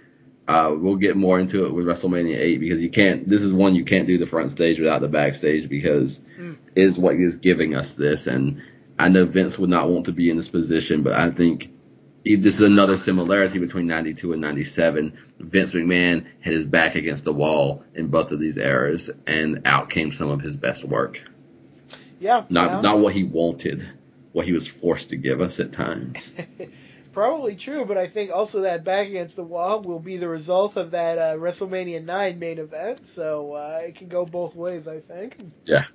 uh, 0.48 0.76
we'll 0.78 0.98
get 0.98 1.16
more 1.16 1.40
into 1.40 1.66
it 1.66 1.74
with 1.74 1.86
WrestleMania 1.86 2.38
8 2.38 2.60
because 2.60 2.82
you 2.82 2.90
can't. 2.90 3.28
This 3.28 3.42
is 3.42 3.54
one 3.54 3.74
you 3.74 3.86
can't 3.86 4.06
do 4.06 4.18
the 4.18 4.26
front 4.26 4.52
stage 4.52 4.80
without 4.80 5.02
the 5.02 5.08
backstage 5.08 5.70
because 5.70 6.20
mm. 6.38 6.58
it 6.76 6.84
is 6.84 6.98
what 6.98 7.16
is 7.16 7.36
giving 7.36 7.74
us 7.74 7.96
this. 7.96 8.28
And 8.28 8.62
I 9.00 9.10
know 9.10 9.26
Vince 9.26 9.58
would 9.58 9.70
not 9.70 9.90
want 9.90 10.06
to 10.06 10.12
be 10.12 10.30
in 10.30 10.38
this 10.38 10.50
position, 10.50 11.04
but 11.04 11.14
I 11.14 11.32
think 11.32 11.72
this 12.26 12.56
is 12.56 12.62
another 12.62 12.98
similarity 12.98 13.60
between 13.60 13.86
92 13.86 14.34
and 14.34 14.42
97. 14.42 15.18
Vince 15.40 15.74
McMahon 15.74 16.26
had 16.42 16.54
his 16.54 16.66
back 16.66 16.96
against 16.96 17.24
the 17.24 17.34
wall 17.34 17.84
in 17.94 18.08
both 18.08 18.32
of 18.32 18.40
these 18.40 18.58
eras, 18.58 19.12
and 19.28 19.62
out 19.66 19.92
came 19.92 20.12
some 20.12 20.30
of 20.30 20.42
his 20.42 20.56
best 20.56 20.84
work. 20.84 21.20
Yeah. 22.20 22.46
Not 22.50 22.72
yeah. 22.72 22.82
not 22.82 23.00
what 23.00 23.14
he 23.14 23.24
wanted, 23.24 23.88
what 24.32 24.46
he 24.46 24.54
was 24.54 24.68
forced 24.68 25.10
to 25.10 25.18
give 25.18 25.40
us 25.40 25.60
at 25.60 25.72
times. 25.72 26.28
Probably 27.14 27.56
true, 27.56 27.86
but 27.86 27.98
I 27.98 28.08
think 28.08 28.32
also 28.32 28.62
that 28.62 28.84
back 28.84 29.08
against 29.08 29.36
the 29.36 29.44
wall 29.44 29.82
will 29.82 30.00
be 30.00 30.18
the 30.18 30.28
result 30.28 30.76
of 30.76 30.92
that 30.92 31.18
uh, 31.18 31.38
WrestleMania 31.38 32.04
9 32.04 32.40
main 32.40 32.58
event, 32.58 33.06
so 33.06 33.54
uh, 33.54 33.80
it 33.84 33.96
can 33.96 34.10
go 34.10 34.26
both 34.26 34.54
ways, 34.54 34.86
I 34.88 35.00
think. 35.00 35.38
Yeah. 35.64 35.86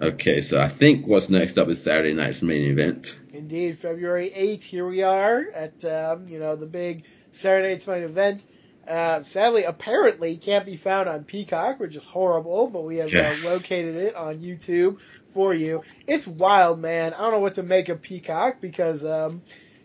Okay, 0.00 0.40
so 0.40 0.60
I 0.60 0.68
think 0.68 1.06
what's 1.06 1.28
next 1.28 1.58
up 1.58 1.68
is 1.68 1.82
Saturday 1.82 2.14
night's 2.14 2.42
main 2.42 2.70
event. 2.70 3.14
Indeed, 3.32 3.78
February 3.78 4.30
8th, 4.30 4.62
here 4.62 4.86
we 4.86 5.02
are 5.02 5.44
at, 5.54 5.84
um, 5.84 6.28
you 6.28 6.38
know, 6.38 6.56
the 6.56 6.66
big 6.66 7.04
Saturday 7.30 7.70
night's 7.70 7.86
main 7.86 8.02
event. 8.02 8.44
Uh, 8.88 9.22
sadly, 9.22 9.64
apparently 9.64 10.36
can't 10.36 10.66
be 10.66 10.76
found 10.76 11.08
on 11.08 11.24
Peacock, 11.24 11.78
which 11.78 11.94
is 11.94 12.04
horrible, 12.04 12.68
but 12.68 12.82
we 12.82 12.96
have 12.96 13.14
uh, 13.14 13.34
located 13.44 13.96
it 13.96 14.16
on 14.16 14.38
YouTube 14.38 15.00
for 15.00 15.54
you. 15.54 15.82
It's 16.06 16.26
wild, 16.26 16.80
man. 16.80 17.14
I 17.14 17.18
don't 17.18 17.32
know 17.32 17.38
what 17.38 17.54
to 17.54 17.62
make 17.62 17.88
of 17.88 18.02
Peacock 18.02 18.60
because, 18.60 19.04
um, 19.04 19.42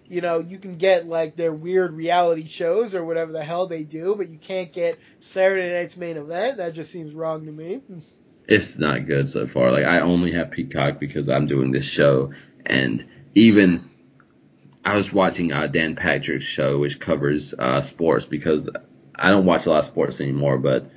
you 0.07 0.21
know, 0.21 0.39
you 0.39 0.57
can 0.57 0.77
get 0.77 1.07
like 1.07 1.35
their 1.35 1.53
weird 1.53 1.93
reality 1.93 2.47
shows 2.47 2.95
or 2.95 3.05
whatever 3.05 3.33
the 3.33 3.43
hell 3.43 3.67
they 3.67 3.83
do, 3.83 4.15
but 4.15 4.29
you 4.29 4.37
can't 4.37 4.73
get 4.73 4.97
Saturday 5.19 5.71
night's 5.71 5.97
main 5.97 6.17
event. 6.17 6.57
That 6.57 6.73
just 6.73 6.91
seems 6.91 7.13
wrong 7.13 7.45
to 7.45 7.51
me. 7.51 7.81
It's 8.47 8.77
not 8.77 9.07
good 9.07 9.29
so 9.29 9.45
far. 9.47 9.71
Like 9.71 9.85
I 9.85 9.99
only 9.99 10.31
have 10.33 10.51
Peacock 10.51 10.99
because 10.99 11.29
I'm 11.29 11.47
doing 11.47 11.71
this 11.71 11.85
show, 11.85 12.31
and 12.65 13.05
even 13.35 13.89
I 14.85 14.95
was 14.95 15.11
watching 15.11 15.51
uh, 15.51 15.67
Dan 15.67 15.95
Patrick's 15.95 16.45
show, 16.45 16.79
which 16.79 16.99
covers 16.99 17.53
uh, 17.53 17.81
sports, 17.81 18.25
because 18.25 18.69
I 19.15 19.31
don't 19.31 19.45
watch 19.45 19.65
a 19.65 19.69
lot 19.69 19.79
of 19.79 19.85
sports 19.85 20.21
anymore, 20.21 20.57
but 20.57 20.89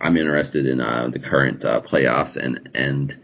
I'm 0.00 0.16
interested 0.16 0.66
in 0.66 0.80
uh, 0.80 1.08
the 1.08 1.18
current 1.18 1.64
uh, 1.64 1.80
playoffs 1.80 2.36
and 2.36 2.70
and 2.74 3.16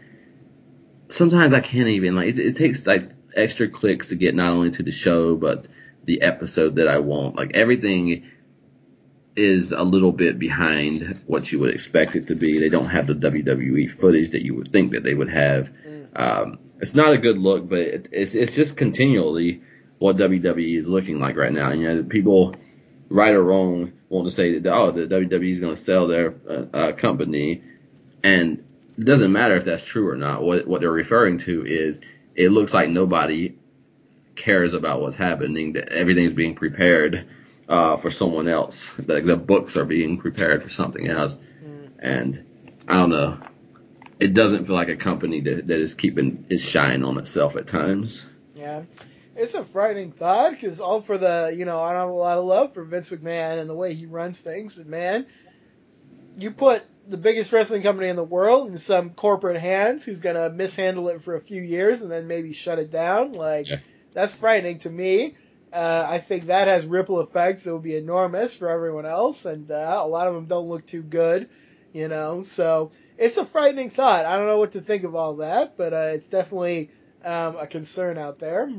sometimes 1.09 1.53
I 1.53 1.59
can't 1.59 1.89
even 1.89 2.15
like 2.15 2.29
it, 2.29 2.39
it 2.39 2.55
takes 2.55 2.87
like 2.87 3.09
extra 3.35 3.67
clicks 3.67 4.09
to 4.09 4.15
get 4.15 4.35
not 4.35 4.51
only 4.51 4.71
to 4.71 4.83
the 4.83 4.91
show 4.91 5.35
but 5.35 5.65
the 6.05 6.21
episode 6.21 6.75
that 6.75 6.87
I 6.87 6.99
want. 6.99 7.35
Like 7.35 7.51
everything 7.53 8.29
is 9.35 9.71
a 9.71 9.83
little 9.83 10.11
bit 10.11 10.37
behind 10.37 11.21
what 11.25 11.51
you 11.51 11.59
would 11.59 11.73
expect 11.73 12.15
it 12.15 12.27
to 12.27 12.35
be. 12.35 12.57
They 12.57 12.69
don't 12.69 12.89
have 12.89 13.07
the 13.07 13.13
WWE 13.13 13.91
footage 13.91 14.31
that 14.31 14.43
you 14.43 14.55
would 14.55 14.71
think 14.71 14.91
that 14.91 15.03
they 15.03 15.13
would 15.13 15.29
have. 15.29 15.71
Um, 16.15 16.59
it's 16.79 16.93
not 16.93 17.13
a 17.13 17.17
good 17.17 17.37
look, 17.37 17.67
but 17.67 17.79
it, 17.79 18.07
it's 18.11 18.35
it's 18.35 18.55
just 18.55 18.77
continually 18.77 19.61
what 19.99 20.17
WWE 20.17 20.77
is 20.77 20.87
looking 20.87 21.19
like 21.19 21.37
right 21.37 21.51
now. 21.51 21.71
You 21.71 21.87
know, 21.87 22.03
people, 22.03 22.55
right 23.09 23.33
or 23.33 23.43
wrong, 23.43 23.93
want 24.09 24.27
to 24.27 24.35
say 24.35 24.59
that 24.59 24.71
oh, 24.71 24.91
the 24.91 25.01
WWE 25.01 25.51
is 25.51 25.59
going 25.59 25.75
to 25.75 25.81
sell 25.81 26.07
their 26.07 26.35
uh, 26.47 26.77
uh, 26.77 26.91
company, 26.93 27.63
and 28.23 28.63
it 28.97 29.05
doesn't 29.05 29.31
matter 29.31 29.55
if 29.55 29.65
that's 29.65 29.83
true 29.83 30.09
or 30.09 30.17
not. 30.17 30.43
What 30.43 30.67
what 30.67 30.81
they're 30.81 30.91
referring 30.91 31.39
to 31.39 31.65
is 31.65 31.99
it 32.35 32.49
looks 32.49 32.73
like 32.73 32.89
nobody 32.89 33.55
cares 34.35 34.73
about 34.73 35.01
what's 35.01 35.15
happening. 35.15 35.73
That 35.73 35.89
everything's 35.89 36.33
being 36.33 36.55
prepared 36.55 37.27
uh, 37.69 37.97
for 37.97 38.11
someone 38.11 38.47
else. 38.47 38.89
Like 39.05 39.25
the 39.25 39.37
books 39.37 39.77
are 39.77 39.85
being 39.85 40.17
prepared 40.17 40.63
for 40.63 40.69
something 40.69 41.07
else, 41.07 41.37
and 41.99 42.43
I 42.87 42.93
don't 42.97 43.09
know. 43.09 43.37
It 44.19 44.33
doesn't 44.33 44.65
feel 44.65 44.75
like 44.75 44.89
a 44.89 44.95
company 44.95 45.41
that, 45.41 45.67
that 45.67 45.79
is 45.79 45.93
keeping 45.93 46.45
its 46.49 46.63
shine 46.63 47.03
on 47.03 47.17
itself 47.17 47.55
at 47.55 47.67
times. 47.67 48.23
Yeah. 48.55 48.83
It's 49.35 49.55
a 49.55 49.65
frightening 49.65 50.11
thought 50.11 50.51
because 50.51 50.79
all 50.79 51.01
for 51.01 51.17
the, 51.17 51.53
you 51.57 51.65
know, 51.65 51.81
I 51.81 51.91
don't 51.91 52.01
have 52.01 52.09
a 52.09 52.13
lot 52.13 52.37
of 52.37 52.45
love 52.45 52.73
for 52.73 52.83
Vince 52.83 53.09
McMahon 53.09 53.57
and 53.59 53.69
the 53.69 53.75
way 53.75 53.93
he 53.95 54.05
runs 54.05 54.39
things, 54.39 54.75
but 54.75 54.85
man, 54.85 55.25
you 56.37 56.51
put 56.51 56.83
the 57.07 57.17
biggest 57.17 57.51
wrestling 57.51 57.81
company 57.81 58.07
in 58.09 58.15
the 58.15 58.23
world 58.23 58.69
in 58.69 58.77
some 58.77 59.09
corporate 59.09 59.57
hands 59.57 60.05
who's 60.05 60.19
going 60.19 60.35
to 60.35 60.49
mishandle 60.51 61.09
it 61.09 61.21
for 61.21 61.35
a 61.35 61.41
few 61.41 61.61
years 61.61 62.01
and 62.01 62.11
then 62.11 62.27
maybe 62.27 62.53
shut 62.53 62.79
it 62.79 62.91
down. 62.91 63.33
Like, 63.33 63.67
Yeah. 63.67 63.77
that's 64.11 64.33
frightening 64.33 64.77
to 64.79 64.89
me. 64.89 65.35
Uh, 65.73 66.05
I 66.07 66.19
think 66.19 66.45
that 66.45 66.67
has 66.67 66.85
ripple 66.85 67.19
effects 67.21 67.63
that 67.63 67.71
will 67.71 67.79
be 67.79 67.95
enormous 67.95 68.55
for 68.55 68.69
everyone 68.69 69.05
else, 69.05 69.45
and 69.45 69.69
uh, 69.71 69.99
a 70.01 70.07
lot 70.07 70.27
of 70.27 70.35
them 70.35 70.45
don't 70.45 70.67
look 70.67 70.85
too 70.85 71.01
good, 71.01 71.49
you 71.93 72.07
know. 72.07 72.43
So 72.43 72.91
it's 73.17 73.37
a 73.37 73.45
frightening 73.45 73.89
thought. 73.89 74.25
I 74.25 74.37
don't 74.37 74.45
know 74.47 74.59
what 74.59 74.73
to 74.73 74.81
think 74.81 75.03
of 75.03 75.15
all 75.15 75.37
that, 75.37 75.75
but 75.75 75.93
uh, 75.93 76.11
it's 76.13 76.27
definitely 76.27 76.91
um, 77.25 77.57
a 77.57 77.67
concern 77.67 78.17
out 78.17 78.37
there. 78.39 78.69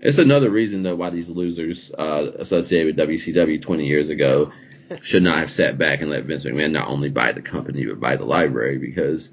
It's 0.00 0.18
another 0.18 0.50
reason 0.50 0.82
though 0.82 0.96
why 0.96 1.10
these 1.10 1.28
losers 1.28 1.90
uh, 1.92 2.30
associated 2.38 2.96
with 2.96 3.08
WCW 3.08 3.60
20 3.60 3.86
years 3.86 4.08
ago 4.08 4.52
should 5.02 5.22
not 5.22 5.38
have 5.38 5.50
sat 5.50 5.76
back 5.76 6.00
and 6.00 6.10
let 6.10 6.24
Vince 6.24 6.44
McMahon 6.44 6.72
not 6.72 6.88
only 6.88 7.08
buy 7.08 7.32
the 7.32 7.42
company 7.42 7.84
but 7.84 8.00
buy 8.00 8.16
the 8.16 8.24
library 8.24 8.78
because 8.78 9.28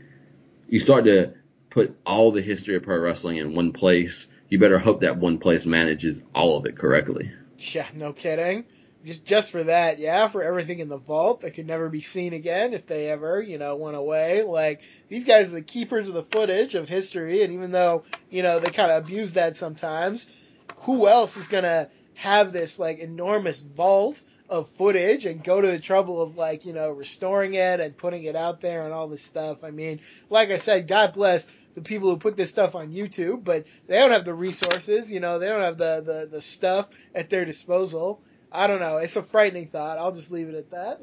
you 0.68 0.80
start 0.80 1.06
to 1.06 1.34
put 1.70 1.98
all 2.06 2.32
the 2.32 2.42
history 2.42 2.76
of 2.76 2.84
pro 2.84 2.98
wrestling 2.98 3.38
in 3.38 3.54
one 3.54 3.74
place. 3.74 4.28
You 4.50 4.60
better 4.60 4.80
hope 4.80 5.02
that 5.02 5.18
one 5.18 5.40
place 5.40 5.66
manages 5.66 6.22
all 6.34 6.58
of 6.58 6.66
it 6.66 6.78
correctly. 6.78 7.32
Yeah, 7.58 7.88
no 7.94 8.14
kidding. 8.14 8.66
Just 9.04 9.26
just 9.26 9.52
for 9.52 9.64
that, 9.64 10.00
yeah, 10.00 10.28
for 10.28 10.42
everything 10.42 10.80
in 10.80 10.90
the 10.90 10.98
vault 10.98 11.42
that 11.42 11.52
could 11.52 11.68
never 11.68 11.90
be 11.90 12.02
seen 12.02 12.34
again 12.34 12.74
if 12.74 12.88
they 12.88 13.10
ever, 13.10 13.40
you 13.42 13.60
know, 13.60 13.76
went 13.76 13.96
away. 13.96 14.42
Like 14.42 14.82
these 15.10 15.26
guys 15.26 15.52
are 15.52 15.56
the 15.56 15.62
keepers 15.62 16.08
of 16.08 16.16
the 16.16 16.24
footage 16.24 16.74
of 16.74 16.90
history, 16.90 17.44
and 17.44 17.54
even 17.54 17.72
though 17.72 18.04
you 18.32 18.42
know 18.42 18.60
they 18.60 18.72
kind 18.72 18.92
of 18.92 19.04
abuse 19.04 19.34
that 19.34 19.56
sometimes, 19.56 20.30
who 20.78 21.08
else 21.08 21.38
is 21.38 21.48
gonna 21.48 21.90
have 22.16 22.52
this 22.52 22.80
like 22.80 22.98
enormous 22.98 23.60
vault 23.60 24.20
of 24.50 24.70
footage 24.70 25.26
and 25.26 25.44
go 25.44 25.60
to 25.60 25.68
the 25.68 25.80
trouble 25.80 26.22
of 26.22 26.36
like 26.36 26.66
you 26.66 26.74
know 26.74 26.90
restoring 26.90 27.54
it 27.54 27.80
and 27.80 27.98
putting 27.98 28.24
it 28.24 28.36
out 28.36 28.60
there 28.62 28.86
and 28.86 28.94
all 28.94 29.08
this 29.08 29.24
stuff? 29.24 29.64
I 29.64 29.70
mean, 29.70 30.02
like 30.32 30.50
I 30.50 30.58
said, 30.58 30.88
God 30.88 31.14
bless 31.14 31.46
the 31.76 31.82
people 31.82 32.10
who 32.10 32.18
put 32.18 32.36
this 32.36 32.50
stuff 32.50 32.74
on 32.74 32.92
YouTube, 32.92 33.44
but 33.44 33.66
they 33.88 34.00
don't 34.00 34.12
have 34.12 34.26
the 34.26 34.34
resources, 34.34 35.12
you 35.12 35.20
know, 35.20 35.40
they 35.40 35.48
don't 35.48 35.62
have 35.62 35.78
the, 35.78 36.02
the, 36.06 36.28
the 36.32 36.42
stuff 36.42 36.90
at 37.14 37.30
their 37.30 37.46
disposal. 37.46 38.24
I 38.52 38.68
don't 38.68 38.80
know. 38.80 38.98
It's 38.98 39.18
a 39.18 39.24
frightening 39.24 39.68
thought. 39.68 39.98
I'll 39.98 40.14
just 40.14 40.32
leave 40.32 40.50
it 40.50 40.56
at 40.56 40.70
that. 40.72 41.02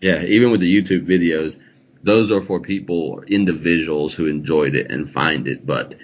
Yeah, 0.00 0.22
even 0.22 0.50
with 0.50 0.60
the 0.60 0.72
YouTube 0.72 1.06
videos, 1.06 1.58
those 2.02 2.30
are 2.30 2.42
for 2.42 2.60
people, 2.60 3.22
individuals 3.26 4.14
who 4.14 4.26
enjoyed 4.26 4.74
it 4.74 4.90
and 4.90 5.10
find 5.10 5.48
it, 5.48 5.66
but 5.66 5.94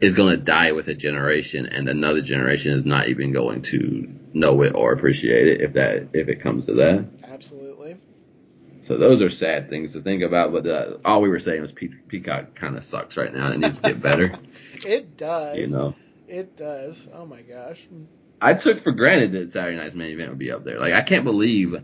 it's 0.00 0.14
going 0.14 0.36
to 0.36 0.44
die 0.44 0.72
with 0.72 0.88
a 0.88 0.94
generation, 0.94 1.66
and 1.66 1.88
another 1.88 2.20
generation 2.20 2.72
is 2.72 2.84
not 2.84 3.08
even 3.08 3.32
going 3.32 3.62
to 3.62 4.08
know 4.32 4.62
it 4.62 4.74
or 4.74 4.92
appreciate 4.92 5.46
it 5.46 5.60
if 5.60 5.74
that 5.74 6.08
if 6.12 6.28
it 6.28 6.40
comes 6.40 6.66
to 6.66 6.74
that. 6.74 7.04
Absolutely. 7.22 7.63
So 8.84 8.98
those 8.98 9.22
are 9.22 9.30
sad 9.30 9.68
things 9.70 9.92
to 9.92 10.02
think 10.02 10.22
about. 10.22 10.52
But 10.52 10.66
uh, 10.66 10.96
all 11.04 11.20
we 11.22 11.28
were 11.28 11.40
saying 11.40 11.62
was 11.62 11.72
Pe- 11.72 11.88
Peacock 12.08 12.54
kind 12.54 12.76
of 12.76 12.84
sucks 12.84 13.16
right 13.16 13.32
now. 13.34 13.50
It 13.52 13.58
needs 13.60 13.76
to 13.76 13.82
get 13.82 14.00
better. 14.02 14.32
It 14.86 15.16
does. 15.16 15.56
you 15.56 15.66
know, 15.68 15.94
It 16.28 16.56
does. 16.56 17.08
Oh 17.14 17.24
my 17.24 17.40
gosh. 17.40 17.86
I 18.40 18.52
took 18.52 18.80
for 18.80 18.92
granted 18.92 19.32
that 19.32 19.52
Saturday 19.52 19.78
Night's 19.78 19.94
main 19.94 20.10
event 20.10 20.28
would 20.28 20.38
be 20.38 20.50
up 20.50 20.64
there. 20.64 20.78
Like 20.78 20.92
I 20.92 21.00
can't 21.00 21.24
believe, 21.24 21.74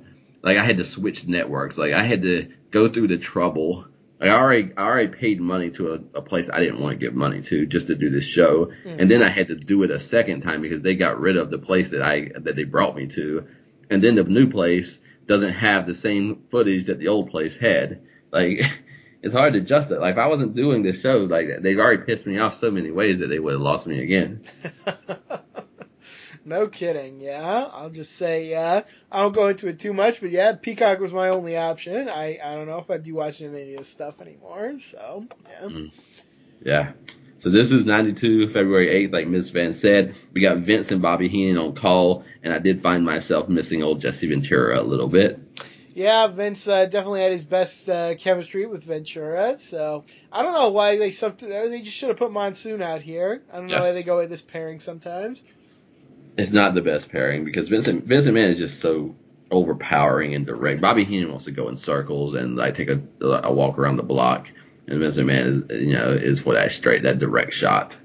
like 0.42 0.59
I 0.59 0.64
had 0.64 0.76
to 0.78 0.84
switch 0.84 1.26
networks. 1.26 1.78
Like 1.78 1.94
I 1.94 2.03
had 2.03 2.22
to 2.22 2.53
go 2.70 2.88
through 2.88 3.09
the 3.09 3.16
trouble. 3.16 3.86
Like 4.20 4.28
I 4.28 4.34
already, 4.34 4.72
I 4.76 4.82
already 4.82 5.09
paid 5.09 5.40
money 5.40 5.70
to 5.70 5.94
a, 5.94 6.18
a 6.18 6.22
place 6.22 6.51
I 6.53 6.59
didn't 6.61 6.80
want 6.80 6.92
to 6.92 6.98
give 6.98 7.14
money 7.14 7.40
to 7.42 7.64
just 7.64 7.86
to 7.86 7.94
do 7.94 8.11
this 8.11 8.26
show, 8.26 8.72
and 8.84 9.11
then 9.11 9.22
I 9.22 9.30
had 9.30 9.48
to 9.48 9.55
do 9.55 9.82
it 9.84 9.90
a 9.90 9.98
second 10.01 10.42
time 10.42 10.61
because 10.61 10.82
they 10.82 10.94
got 10.94 11.18
rid 11.18 11.38
of 11.38 11.51
the 11.51 11.59
place 11.59 11.90
that 11.90 12.03
I 12.03 12.28
that 12.40 12.55
they 12.55 12.64
brought 12.64 12.94
me 12.94 13.07
to, 13.07 13.46
and 13.88 14.03
then 14.05 14.16
the 14.16 14.24
new 14.24 14.51
place 14.51 14.98
doesn't 15.30 15.52
have 15.52 15.86
the 15.86 15.94
same 15.94 16.42
footage 16.50 16.86
that 16.86 16.98
the 16.98 17.06
old 17.06 17.30
place 17.30 17.56
had. 17.56 18.02
Like 18.32 18.62
it's 19.22 19.32
hard 19.32 19.52
to 19.52 19.60
adjust 19.60 19.92
it. 19.92 20.00
Like 20.00 20.14
if 20.14 20.18
I 20.18 20.26
wasn't 20.26 20.56
doing 20.56 20.82
this 20.82 21.00
show, 21.00 21.18
like 21.18 21.46
they've 21.60 21.78
already 21.78 22.02
pissed 22.02 22.26
me 22.26 22.40
off 22.40 22.58
so 22.58 22.72
many 22.72 22.90
ways 22.90 23.20
that 23.20 23.28
they 23.28 23.38
would 23.38 23.52
have 23.52 23.60
lost 23.60 23.86
me 23.86 24.02
again. 24.02 24.40
no 26.44 26.66
kidding. 26.66 27.20
Yeah. 27.20 27.68
I'll 27.72 27.90
just 27.90 28.16
say, 28.16 28.50
yeah. 28.50 28.82
I 29.10 29.22
won't 29.22 29.36
go 29.36 29.46
into 29.46 29.68
it 29.68 29.78
too 29.78 29.92
much, 29.92 30.20
but 30.20 30.32
yeah, 30.32 30.54
Peacock 30.60 30.98
was 30.98 31.12
my 31.12 31.28
only 31.28 31.56
option. 31.56 32.08
I, 32.08 32.40
I 32.42 32.56
don't 32.56 32.66
know 32.66 32.78
if 32.78 32.90
I'd 32.90 33.04
be 33.04 33.12
watching 33.12 33.54
any 33.54 33.74
of 33.74 33.78
this 33.78 33.88
stuff 33.88 34.20
anymore. 34.20 34.80
So, 34.80 35.26
yeah. 35.48 35.68
Mm-hmm. 35.68 35.96
Yeah. 36.62 36.92
So 37.38 37.50
this 37.50 37.70
is 37.70 37.84
92, 37.84 38.48
February 38.48 39.06
8th, 39.06 39.12
like 39.12 39.28
Ms. 39.28 39.50
Van 39.50 39.74
said. 39.74 40.16
We 40.32 40.40
got 40.40 40.58
Vince 40.58 40.90
and 40.90 41.00
Bobby 41.00 41.28
Heenan 41.28 41.56
on 41.56 41.76
call, 41.76 42.24
and 42.43 42.53
I 42.53 42.59
did 42.59 42.82
find 42.82 43.05
myself 43.05 43.49
missing 43.49 43.82
old 43.82 44.01
Jesse 44.01 44.28
Ventura 44.28 44.80
a 44.80 44.82
little 44.82 45.09
bit. 45.09 45.38
Yeah, 45.95 46.28
Vince 46.28 46.68
uh, 46.68 46.86
definitely 46.86 47.22
had 47.22 47.32
his 47.32 47.45
best 47.45 47.88
uh, 47.88 48.14
chemistry 48.14 48.66
with 48.66 48.84
Ventura. 48.84 49.59
So 49.59 50.05
I 50.32 50.43
don't 50.43 50.55
know 50.55 50.70
why 50.70 50.99
they 50.99 51.11
something 51.11 51.49
they 51.49 51.82
just 51.82 51.97
should 51.97 52.09
have 52.11 52.18
put 52.18 52.32
Monsoon 52.32 52.80
out 52.80 53.03
here. 53.03 53.43
I 53.53 53.57
don't 53.57 53.66
know 53.68 53.74
Yes. 53.74 53.82
why 53.82 53.93
they 53.93 54.03
go 54.03 54.18
with 54.18 54.30
this 54.30 54.43
pairing 54.43 54.78
sometimes. 54.80 55.45
It's 56.36 56.53
not 56.53 56.74
the 56.74 56.80
best 56.80 57.11
pairing 57.11 57.45
because 57.45 57.68
Vincent 57.68 58.05
Vince 58.05 58.24
McMahon 58.24 58.49
is 58.51 58.59
just 58.59 58.80
so 58.80 59.14
overpowering 59.51 60.34
and 60.34 60.47
direct. 60.47 60.80
Bobby 60.80 61.05
Heenan 61.05 61.28
wants 61.30 61.47
to 61.47 61.51
go 61.51 61.68
in 61.68 61.76
circles 61.76 62.34
and 62.34 62.57
like 62.57 62.74
take 62.74 62.88
a, 62.88 63.01
a 63.20 63.53
walk 63.53 63.78
around 63.78 63.97
the 63.97 64.05
block, 64.05 64.47
and 64.86 65.01
Vince 65.01 65.16
McMahon 65.18 65.47
is 65.47 65.62
you 65.70 65.93
know 65.93 66.12
is 66.12 66.41
for 66.41 66.55
that 66.55 66.70
straight 66.72 67.03
that 67.03 67.18
direct 67.18 67.53
shot. 67.53 67.97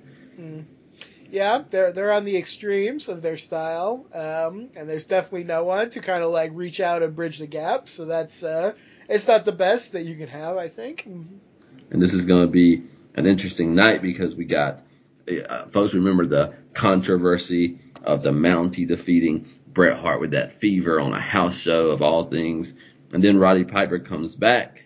Yeah, 1.35 1.63
they're 1.69 1.91
they're 1.91 2.13
on 2.13 2.23
the 2.23 2.37
extremes 2.37 3.09
of 3.09 3.21
their 3.21 3.35
style, 3.35 4.05
um, 4.13 4.69
and 4.77 4.87
there's 4.87 5.03
definitely 5.03 5.43
no 5.43 5.65
one 5.65 5.89
to 5.89 5.99
kind 5.99 6.23
of 6.23 6.31
like 6.31 6.51
reach 6.53 6.79
out 6.79 7.03
and 7.03 7.13
bridge 7.13 7.39
the 7.39 7.45
gap. 7.45 7.89
So 7.89 8.05
that's 8.05 8.41
uh, 8.41 8.71
it's 9.09 9.27
not 9.27 9.43
the 9.43 9.51
best 9.51 9.91
that 9.91 10.03
you 10.03 10.15
can 10.15 10.29
have, 10.29 10.55
I 10.55 10.69
think. 10.69 11.05
and 11.05 12.01
this 12.01 12.13
is 12.13 12.23
going 12.23 12.43
to 12.43 12.51
be 12.51 12.83
an 13.15 13.25
interesting 13.25 13.75
night 13.75 14.01
because 14.01 14.33
we 14.33 14.45
got 14.45 14.81
uh, 15.29 15.65
folks 15.65 15.93
remember 15.93 16.25
the 16.25 16.53
controversy 16.73 17.79
of 18.01 18.23
the 18.23 18.31
Mountie 18.31 18.87
defeating 18.87 19.49
Bret 19.67 19.97
Hart 19.97 20.21
with 20.21 20.31
that 20.31 20.53
fever 20.53 21.01
on 21.01 21.13
a 21.13 21.19
house 21.19 21.57
show 21.57 21.87
of 21.87 22.01
all 22.01 22.29
things, 22.29 22.73
and 23.11 23.21
then 23.21 23.39
Roddy 23.39 23.65
Piper 23.65 23.99
comes 23.99 24.37
back, 24.37 24.85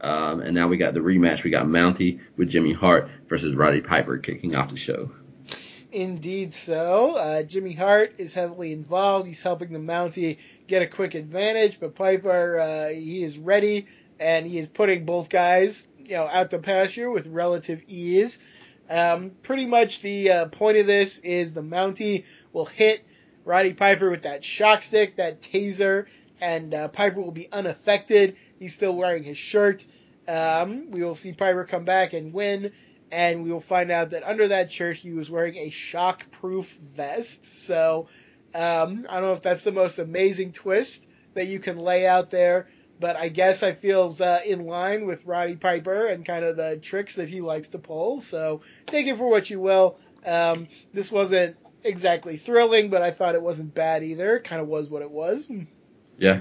um, 0.00 0.42
and 0.42 0.54
now 0.54 0.68
we 0.68 0.76
got 0.76 0.94
the 0.94 1.00
rematch. 1.00 1.42
We 1.42 1.50
got 1.50 1.66
Mountie 1.66 2.20
with 2.36 2.50
Jimmy 2.50 2.72
Hart 2.72 3.10
versus 3.28 3.56
Roddy 3.56 3.80
Piper 3.80 4.18
kicking 4.18 4.54
off 4.54 4.70
the 4.70 4.76
show. 4.76 5.10
Indeed, 5.90 6.52
so 6.52 7.16
uh, 7.16 7.42
Jimmy 7.44 7.72
Hart 7.72 8.16
is 8.18 8.34
heavily 8.34 8.72
involved. 8.72 9.26
He's 9.26 9.42
helping 9.42 9.72
the 9.72 9.78
Mountie 9.78 10.38
get 10.66 10.82
a 10.82 10.86
quick 10.86 11.14
advantage, 11.14 11.80
but 11.80 11.94
Piper 11.94 12.58
uh, 12.58 12.88
he 12.88 13.22
is 13.22 13.38
ready 13.38 13.86
and 14.20 14.46
he 14.46 14.58
is 14.58 14.66
putting 14.66 15.06
both 15.06 15.30
guys 15.30 15.88
you 16.04 16.16
know 16.16 16.28
out 16.30 16.50
to 16.50 16.58
pasture 16.58 17.10
with 17.10 17.26
relative 17.28 17.82
ease. 17.86 18.38
Um, 18.90 19.32
pretty 19.42 19.64
much 19.64 20.00
the 20.02 20.30
uh, 20.30 20.46
point 20.48 20.76
of 20.76 20.86
this 20.86 21.18
is 21.20 21.54
the 21.54 21.62
Mountie 21.62 22.24
will 22.52 22.66
hit 22.66 23.02
Roddy 23.46 23.72
Piper 23.72 24.10
with 24.10 24.22
that 24.22 24.44
shock 24.44 24.82
stick, 24.82 25.16
that 25.16 25.40
taser, 25.40 26.06
and 26.38 26.74
uh, 26.74 26.88
Piper 26.88 27.20
will 27.20 27.32
be 27.32 27.50
unaffected. 27.50 28.36
He's 28.58 28.74
still 28.74 28.94
wearing 28.94 29.24
his 29.24 29.38
shirt. 29.38 29.86
Um, 30.26 30.90
we 30.90 31.02
will 31.02 31.14
see 31.14 31.32
Piper 31.32 31.64
come 31.64 31.84
back 31.84 32.12
and 32.12 32.34
win 32.34 32.72
and 33.10 33.44
we 33.44 33.52
will 33.52 33.60
find 33.60 33.90
out 33.90 34.10
that 34.10 34.22
under 34.22 34.48
that 34.48 34.70
shirt 34.72 34.96
he 34.96 35.12
was 35.12 35.30
wearing 35.30 35.56
a 35.56 35.70
shock-proof 35.70 36.70
vest. 36.72 37.44
So 37.44 38.08
um, 38.54 39.06
I 39.08 39.14
don't 39.14 39.22
know 39.24 39.32
if 39.32 39.42
that's 39.42 39.64
the 39.64 39.72
most 39.72 39.98
amazing 39.98 40.52
twist 40.52 41.06
that 41.34 41.46
you 41.46 41.60
can 41.60 41.76
lay 41.78 42.06
out 42.06 42.30
there, 42.30 42.68
but 43.00 43.16
I 43.16 43.28
guess 43.28 43.62
I 43.62 43.72
feels 43.72 44.20
uh, 44.20 44.40
in 44.46 44.66
line 44.66 45.06
with 45.06 45.26
Roddy 45.26 45.56
Piper 45.56 46.06
and 46.06 46.24
kind 46.24 46.44
of 46.44 46.56
the 46.56 46.78
tricks 46.78 47.16
that 47.16 47.28
he 47.28 47.40
likes 47.40 47.68
to 47.68 47.78
pull. 47.78 48.20
So 48.20 48.62
take 48.86 49.06
it 49.06 49.16
for 49.16 49.28
what 49.28 49.48
you 49.50 49.60
will. 49.60 49.98
Um, 50.26 50.66
this 50.92 51.12
wasn't 51.12 51.56
exactly 51.84 52.36
thrilling, 52.36 52.90
but 52.90 53.02
I 53.02 53.10
thought 53.12 53.34
it 53.34 53.42
wasn't 53.42 53.74
bad 53.74 54.02
either. 54.02 54.40
Kind 54.40 54.60
of 54.60 54.68
was 54.68 54.90
what 54.90 55.02
it 55.02 55.10
was. 55.10 55.50
Yeah, 56.18 56.40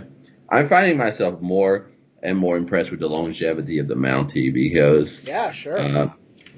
I'm 0.49 0.67
finding 0.67 0.97
myself 0.97 1.41
more 1.41 1.91
and 2.23 2.37
more 2.37 2.57
impressed 2.57 2.89
with 2.89 2.99
the 2.99 3.07
longevity 3.07 3.77
of 3.77 3.87
the 3.87 3.93
Mountie 3.95 4.51
because 4.51 5.23
Yeah, 5.23 5.51
sure. 5.51 5.77
uh, 5.77 6.09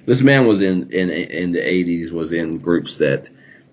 this 0.06 0.22
man 0.22 0.48
was 0.48 0.62
in 0.62 0.92
in 0.92 1.10
in 1.10 1.52
the 1.52 1.60
80s 1.60 2.12
was 2.12 2.32
in 2.32 2.58
groups 2.58 2.98
that 2.98 3.30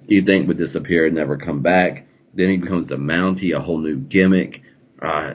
you 0.07 0.23
think 0.23 0.49
would 0.49 0.59
disappear 0.59 1.07
and 1.07 1.15
never 1.15 1.37
come 1.37 1.63
back. 1.63 2.07
Then 2.35 2.51
he 2.51 2.57
becomes 2.57 2.87
the 2.87 2.97
Mountie, 2.97 3.57
a 3.57 3.61
whole 3.61 3.79
new 3.79 3.97
gimmick. 3.97 4.63
Uh, 5.01 5.35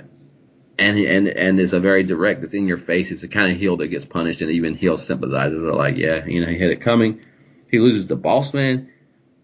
and 0.77 0.97
and 0.97 1.27
and 1.27 1.59
it's 1.59 1.73
a 1.73 1.79
very 1.79 2.03
direct. 2.03 2.43
It's 2.43 2.53
in 2.53 2.67
your 2.67 2.77
face. 2.77 3.11
It's 3.11 3.21
the 3.21 3.27
kind 3.27 3.51
of 3.51 3.57
heel 3.57 3.77
that 3.77 3.87
gets 3.87 4.05
punished, 4.05 4.41
and 4.41 4.51
even 4.51 4.75
heel 4.75 4.97
sympathizers 4.97 5.61
are 5.61 5.75
like, 5.75 5.97
yeah, 5.97 6.25
you 6.25 6.41
know, 6.41 6.51
he 6.51 6.59
had 6.59 6.71
it 6.71 6.81
coming. 6.81 7.21
He 7.69 7.79
loses 7.79 8.07
the 8.07 8.15
Boss 8.15 8.53
Man. 8.53 8.89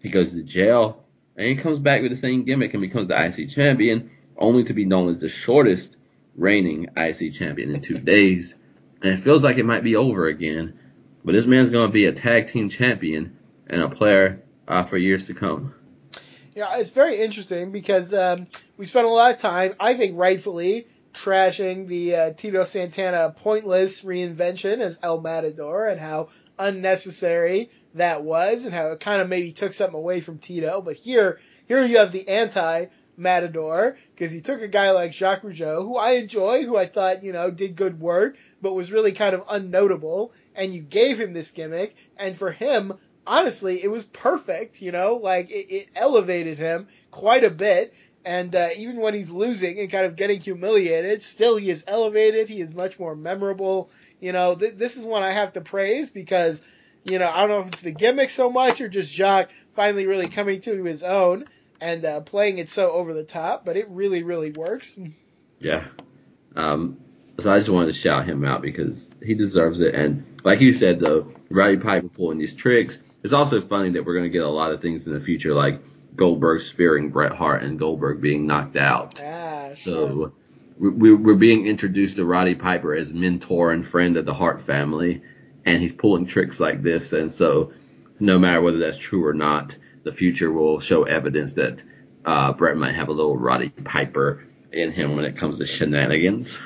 He 0.00 0.08
goes 0.08 0.32
to 0.32 0.42
jail, 0.42 1.04
and 1.36 1.46
he 1.46 1.54
comes 1.54 1.78
back 1.78 2.02
with 2.02 2.10
the 2.10 2.16
same 2.16 2.44
gimmick 2.44 2.74
and 2.74 2.80
becomes 2.80 3.08
the 3.08 3.24
IC 3.24 3.50
champion, 3.50 4.10
only 4.36 4.64
to 4.64 4.74
be 4.74 4.84
known 4.84 5.08
as 5.08 5.18
the 5.18 5.28
shortest 5.28 5.96
reigning 6.36 6.88
IC 6.96 7.34
champion 7.34 7.74
in 7.74 7.80
two 7.80 7.98
days. 7.98 8.54
And 9.02 9.12
it 9.12 9.20
feels 9.20 9.44
like 9.44 9.58
it 9.58 9.66
might 9.66 9.84
be 9.84 9.96
over 9.96 10.26
again, 10.26 10.78
but 11.24 11.32
this 11.32 11.46
man's 11.46 11.70
going 11.70 11.88
to 11.88 11.92
be 11.92 12.06
a 12.06 12.12
tag 12.12 12.48
team 12.48 12.68
champion 12.68 13.36
and 13.66 13.82
a 13.82 13.88
player 13.88 14.42
uh, 14.66 14.84
for 14.84 14.96
years 14.96 15.26
to 15.26 15.34
come. 15.34 15.74
Yeah, 16.54 16.76
it's 16.78 16.90
very 16.90 17.20
interesting 17.20 17.70
because 17.70 18.12
um, 18.12 18.46
we 18.76 18.86
spent 18.86 19.06
a 19.06 19.10
lot 19.10 19.34
of 19.34 19.40
time, 19.40 19.74
I 19.78 19.94
think 19.94 20.18
rightfully, 20.18 20.88
trashing 21.14 21.86
the 21.86 22.14
uh, 22.16 22.32
Tito 22.32 22.64
Santana 22.64 23.34
pointless 23.36 24.02
reinvention 24.02 24.78
as 24.78 24.98
El 25.02 25.20
Matador 25.20 25.86
and 25.86 26.00
how 26.00 26.28
unnecessary 26.58 27.70
that 27.94 28.22
was 28.22 28.64
and 28.64 28.74
how 28.74 28.88
it 28.88 29.00
kind 29.00 29.22
of 29.22 29.28
maybe 29.28 29.52
took 29.52 29.72
something 29.72 29.96
away 29.96 30.20
from 30.20 30.38
Tito. 30.38 30.80
But 30.80 30.96
here, 30.96 31.40
here 31.66 31.84
you 31.84 31.98
have 31.98 32.12
the 32.12 32.28
anti 32.28 32.86
Matador 33.18 33.98
because 34.14 34.30
he 34.30 34.40
took 34.40 34.62
a 34.62 34.68
guy 34.68 34.92
like 34.92 35.12
Jacques 35.12 35.42
Rougeau, 35.42 35.82
who 35.82 35.96
I 35.96 36.12
enjoy, 36.12 36.62
who 36.62 36.76
I 36.76 36.86
thought 36.86 37.24
you 37.24 37.32
know 37.32 37.50
did 37.50 37.76
good 37.76 38.00
work, 38.00 38.36
but 38.62 38.74
was 38.74 38.92
really 38.92 39.12
kind 39.12 39.34
of 39.34 39.46
unnotable, 39.46 40.30
and 40.54 40.72
you 40.72 40.80
gave 40.80 41.20
him 41.20 41.32
this 41.32 41.50
gimmick, 41.50 41.96
and 42.16 42.36
for 42.36 42.52
him, 42.52 42.94
honestly, 43.26 43.82
it 43.82 43.88
was 43.88 44.04
perfect. 44.04 44.80
You 44.80 44.92
know, 44.92 45.16
like 45.16 45.50
it, 45.50 45.70
it 45.70 45.88
elevated 45.94 46.58
him 46.58 46.86
quite 47.10 47.44
a 47.44 47.50
bit. 47.50 47.94
And 48.24 48.54
uh, 48.54 48.68
even 48.76 48.96
when 48.96 49.14
he's 49.14 49.30
losing 49.30 49.78
and 49.78 49.90
kind 49.90 50.04
of 50.04 50.16
getting 50.16 50.40
humiliated, 50.40 51.22
still 51.22 51.56
he 51.56 51.70
is 51.70 51.84
elevated. 51.86 52.48
He 52.48 52.60
is 52.60 52.74
much 52.74 52.98
more 52.98 53.16
memorable. 53.16 53.90
You 54.20 54.32
know, 54.32 54.54
th- 54.54 54.74
this 54.74 54.96
is 54.96 55.06
one 55.06 55.22
I 55.22 55.30
have 55.30 55.52
to 55.54 55.62
praise 55.62 56.10
because, 56.10 56.62
you 57.04 57.18
know, 57.18 57.30
I 57.32 57.40
don't 57.40 57.48
know 57.48 57.60
if 57.60 57.68
it's 57.68 57.80
the 57.80 57.92
gimmick 57.92 58.28
so 58.28 58.50
much 58.50 58.82
or 58.82 58.88
just 58.88 59.14
Jacques 59.14 59.50
finally 59.70 60.06
really 60.06 60.28
coming 60.28 60.60
to 60.62 60.84
his 60.84 61.04
own 61.04 61.46
and 61.80 62.04
uh, 62.04 62.20
playing 62.20 62.58
it 62.58 62.68
so 62.68 62.90
over 62.90 63.14
the 63.14 63.24
top, 63.24 63.64
but 63.64 63.76
it 63.76 63.88
really, 63.90 64.22
really 64.22 64.50
works. 64.50 64.98
Yeah. 65.60 65.86
Um, 66.56 66.98
so 67.40 67.52
I 67.52 67.58
just 67.58 67.70
wanted 67.70 67.88
to 67.88 67.92
shout 67.98 68.26
him 68.26 68.44
out 68.44 68.62
because 68.62 69.12
he 69.22 69.34
deserves 69.34 69.80
it. 69.80 69.94
And 69.94 70.40
like 70.44 70.60
you 70.60 70.72
said, 70.72 71.00
though, 71.00 71.32
Roddy 71.50 71.76
Piper 71.76 72.08
pulling 72.08 72.38
these 72.38 72.54
tricks. 72.54 72.98
It's 73.22 73.32
also 73.32 73.60
funny 73.60 73.90
that 73.90 74.04
we're 74.04 74.14
going 74.14 74.24
to 74.24 74.30
get 74.30 74.42
a 74.42 74.48
lot 74.48 74.72
of 74.72 74.80
things 74.80 75.06
in 75.06 75.12
the 75.12 75.20
future, 75.20 75.54
like 75.54 75.80
Goldberg 76.16 76.62
spearing 76.62 77.10
Bret 77.10 77.32
Hart 77.32 77.62
and 77.62 77.78
Goldberg 77.78 78.20
being 78.20 78.46
knocked 78.46 78.76
out. 78.76 79.20
Ah, 79.22 79.74
sure. 79.74 79.76
So 79.76 80.32
we, 80.78 81.14
we're 81.14 81.34
being 81.34 81.66
introduced 81.66 82.16
to 82.16 82.24
Roddy 82.24 82.54
Piper 82.54 82.94
as 82.94 83.12
mentor 83.12 83.72
and 83.72 83.86
friend 83.86 84.16
of 84.16 84.26
the 84.26 84.34
Hart 84.34 84.60
family, 84.60 85.22
and 85.64 85.80
he's 85.80 85.92
pulling 85.92 86.26
tricks 86.26 86.60
like 86.60 86.82
this. 86.82 87.12
And 87.12 87.32
so, 87.32 87.72
no 88.20 88.38
matter 88.38 88.60
whether 88.60 88.78
that's 88.78 88.98
true 88.98 89.24
or 89.24 89.34
not, 89.34 89.76
the 90.08 90.14
future 90.14 90.50
will 90.50 90.80
show 90.80 91.02
evidence 91.02 91.52
that 91.54 91.82
uh, 92.24 92.52
Bret 92.54 92.78
might 92.78 92.94
have 92.94 93.08
a 93.08 93.12
little 93.12 93.36
Roddy 93.36 93.68
Piper 93.68 94.46
in 94.72 94.90
him 94.90 95.16
when 95.16 95.26
it 95.26 95.36
comes 95.36 95.58
to 95.58 95.66
shenanigans. 95.66 96.58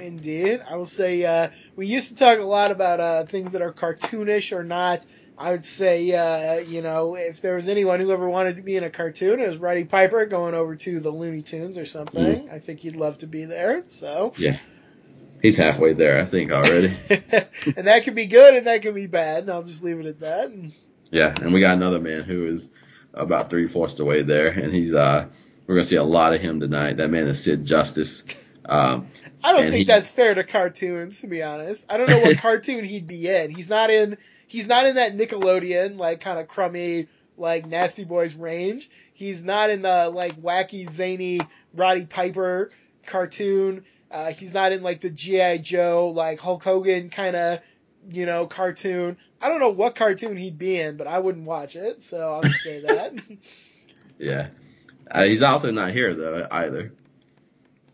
Indeed. 0.00 0.60
I 0.68 0.76
will 0.76 0.86
say 0.86 1.24
uh, 1.24 1.50
we 1.76 1.86
used 1.86 2.08
to 2.08 2.16
talk 2.16 2.40
a 2.40 2.42
lot 2.42 2.72
about 2.72 2.98
uh, 2.98 3.24
things 3.26 3.52
that 3.52 3.62
are 3.62 3.72
cartoonish 3.72 4.56
or 4.56 4.64
not. 4.64 5.06
I 5.38 5.52
would 5.52 5.64
say, 5.64 6.12
uh, 6.12 6.58
you 6.60 6.82
know, 6.82 7.14
if 7.14 7.40
there 7.42 7.54
was 7.54 7.68
anyone 7.68 8.00
who 8.00 8.10
ever 8.10 8.28
wanted 8.28 8.56
to 8.56 8.62
be 8.62 8.76
in 8.76 8.82
a 8.82 8.90
cartoon, 8.90 9.40
it 9.40 9.46
was 9.46 9.56
Roddy 9.56 9.84
Piper 9.84 10.26
going 10.26 10.54
over 10.54 10.74
to 10.74 11.00
the 11.00 11.10
Looney 11.10 11.42
Tunes 11.42 11.78
or 11.78 11.86
something. 11.86 12.50
I 12.50 12.58
think 12.58 12.80
he'd 12.80 12.96
love 12.96 13.18
to 13.18 13.28
be 13.28 13.44
there. 13.44 13.84
So, 13.86 14.32
Yeah. 14.36 14.58
He's 15.40 15.56
halfway 15.56 15.94
there, 15.94 16.20
I 16.20 16.26
think, 16.26 16.50
already. 16.50 16.94
and 17.08 17.86
that 17.86 18.02
could 18.04 18.14
be 18.14 18.26
good 18.26 18.56
and 18.56 18.66
that 18.66 18.82
could 18.82 18.94
be 18.94 19.06
bad. 19.06 19.44
And 19.44 19.50
I'll 19.50 19.62
just 19.62 19.82
leave 19.82 19.98
it 20.00 20.06
at 20.06 20.20
that. 20.20 20.50
And 20.50 20.72
yeah, 21.10 21.34
and 21.40 21.52
we 21.52 21.60
got 21.60 21.74
another 21.76 21.98
man 22.00 22.22
who 22.22 22.46
is 22.46 22.68
about 23.14 23.50
three 23.50 23.66
fourths 23.66 23.94
the 23.94 24.04
way 24.04 24.22
there, 24.22 24.48
and 24.48 24.72
he's 24.72 24.92
uh, 24.92 25.26
we're 25.66 25.74
gonna 25.76 25.84
see 25.84 25.96
a 25.96 26.04
lot 26.04 26.34
of 26.34 26.40
him 26.40 26.60
tonight. 26.60 26.96
That 26.98 27.10
man 27.10 27.26
is 27.26 27.42
Sid 27.42 27.64
Justice. 27.64 28.22
Um, 28.64 29.08
I 29.42 29.52
don't 29.52 29.62
think 29.62 29.74
he- 29.74 29.84
that's 29.84 30.10
fair 30.10 30.34
to 30.34 30.44
cartoons, 30.44 31.22
to 31.22 31.26
be 31.26 31.42
honest. 31.42 31.84
I 31.88 31.96
don't 31.96 32.08
know 32.08 32.20
what 32.20 32.36
cartoon 32.38 32.84
he'd 32.84 33.06
be 33.06 33.26
in. 33.28 33.50
He's 33.50 33.68
not 33.68 33.90
in. 33.90 34.16
He's 34.46 34.66
not 34.68 34.86
in 34.86 34.96
that 34.96 35.12
Nickelodeon 35.16 35.96
like 35.96 36.20
kind 36.20 36.38
of 36.38 36.48
crummy 36.48 37.06
like 37.36 37.66
Nasty 37.66 38.04
Boys 38.04 38.34
range. 38.34 38.90
He's 39.14 39.44
not 39.44 39.70
in 39.70 39.82
the 39.82 40.10
like 40.10 40.40
wacky 40.40 40.88
zany 40.88 41.40
Roddy 41.74 42.06
Piper 42.06 42.70
cartoon. 43.06 43.84
Uh, 44.10 44.32
he's 44.32 44.52
not 44.52 44.72
in 44.72 44.82
like 44.82 45.00
the 45.00 45.10
GI 45.10 45.58
Joe 45.58 46.12
like 46.14 46.40
Hulk 46.40 46.62
Hogan 46.64 47.10
kind 47.10 47.36
of 47.36 47.60
you 48.08 48.26
know 48.26 48.46
cartoon. 48.46 49.16
I 49.40 49.48
don't 49.48 49.60
know 49.60 49.70
what 49.70 49.94
cartoon 49.94 50.36
he'd 50.36 50.58
be 50.58 50.78
in, 50.80 50.96
but 50.96 51.06
I 51.06 51.18
wouldn't 51.18 51.46
watch 51.46 51.76
it. 51.76 52.02
So 52.02 52.32
I'll 52.32 52.44
just 52.44 52.62
say 52.62 52.80
that. 52.80 53.14
yeah, 54.18 54.48
uh, 55.10 55.24
he's 55.24 55.42
also 55.42 55.70
not 55.70 55.92
here 55.92 56.14
though 56.14 56.46
either. 56.50 56.92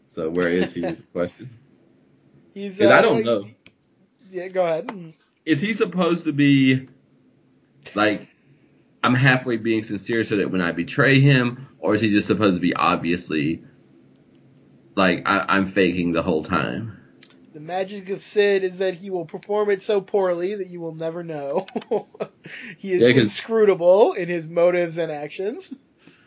So 0.09 0.31
where 0.31 0.49
is 0.49 0.73
he? 0.75 0.83
is 0.83 0.97
the 0.97 1.03
question. 1.13 1.51
he's. 2.55 2.79
'Cause 2.79 2.91
I 2.91 2.99
uh, 2.99 3.03
don't 3.03 3.25
know. 3.25 3.45
Yeah, 4.31 4.49
go 4.49 4.65
ahead. 4.65 5.15
Is 5.45 5.61
he 5.61 5.75
supposed 5.75 6.25
to 6.25 6.33
be 6.33 6.89
like? 7.95 8.27
I'm 9.03 9.15
halfway 9.15 9.57
being 9.57 9.85
sincere 9.85 10.25
so 10.25 10.39
that 10.39 10.51
when 10.51 10.61
I 10.61 10.73
betray 10.73 11.21
him, 11.21 11.69
or 11.79 11.95
is 11.95 12.01
he 12.01 12.11
just 12.11 12.27
supposed 12.27 12.57
to 12.57 12.61
be 12.61 12.75
obviously 12.75 13.63
like 14.97 15.23
I, 15.27 15.45
I'm 15.49 15.69
faking 15.69 16.13
the 16.13 16.23
whole 16.23 16.43
time? 16.43 16.96
The 17.57 17.63
magic 17.63 18.11
of 18.11 18.21
Sid 18.21 18.65
is 18.65 18.77
that 18.79 18.97
he 18.97 19.09
will 19.09 19.25
perform 19.25 19.71
it 19.71 19.81
so 19.81 20.03
poorly 20.03 20.57
that 20.57 20.67
you 20.67 20.79
will 20.79 20.95
never 20.95 21.23
know. 21.23 21.67
he 22.77 22.93
is 22.93 23.01
Yeah, 23.01 23.19
inscrutable 23.23 24.13
in 24.13 24.29
his 24.29 24.47
motives 24.47 24.99
and 24.99 25.11
actions. 25.11 25.75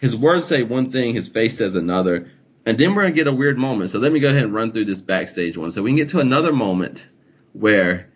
his 0.02 0.16
words 0.16 0.48
say 0.48 0.64
one 0.64 0.92
thing, 0.92 1.14
his 1.14 1.28
face 1.28 1.60
says 1.60 1.76
another, 1.76 2.32
and 2.66 2.80
then 2.80 2.96
we're 2.96 3.04
gonna 3.04 3.14
get 3.14 3.28
a 3.28 3.32
weird 3.32 3.60
moment. 3.60 3.92
So 3.92 4.00
let 4.00 4.12
me 4.12 4.20
go 4.20 4.30
ahead 4.32 4.42
and 4.42 4.56
run 4.56 4.72
through 4.72 4.86
this 4.86 5.02
backstage 5.02 5.56
one, 5.56 5.72
so 5.72 5.84
we 5.84 5.92
can 5.92 5.98
get 5.98 6.10
to 6.10 6.20
another 6.20 6.52
moment 6.52 7.06
where 7.54 8.10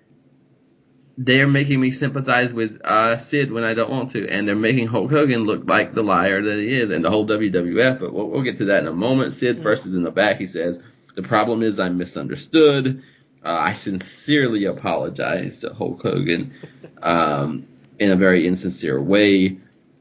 they're 1.16 1.46
making 1.48 1.80
me 1.80 1.92
sympathize 1.92 2.52
with 2.52 2.82
uh, 2.84 3.20
Sid 3.20 3.52
when 3.52 3.64
I 3.64 3.76
don't 3.76 3.92
want 3.92 4.10
to, 4.14 4.28
and 4.28 4.48
they're 4.48 4.56
making 4.56 4.88
Hulk 4.88 5.12
Hogan 5.12 5.44
look 5.44 5.70
like 5.70 5.94
the 5.94 6.02
liar 6.02 6.42
that 6.42 6.58
he 6.58 6.74
is, 6.80 6.90
and 6.90 7.06
the 7.06 7.12
whole 7.12 7.28
WWF. 7.28 8.00
But 8.00 8.12
we'll, 8.12 8.28
we'll 8.30 8.42
get 8.42 8.58
to 8.58 8.66
that 8.66 8.80
in 8.82 8.88
a 8.88 8.92
moment. 8.92 9.36
Sid 9.36 9.62
first 9.62 9.86
is 9.86 9.94
in 9.94 10.02
the 10.02 10.10
back. 10.10 10.38
He 10.40 10.48
says, 10.48 10.82
"The 11.16 11.24
problem 11.24 11.64
is 11.64 11.80
I'm 11.80 11.98
misunderstood. 11.98 13.04
Uh, 13.44 13.50
I 13.50 13.74
sincerely 13.74 14.66
apologize 14.66 15.60
to 15.60 15.74
Hulk 15.74 16.02
Hogan 16.02 16.54
um, 17.02 17.68
in 18.00 18.12
a 18.12 18.16
very 18.16 18.48
insincere 18.48 19.02
way." 19.02 19.58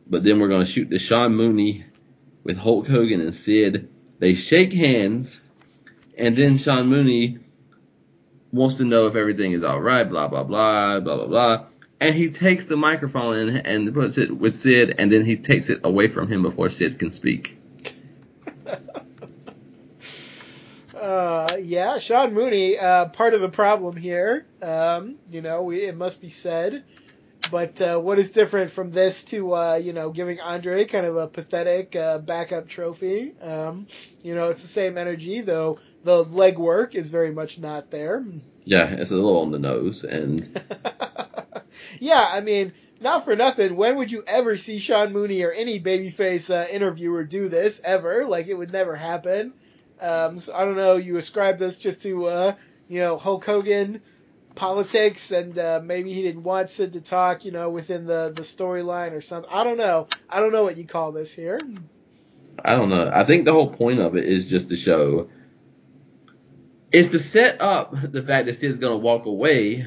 But 0.08 0.24
then 0.24 0.40
we're 0.40 0.48
going 0.48 0.64
to 0.64 0.70
shoot 0.70 0.90
to 0.90 0.98
Sean 0.98 1.34
Mooney 1.34 1.84
with 2.44 2.56
Hulk 2.56 2.86
Hogan 2.88 3.20
and 3.20 3.34
Sid. 3.34 3.88
They 4.18 4.34
shake 4.34 4.72
hands, 4.72 5.40
and 6.18 6.36
then 6.36 6.58
Sean 6.58 6.86
Mooney 6.88 7.38
wants 8.52 8.76
to 8.76 8.84
know 8.84 9.06
if 9.06 9.16
everything 9.16 9.52
is 9.52 9.62
all 9.62 9.80
right, 9.80 10.08
blah, 10.08 10.28
blah, 10.28 10.44
blah, 10.44 11.00
blah, 11.00 11.16
blah, 11.16 11.26
blah. 11.26 11.64
And 12.00 12.14
he 12.14 12.30
takes 12.30 12.66
the 12.66 12.76
microphone 12.76 13.36
and, 13.48 13.66
and 13.66 13.94
puts 13.94 14.18
it 14.18 14.36
with 14.36 14.54
Sid, 14.54 14.96
and 14.98 15.10
then 15.10 15.24
he 15.24 15.36
takes 15.36 15.68
it 15.70 15.80
away 15.84 16.08
from 16.08 16.28
him 16.28 16.42
before 16.42 16.68
Sid 16.68 16.98
can 16.98 17.12
speak. 17.12 17.56
Uh, 21.12 21.56
yeah, 21.60 21.98
Sean 21.98 22.32
Mooney, 22.32 22.78
uh, 22.78 23.06
part 23.10 23.34
of 23.34 23.42
the 23.42 23.50
problem 23.50 23.96
here. 23.96 24.46
Um, 24.62 25.18
you 25.30 25.42
know, 25.42 25.62
we, 25.64 25.82
it 25.82 25.94
must 25.94 26.22
be 26.22 26.30
said. 26.30 26.84
But 27.50 27.82
uh, 27.82 27.98
what 27.98 28.18
is 28.18 28.30
different 28.30 28.70
from 28.70 28.90
this 28.92 29.24
to 29.24 29.52
uh, 29.54 29.74
you 29.74 29.92
know 29.92 30.10
giving 30.10 30.40
Andre 30.40 30.86
kind 30.86 31.04
of 31.04 31.16
a 31.16 31.26
pathetic 31.26 31.94
uh, 31.94 32.18
backup 32.18 32.66
trophy? 32.66 33.34
Um, 33.42 33.88
you 34.22 34.34
know, 34.34 34.48
it's 34.48 34.62
the 34.62 34.68
same 34.68 34.96
energy, 34.96 35.42
though 35.42 35.78
the 36.02 36.24
legwork 36.24 36.94
is 36.94 37.10
very 37.10 37.30
much 37.30 37.58
not 37.58 37.90
there. 37.90 38.24
Yeah, 38.64 38.86
it's 38.86 39.10
a 39.10 39.14
little 39.14 39.40
on 39.42 39.50
the 39.50 39.58
nose, 39.58 40.04
and 40.04 40.58
yeah, 42.00 42.26
I 42.26 42.40
mean, 42.40 42.72
not 43.02 43.26
for 43.26 43.36
nothing. 43.36 43.76
When 43.76 43.96
would 43.96 44.10
you 44.10 44.24
ever 44.26 44.56
see 44.56 44.78
Sean 44.78 45.12
Mooney 45.12 45.42
or 45.42 45.50
any 45.50 45.78
babyface 45.78 46.48
uh, 46.48 46.70
interviewer 46.70 47.24
do 47.24 47.50
this 47.50 47.82
ever? 47.84 48.24
Like, 48.24 48.46
it 48.46 48.54
would 48.54 48.72
never 48.72 48.94
happen. 48.94 49.52
Um, 50.02 50.40
so 50.40 50.54
I 50.54 50.64
don't 50.64 50.76
know. 50.76 50.96
You 50.96 51.16
ascribe 51.16 51.58
this 51.58 51.78
just 51.78 52.02
to 52.02 52.26
uh, 52.26 52.54
you 52.88 53.00
know 53.00 53.16
Hulk 53.16 53.44
Hogan 53.44 54.02
politics, 54.54 55.30
and 55.30 55.56
uh, 55.58 55.80
maybe 55.82 56.12
he 56.12 56.22
didn't 56.22 56.42
want 56.42 56.70
Sid 56.70 56.94
to 56.94 57.00
talk, 57.00 57.44
you 57.44 57.52
know, 57.52 57.70
within 57.70 58.06
the 58.06 58.32
the 58.34 58.42
storyline 58.42 59.12
or 59.12 59.20
something. 59.20 59.50
I 59.52 59.64
don't 59.64 59.78
know. 59.78 60.08
I 60.28 60.40
don't 60.40 60.52
know 60.52 60.64
what 60.64 60.76
you 60.76 60.86
call 60.86 61.12
this 61.12 61.32
here. 61.32 61.60
I 62.64 62.74
don't 62.74 62.90
know. 62.90 63.10
I 63.12 63.24
think 63.24 63.44
the 63.44 63.52
whole 63.52 63.72
point 63.72 64.00
of 64.00 64.16
it 64.16 64.24
is 64.24 64.46
just 64.46 64.68
to 64.68 64.76
show, 64.76 65.30
is 66.90 67.10
to 67.12 67.18
set 67.18 67.60
up 67.60 67.94
the 68.12 68.22
fact 68.22 68.46
that 68.46 68.56
Sid's 68.56 68.78
gonna 68.78 68.96
walk 68.96 69.26
away 69.26 69.86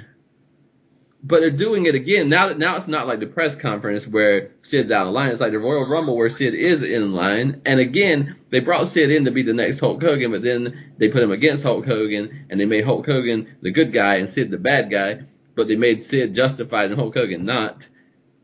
but 1.27 1.39
they're 1.39 1.49
doing 1.49 1.87
it 1.87 1.95
again. 1.95 2.29
Now 2.29 2.49
that 2.49 2.59
now 2.59 2.75
it's 2.75 2.87
not 2.87 3.07
like 3.07 3.19
the 3.19 3.25
press 3.25 3.55
conference 3.55 4.05
where 4.05 4.51
Sid's 4.61 4.91
out 4.91 5.07
of 5.07 5.13
line. 5.13 5.31
It's 5.31 5.41
like 5.41 5.53
the 5.53 5.59
Royal 5.59 5.87
Rumble 5.87 6.15
where 6.15 6.29
Sid 6.29 6.53
is 6.53 6.83
in 6.83 7.13
line. 7.13 7.61
And 7.65 7.79
again, 7.79 8.35
they 8.51 8.59
brought 8.59 8.89
Sid 8.89 9.09
in 9.09 9.25
to 9.25 9.31
be 9.31 9.41
the 9.41 9.53
next 9.53 9.79
Hulk 9.79 10.03
Hogan, 10.03 10.31
but 10.31 10.43
then 10.43 10.93
they 10.99 11.09
put 11.09 11.23
him 11.23 11.31
against 11.31 11.63
Hulk 11.63 11.87
Hogan 11.87 12.45
and 12.51 12.59
they 12.59 12.65
made 12.65 12.85
Hulk 12.85 13.07
Hogan 13.07 13.55
the 13.61 13.71
good 13.71 13.91
guy 13.91 14.17
and 14.17 14.29
Sid 14.29 14.51
the 14.51 14.59
bad 14.59 14.91
guy. 14.91 15.21
But 15.55 15.67
they 15.67 15.75
made 15.75 16.03
Sid 16.03 16.35
justified 16.35 16.91
and 16.91 16.99
Hulk 16.99 17.15
Hogan 17.15 17.43
not. 17.43 17.87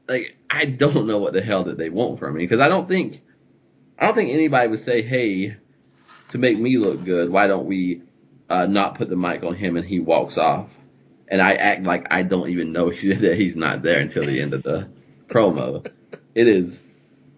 Like 0.09 0.35
I 0.49 0.65
don't 0.65 1.05
know 1.05 1.19
what 1.19 1.33
the 1.33 1.43
hell 1.43 1.65
that 1.65 1.77
they 1.77 1.89
want 1.89 2.17
from 2.17 2.35
me 2.35 2.47
because 2.47 2.65
I 2.65 2.67
don't 2.67 2.87
think 2.87 3.21
I 3.99 4.05
don't 4.05 4.15
think 4.15 4.31
anybody 4.31 4.67
would 4.67 4.79
say, 4.79 5.03
hey, 5.03 5.55
to 6.29 6.37
make 6.39 6.57
me 6.57 6.77
look 6.77 7.05
good, 7.05 7.29
why 7.29 7.45
don't 7.45 7.67
we 7.67 8.01
uh, 8.49 8.65
not 8.65 8.95
put 8.95 9.07
the 9.07 9.15
mic 9.15 9.43
on 9.43 9.53
him 9.53 9.77
and 9.77 9.85
he 9.85 9.99
walks 9.99 10.39
off 10.39 10.67
and 11.31 11.41
I 11.41 11.53
act 11.53 11.83
like 11.83 12.07
I 12.11 12.21
don't 12.21 12.49
even 12.49 12.73
know 12.73 12.89
that 12.91 13.35
he's 13.37 13.55
not 13.55 13.81
there 13.81 13.99
until 13.99 14.23
the 14.23 14.39
end 14.41 14.53
of 14.53 14.61
the 14.61 14.89
promo. 15.27 15.89
It 16.35 16.47
is. 16.47 16.77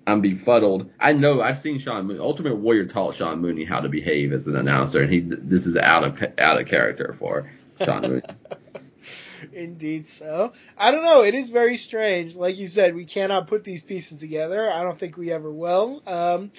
I'm 0.05 0.19
befuddled. 0.19 0.91
I 0.99 1.13
know 1.13 1.41
I've 1.41 1.57
seen 1.57 1.79
Sean 1.79 2.07
Mooney. 2.07 2.19
Ultimate 2.19 2.55
Warrior 2.55 2.87
taught 2.87 3.15
Sean 3.15 3.39
Mooney 3.39 3.63
how 3.63 3.79
to 3.79 3.87
behave 3.87 4.33
as 4.33 4.47
an 4.47 4.57
announcer, 4.57 5.01
and 5.01 5.13
he 5.13 5.21
this 5.21 5.65
is 5.65 5.77
out 5.77 6.03
of 6.03 6.21
out 6.37 6.59
of 6.59 6.67
character 6.67 7.15
for 7.17 7.49
Sean 7.81 8.01
Mooney. 8.01 8.21
Indeed, 9.53 10.07
so 10.07 10.53
I 10.77 10.91
don't 10.91 11.03
know. 11.03 11.23
It 11.23 11.35
is 11.35 11.51
very 11.51 11.77
strange. 11.77 12.35
Like 12.35 12.57
you 12.57 12.67
said, 12.67 12.95
we 12.95 13.05
cannot 13.05 13.47
put 13.47 13.63
these 13.63 13.83
pieces 13.83 14.19
together. 14.19 14.69
I 14.69 14.83
don't 14.83 14.97
think 14.97 15.15
we 15.15 15.31
ever 15.31 15.51
will. 15.51 16.01
Um, 16.05 16.51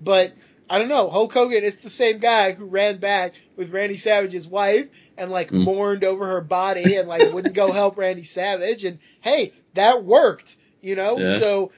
but 0.00 0.34
I 0.70 0.78
don't 0.78 0.88
know. 0.88 1.10
Hulk 1.10 1.32
Hogan 1.32 1.64
It's 1.64 1.82
the 1.82 1.90
same 1.90 2.20
guy 2.20 2.52
who 2.52 2.64
ran 2.64 2.98
back 2.98 3.34
with 3.56 3.72
Randy 3.72 3.96
Savage's 3.96 4.46
wife 4.46 4.88
and 5.16 5.28
like 5.28 5.50
mm. 5.50 5.64
mourned 5.64 6.04
over 6.04 6.24
her 6.26 6.40
body 6.40 6.96
and 6.96 7.08
like 7.08 7.32
wouldn't 7.32 7.56
go 7.56 7.72
help 7.72 7.98
Randy 7.98 8.22
Savage. 8.22 8.84
And 8.84 9.00
hey, 9.20 9.52
that 9.74 10.04
worked, 10.04 10.56
you 10.80 10.94
know? 10.94 11.18
Yeah. 11.18 11.38
So 11.40 11.72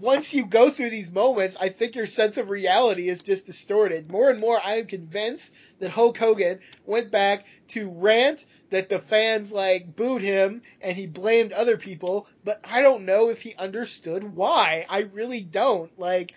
once 0.00 0.32
you 0.32 0.46
go 0.46 0.70
through 0.70 0.88
these 0.88 1.12
moments, 1.12 1.58
I 1.60 1.68
think 1.68 1.94
your 1.94 2.06
sense 2.06 2.38
of 2.38 2.48
reality 2.48 3.10
is 3.10 3.22
just 3.22 3.44
distorted. 3.44 4.10
More 4.10 4.30
and 4.30 4.40
more, 4.40 4.58
I 4.64 4.76
am 4.76 4.86
convinced 4.86 5.54
that 5.78 5.90
Hulk 5.90 6.16
Hogan 6.16 6.60
went 6.86 7.10
back 7.10 7.44
to 7.68 7.90
rant 7.90 8.46
that 8.70 8.88
the 8.88 8.98
fans 8.98 9.52
like 9.52 9.94
booed 9.94 10.22
him 10.22 10.62
and 10.80 10.96
he 10.96 11.06
blamed 11.06 11.52
other 11.52 11.76
people, 11.76 12.26
but 12.42 12.60
I 12.64 12.80
don't 12.80 13.04
know 13.04 13.28
if 13.28 13.42
he 13.42 13.54
understood 13.56 14.34
why. 14.34 14.86
I 14.88 15.00
really 15.00 15.42
don't. 15.42 15.90
Like, 15.98 16.32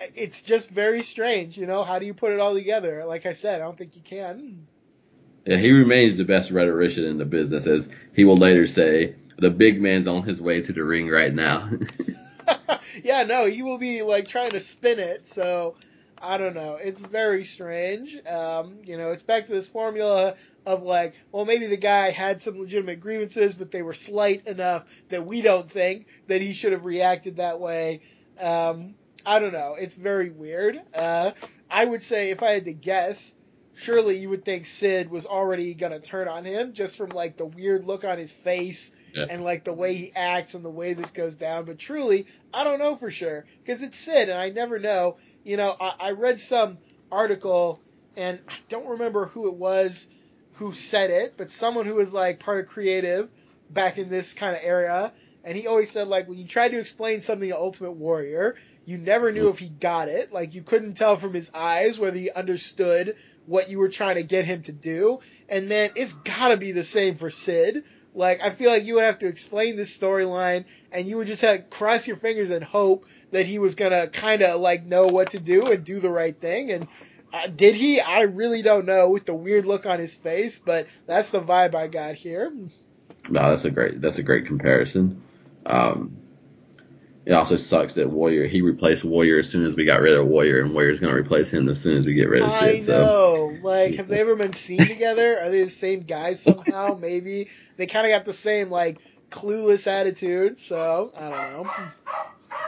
it's 0.00 0.42
just 0.42 0.70
very 0.70 1.02
strange, 1.02 1.56
you 1.56 1.66
know. 1.66 1.84
How 1.84 1.98
do 1.98 2.06
you 2.06 2.14
put 2.14 2.32
it 2.32 2.40
all 2.40 2.54
together? 2.54 3.04
Like 3.04 3.26
I 3.26 3.32
said, 3.32 3.60
I 3.60 3.64
don't 3.64 3.76
think 3.76 3.96
you 3.96 4.02
can. 4.02 4.66
Yeah, 5.46 5.58
he 5.58 5.70
remains 5.70 6.16
the 6.16 6.24
best 6.24 6.50
rhetorician 6.50 7.04
in 7.04 7.18
the 7.18 7.24
business, 7.24 7.66
as 7.66 7.88
he 8.14 8.24
will 8.24 8.36
later 8.36 8.66
say. 8.66 9.14
The 9.36 9.50
big 9.50 9.80
man's 9.80 10.06
on 10.06 10.22
his 10.22 10.40
way 10.40 10.62
to 10.62 10.72
the 10.72 10.84
ring 10.84 11.08
right 11.08 11.34
now. 11.34 11.68
yeah, 13.02 13.24
no, 13.24 13.46
he 13.46 13.62
will 13.62 13.78
be 13.78 14.02
like 14.02 14.28
trying 14.28 14.52
to 14.52 14.60
spin 14.60 14.98
it. 14.98 15.26
So 15.26 15.74
I 16.18 16.38
don't 16.38 16.54
know. 16.54 16.76
It's 16.76 17.02
very 17.02 17.44
strange. 17.44 18.16
Um, 18.26 18.78
you 18.84 18.96
know, 18.96 19.10
it's 19.10 19.22
back 19.22 19.44
to 19.46 19.52
this 19.52 19.68
formula 19.68 20.36
of 20.64 20.82
like, 20.82 21.14
well, 21.32 21.44
maybe 21.44 21.66
the 21.66 21.76
guy 21.76 22.10
had 22.10 22.40
some 22.40 22.58
legitimate 22.58 23.00
grievances, 23.00 23.54
but 23.54 23.70
they 23.70 23.82
were 23.82 23.92
slight 23.92 24.46
enough 24.46 24.86
that 25.10 25.26
we 25.26 25.42
don't 25.42 25.70
think 25.70 26.06
that 26.28 26.40
he 26.40 26.54
should 26.54 26.72
have 26.72 26.84
reacted 26.84 27.36
that 27.36 27.60
way. 27.60 28.00
Um, 28.40 28.94
I 29.26 29.38
don't 29.38 29.52
know. 29.52 29.76
It's 29.78 29.94
very 29.94 30.30
weird. 30.30 30.80
Uh, 30.94 31.32
I 31.70 31.84
would 31.84 32.02
say 32.02 32.30
if 32.30 32.42
I 32.42 32.50
had 32.52 32.64
to 32.66 32.72
guess, 32.72 33.34
surely 33.74 34.18
you 34.18 34.28
would 34.30 34.44
think 34.44 34.66
Sid 34.66 35.10
was 35.10 35.26
already 35.26 35.74
gonna 35.74 36.00
turn 36.00 36.28
on 36.28 36.44
him 36.44 36.72
just 36.72 36.96
from 36.96 37.10
like 37.10 37.36
the 37.36 37.46
weird 37.46 37.84
look 37.84 38.04
on 38.04 38.18
his 38.18 38.32
face 38.32 38.92
yeah. 39.14 39.26
and 39.28 39.42
like 39.42 39.64
the 39.64 39.72
way 39.72 39.94
he 39.94 40.12
acts 40.14 40.54
and 40.54 40.64
the 40.64 40.70
way 40.70 40.92
this 40.92 41.10
goes 41.10 41.34
down. 41.34 41.64
But 41.64 41.78
truly, 41.78 42.26
I 42.52 42.64
don't 42.64 42.78
know 42.78 42.94
for 42.94 43.10
sure 43.10 43.44
because 43.62 43.82
it's 43.82 43.98
Sid 43.98 44.28
and 44.28 44.38
I 44.38 44.50
never 44.50 44.78
know. 44.78 45.16
You 45.42 45.56
know, 45.56 45.74
I, 45.80 45.94
I 46.00 46.10
read 46.12 46.40
some 46.40 46.78
article 47.10 47.80
and 48.16 48.38
I 48.48 48.54
don't 48.68 48.86
remember 48.86 49.26
who 49.26 49.48
it 49.48 49.54
was 49.54 50.08
who 50.54 50.72
said 50.72 51.10
it, 51.10 51.34
but 51.36 51.50
someone 51.50 51.86
who 51.86 51.94
was 51.94 52.14
like 52.14 52.38
part 52.38 52.60
of 52.60 52.70
creative 52.70 53.28
back 53.70 53.98
in 53.98 54.08
this 54.08 54.34
kind 54.34 54.54
of 54.56 54.62
area. 54.62 55.12
And 55.42 55.56
he 55.56 55.66
always 55.66 55.90
said 55.90 56.08
like 56.08 56.28
when 56.28 56.38
you 56.38 56.46
try 56.46 56.68
to 56.68 56.78
explain 56.78 57.20
something 57.20 57.48
to 57.48 57.56
Ultimate 57.56 57.92
Warrior, 57.92 58.56
you 58.86 58.98
never 58.98 59.32
knew 59.32 59.48
if 59.48 59.58
he 59.58 59.68
got 59.68 60.08
it. 60.08 60.32
Like 60.32 60.54
you 60.54 60.62
couldn't 60.62 60.94
tell 60.94 61.16
from 61.16 61.34
his 61.34 61.50
eyes 61.54 61.98
whether 61.98 62.16
he 62.16 62.30
understood 62.30 63.16
what 63.46 63.70
you 63.70 63.78
were 63.78 63.88
trying 63.88 64.16
to 64.16 64.22
get 64.22 64.44
him 64.44 64.62
to 64.62 64.72
do. 64.72 65.20
And 65.48 65.68
man, 65.68 65.90
it's 65.96 66.14
gotta 66.14 66.56
be 66.56 66.72
the 66.72 66.84
same 66.84 67.14
for 67.14 67.30
Sid. 67.30 67.84
Like 68.14 68.42
I 68.42 68.50
feel 68.50 68.70
like 68.70 68.84
you 68.84 68.94
would 68.94 69.04
have 69.04 69.18
to 69.18 69.26
explain 69.26 69.76
this 69.76 69.96
storyline, 69.96 70.64
and 70.92 71.06
you 71.06 71.16
would 71.16 71.26
just 71.26 71.42
have 71.42 71.56
to 71.56 71.62
cross 71.62 72.06
your 72.06 72.16
fingers 72.16 72.50
and 72.50 72.62
hope 72.62 73.06
that 73.32 73.46
he 73.46 73.58
was 73.58 73.74
gonna 73.74 74.08
kind 74.08 74.42
of 74.42 74.60
like 74.60 74.84
know 74.84 75.08
what 75.08 75.30
to 75.30 75.40
do 75.40 75.66
and 75.66 75.84
do 75.84 75.98
the 75.98 76.10
right 76.10 76.36
thing. 76.36 76.70
And 76.70 76.86
uh, 77.32 77.48
did 77.48 77.74
he? 77.74 78.00
I 78.00 78.22
really 78.22 78.62
don't 78.62 78.86
know 78.86 79.10
with 79.10 79.26
the 79.26 79.34
weird 79.34 79.66
look 79.66 79.86
on 79.86 79.98
his 79.98 80.14
face, 80.14 80.60
but 80.60 80.86
that's 81.06 81.30
the 81.30 81.40
vibe 81.40 81.74
I 81.74 81.88
got 81.88 82.14
here. 82.14 82.52
No, 83.28 83.50
that's 83.50 83.64
a 83.64 83.70
great 83.70 84.00
that's 84.00 84.18
a 84.18 84.22
great 84.22 84.46
comparison. 84.46 85.22
Um, 85.66 86.18
it 87.26 87.32
also 87.32 87.56
sucks 87.56 87.94
that 87.94 88.10
Warrior 88.10 88.46
he 88.46 88.60
replaced 88.60 89.04
Warrior 89.04 89.38
as 89.38 89.48
soon 89.48 89.64
as 89.64 89.74
we 89.74 89.84
got 89.84 90.00
rid 90.00 90.14
of 90.16 90.26
Warrior, 90.26 90.60
and 90.60 90.74
Warrior's 90.74 91.00
gonna 91.00 91.14
replace 91.14 91.48
him 91.48 91.68
as 91.68 91.80
soon 91.80 91.98
as 91.98 92.04
we 92.04 92.14
get 92.14 92.28
rid 92.28 92.42
of 92.42 92.52
Sid. 92.52 92.68
I 92.68 92.78
know. 92.78 92.84
So. 92.84 93.58
Like, 93.62 93.94
have 93.94 94.08
they 94.08 94.20
ever 94.20 94.36
been 94.36 94.52
seen 94.52 94.78
together? 94.86 95.38
Are 95.40 95.50
they 95.50 95.62
the 95.64 95.70
same 95.70 96.00
guys 96.00 96.42
somehow? 96.42 96.98
Maybe 97.00 97.48
they 97.76 97.86
kind 97.86 98.06
of 98.06 98.12
got 98.12 98.24
the 98.24 98.32
same 98.32 98.70
like 98.70 98.98
clueless 99.30 99.86
attitude. 99.86 100.58
So 100.58 101.12
I 101.16 101.30
don't 101.30 101.64
know. 101.64 101.70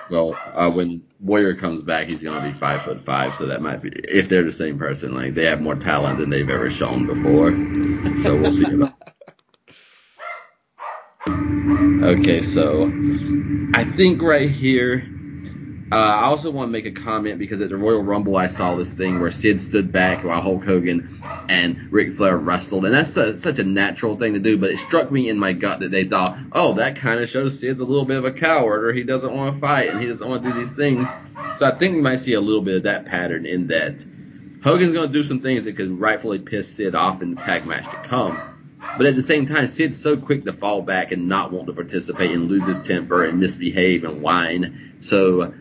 Well, 0.09 0.39
uh, 0.55 0.71
when 0.71 1.03
Warrior 1.21 1.57
comes 1.57 1.83
back, 1.83 2.07
he's 2.09 2.21
gonna 2.21 2.51
be 2.51 2.59
five 2.59 2.83
foot 2.83 3.05
five, 3.05 3.35
so 3.35 3.47
that 3.47 3.61
might 3.61 3.83
be 3.83 3.91
if 3.91 4.29
they're 4.29 4.45
the 4.45 4.53
same 4.53 4.79
person. 4.79 5.15
Like 5.15 5.35
they 5.35 5.45
have 5.45 5.61
more 5.61 5.75
talent 5.75 6.19
than 6.19 6.31
they've 6.31 6.49
ever 6.49 6.71
shown 6.71 7.07
before. 7.07 7.51
So 8.23 8.37
we'll 8.37 8.53
see 8.53 8.73
about. 8.73 8.96
Okay, 11.29 12.45
so 12.45 12.85
I 13.75 13.85
think 13.97 14.23
right 14.23 14.49
here, 14.49 15.05
uh, 15.91 15.97
I 15.97 16.25
also 16.27 16.53
want 16.53 16.69
to 16.69 16.73
make 16.73 16.87
a 16.87 16.93
comment 16.93 17.39
because 17.41 17.61
at 17.61 17.69
the 17.69 17.77
Royal 17.77 18.03
Rumble 18.03 18.37
I 18.37 18.47
saw 18.47 18.77
this 18.77 18.93
thing 18.93 19.21
where 19.21 19.33
Sid 19.33 19.59
stood 19.59 19.91
back 19.91 20.23
while 20.23 20.41
Hulk 20.41 20.65
Hogan 20.65 21.21
and 21.49 21.91
Ric 21.91 22.17
Flair 22.17 22.37
wrestled, 22.37 22.85
and 22.85 22.95
that's 22.95 23.17
a, 23.17 23.39
such 23.41 23.59
a 23.59 23.65
natural 23.65 24.17
thing 24.17 24.35
to 24.35 24.39
do. 24.39 24.57
But 24.57 24.71
it 24.71 24.79
struck 24.79 25.11
me 25.11 25.29
in 25.29 25.37
my 25.37 25.53
gut 25.53 25.81
that 25.81 25.91
they 25.91 26.05
thought, 26.05 26.39
oh, 26.53 26.75
that 26.75 26.97
kind 26.97 27.21
of 27.21 27.29
shows 27.29 27.59
Sid's 27.59 27.81
a 27.81 27.85
little 27.85 28.05
bit 28.05 28.19
of 28.19 28.25
a 28.25 28.33
coward, 28.33 28.85
or 28.85 28.93
he 28.93 29.03
doesn't 29.03 29.35
want 29.35 29.55
to 29.55 29.61
fight, 29.61 29.91
and 29.91 30.01
he 30.01 30.07
doesn't 30.07 30.29
want 30.29 30.45
to 30.45 30.53
do 30.53 30.61
these 30.61 30.77
things. 30.77 31.09
So 31.57 31.67
I 31.67 31.77
think 31.77 31.97
we 31.97 32.03
might 32.03 32.21
see 32.21 32.35
a 32.35 32.41
little 32.41 32.63
bit 32.63 32.77
of 32.77 32.83
that 32.85 33.07
pattern 33.07 33.47
in 33.47 33.67
that 33.67 34.05
Hogan's 34.63 34.93
going 34.93 35.09
to 35.09 35.13
do 35.13 35.25
some 35.25 35.41
things 35.41 35.65
that 35.65 35.77
could 35.77 35.99
rightfully 35.99 36.39
piss 36.39 36.73
Sid 36.73 36.95
off 36.95 37.21
in 37.21 37.35
the 37.35 37.41
tag 37.41 37.67
match 37.67 37.85
to 37.85 38.09
come 38.09 38.56
but 38.97 39.07
at 39.07 39.15
the 39.15 39.23
same 39.23 39.47
time, 39.47 39.67
Sid's 39.67 40.01
so 40.01 40.17
quick 40.17 40.45
to 40.45 40.53
fall 40.53 40.83
back 40.83 41.13
and 41.13 41.29
not 41.29 41.53
want 41.53 41.67
to 41.67 41.73
participate 41.73 42.31
and 42.31 42.49
lose 42.51 42.67
his 42.67 42.81
temper 42.81 43.25
and 43.25 43.41
misbehave 43.41 44.05
and 44.05 44.23
whine. 44.23 44.97
So 45.01 45.55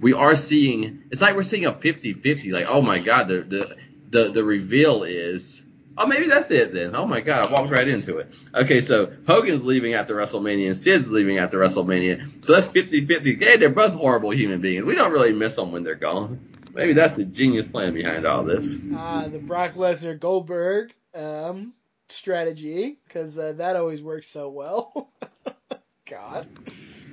we 0.00 0.12
are 0.12 0.36
seeing, 0.36 1.04
it's 1.10 1.20
like 1.20 1.34
we're 1.36 1.42
seeing 1.42 1.66
a 1.66 1.72
50-50. 1.72 2.52
Like, 2.52 2.66
oh 2.68 2.82
my 2.82 2.98
God, 2.98 3.28
the, 3.28 3.42
the, 3.42 3.76
the, 4.10 4.32
the 4.32 4.44
reveal 4.44 5.04
is, 5.04 5.62
oh, 5.96 6.06
maybe 6.06 6.26
that's 6.26 6.50
it 6.50 6.74
then. 6.74 6.94
Oh 6.94 7.06
my 7.06 7.20
God, 7.20 7.46
I 7.46 7.50
walked 7.50 7.70
right 7.70 7.88
into 7.88 8.18
it. 8.18 8.32
Okay, 8.54 8.80
so 8.80 9.12
Hogan's 9.26 9.64
leaving 9.64 9.94
after 9.94 10.14
WrestleMania 10.14 10.66
and 10.68 10.76
Sid's 10.76 11.10
leaving 11.10 11.38
after 11.38 11.58
WrestleMania. 11.58 12.44
So 12.44 12.52
that's 12.52 12.66
50-50. 12.66 13.42
Hey, 13.42 13.56
they're 13.56 13.70
both 13.70 13.94
horrible 13.94 14.30
human 14.30 14.60
beings. 14.60 14.84
We 14.84 14.94
don't 14.94 15.12
really 15.12 15.32
miss 15.32 15.56
them 15.56 15.72
when 15.72 15.82
they're 15.82 15.94
gone. 15.94 16.50
Maybe 16.74 16.92
that's 16.92 17.14
the 17.14 17.24
genius 17.24 17.66
plan 17.66 17.94
behind 17.94 18.26
all 18.26 18.44
this. 18.44 18.76
Ah, 18.94 19.26
the 19.30 19.38
Brock 19.38 19.72
Lesnar 19.74 20.20
Goldberg. 20.20 20.92
Um, 21.14 21.72
strategy 22.16 22.98
because 23.06 23.38
uh, 23.38 23.52
that 23.54 23.76
always 23.76 24.02
works 24.02 24.28
so 24.28 24.48
well. 24.48 25.12
God. 26.10 26.48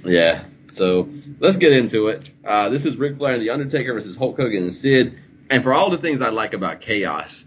Yeah. 0.03 0.45
So 0.73 1.09
let's 1.39 1.57
get 1.57 1.71
into 1.71 2.07
it. 2.07 2.29
Uh, 2.43 2.69
this 2.69 2.85
is 2.85 2.95
Ric 2.95 3.17
Flair 3.17 3.33
and 3.33 3.41
The 3.41 3.51
Undertaker 3.51 3.93
versus 3.93 4.17
Hulk 4.17 4.37
Hogan 4.37 4.63
and 4.63 4.75
Sid. 4.75 5.19
And 5.49 5.63
for 5.63 5.73
all 5.73 5.89
the 5.89 5.97
things 5.97 6.21
I 6.21 6.29
like 6.29 6.53
about 6.53 6.81
chaos, 6.81 7.43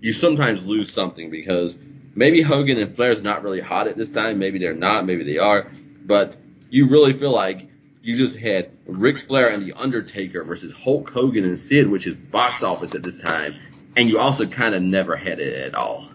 you 0.00 0.12
sometimes 0.12 0.64
lose 0.64 0.92
something 0.92 1.30
because 1.30 1.76
maybe 2.14 2.40
Hogan 2.40 2.78
and 2.78 2.94
Flair's 2.94 3.22
not 3.22 3.42
really 3.42 3.60
hot 3.60 3.88
at 3.88 3.96
this 3.96 4.10
time. 4.10 4.38
Maybe 4.38 4.58
they're 4.58 4.74
not. 4.74 5.04
Maybe 5.04 5.24
they 5.24 5.38
are. 5.38 5.70
But 6.04 6.36
you 6.70 6.88
really 6.88 7.12
feel 7.18 7.32
like 7.32 7.68
you 8.00 8.16
just 8.16 8.36
had 8.36 8.70
Ric 8.86 9.26
Flair 9.26 9.50
and 9.50 9.66
The 9.66 9.74
Undertaker 9.74 10.44
versus 10.44 10.72
Hulk 10.72 11.10
Hogan 11.10 11.44
and 11.44 11.58
Sid, 11.58 11.88
which 11.88 12.06
is 12.06 12.14
box 12.14 12.62
office 12.62 12.94
at 12.94 13.02
this 13.02 13.20
time 13.20 13.54
and 13.96 14.10
you 14.10 14.18
also 14.18 14.46
kind 14.46 14.74
of 14.74 14.82
never 14.82 15.16
had 15.16 15.40
it 15.40 15.54
at 15.54 15.74
all. 15.74 16.08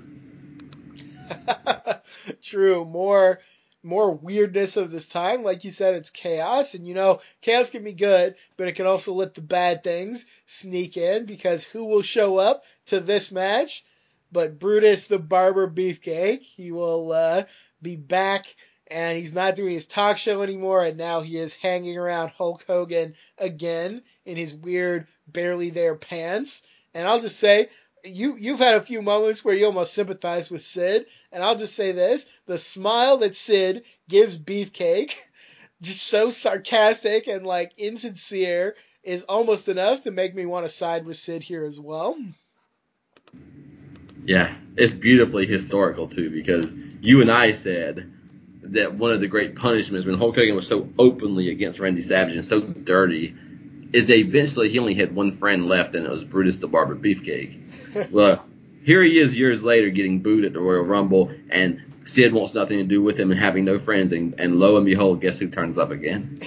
True, 2.42 2.86
more 2.86 3.40
more 3.84 4.12
weirdness 4.12 4.78
of 4.78 4.92
this 4.92 5.10
time. 5.10 5.44
Like 5.44 5.64
you 5.64 5.72
said, 5.72 5.96
it's 5.96 6.10
chaos, 6.10 6.76
and 6.76 6.88
you 6.88 6.94
know, 6.94 7.22
chaos 7.42 7.70
can 7.70 7.84
be 7.84 7.94
good, 7.94 8.36
but 8.58 8.68
it 8.68 8.76
can 8.76 8.86
also 8.86 9.14
let 9.14 9.34
the 9.34 9.42
bad 9.42 9.84
things 9.84 10.26
sneak 10.46 10.98
in 10.98 11.26
because 11.26 11.64
who 11.64 11.86
will 11.86 12.04
show 12.04 12.38
up 12.38 12.64
to 12.88 13.00
this 13.00 13.32
match? 13.32 13.84
But 14.32 14.60
Brutus 14.60 15.08
the 15.08 15.20
Barber 15.20 15.70
Beefcake. 15.70 16.42
He 16.42 16.72
will 16.72 17.12
uh, 17.12 17.44
be 17.82 17.96
back, 17.96 18.46
and 18.88 19.18
he's 19.18 19.34
not 19.34 19.56
doing 19.56 19.74
his 19.74 19.88
talk 19.88 20.18
show 20.18 20.42
anymore, 20.42 20.86
and 20.86 20.98
now 20.98 21.22
he 21.22 21.38
is 21.38 21.54
hanging 21.54 21.98
around 21.98 22.30
Hulk 22.30 22.64
Hogan 22.66 23.16
again 23.38 24.04
in 24.26 24.38
his 24.38 24.54
weird, 24.54 25.08
barely 25.28 25.70
there 25.70 25.96
pants. 25.96 26.62
And 26.94 27.08
I'll 27.08 27.22
just 27.22 27.40
say, 27.40 27.70
you 28.06 28.36
you've 28.38 28.60
had 28.60 28.76
a 28.76 28.82
few 28.82 29.02
moments 29.02 29.44
where 29.44 29.56
you 29.56 29.66
almost 29.66 29.94
sympathize 29.94 30.50
with 30.50 30.62
Sid, 30.62 31.06
and 31.32 31.44
I'll 31.44 31.58
just 31.58 31.76
say 31.76 31.92
this: 31.92 32.26
the 32.46 32.58
smile 32.58 33.18
that 33.18 33.36
Sid 33.36 33.84
gives 34.10 34.38
Beefcake, 34.38 35.14
just 35.82 36.04
so 36.04 36.30
sarcastic 36.30 37.28
and 37.28 37.46
like 37.46 37.72
insincere, 37.78 38.76
is 39.04 39.24
almost 39.24 39.68
enough 39.68 40.04
to 40.04 40.12
make 40.12 40.36
me 40.36 40.46
want 40.46 40.66
to 40.66 40.70
side 40.70 41.06
with 41.06 41.18
Sid 41.18 41.44
here 41.44 41.64
as 41.64 41.80
well. 41.80 42.18
Yeah, 44.26 44.54
it's 44.76 44.94
beautifully 44.94 45.48
historical 45.48 46.08
too 46.08 46.30
because 46.30 46.74
you 47.02 47.22
and 47.22 47.32
I 47.32 47.54
said 47.54 48.12
that 48.64 48.94
one 48.94 49.12
of 49.12 49.20
the 49.20 49.28
great 49.28 49.56
punishments 49.56 50.06
when 50.06 50.18
Hulk 50.18 50.36
Hogan 50.36 50.56
was 50.56 50.68
so 50.68 50.88
openly 51.00 51.50
against 51.50 51.80
Randy 51.80 52.02
Savage 52.02 52.36
and 52.36 52.46
so 52.46 52.62
dirty 52.62 53.36
is 53.92 54.10
eventually 54.10 54.70
he 54.70 54.80
only 54.80 54.94
had 54.94 55.14
one 55.14 55.32
friend 55.32 55.68
left 55.68 55.96
and 55.96 56.06
it 56.06 56.12
was 56.12 56.24
Brutus 56.24 56.58
the 56.58 56.68
Barber 56.68 56.96
Beefcake. 56.96 57.60
well, 58.12 58.46
here 58.84 59.04
he 59.04 59.20
is 59.20 59.34
years 59.34 59.64
later 59.64 59.90
getting 59.90 60.20
booed 60.20 60.46
at 60.46 60.54
the 60.54 60.60
Royal 60.60 60.84
Rumble 60.84 61.32
and 61.50 61.82
Sid 62.04 62.34
wants 62.34 62.54
nothing 62.54 62.80
to 62.80 62.84
do 62.84 63.02
with 63.02 63.18
him 63.18 63.32
and 63.32 63.40
having 63.40 63.66
no 63.66 63.78
friends 63.78 64.12
and, 64.12 64.40
and 64.40 64.56
lo 64.56 64.78
and 64.78 64.86
behold, 64.86 65.22
guess 65.22 65.38
who 65.38 65.48
turns 65.48 65.78
up 65.78 65.92
again? 65.92 66.42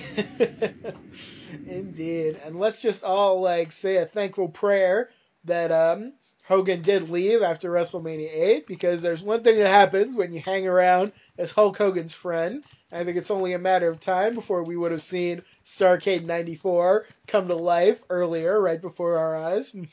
Indeed. 1.66 2.40
And 2.44 2.58
let's 2.58 2.80
just 2.80 3.04
all 3.04 3.40
like 3.40 3.70
say 3.72 3.96
a 3.96 4.06
thankful 4.06 4.48
prayer 4.48 5.10
that 5.44 5.70
um 5.70 6.14
Hogan 6.44 6.82
did 6.82 7.08
leave 7.08 7.40
after 7.40 7.70
WrestleMania 7.70 8.28
8 8.30 8.66
because 8.66 9.00
there's 9.00 9.22
one 9.22 9.42
thing 9.42 9.56
that 9.56 9.68
happens 9.68 10.14
when 10.14 10.32
you 10.32 10.40
hang 10.40 10.66
around 10.66 11.12
as 11.38 11.52
Hulk 11.52 11.78
Hogan's 11.78 12.12
friend. 12.14 12.62
I 12.92 13.02
think 13.02 13.16
it's 13.16 13.30
only 13.30 13.54
a 13.54 13.58
matter 13.58 13.88
of 13.88 13.98
time 13.98 14.34
before 14.34 14.62
we 14.62 14.76
would 14.76 14.92
have 14.92 15.00
seen 15.00 15.40
Starcade 15.64 16.26
94 16.26 17.06
come 17.26 17.48
to 17.48 17.54
life 17.54 18.04
earlier, 18.10 18.60
right 18.60 18.80
before 18.80 19.16
our 19.18 19.36
eyes. 19.36 19.74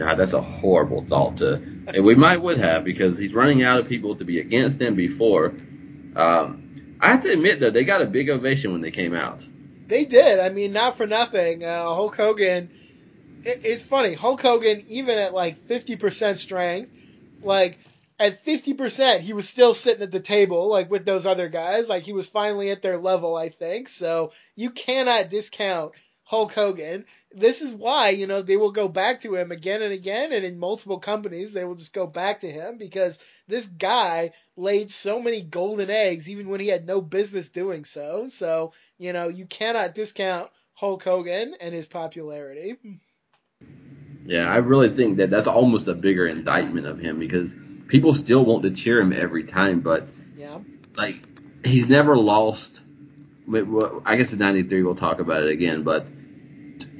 God, 0.00 0.16
that's 0.16 0.32
a 0.32 0.40
horrible 0.40 1.04
thought 1.04 1.36
to. 1.38 1.56
And 1.88 2.02
we 2.06 2.14
might 2.14 2.40
would 2.40 2.56
have 2.56 2.84
because 2.84 3.18
he's 3.18 3.34
running 3.34 3.62
out 3.62 3.80
of 3.80 3.86
people 3.86 4.16
to 4.16 4.24
be 4.24 4.40
against 4.40 4.80
him 4.80 4.94
before. 4.94 5.48
Um, 6.16 6.96
I 6.98 7.08
have 7.08 7.22
to 7.24 7.30
admit 7.30 7.60
though, 7.60 7.68
they 7.68 7.84
got 7.84 8.00
a 8.00 8.06
big 8.06 8.30
ovation 8.30 8.72
when 8.72 8.80
they 8.80 8.92
came 8.92 9.14
out. 9.14 9.46
They 9.88 10.06
did. 10.06 10.40
I 10.40 10.48
mean, 10.48 10.72
not 10.72 10.96
for 10.96 11.06
nothing. 11.06 11.64
Uh, 11.64 11.84
Hulk 11.84 12.16
Hogan. 12.16 12.70
It, 13.42 13.60
it's 13.64 13.82
funny. 13.82 14.14
Hulk 14.14 14.40
Hogan, 14.40 14.84
even 14.86 15.18
at 15.18 15.34
like 15.34 15.58
50% 15.58 16.36
strength, 16.36 16.90
like 17.42 17.78
at 18.18 18.42
50%, 18.42 19.20
he 19.20 19.34
was 19.34 19.50
still 19.50 19.74
sitting 19.74 20.02
at 20.02 20.12
the 20.12 20.20
table, 20.20 20.70
like 20.70 20.90
with 20.90 21.04
those 21.04 21.26
other 21.26 21.50
guys. 21.50 21.90
Like 21.90 22.04
he 22.04 22.14
was 22.14 22.26
finally 22.26 22.70
at 22.70 22.80
their 22.80 22.96
level, 22.96 23.36
I 23.36 23.50
think. 23.50 23.90
So 23.90 24.32
you 24.56 24.70
cannot 24.70 25.28
discount 25.28 25.92
Hulk 26.30 26.52
Hogan. 26.52 27.06
This 27.32 27.60
is 27.60 27.74
why, 27.74 28.10
you 28.10 28.28
know, 28.28 28.40
they 28.40 28.56
will 28.56 28.70
go 28.70 28.86
back 28.86 29.18
to 29.20 29.34
him 29.34 29.50
again 29.50 29.82
and 29.82 29.92
again, 29.92 30.32
and 30.32 30.44
in 30.44 30.60
multiple 30.60 31.00
companies, 31.00 31.52
they 31.52 31.64
will 31.64 31.74
just 31.74 31.92
go 31.92 32.06
back 32.06 32.38
to 32.40 32.48
him 32.48 32.78
because 32.78 33.18
this 33.48 33.66
guy 33.66 34.30
laid 34.56 34.92
so 34.92 35.20
many 35.20 35.42
golden 35.42 35.90
eggs, 35.90 36.30
even 36.30 36.48
when 36.48 36.60
he 36.60 36.68
had 36.68 36.86
no 36.86 37.00
business 37.00 37.48
doing 37.48 37.84
so. 37.84 38.28
So, 38.28 38.74
you 38.96 39.12
know, 39.12 39.26
you 39.26 39.44
cannot 39.44 39.96
discount 39.96 40.52
Hulk 40.74 41.02
Hogan 41.02 41.56
and 41.60 41.74
his 41.74 41.88
popularity. 41.88 42.76
Yeah, 44.24 44.48
I 44.48 44.58
really 44.58 44.94
think 44.94 45.16
that 45.16 45.30
that's 45.30 45.48
almost 45.48 45.88
a 45.88 45.94
bigger 45.94 46.28
indictment 46.28 46.86
of 46.86 47.00
him 47.00 47.18
because 47.18 47.52
people 47.88 48.14
still 48.14 48.44
want 48.44 48.62
to 48.62 48.70
cheer 48.70 49.00
him 49.00 49.12
every 49.12 49.42
time, 49.42 49.80
but 49.80 50.06
yeah, 50.36 50.58
like 50.96 51.26
he's 51.64 51.88
never 51.88 52.16
lost. 52.16 52.80
I 53.52 54.14
guess 54.14 54.32
in 54.32 54.38
'93 54.38 54.84
we'll 54.84 54.94
talk 54.94 55.18
about 55.18 55.42
it 55.42 55.50
again, 55.50 55.82
but 55.82 56.06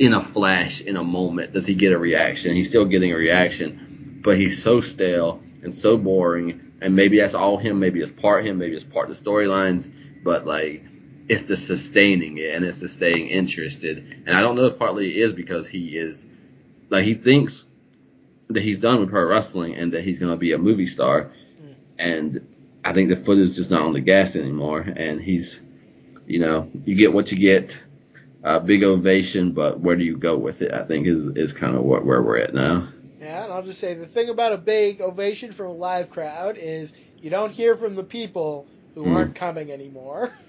in 0.00 0.14
a 0.14 0.22
flash, 0.22 0.80
in 0.80 0.96
a 0.96 1.04
moment, 1.04 1.52
does 1.52 1.66
he 1.66 1.74
get 1.74 1.92
a 1.92 1.98
reaction? 1.98 2.56
He's 2.56 2.70
still 2.70 2.86
getting 2.86 3.12
a 3.12 3.16
reaction, 3.16 4.20
but 4.24 4.38
he's 4.38 4.62
so 4.62 4.80
stale 4.80 5.42
and 5.62 5.74
so 5.74 5.98
boring. 5.98 6.72
And 6.80 6.96
maybe 6.96 7.20
that's 7.20 7.34
all 7.34 7.58
him. 7.58 7.78
Maybe 7.78 8.00
it's 8.00 8.10
part 8.10 8.40
of 8.40 8.46
him. 8.46 8.58
Maybe 8.58 8.74
it's 8.74 8.84
part 8.84 9.10
of 9.10 9.16
the 9.16 9.22
storylines. 9.22 9.92
But 10.24 10.46
like, 10.46 10.82
it's 11.28 11.42
the 11.42 11.56
sustaining 11.56 12.38
it 12.38 12.54
and 12.54 12.64
it's 12.64 12.80
the 12.80 12.88
staying 12.88 13.28
interested. 13.28 14.24
And 14.26 14.34
I 14.34 14.40
don't 14.40 14.56
know 14.56 14.64
if 14.64 14.78
partly 14.78 15.10
it 15.10 15.16
is 15.22 15.34
because 15.34 15.68
he 15.68 15.98
is 15.98 16.24
like 16.88 17.04
he 17.04 17.12
thinks 17.12 17.64
that 18.48 18.62
he's 18.62 18.80
done 18.80 19.00
with 19.00 19.10
pro 19.10 19.26
wrestling 19.26 19.74
and 19.74 19.92
that 19.92 20.02
he's 20.02 20.18
going 20.18 20.32
to 20.32 20.38
be 20.38 20.52
a 20.52 20.58
movie 20.58 20.86
star. 20.86 21.30
Mm. 21.60 21.74
And 21.98 22.48
I 22.86 22.94
think 22.94 23.10
the 23.10 23.16
foot 23.16 23.36
is 23.36 23.54
just 23.54 23.70
not 23.70 23.82
on 23.82 23.92
the 23.92 24.00
gas 24.00 24.34
anymore. 24.34 24.80
And 24.80 25.20
he's, 25.20 25.60
you 26.26 26.38
know, 26.38 26.70
you 26.86 26.94
get 26.96 27.12
what 27.12 27.30
you 27.30 27.38
get 27.38 27.76
uh, 28.42 28.58
big 28.58 28.84
ovation, 28.84 29.52
but 29.52 29.80
where 29.80 29.96
do 29.96 30.04
you 30.04 30.16
go 30.16 30.36
with 30.36 30.62
it? 30.62 30.72
I 30.72 30.84
think 30.84 31.06
is 31.06 31.36
is 31.36 31.52
kind 31.52 31.76
of 31.76 31.82
what 31.82 32.04
where 32.04 32.22
we're 32.22 32.38
at 32.38 32.54
now. 32.54 32.88
Yeah, 33.20 33.44
and 33.44 33.52
I'll 33.52 33.62
just 33.62 33.80
say 33.80 33.94
the 33.94 34.06
thing 34.06 34.30
about 34.30 34.52
a 34.52 34.58
big 34.58 35.00
ovation 35.00 35.52
from 35.52 35.66
a 35.66 35.72
live 35.72 36.10
crowd 36.10 36.56
is 36.58 36.96
you 37.20 37.28
don't 37.28 37.52
hear 37.52 37.76
from 37.76 37.94
the 37.94 38.04
people 38.04 38.66
who 38.94 39.04
mm. 39.04 39.14
aren't 39.14 39.34
coming 39.34 39.70
anymore. 39.70 40.32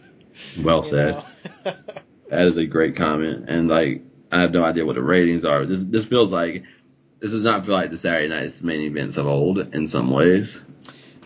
Well 0.63 0.81
said. 0.81 1.21
that 1.63 2.47
is 2.47 2.55
a 2.55 2.65
great 2.65 2.95
comment, 2.95 3.49
and 3.49 3.67
like 3.67 4.01
I 4.31 4.39
have 4.39 4.53
no 4.53 4.63
idea 4.63 4.85
what 4.85 4.95
the 4.95 5.01
ratings 5.01 5.43
are. 5.43 5.65
This 5.65 5.83
this 5.83 6.05
feels 6.05 6.31
like 6.31 6.63
this 7.19 7.31
does 7.31 7.43
not 7.43 7.65
feel 7.65 7.75
like 7.75 7.89
the 7.89 7.97
Saturday 7.97 8.29
night's 8.29 8.61
main 8.61 8.79
events 8.79 9.17
of 9.17 9.27
old 9.27 9.59
in 9.75 9.87
some 9.87 10.09
ways. 10.09 10.61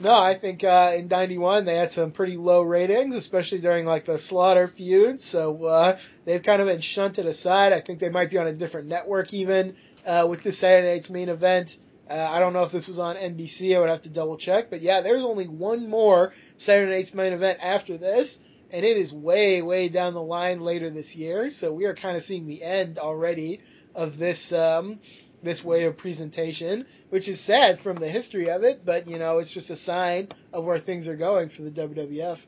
No, 0.02 0.14
I 0.14 0.34
think 0.34 0.64
uh, 0.64 0.92
in 0.96 1.08
'91 1.08 1.64
they 1.64 1.76
had 1.76 1.92
some 1.92 2.12
pretty 2.12 2.36
low 2.36 2.64
ratings, 2.64 3.16
especially 3.16 3.60
during 3.60 3.86
like 3.86 4.06
the 4.06 4.18
Slaughter 4.18 4.68
feud. 4.68 5.22
So 5.22 5.66
uh, 5.66 5.98
they've 6.26 6.44
kind 6.44 6.62
of 6.62 6.68
been 6.68 6.82
shunted 6.82 7.26
aside. 7.26 7.72
I 7.72 7.80
think 7.80 8.00
they 8.00 8.10
might 8.10 8.30
be 8.30 8.38
on 8.38 8.48
a 8.48 8.54
different 8.54 8.88
network 8.88 9.34
even 9.34 9.76
uh, 10.06 10.28
with 10.30 10.44
the 10.44 10.52
Saturday 10.52 10.94
night's 10.94 11.10
main 11.10 11.30
event. 11.30 11.78
Uh, 12.10 12.30
I 12.30 12.40
don't 12.40 12.54
know 12.54 12.64
if 12.64 12.72
this 12.72 12.88
was 12.90 13.00
on 13.00 13.16
NBC. 13.16 13.76
I 13.76 13.80
would 13.80 13.90
have 13.90 14.02
to 14.02 14.10
double 14.10 14.38
check. 14.38 14.70
But 14.70 14.82
yeah, 14.82 15.00
there's 15.00 15.24
only 15.24 15.48
one 15.48 15.90
more 15.90 16.34
Saturday 16.58 16.92
night's 16.92 17.14
main 17.14 17.32
event 17.32 17.60
after 17.62 17.98
this, 17.98 18.40
and 18.72 18.86
it 18.86 18.98
is 18.98 19.14
way, 19.14 19.62
way 19.62 19.88
down 19.88 20.14
the 20.14 20.22
line 20.22 20.60
later 20.60 20.90
this 20.90 21.16
year. 21.16 21.50
So 21.50 21.72
we 21.72 21.86
are 21.86 21.96
kind 21.96 22.18
of 22.18 22.22
seeing 22.22 22.48
the 22.48 22.62
end 22.64 23.00
already 23.00 23.62
of 23.96 24.18
this 24.18 24.52
um, 24.52 25.00
this 25.46 25.64
way 25.64 25.86
of 25.86 25.96
presentation, 25.96 26.86
which 27.10 27.28
is 27.28 27.40
sad 27.40 27.80
from 27.80 27.98
the 27.98 28.08
history 28.08 28.50
of 28.50 28.64
it, 28.64 28.82
but 28.84 29.08
you 29.08 29.18
know, 29.18 29.38
it's 29.38 29.54
just 29.54 29.70
a 29.70 29.76
sign 29.76 30.28
of 30.52 30.66
where 30.66 30.78
things 30.78 31.08
are 31.08 31.16
going 31.16 31.50
for 31.50 31.62
the 31.62 31.72
WWF. 31.72 32.46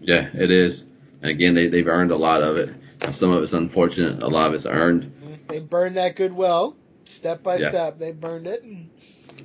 Yeah, 0.00 0.28
it 0.34 0.50
is. 0.50 0.84
And 1.22 1.30
again, 1.30 1.54
they, 1.54 1.68
they've 1.68 1.86
earned 1.86 2.10
a 2.10 2.16
lot 2.16 2.42
of 2.42 2.56
it. 2.56 2.74
Some 3.12 3.30
of 3.30 3.42
it's 3.42 3.52
unfortunate, 3.52 4.22
a 4.22 4.28
lot 4.28 4.48
of 4.48 4.54
it's 4.54 4.66
earned. 4.66 5.04
Mm-hmm. 5.04 5.34
They 5.48 5.60
burned 5.60 5.96
that 5.96 6.16
goodwill 6.16 6.76
step 7.04 7.42
by 7.42 7.56
yeah. 7.56 7.68
step. 7.68 7.98
They 7.98 8.12
burned 8.12 8.46
it. 8.46 8.64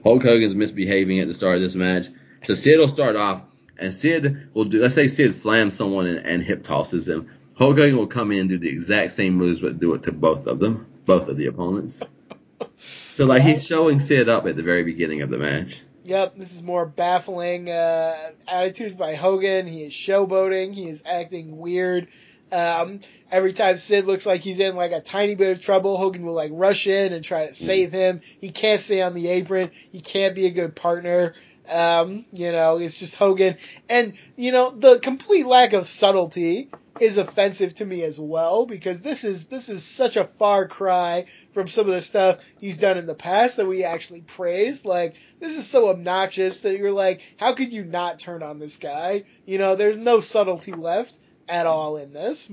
Hulk 0.03 0.23
Hogan's 0.23 0.55
misbehaving 0.55 1.19
at 1.19 1.27
the 1.27 1.33
start 1.33 1.57
of 1.57 1.61
this 1.61 1.75
match. 1.75 2.07
So 2.45 2.55
Sid 2.55 2.79
will 2.79 2.89
start 2.89 3.15
off, 3.15 3.43
and 3.77 3.93
Sid 3.93 4.49
will 4.53 4.65
do, 4.65 4.81
let's 4.81 4.95
say 4.95 5.07
Sid 5.07 5.33
slams 5.33 5.75
someone 5.75 6.07
and, 6.07 6.25
and 6.25 6.43
hip 6.43 6.63
tosses 6.63 7.05
them. 7.05 7.29
Hulk 7.55 7.77
Hogan 7.77 7.97
will 7.97 8.07
come 8.07 8.31
in 8.31 8.39
and 8.39 8.49
do 8.49 8.57
the 8.57 8.69
exact 8.69 9.11
same 9.11 9.35
moves, 9.35 9.61
but 9.61 9.79
do 9.79 9.93
it 9.93 10.03
to 10.03 10.11
both 10.11 10.47
of 10.47 10.59
them, 10.59 10.87
both 11.05 11.29
of 11.29 11.37
the 11.37 11.45
opponents. 11.45 12.01
So 12.79 13.25
like 13.25 13.43
he's 13.43 13.65
showing 13.65 13.99
Sid 13.99 14.29
up 14.29 14.47
at 14.47 14.55
the 14.55 14.63
very 14.63 14.83
beginning 14.83 15.21
of 15.21 15.29
the 15.29 15.37
match. 15.37 15.79
Yep, 16.05 16.37
this 16.37 16.53
is 16.53 16.63
more 16.63 16.85
baffling 16.85 17.69
uh, 17.69 18.13
attitudes 18.47 18.95
by 18.95 19.15
Hogan. 19.15 19.67
He 19.67 19.83
is 19.83 19.93
showboating. 19.93 20.73
He 20.73 20.87
is 20.87 21.03
acting 21.05 21.57
weird. 21.57 22.07
Um, 22.51 22.99
every 23.31 23.53
time 23.53 23.77
Sid 23.77 24.05
looks 24.05 24.25
like 24.25 24.41
he's 24.41 24.59
in 24.59 24.75
like 24.75 24.91
a 24.91 24.99
tiny 24.99 25.35
bit 25.35 25.51
of 25.51 25.61
trouble, 25.61 25.97
Hogan 25.97 26.25
will 26.25 26.33
like 26.33 26.51
rush 26.53 26.87
in 26.87 27.13
and 27.13 27.23
try 27.23 27.47
to 27.47 27.53
save 27.53 27.91
him. 27.91 28.19
He 28.41 28.49
can't 28.49 28.79
stay 28.79 29.01
on 29.01 29.13
the 29.13 29.29
apron. 29.29 29.71
He 29.91 30.01
can't 30.01 30.35
be 30.35 30.45
a 30.45 30.51
good 30.51 30.75
partner. 30.75 31.33
Um, 31.71 32.25
you 32.33 32.51
know, 32.51 32.77
it's 32.77 32.99
just 32.99 33.15
Hogan. 33.15 33.55
And, 33.89 34.13
you 34.35 34.51
know, 34.51 34.69
the 34.69 34.99
complete 34.99 35.45
lack 35.45 35.73
of 35.73 35.85
subtlety 35.85 36.69
is 36.99 37.17
offensive 37.17 37.73
to 37.73 37.85
me 37.85 38.03
as 38.03 38.19
well 38.19 38.65
because 38.65 39.01
this 39.01 39.23
is 39.23 39.47
this 39.47 39.69
is 39.69 39.83
such 39.83 40.15
a 40.15 40.25
far 40.25 40.67
cry 40.67 41.25
from 41.51 41.67
some 41.67 41.87
of 41.87 41.93
the 41.93 42.01
stuff 42.01 42.45
he's 42.59 42.77
done 42.77 42.97
in 42.97 43.07
the 43.07 43.15
past 43.15 43.57
that 43.57 43.65
we 43.65 43.83
actually 43.83 44.21
praised. 44.21 44.85
Like 44.85 45.15
this 45.39 45.57
is 45.57 45.67
so 45.67 45.89
obnoxious 45.89 46.61
that 46.61 46.77
you're 46.77 46.91
like, 46.91 47.21
how 47.39 47.53
could 47.53 47.73
you 47.73 47.83
not 47.83 48.19
turn 48.19 48.43
on 48.43 48.59
this 48.59 48.77
guy? 48.77 49.23
You 49.45 49.57
know, 49.57 49.75
there's 49.75 49.97
no 49.97 50.19
subtlety 50.19 50.73
left 50.73 51.17
at 51.49 51.65
all 51.65 51.97
in 51.97 52.13
this. 52.13 52.51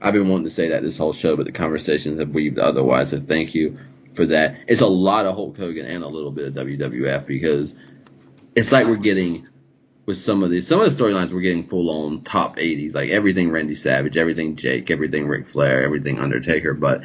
I've 0.00 0.14
been 0.14 0.28
wanting 0.28 0.44
to 0.44 0.50
say 0.50 0.68
that 0.68 0.82
this 0.82 0.98
whole 0.98 1.12
show, 1.12 1.36
but 1.36 1.46
the 1.46 1.52
conversations 1.52 2.20
have 2.20 2.30
weaved 2.30 2.58
otherwise. 2.58 3.10
So 3.10 3.20
thank 3.20 3.54
you. 3.54 3.78
for 4.14 4.26
that. 4.26 4.56
It's 4.68 4.80
a 4.80 4.86
lot 4.86 5.26
of 5.26 5.34
Hulk 5.34 5.56
Hogan 5.56 5.86
and 5.86 6.02
a 6.02 6.08
little 6.08 6.30
bit 6.30 6.46
of 6.46 6.54
WWF 6.54 7.26
because 7.26 7.74
it's 8.54 8.70
like 8.72 8.86
we're 8.86 8.96
getting 8.96 9.48
with 10.06 10.18
some 10.18 10.42
of 10.42 10.50
these 10.50 10.66
some 10.66 10.80
of 10.80 10.96
the 10.96 11.02
storylines 11.02 11.32
we're 11.32 11.40
getting 11.40 11.66
full 11.66 11.88
on 11.90 12.22
top 12.22 12.56
80s 12.56 12.94
like 12.94 13.10
everything 13.10 13.50
Randy 13.50 13.74
Savage, 13.74 14.16
everything 14.16 14.56
Jake, 14.56 14.90
everything 14.90 15.26
Ric 15.26 15.48
Flair, 15.48 15.82
everything 15.82 16.18
Undertaker, 16.18 16.74
but 16.74 17.02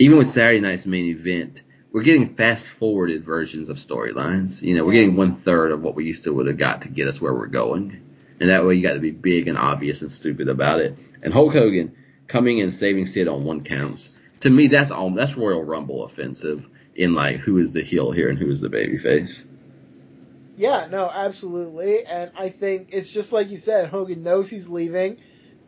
even 0.00 0.16
with 0.16 0.28
Saturday 0.28 0.60
night's 0.60 0.86
main 0.86 1.06
event, 1.06 1.62
we're 1.92 2.02
getting 2.02 2.34
fast 2.34 2.70
forwarded 2.70 3.22
versions 3.24 3.68
of 3.68 3.76
storylines. 3.76 4.62
You 4.62 4.74
know, 4.74 4.84
we're 4.84 4.92
getting 4.92 5.14
one 5.14 5.36
third 5.36 5.72
of 5.72 5.82
what 5.82 5.94
we 5.94 6.06
used 6.06 6.24
to 6.24 6.32
would 6.32 6.46
have 6.46 6.56
got 6.56 6.82
to 6.82 6.88
get 6.88 7.06
us 7.06 7.20
where 7.20 7.34
we're 7.34 7.48
going. 7.48 8.00
And 8.40 8.48
that 8.48 8.64
way 8.64 8.76
you 8.76 8.82
got 8.82 8.94
to 8.94 9.00
be 9.00 9.10
big 9.10 9.46
and 9.46 9.58
obvious 9.58 10.00
and 10.00 10.10
stupid 10.10 10.48
about 10.48 10.80
it. 10.80 10.96
And 11.22 11.34
Hulk 11.34 11.52
Hogan 11.52 11.94
coming 12.28 12.58
in 12.58 12.70
saving 12.70 13.06
Sid 13.06 13.28
on 13.28 13.44
one 13.44 13.62
counts. 13.62 14.16
To 14.40 14.48
me, 14.48 14.68
that's 14.68 14.90
all. 14.90 15.10
That's 15.10 15.36
Royal 15.36 15.62
Rumble 15.62 16.04
offensive 16.04 16.66
in 16.94 17.14
like 17.14 17.36
who 17.36 17.58
is 17.58 17.74
the 17.74 17.82
heel 17.82 18.12
here 18.12 18.30
and 18.30 18.38
who 18.38 18.50
is 18.50 18.62
the 18.62 18.68
babyface. 18.68 19.44
Yeah, 20.60 20.88
no, 20.90 21.08
absolutely. 21.08 22.04
And 22.04 22.30
I 22.38 22.50
think 22.50 22.88
it's 22.92 23.10
just 23.10 23.32
like 23.32 23.50
you 23.50 23.56
said, 23.56 23.88
Hogan 23.88 24.22
knows 24.22 24.50
he's 24.50 24.68
leaving. 24.68 25.16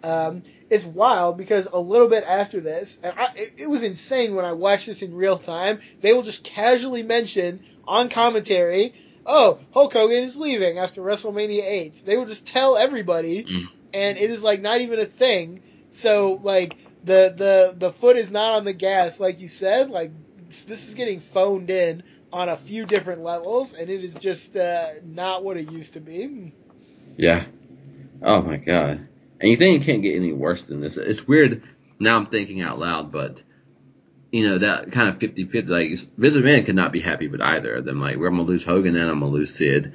Um, 0.02 0.42
it's 0.68 0.84
wild 0.84 1.38
because 1.38 1.66
a 1.72 1.78
little 1.78 2.08
bit 2.08 2.24
after 2.24 2.60
this, 2.60 3.00
and 3.02 3.14
I, 3.18 3.28
it, 3.34 3.54
it, 3.62 3.70
was 3.70 3.84
insane 3.84 4.34
when 4.34 4.44
I 4.44 4.52
watched 4.52 4.86
this 4.86 5.00
in 5.00 5.14
real 5.14 5.38
time. 5.38 5.80
They 6.02 6.12
will 6.12 6.24
just 6.24 6.44
casually 6.44 7.02
mention 7.02 7.60
on 7.86 8.10
commentary, 8.10 8.92
"Oh, 9.24 9.60
Hulk 9.72 9.92
Hogan 9.94 10.24
is 10.24 10.36
leaving 10.36 10.78
after 10.78 11.00
WrestleMania 11.00 11.62
8." 11.62 12.02
They 12.04 12.16
will 12.18 12.26
just 12.26 12.46
tell 12.48 12.76
everybody, 12.76 13.44
mm. 13.44 13.68
and 13.94 14.18
it 14.18 14.28
is 14.28 14.42
like 14.42 14.60
not 14.60 14.80
even 14.80 14.98
a 14.98 15.06
thing. 15.06 15.62
So 15.90 16.38
like 16.42 16.76
the 17.04 17.32
the 17.34 17.74
the 17.78 17.92
foot 17.92 18.16
is 18.16 18.32
not 18.32 18.56
on 18.56 18.64
the 18.64 18.74
gas, 18.74 19.20
like 19.20 19.40
you 19.40 19.48
said. 19.48 19.88
Like 19.88 20.10
this 20.48 20.88
is 20.88 20.94
getting 20.94 21.20
phoned 21.20 21.70
in 21.70 22.02
on 22.32 22.48
a 22.48 22.56
few 22.56 22.86
different 22.86 23.22
levels, 23.22 23.74
and 23.74 23.90
it 23.90 24.02
is 24.02 24.14
just 24.14 24.56
uh, 24.56 24.88
not 25.04 25.44
what 25.44 25.56
it 25.56 25.70
used 25.70 25.94
to 25.94 26.00
be. 26.00 26.52
Yeah. 27.16 27.46
Oh 28.22 28.42
my 28.42 28.56
god. 28.56 29.08
And 29.40 29.50
you 29.50 29.56
think 29.56 29.82
it 29.82 29.86
can't 29.86 30.02
get 30.02 30.16
any 30.16 30.32
worse 30.32 30.66
than 30.66 30.80
this? 30.80 30.96
It's 30.96 31.26
weird. 31.26 31.62
Now 31.98 32.16
I'm 32.16 32.26
thinking 32.26 32.62
out 32.62 32.78
loud, 32.78 33.12
but 33.12 33.42
you 34.30 34.48
know 34.48 34.58
that 34.58 34.92
kind 34.92 35.08
of 35.08 35.18
50-50. 35.18 35.68
Like 35.68 35.88
Vince 36.16 36.34
McMahon 36.34 36.64
could 36.64 36.76
not 36.76 36.92
be 36.92 37.00
happy 37.00 37.28
with 37.28 37.40
either 37.40 37.76
of 37.76 37.84
them. 37.84 38.00
Like 38.00 38.16
we're 38.16 38.30
gonna 38.30 38.42
lose 38.42 38.64
Hogan 38.64 38.96
and 38.96 39.10
I'm 39.10 39.20
gonna 39.20 39.32
lose 39.32 39.54
Sid. 39.54 39.92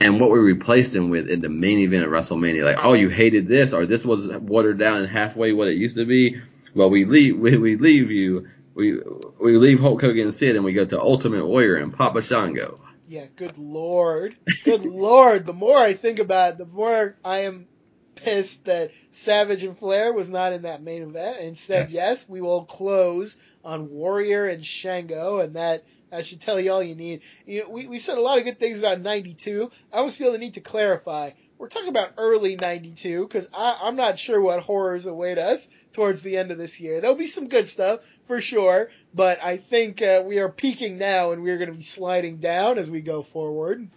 And 0.00 0.20
what 0.20 0.30
we 0.30 0.38
replaced 0.38 0.94
him 0.94 1.08
with 1.08 1.28
in 1.28 1.40
the 1.40 1.48
main 1.48 1.78
event 1.78 2.04
of 2.04 2.10
WrestleMania, 2.10 2.64
like, 2.64 2.78
oh, 2.82 2.94
you 2.94 3.08
hated 3.08 3.46
this, 3.46 3.72
or 3.72 3.86
this 3.86 4.04
was 4.04 4.26
watered 4.26 4.76
down 4.76 4.98
and 4.98 5.08
halfway 5.08 5.52
what 5.52 5.68
it 5.68 5.76
used 5.76 5.96
to 5.96 6.04
be. 6.04 6.42
Well, 6.74 6.90
we 6.90 7.04
leave, 7.04 7.38
we, 7.38 7.56
we 7.56 7.76
leave 7.76 8.10
you, 8.10 8.48
we 8.74 9.00
we 9.40 9.56
leave 9.56 9.80
Hulk 9.80 10.00
Hogan 10.00 10.24
and 10.24 10.34
Sid, 10.34 10.56
and 10.56 10.64
we 10.64 10.72
go 10.72 10.84
to 10.84 11.00
Ultimate 11.00 11.46
Warrior 11.46 11.76
and 11.76 11.92
Papa 11.92 12.22
Shango. 12.22 12.80
Yeah, 13.06 13.26
good 13.36 13.58
lord, 13.58 14.36
good 14.64 14.84
lord. 14.84 15.46
The 15.46 15.52
more 15.52 15.76
I 15.76 15.92
think 15.92 16.18
about 16.18 16.52
it, 16.52 16.58
the 16.58 16.66
more 16.66 17.16
I 17.24 17.40
am 17.40 17.68
pissed 18.14 18.64
that 18.66 18.92
Savage 19.10 19.64
and 19.64 19.76
Flair 19.76 20.12
was 20.12 20.30
not 20.30 20.52
in 20.52 20.62
that 20.62 20.82
main 20.82 21.02
event. 21.02 21.40
Instead, 21.40 21.90
yes, 21.90 22.22
yes 22.22 22.28
we 22.28 22.40
will 22.40 22.64
close 22.64 23.36
on 23.64 23.90
Warrior 23.90 24.46
and 24.46 24.64
Shango, 24.64 25.38
and 25.38 25.56
that 25.56 25.84
that 26.10 26.24
should 26.26 26.40
tell 26.40 26.60
you 26.60 26.72
all 26.72 26.82
you 26.82 26.94
need. 26.94 27.22
You 27.46 27.62
know, 27.62 27.70
we 27.70 27.86
we 27.86 27.98
said 27.98 28.18
a 28.18 28.20
lot 28.22 28.38
of 28.38 28.44
good 28.44 28.58
things 28.58 28.78
about 28.78 29.00
'92. 29.00 29.70
I 29.92 29.98
always 29.98 30.16
feel 30.16 30.32
the 30.32 30.38
need 30.38 30.54
to 30.54 30.60
clarify. 30.60 31.30
We're 31.58 31.68
talking 31.68 31.88
about 31.88 32.14
early 32.18 32.56
'92 32.56 33.26
because 33.26 33.48
I'm 33.56 33.96
not 33.96 34.18
sure 34.18 34.40
what 34.40 34.60
horrors 34.60 35.06
await 35.06 35.38
us 35.38 35.68
towards 35.92 36.22
the 36.22 36.36
end 36.36 36.50
of 36.50 36.58
this 36.58 36.80
year. 36.80 37.00
There'll 37.00 37.16
be 37.16 37.26
some 37.26 37.48
good 37.48 37.66
stuff 37.66 38.00
for 38.24 38.40
sure, 38.40 38.90
but 39.14 39.42
I 39.42 39.56
think 39.56 40.02
uh, 40.02 40.22
we 40.24 40.38
are 40.38 40.48
peaking 40.48 40.98
now, 40.98 41.32
and 41.32 41.42
we're 41.42 41.58
going 41.58 41.70
to 41.70 41.76
be 41.76 41.82
sliding 41.82 42.38
down 42.38 42.78
as 42.78 42.90
we 42.90 43.00
go 43.00 43.22
forward. 43.22 43.88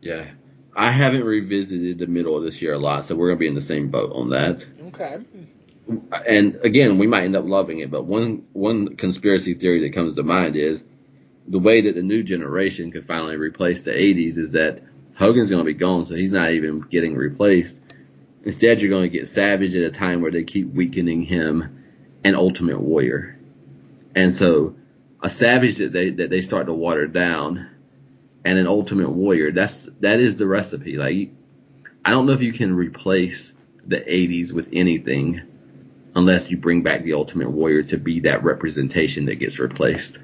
Yeah, 0.00 0.30
I 0.74 0.90
haven't 0.90 1.24
revisited 1.24 1.98
the 1.98 2.06
middle 2.06 2.36
of 2.36 2.44
this 2.44 2.62
year 2.62 2.74
a 2.74 2.78
lot, 2.78 3.04
so 3.04 3.14
we're 3.14 3.28
gonna 3.28 3.40
be 3.40 3.48
in 3.48 3.54
the 3.54 3.60
same 3.60 3.88
boat 3.88 4.12
on 4.14 4.30
that. 4.30 4.64
Okay. 4.88 5.18
And 6.26 6.56
again, 6.62 6.98
we 6.98 7.06
might 7.06 7.24
end 7.24 7.36
up 7.36 7.44
loving 7.44 7.80
it, 7.80 7.90
but 7.90 8.04
one 8.04 8.46
one 8.52 8.96
conspiracy 8.96 9.54
theory 9.54 9.80
that 9.82 9.94
comes 9.94 10.14
to 10.14 10.22
mind 10.22 10.56
is 10.56 10.84
the 11.48 11.58
way 11.58 11.82
that 11.82 11.94
the 11.96 12.02
new 12.02 12.22
generation 12.22 12.92
could 12.92 13.06
finally 13.06 13.36
replace 13.36 13.82
the 13.82 13.90
80s 13.90 14.38
is 14.38 14.52
that 14.52 14.82
Hogan's 15.14 15.50
going 15.50 15.60
to 15.60 15.66
be 15.66 15.74
gone, 15.74 16.06
so 16.06 16.14
he's 16.14 16.30
not 16.30 16.52
even 16.52 16.80
getting 16.80 17.16
replaced. 17.16 17.76
Instead, 18.44 18.80
you're 18.80 18.90
going 18.90 19.10
to 19.10 19.18
get 19.18 19.28
Savage 19.28 19.74
at 19.74 19.82
a 19.82 19.90
time 19.90 20.22
where 20.22 20.30
they 20.30 20.44
keep 20.44 20.72
weakening 20.72 21.22
him 21.22 21.84
and 22.24 22.36
Ultimate 22.36 22.80
Warrior. 22.80 23.36
And 24.14 24.32
so 24.32 24.76
a 25.22 25.30
Savage 25.30 25.76
that 25.76 25.92
they 25.92 26.10
that 26.10 26.30
they 26.30 26.40
start 26.40 26.66
to 26.66 26.72
water 26.72 27.06
down 27.06 27.68
and 28.44 28.58
an 28.58 28.66
Ultimate 28.66 29.10
Warrior. 29.10 29.52
That's 29.52 29.88
that 30.00 30.20
is 30.20 30.36
the 30.36 30.46
recipe. 30.46 30.96
Like 30.96 31.30
I 32.04 32.10
don't 32.10 32.26
know 32.26 32.32
if 32.32 32.42
you 32.42 32.52
can 32.52 32.74
replace 32.74 33.52
the 33.86 33.96
80s 33.96 34.52
with 34.52 34.68
anything 34.72 35.42
unless 36.14 36.50
you 36.50 36.56
bring 36.56 36.82
back 36.82 37.02
the 37.04 37.14
Ultimate 37.14 37.50
Warrior 37.50 37.84
to 37.84 37.98
be 37.98 38.20
that 38.20 38.42
representation 38.42 39.26
that 39.26 39.36
gets 39.36 39.58
replaced. 39.58 40.18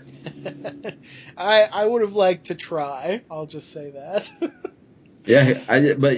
I 1.36 1.68
I 1.72 1.86
would 1.86 2.02
have 2.02 2.14
liked 2.14 2.46
to 2.46 2.54
try. 2.54 3.22
I'll 3.30 3.46
just 3.46 3.72
say 3.72 3.90
that. 3.90 4.30
yeah, 5.26 5.60
I 5.68 5.92
but 5.92 6.16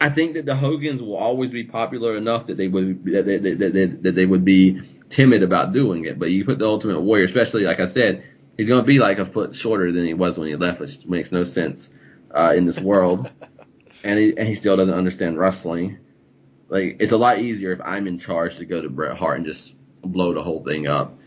I 0.00 0.10
think 0.10 0.34
that 0.34 0.46
the 0.46 0.54
Hogans 0.56 1.00
will 1.00 1.16
always 1.16 1.50
be 1.50 1.64
popular 1.64 2.16
enough 2.16 2.46
that 2.48 2.56
they 2.56 2.68
would 2.68 3.04
that 3.06 3.24
they, 3.24 3.38
that, 3.38 3.58
that, 3.58 4.02
that 4.02 4.14
they 4.14 4.26
would 4.26 4.44
be 4.44 4.80
timid 5.12 5.42
about 5.42 5.72
doing 5.72 6.04
it. 6.06 6.18
But 6.18 6.30
you 6.30 6.44
put 6.44 6.58
the 6.58 6.66
Ultimate 6.66 7.00
Warrior, 7.00 7.24
especially 7.24 7.64
like 7.64 7.80
I 7.80 7.86
said, 7.86 8.24
he's 8.56 8.66
going 8.66 8.82
to 8.82 8.86
be 8.86 8.98
like 8.98 9.18
a 9.18 9.26
foot 9.26 9.54
shorter 9.54 9.92
than 9.92 10.04
he 10.04 10.14
was 10.14 10.38
when 10.38 10.48
he 10.48 10.56
left, 10.56 10.80
which 10.80 11.04
makes 11.04 11.30
no 11.30 11.44
sense 11.44 11.88
uh, 12.30 12.54
in 12.56 12.66
this 12.66 12.80
world. 12.80 13.30
and 14.04 14.18
he 14.18 14.36
and 14.36 14.48
he 14.48 14.54
still 14.54 14.76
doesn't 14.76 14.94
understand 14.94 15.38
wrestling. 15.38 15.98
Like 16.68 16.96
it's 17.00 17.12
a 17.12 17.16
lot 17.16 17.38
easier 17.38 17.72
if 17.72 17.80
I'm 17.82 18.06
in 18.06 18.18
charge 18.18 18.56
to 18.56 18.64
go 18.64 18.80
to 18.80 18.88
Bret 18.88 19.16
Hart 19.16 19.36
and 19.36 19.46
just 19.46 19.74
blow 20.02 20.32
the 20.34 20.42
whole 20.42 20.64
thing 20.64 20.86
up. 20.86 21.18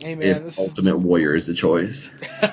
Hey 0.00 0.14
man, 0.14 0.44
this 0.44 0.58
Ultimate 0.58 0.96
is... 0.96 1.02
Warrior 1.02 1.34
is 1.34 1.46
the 1.46 1.54
choice. 1.54 2.08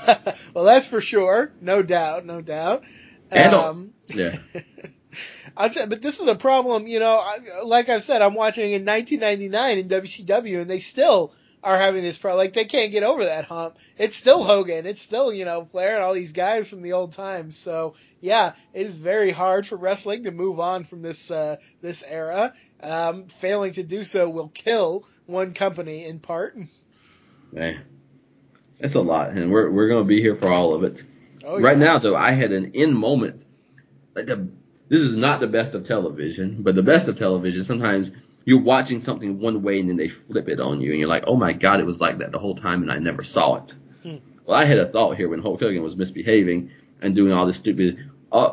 well, 0.54 0.66
that's 0.66 0.88
for 0.88 1.02
sure, 1.02 1.52
no 1.62 1.82
doubt, 1.82 2.26
no 2.26 2.42
doubt. 2.42 2.84
And 3.32 3.54
um, 3.54 3.94
yeah. 4.08 4.38
I'll 5.56 5.70
say, 5.70 5.86
but 5.86 6.02
this 6.02 6.20
is 6.20 6.28
a 6.28 6.36
problem, 6.36 6.88
you 6.88 7.00
know. 7.00 7.24
Like 7.64 7.90
I've 7.90 8.04
said, 8.04 8.22
I'm 8.22 8.34
watching 8.34 8.72
in 8.72 8.86
1999 8.86 9.78
in 9.78 9.88
WCW, 9.88 10.62
and 10.62 10.70
they 10.70 10.80
still 10.80 11.34
are 11.64 11.78
having 11.78 12.02
this 12.02 12.18
problem. 12.18 12.40
Like 12.40 12.54
they 12.54 12.66
can't 12.66 12.92
get 12.92 13.04
over 13.04 13.26
that 13.26 13.46
hump. 13.46 13.78
It's 13.98 14.16
still 14.16 14.44
Hogan. 14.44 14.86
It's 14.86 15.02
still 15.02 15.32
you 15.32 15.46
know 15.46 15.66
Flair 15.66 15.96
and 15.96 16.04
all 16.04 16.14
these 16.14 16.34
guys 16.34 16.70
from 16.70 16.82
the 16.82 16.94
old 16.94 17.14
times. 17.14 17.58
So 17.58 17.96
yeah, 18.20 18.54
it 18.74 18.82
is 18.82 18.98
very 18.98 19.32
hard 19.32 19.66
for 19.66 19.76
wrestling 19.76 20.24
to 20.24 20.32
move 20.32 20.60
on 20.60 20.84
from 20.84 21.02
this 21.02 21.32
uh, 21.32 21.58
this 21.82 22.04
era. 22.08 22.54
Um, 22.82 23.28
failing 23.28 23.74
to 23.74 23.84
do 23.84 24.04
so 24.04 24.30
will 24.30 24.50
kill 24.50 25.06
one 25.26 25.54
company 25.54 26.06
in 26.06 26.20
part. 26.20 26.58
Man, 27.52 27.82
that's 28.80 28.96
a 28.96 29.02
lot, 29.02 29.32
and 29.32 29.52
we're 29.52 29.70
we're 29.70 29.88
gonna 29.88 30.04
be 30.04 30.22
here 30.22 30.36
for 30.36 30.52
all 30.52 30.74
of 30.74 30.84
it. 30.84 31.04
Oh, 31.46 31.58
yeah. 31.58 31.66
Right 31.66 31.78
now, 31.78 32.00
though, 32.00 32.16
I 32.16 32.32
had 32.32 32.52
an 32.52 32.72
in 32.74 32.94
moment. 32.94 33.44
Like 34.16 34.28
the, 34.28 34.48
this 34.94 35.02
is 35.02 35.16
not 35.16 35.40
the 35.40 35.48
best 35.48 35.74
of 35.74 35.88
television, 35.88 36.58
but 36.60 36.76
the 36.76 36.84
best 36.84 37.08
of 37.08 37.18
television 37.18 37.64
sometimes 37.64 38.12
you're 38.46 38.62
watching 38.62 39.02
something 39.02 39.40
one 39.40 39.64
way 39.64 39.80
and 39.80 39.90
then 39.90 39.98
they 39.98 40.08
flip 40.08 40.48
it 40.48 40.60
on 40.60 40.82
you 40.82 40.92
and 40.92 41.00
you're 41.00 41.10
like, 41.10 41.24
oh 41.26 41.36
my 41.36 41.52
god, 41.52 41.80
it 41.80 41.86
was 41.88 42.00
like 42.00 42.20
that 42.20 42.32
the 42.32 42.38
whole 42.38 42.54
time 42.54 42.84
and 42.84 42.92
I 42.92 43.00
never 43.00 43.24
saw 43.24 43.56
it. 43.56 43.74
Hmm. 44.04 44.18
Well, 44.46 44.56
I 44.56 44.66
had 44.66 44.78
a 44.78 44.88
thought 44.88 45.18
here 45.18 45.30
when 45.30 45.42
Hulk 45.42 45.62
Hogan 45.62 45.82
was 45.82 45.96
misbehaving 45.96 46.70
and 47.02 47.16
doing 47.16 47.34
all 47.34 47.48
this 47.48 47.56
stupid, 47.56 48.08
uh, 48.32 48.52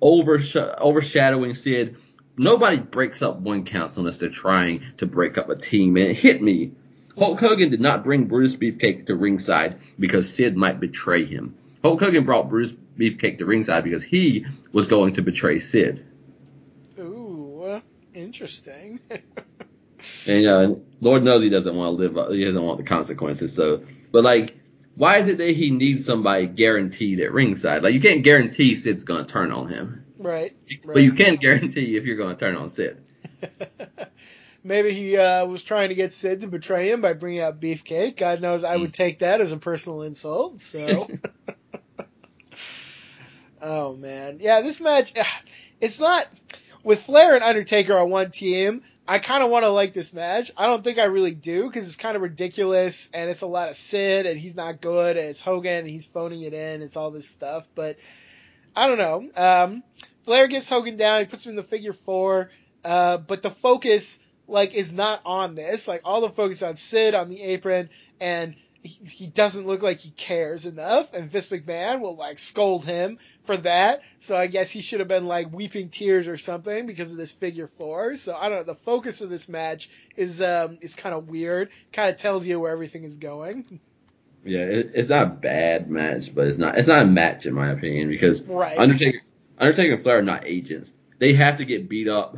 oversh- 0.00 0.78
overshadowing 0.78 1.54
Sid. 1.54 1.98
Nobody 2.38 2.78
breaks 2.78 3.20
up 3.20 3.36
one 3.36 3.66
counts 3.66 3.98
unless 3.98 4.16
they're 4.16 4.30
trying 4.30 4.82
to 4.96 5.04
break 5.04 5.36
up 5.36 5.50
a 5.50 5.56
team, 5.56 5.98
and 5.98 6.06
it 6.06 6.16
hit 6.16 6.40
me. 6.40 6.72
Hulk 7.18 7.38
Hogan 7.38 7.68
did 7.68 7.82
not 7.82 8.02
bring 8.02 8.24
Brutus 8.24 8.56
Beefcake 8.56 9.04
to 9.06 9.14
ringside 9.14 9.78
because 9.98 10.32
Sid 10.32 10.56
might 10.56 10.80
betray 10.80 11.26
him. 11.26 11.54
Hulk 11.82 12.00
Hogan 12.00 12.24
brought 12.24 12.48
Brutus 12.48 12.74
Beefcake 12.98 13.38
to 13.38 13.46
ringside 13.46 13.84
because 13.84 14.02
he 14.02 14.46
was 14.72 14.86
going 14.86 15.14
to 15.14 15.22
betray 15.22 15.58
Sid. 15.58 16.04
Ooh, 16.98 17.82
interesting. 18.12 19.00
and 20.26 20.46
uh, 20.46 20.74
Lord 21.00 21.22
knows 21.22 21.42
he 21.42 21.50
doesn't 21.50 21.74
want 21.74 21.98
to 21.98 22.08
live. 22.08 22.32
He 22.32 22.44
doesn't 22.44 22.62
want 22.62 22.78
the 22.78 22.84
consequences. 22.84 23.54
So, 23.54 23.82
but 24.12 24.24
like, 24.24 24.56
why 24.94 25.18
is 25.18 25.28
it 25.28 25.38
that 25.38 25.56
he 25.56 25.70
needs 25.70 26.04
somebody 26.04 26.46
guaranteed 26.46 27.20
at 27.20 27.32
ringside? 27.32 27.82
Like, 27.82 27.94
you 27.94 28.00
can't 28.00 28.22
guarantee 28.22 28.76
Sid's 28.76 29.04
gonna 29.04 29.24
turn 29.24 29.50
on 29.50 29.68
him. 29.68 30.04
Right. 30.18 30.56
But 30.86 31.02
you 31.02 31.12
can 31.12 31.36
guarantee 31.36 31.96
if 31.96 32.04
you're 32.04 32.16
gonna 32.16 32.36
turn 32.36 32.56
on 32.56 32.70
Sid. 32.70 33.02
Maybe 34.66 34.92
he 34.92 35.18
uh, 35.18 35.44
was 35.44 35.62
trying 35.62 35.90
to 35.90 35.94
get 35.94 36.12
Sid 36.12 36.40
to 36.40 36.46
betray 36.46 36.90
him 36.90 37.02
by 37.02 37.12
bringing 37.12 37.40
out 37.40 37.60
Beefcake. 37.60 38.16
God 38.16 38.40
knows 38.40 38.64
I 38.64 38.76
would 38.76 38.90
hmm. 38.90 38.92
take 38.92 39.18
that 39.18 39.40
as 39.40 39.52
a 39.52 39.58
personal 39.58 40.02
insult. 40.02 40.60
So. 40.60 41.08
oh 43.64 43.96
man, 43.96 44.38
yeah, 44.40 44.60
this 44.60 44.80
match. 44.80 45.12
It's 45.80 45.98
not 45.98 46.26
with 46.84 47.02
Flair 47.02 47.34
and 47.34 47.42
Undertaker 47.42 47.98
on 47.98 48.10
one 48.10 48.30
team, 48.30 48.82
I 49.06 49.18
kind 49.18 49.42
of 49.42 49.50
want 49.50 49.64
to 49.64 49.70
like 49.70 49.92
this 49.92 50.14
match. 50.14 50.50
I 50.56 50.66
don't 50.66 50.82
think 50.82 50.98
I 50.98 51.04
really 51.04 51.34
do 51.34 51.64
because 51.64 51.86
it's 51.86 51.96
kind 51.96 52.16
of 52.16 52.22
ridiculous 52.22 53.10
and 53.12 53.28
it's 53.28 53.42
a 53.42 53.46
lot 53.46 53.68
of 53.68 53.76
Sid 53.76 54.24
and 54.24 54.38
he's 54.38 54.56
not 54.56 54.80
good 54.80 55.16
and 55.16 55.26
it's 55.28 55.42
Hogan 55.42 55.80
and 55.80 55.88
he's 55.88 56.06
phoning 56.06 56.42
it 56.42 56.54
in. 56.54 56.80
It's 56.80 56.96
all 56.96 57.10
this 57.10 57.28
stuff, 57.28 57.68
but 57.74 57.96
I 58.74 58.86
don't 58.86 58.98
know. 58.98 59.28
Um, 59.36 59.82
Flair 60.22 60.46
gets 60.46 60.70
Hogan 60.70 60.96
down. 60.96 61.20
He 61.20 61.26
puts 61.26 61.44
him 61.44 61.50
in 61.50 61.56
the 61.56 61.62
figure 61.62 61.92
four. 61.92 62.50
Uh, 62.82 63.18
but 63.18 63.42
the 63.42 63.50
focus, 63.50 64.18
like, 64.46 64.74
is 64.74 64.92
not 64.92 65.20
on 65.26 65.54
this. 65.54 65.86
Like, 65.86 66.02
all 66.04 66.22
the 66.22 66.30
focus 66.30 66.62
on 66.62 66.76
Sid 66.76 67.14
on 67.14 67.28
the 67.28 67.42
apron 67.42 67.90
and 68.20 68.54
he, 68.84 69.04
he 69.06 69.26
doesn't 69.26 69.66
look 69.66 69.82
like 69.82 69.98
he 69.98 70.10
cares 70.10 70.66
enough, 70.66 71.14
and 71.14 71.28
Vince 71.28 71.48
McMahon 71.48 72.00
will 72.00 72.16
like 72.16 72.38
scold 72.38 72.84
him 72.84 73.18
for 73.44 73.56
that. 73.56 74.02
So 74.20 74.36
I 74.36 74.46
guess 74.46 74.70
he 74.70 74.82
should 74.82 75.00
have 75.00 75.08
been 75.08 75.26
like 75.26 75.52
weeping 75.52 75.88
tears 75.88 76.28
or 76.28 76.36
something 76.36 76.84
because 76.84 77.10
of 77.10 77.16
this 77.16 77.32
figure 77.32 77.66
four. 77.66 78.16
So 78.16 78.36
I 78.36 78.50
don't 78.50 78.58
know. 78.58 78.64
The 78.64 78.74
focus 78.74 79.22
of 79.22 79.30
this 79.30 79.48
match 79.48 79.88
is 80.16 80.42
um 80.42 80.78
is 80.82 80.94
kind 80.94 81.14
of 81.14 81.28
weird. 81.28 81.70
Kind 81.92 82.10
of 82.10 82.20
tells 82.20 82.46
you 82.46 82.60
where 82.60 82.72
everything 82.72 83.04
is 83.04 83.16
going. 83.16 83.80
Yeah, 84.44 84.60
it, 84.60 84.90
it's 84.94 85.08
not 85.08 85.22
a 85.22 85.30
bad 85.30 85.90
match, 85.90 86.34
but 86.34 86.46
it's 86.46 86.58
not 86.58 86.76
it's 86.76 86.88
not 86.88 87.02
a 87.02 87.06
match 87.06 87.46
in 87.46 87.54
my 87.54 87.70
opinion 87.70 88.08
because 88.08 88.42
Right. 88.42 88.78
Undertaker 88.78 89.22
Undertaker 89.58 89.94
and 89.94 90.02
Flair 90.02 90.18
are 90.18 90.22
not 90.22 90.46
agents. 90.46 90.92
They 91.18 91.32
have 91.32 91.56
to 91.56 91.64
get 91.64 91.88
beat 91.88 92.08
up, 92.08 92.36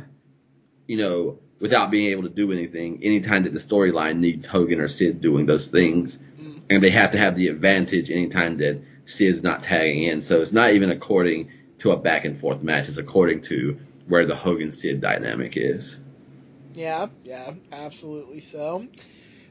you 0.85 0.95
know, 0.95 1.39
without 1.59 1.91
being 1.91 2.11
able 2.11 2.23
to 2.23 2.29
do 2.29 2.53
anything. 2.53 3.03
Anytime 3.03 3.43
that 3.43 3.53
the 3.53 3.59
storyline 3.59 4.19
needs 4.19 4.45
Hogan 4.45 4.79
or 4.79 4.87
Sid 4.87 5.19
doing 5.19 5.45
those 5.45 5.67
things. 5.67 6.19
And 6.69 6.83
they 6.83 6.89
have 6.89 7.11
to 7.11 7.17
have 7.17 7.35
the 7.35 7.47
advantage 7.47 8.09
anytime 8.11 8.57
that 8.57 8.81
Sid's 9.05 9.41
not 9.41 9.63
tagging 9.63 10.03
in. 10.03 10.21
So 10.21 10.41
it's 10.41 10.51
not 10.51 10.73
even 10.73 10.91
according 10.91 11.51
to 11.79 11.91
a 11.91 11.97
back 11.97 12.25
and 12.25 12.37
forth 12.37 12.61
match. 12.61 12.89
It's 12.89 12.97
according 12.97 13.41
to 13.41 13.79
where 14.07 14.25
the 14.25 14.35
Hogan 14.35 14.71
Sid 14.71 15.01
dynamic 15.01 15.53
is. 15.55 15.95
Yeah, 16.73 17.07
yeah, 17.23 17.53
absolutely 17.71 18.41
so. 18.41 18.87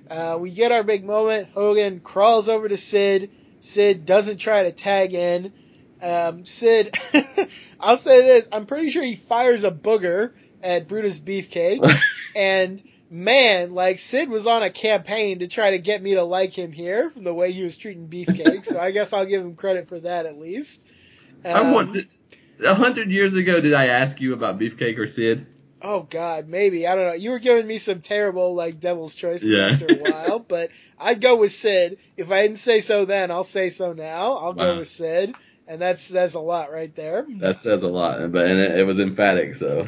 Uh, 0.09 0.39
we 0.41 0.51
get 0.51 0.73
our 0.73 0.85
big 0.85 1.05
moment. 1.05 1.49
Hogan 1.53 2.01
crawls 2.01 2.49
over 2.49 2.69
to 2.69 2.77
Sid. 2.77 3.31
Sid 3.61 4.07
doesn't 4.07 4.39
try 4.39 4.65
to 4.65 4.73
tag 4.73 5.15
in. 5.15 5.53
Um, 6.01 6.45
Sid, 6.45 6.97
I'll 7.81 7.97
say 7.97 8.23
this, 8.23 8.49
I'm 8.53 8.67
pretty 8.67 8.91
sure 8.91 9.03
he 9.03 9.17
fires 9.17 9.65
a 9.65 9.71
booger 9.71 10.33
at 10.63 10.87
Brutus 10.87 11.19
Beefcake. 11.19 12.01
and 12.37 12.83
man, 13.11 13.75
like 13.75 13.99
Sid 13.99 14.29
was 14.29 14.47
on 14.47 14.63
a 14.63 14.71
campaign 14.71 15.41
to 15.41 15.47
try 15.49 15.73
to 15.73 15.79
get 15.79 16.03
me 16.03 16.15
to 16.15 16.23
like 16.23 16.53
him 16.57 16.73
here 16.73 17.11
from 17.11 17.25
the 17.25 17.35
way 17.35 17.53
he 17.53 17.63
was 17.63 17.77
treating 17.77 18.09
Beefcake. 18.09 18.65
so 18.65 18.79
I 18.79 18.91
guess 18.91 19.13
I'll 19.13 19.27
give 19.27 19.43
him 19.43 19.55
credit 19.57 19.89
for 19.89 20.01
that 20.01 20.27
at 20.27 20.39
least. 20.39 20.85
I 21.45 21.61
Um, 21.61 21.73
want 21.73 21.97
a 22.65 22.75
hundred 22.75 23.11
years 23.11 23.35
ago. 23.35 23.61
Did 23.61 23.75
I 23.75 23.87
ask 23.89 24.21
you 24.21 24.33
about 24.33 24.59
Beefcake 24.59 24.99
or 24.99 25.07
Sid? 25.07 25.47
Oh 25.83 26.03
God, 26.09 26.49
maybe 26.49 26.87
I 26.87 26.97
don't 26.97 27.07
know. 27.07 27.13
You 27.13 27.31
were 27.31 27.39
giving 27.39 27.67
me 27.67 27.79
some 27.79 28.01
terrible 28.01 28.55
like 28.55 28.81
devil's 28.81 29.15
choices 29.15 29.49
Yeah. 29.51 29.69
after 29.73 29.87
a 29.87 29.99
while, 29.99 30.39
but 30.49 30.71
I'd 30.99 31.21
go 31.21 31.37
with 31.37 31.53
Sid. 31.53 31.99
If 32.17 32.33
I 32.33 32.43
didn't 32.43 32.59
say 32.59 32.81
so 32.81 33.05
then, 33.05 33.31
I'll 33.31 33.45
say 33.45 33.69
so 33.71 33.93
now. 33.93 34.33
I'll 34.39 34.55
go 34.55 34.77
with 34.79 34.89
Sid, 34.89 35.35
and 35.69 35.81
that's 35.81 36.09
that's 36.09 36.35
a 36.35 36.41
lot 36.41 36.73
right 36.73 36.93
there. 36.97 37.27
That 37.41 37.59
says 37.59 37.83
a 37.83 37.89
lot, 37.89 38.33
but 38.33 38.47
and 38.47 38.59
it, 38.59 38.81
it 38.81 38.85
was 38.85 38.99
emphatic. 38.99 39.57
So 39.57 39.87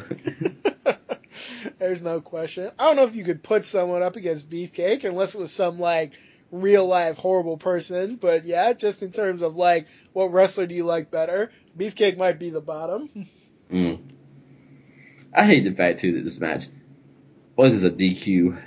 There's 1.79 2.01
no 2.01 2.21
question. 2.21 2.71
I 2.77 2.85
don't 2.85 2.95
know 2.95 3.03
if 3.05 3.15
you 3.15 3.23
could 3.23 3.43
put 3.43 3.65
someone 3.65 4.03
up 4.03 4.15
against 4.15 4.49
Beefcake 4.49 5.03
unless 5.03 5.35
it 5.35 5.41
was 5.41 5.51
some 5.51 5.79
like 5.79 6.13
real 6.51 6.85
life 6.87 7.17
horrible 7.17 7.57
person, 7.57 8.15
but 8.15 8.43
yeah, 8.45 8.73
just 8.73 9.03
in 9.03 9.11
terms 9.11 9.41
of 9.43 9.55
like 9.55 9.87
what 10.13 10.31
wrestler 10.33 10.65
do 10.67 10.75
you 10.75 10.83
like 10.83 11.11
better, 11.11 11.51
Beefcake 11.77 12.17
might 12.17 12.39
be 12.39 12.49
the 12.49 12.61
bottom. 12.61 13.09
mm. 13.71 13.99
I 15.33 15.45
hate 15.45 15.63
the 15.63 15.73
fact 15.73 15.99
too 15.99 16.13
that 16.13 16.23
this 16.23 16.39
match 16.39 16.65
was 17.55 17.73
this 17.73 17.83
a 17.83 17.93
DQ. 17.93 18.59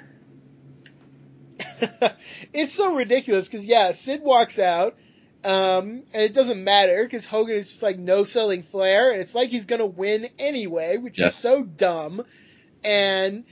it's 2.53 2.75
so 2.75 2.95
ridiculous 2.95 3.49
because 3.49 3.67
yeah, 3.67 3.91
Sid 3.91 4.23
walks 4.23 4.59
out, 4.59 4.97
um, 5.45 6.05
and 6.13 6.23
it 6.23 6.35
doesn't 6.35 6.63
matter 6.63 7.03
because 7.03 7.27
Hogan 7.27 7.57
is 7.57 7.69
just 7.69 7.83
like 7.83 7.99
no 7.99 8.23
selling 8.23 8.63
Flair, 8.63 9.11
and 9.13 9.21
it's 9.21 9.35
like 9.35 9.49
he's 9.51 9.67
gonna 9.67 9.87
win 9.87 10.29
anyway, 10.39 10.99
which 10.99 11.19
Yeah. 11.19 11.27
is 11.27 11.35
so 11.35 11.63
dumb. 11.63 12.25
And 12.85 13.45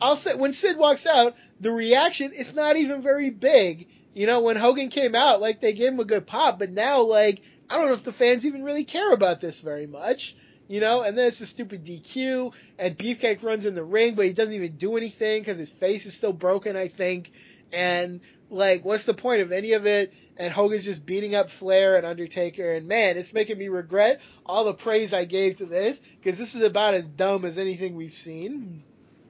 I'll 0.00 0.16
say 0.16 0.34
when 0.34 0.52
Sid 0.52 0.76
walks 0.76 1.06
out, 1.06 1.36
the 1.60 1.70
reaction 1.70 2.32
is 2.32 2.54
not 2.54 2.76
even 2.76 3.00
very 3.02 3.30
big. 3.30 3.88
You 4.14 4.26
know, 4.26 4.40
when 4.40 4.56
Hogan 4.56 4.88
came 4.88 5.14
out, 5.14 5.40
like 5.40 5.60
they 5.60 5.72
gave 5.72 5.92
him 5.92 6.00
a 6.00 6.04
good 6.04 6.26
pop, 6.26 6.58
but 6.58 6.70
now 6.70 7.02
like 7.02 7.40
I 7.70 7.76
don't 7.76 7.86
know 7.86 7.94
if 7.94 8.02
the 8.02 8.12
fans 8.12 8.44
even 8.44 8.64
really 8.64 8.84
care 8.84 9.12
about 9.12 9.40
this 9.40 9.60
very 9.60 9.86
much. 9.86 10.36
You 10.68 10.80
know, 10.80 11.02
and 11.02 11.18
then 11.18 11.26
it's 11.26 11.40
a 11.40 11.46
stupid 11.46 11.84
DQ, 11.84 12.52
and 12.78 12.96
Beefcake 12.96 13.42
runs 13.42 13.66
in 13.66 13.74
the 13.74 13.84
ring, 13.84 14.14
but 14.14 14.26
he 14.26 14.32
doesn't 14.32 14.54
even 14.54 14.76
do 14.76 14.96
anything 14.96 15.42
because 15.42 15.58
his 15.58 15.72
face 15.72 16.06
is 16.06 16.14
still 16.14 16.32
broken, 16.32 16.76
I 16.76 16.88
think. 16.88 17.30
And 17.72 18.20
like, 18.48 18.84
what's 18.84 19.04
the 19.04 19.14
point 19.14 19.42
of 19.42 19.52
any 19.52 19.72
of 19.72 19.86
it? 19.86 20.14
And 20.38 20.52
Hogan's 20.52 20.84
just 20.84 21.04
beating 21.04 21.34
up 21.34 21.50
Flair 21.50 21.96
and 21.96 22.06
Undertaker, 22.06 22.72
and 22.72 22.88
man, 22.88 23.16
it's 23.18 23.34
making 23.34 23.58
me 23.58 23.68
regret 23.68 24.20
all 24.46 24.64
the 24.64 24.72
praise 24.74 25.12
I 25.12 25.24
gave 25.26 25.58
to 25.58 25.66
this 25.66 26.00
because 26.00 26.38
this 26.38 26.54
is 26.54 26.62
about 26.62 26.94
as 26.94 27.06
dumb 27.06 27.44
as 27.44 27.58
anything 27.58 27.96
we've 27.96 28.12
seen. 28.12 28.82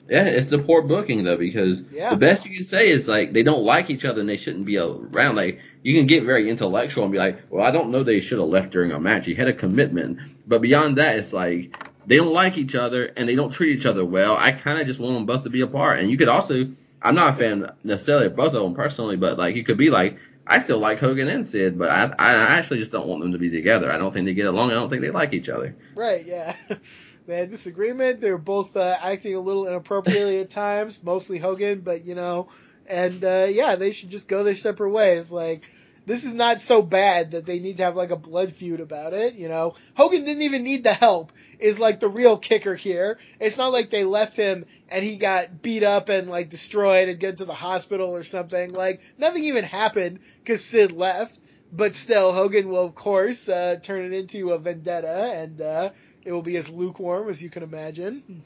Yeah, 0.09 0.25
it's 0.25 0.49
the 0.49 0.59
poor 0.59 0.83
booking 0.83 1.25
though 1.25 1.37
because 1.37 1.83
Yeah. 1.93 2.11
the 2.11 2.17
best 2.17 2.45
you 2.47 2.55
can 2.57 2.65
say 2.65 2.91
is 2.91 3.07
like 3.09 3.33
they 3.33 3.43
don't 3.43 3.65
like 3.65 3.89
each 3.91 4.05
other 4.05 4.21
and 4.21 4.29
they 4.29 4.37
shouldn't 4.37 4.65
be 4.65 4.79
around. 4.79 5.37
Like 5.37 5.61
you 5.83 5.95
can 5.97 6.07
get 6.07 6.25
very 6.25 6.51
intellectual 6.51 7.05
and 7.05 7.13
be 7.13 7.19
like, 7.19 7.39
well, 7.51 7.65
I 7.65 7.71
don't 7.71 7.91
know 7.91 8.03
they 8.03 8.21
should 8.21 8.39
have 8.39 8.49
left 8.49 8.71
during 8.71 8.91
a 8.93 9.01
match. 9.01 9.27
He 9.27 9.35
had 9.35 9.49
a 9.49 9.53
commitment, 9.53 10.19
but 10.47 10.61
beyond 10.61 10.99
that, 10.99 11.17
it's 11.19 11.33
like 11.33 11.77
they 12.07 12.17
don't 12.17 12.33
like 12.33 12.59
each 12.59 12.75
other 12.75 13.07
and 13.17 13.29
they 13.29 13.35
don't 13.37 13.53
treat 13.53 13.77
each 13.79 13.87
other 13.87 14.05
well. 14.05 14.37
I 14.37 14.53
kind 14.53 14.81
of 14.81 14.87
just 14.87 14.99
want 15.01 15.15
them 15.15 15.27
both 15.27 15.45
to 15.45 15.51
be 15.51 15.61
apart. 15.63 16.01
And 16.01 16.11
you 16.11 16.17
could 16.19 16.29
also, 16.29 16.67
I'm 17.01 17.15
not 17.15 17.31
a 17.31 17.37
fan 17.37 17.71
necessarily 17.85 18.27
of 18.27 18.37
both 18.37 18.55
of 18.55 18.63
them 18.63 18.75
personally, 18.75 19.17
but 19.17 19.39
like 19.39 19.55
you 19.57 19.63
could 19.63 19.79
be 19.79 19.91
like, 19.91 20.19
I 20.47 20.59
still 20.59 20.79
like 20.79 20.99
Hogan 20.99 21.29
and 21.29 21.47
Sid, 21.47 21.79
but 21.79 21.91
I, 21.91 22.13
I 22.19 22.33
actually 22.59 22.81
just 22.81 22.91
don't 22.91 23.07
want 23.07 23.23
them 23.23 23.33
to 23.33 23.39
be 23.39 23.51
together. 23.51 23.93
I 23.93 23.99
don't 23.99 24.13
think 24.13 24.27
they 24.27 24.35
get 24.35 24.47
along. 24.47 24.71
I 24.71 24.75
don't 24.75 24.91
think 24.91 25.03
they 25.03 25.11
like 25.11 25.33
each 25.33 25.49
other. 25.49 25.77
Right, 25.95 26.25
yeah. 26.25 26.57
they 27.27 27.39
had 27.39 27.51
disagreement. 27.51 28.21
They 28.21 28.31
were 28.31 28.39
both 28.39 28.77
uh, 28.77 28.97
acting 29.01 29.35
a 29.35 29.41
little 29.41 29.67
inappropriately 29.67 30.41
at 30.41 30.51
times, 30.51 31.03
mostly 31.03 31.39
Hogan, 31.39 31.81
but 31.81 32.05
you 32.05 32.15
know, 32.15 32.49
and 32.87 33.25
uh, 33.25 33.47
yeah, 33.49 33.77
they 33.77 33.93
should 33.93 34.11
just 34.11 34.29
go 34.29 34.43
their 34.43 34.55
separate 34.55 34.91
ways. 34.91 35.33
Like, 35.33 35.65
this 36.07 36.25
is 36.25 36.35
not 36.35 36.61
so 36.61 36.83
bad 36.83 37.33
that 37.33 37.47
they 37.47 37.61
need 37.61 37.77
to 37.77 37.85
have 37.85 37.97
like 37.97 38.11
a 38.11 38.17
blood 38.17 38.51
feud 38.51 38.81
about 38.81 39.13
it. 39.13 39.35
You 39.35 39.49
know, 39.49 39.75
Hogan 39.95 40.25
didn't 40.25 40.43
even 40.43 40.65
need 40.65 40.85
the 40.85 40.93
help. 40.93 41.33
Is 41.59 41.79
like 41.79 42.01
the 42.01 42.09
real 42.09 42.39
kicker 42.39 42.75
here. 42.75 43.19
It's 43.39 43.59
not 43.59 43.73
like 43.73 43.91
they 43.91 44.05
left 44.05 44.37
him 44.37 44.67
and 44.89 45.05
he 45.05 45.17
got 45.17 45.63
beat 45.63 45.85
up 45.85 46.09
and 46.09 46.29
like 46.29 46.49
destroyed 46.49 47.09
and 47.09 47.21
get 47.21 47.37
to 47.39 47.45
the 47.45 47.55
hospital 47.55 48.09
or 48.09 48.25
something. 48.25 48.73
Like 48.73 49.01
nothing 49.17 49.45
even 49.45 49.65
happened 49.65 50.21
because 50.39 50.65
Sid 50.65 50.93
left. 50.93 51.39
But 51.75 51.95
still, 51.95 52.33
Hogan 52.33 52.69
will 52.69 52.85
of 52.85 52.95
course 52.95 53.49
uh, 53.49 53.77
turn 53.81 54.05
it 54.05 54.13
into 54.13 54.51
a 54.51 54.59
vendetta, 54.59 55.33
and 55.37 55.59
uh, 55.59 55.91
it 56.23 56.31
will 56.31 56.43
be 56.43 56.57
as 56.59 56.69
lukewarm 56.69 57.31
as 57.31 57.43
you 57.43 57.49
can 57.49 57.63
imagine. 57.63 58.43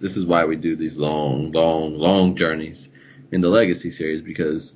This 0.00 0.16
is 0.16 0.26
why 0.26 0.44
we 0.44 0.56
do 0.56 0.74
these 0.74 0.96
long, 0.96 1.52
long, 1.52 1.96
long 1.96 2.34
journeys 2.34 2.88
in 3.30 3.40
the 3.42 3.48
Legacy 3.48 3.92
series 3.92 4.22
because 4.22 4.74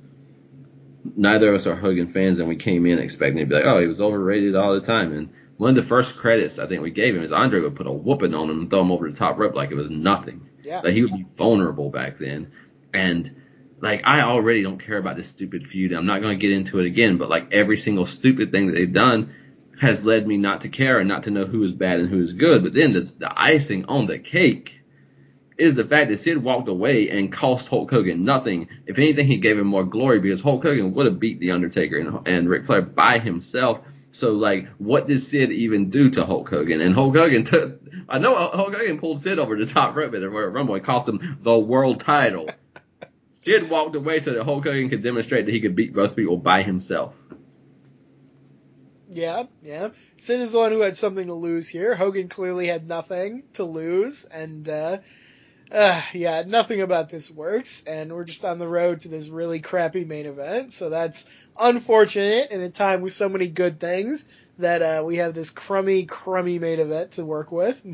neither 1.15 1.49
of 1.49 1.55
us 1.55 1.67
are 1.67 1.75
Hogan 1.75 2.07
fans, 2.07 2.39
and 2.39 2.47
we 2.47 2.55
came 2.55 2.85
in 2.85 2.99
expecting 2.99 3.39
to 3.39 3.45
be 3.45 3.55
like, 3.55 3.65
oh, 3.65 3.79
he 3.79 3.87
was 3.87 4.01
overrated 4.01 4.55
all 4.55 4.73
the 4.73 4.85
time. 4.85 5.13
And 5.13 5.29
one 5.57 5.71
of 5.71 5.75
the 5.75 5.83
first 5.83 6.15
credits 6.15 6.59
I 6.59 6.67
think 6.67 6.81
we 6.81 6.91
gave 6.91 7.15
him 7.15 7.23
is 7.23 7.31
Andre 7.31 7.61
would 7.61 7.75
put 7.75 7.87
a 7.87 7.91
whooping 7.91 8.33
on 8.33 8.49
him 8.49 8.61
and 8.61 8.69
throw 8.69 8.81
him 8.81 8.91
over 8.91 9.09
the 9.09 9.17
top 9.17 9.37
rope 9.37 9.55
like 9.55 9.71
it 9.71 9.75
was 9.75 9.89
nothing. 9.89 10.49
Yeah. 10.63 10.81
Like 10.81 10.93
he 10.93 11.01
would 11.01 11.13
be 11.13 11.25
vulnerable 11.33 11.89
back 11.89 12.17
then. 12.17 12.51
And 12.93 13.35
like 13.81 14.01
I 14.05 14.21
already 14.21 14.63
don't 14.63 14.79
care 14.79 14.97
about 14.97 15.17
this 15.17 15.27
stupid 15.27 15.67
feud. 15.67 15.93
I'm 15.93 16.05
not 16.05 16.21
going 16.21 16.37
to 16.37 16.41
get 16.41 16.55
into 16.55 16.79
it 16.79 16.85
again, 16.85 17.17
but 17.17 17.29
like 17.29 17.53
every 17.53 17.77
single 17.77 18.05
stupid 18.05 18.51
thing 18.51 18.67
that 18.67 18.75
they've 18.75 18.91
done 18.91 19.33
has 19.79 20.05
led 20.05 20.27
me 20.27 20.37
not 20.37 20.61
to 20.61 20.69
care 20.69 20.99
and 20.99 21.07
not 21.07 21.23
to 21.23 21.31
know 21.31 21.45
who 21.45 21.63
is 21.63 21.71
bad 21.71 21.99
and 21.99 22.09
who 22.09 22.21
is 22.21 22.33
good. 22.33 22.63
But 22.63 22.73
then 22.73 22.93
the, 22.93 23.01
the 23.01 23.31
icing 23.35 23.85
on 23.85 24.07
the 24.07 24.19
cake 24.19 24.78
is 25.59 25.75
the 25.75 25.85
fact 25.85 26.09
that 26.09 26.17
Sid 26.17 26.37
walked 26.37 26.69
away 26.69 27.09
and 27.09 27.31
cost 27.31 27.67
Hulk 27.67 27.91
Hogan 27.91 28.23
nothing. 28.23 28.69
If 28.85 28.97
anything, 28.97 29.27
he 29.27 29.37
gave 29.37 29.59
him 29.59 29.67
more 29.67 29.83
glory 29.83 30.19
because 30.19 30.41
Hulk 30.41 30.63
Hogan 30.63 30.93
would 30.93 31.05
have 31.05 31.19
beat 31.19 31.39
The 31.39 31.51
Undertaker 31.51 31.97
and, 31.97 32.27
and 32.27 32.49
Ric 32.49 32.65
Flair 32.65 32.81
by 32.81 33.19
himself. 33.19 33.81
So, 34.11 34.31
like, 34.31 34.67
what 34.77 35.07
did 35.07 35.21
Sid 35.21 35.51
even 35.51 35.89
do 35.89 36.09
to 36.11 36.25
Hulk 36.25 36.49
Hogan? 36.49 36.81
And 36.81 36.95
Hulk 36.95 37.15
Hogan 37.15 37.43
took, 37.43 37.79
I 38.07 38.19
know 38.19 38.35
Hulk 38.35 38.73
Hogan 38.73 38.99
pulled 38.99 39.21
Sid 39.21 39.37
over 39.37 39.57
the 39.57 39.65
top 39.65 39.95
rope 39.95 40.15
at 40.15 40.21
the 40.21 40.29
Royal 40.29 40.47
Rumble 40.47 40.75
and 40.75 40.83
cost 40.83 41.07
him 41.07 41.37
the 41.43 41.59
world 41.59 41.99
title. 41.99 42.49
Sid 43.33 43.69
walked 43.69 43.95
away 43.95 44.21
so 44.21 44.33
that 44.33 44.43
Hulk 44.43 44.63
Hogan 44.63 44.89
could 44.89 45.03
demonstrate 45.03 45.45
that 45.45 45.51
he 45.51 45.61
could 45.61 45.75
beat 45.75 45.93
both 45.93 46.15
people 46.15 46.37
by 46.37 46.63
himself. 46.63 47.13
Yeah, 49.11 49.43
yeah. 49.61 49.89
Sid 50.17 50.39
is 50.39 50.51
the 50.53 50.59
one 50.59 50.71
who 50.71 50.81
had 50.81 50.95
something 50.95 51.27
to 51.27 51.33
lose 51.33 51.67
here. 51.67 51.95
Hogan 51.95 52.29
clearly 52.29 52.67
had 52.67 52.87
nothing 52.87 53.43
to 53.53 53.63
lose, 53.63 54.25
and 54.25 54.67
uh, 54.69 54.99
uh, 55.71 56.01
yeah, 56.13 56.43
nothing 56.47 56.81
about 56.81 57.09
this 57.09 57.29
works. 57.29 57.83
And 57.85 58.13
we're 58.13 58.23
just 58.23 58.45
on 58.45 58.59
the 58.59 58.67
road 58.67 59.01
to 59.01 59.07
this 59.07 59.29
really 59.29 59.59
crappy 59.59 60.05
main 60.05 60.25
event, 60.25 60.73
so 60.73 60.89
that's 60.89 61.25
unfortunate 61.59 62.51
in 62.51 62.61
a 62.61 62.69
time 62.69 63.01
with 63.01 63.13
so 63.13 63.29
many 63.29 63.47
good 63.47 63.79
things 63.79 64.27
that 64.57 64.81
uh, 64.81 65.03
we 65.05 65.17
have 65.17 65.33
this 65.33 65.49
crummy, 65.49 66.05
crummy 66.05 66.59
main 66.59 66.79
event 66.79 67.11
to 67.11 67.25
work 67.25 67.51
with. 67.51 67.85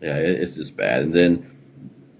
Yeah, 0.00 0.16
it's 0.16 0.56
just 0.56 0.76
bad. 0.76 1.02
And 1.02 1.14
then 1.14 1.52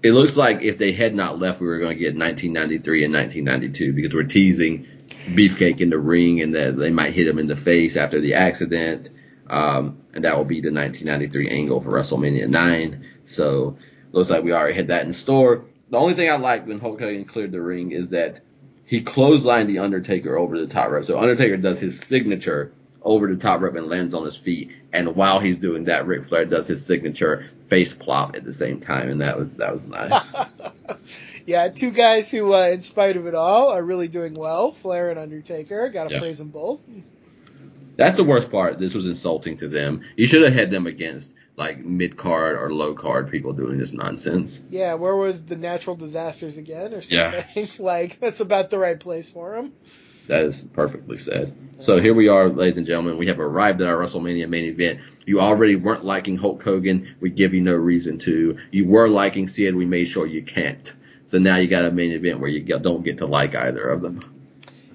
it 0.03 0.11
looks 0.11 0.35
like 0.35 0.61
if 0.61 0.77
they 0.77 0.91
had 0.91 1.15
not 1.15 1.39
left, 1.39 1.61
we 1.61 1.67
were 1.67 1.79
going 1.79 1.97
to 1.97 1.99
get 1.99 2.15
1993 2.15 3.05
and 3.05 3.13
1992 3.13 3.93
because 3.93 4.13
we're 4.13 4.23
teasing 4.23 4.85
Beefcake 5.07 5.81
in 5.81 5.89
the 5.89 5.99
ring 5.99 6.41
and 6.41 6.55
that 6.55 6.77
they 6.77 6.91
might 6.91 7.13
hit 7.13 7.27
him 7.27 7.39
in 7.39 7.47
the 7.47 7.55
face 7.55 7.95
after 7.95 8.19
the 8.19 8.33
accident. 8.33 9.09
Um, 9.49 9.97
and 10.13 10.25
that 10.25 10.37
will 10.37 10.45
be 10.45 10.61
the 10.61 10.71
1993 10.71 11.47
angle 11.47 11.81
for 11.81 11.91
WrestleMania 11.91 12.49
9. 12.49 13.05
So 13.25 13.77
looks 14.13 14.29
like 14.29 14.43
we 14.43 14.53
already 14.53 14.75
had 14.75 14.87
that 14.87 15.05
in 15.05 15.13
store. 15.13 15.65
The 15.89 15.97
only 15.97 16.13
thing 16.13 16.29
I 16.29 16.37
liked 16.37 16.67
when 16.67 16.79
Hulk 16.79 16.99
Hogan 16.99 17.25
cleared 17.25 17.51
the 17.51 17.61
ring 17.61 17.91
is 17.91 18.07
that 18.09 18.39
he 18.85 19.03
clotheslined 19.03 19.67
the 19.67 19.79
Undertaker 19.79 20.37
over 20.37 20.57
the 20.57 20.67
top 20.67 20.89
rope. 20.89 21.05
So 21.05 21.19
Undertaker 21.19 21.57
does 21.57 21.79
his 21.79 21.99
signature 21.99 22.71
over 23.01 23.27
the 23.27 23.39
top 23.39 23.61
rope 23.61 23.75
and 23.75 23.87
lands 23.87 24.13
on 24.13 24.25
his 24.25 24.37
feet. 24.37 24.71
And 24.93 25.15
while 25.15 25.39
he's 25.39 25.57
doing 25.57 25.85
that, 25.85 26.07
Ric 26.07 26.25
Flair 26.25 26.45
does 26.45 26.67
his 26.67 26.85
signature 26.85 27.49
face 27.67 27.93
plop 27.93 28.35
at 28.35 28.43
the 28.43 28.53
same 28.53 28.79
time, 28.79 29.09
and 29.09 29.21
that 29.21 29.37
was 29.37 29.53
that 29.55 29.73
was 29.73 29.85
nice. 29.85 30.33
yeah, 31.45 31.69
two 31.69 31.91
guys 31.91 32.29
who, 32.29 32.53
uh, 32.53 32.67
in 32.67 32.81
spite 32.81 33.17
of 33.17 33.25
it 33.25 33.35
all, 33.35 33.69
are 33.69 33.83
really 33.83 34.07
doing 34.07 34.33
well. 34.35 34.71
Flair 34.71 35.09
and 35.09 35.19
Undertaker. 35.19 35.89
Got 35.89 36.09
to 36.09 36.13
yeah. 36.13 36.19
praise 36.19 36.37
them 36.37 36.49
both. 36.49 36.87
That's 37.97 38.15
the 38.15 38.23
worst 38.23 38.49
part. 38.49 38.79
This 38.79 38.93
was 38.93 39.05
insulting 39.05 39.57
to 39.57 39.67
them. 39.67 40.01
You 40.15 40.27
should 40.27 40.43
have 40.43 40.53
had 40.53 40.71
them 40.71 40.87
against 40.87 41.33
like 41.55 41.83
mid 41.83 42.17
card 42.17 42.57
or 42.57 42.73
low 42.73 42.93
card 42.93 43.29
people 43.29 43.53
doing 43.53 43.77
this 43.77 43.93
nonsense. 43.93 44.59
Yeah, 44.69 44.95
where 44.95 45.15
was 45.15 45.45
the 45.45 45.55
natural 45.55 45.95
disasters 45.95 46.57
again 46.57 46.93
or 46.93 47.01
something? 47.01 47.45
Yeah. 47.55 47.65
like 47.79 48.19
that's 48.19 48.39
about 48.39 48.69
the 48.69 48.79
right 48.79 48.99
place 48.99 49.31
for 49.31 49.55
them. 49.55 49.73
That 50.27 50.45
is 50.45 50.61
perfectly 50.61 51.17
said. 51.17 51.53
So 51.79 51.99
here 51.99 52.13
we 52.13 52.29
are, 52.29 52.47
ladies 52.47 52.77
and 52.77 52.87
gentlemen. 52.87 53.17
We 53.17 53.27
have 53.27 53.39
arrived 53.39 53.81
at 53.81 53.87
our 53.87 53.97
WrestleMania 53.97 54.47
main 54.47 54.65
event. 54.65 55.01
You 55.25 55.41
already 55.41 55.75
weren't 55.75 56.05
liking 56.05 56.37
Hulk 56.37 56.63
Hogan. 56.63 57.15
We 57.19 57.29
give 57.29 57.53
you 57.53 57.61
no 57.61 57.73
reason 57.73 58.19
to. 58.19 58.57
You 58.71 58.87
were 58.87 59.09
liking 59.09 59.47
Sid. 59.47 59.75
We 59.75 59.85
made 59.85 60.05
sure 60.05 60.25
you 60.25 60.43
can't. 60.43 60.93
So 61.27 61.39
now 61.39 61.57
you 61.57 61.67
got 61.67 61.85
a 61.85 61.91
main 61.91 62.11
event 62.11 62.39
where 62.39 62.49
you 62.49 62.61
don't 62.63 63.03
get 63.03 63.17
to 63.17 63.25
like 63.25 63.55
either 63.55 63.81
of 63.89 64.01
them. 64.01 64.23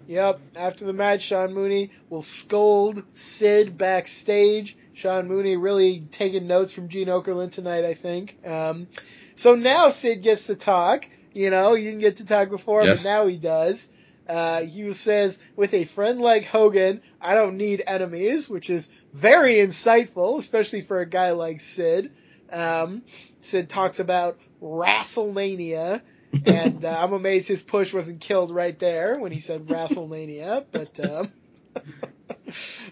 Yep. 0.06 0.40
After 0.56 0.86
the 0.86 0.94
match, 0.94 1.22
Sean 1.22 1.52
Mooney 1.52 1.90
will 2.08 2.22
scold 2.22 3.02
Sid 3.12 3.76
backstage. 3.76 4.76
Sean 4.98 5.28
Mooney 5.28 5.56
really 5.56 6.00
taking 6.10 6.48
notes 6.48 6.72
from 6.72 6.88
Gene 6.88 7.06
Okerlund 7.06 7.52
tonight, 7.52 7.84
I 7.84 7.94
think. 7.94 8.36
Um, 8.44 8.88
so 9.36 9.54
now 9.54 9.90
Sid 9.90 10.22
gets 10.22 10.48
to 10.48 10.56
talk. 10.56 11.08
You 11.32 11.50
know, 11.50 11.74
he 11.74 11.84
didn't 11.84 12.00
get 12.00 12.16
to 12.16 12.24
talk 12.24 12.48
before, 12.50 12.84
yes. 12.84 13.04
but 13.04 13.08
now 13.08 13.26
he 13.28 13.36
does. 13.36 13.92
Uh, 14.28 14.62
he 14.62 14.92
says, 14.92 15.38
with 15.54 15.72
a 15.72 15.84
friend 15.84 16.20
like 16.20 16.46
Hogan, 16.46 17.00
I 17.20 17.34
don't 17.34 17.56
need 17.58 17.80
enemies, 17.86 18.50
which 18.50 18.70
is 18.70 18.90
very 19.12 19.54
insightful, 19.54 20.36
especially 20.36 20.80
for 20.80 20.98
a 20.98 21.06
guy 21.06 21.30
like 21.30 21.60
Sid. 21.60 22.10
Um, 22.50 23.04
Sid 23.38 23.68
talks 23.68 24.00
about 24.00 24.36
WrestleMania, 24.60 26.02
and 26.44 26.84
uh, 26.84 26.98
I'm 27.00 27.12
amazed 27.12 27.46
his 27.46 27.62
push 27.62 27.94
wasn't 27.94 28.20
killed 28.20 28.52
right 28.52 28.76
there 28.76 29.16
when 29.20 29.30
he 29.30 29.38
said 29.38 29.66
WrestleMania, 29.68 30.66
but, 30.72 30.98
um, 30.98 31.32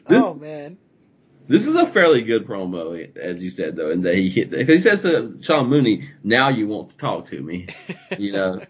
oh 0.08 0.34
man. 0.34 0.78
This 1.48 1.66
is 1.66 1.76
a 1.76 1.86
fairly 1.86 2.22
good 2.22 2.46
promo, 2.46 3.16
as 3.16 3.42
you 3.42 3.50
said, 3.50 3.76
though, 3.76 3.90
and 3.90 4.04
that 4.04 4.16
he 4.16 4.28
hit. 4.28 4.50
Because 4.50 4.74
he 4.74 4.80
says 4.80 5.02
to 5.02 5.38
Sean 5.40 5.68
Mooney, 5.68 6.08
"Now 6.24 6.48
you 6.48 6.66
want 6.66 6.90
to 6.90 6.96
talk 6.96 7.26
to 7.26 7.40
me," 7.40 7.66
you 8.18 8.32
know 8.32 8.60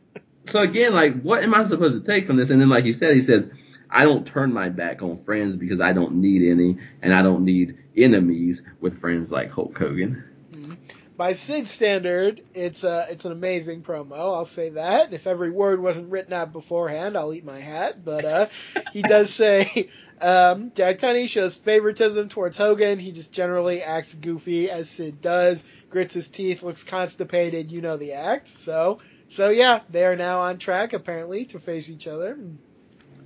so 0.48 0.60
again, 0.60 0.94
like, 0.94 1.20
what 1.22 1.42
am 1.42 1.54
I 1.54 1.64
supposed 1.64 1.94
to 1.94 2.12
take 2.12 2.26
from 2.26 2.36
this? 2.36 2.50
And 2.50 2.60
then, 2.60 2.68
like 2.68 2.84
you 2.84 2.92
said, 2.92 3.14
he 3.14 3.22
says, 3.22 3.50
I 3.90 4.04
don't 4.04 4.26
turn 4.26 4.52
my 4.52 4.68
back 4.68 5.02
on 5.02 5.16
friends 5.16 5.56
because 5.56 5.80
I 5.80 5.92
don't 5.92 6.16
need 6.16 6.48
any, 6.48 6.78
and 7.02 7.14
I 7.14 7.22
don't 7.22 7.44
need 7.44 7.78
enemies 7.96 8.62
with 8.80 9.00
friends 9.00 9.32
like 9.32 9.50
Hulk 9.50 9.76
Hogan. 9.76 10.24
Mm-hmm. 10.52 10.74
By 11.16 11.32
Sid 11.32 11.66
standard, 11.66 12.42
it's 12.54 12.84
a, 12.84 13.06
it's 13.10 13.24
an 13.24 13.32
amazing 13.32 13.82
promo. 13.82 14.12
I'll 14.12 14.44
say 14.44 14.70
that. 14.70 15.12
If 15.14 15.26
every 15.26 15.50
word 15.50 15.80
wasn't 15.80 16.10
written 16.10 16.32
out 16.32 16.52
beforehand, 16.52 17.16
I'll 17.16 17.32
eat 17.32 17.44
my 17.44 17.58
hat. 17.58 18.04
But 18.04 18.24
uh, 18.24 18.46
he 18.92 19.02
does 19.02 19.32
say 19.32 19.88
um, 20.20 20.72
Jack 20.74 20.98
Tunney 20.98 21.28
shows 21.28 21.56
favoritism 21.56 22.28
towards 22.28 22.56
Hogan. 22.56 22.98
He 22.98 23.12
just 23.12 23.32
generally 23.32 23.82
acts 23.82 24.14
goofy 24.14 24.70
as 24.70 24.88
Sid 24.88 25.20
does. 25.20 25.66
Grits 25.90 26.14
his 26.14 26.28
teeth, 26.28 26.62
looks 26.62 26.84
constipated. 26.84 27.70
You 27.70 27.80
know 27.80 27.96
the 27.96 28.12
act. 28.12 28.48
So 28.48 28.98
so 29.28 29.50
yeah, 29.50 29.80
they 29.90 30.04
are 30.04 30.16
now 30.16 30.40
on 30.40 30.58
track 30.58 30.92
apparently 30.92 31.44
to 31.46 31.58
face 31.58 31.90
each 31.90 32.06
other. 32.06 32.38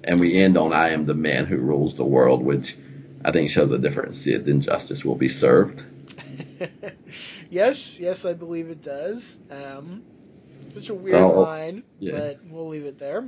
And 0.02 0.20
we 0.20 0.42
end 0.42 0.56
on 0.56 0.72
"I 0.72 0.90
am 0.90 1.06
the 1.06 1.14
man 1.14 1.46
who 1.46 1.58
rules 1.58 1.94
the 1.94 2.04
world," 2.04 2.42
which 2.42 2.76
I 3.24 3.32
think 3.32 3.50
shows 3.50 3.70
a 3.70 3.78
different 3.78 4.14
Sid 4.14 4.44
than 4.46 4.62
justice 4.62 5.04
will 5.04 5.16
be 5.16 5.28
served. 5.28 5.84
yes, 7.50 8.00
yes, 8.00 8.24
I 8.24 8.32
believe 8.32 8.70
it 8.70 8.82
does. 8.82 9.38
Um, 9.50 10.02
such 10.74 10.88
a 10.88 10.94
weird 10.94 11.16
oh, 11.16 11.40
line, 11.40 11.82
yeah. 11.98 12.12
but 12.12 12.44
we'll 12.46 12.68
leave 12.68 12.84
it 12.84 12.98
there. 12.98 13.26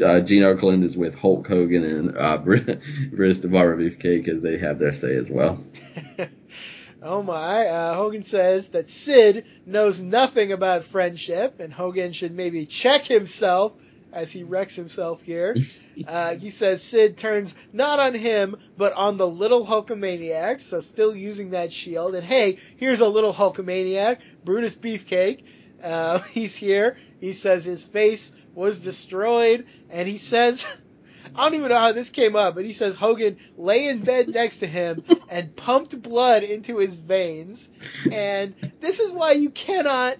Uh, 0.00 0.20
Gene 0.20 0.42
Okerlund 0.42 0.84
is 0.84 0.96
with 0.96 1.14
Hulk 1.14 1.46
Hogan 1.46 1.84
and 1.84 2.16
uh, 2.16 2.38
Brutus 2.38 3.38
the 3.38 3.48
Barber 3.48 3.76
Beefcake 3.76 4.28
as 4.28 4.42
they 4.42 4.58
have 4.58 4.78
their 4.78 4.92
say 4.92 5.16
as 5.16 5.30
well. 5.30 5.64
Oh 7.02 7.22
my, 7.22 7.68
uh, 7.68 7.94
Hogan 7.94 8.24
says 8.24 8.70
that 8.70 8.88
Sid 8.88 9.46
knows 9.64 10.02
nothing 10.02 10.50
about 10.50 10.82
friendship, 10.82 11.60
and 11.60 11.72
Hogan 11.72 12.12
should 12.12 12.32
maybe 12.32 12.66
check 12.66 13.04
himself 13.04 13.74
as 14.12 14.32
he 14.32 14.42
wrecks 14.42 14.74
himself 14.74 15.22
here. 15.22 15.56
Uh, 16.06 16.34
he 16.34 16.50
says 16.50 16.82
Sid 16.82 17.16
turns 17.16 17.56
not 17.72 17.98
on 17.98 18.12
him, 18.12 18.56
but 18.76 18.92
on 18.92 19.16
the 19.16 19.26
little 19.26 19.64
Hulkamaniac, 19.64 20.60
so 20.60 20.80
still 20.80 21.16
using 21.16 21.52
that 21.52 21.72
shield. 21.72 22.14
And 22.14 22.22
hey, 22.22 22.58
here's 22.76 23.00
a 23.00 23.08
little 23.08 23.32
Hulkamaniac, 23.32 24.18
Brutus 24.44 24.74
Beefcake. 24.74 25.44
Uh, 25.82 26.18
he's 26.32 26.54
here. 26.54 26.98
He 27.18 27.32
says 27.32 27.64
his 27.64 27.82
face 27.82 28.30
was 28.56 28.82
destroyed, 28.82 29.66
and 29.90 30.08
he 30.08 30.18
says 30.18 30.66
I 31.34 31.44
don't 31.44 31.58
even 31.58 31.68
know 31.68 31.78
how 31.78 31.92
this 31.92 32.10
came 32.10 32.34
up, 32.34 32.54
but 32.54 32.64
he 32.64 32.72
says 32.72 32.96
Hogan 32.96 33.36
lay 33.56 33.88
in 33.88 34.00
bed 34.00 34.28
next 34.28 34.58
to 34.58 34.66
him 34.66 35.04
and 35.28 35.54
pumped 35.54 36.00
blood 36.00 36.42
into 36.42 36.78
his 36.78 36.94
veins. 36.94 37.70
And 38.10 38.54
this 38.80 39.00
is 39.00 39.12
why 39.12 39.32
you 39.32 39.50
cannot 39.50 40.16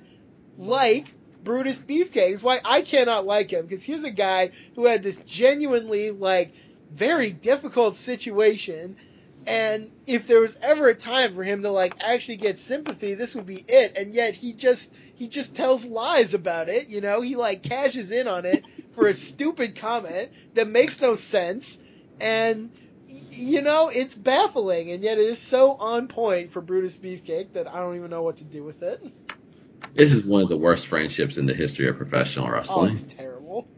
like 0.59 1.07
Brutus 1.43 1.79
Beefcake. 1.79 2.33
It's 2.33 2.43
why 2.43 2.61
I 2.65 2.83
cannot 2.83 3.25
like 3.25 3.51
him 3.51 3.63
because 3.63 3.83
here's 3.85 4.05
a 4.05 4.11
guy 4.11 4.51
who 4.75 4.87
had 4.87 5.03
this 5.03 5.17
genuinely 5.25 6.11
like 6.11 6.53
very 6.93 7.31
difficult 7.31 7.97
situation. 7.97 8.97
And 9.47 9.93
if 10.07 10.27
there 10.27 10.41
was 10.41 10.59
ever 10.61 10.89
a 10.89 10.95
time 10.95 11.35
for 11.35 11.45
him 11.45 11.63
to 11.63 11.71
like 11.71 12.03
actually 12.03 12.39
get 12.39 12.59
sympathy, 12.59 13.15
this 13.15 13.37
would 13.37 13.47
be 13.47 13.65
it. 13.69 13.97
And 13.97 14.13
yet 14.13 14.35
he 14.35 14.53
just 14.53 14.93
he 15.15 15.29
just 15.29 15.55
tells 15.55 15.87
lies 15.87 16.35
about 16.35 16.69
it. 16.69 16.89
You 16.89 17.01
know, 17.01 17.21
he 17.21 17.37
like 17.37 17.63
cashes 17.63 18.11
in 18.11 18.27
on 18.27 18.45
it 18.45 18.65
for 18.93 19.07
a 19.07 19.15
stupid 19.15 19.77
comment 19.77 20.31
that 20.55 20.67
makes 20.69 21.01
no 21.01 21.15
sense, 21.15 21.79
and 22.19 22.71
you 23.09 23.63
know 23.63 23.89
it's 23.89 24.15
baffling, 24.15 24.91
and 24.91 25.05
yet 25.05 25.19
it 25.19 25.27
is 25.27 25.39
so 25.39 25.73
on 25.75 26.09
point 26.09 26.51
for 26.51 26.61
Brutus 26.61 26.97
Beefcake 26.97 27.53
that 27.53 27.69
I 27.69 27.79
don't 27.79 27.97
even 27.97 28.11
know 28.11 28.23
what 28.23 28.39
to 28.39 28.45
do 28.45 28.65
with 28.65 28.83
it. 28.83 29.01
This 29.95 30.13
is 30.13 30.25
one 30.25 30.43
of 30.43 30.49
the 30.49 30.57
worst 30.57 30.87
friendships 30.87 31.37
in 31.37 31.47
the 31.47 31.55
history 31.55 31.89
of 31.89 31.97
professional 31.97 32.51
wrestling. 32.51 32.91
Oh, 32.91 32.93
it's 32.93 33.03
terrible. 33.03 33.69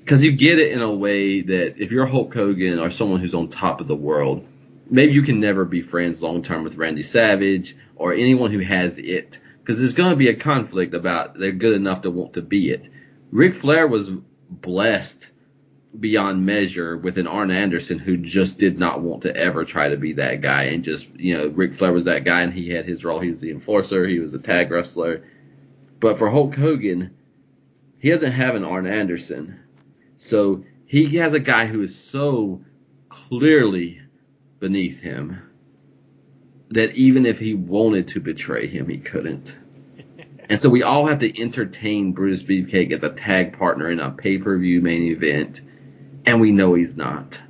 Because 0.00 0.24
you 0.24 0.32
get 0.32 0.58
it 0.58 0.72
in 0.72 0.80
a 0.80 0.92
way 0.92 1.42
that 1.42 1.80
if 1.80 1.92
you're 1.92 2.06
Hulk 2.06 2.34
Hogan 2.34 2.78
or 2.78 2.90
someone 2.90 3.20
who's 3.20 3.34
on 3.34 3.48
top 3.48 3.80
of 3.80 3.86
the 3.86 3.94
world, 3.94 4.46
maybe 4.90 5.12
you 5.12 5.22
can 5.22 5.40
never 5.40 5.64
be 5.64 5.82
friends 5.82 6.22
long 6.22 6.42
term 6.42 6.64
with 6.64 6.76
Randy 6.76 7.02
Savage 7.02 7.76
or 7.96 8.12
anyone 8.12 8.50
who 8.50 8.58
has 8.58 8.98
it. 8.98 9.38
Because 9.60 9.78
there's 9.78 9.92
going 9.92 10.10
to 10.10 10.16
be 10.16 10.28
a 10.28 10.34
conflict 10.34 10.94
about 10.94 11.38
they're 11.38 11.52
good 11.52 11.74
enough 11.74 12.02
to 12.02 12.10
want 12.10 12.34
to 12.34 12.42
be 12.42 12.70
it. 12.70 12.88
Ric 13.30 13.54
Flair 13.54 13.86
was 13.86 14.10
blessed 14.50 15.30
beyond 15.98 16.46
measure 16.46 16.96
with 16.96 17.18
an 17.18 17.26
Arn 17.26 17.50
Anderson 17.50 17.98
who 17.98 18.16
just 18.16 18.58
did 18.58 18.78
not 18.78 19.00
want 19.00 19.22
to 19.22 19.36
ever 19.36 19.64
try 19.64 19.88
to 19.88 19.96
be 19.96 20.14
that 20.14 20.40
guy 20.40 20.64
and 20.64 20.84
just 20.84 21.06
you 21.16 21.36
know 21.36 21.48
Ric 21.48 21.74
Flair 21.74 21.92
was 21.92 22.04
that 22.04 22.24
guy 22.24 22.42
and 22.42 22.52
he 22.52 22.70
had 22.70 22.84
his 22.84 23.04
role. 23.04 23.20
He 23.20 23.30
was 23.30 23.40
the 23.40 23.50
enforcer. 23.50 24.06
He 24.06 24.18
was 24.18 24.34
a 24.34 24.38
tag 24.38 24.70
wrestler. 24.70 25.24
But 26.00 26.18
for 26.18 26.30
Hulk 26.30 26.56
Hogan, 26.56 27.14
he 27.98 28.10
doesn't 28.10 28.32
have 28.32 28.54
an 28.54 28.64
Arn 28.64 28.86
Anderson, 28.86 29.60
so 30.16 30.64
he 30.86 31.16
has 31.16 31.34
a 31.34 31.40
guy 31.40 31.66
who 31.66 31.82
is 31.82 31.94
so 31.94 32.62
clearly 33.10 33.99
beneath 34.60 35.00
him 35.00 35.38
that 36.70 36.94
even 36.94 37.26
if 37.26 37.38
he 37.38 37.54
wanted 37.54 38.08
to 38.08 38.20
betray 38.20 38.68
him, 38.68 38.88
he 38.88 38.98
couldn't. 38.98 39.56
And 40.48 40.60
so 40.60 40.68
we 40.68 40.82
all 40.82 41.06
have 41.06 41.20
to 41.20 41.40
entertain 41.40 42.12
Brutus 42.12 42.42
Beefcake 42.42 42.92
as 42.92 43.02
a 43.02 43.10
tag 43.10 43.58
partner 43.58 43.90
in 43.90 44.00
a 44.00 44.10
pay 44.10 44.38
per 44.38 44.56
view 44.58 44.80
main 44.80 45.02
event, 45.02 45.60
and 46.26 46.40
we 46.40 46.52
know 46.52 46.74
he's 46.74 46.96
not. 46.96 47.40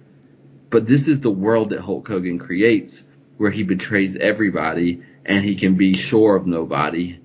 But 0.71 0.87
this 0.87 1.09
is 1.09 1.21
the 1.21 1.31
world 1.31 1.71
that 1.71 1.81
Hulk 1.81 2.07
Hogan 2.07 2.39
creates, 2.39 3.03
where 3.37 3.51
he 3.51 3.63
betrays 3.63 4.17
everybody 4.17 5.03
and 5.25 5.45
he 5.45 5.55
can 5.55 5.77
be 5.77 5.97
sure 5.97 6.37
of 6.37 6.47
nobody. 6.47 7.19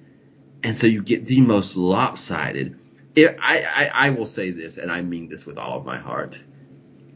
And 0.63 0.75
so 0.75 0.87
you 0.87 1.01
get 1.01 1.25
the 1.25 1.41
most 1.41 1.75
lopsided. 1.75 2.79
If, 3.15 3.35
I, 3.41 3.63
I, 3.63 4.07
I 4.07 4.09
will 4.11 4.25
say 4.25 4.51
this, 4.51 4.77
and 4.77 4.91
I 4.91 5.01
mean 5.01 5.29
this 5.29 5.45
with 5.45 5.57
all 5.57 5.77
of 5.77 5.85
my 5.85 5.97
heart. 5.97 6.39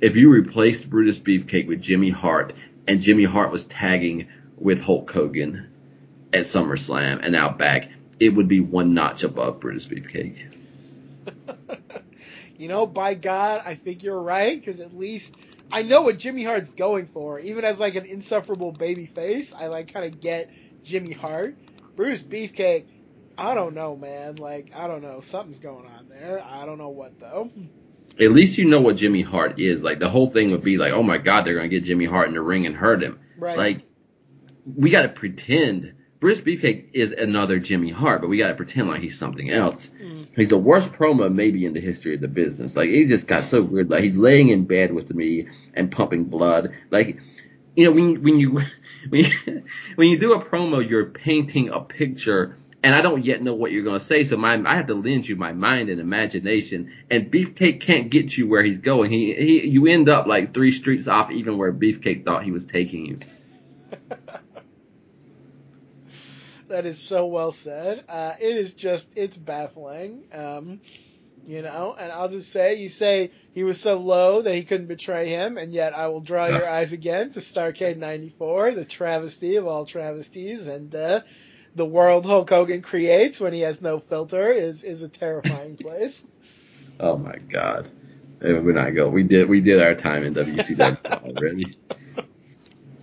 If 0.02 0.16
you 0.16 0.30
replaced 0.30 0.90
Brutus 0.90 1.20
Beefcake 1.20 1.68
with 1.68 1.82
Jimmy 1.82 2.10
Hart, 2.10 2.54
and 2.88 3.02
Jimmy 3.02 3.26
Hart 3.26 3.52
was 3.52 3.66
tagging 3.66 4.30
with 4.58 4.82
Hulk 4.82 5.12
Hogan 5.12 5.70
at 6.34 6.42
SummerSlam 6.42 7.20
and 7.22 7.36
Outback, 7.36 7.90
it 8.20 8.30
would 8.30 8.48
be 8.48 8.62
one 8.62 8.94
notch 8.94 9.24
above 9.24 9.60
Brutus 9.60 9.86
Beefcake. 9.86 10.56
you 12.58 12.70
know, 12.70 12.88
by 12.88 13.14
God, 13.14 13.62
I 13.66 13.76
think 13.76 14.04
you're 14.04 14.22
right 14.22 14.58
because 14.58 14.80
at 14.80 14.94
least 14.94 15.36
I 15.72 15.84
know 15.84 16.04
what 16.04 16.18
Jimmy 16.18 16.46
Hart's 16.46 16.70
going 16.70 17.06
for. 17.06 17.38
Even 17.40 17.66
as 17.66 17.80
like 17.80 17.96
an 17.96 18.06
insufferable 18.06 18.72
baby 18.72 19.06
face, 19.06 19.54
I 19.54 19.68
like 19.68 19.94
kind 19.94 20.06
of 20.06 20.22
get 20.22 20.50
Jimmy 20.84 21.12
Hart. 21.12 21.58
Brutus 21.98 22.24
Beefcake, 22.24 22.86
I 23.38 23.54
don't 23.54 23.76
know, 23.76 23.98
man. 23.98 24.38
Like 24.38 24.72
I 24.74 24.88
don't 24.88 25.04
know, 25.04 25.20
something's 25.20 25.60
going 25.60 25.86
on 25.86 26.08
there. 26.08 26.42
I 26.42 26.66
don't 26.66 26.78
know 26.78 26.90
what 26.90 27.20
though. 27.20 27.52
At 28.22 28.32
least 28.32 28.58
you 28.58 28.66
know 28.66 28.82
what 28.82 28.98
Jimmy 28.98 29.22
Hart 29.22 29.60
is. 29.60 29.84
Like 29.84 30.00
the 30.00 30.10
whole 30.10 30.30
thing 30.30 30.52
would 30.52 30.64
be 30.64 30.78
like, 30.78 30.94
oh 30.94 31.04
my 31.04 31.18
God, 31.18 31.46
they're 31.46 31.56
gonna 31.56 31.70
get 31.70 31.86
Jimmy 31.86 32.06
Hart 32.06 32.28
in 32.28 32.34
the 32.34 32.41
ring 32.41 32.66
and 32.66 32.76
hurt 32.76 33.02
him. 33.02 33.20
Right. 33.38 33.58
Like 33.58 33.82
we 34.76 34.90
got 34.90 35.04
to 35.04 35.10
pretend 35.10 35.94
Brutus 36.20 36.41
Beefcake 36.41 36.90
is 36.94 37.12
another 37.14 37.60
Jimmy 37.60 37.91
Hart, 37.91 38.22
but 38.22 38.30
we 38.30 38.38
got 38.38 38.50
to 38.50 38.56
pretend 38.56 38.90
like 38.90 39.02
he's 39.02 39.18
something 39.18 39.50
else. 39.50 39.90
Mm. 40.02 40.28
He's 40.36 40.50
the 40.50 40.58
worst 40.58 40.91
promo 40.91 41.34
maybe 41.34 41.66
in 41.66 41.74
the 41.74 41.80
history 41.80 42.16
of 42.16 42.22
the 42.22 42.28
business. 42.28 42.76
Like 42.76 42.90
he 42.90 43.06
just 43.06 43.26
got 43.26 43.44
so 43.44 43.62
weird. 43.62 43.90
Like 43.90 44.04
he's 44.04 44.18
laying 44.18 44.50
in 44.50 44.66
bed 44.66 44.94
with 44.94 45.14
me 45.14 45.48
and 45.74 45.91
pumping 45.91 46.26
blood. 46.26 46.74
Like 46.91 47.20
you 47.76 47.86
know 47.86 47.91
when 47.91 48.22
when 48.22 48.40
you 48.40 48.52
when 49.10 49.26
you, 49.26 49.64
when 49.96 50.10
you 50.10 50.20
do 50.20 50.34
a 50.34 50.44
promo, 50.44 50.88
you're 50.88 51.06
painting 51.06 51.70
a 51.70 51.80
picture. 51.80 52.58
And 52.82 52.96
I 52.96 53.02
don't 53.02 53.26
yet 53.26 53.42
know 53.42 53.54
what 53.54 53.72
you're 53.72 53.84
gonna 53.84 54.00
say, 54.00 54.24
so 54.24 54.38
my 54.38 54.54
I 54.66 54.76
have 54.76 54.88
to 54.88 54.94
lend 54.94 55.28
you 55.28 55.36
my 55.36 55.52
mind 55.52 55.90
and 55.90 56.00
imagination. 56.00 56.94
And 57.10 57.30
Beefcake 57.30 57.82
can't 57.82 58.10
get 58.10 58.38
you 58.38 58.48
where 58.48 58.64
he's 58.64 58.78
going. 58.78 59.12
He 59.12 59.34
he 59.34 59.68
you 59.68 59.86
end 59.88 60.08
up 60.08 60.28
like 60.28 60.54
three 60.54 60.72
streets 60.72 61.08
off, 61.08 61.30
even 61.32 61.58
where 61.58 61.74
Beefcake 61.74 62.24
thought 62.24 62.44
he 62.44 62.52
was 62.52 62.66
taking 62.66 63.06
you. 63.06 63.20
That 66.70 66.86
is 66.86 67.00
so 67.00 67.26
well 67.26 67.52
said. 67.52 68.04
Uh, 68.08 68.34
it 68.40 68.56
is 68.56 68.76
just, 68.76 69.18
it's 69.18 69.38
baffling. 69.38 70.26
Um, 70.32 70.82
you 71.48 71.64
know, 71.64 71.96
and 72.00 72.12
I'll 72.12 72.30
just 72.30 72.52
say, 72.52 72.76
you 72.76 72.90
say 72.90 73.32
he 73.56 73.64
was 73.64 73.82
so 73.82 73.98
low 73.98 74.44
that 74.44 74.54
he 74.54 74.64
couldn't 74.64 74.86
betray 74.86 75.30
him, 75.30 75.58
and 75.58 75.74
yet 75.74 75.96
I 75.98 76.10
will 76.10 76.20
draw 76.20 76.46
your 76.46 76.70
eyes 76.70 76.94
again 76.94 77.32
to 77.32 77.40
Starcade 77.40 77.98
94, 77.98 78.74
the 78.74 78.86
travesty 78.86 79.56
of 79.56 79.66
all 79.66 79.86
travesties, 79.88 80.68
and, 80.68 80.94
uh, 80.94 81.22
the 81.80 81.86
world 81.86 82.26
Hulk 82.26 82.50
Hogan 82.50 82.82
creates 82.82 83.40
when 83.40 83.54
he 83.54 83.62
has 83.62 83.82
no 83.82 83.98
filter 84.00 84.52
is, 84.52 84.84
is 84.84 85.02
a 85.02 85.10
terrifying 85.10 85.78
place. 85.82 86.26
Oh 87.00 87.18
my 87.18 87.38
god. 87.38 87.90
We're 88.42 88.74
not 88.74 88.96
go. 88.96 89.10
We 89.10 89.24
did, 89.24 89.50
we 89.50 89.60
did 89.62 89.82
our 89.82 89.96
time 89.96 90.24
in 90.24 90.34
WCW 90.34 91.24
already 91.24 91.78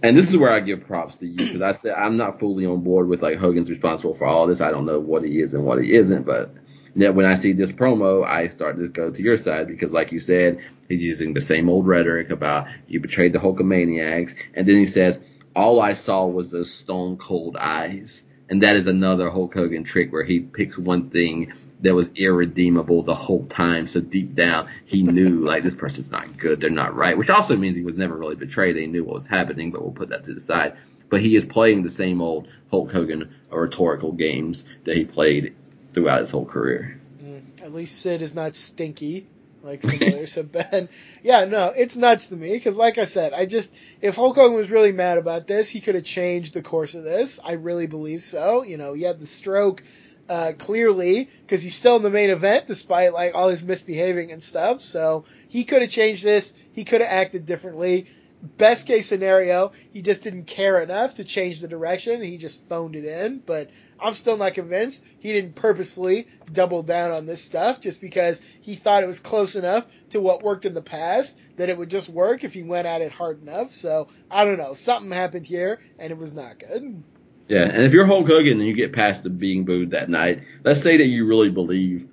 and 0.03 0.16
this 0.16 0.28
is 0.28 0.36
where 0.36 0.53
I 0.53 0.61
give 0.61 0.86
props 0.86 1.16
to 1.16 1.27
you 1.27 1.36
because 1.36 1.62
I 1.62 1.73
said 1.73 1.94
I'm 1.94 2.16
not 2.16 2.39
fully 2.39 2.66
on 2.66 2.82
board 2.82 3.09
with 3.09 3.23
like 3.23 3.39
Hogan's 3.39 3.70
responsible 3.70 4.15
for 4.15 4.27
all 4.27 4.47
this. 4.47 4.61
I 4.61 4.70
don't 4.70 4.86
know 4.86 5.01
what 5.01 5.24
he 5.24 5.40
is 5.40 5.55
and 5.55 5.65
what 5.65 5.82
he 5.82 5.94
isn't, 5.94 6.24
but 6.24 6.55
yet 6.94 7.15
when 7.15 7.27
I 7.27 7.35
see 7.35 7.53
this 7.53 7.73
promo, 7.73 8.24
I 8.24 8.48
start 8.48 8.78
to 8.78 8.89
go 8.89 9.11
to 9.11 9.23
your 9.23 9.36
side 9.36 9.66
because, 9.66 9.93
like 9.93 10.12
you 10.12 10.20
said, 10.20 10.61
he's 10.89 11.03
using 11.03 11.35
the 11.35 11.40
same 11.40 11.69
old 11.69 11.86
rhetoric 11.86 12.31
about 12.31 12.69
you 12.86 13.01
betrayed 13.01 13.32
the 13.32 13.39
Hulkamaniacs, 13.39 14.35
and 14.55 14.69
then 14.69 14.77
he 14.77 14.86
says 14.86 15.20
all 15.55 15.81
I 15.81 15.94
saw 15.94 16.27
was 16.27 16.51
those 16.51 16.73
stone 16.73 17.16
cold 17.16 17.57
eyes, 17.57 18.24
and 18.48 18.62
that 18.62 18.77
is 18.77 18.86
another 18.86 19.31
Hulk 19.31 19.55
Hogan 19.55 19.85
trick 19.85 20.12
where 20.12 20.24
he 20.24 20.40
picks 20.40 20.78
one 20.78 21.10
thing 21.10 21.52
that 21.81 21.94
was 21.94 22.10
irredeemable 22.14 23.02
the 23.02 23.14
whole 23.14 23.47
time. 23.47 23.86
So 23.86 24.01
deep 24.01 24.35
down, 24.35 24.68
he 24.86 25.02
knew 25.02 25.40
like 25.44 25.62
this 25.62 25.74
person's 25.74 26.10
not 26.10 26.36
good. 26.36 26.60
They're 26.60 26.70
not 26.70 26.94
right, 26.94 27.18
which 27.18 27.31
also 27.31 27.56
means 27.56 27.77
he 27.77 27.82
was 27.82 27.97
never 27.97 28.16
really 28.16 28.36
betrayed. 28.36 28.77
They 28.77 28.86
knew 28.86 29.05
what 29.05 29.14
was 29.14 29.27
happening, 29.27 29.70
but 29.70 29.82
we'll 29.82 29.93
put 29.93 30.10
that 30.10 30.24
to 30.24 30.35
the 30.35 30.40
side. 30.40 30.77
But 31.09 31.20
he 31.20 31.36
is 31.36 31.44
playing 31.44 31.82
the 31.82 31.90
same 31.90 32.20
old 32.20 32.48
Hulk 32.70 32.90
Hogan 32.90 33.35
rhetorical 33.51 34.12
games 34.12 34.64
that 34.85 34.97
he 34.97 35.05
played 35.05 35.55
throughout 35.93 36.20
his 36.20 36.31
whole 36.31 36.44
career. 36.44 37.01
Mm, 37.23 37.62
at 37.62 37.73
least 37.73 38.01
Sid 38.01 38.23
is 38.23 38.35
not 38.35 38.55
stinky 38.55 39.27
like 39.66 39.82
some 39.82 39.97
others 39.97 40.34
have 40.36 40.52
been. 40.52 40.88
Yeah, 41.22 41.44
no, 41.44 41.72
it's 41.76 41.97
nuts 41.97 42.28
to 42.28 42.36
me 42.36 42.52
because, 42.52 42.76
like 42.76 42.98
I 42.98 43.05
said, 43.05 43.32
I 43.32 43.47
just 43.47 43.76
if 44.01 44.16
Hulk 44.16 44.36
Hogan 44.36 44.56
was 44.56 44.70
really 44.70 44.93
mad 44.93 45.18
about 45.18 45.47
this, 45.47 45.68
he 45.68 45.80
could 45.80 45.94
have 45.94 46.05
changed 46.05 46.55
the 46.55 46.62
course 46.62 46.94
of 46.94 47.05
this. 47.05 47.40
I 47.44 47.52
really 47.52 47.86
believe 47.86 48.22
so. 48.22 48.62
You 48.62 48.76
know, 48.76 48.94
he 48.94 49.02
had 49.02 49.18
the 49.18 49.26
stroke 49.26 49.82
uh, 50.28 50.52
clearly 50.59 51.28
because 51.43 51.62
he's 51.62 51.74
still 51.74 51.97
in 51.97 52.02
the 52.02 52.10
main 52.10 52.30
event 52.30 52.66
despite 52.66 53.12
like 53.12 53.34
all 53.34 53.48
his 53.48 53.64
misbehaving 53.64 54.32
and 54.32 54.43
stuff. 54.43 54.80
So 54.80 55.24
he 55.48 55.64
could 55.64 55.82
have 55.82 55.90
changed 55.90 56.24
this. 56.24 56.55
He 56.72 56.84
could 56.84 57.01
have 57.01 57.10
acted 57.10 57.47
differently. 57.47 58.06
Best 58.42 58.86
case 58.86 59.06
scenario, 59.06 59.72
he 59.92 60.02
just 60.02 60.22
didn't 60.22 60.44
care 60.44 60.80
enough 60.80 61.14
to 61.14 61.24
change 61.24 61.60
the 61.60 61.68
direction. 61.68 62.22
He 62.22 62.36
just 62.36 62.68
phoned 62.68 62.94
it 62.94 63.04
in. 63.04 63.38
But 63.38 63.70
I'm 63.98 64.14
still 64.14 64.36
not 64.36 64.54
convinced 64.54 65.04
he 65.18 65.32
didn't 65.32 65.56
purposefully 65.56 66.26
double 66.52 66.82
down 66.82 67.10
on 67.10 67.26
this 67.26 67.42
stuff 67.42 67.80
just 67.80 68.00
because 68.00 68.42
he 68.60 68.74
thought 68.74 69.02
it 69.02 69.06
was 69.06 69.20
close 69.20 69.56
enough 69.56 69.86
to 70.10 70.20
what 70.20 70.42
worked 70.42 70.66
in 70.66 70.74
the 70.74 70.82
past 70.82 71.38
that 71.56 71.68
it 71.68 71.78
would 71.78 71.90
just 71.90 72.08
work 72.08 72.44
if 72.44 72.52
he 72.52 72.62
went 72.62 72.86
at 72.86 73.00
it 73.00 73.10
hard 73.10 73.42
enough. 73.42 73.70
So 73.70 74.08
I 74.30 74.44
don't 74.44 74.58
know. 74.58 74.74
Something 74.74 75.10
happened 75.10 75.46
here 75.46 75.80
and 75.98 76.10
it 76.10 76.18
was 76.18 76.32
not 76.32 76.58
good. 76.58 77.02
Yeah, 77.48 77.62
and 77.62 77.84
if 77.84 77.92
you're 77.92 78.06
Hulk 78.06 78.26
Hogan 78.26 78.58
and 78.58 78.66
you 78.66 78.74
get 78.74 78.92
past 78.92 79.22
the 79.22 79.30
being 79.30 79.64
booed 79.64 79.92
that 79.92 80.10
night, 80.10 80.42
let's 80.64 80.82
say 80.82 80.96
that 80.96 81.06
you 81.06 81.26
really 81.26 81.48
believe 81.48 82.08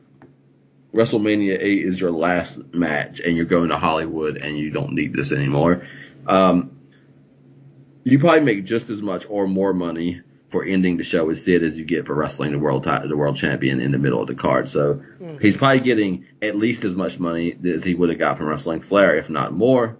WrestleMania 0.93 1.57
8 1.59 1.85
is 1.85 1.99
your 1.99 2.11
last 2.11 2.59
match 2.71 3.19
and 3.19 3.35
you're 3.35 3.45
going 3.45 3.69
to 3.69 3.77
Hollywood 3.77 4.37
and 4.37 4.57
you 4.57 4.69
don't 4.69 4.93
need 4.93 5.13
this 5.13 5.31
anymore. 5.31 5.87
Um, 6.27 6.77
you 8.03 8.19
probably 8.19 8.41
make 8.41 8.65
just 8.65 8.89
as 8.89 9.01
much 9.01 9.25
or 9.29 9.47
more 9.47 9.73
money 9.73 10.21
for 10.49 10.63
ending 10.63 10.97
the 10.97 11.03
show 11.03 11.25
with 11.25 11.39
Sid 11.39 11.63
as 11.63 11.77
you 11.77 11.85
get 11.85 12.05
for 12.05 12.13
wrestling 12.13 12.51
the 12.51 12.59
world 12.59 12.83
t- 12.83 13.07
the 13.07 13.17
world 13.17 13.37
champion 13.37 13.79
in 13.79 13.91
the 13.91 13.97
middle 13.97 14.21
of 14.21 14.27
the 14.27 14.35
card. 14.35 14.69
So 14.69 14.95
mm-hmm. 14.95 15.37
he's 15.39 15.57
probably 15.57 15.79
getting 15.79 16.25
at 16.41 16.55
least 16.55 16.83
as 16.83 16.95
much 16.95 17.17
money 17.17 17.55
as 17.65 17.83
he 17.83 17.95
would 17.95 18.09
have 18.09 18.19
got 18.19 18.37
from 18.37 18.47
wrestling 18.47 18.81
Flair, 18.81 19.15
if 19.15 19.29
not 19.29 19.53
more. 19.53 19.97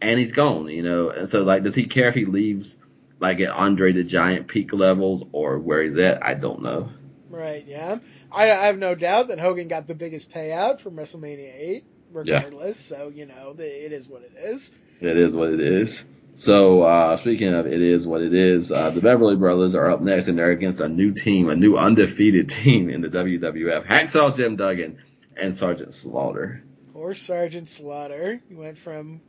And 0.00 0.18
he's 0.18 0.32
gone, 0.32 0.68
you 0.68 0.82
know. 0.82 1.10
And 1.10 1.28
so 1.28 1.42
like, 1.42 1.62
does 1.62 1.74
he 1.74 1.84
care 1.84 2.08
if 2.08 2.14
he 2.14 2.24
leaves 2.24 2.76
like 3.20 3.38
at 3.40 3.50
Andre 3.50 3.92
the 3.92 4.02
Giant 4.02 4.48
peak 4.48 4.72
levels 4.72 5.22
or 5.32 5.58
where 5.58 5.82
he's 5.82 5.96
at, 5.98 6.24
I 6.24 6.34
don't 6.34 6.62
know. 6.62 6.90
Right, 7.28 7.64
yeah. 7.66 7.98
I, 8.32 8.50
I 8.50 8.66
have 8.66 8.78
no 8.78 8.94
doubt 8.94 9.28
that 9.28 9.38
Hogan 9.38 9.68
got 9.68 9.86
the 9.86 9.94
biggest 9.94 10.32
payout 10.32 10.80
from 10.80 10.96
WrestleMania 10.96 11.52
8, 11.54 11.84
regardless. 12.12 12.90
Yeah. 12.90 12.96
So, 12.96 13.08
you 13.10 13.26
know, 13.26 13.54
it 13.56 13.92
is 13.92 14.08
what 14.08 14.22
it 14.22 14.32
is. 14.36 14.72
It 15.00 15.16
is 15.16 15.34
what 15.34 15.50
it 15.50 15.60
is. 15.60 16.04
So, 16.36 16.82
uh, 16.82 17.18
speaking 17.18 17.52
of 17.52 17.66
it 17.66 17.82
is 17.82 18.06
what 18.06 18.22
it 18.22 18.32
is, 18.32 18.72
uh, 18.72 18.90
the 18.90 19.02
Beverly 19.02 19.36
Brothers 19.36 19.74
are 19.74 19.90
up 19.90 20.00
next 20.00 20.28
and 20.28 20.38
they're 20.38 20.50
against 20.50 20.80
a 20.80 20.88
new 20.88 21.12
team, 21.12 21.50
a 21.50 21.54
new 21.54 21.76
undefeated 21.76 22.48
team 22.62 22.88
in 22.88 23.02
the 23.02 23.08
WWF. 23.08 23.86
Hacksaw 23.86 24.34
Jim 24.34 24.56
Duggan 24.56 24.98
and 25.36 25.56
Sergeant 25.56 25.94
Slaughter. 25.94 26.62
Poor 26.94 27.14
Sergeant 27.14 27.68
Slaughter. 27.68 28.40
He 28.48 28.54
went 28.54 28.78
from 28.78 29.20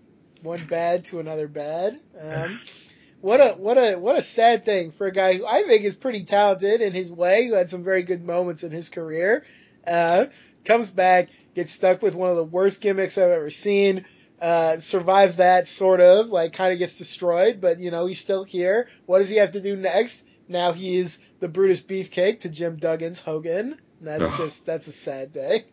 one 0.42 0.68
bad 0.68 1.06
to 1.06 1.20
another 1.20 1.48
bad. 1.48 2.00
Um, 2.20 2.62
what 3.22 3.40
a 3.40 3.54
what 3.54 3.78
a 3.78 3.98
what 3.98 4.18
a 4.18 4.22
sad 4.22 4.66
thing 4.66 4.92
for 4.92 5.08
a 5.08 5.12
guy 5.12 5.36
who 5.36 5.46
I 5.46 5.64
think 5.64 5.84
is 5.84 5.96
pretty 5.96 6.24
talented 6.24 6.82
in 6.82 6.94
his 6.94 7.12
way, 7.12 7.48
who 7.48 7.54
had 7.56 7.70
some 7.70 7.84
very 7.84 8.04
good 8.04 8.24
moments 8.24 8.64
in 8.64 8.72
his 8.72 8.90
career. 8.90 9.46
Uh, 9.86 10.28
comes 10.64 10.90
back, 10.90 11.30
gets 11.56 11.72
stuck 11.72 12.02
with 12.02 12.16
one 12.16 12.30
of 12.30 12.36
the 12.36 12.44
worst 12.44 12.82
gimmicks 12.82 13.18
I've 13.18 13.32
ever 13.32 13.50
seen. 13.50 14.06
Uh, 14.42 14.78
survives 14.78 15.38
that 15.38 15.68
sort 15.68 16.02
of, 16.02 16.30
like 16.30 16.54
kind 16.54 16.74
of 16.74 16.80
gets 16.80 16.98
destroyed, 16.98 17.62
but 17.62 17.80
you 17.80 17.92
know 17.92 18.08
he's 18.08 18.20
still 18.20 18.44
here. 18.44 18.88
What 19.06 19.20
does 19.20 19.30
he 19.30 19.38
have 19.38 19.52
to 19.52 19.62
do 19.62 19.76
next? 19.76 20.24
Now 20.48 20.74
he 20.74 20.98
is 20.98 21.20
the 21.40 21.48
Brutus 21.48 21.80
Beefcake 21.80 22.42
to 22.42 22.50
Jim 22.50 22.78
Duggan's 22.78 23.20
Hogan. 23.20 23.78
That's 24.02 24.36
just 24.38 24.66
that's 24.66 24.88
a 24.88 24.92
sad 24.92 25.32
day. 25.32 25.66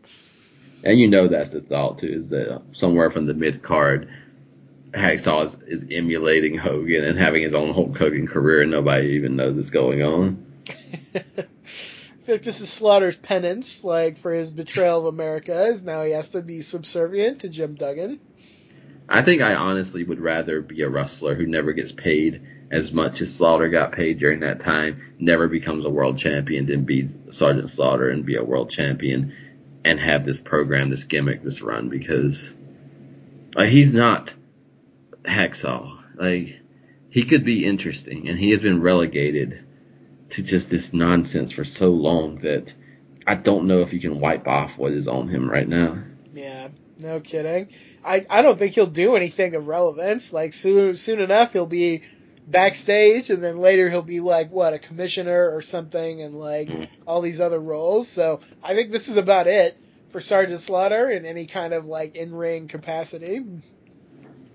And 0.84 1.00
you 1.00 1.08
know 1.08 1.28
that's 1.28 1.50
the 1.50 1.62
thought 1.62 1.98
too, 1.98 2.08
is 2.08 2.28
that 2.28 2.62
somewhere 2.72 3.10
from 3.10 3.26
the 3.26 3.34
mid 3.34 3.62
card 3.62 4.10
Hacksaw 4.92 5.46
is, 5.46 5.56
is, 5.66 5.86
emulating 5.90 6.56
Hogan 6.56 7.04
and 7.04 7.18
having 7.18 7.42
his 7.42 7.54
own 7.54 7.72
Hulk 7.72 7.96
Hogan 7.96 8.26
career, 8.26 8.62
and 8.62 8.70
nobody 8.70 9.08
even 9.08 9.36
knows 9.36 9.58
it's 9.58 9.70
going 9.70 10.02
on. 10.02 10.46
I 11.14 12.30
think 12.30 12.42
this 12.42 12.60
is 12.60 12.70
Slaughter's 12.70 13.16
penance, 13.16 13.84
like 13.84 14.18
for 14.18 14.32
his 14.32 14.52
betrayal 14.52 15.00
of 15.00 15.14
America, 15.14 15.66
is 15.66 15.84
now 15.84 16.02
he 16.02 16.12
has 16.12 16.30
to 16.30 16.42
be 16.42 16.60
subservient 16.60 17.40
to 17.40 17.48
Jim 17.48 17.74
Duggan. 17.74 18.20
I 19.08 19.22
think 19.22 19.40
I 19.40 19.54
honestly 19.54 20.04
would 20.04 20.20
rather 20.20 20.60
be 20.60 20.82
a 20.82 20.88
wrestler 20.88 21.34
who 21.34 21.46
never 21.46 21.72
gets 21.72 21.92
paid 21.92 22.42
as 22.70 22.92
much 22.92 23.22
as 23.22 23.34
Slaughter 23.34 23.68
got 23.68 23.92
paid 23.92 24.18
during 24.18 24.40
that 24.40 24.60
time, 24.60 25.00
never 25.18 25.48
becomes 25.48 25.86
a 25.86 25.90
world 25.90 26.18
champion, 26.18 26.66
than 26.66 26.84
be 26.84 27.08
Sergeant 27.30 27.70
Slaughter 27.70 28.10
and 28.10 28.26
be 28.26 28.36
a 28.36 28.44
world 28.44 28.70
champion 28.70 29.32
and 29.84 29.98
have 29.98 30.24
this 30.24 30.38
program, 30.38 30.90
this 30.90 31.04
gimmick, 31.04 31.42
this 31.42 31.62
run 31.62 31.88
because 31.88 32.52
he's 33.56 33.94
not 33.94 34.34
Hacksaw. 35.24 35.98
Like 36.16 36.58
he 37.08 37.24
could 37.24 37.44
be 37.44 37.64
interesting, 37.64 38.28
and 38.28 38.38
he 38.38 38.50
has 38.50 38.60
been 38.60 38.82
relegated 38.82 39.64
to 40.30 40.42
just 40.42 40.68
this 40.68 40.92
nonsense 40.92 41.52
for 41.52 41.64
so 41.64 41.90
long 41.90 42.40
that 42.40 42.74
I 43.26 43.34
don't 43.36 43.66
know 43.66 43.80
if 43.80 43.94
you 43.94 44.00
can 44.00 44.20
wipe 44.20 44.46
off 44.46 44.76
what 44.76 44.92
is 44.92 45.08
on 45.08 45.28
him 45.28 45.50
right 45.50 45.68
now. 45.68 46.02
No 47.00 47.20
kidding. 47.20 47.68
I 48.04 48.24
I 48.28 48.42
don't 48.42 48.58
think 48.58 48.74
he'll 48.74 48.86
do 48.86 49.14
anything 49.14 49.54
of 49.54 49.68
relevance. 49.68 50.32
Like 50.32 50.52
soon 50.52 50.94
soon 50.94 51.20
enough, 51.20 51.52
he'll 51.52 51.66
be 51.66 52.02
backstage, 52.46 53.30
and 53.30 53.42
then 53.42 53.58
later 53.58 53.88
he'll 53.88 54.02
be 54.02 54.20
like 54.20 54.50
what 54.50 54.74
a 54.74 54.78
commissioner 54.78 55.54
or 55.54 55.60
something, 55.60 56.22
and 56.22 56.34
like 56.34 56.68
hmm. 56.68 56.84
all 57.06 57.20
these 57.20 57.40
other 57.40 57.60
roles. 57.60 58.08
So 58.08 58.40
I 58.62 58.74
think 58.74 58.90
this 58.90 59.08
is 59.08 59.16
about 59.16 59.46
it 59.46 59.76
for 60.08 60.20
Sergeant 60.20 60.60
Slaughter 60.60 61.08
in 61.10 61.24
any 61.24 61.46
kind 61.46 61.72
of 61.72 61.86
like 61.86 62.16
in 62.16 62.34
ring 62.34 62.68
capacity. 62.68 63.44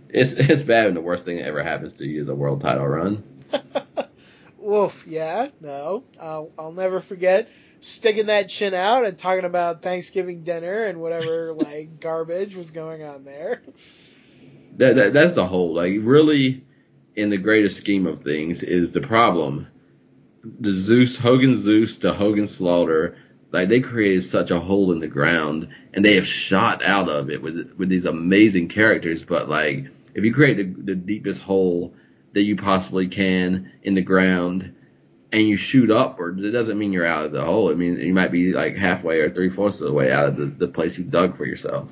It's 0.10 0.32
it's 0.32 0.62
bad 0.62 0.86
when 0.86 0.94
the 0.96 1.02
worst 1.02 1.26
thing 1.26 1.38
that 1.38 1.46
ever 1.46 1.64
happens 1.64 1.94
to 1.94 2.06
you 2.06 2.22
is 2.24 2.30
a 2.30 2.36
world 2.36 2.62
title 2.62 2.86
run. 2.86 3.24
Woof, 4.58 5.06
yeah, 5.08 5.50
no, 5.62 6.04
I'll 6.20 6.52
I'll 6.58 6.72
never 6.74 7.00
forget 7.00 7.50
sticking 7.84 8.28
that 8.28 8.48
chin 8.48 8.74
out 8.74 9.06
and 9.06 9.18
talking 9.18 9.44
about 9.44 9.82
Thanksgiving 9.82 10.44
dinner 10.44 10.86
and 10.86 11.02
whatever 11.02 11.54
like 11.58 12.00
garbage 12.00 12.56
was 12.56 12.72
going 12.72 13.04
on 13.04 13.26
there. 13.26 13.62
That, 14.78 14.96
that 14.96 15.14
that's 15.14 15.34
the 15.34 15.46
whole 15.46 15.74
like 15.74 15.94
really 16.02 16.64
in 17.16 17.30
the 17.30 17.38
greatest 17.38 17.78
scheme 17.78 18.08
of 18.08 18.24
things 18.24 18.64
is 18.64 18.92
the 18.92 19.02
problem. 19.02 19.68
The 20.44 20.72
Zeus 20.72 21.16
Hogan 21.16 21.56
Zeus 21.56 21.98
to 22.00 22.14
Hogan 22.14 22.48
Slaughter, 22.48 23.18
like 23.52 23.70
they 23.70 23.82
created 23.82 24.24
such 24.24 24.50
a 24.50 24.60
hole 24.60 24.92
in 24.92 25.00
the 25.00 25.08
ground 25.08 25.68
and 25.94 26.04
they 26.04 26.16
have 26.16 26.28
shot 26.28 26.84
out 26.84 27.10
of 27.10 27.30
it 27.30 27.42
with 27.42 27.74
with 27.78 27.90
these 27.90 28.06
amazing 28.06 28.70
characters, 28.70 29.24
but 29.24 29.50
like 29.50 29.88
if 30.16 30.24
you 30.24 30.34
create 30.34 30.58
the, 30.58 30.64
the 30.64 30.96
deepest 30.96 31.42
hole 31.42 31.94
that 32.32 32.44
you 32.44 32.56
possibly 32.56 33.08
can 33.08 33.72
in 33.84 33.94
the 33.94 34.02
ground 34.02 34.74
and 35.34 35.48
you 35.48 35.58
shoot 35.58 35.90
upwards, 35.90 36.44
it 36.44 36.52
doesn't 36.52 36.78
mean 36.78 36.94
you're 36.94 37.08
out 37.08 37.26
of 37.26 37.32
the 37.32 37.44
hole. 37.44 37.72
It 37.72 37.78
means 37.78 38.00
you 38.00 38.14
might 38.14 38.32
be 38.32 38.54
like 38.54 38.78
halfway 38.78 39.20
or 39.20 39.32
three 39.32 39.50
fourths 39.50 39.82
of 39.82 39.88
the 39.88 39.94
way 39.94 40.12
out 40.12 40.28
of 40.28 40.38
the, 40.38 40.46
the 40.46 40.68
place 40.68 40.96
you 40.96 41.04
dug 41.04 41.36
for 41.36 41.46
yourself. 41.46 41.90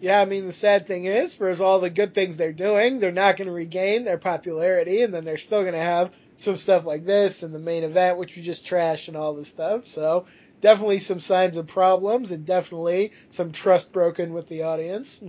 Yeah, 0.00 0.20
I 0.20 0.24
mean 0.24 0.44
the 0.44 0.52
sad 0.52 0.88
thing 0.88 1.04
is, 1.04 1.36
for 1.36 1.50
all 1.62 1.78
the 1.78 1.88
good 1.88 2.12
things 2.12 2.36
they're 2.36 2.52
doing, 2.52 2.98
they're 2.98 3.12
not 3.12 3.36
going 3.36 3.46
to 3.46 3.54
regain 3.54 4.04
their 4.04 4.18
popularity, 4.18 5.02
and 5.02 5.14
then 5.14 5.24
they're 5.24 5.36
still 5.36 5.62
going 5.62 5.74
to 5.74 5.78
have 5.78 6.14
some 6.36 6.56
stuff 6.56 6.84
like 6.84 7.06
this 7.06 7.44
and 7.44 7.54
the 7.54 7.60
main 7.60 7.84
event, 7.84 8.18
which 8.18 8.34
we 8.34 8.42
just 8.42 8.66
trashed 8.66 9.06
and 9.06 9.16
all 9.16 9.34
this 9.34 9.48
stuff. 9.48 9.86
So 9.86 10.26
definitely 10.60 10.98
some 10.98 11.20
signs 11.20 11.56
of 11.56 11.68
problems, 11.68 12.32
and 12.32 12.44
definitely 12.44 13.12
some 13.28 13.52
trust 13.52 13.92
broken 13.92 14.34
with 14.34 14.48
the 14.48 14.64
audience. 14.64 15.22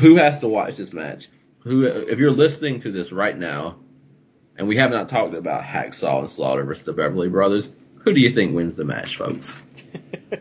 Who 0.00 0.16
has 0.16 0.40
to 0.40 0.48
watch 0.48 0.76
this 0.76 0.92
match? 0.92 1.28
Who, 1.60 1.86
if 1.86 2.18
you're 2.18 2.32
listening 2.32 2.80
to 2.80 2.90
this 2.90 3.12
right 3.12 3.38
now, 3.38 3.76
and 4.56 4.68
we 4.68 4.76
have 4.76 4.90
not 4.90 5.08
talked 5.08 5.34
about 5.34 5.62
Hacksaw 5.62 6.20
and 6.20 6.30
Slaughter 6.30 6.64
versus 6.64 6.84
the 6.84 6.92
Beverly 6.92 7.28
Brothers, 7.28 7.68
who 7.98 8.12
do 8.12 8.20
you 8.20 8.34
think 8.34 8.54
wins 8.54 8.76
the 8.76 8.84
match, 8.84 9.16
folks? 9.16 9.56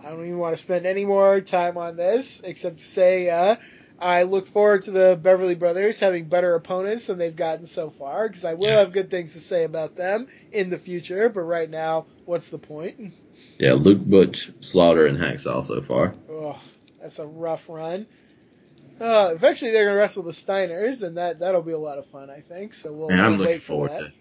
I 0.00 0.10
don't 0.10 0.24
even 0.24 0.38
want 0.38 0.56
to 0.56 0.62
spend 0.62 0.86
any 0.86 1.04
more 1.04 1.40
time 1.40 1.76
on 1.76 1.96
this, 1.96 2.40
except 2.40 2.78
to 2.80 2.84
say 2.84 3.28
uh, 3.28 3.56
I 3.98 4.22
look 4.22 4.46
forward 4.46 4.82
to 4.82 4.90
the 4.90 5.18
Beverly 5.20 5.54
Brothers 5.54 6.00
having 6.00 6.28
better 6.28 6.54
opponents 6.54 7.08
than 7.08 7.18
they've 7.18 7.34
gotten 7.34 7.66
so 7.66 7.90
far, 7.90 8.26
because 8.26 8.44
I 8.44 8.54
will 8.54 8.78
have 8.78 8.92
good 8.92 9.10
things 9.10 9.34
to 9.34 9.40
say 9.40 9.64
about 9.64 9.96
them 9.96 10.28
in 10.50 10.70
the 10.70 10.78
future. 10.78 11.28
But 11.28 11.42
right 11.42 11.68
now, 11.68 12.06
what's 12.24 12.48
the 12.48 12.58
point? 12.58 13.12
Yeah, 13.58 13.74
Luke 13.74 14.00
Butch, 14.00 14.50
Slaughter, 14.60 15.06
and 15.06 15.18
Hacksaw 15.18 15.66
so 15.66 15.82
far. 15.82 16.14
Oh, 16.30 16.60
that's 17.00 17.18
a 17.18 17.26
rough 17.26 17.68
run. 17.68 18.06
Uh, 19.00 19.30
eventually, 19.32 19.70
they're 19.70 19.86
gonna 19.86 19.96
wrestle 19.96 20.22
the 20.22 20.32
Steiners, 20.32 21.02
and 21.02 21.16
that 21.16 21.40
that'll 21.40 21.62
be 21.62 21.72
a 21.72 21.78
lot 21.78 21.98
of 21.98 22.06
fun, 22.06 22.30
I 22.30 22.40
think. 22.40 22.74
So 22.74 22.92
we'll, 22.92 23.10
I'm 23.12 23.16
we'll 23.18 23.30
looking 23.32 23.46
wait 23.46 23.62
for 23.62 23.88
forward 23.88 23.90
that. 23.92 24.12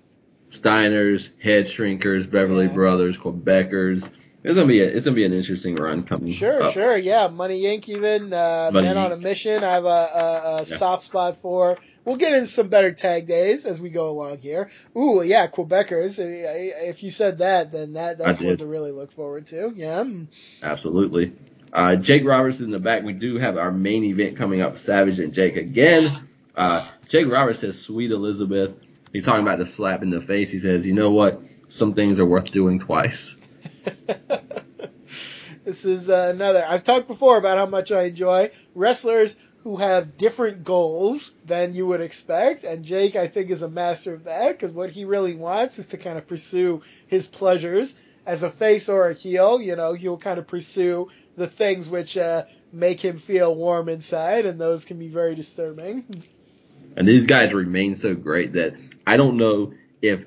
to 0.51 0.59
Steiners, 0.59 1.31
Head 1.41 1.65
Shrinkers, 1.65 2.29
Beverly 2.29 2.67
Yeah. 2.67 2.73
Brothers, 2.73 3.17
Quebecers. 3.17 4.09
It's 4.43 4.55
gonna 4.55 4.67
be 4.67 4.79
a, 4.79 4.85
it's 4.85 5.03
gonna 5.03 5.15
be 5.15 5.25
an 5.25 5.33
interesting 5.33 5.75
run 5.75 6.03
coming. 6.03 6.31
Sure, 6.31 6.63
up. 6.63 6.71
sure, 6.71 6.95
yeah. 6.95 7.27
Money 7.27 7.63
Inc. 7.63 7.89
even 7.89 8.31
uh, 8.31 8.69
Money 8.71 8.87
Men 8.87 8.97
on 8.97 9.11
a 9.11 9.17
Mission. 9.17 9.61
I 9.63 9.73
have 9.73 9.83
a, 9.83 9.87
a, 9.87 10.57
a 10.61 10.65
soft 10.65 11.01
spot 11.03 11.35
for. 11.35 11.77
We'll 12.05 12.15
get 12.15 12.31
into 12.33 12.47
some 12.47 12.69
better 12.69 12.93
tag 12.93 13.25
days 13.27 13.65
as 13.65 13.81
we 13.81 13.89
go 13.89 14.09
along 14.09 14.37
here. 14.37 14.69
Ooh, 14.95 15.21
yeah, 15.21 15.47
Quebecers. 15.47 16.17
If 16.19 17.03
you 17.03 17.09
said 17.09 17.39
that, 17.39 17.73
then 17.73 17.93
that 17.93 18.19
that's 18.19 18.39
one 18.39 18.55
to 18.57 18.65
really 18.65 18.91
look 18.91 19.11
forward 19.11 19.47
to. 19.47 19.73
Yeah. 19.75 20.05
Absolutely. 20.63 21.33
Uh, 21.73 21.95
Jake 21.95 22.25
Roberts 22.25 22.59
in 22.59 22.71
the 22.71 22.79
back. 22.79 23.03
We 23.03 23.13
do 23.13 23.37
have 23.37 23.57
our 23.57 23.71
main 23.71 24.03
event 24.05 24.37
coming 24.37 24.61
up. 24.61 24.77
Savage 24.77 25.19
and 25.19 25.33
Jake 25.33 25.57
again. 25.57 26.27
Uh, 26.55 26.87
Jake 27.07 27.27
Roberts 27.27 27.59
says, 27.59 27.79
"Sweet 27.79 28.11
Elizabeth." 28.11 28.75
He's 29.13 29.25
talking 29.25 29.43
about 29.43 29.59
the 29.59 29.65
slap 29.65 30.01
in 30.01 30.09
the 30.09 30.21
face. 30.21 30.49
He 30.49 30.59
says, 30.59 30.85
"You 30.85 30.93
know 30.93 31.11
what? 31.11 31.41
Some 31.67 31.93
things 31.93 32.19
are 32.19 32.25
worth 32.25 32.51
doing 32.51 32.79
twice." 32.79 33.35
this 35.65 35.85
is 35.85 36.09
uh, 36.09 36.31
another. 36.33 36.65
I've 36.67 36.83
talked 36.83 37.07
before 37.07 37.37
about 37.37 37.57
how 37.57 37.67
much 37.67 37.91
I 37.91 38.03
enjoy 38.03 38.51
wrestlers 38.73 39.35
who 39.63 39.77
have 39.77 40.15
different 40.17 40.63
goals 40.63 41.33
than 41.45 41.73
you 41.73 41.87
would 41.87 41.99
expect, 42.01 42.63
and 42.63 42.85
Jake, 42.85 43.15
I 43.15 43.27
think, 43.27 43.49
is 43.49 43.61
a 43.61 43.69
master 43.69 44.13
of 44.13 44.23
that 44.23 44.53
because 44.53 44.71
what 44.71 44.91
he 44.91 45.03
really 45.03 45.35
wants 45.35 45.77
is 45.79 45.87
to 45.87 45.97
kind 45.97 46.17
of 46.17 46.27
pursue 46.27 46.81
his 47.07 47.27
pleasures 47.27 47.95
as 48.27 48.43
a 48.43 48.51
face 48.51 48.89
or 48.89 49.09
a 49.09 49.13
heel. 49.15 49.59
You 49.59 49.75
know, 49.75 49.93
he'll 49.93 50.17
kind 50.17 50.37
of 50.37 50.45
pursue 50.45 51.09
the 51.35 51.47
things 51.47 51.89
which 51.89 52.17
uh, 52.17 52.43
make 52.71 53.03
him 53.03 53.17
feel 53.17 53.55
warm 53.55 53.89
inside, 53.89 54.45
and 54.45 54.61
those 54.61 54.85
can 54.85 54.99
be 54.99 55.07
very 55.07 55.33
disturbing. 55.33 56.05
And 56.95 57.07
these 57.07 57.25
guys 57.25 57.53
remain 57.53 57.95
so 57.95 58.13
great 58.13 58.53
that 58.53 58.75
I 59.05 59.17
don't 59.17 59.37
know 59.37 59.73
if 60.01 60.25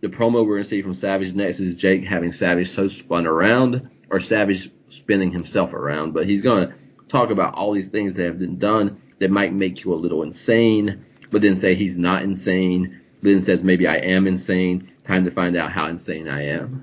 the 0.00 0.08
promo 0.08 0.46
we're 0.46 0.56
going 0.56 0.62
to 0.62 0.68
see 0.68 0.82
from 0.82 0.94
Savage 0.94 1.34
next 1.34 1.60
is 1.60 1.74
Jake 1.74 2.04
having 2.04 2.32
Savage 2.32 2.70
so 2.70 2.88
spun 2.88 3.26
around 3.26 3.90
or 4.10 4.20
Savage 4.20 4.70
spinning 4.88 5.32
himself 5.32 5.72
around. 5.72 6.12
But 6.12 6.26
he's 6.26 6.42
going 6.42 6.68
to 6.68 6.74
talk 7.08 7.30
about 7.30 7.54
all 7.54 7.72
these 7.72 7.88
things 7.88 8.14
that 8.16 8.24
have 8.24 8.38
been 8.38 8.58
done 8.58 9.02
that 9.18 9.30
might 9.30 9.52
make 9.52 9.84
you 9.84 9.92
a 9.92 9.96
little 9.96 10.22
insane, 10.22 11.04
but 11.30 11.42
then 11.42 11.56
say 11.56 11.74
he's 11.74 11.96
not 11.96 12.22
insane, 12.22 13.00
but 13.22 13.30
then 13.30 13.40
says 13.40 13.62
maybe 13.62 13.86
I 13.86 13.96
am 13.96 14.26
insane. 14.26 14.92
Time 15.04 15.24
to 15.24 15.30
find 15.30 15.56
out 15.56 15.72
how 15.72 15.86
insane 15.86 16.28
I 16.28 16.48
am. 16.48 16.82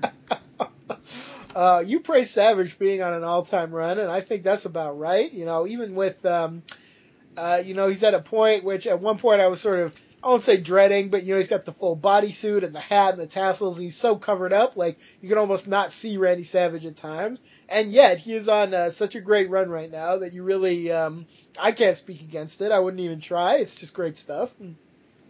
Uh, 1.54 1.82
you 1.86 2.00
praise 2.00 2.30
Savage 2.30 2.78
being 2.78 3.02
on 3.02 3.14
an 3.14 3.22
all-time 3.22 3.72
run, 3.72 3.98
and 3.98 4.10
I 4.10 4.20
think 4.20 4.42
that's 4.42 4.64
about 4.64 4.98
right. 4.98 5.32
You 5.32 5.44
know, 5.44 5.66
even 5.66 5.94
with, 5.94 6.24
um, 6.26 6.62
uh, 7.36 7.62
you 7.64 7.74
know, 7.74 7.88
he's 7.88 8.02
at 8.02 8.14
a 8.14 8.20
point 8.20 8.64
which 8.64 8.86
at 8.86 9.00
one 9.00 9.18
point 9.18 9.40
I 9.40 9.46
was 9.46 9.60
sort 9.60 9.80
of, 9.80 10.00
I 10.22 10.28
won't 10.28 10.42
say 10.42 10.56
dreading, 10.56 11.10
but 11.10 11.22
you 11.22 11.34
know, 11.34 11.38
he's 11.38 11.48
got 11.48 11.64
the 11.66 11.72
full 11.72 11.96
bodysuit 11.96 12.64
and 12.64 12.74
the 12.74 12.80
hat 12.80 13.12
and 13.12 13.22
the 13.22 13.26
tassels. 13.26 13.78
He's 13.78 13.94
so 13.94 14.16
covered 14.16 14.52
up, 14.54 14.76
like 14.76 14.98
you 15.20 15.28
can 15.28 15.38
almost 15.38 15.68
not 15.68 15.92
see 15.92 16.16
Randy 16.16 16.44
Savage 16.44 16.86
at 16.86 16.96
times. 16.96 17.42
And 17.68 17.92
yet 17.92 18.18
he 18.18 18.32
is 18.32 18.48
on 18.48 18.72
uh, 18.72 18.90
such 18.90 19.14
a 19.14 19.20
great 19.20 19.50
run 19.50 19.68
right 19.68 19.90
now 19.90 20.16
that 20.18 20.32
you 20.32 20.42
really, 20.42 20.90
um, 20.90 21.26
I 21.60 21.72
can't 21.72 21.94
speak 21.94 22.22
against 22.22 22.62
it. 22.62 22.72
I 22.72 22.80
wouldn't 22.80 23.02
even 23.02 23.20
try. 23.20 23.56
It's 23.56 23.74
just 23.74 23.92
great 23.92 24.16
stuff. 24.16 24.54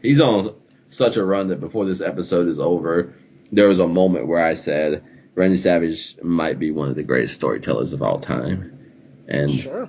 He's 0.01 0.21
on 0.21 0.55
such 0.91 1.17
a 1.17 1.25
run 1.25 1.49
that 1.49 1.61
before 1.61 1.87
this 1.87 2.01
episode 2.01 2.49
is 2.49 2.61
over, 2.61 3.15
there 3.51 3.67
was 3.67 3.81
a 3.81 3.89
moment 3.89 4.29
where 4.29 4.45
I 4.45 4.55
said 4.55 5.03
Randy 5.35 5.57
Savage 5.57 6.17
might 6.23 6.59
be 6.59 6.71
one 6.71 6.89
of 6.89 6.95
the 6.97 7.03
greatest 7.03 7.35
storytellers 7.35 7.93
of 7.93 8.03
all 8.03 8.21
time. 8.21 8.79
And 9.27 9.51
Sure. 9.51 9.89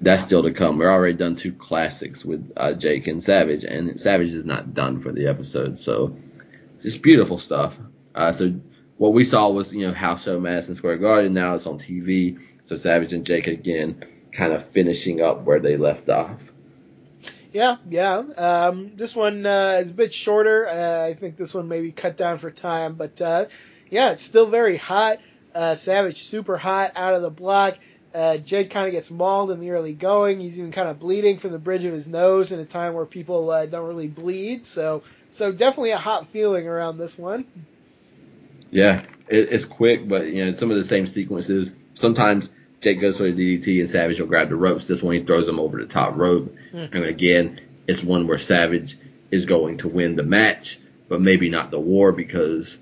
that's 0.00 0.22
still 0.22 0.42
to 0.42 0.52
come. 0.52 0.78
We're 0.78 0.90
already 0.90 1.14
done 1.16 1.36
two 1.36 1.52
classics 1.52 2.24
with 2.24 2.52
uh, 2.56 2.72
Jake 2.74 3.06
and 3.06 3.22
Savage, 3.22 3.64
and 3.64 4.00
Savage 4.00 4.34
is 4.34 4.44
not 4.44 4.74
done 4.74 5.00
for 5.00 5.12
the 5.12 5.28
episode. 5.28 5.78
So 5.78 6.16
just 6.82 7.00
beautiful 7.02 7.38
stuff. 7.38 7.76
Uh, 8.14 8.32
so 8.32 8.54
what 8.98 9.12
we 9.12 9.24
saw 9.24 9.48
was 9.50 9.72
you 9.72 9.86
know 9.86 9.92
house 9.94 10.24
show 10.24 10.38
Madison 10.40 10.74
Square 10.74 10.98
Garden. 10.98 11.32
Now 11.34 11.54
it's 11.54 11.66
on 11.66 11.78
TV. 11.78 12.38
So 12.64 12.76
Savage 12.76 13.12
and 13.12 13.24
Jake 13.24 13.46
again, 13.46 14.04
kind 14.32 14.52
of 14.52 14.66
finishing 14.70 15.20
up 15.22 15.42
where 15.42 15.60
they 15.60 15.76
left 15.76 16.08
off. 16.08 16.42
Yeah, 17.52 17.76
yeah. 17.88 18.16
Um, 18.18 18.92
this 18.96 19.14
one 19.16 19.46
uh, 19.46 19.78
is 19.80 19.90
a 19.90 19.94
bit 19.94 20.12
shorter. 20.12 20.66
Uh, 20.68 21.06
I 21.06 21.14
think 21.14 21.36
this 21.36 21.54
one 21.54 21.68
maybe 21.68 21.90
cut 21.92 22.16
down 22.16 22.38
for 22.38 22.50
time, 22.50 22.94
but 22.94 23.20
uh, 23.22 23.46
yeah, 23.90 24.10
it's 24.12 24.22
still 24.22 24.46
very 24.46 24.76
hot. 24.76 25.18
Uh, 25.54 25.74
Savage 25.74 26.22
super 26.24 26.56
hot 26.56 26.92
out 26.96 27.14
of 27.14 27.22
the 27.22 27.30
block. 27.30 27.78
Uh, 28.14 28.36
Jake 28.38 28.70
kind 28.70 28.86
of 28.86 28.92
gets 28.92 29.10
mauled 29.10 29.50
in 29.50 29.60
the 29.60 29.70
early 29.70 29.92
going. 29.92 30.40
He's 30.40 30.58
even 30.58 30.72
kind 30.72 30.88
of 30.88 30.98
bleeding 30.98 31.38
from 31.38 31.52
the 31.52 31.58
bridge 31.58 31.84
of 31.84 31.92
his 31.92 32.08
nose 32.08 32.50
in 32.52 32.60
a 32.60 32.64
time 32.64 32.94
where 32.94 33.04
people 33.04 33.50
uh, 33.50 33.66
don't 33.66 33.86
really 33.86 34.08
bleed. 34.08 34.64
So, 34.64 35.02
so 35.30 35.52
definitely 35.52 35.90
a 35.90 35.98
hot 35.98 36.28
feeling 36.28 36.66
around 36.66 36.96
this 36.98 37.18
one. 37.18 37.46
Yeah, 38.70 39.02
it, 39.28 39.48
it's 39.52 39.64
quick, 39.64 40.08
but 40.08 40.26
you 40.26 40.44
know 40.44 40.52
some 40.52 40.70
of 40.70 40.76
the 40.76 40.84
same 40.84 41.06
sequences. 41.06 41.72
Sometimes 41.94 42.48
Jake 42.80 43.00
goes 43.00 43.16
for 43.18 43.24
the 43.30 43.58
DDT 43.58 43.80
and 43.80 43.90
Savage 43.90 44.18
will 44.20 44.26
grab 44.26 44.48
the 44.48 44.56
ropes. 44.56 44.86
This 44.86 45.02
one 45.02 45.14
he 45.14 45.22
throws 45.22 45.48
him 45.48 45.60
over 45.60 45.78
the 45.78 45.86
top 45.86 46.16
rope, 46.16 46.54
Hmm. 46.72 46.86
and 46.92 47.04
again 47.04 47.60
it's 47.86 48.02
one 48.02 48.26
where 48.26 48.38
Savage 48.38 48.98
is 49.30 49.46
going 49.46 49.78
to 49.78 49.88
win 49.88 50.16
the 50.16 50.22
match, 50.22 50.78
but 51.08 51.20
maybe 51.20 51.48
not 51.48 51.70
the 51.70 51.80
war 51.80 52.12
because 52.12 52.76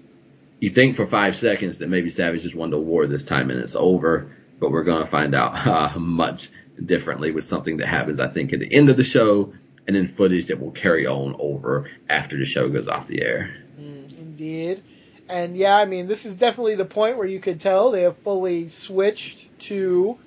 you 0.61 0.71
think 0.71 0.97
for 0.97 1.07
five 1.07 1.37
seconds 1.37 1.79
that 1.79 1.89
maybe 1.89 2.11
Savage 2.11 2.43
just 2.43 2.55
won 2.55 2.71
the 2.71 2.79
war 2.79 3.07
this 3.07 3.25
time 3.25 3.51
and 3.51 3.61
it's 3.61 3.77
over. 3.77 4.31
But 4.61 4.71
we're 4.71 4.85
gonna 4.85 5.07
find 5.07 5.35
out 5.35 5.67
uh, 5.67 5.99
much 5.99 6.51
differently 6.85 7.31
with 7.31 7.45
something 7.45 7.79
that 7.79 7.89
happens, 7.89 8.21
I 8.21 8.29
think, 8.29 8.53
at 8.53 8.61
the 8.61 8.73
end 8.73 8.89
of 8.89 8.97
the 8.97 9.05
show, 9.05 9.53
and 9.87 9.95
then 9.95 10.07
footage 10.07 10.47
that 10.47 10.61
will 10.61 10.71
carry 10.71 11.07
on 11.07 11.37
over 11.39 11.91
after 12.09 12.37
the 12.39 12.45
show 12.45 12.69
goes 12.69 12.89
off 12.89 13.07
the 13.07 13.23
air. 13.23 13.55
Mm, 13.79 14.19
indeed. 14.19 14.83
And 15.29 15.57
yeah, 15.57 15.77
I 15.77 15.85
mean, 15.87 16.07
this 16.07 16.27
is 16.27 16.35
definitely 16.35 16.75
the 16.75 16.85
point 16.85 17.17
where 17.17 17.27
you 17.27 17.41
could 17.41 17.61
tell 17.61 17.91
they 17.91 18.03
have 18.03 18.17
fully 18.17 18.69
switched 18.69 19.59
to 19.61 20.19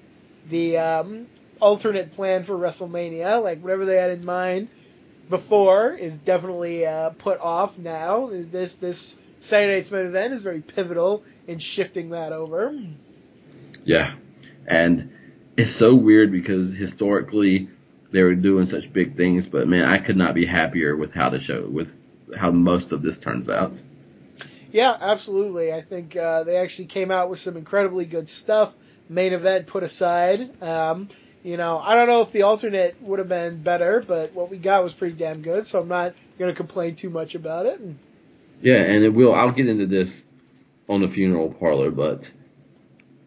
the 0.49 0.77
um, 0.77 1.27
alternate 1.59 2.11
plan 2.11 2.43
for 2.43 2.55
WrestleMania. 2.55 3.41
Like 3.41 3.61
whatever 3.61 3.85
they 3.85 3.97
had 3.97 4.11
in 4.11 4.25
mind 4.25 4.69
before 5.29 5.91
is 5.91 6.17
definitely 6.17 6.85
uh, 6.85 7.11
put 7.11 7.39
off 7.39 7.77
now. 7.77 8.29
This 8.31 8.75
this 8.75 9.17
Saturday 9.39 9.75
night's 9.75 9.91
main 9.91 10.05
event 10.05 10.33
is 10.33 10.43
very 10.43 10.61
pivotal 10.61 11.23
in 11.47 11.59
shifting 11.59 12.09
that 12.09 12.33
over. 12.33 12.77
Yeah, 13.83 14.15
and 14.65 15.11
it's 15.55 15.71
so 15.71 15.95
weird 15.95 16.31
because 16.31 16.73
historically 16.73 17.69
they 18.11 18.23
were 18.23 18.35
doing 18.35 18.65
such 18.67 18.91
big 18.91 19.15
things, 19.15 19.47
but 19.47 19.67
man, 19.67 19.85
I 19.85 19.97
could 19.97 20.17
not 20.17 20.33
be 20.33 20.45
happier 20.45 20.95
with 20.95 21.13
how 21.13 21.29
the 21.29 21.39
show 21.39 21.67
with 21.67 21.91
how 22.35 22.51
most 22.51 22.91
of 22.91 23.01
this 23.01 23.17
turns 23.17 23.49
out. 23.49 23.73
Yeah, 24.71 24.97
absolutely. 24.99 25.73
I 25.73 25.81
think 25.81 26.15
uh, 26.15 26.43
they 26.43 26.57
actually 26.57 26.85
came 26.85 27.09
out 27.11 27.29
with 27.29 27.39
some 27.39 27.57
incredibly 27.57 28.05
good 28.05 28.29
stuff. 28.29 28.75
Main 29.09 29.33
event 29.33 29.67
put 29.67 29.83
aside. 29.83 30.61
Um, 30.61 31.07
you 31.43 31.55
know, 31.55 31.79
I 31.79 31.95
don't 31.95 32.07
know 32.07 32.21
if 32.21 32.31
the 32.31 32.41
alternate 32.41 33.01
would 33.01 33.19
have 33.19 33.29
been 33.29 33.61
better, 33.61 34.03
but 34.05 34.33
what 34.33 34.49
we 34.49 34.57
got 34.57 34.83
was 34.83 34.93
pretty 34.93 35.15
damn 35.15 35.41
good, 35.41 35.65
so 35.65 35.79
I'm 35.79 35.87
not 35.87 36.13
going 36.37 36.51
to 36.51 36.55
complain 36.55 36.95
too 36.95 37.09
much 37.09 37.35
about 37.35 37.65
it. 37.65 37.79
Yeah, 38.61 38.81
and 38.81 39.03
it 39.03 39.13
will. 39.13 39.33
I'll 39.33 39.51
get 39.51 39.67
into 39.67 39.85
this 39.85 40.23
on 40.89 41.01
the 41.01 41.09
funeral 41.09 41.53
parlor, 41.53 41.91
but 41.91 42.29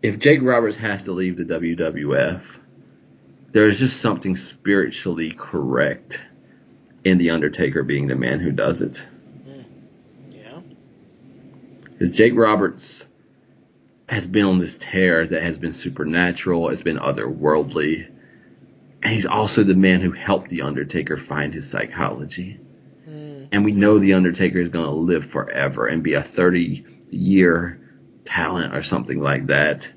if 0.02 0.19
Jake 0.19 0.40
Roberts 0.43 0.77
has 0.77 1.05
to 1.05 1.12
leave 1.12 1.36
the 1.36 1.44
WWF, 1.44 2.59
there's 3.52 3.78
just 3.78 4.01
something 4.01 4.36
spiritually 4.36 5.32
correct 5.32 6.20
in 7.05 7.19
the 7.19 7.31
Undertaker 7.31 7.82
being 7.82 8.07
the 8.07 8.15
man 8.15 8.40
who 8.40 8.52
does 8.52 8.81
it. 8.81 9.02
Mm, 9.47 9.65
yeah. 10.31 10.61
Because 11.85 12.12
Jake 12.12 12.35
Roberts 12.35 13.05
has 14.09 14.27
been 14.27 14.44
on 14.44 14.59
this 14.59 14.77
tear 14.78 15.27
that 15.27 15.43
has 15.43 15.59
been 15.59 15.73
supernatural, 15.73 16.69
has 16.70 16.82
been 16.82 16.98
otherworldly, 16.98 18.11
and 19.02 19.12
he's 19.12 19.27
also 19.27 19.62
the 19.65 19.74
man 19.74 20.01
who 20.01 20.12
helped 20.12 20.51
the 20.51 20.62
Undertaker 20.62 21.16
find 21.16 21.55
his 21.55 21.69
psychology. 21.69 22.59
And 23.53 23.65
we 23.65 23.73
know 23.73 23.99
the 23.99 24.15
Undertaker 24.15 24.61
is 24.61 24.69
going 24.69 24.85
to 24.85 24.91
live 24.91 25.27
forever 25.27 25.87
and 25.87 26.03
be 26.03 26.15
a 26.15 26.23
30 26.23 26.85
year 27.11 27.81
talent 28.25 28.75
or 28.75 28.83
something 28.83 29.21
like 29.21 29.47
that. 29.49 29.89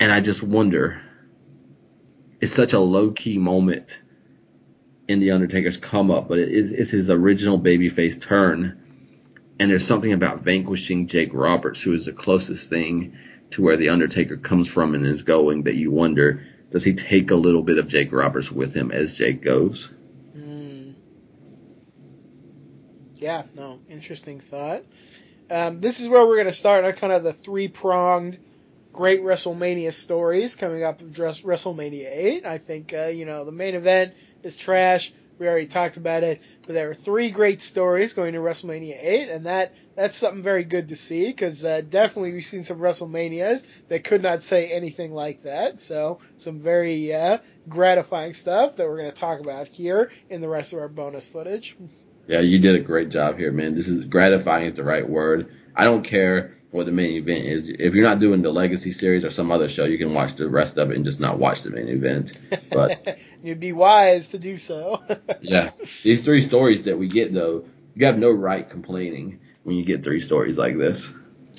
And 0.00 0.12
I 0.12 0.20
just 0.20 0.42
wonder, 0.42 1.00
it's 2.40 2.54
such 2.54 2.72
a 2.72 2.78
low 2.78 3.10
key 3.10 3.38
moment 3.38 3.98
in 5.08 5.20
the 5.20 5.32
Undertaker's 5.32 5.76
come 5.76 6.10
up, 6.10 6.28
but 6.28 6.38
it, 6.38 6.70
it's 6.72 6.90
his 6.90 7.10
original 7.10 7.58
babyface 7.58 8.20
turn. 8.20 8.84
And 9.58 9.70
there's 9.70 9.86
something 9.86 10.12
about 10.12 10.42
vanquishing 10.42 11.08
Jake 11.08 11.30
Roberts, 11.32 11.82
who 11.82 11.94
is 11.94 12.04
the 12.04 12.12
closest 12.12 12.70
thing 12.70 13.16
to 13.50 13.62
where 13.62 13.76
the 13.76 13.88
Undertaker 13.88 14.36
comes 14.36 14.68
from 14.68 14.94
and 14.94 15.04
is 15.04 15.22
going, 15.22 15.64
that 15.64 15.74
you 15.74 15.90
wonder, 15.90 16.46
does 16.70 16.84
he 16.84 16.94
take 16.94 17.30
a 17.30 17.34
little 17.34 17.62
bit 17.62 17.78
of 17.78 17.88
Jake 17.88 18.12
Roberts 18.12 18.52
with 18.52 18.74
him 18.74 18.92
as 18.92 19.14
Jake 19.14 19.42
goes? 19.42 19.90
Mm. 20.36 20.94
Yeah, 23.18 23.42
no, 23.56 23.80
interesting 23.88 24.38
thought. 24.38 24.84
Um, 25.50 25.80
this 25.80 26.00
is 26.00 26.08
where 26.08 26.24
we're 26.24 26.36
going 26.36 26.46
to 26.46 26.52
start 26.52 26.84
on 26.84 26.92
kind 26.92 27.12
of 27.12 27.24
the 27.24 27.32
three 27.32 27.66
pronged 27.66 28.38
great 28.92 29.22
WrestleMania 29.22 29.92
stories 29.92 30.54
coming 30.54 30.84
up 30.84 31.00
of 31.00 31.08
WrestleMania 31.08 32.08
8. 32.10 32.46
I 32.46 32.58
think, 32.58 32.94
uh, 32.94 33.06
you 33.06 33.24
know, 33.24 33.44
the 33.44 33.52
main 33.52 33.74
event 33.74 34.14
is 34.44 34.56
trash. 34.56 35.12
We 35.38 35.48
already 35.48 35.66
talked 35.66 35.96
about 35.96 36.22
it, 36.22 36.42
but 36.66 36.74
there 36.74 36.90
are 36.90 36.94
three 36.94 37.30
great 37.30 37.60
stories 37.60 38.12
going 38.12 38.34
to 38.34 38.40
WrestleMania 38.40 38.98
8, 39.00 39.28
and 39.30 39.46
that 39.46 39.74
that's 39.94 40.16
something 40.16 40.42
very 40.42 40.64
good 40.64 40.88
to 40.88 40.96
see 40.96 41.26
because 41.26 41.64
uh, 41.64 41.80
definitely 41.88 42.32
we've 42.32 42.44
seen 42.44 42.62
some 42.62 42.78
WrestleManias 42.78 43.66
that 43.88 44.04
could 44.04 44.22
not 44.22 44.42
say 44.42 44.70
anything 44.70 45.12
like 45.12 45.42
that. 45.42 45.80
So 45.80 46.20
some 46.36 46.60
very 46.60 47.12
uh, 47.12 47.38
gratifying 47.68 48.34
stuff 48.34 48.76
that 48.76 48.86
we're 48.88 48.98
going 48.98 49.10
to 49.10 49.16
talk 49.16 49.40
about 49.40 49.68
here 49.68 50.10
in 50.28 50.40
the 50.40 50.48
rest 50.48 50.72
of 50.72 50.80
our 50.80 50.88
bonus 50.88 51.26
footage. 51.26 51.76
Yeah, 52.28 52.40
you 52.40 52.58
did 52.58 52.76
a 52.76 52.80
great 52.80 53.08
job 53.08 53.38
here, 53.38 53.50
man. 53.50 53.74
This 53.74 53.88
is 53.88 54.04
gratifying 54.04 54.66
is 54.66 54.74
the 54.74 54.84
right 54.84 55.08
word. 55.08 55.50
I 55.74 55.84
don't 55.84 56.04
care 56.04 56.58
what 56.70 56.84
the 56.84 56.92
main 56.92 57.12
event 57.12 57.46
is. 57.46 57.68
If 57.68 57.94
you're 57.94 58.04
not 58.04 58.18
doing 58.20 58.42
the 58.42 58.50
Legacy 58.50 58.92
series 58.92 59.24
or 59.24 59.30
some 59.30 59.50
other 59.50 59.68
show, 59.70 59.84
you 59.84 59.96
can 59.96 60.12
watch 60.12 60.36
the 60.36 60.46
rest 60.46 60.76
of 60.76 60.90
it 60.90 60.96
and 60.96 61.06
just 61.06 61.20
not 61.20 61.38
watch 61.38 61.62
the 61.62 61.70
main 61.70 61.88
event. 61.88 62.38
But 62.70 63.18
you'd 63.42 63.60
be 63.60 63.72
wise 63.72 64.28
to 64.28 64.38
do 64.38 64.58
so. 64.58 65.02
yeah, 65.40 65.70
these 66.02 66.20
three 66.20 66.46
stories 66.46 66.84
that 66.84 66.98
we 66.98 67.08
get 67.08 67.32
though, 67.32 67.64
you 67.94 68.04
have 68.04 68.18
no 68.18 68.30
right 68.30 68.68
complaining 68.68 69.40
when 69.62 69.76
you 69.76 69.84
get 69.84 70.04
three 70.04 70.20
stories 70.20 70.58
like 70.58 70.76
this. 70.76 71.08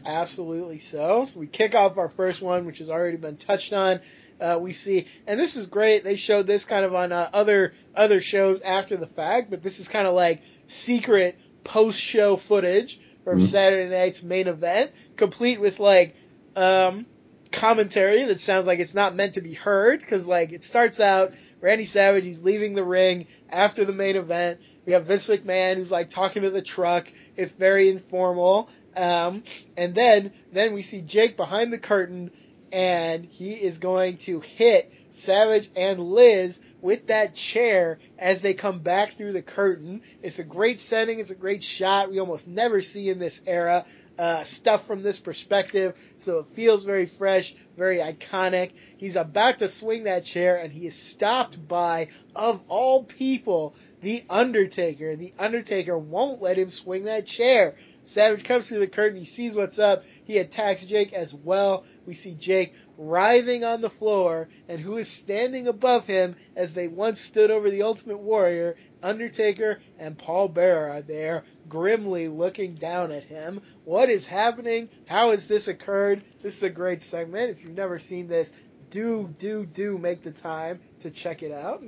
Absolutely 0.06 0.78
so. 0.78 1.24
So 1.26 1.40
we 1.40 1.48
kick 1.48 1.74
off 1.74 1.98
our 1.98 2.10
first 2.10 2.44
one, 2.44 2.66
which 2.66 2.78
has 2.78 2.92
already 2.92 3.18
been 3.18 3.38
touched 3.38 3.74
on. 3.74 4.00
Uh, 4.40 4.58
we 4.62 4.72
see, 4.72 5.06
and 5.28 5.40
this 5.40 5.58
is 5.58 5.66
great. 5.66 6.04
They 6.04 6.16
showed 6.16 6.48
this 6.48 6.64
kind 6.64 6.86
of 6.86 6.94
on 6.96 7.12
uh, 7.12 7.30
other 7.34 7.74
other 7.96 8.22
shows 8.22 8.62
after 8.62 8.96
the 8.96 9.08
fact, 9.08 9.50
but 9.50 9.64
this 9.64 9.80
is 9.80 9.90
kind 9.90 10.08
of 10.08 10.14
like 10.14 10.42
secret 10.70 11.38
post 11.64 12.00
show 12.00 12.36
footage 12.36 13.00
from 13.24 13.38
mm-hmm. 13.38 13.46
Saturday 13.46 13.90
night's 13.90 14.24
main 14.24 14.48
event, 14.48 14.92
complete 15.16 15.60
with 15.60 15.80
like 15.80 16.16
um, 16.56 17.06
commentary 17.52 18.24
that 18.24 18.40
sounds 18.40 18.68
like 18.68 18.80
it's 18.80 18.94
not 18.94 19.16
meant 19.16 19.34
to 19.34 19.42
be 19.42 19.54
heard 19.54 20.00
because 20.00 20.28
like 20.28 20.52
it 20.52 20.64
starts 20.64 21.00
out 21.00 21.34
Randy 21.62 21.86
Savage 21.86 22.24
he's 22.24 22.44
leaving 22.44 22.76
the 22.76 22.84
ring 22.84 23.28
after 23.50 23.86
the 23.86 23.94
main 23.94 24.16
event. 24.16 24.60
We 24.86 24.94
have 24.94 25.06
Vince 25.06 25.28
McMahon 25.28 25.76
who's 25.76 25.92
like 25.92 26.10
talking 26.10 26.44
to 26.44 26.50
the 26.50 26.62
truck. 26.62 27.12
It's 27.36 27.52
very 27.52 27.90
informal. 27.90 28.70
Um, 28.96 29.44
and 29.78 29.94
then 29.94 30.32
then 30.52 30.74
we 30.74 30.82
see 30.82 31.02
Jake 31.02 31.38
behind 31.38 31.74
the 31.74 31.78
curtain 31.78 32.32
and 32.72 33.26
he 33.26 33.54
is 33.54 33.80
going 33.80 34.18
to 34.18 34.40
hit 34.40 34.92
Savage 35.10 35.70
and 35.76 36.00
Liz 36.00 36.62
with 36.82 37.08
that 37.08 37.36
chair 37.36 38.00
as 38.18 38.42
they 38.42 38.54
come 38.54 38.80
back 38.80 39.14
through 39.14 39.34
the 39.34 39.42
curtain. 39.42 40.02
It's 40.22 40.40
a 40.40 40.44
great 40.44 40.80
setting. 40.80 41.20
It's 41.20 41.32
a 41.32 41.36
great 41.36 41.64
shot. 41.64 42.10
We 42.10 42.20
almost 42.20 42.48
never 42.48 42.82
see 42.82 43.10
in 43.10 43.20
this 43.20 43.42
era 43.46 43.86
uh, 44.20 44.44
stuff 44.44 44.86
from 44.86 45.02
this 45.02 45.18
perspective, 45.18 45.98
so 46.18 46.40
it 46.40 46.48
feels 46.48 46.84
very 46.84 47.06
fresh, 47.06 47.56
very 47.78 48.00
iconic. 48.00 48.74
He's 48.98 49.16
about 49.16 49.60
to 49.60 49.70
swing 49.70 50.04
that 50.04 50.26
chair, 50.26 50.58
and 50.58 50.74
he 50.74 50.86
is 50.86 51.02
stopped 51.02 51.66
by, 51.66 52.10
of 52.36 52.62
all 52.68 53.06
people, 53.06 53.76
the 54.02 54.22
Undertaker. 54.30 55.16
The 55.16 55.32
Undertaker 55.40 55.98
won't 55.98 56.42
let 56.42 56.58
him 56.58 56.70
swing 56.70 57.06
that 57.06 57.28
chair. 57.28 57.76
Savage 58.04 58.44
comes 58.44 58.68
through 58.68 58.80
the 58.80 58.88
curtain. 58.88 59.18
He 59.18 59.26
sees 59.26 59.56
what's 59.56 59.80
up. 59.80 60.04
He 60.26 60.38
attacks 60.38 60.84
Jake 60.84 61.14
as 61.14 61.34
well. 61.34 61.86
We 62.06 62.14
see 62.14 62.34
Jake 62.34 62.74
writhing 62.98 63.64
on 63.64 63.80
the 63.80 63.90
floor, 63.90 64.50
and 64.68 64.82
who 64.82 64.98
is 64.98 65.08
standing 65.08 65.70
above 65.70 66.06
him 66.06 66.36
as 66.58 66.74
they 66.74 66.90
once 66.90 67.22
stood 67.22 67.52
over 67.52 67.70
the 67.70 67.84
Ultimate 67.84 68.20
Warrior, 68.20 68.76
Undertaker 69.02 69.80
and 69.98 70.18
Paul 70.18 70.50
Bearer 70.50 70.90
are 70.90 71.02
there, 71.02 71.46
grimly 71.70 72.28
looking 72.28 72.76
down 72.76 73.12
at 73.12 73.24
him. 73.24 73.62
What 73.86 74.10
is 74.10 74.26
happening? 74.26 74.90
How 75.08 75.32
has 75.32 75.48
this 75.48 75.68
occurred? 75.68 76.24
This 76.42 76.58
is 76.58 76.64
a 76.64 76.70
great 76.70 77.02
segment. 77.02 77.52
If 77.52 77.64
you've 77.64 77.78
never 77.78 78.00
seen 78.00 78.28
this, 78.28 78.54
do, 78.90 79.34
do, 79.38 79.66
do 79.66 79.98
make 79.98 80.24
the 80.24 80.32
time 80.32 80.80
to 81.00 81.12
check 81.12 81.44
it 81.44 81.52
out. 81.52 81.84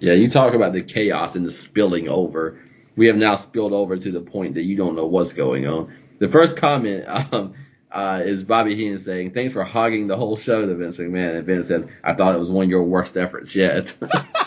Yeah, 0.00 0.12
you 0.12 0.30
talk 0.30 0.54
about 0.54 0.74
the 0.74 0.82
chaos 0.82 1.34
and 1.34 1.46
the 1.46 1.50
spilling 1.50 2.08
over. 2.08 2.62
We 2.94 3.06
have 3.06 3.16
now 3.16 3.36
spilled 3.36 3.72
over 3.72 3.96
to 3.96 4.12
the 4.12 4.20
point 4.20 4.54
that 4.54 4.62
you 4.62 4.76
don't 4.76 4.94
know 4.94 5.06
what's 5.06 5.32
going 5.32 5.66
on. 5.66 5.94
The 6.18 6.28
first 6.28 6.56
comment, 6.56 7.04
um, 7.32 7.54
uh, 7.90 8.22
is 8.24 8.44
Bobby 8.44 8.74
Heenan 8.74 8.98
saying, 8.98 9.30
"Thanks 9.32 9.54
for 9.54 9.64
hogging 9.64 10.06
the 10.06 10.16
whole 10.16 10.36
show." 10.36 10.66
To 10.66 10.74
Vince 10.74 10.98
McMahon, 10.98 11.38
and 11.38 11.46
Vince 11.46 11.68
said, 11.68 11.88
"I 12.04 12.14
thought 12.14 12.34
it 12.34 12.38
was 12.38 12.50
one 12.50 12.64
of 12.64 12.70
your 12.70 12.82
worst 12.82 13.16
efforts 13.16 13.54
yet." 13.54 13.94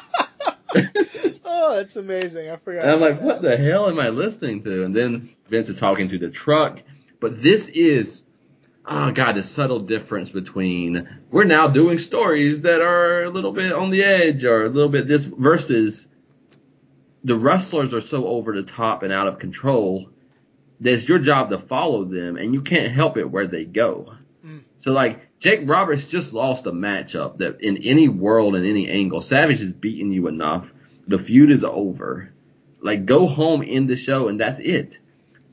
oh, 1.60 1.76
that's 1.76 1.96
amazing! 1.96 2.50
I 2.50 2.56
forgot. 2.56 2.84
And 2.84 2.92
I'm 2.92 3.00
like, 3.00 3.20
that. 3.20 3.26
what 3.26 3.42
the 3.42 3.58
hell 3.58 3.90
am 3.90 4.00
I 4.00 4.10
listening 4.10 4.64
to? 4.64 4.84
And 4.84 4.96
then 4.96 5.30
Vince 5.48 5.70
is 5.70 5.80
talking 5.80 6.10
to 6.10 6.18
the 6.18 6.30
truck, 6.30 6.82
but 7.20 7.42
this 7.42 7.68
is. 7.68 8.24
Oh 8.92 9.12
God, 9.12 9.36
the 9.36 9.44
subtle 9.44 9.82
difference 9.82 10.32
between 10.32 11.08
we're 11.30 11.44
now 11.44 11.68
doing 11.68 12.00
stories 12.00 12.64
that 12.64 12.82
are 12.82 13.26
a 13.26 13.30
little 13.30 13.52
bit 13.52 13.72
on 13.72 13.92
the 13.92 14.04
edge 14.04 14.44
or 14.44 14.66
a 14.66 14.70
little 14.70 14.90
bit 14.90 15.08
this 15.08 15.26
versus 15.26 16.08
the 17.24 17.38
wrestlers 17.38 17.94
are 17.94 18.02
so 18.02 18.28
over 18.28 18.54
the 18.54 18.64
top 18.64 19.04
and 19.04 19.14
out 19.14 19.28
of 19.28 19.38
control 19.40 20.10
that 20.80 20.94
it's 20.94 21.10
your 21.10 21.20
job 21.20 21.50
to 21.50 21.58
follow 21.58 22.06
them, 22.06 22.38
and 22.38 22.54
you 22.54 22.62
can't 22.62 22.92
help 22.92 23.18
it 23.18 23.30
where 23.30 23.48
they 23.48 23.66
go. 23.66 24.14
Mm. 24.46 24.64
So 24.80 24.94
like 24.94 25.40
Jake 25.40 25.62
Roberts 25.64 26.08
just 26.08 26.34
lost 26.34 26.66
a 26.66 26.72
matchup 26.72 27.38
that 27.40 27.62
in 27.62 27.78
any 27.78 28.08
world 28.08 28.56
in 28.56 28.66
any 28.66 28.90
angle, 28.90 29.22
Savage 29.22 29.60
has 29.60 29.74
beaten 29.74 30.12
you 30.12 30.28
enough. 30.28 30.74
The 31.10 31.18
feud 31.18 31.52
is 31.52 31.64
over. 31.64 32.32
Like 32.82 33.06
go 33.06 33.28
home 33.28 33.64
in 33.64 33.88
the 33.88 33.96
show, 33.96 34.28
and 34.28 34.40
that's 34.40 34.60
it. 34.60 35.00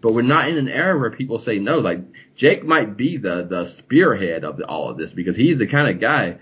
But 0.02 0.12
we're 0.12 0.22
not 0.22 0.48
in 0.48 0.58
an 0.58 0.68
era 0.68 0.98
where 0.98 1.10
people 1.10 1.38
say 1.38 1.58
no. 1.58 1.78
Like 1.78 2.00
Jake 2.34 2.62
might 2.62 2.96
be 2.96 3.16
the 3.16 3.42
the 3.42 3.64
spearhead 3.64 4.44
of 4.44 4.58
the, 4.58 4.66
all 4.66 4.90
of 4.90 4.98
this 4.98 5.14
because 5.14 5.34
he's 5.34 5.58
the 5.58 5.66
kind 5.66 5.88
of 5.88 5.98
guy 5.98 6.38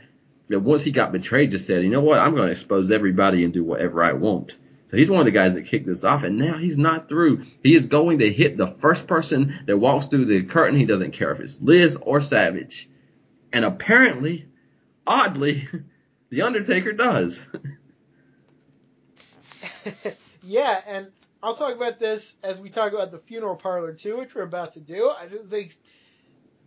that 0.49 0.61
once 0.61 0.83
he 0.83 0.91
got 0.91 1.13
betrayed, 1.13 1.53
just 1.53 1.67
said, 1.67 1.85
you 1.85 1.91
know 1.91 2.01
what, 2.01 2.19
I'm 2.19 2.35
going 2.35 2.47
to 2.47 2.53
expose 2.53 2.91
everybody 2.91 3.45
and 3.45 3.53
do 3.53 3.65
whatever 3.65 4.05
I 4.05 4.13
want. 4.13 4.57
So 4.91 4.97
he's 4.97 5.09
one 5.09 5.21
of 5.21 5.25
the 5.25 5.31
guys 5.31 5.55
that 5.55 5.67
kicked 5.67 5.87
this 5.87 6.05
off, 6.05 6.25
and 6.25 6.37
now 6.37 6.59
he's 6.59 6.77
not 6.77 7.09
through. 7.09 7.45
He 7.63 7.75
is 7.75 7.87
going 7.87 8.19
to 8.19 8.33
hit 8.33 8.57
the 8.57 8.75
first 8.79 9.07
person 9.07 9.61
that 9.67 9.79
walks 9.79 10.07
through 10.07 10.27
the 10.27 10.43
curtain. 10.43 10.79
He 10.79 10.87
doesn't 10.87 11.13
care 11.13 11.33
if 11.33 11.41
it's 11.41 11.63
Liz 11.63 11.97
or 12.03 12.21
Savage. 12.21 12.91
And 13.53 13.65
apparently, 13.65 14.47
oddly, 15.07 15.69
The 16.31 16.43
Undertaker 16.43 16.93
does. 16.93 17.45
yeah, 20.43 20.81
and 20.87 21.09
I'll 21.43 21.55
talk 21.55 21.75
about 21.75 21.99
this 21.99 22.37
as 22.43 22.61
we 22.61 22.71
talk 22.71 22.93
about 22.93 23.11
the 23.11 23.19
funeral 23.19 23.57
parlor 23.57 23.93
too, 23.93 24.19
which 24.19 24.35
we're 24.35 24.43
about 24.43 24.73
to 24.73 24.81
do. 24.81 25.11
I 25.11 25.27
think 25.27 25.77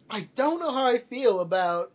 I 0.09 0.27
don't 0.35 0.59
know 0.59 0.71
how 0.71 0.85
I 0.85 0.97
feel 0.97 1.39
about. 1.39 1.91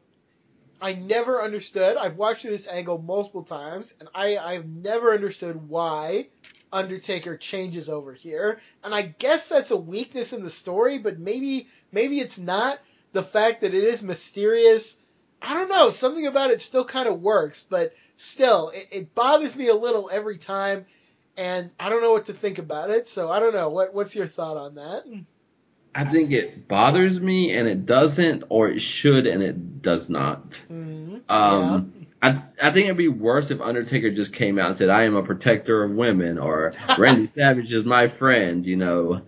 I 0.80 0.94
never 0.94 1.40
understood. 1.40 1.96
I've 1.96 2.16
watched 2.16 2.42
this 2.42 2.66
angle 2.66 2.98
multiple 2.98 3.44
times, 3.44 3.94
and 4.00 4.08
I 4.14 4.36
I've 4.36 4.66
never 4.66 5.14
understood 5.14 5.68
why 5.68 6.28
Undertaker 6.72 7.36
changes 7.36 7.88
over 7.88 8.12
here. 8.12 8.60
And 8.82 8.94
I 8.94 9.02
guess 9.02 9.46
that's 9.46 9.70
a 9.70 9.76
weakness 9.76 10.32
in 10.32 10.42
the 10.42 10.50
story, 10.50 10.98
but 10.98 11.18
maybe 11.18 11.68
maybe 11.92 12.18
it's 12.18 12.38
not. 12.38 12.78
The 13.12 13.22
fact 13.22 13.60
that 13.60 13.74
it 13.74 13.84
is 13.84 14.02
mysterious, 14.02 14.96
I 15.42 15.52
don't 15.52 15.68
know. 15.68 15.90
Something 15.90 16.26
about 16.26 16.50
it 16.50 16.62
still 16.62 16.86
kind 16.86 17.06
of 17.06 17.20
works, 17.20 17.62
but 17.62 17.94
still, 18.16 18.70
it, 18.70 18.88
it 18.90 19.14
bothers 19.14 19.54
me 19.54 19.68
a 19.68 19.74
little 19.74 20.08
every 20.10 20.38
time 20.38 20.86
and 21.36 21.70
I 21.78 21.88
don't 21.88 22.02
know 22.02 22.12
what 22.12 22.26
to 22.26 22.32
think 22.32 22.58
about 22.58 22.90
it. 22.90 23.08
So 23.08 23.30
I 23.30 23.40
don't 23.40 23.54
know. 23.54 23.68
What 23.68 23.94
what's 23.94 24.14
your 24.14 24.26
thought 24.26 24.56
on 24.56 24.74
that? 24.76 25.24
I 25.94 26.04
think 26.04 26.30
it 26.30 26.68
bothers 26.68 27.20
me 27.20 27.54
and 27.54 27.68
it 27.68 27.84
doesn't, 27.84 28.44
or 28.48 28.68
it 28.68 28.80
should 28.80 29.26
and 29.26 29.42
it 29.42 29.82
does 29.82 30.08
not. 30.08 30.62
Mm-hmm. 30.70 31.18
Um, 31.28 32.06
I 32.22 32.42
I 32.62 32.70
think 32.70 32.86
it'd 32.86 32.96
be 32.96 33.08
worse 33.08 33.50
if 33.50 33.60
Undertaker 33.60 34.10
just 34.10 34.32
came 34.32 34.58
out 34.58 34.68
and 34.68 34.76
said, 34.76 34.88
"I 34.88 35.04
am 35.04 35.16
a 35.16 35.22
protector 35.22 35.82
of 35.84 35.92
women," 35.92 36.38
or 36.38 36.72
"Randy 36.96 37.26
Savage 37.28 37.72
is 37.72 37.84
my 37.84 38.08
friend." 38.08 38.64
You 38.64 38.76
know, 38.76 39.22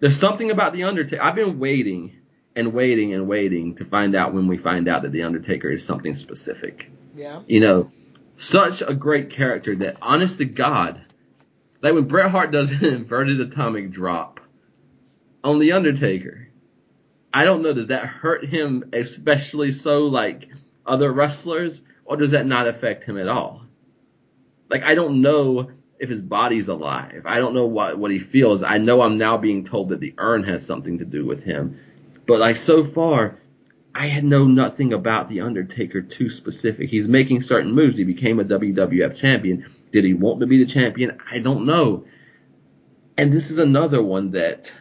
there's 0.00 0.16
something 0.16 0.50
about 0.50 0.72
the 0.72 0.84
Undertaker. 0.84 1.22
I've 1.22 1.34
been 1.34 1.58
waiting 1.58 2.16
and 2.56 2.72
waiting 2.72 3.14
and 3.14 3.28
waiting 3.28 3.76
to 3.76 3.84
find 3.84 4.14
out 4.14 4.34
when 4.34 4.48
we 4.48 4.58
find 4.58 4.88
out 4.88 5.02
that 5.02 5.12
the 5.12 5.22
Undertaker 5.22 5.70
is 5.70 5.84
something 5.84 6.14
specific. 6.14 6.90
Yeah. 7.14 7.42
You 7.46 7.60
know, 7.60 7.92
such 8.36 8.82
a 8.82 8.94
great 8.94 9.30
character 9.30 9.76
that, 9.76 9.96
honest 10.02 10.38
to 10.38 10.44
God, 10.44 11.00
like 11.82 11.94
when 11.94 12.04
Bret 12.04 12.30
Hart 12.30 12.50
does 12.50 12.70
an 12.70 12.84
inverted 12.84 13.40
atomic 13.40 13.90
drop 13.90 14.40
on 15.42 15.58
the 15.58 15.72
Undertaker. 15.72 16.48
I 17.32 17.44
don't 17.44 17.62
know. 17.62 17.72
Does 17.72 17.88
that 17.88 18.06
hurt 18.06 18.44
him 18.44 18.90
especially 18.92 19.72
so 19.72 20.06
like 20.06 20.48
other 20.84 21.12
wrestlers, 21.12 21.82
or 22.04 22.16
does 22.16 22.32
that 22.32 22.46
not 22.46 22.66
affect 22.66 23.04
him 23.04 23.16
at 23.16 23.28
all? 23.28 23.62
Like 24.68 24.82
I 24.82 24.94
don't 24.94 25.22
know 25.22 25.70
if 25.98 26.08
his 26.08 26.22
body's 26.22 26.68
alive. 26.68 27.22
I 27.26 27.38
don't 27.38 27.54
know 27.54 27.66
what 27.66 27.98
what 27.98 28.10
he 28.10 28.18
feels. 28.18 28.62
I 28.62 28.78
know 28.78 29.02
I'm 29.02 29.18
now 29.18 29.36
being 29.36 29.64
told 29.64 29.90
that 29.90 30.00
the 30.00 30.14
urn 30.18 30.42
has 30.44 30.64
something 30.64 30.98
to 30.98 31.04
do 31.04 31.24
with 31.24 31.44
him, 31.44 31.78
but 32.26 32.40
like 32.40 32.56
so 32.56 32.84
far, 32.84 33.38
I 33.94 34.06
had 34.06 34.24
know 34.24 34.46
nothing 34.46 34.92
about 34.92 35.28
the 35.28 35.40
Undertaker 35.40 36.00
too 36.00 36.28
specific. 36.28 36.90
He's 36.90 37.08
making 37.08 37.42
certain 37.42 37.72
moves. 37.72 37.96
He 37.96 38.04
became 38.04 38.40
a 38.40 38.44
WWF 38.44 39.16
champion. 39.16 39.66
Did 39.92 40.04
he 40.04 40.14
want 40.14 40.40
to 40.40 40.46
be 40.46 40.62
the 40.62 40.70
champion? 40.70 41.18
I 41.30 41.38
don't 41.38 41.66
know. 41.66 42.04
And 43.16 43.32
this 43.32 43.50
is 43.50 43.58
another 43.58 44.02
one 44.02 44.30
that 44.32 44.72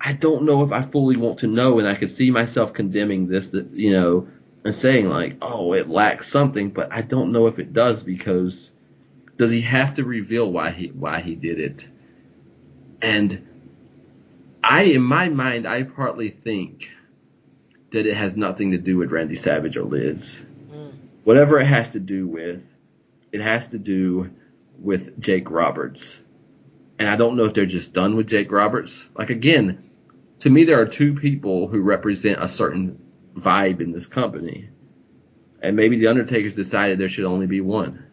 I 0.00 0.12
don't 0.12 0.44
know 0.44 0.62
if 0.62 0.70
I 0.70 0.82
fully 0.82 1.16
want 1.16 1.38
to 1.38 1.46
know, 1.46 1.78
and 1.78 1.88
I 1.88 1.94
could 1.94 2.10
see 2.10 2.30
myself 2.30 2.74
condemning 2.74 3.26
this, 3.26 3.48
that 3.50 3.70
you 3.72 3.90
know, 3.90 4.28
and 4.64 4.74
saying 4.74 5.08
like, 5.08 5.36
oh, 5.40 5.72
it 5.72 5.88
lacks 5.88 6.28
something, 6.28 6.70
but 6.70 6.92
I 6.92 7.02
don't 7.02 7.32
know 7.32 7.46
if 7.46 7.58
it 7.58 7.72
does 7.72 8.02
because 8.02 8.70
does 9.36 9.50
he 9.50 9.62
have 9.62 9.94
to 9.94 10.04
reveal 10.04 10.50
why 10.50 10.70
he 10.70 10.88
why 10.88 11.20
he 11.20 11.34
did 11.34 11.58
it? 11.58 11.88
And 13.00 13.48
I, 14.62 14.82
in 14.82 15.02
my 15.02 15.28
mind, 15.28 15.66
I 15.66 15.82
partly 15.82 16.30
think 16.30 16.90
that 17.90 18.06
it 18.06 18.16
has 18.16 18.36
nothing 18.36 18.72
to 18.72 18.78
do 18.78 18.96
with 18.96 19.10
Randy 19.10 19.36
Savage 19.36 19.76
or 19.76 19.84
Liz. 19.84 20.40
Mm. 20.70 20.92
Whatever 21.24 21.60
it 21.60 21.66
has 21.66 21.92
to 21.92 22.00
do 22.00 22.26
with, 22.26 22.66
it 23.34 23.40
has 23.40 23.66
to 23.66 23.78
do 23.78 24.30
with 24.78 25.20
Jake 25.20 25.50
Roberts. 25.50 26.22
And 27.00 27.08
I 27.08 27.16
don't 27.16 27.36
know 27.36 27.46
if 27.46 27.52
they're 27.52 27.66
just 27.66 27.92
done 27.92 28.14
with 28.14 28.28
Jake 28.28 28.52
Roberts. 28.52 29.08
Like 29.18 29.30
again, 29.30 29.90
to 30.38 30.50
me 30.50 30.62
there 30.62 30.80
are 30.80 30.86
two 30.86 31.14
people 31.14 31.66
who 31.66 31.80
represent 31.80 32.40
a 32.40 32.46
certain 32.46 32.96
vibe 33.34 33.80
in 33.80 33.90
this 33.90 34.06
company. 34.06 34.68
And 35.60 35.74
maybe 35.74 35.98
the 35.98 36.06
Undertaker's 36.06 36.54
decided 36.54 37.00
there 37.00 37.08
should 37.08 37.24
only 37.24 37.48
be 37.48 37.60
one. 37.60 38.06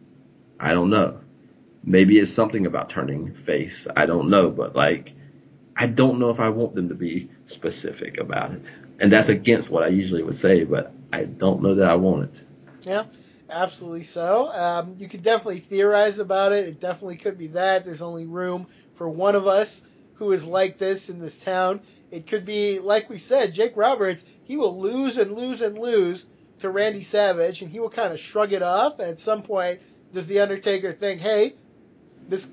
I 0.59 0.71
don't 0.71 0.89
know. 0.89 1.19
Maybe 1.83 2.17
it's 2.17 2.31
something 2.31 2.65
about 2.65 2.89
turning 2.89 3.35
face. 3.35 3.87
I 3.95 4.07
don't 4.07 4.31
know, 4.31 4.49
but 4.49 4.75
like 4.75 5.13
I 5.77 5.85
don't 5.85 6.17
know 6.17 6.31
if 6.31 6.39
I 6.39 6.49
want 6.49 6.73
them 6.73 6.89
to 6.89 6.95
be 6.95 7.29
specific 7.45 8.19
about 8.19 8.53
it. 8.53 8.71
And 8.99 9.13
that's 9.13 9.29
against 9.29 9.69
what 9.69 9.83
I 9.83 9.89
usually 9.89 10.23
would 10.23 10.33
say, 10.33 10.63
but 10.63 10.91
I 11.13 11.25
don't 11.25 11.61
know 11.61 11.75
that 11.75 11.87
I 11.87 11.93
want 11.93 12.23
it. 12.23 12.41
Yeah, 12.81 13.03
absolutely 13.51 14.03
so. 14.03 14.51
Um, 14.53 14.95
you 14.97 15.07
could 15.07 15.23
definitely 15.23 15.59
theorize 15.59 16.19
about 16.19 16.51
it. 16.51 16.67
It 16.67 16.79
definitely 16.79 17.17
could 17.17 17.37
be 17.37 17.47
that. 17.47 17.83
There's 17.83 18.01
only 18.01 18.25
room 18.25 18.67
for 18.93 19.09
one 19.09 19.35
of 19.35 19.47
us 19.47 19.81
who 20.15 20.31
is 20.31 20.45
like 20.45 20.77
this 20.77 21.09
in 21.09 21.19
this 21.19 21.43
town. 21.43 21.81
It 22.11 22.27
could 22.27 22.45
be, 22.45 22.79
like 22.79 23.09
we 23.09 23.17
said, 23.17 23.53
Jake 23.53 23.75
Roberts. 23.75 24.23
He 24.43 24.57
will 24.57 24.79
lose 24.79 25.17
and 25.17 25.33
lose 25.33 25.61
and 25.61 25.77
lose 25.77 26.25
to 26.59 26.69
Randy 26.69 27.03
Savage, 27.03 27.61
and 27.61 27.71
he 27.71 27.79
will 27.79 27.89
kind 27.89 28.13
of 28.13 28.19
shrug 28.19 28.53
it 28.53 28.61
off. 28.61 28.99
At 28.99 29.19
some 29.19 29.43
point, 29.43 29.79
does 30.13 30.27
the 30.27 30.41
Undertaker 30.41 30.91
think, 30.91 31.21
"Hey, 31.21 31.55
this 32.27 32.51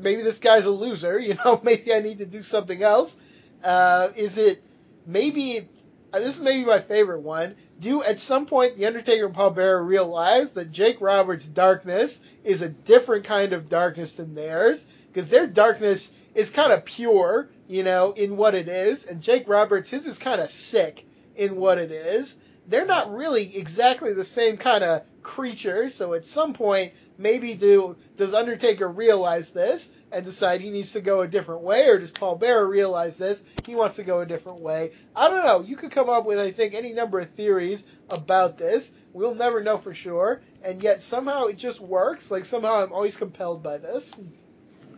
maybe 0.00 0.22
this 0.22 0.38
guy's 0.38 0.66
a 0.66 0.70
loser. 0.70 1.18
You 1.22 1.34
know, 1.44 1.60
maybe 1.62 1.92
I 1.92 2.00
need 2.00 2.18
to 2.18 2.26
do 2.26 2.42
something 2.42 2.82
else." 2.82 3.18
Uh, 3.62 4.08
is 4.16 4.38
it 4.38 4.62
maybe 5.06 5.68
Uh, 6.12 6.18
this 6.18 6.36
is 6.36 6.42
maybe 6.42 6.64
my 6.64 6.78
favorite 6.78 7.20
one. 7.20 7.54
Do 7.80 8.02
at 8.02 8.20
some 8.20 8.46
point 8.46 8.76
the 8.76 8.86
Undertaker 8.86 9.26
and 9.26 9.34
Paul 9.34 9.50
Bearer 9.50 9.82
realize 9.82 10.52
that 10.52 10.70
Jake 10.70 11.00
Roberts' 11.00 11.46
darkness 11.46 12.20
is 12.44 12.60
a 12.60 12.68
different 12.68 13.24
kind 13.24 13.52
of 13.52 13.68
darkness 13.68 14.14
than 14.14 14.34
theirs? 14.34 14.86
Because 15.08 15.28
their 15.28 15.46
darkness 15.46 16.12
is 16.34 16.50
kind 16.50 16.72
of 16.72 16.84
pure, 16.84 17.48
you 17.68 17.82
know, 17.82 18.12
in 18.12 18.36
what 18.36 18.54
it 18.54 18.68
is, 18.68 19.04
and 19.04 19.22
Jake 19.22 19.48
Roberts 19.48 19.90
his 19.90 20.06
is 20.06 20.18
kind 20.18 20.40
of 20.40 20.50
sick 20.50 21.06
in 21.36 21.56
what 21.56 21.78
it 21.78 21.90
is. 21.90 22.36
They're 22.68 22.86
not 22.86 23.14
really 23.14 23.56
exactly 23.56 24.12
the 24.12 24.24
same 24.24 24.56
kind 24.56 24.84
of 24.84 25.02
creature, 25.22 25.90
so 25.90 26.14
at 26.14 26.26
some 26.26 26.52
point 26.52 26.92
maybe 27.18 27.54
do 27.54 27.96
does 28.16 28.34
Undertaker 28.34 28.88
realize 28.88 29.50
this 29.50 29.90
and 30.10 30.24
decide 30.24 30.60
he 30.60 30.70
needs 30.70 30.92
to 30.92 31.00
go 31.00 31.20
a 31.20 31.28
different 31.28 31.62
way, 31.62 31.88
or 31.88 31.98
does 31.98 32.10
Paul 32.10 32.36
Bearer 32.36 32.66
realize 32.66 33.16
this 33.16 33.44
he 33.64 33.74
wants 33.74 33.96
to 33.96 34.02
go 34.02 34.20
a 34.20 34.26
different 34.26 34.60
way? 34.60 34.92
I 35.16 35.30
don't 35.30 35.44
know. 35.44 35.60
You 35.60 35.76
could 35.76 35.90
come 35.90 36.08
up 36.08 36.24
with 36.24 36.38
I 36.38 36.50
think 36.50 36.74
any 36.74 36.92
number 36.92 37.18
of 37.18 37.30
theories 37.30 37.86
about 38.10 38.58
this. 38.58 38.92
We'll 39.12 39.34
never 39.34 39.62
know 39.62 39.76
for 39.76 39.94
sure, 39.94 40.42
and 40.62 40.82
yet 40.82 41.02
somehow 41.02 41.46
it 41.46 41.58
just 41.58 41.80
works. 41.80 42.30
Like 42.30 42.44
somehow 42.44 42.82
I'm 42.82 42.92
always 42.92 43.16
compelled 43.16 43.62
by 43.62 43.78
this. 43.78 44.14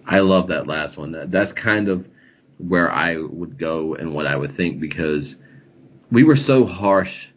I 0.06 0.20
love 0.20 0.48
that 0.48 0.66
last 0.66 0.96
one. 0.96 1.30
That's 1.30 1.52
kind 1.52 1.88
of 1.88 2.06
where 2.58 2.90
I 2.90 3.16
would 3.16 3.58
go 3.58 3.94
and 3.94 4.14
what 4.14 4.26
I 4.26 4.36
would 4.36 4.52
think 4.52 4.80
because 4.80 5.36
we 6.10 6.22
were 6.22 6.36
so 6.36 6.64
harsh 6.64 7.28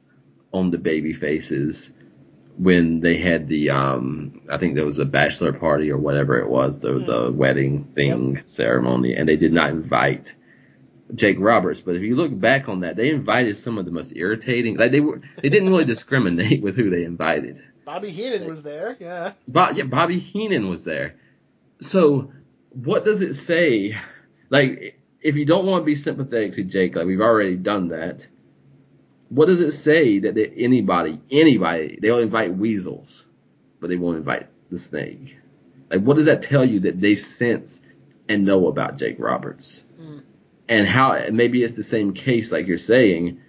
on 0.53 0.69
the 0.69 0.77
baby 0.77 1.13
faces 1.13 1.91
when 2.57 2.99
they 3.01 3.17
had 3.17 3.47
the 3.47 3.69
um 3.69 4.41
I 4.49 4.57
think 4.57 4.75
there 4.75 4.85
was 4.85 4.99
a 4.99 5.05
bachelor 5.05 5.53
party 5.53 5.91
or 5.91 5.97
whatever 5.97 6.37
it 6.39 6.49
was, 6.49 6.79
the 6.79 6.93
the 6.99 7.31
wedding 7.31 7.85
thing 7.95 8.35
Yep. 8.35 8.47
ceremony, 8.47 9.13
and 9.15 9.27
they 9.29 9.37
did 9.37 9.53
not 9.53 9.69
invite 9.69 10.33
Jake 11.15 11.37
Roberts. 11.39 11.81
But 11.81 11.95
if 11.95 12.01
you 12.01 12.15
look 12.15 12.37
back 12.37 12.67
on 12.67 12.81
that, 12.81 12.95
they 12.95 13.09
invited 13.11 13.57
some 13.57 13.77
of 13.77 13.85
the 13.85 13.91
most 13.91 14.11
irritating 14.15 14.77
like 14.77 14.91
they 14.91 14.99
were 14.99 15.21
they 15.41 15.49
didn't 15.49 15.69
really 15.69 15.85
discriminate 15.95 16.61
with 16.61 16.75
who 16.75 16.89
they 16.89 17.03
invited. 17.03 17.61
Bobby 17.85 18.09
Heenan 18.09 18.49
was 18.49 18.63
there, 18.63 18.97
yeah. 18.99 19.31
Bob, 19.47 19.77
yeah, 19.77 19.85
Bobby 19.85 20.19
Heenan 20.19 20.67
was 20.69 20.83
there. 20.83 21.15
So 21.79 22.31
what 22.71 23.05
does 23.05 23.21
it 23.21 23.35
say? 23.35 23.95
Like, 24.49 24.99
if 25.21 25.35
you 25.35 25.45
don't 25.45 25.65
want 25.65 25.81
to 25.81 25.85
be 25.85 25.95
sympathetic 25.95 26.53
to 26.53 26.63
Jake, 26.63 26.95
like 26.95 27.05
we've 27.05 27.21
already 27.21 27.55
done 27.55 27.87
that, 27.89 28.27
what 29.29 29.47
does 29.47 29.61
it 29.61 29.71
say 29.71 30.19
that 30.19 30.35
they, 30.35 30.47
anybody, 30.57 31.19
anybody, 31.29 31.99
they'll 32.01 32.19
invite 32.19 32.55
weasels, 32.55 33.25
but 33.79 33.89
they 33.89 33.95
won't 33.95 34.17
invite 34.17 34.47
the 34.71 34.77
snake? 34.77 35.37
Like, 35.89 36.01
what 36.01 36.15
does 36.15 36.25
that 36.25 36.41
tell 36.41 36.65
you 36.65 36.81
that 36.81 36.99
they 36.99 37.15
sense 37.15 37.81
and 38.27 38.45
know 38.45 38.67
about 38.67 38.97
Jake 38.97 39.17
Roberts? 39.19 39.83
Mm. 39.99 40.23
And 40.69 40.87
how 40.87 41.17
maybe 41.31 41.63
it's 41.63 41.75
the 41.75 41.83
same 41.83 42.13
case, 42.13 42.51
like 42.51 42.67
you're 42.67 42.77
saying, 42.77 43.39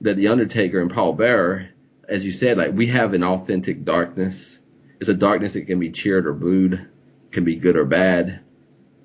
that 0.00 0.16
the 0.16 0.28
Undertaker 0.28 0.80
and 0.80 0.90
Paul 0.90 1.12
Bearer, 1.12 1.68
as 2.08 2.24
you 2.24 2.32
said, 2.32 2.58
like 2.58 2.72
we 2.72 2.86
have 2.88 3.14
an 3.14 3.24
authentic 3.24 3.84
darkness. 3.84 4.60
It's 5.00 5.10
a 5.10 5.14
darkness 5.14 5.52
that 5.52 5.66
can 5.66 5.78
be 5.78 5.90
cheered 5.90 6.26
or 6.26 6.32
booed, 6.32 6.88
can 7.30 7.44
be 7.44 7.56
good 7.56 7.76
or 7.76 7.84
bad, 7.84 8.40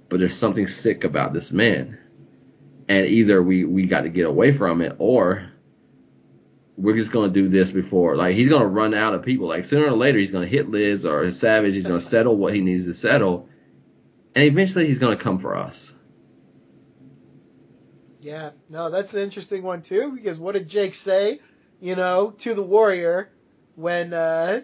but 0.10 0.19
there's 0.19 0.35
something 0.35 0.68
sick 0.68 1.03
about 1.03 1.34
this 1.34 1.52
man. 1.52 1.99
And 2.88 3.06
either 3.06 3.41
we, 3.41 3.64
we 3.65 3.85
got 3.85 4.02
to 4.02 4.10
get 4.10 4.26
away 4.26 4.52
from 4.52 4.81
it 4.81 4.95
or 4.99 5.52
we're 6.77 6.95
just 6.95 7.11
going 7.11 7.31
to 7.31 7.41
do 7.41 7.49
this 7.49 7.71
before. 7.71 8.15
Like 8.15 8.35
he's 8.35 8.49
going 8.49 8.61
to 8.61 8.67
run 8.67 8.93
out 8.93 9.13
of 9.13 9.23
people. 9.23 9.47
Like 9.47 9.65
sooner 9.65 9.85
or 9.85 9.91
later 9.91 10.17
he's 10.19 10.31
going 10.31 10.43
to 10.43 10.49
hit 10.49 10.69
Liz 10.69 11.05
or 11.05 11.29
Savage. 11.31 11.73
He's 11.73 11.85
going 11.85 11.99
to 11.99 12.05
settle 12.05 12.35
what 12.35 12.53
he 12.53 12.61
needs 12.61 12.85
to 12.85 12.93
settle. 12.93 13.49
And 14.35 14.45
eventually 14.45 14.87
he's 14.87 14.99
going 14.99 15.17
to 15.17 15.23
come 15.23 15.39
for 15.39 15.55
us. 15.55 15.93
Yeah, 18.19 18.51
no, 18.69 18.89
that's 18.89 19.13
an 19.13 19.21
interesting 19.21 19.63
one 19.63 19.81
too, 19.81 20.13
because 20.13 20.39
what 20.39 20.53
did 20.53 20.69
Jake 20.69 20.95
say, 20.95 21.39
you 21.81 21.95
know, 21.95 22.31
to 22.39 22.53
the 22.53 22.63
Warrior 22.63 23.29
when 23.75 24.13
uh 24.13 24.61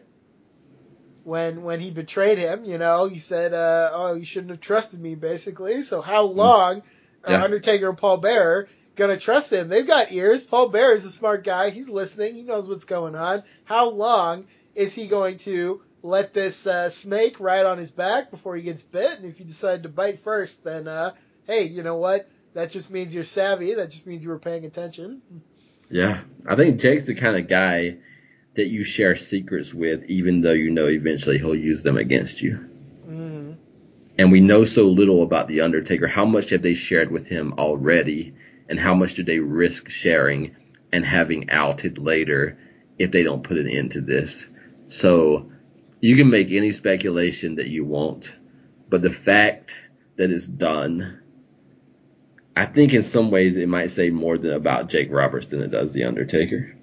when 1.23 1.61
when 1.61 1.80
he 1.80 1.91
betrayed 1.91 2.38
him. 2.38 2.64
You 2.64 2.77
know, 2.77 3.07
he 3.07 3.19
said, 3.19 3.53
uh, 3.53 3.91
"Oh, 3.94 4.14
you 4.14 4.26
shouldn't 4.26 4.52
have 4.52 4.61
trusted 4.61 4.99
me," 4.99 5.15
basically. 5.15 5.84
So 5.84 6.02
how 6.02 6.23
long 6.23 6.81
are 7.23 7.34
Yeah. 7.34 7.44
Undertaker 7.44 7.90
and 7.90 7.98
Paul 7.98 8.18
Bearer 8.18 8.68
gonna 9.00 9.18
trust 9.18 9.52
him? 9.52 9.68
They've 9.68 9.88
got 9.88 10.12
ears. 10.12 10.44
Paul 10.44 10.70
Bear 10.70 10.94
is 10.94 11.06
a 11.06 11.12
smart 11.12 11.44
guy. 11.44 11.72
He's 11.72 11.90
listening. 11.90 12.36
He 12.36 12.44
knows 12.44 12.70
what's 12.70 12.86
going 12.86 13.16
on. 13.16 13.44
How 13.64 13.90
long 13.90 14.46
is 14.76 14.94
he 14.94 15.08
going 15.08 15.38
to 15.38 15.82
let 16.04 16.34
this 16.34 16.68
uh, 16.68 16.90
snake 16.90 17.40
ride 17.40 17.66
on 17.66 17.78
his 17.78 17.92
back 17.92 18.30
before 18.30 18.56
he 18.56 18.62
gets 18.62 18.84
bit? 18.84 19.18
And 19.18 19.26
if 19.26 19.40
you 19.40 19.46
decide 19.46 19.84
to 19.84 19.90
bite 19.90 20.20
first, 20.20 20.64
then 20.64 20.88
uh, 20.88 21.14
hey, 21.48 21.64
you 21.64 21.82
know 21.82 21.98
what? 21.98 22.30
That 22.54 22.72
just 22.72 22.92
means 22.92 23.14
you're 23.14 23.24
savvy. 23.24 23.74
That 23.76 23.90
just 23.90 24.06
means 24.06 24.24
you 24.24 24.30
were 24.30 24.40
paying 24.40 24.66
attention. 24.66 25.22
Yeah, 25.90 26.22
I 26.48 26.56
think 26.56 26.80
Jake's 26.80 27.06
the 27.08 27.16
kind 27.16 27.36
of 27.36 27.48
guy 27.48 27.98
that 28.56 28.68
you 28.68 28.84
share 28.84 29.16
secrets 29.16 29.74
with, 29.74 30.04
even 30.06 30.42
though 30.42 30.54
you 30.54 30.70
know 30.70 30.88
eventually 30.88 31.38
he'll 31.38 31.56
use 31.56 31.84
them 31.84 31.98
against 31.98 32.42
you. 32.42 32.70
Mm. 33.08 33.58
And 34.18 34.32
we 34.32 34.42
know 34.42 34.66
so 34.66 34.88
little 34.88 35.24
about 35.24 35.48
the 35.48 35.62
Undertaker. 35.62 36.08
How 36.08 36.26
much 36.26 36.50
have 36.50 36.62
they 36.62 36.74
shared 36.74 37.12
with 37.12 37.28
him 37.28 37.54
already, 37.58 38.34
and 38.70 38.80
how 38.80 38.94
much 38.94 39.16
do 39.16 39.24
they 39.24 39.40
risk 39.40 39.90
sharing 39.90 40.56
and 40.94 41.04
having 41.04 41.50
outed 41.50 41.98
later 41.98 42.58
if 42.98 43.12
they 43.12 43.24
don't 43.24 43.44
put 43.44 43.58
an 43.58 43.68
end 43.68 43.91
to 43.91 44.02
this? 44.02 44.46
So 44.88 45.52
you 46.00 46.16
can 46.16 46.30
make 46.30 46.52
any 46.52 46.72
speculation 46.72 47.56
that 47.56 47.68
you 47.68 47.84
want, 47.84 48.34
but 48.88 49.02
the 49.02 49.12
fact 49.12 49.76
that 50.18 50.32
it's 50.32 50.46
done, 50.46 51.20
I 52.56 52.66
think 52.66 52.94
in 52.94 53.04
some 53.04 53.32
ways 53.32 53.56
it 53.56 53.68
might 53.68 53.91
say 53.91 54.10
more 54.10 54.38
than 54.38 54.54
about 54.54 54.90
Jake 54.90 55.12
Roberts 55.12 55.48
than 55.48 55.62
it 55.62 55.72
does 55.72 55.91
the 55.91 56.04
Undertaker. 56.04 56.76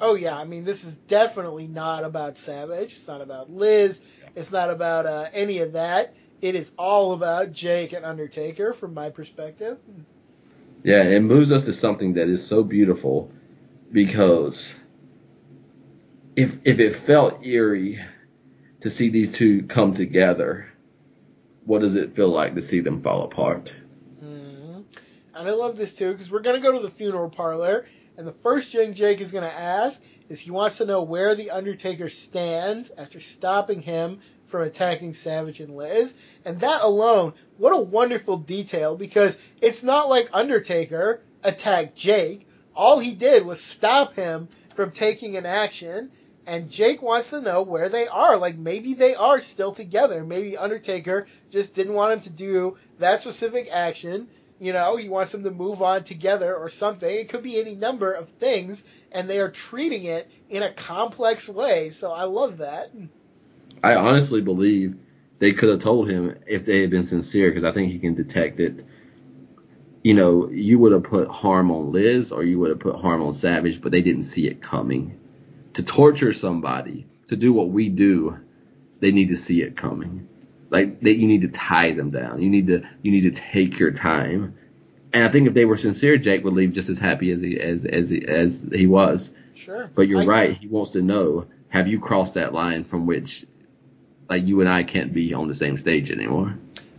Oh 0.00 0.14
yeah, 0.14 0.36
I 0.36 0.44
mean 0.44 0.64
this 0.64 0.84
is 0.84 0.96
definitely 0.96 1.66
not 1.66 2.04
about 2.04 2.36
Savage. 2.36 2.92
It's 2.92 3.08
not 3.08 3.20
about 3.20 3.50
Liz. 3.50 4.02
It's 4.36 4.52
not 4.52 4.70
about 4.70 5.06
uh, 5.06 5.26
any 5.32 5.58
of 5.58 5.72
that. 5.72 6.14
It 6.40 6.54
is 6.54 6.70
all 6.78 7.12
about 7.12 7.52
Jake 7.52 7.92
and 7.92 8.04
Undertaker, 8.04 8.72
from 8.72 8.94
my 8.94 9.10
perspective. 9.10 9.80
Yeah, 10.82 11.02
it 11.02 11.20
moves 11.20 11.52
us 11.52 11.64
to 11.64 11.72
something 11.72 12.14
that 12.14 12.28
is 12.28 12.46
so 12.46 12.62
beautiful 12.62 13.30
because 13.92 14.74
if 16.36 16.56
if 16.64 16.78
it 16.78 16.94
felt 16.94 17.44
eerie 17.44 18.00
to 18.80 18.90
see 18.90 19.08
these 19.08 19.32
two 19.32 19.64
come 19.64 19.94
together, 19.94 20.68
what 21.64 21.80
does 21.80 21.96
it 21.96 22.14
feel 22.14 22.28
like 22.28 22.54
to 22.54 22.62
see 22.62 22.80
them 22.80 23.02
fall 23.02 23.24
apart? 23.24 23.74
hmm 24.20 24.82
And 25.34 25.48
I 25.48 25.50
love 25.50 25.76
this 25.76 25.96
too 25.96 26.12
because 26.12 26.30
we're 26.30 26.40
gonna 26.40 26.60
go 26.60 26.72
to 26.72 26.80
the 26.80 26.90
funeral 26.90 27.30
parlor, 27.30 27.86
and 28.16 28.26
the 28.26 28.32
first 28.32 28.72
thing 28.72 28.94
Jake 28.94 29.20
is 29.20 29.32
gonna 29.32 29.46
ask 29.46 30.02
is 30.28 30.38
he 30.38 30.50
wants 30.50 30.78
to 30.78 30.86
know 30.86 31.02
where 31.02 31.34
the 31.34 31.50
Undertaker 31.50 32.08
stands 32.08 32.92
after 32.96 33.18
stopping 33.18 33.80
him 33.80 34.20
from 34.48 34.62
attacking 34.62 35.12
Savage 35.12 35.60
and 35.60 35.76
Liz. 35.76 36.16
And 36.44 36.60
that 36.60 36.82
alone, 36.82 37.34
what 37.58 37.72
a 37.72 37.80
wonderful 37.80 38.38
detail 38.38 38.96
because 38.96 39.36
it's 39.60 39.82
not 39.82 40.08
like 40.08 40.30
Undertaker 40.32 41.20
attacked 41.44 41.96
Jake. 41.96 42.46
All 42.74 42.98
he 42.98 43.14
did 43.14 43.44
was 43.44 43.60
stop 43.60 44.14
him 44.14 44.48
from 44.74 44.90
taking 44.90 45.36
an 45.36 45.46
action. 45.46 46.10
And 46.46 46.70
Jake 46.70 47.02
wants 47.02 47.30
to 47.30 47.42
know 47.42 47.60
where 47.60 47.90
they 47.90 48.08
are. 48.08 48.38
Like 48.38 48.56
maybe 48.56 48.94
they 48.94 49.14
are 49.14 49.38
still 49.38 49.72
together. 49.72 50.24
Maybe 50.24 50.56
Undertaker 50.56 51.26
just 51.50 51.74
didn't 51.74 51.92
want 51.92 52.14
him 52.14 52.20
to 52.20 52.30
do 52.30 52.78
that 52.98 53.20
specific 53.20 53.68
action. 53.70 54.28
You 54.58 54.72
know, 54.72 54.96
he 54.96 55.08
wants 55.08 55.32
them 55.32 55.44
to 55.44 55.50
move 55.50 55.82
on 55.82 56.04
together 56.04 56.56
or 56.56 56.68
something. 56.68 57.08
It 57.08 57.28
could 57.28 57.42
be 57.42 57.60
any 57.60 57.74
number 57.74 58.12
of 58.12 58.28
things, 58.28 58.82
and 59.12 59.28
they 59.28 59.38
are 59.40 59.50
treating 59.50 60.04
it 60.04 60.28
in 60.48 60.62
a 60.62 60.72
complex 60.72 61.48
way. 61.48 61.90
So 61.90 62.12
I 62.12 62.24
love 62.24 62.56
that. 62.58 62.90
I 63.82 63.94
honestly 63.94 64.40
believe 64.40 64.96
they 65.38 65.52
could 65.52 65.68
have 65.68 65.80
told 65.80 66.08
him 66.10 66.36
if 66.46 66.64
they 66.64 66.80
had 66.80 66.90
been 66.90 67.04
sincere 67.04 67.50
because 67.50 67.64
I 67.64 67.72
think 67.72 67.92
he 67.92 67.98
can 67.98 68.14
detect 68.14 68.60
it. 68.60 68.84
You 70.02 70.14
know, 70.14 70.48
you 70.50 70.78
would 70.78 70.92
have 70.92 71.04
put 71.04 71.28
harm 71.28 71.70
on 71.70 71.92
Liz 71.92 72.32
or 72.32 72.44
you 72.44 72.58
would 72.60 72.70
have 72.70 72.80
put 72.80 72.96
harm 72.96 73.22
on 73.22 73.32
Savage, 73.32 73.80
but 73.80 73.92
they 73.92 74.02
didn't 74.02 74.22
see 74.22 74.46
it 74.46 74.62
coming. 74.62 75.18
To 75.74 75.82
torture 75.82 76.32
somebody, 76.32 77.06
to 77.28 77.36
do 77.36 77.52
what 77.52 77.68
we 77.68 77.88
do, 77.88 78.38
they 79.00 79.12
need 79.12 79.28
to 79.28 79.36
see 79.36 79.62
it 79.62 79.76
coming. 79.76 80.28
Like 80.70 81.00
that, 81.00 81.16
you 81.16 81.26
need 81.26 81.42
to 81.42 81.48
tie 81.48 81.92
them 81.92 82.10
down. 82.10 82.42
You 82.42 82.50
need 82.50 82.66
to 82.66 82.82
you 83.02 83.10
need 83.12 83.32
to 83.32 83.40
take 83.40 83.78
your 83.78 83.90
time. 83.90 84.56
And 85.12 85.24
I 85.24 85.30
think 85.30 85.46
if 85.48 85.54
they 85.54 85.64
were 85.64 85.76
sincere, 85.76 86.18
Jake 86.18 86.44
would 86.44 86.52
leave 86.52 86.72
just 86.72 86.88
as 86.88 86.98
happy 86.98 87.30
as 87.30 87.40
he 87.40 87.58
as 87.58 87.84
as 87.84 88.10
he, 88.10 88.26
as 88.26 88.66
he 88.72 88.86
was. 88.86 89.30
Sure. 89.54 89.90
But 89.94 90.08
you're 90.08 90.22
I- 90.22 90.26
right. 90.26 90.58
He 90.58 90.66
wants 90.68 90.90
to 90.92 91.02
know: 91.02 91.46
Have 91.68 91.88
you 91.88 91.98
crossed 92.00 92.34
that 92.34 92.52
line 92.52 92.84
from 92.84 93.06
which, 93.06 93.46
like, 94.28 94.46
you 94.46 94.60
and 94.60 94.68
I 94.68 94.82
can't 94.82 95.12
be 95.12 95.34
on 95.34 95.48
the 95.48 95.54
same 95.54 95.76
stage 95.76 96.10
anymore? 96.10 96.54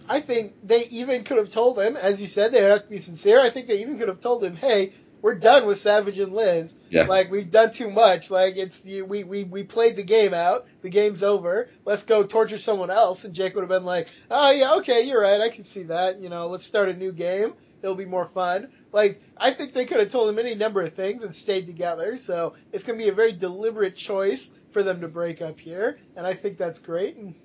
I 0.09 0.19
think 0.21 0.55
they 0.63 0.85
even 0.87 1.23
could 1.23 1.37
have 1.37 1.51
told 1.51 1.79
him, 1.79 1.95
as 1.95 2.19
you 2.19 2.25
said, 2.25 2.51
they 2.51 2.61
would 2.61 2.71
have 2.71 2.83
to 2.83 2.89
be 2.89 2.97
sincere. 2.97 3.39
I 3.39 3.49
think 3.49 3.67
they 3.67 3.81
even 3.81 3.99
could 3.99 4.07
have 4.07 4.19
told 4.19 4.43
him, 4.43 4.55
"Hey, 4.55 4.91
we're 5.21 5.35
done 5.35 5.67
with 5.67 5.77
Savage 5.77 6.17
and 6.17 6.33
Liz. 6.33 6.75
Yeah. 6.89 7.03
Like 7.03 7.29
we've 7.29 7.51
done 7.51 7.69
too 7.69 7.91
much. 7.91 8.31
Like 8.31 8.57
it's 8.57 8.83
we 8.83 9.23
we 9.23 9.43
we 9.43 9.63
played 9.63 9.95
the 9.95 10.03
game 10.03 10.33
out. 10.33 10.65
The 10.81 10.89
game's 10.89 11.21
over. 11.21 11.69
Let's 11.85 12.03
go 12.03 12.23
torture 12.23 12.57
someone 12.57 12.89
else." 12.89 13.23
And 13.23 13.35
Jake 13.35 13.53
would 13.53 13.61
have 13.61 13.69
been 13.69 13.85
like, 13.85 14.07
"Oh 14.31 14.51
yeah, 14.51 14.75
okay, 14.77 15.03
you're 15.03 15.21
right. 15.21 15.41
I 15.41 15.49
can 15.49 15.63
see 15.63 15.83
that. 15.83 16.19
You 16.19 16.29
know, 16.29 16.47
let's 16.47 16.65
start 16.65 16.89
a 16.89 16.93
new 16.93 17.11
game. 17.11 17.53
It'll 17.83 17.93
be 17.93 18.05
more 18.05 18.25
fun." 18.25 18.69
Like 18.91 19.21
I 19.37 19.51
think 19.51 19.73
they 19.73 19.85
could 19.85 19.99
have 19.99 20.09
told 20.09 20.29
him 20.29 20.39
any 20.39 20.55
number 20.55 20.81
of 20.81 20.91
things 20.91 21.21
and 21.21 21.35
stayed 21.35 21.67
together. 21.67 22.17
So 22.17 22.55
it's 22.73 22.83
gonna 22.83 22.97
be 22.97 23.09
a 23.09 23.13
very 23.13 23.33
deliberate 23.33 23.95
choice 23.95 24.49
for 24.71 24.83
them 24.83 25.01
to 25.01 25.07
break 25.07 25.41
up 25.41 25.59
here, 25.59 25.99
and 26.15 26.27
I 26.27 26.33
think 26.33 26.57
that's 26.57 26.79
great. 26.79 27.15
And 27.17 27.35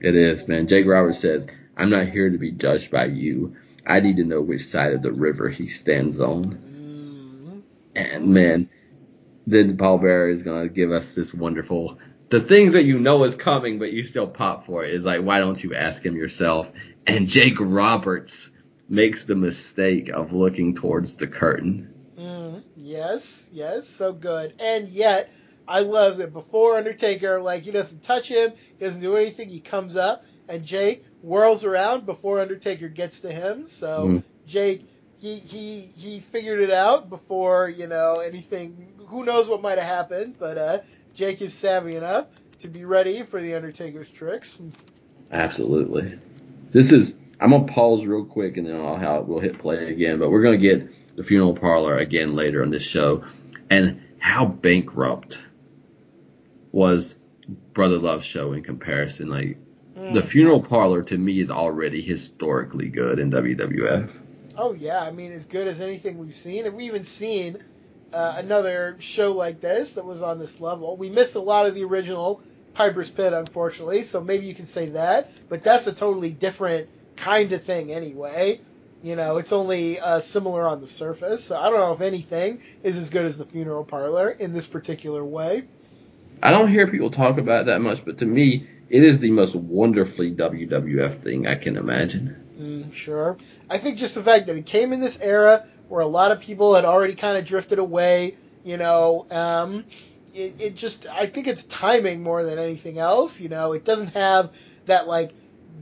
It 0.00 0.14
is, 0.14 0.48
man. 0.48 0.66
Jake 0.68 0.86
Roberts 0.86 1.20
says, 1.20 1.46
"I'm 1.76 1.90
not 1.90 2.08
here 2.08 2.30
to 2.30 2.38
be 2.38 2.52
judged 2.52 2.90
by 2.90 3.06
you. 3.06 3.56
I 3.86 4.00
need 4.00 4.16
to 4.16 4.24
know 4.24 4.42
which 4.42 4.66
side 4.66 4.92
of 4.92 5.02
the 5.02 5.12
river 5.12 5.48
he 5.48 5.68
stands 5.68 6.20
on." 6.20 6.44
mm, 6.44 7.62
And 7.94 8.34
man, 8.34 8.68
then 9.46 9.76
Paul 9.76 9.98
Bearer 9.98 10.30
is 10.30 10.42
gonna 10.42 10.68
give 10.68 10.90
us 10.90 11.14
this 11.14 11.34
wonderful. 11.34 11.98
The 12.30 12.40
things 12.40 12.72
that 12.72 12.84
you 12.84 12.98
know 12.98 13.24
is 13.24 13.36
coming, 13.36 13.78
but 13.78 13.92
you 13.92 14.04
still 14.04 14.26
pop 14.26 14.66
for 14.66 14.84
it 14.84 14.94
is 14.94 15.04
like, 15.04 15.22
why 15.22 15.38
don't 15.38 15.62
you 15.62 15.74
ask 15.74 16.04
him 16.04 16.16
yourself? 16.16 16.68
And 17.06 17.28
Jake 17.28 17.60
Roberts 17.60 18.50
makes 18.88 19.24
the 19.24 19.34
mistake 19.34 20.08
of 20.08 20.32
looking 20.32 20.74
towards 20.74 21.16
the 21.16 21.26
curtain. 21.26 21.94
Mm, 22.18 22.62
yes, 22.76 23.48
yes, 23.52 23.86
so 23.88 24.12
good. 24.12 24.54
And 24.60 24.88
yet, 24.88 25.32
I 25.66 25.80
love 25.80 26.18
that 26.18 26.32
before 26.32 26.76
Undertaker, 26.76 27.40
like, 27.40 27.62
he 27.62 27.70
doesn't 27.70 28.02
touch 28.02 28.28
him, 28.28 28.52
he 28.78 28.84
doesn't 28.84 29.00
do 29.00 29.16
anything, 29.16 29.48
he 29.48 29.60
comes 29.60 29.96
up, 29.96 30.24
and 30.48 30.64
Jake 30.64 31.04
whirls 31.22 31.64
around 31.64 32.06
before 32.06 32.40
Undertaker 32.40 32.88
gets 32.88 33.20
to 33.20 33.32
him. 33.32 33.66
So, 33.66 34.06
Mhm. 34.06 34.22
Jake, 34.46 34.86
he, 35.18 35.36
he, 35.38 35.80
he 35.96 36.20
figured 36.20 36.60
it 36.60 36.70
out 36.70 37.08
before, 37.08 37.68
you 37.68 37.86
know, 37.86 38.14
anything, 38.14 38.92
who 39.06 39.24
knows 39.24 39.48
what 39.48 39.62
might 39.62 39.78
have 39.78 39.88
happened, 39.88 40.36
but, 40.38 40.58
uh, 40.58 40.78
Jake 41.14 41.40
is 41.40 41.54
savvy 41.54 41.96
enough 41.96 42.26
to 42.60 42.68
be 42.68 42.84
ready 42.84 43.22
for 43.22 43.40
the 43.40 43.54
Undertaker's 43.54 44.10
tricks. 44.10 44.60
Absolutely. 45.30 46.18
This 46.72 46.92
is. 46.92 47.14
I'm 47.40 47.50
gonna 47.50 47.64
pause 47.64 48.06
real 48.06 48.24
quick 48.24 48.56
and 48.56 48.66
then 48.66 48.76
I'll 48.76 48.96
how 48.96 49.20
we'll 49.20 49.40
hit 49.40 49.58
play 49.58 49.90
again. 49.90 50.18
But 50.18 50.30
we're 50.30 50.42
gonna 50.42 50.56
get 50.56 50.88
the 51.16 51.22
funeral 51.22 51.54
parlor 51.54 51.98
again 51.98 52.34
later 52.34 52.62
on 52.62 52.70
this 52.70 52.82
show, 52.82 53.24
and 53.70 54.00
how 54.18 54.46
bankrupt 54.46 55.38
was 56.74 57.14
Brother 57.72 57.98
Love's 57.98 58.26
show 58.26 58.52
in 58.52 58.62
comparison. 58.64 59.28
Like 59.30 59.56
the 59.94 60.22
Mm. 60.22 60.26
funeral 60.26 60.60
parlor 60.60 61.02
to 61.04 61.16
me 61.16 61.40
is 61.40 61.50
already 61.50 62.02
historically 62.02 62.88
good 62.88 63.20
in 63.20 63.30
WWF. 63.30 64.10
Oh 64.58 64.72
yeah, 64.72 65.00
I 65.00 65.12
mean 65.12 65.30
as 65.30 65.44
good 65.44 65.68
as 65.68 65.80
anything 65.80 66.18
we've 66.18 66.34
seen. 66.34 66.64
Have 66.64 66.74
we 66.74 66.86
even 66.86 67.04
seen 67.04 67.58
uh, 68.12 68.34
another 68.38 68.96
show 68.98 69.32
like 69.32 69.60
this 69.60 69.92
that 69.94 70.04
was 70.04 70.20
on 70.20 70.38
this 70.40 70.60
level? 70.60 70.96
We 70.96 71.10
missed 71.10 71.36
a 71.36 71.40
lot 71.40 71.66
of 71.66 71.76
the 71.76 71.84
original 71.84 72.40
Piper's 72.74 73.10
Pit, 73.10 73.32
unfortunately, 73.32 74.02
so 74.02 74.20
maybe 74.20 74.46
you 74.46 74.54
can 74.54 74.66
say 74.66 74.90
that. 74.90 75.30
But 75.48 75.62
that's 75.62 75.86
a 75.86 75.94
totally 75.94 76.30
different 76.30 76.88
kind 77.16 77.52
of 77.52 77.62
thing 77.62 77.92
anyway. 77.92 78.60
You 79.04 79.14
know, 79.14 79.36
it's 79.36 79.52
only 79.52 80.00
uh, 80.00 80.18
similar 80.18 80.66
on 80.66 80.80
the 80.80 80.88
surface. 80.88 81.44
So 81.44 81.56
I 81.56 81.70
don't 81.70 81.78
know 81.78 81.92
if 81.92 82.00
anything 82.00 82.60
is 82.82 82.96
as 82.96 83.10
good 83.10 83.26
as 83.26 83.38
the 83.38 83.44
funeral 83.44 83.84
parlor 83.84 84.28
in 84.30 84.52
this 84.52 84.66
particular 84.66 85.24
way. 85.24 85.64
I 86.42 86.50
don't 86.50 86.68
hear 86.68 86.86
people 86.86 87.10
talk 87.10 87.38
about 87.38 87.62
it 87.62 87.66
that 87.66 87.80
much, 87.80 88.04
but 88.04 88.18
to 88.18 88.26
me, 88.26 88.68
it 88.88 89.02
is 89.02 89.20
the 89.20 89.30
most 89.30 89.54
wonderfully 89.54 90.32
WWF 90.32 91.22
thing 91.22 91.46
I 91.46 91.54
can 91.54 91.76
imagine. 91.76 92.44
Mm, 92.58 92.92
sure. 92.92 93.36
I 93.68 93.78
think 93.78 93.98
just 93.98 94.14
the 94.14 94.22
fact 94.22 94.46
that 94.46 94.56
it 94.56 94.66
came 94.66 94.92
in 94.92 95.00
this 95.00 95.20
era 95.20 95.66
where 95.88 96.02
a 96.02 96.06
lot 96.06 96.32
of 96.32 96.40
people 96.40 96.74
had 96.74 96.84
already 96.84 97.14
kind 97.14 97.36
of 97.36 97.44
drifted 97.44 97.78
away, 97.78 98.36
you 98.62 98.76
know, 98.76 99.26
um, 99.30 99.84
it, 100.34 100.60
it 100.60 100.74
just, 100.76 101.08
I 101.08 101.26
think 101.26 101.46
it's 101.46 101.64
timing 101.64 102.22
more 102.22 102.44
than 102.44 102.58
anything 102.58 102.98
else. 102.98 103.40
You 103.40 103.48
know, 103.48 103.72
it 103.72 103.84
doesn't 103.84 104.14
have 104.14 104.52
that, 104.86 105.06
like, 105.08 105.32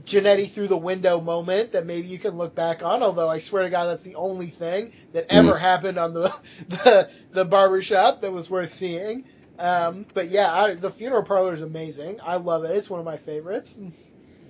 Jannetty 0.05 0.49
through 0.49 0.67
the 0.67 0.77
window 0.77 1.21
moment 1.21 1.73
that 1.73 1.85
maybe 1.85 2.07
you 2.07 2.19
can 2.19 2.37
look 2.37 2.55
back 2.55 2.83
on, 2.83 3.03
although 3.03 3.29
I 3.29 3.39
swear 3.39 3.63
to 3.63 3.69
God 3.69 3.85
that's 3.85 4.03
the 4.03 4.15
only 4.15 4.47
thing 4.47 4.91
that 5.13 5.27
ever 5.29 5.57
happened 5.57 5.97
on 5.97 6.13
the, 6.13 6.33
the, 6.67 7.09
the 7.31 7.45
barbershop 7.45 8.21
that 8.21 8.31
was 8.31 8.49
worth 8.49 8.69
seeing. 8.69 9.25
Um, 9.59 10.05
but 10.13 10.29
yeah, 10.29 10.51
I, 10.51 10.73
the 10.73 10.89
funeral 10.89 11.23
parlor 11.23 11.53
is 11.53 11.61
amazing. 11.61 12.19
I 12.23 12.35
love 12.37 12.63
it. 12.63 12.71
It's 12.71 12.89
one 12.89 12.99
of 12.99 13.05
my 13.05 13.17
favorites. 13.17 13.77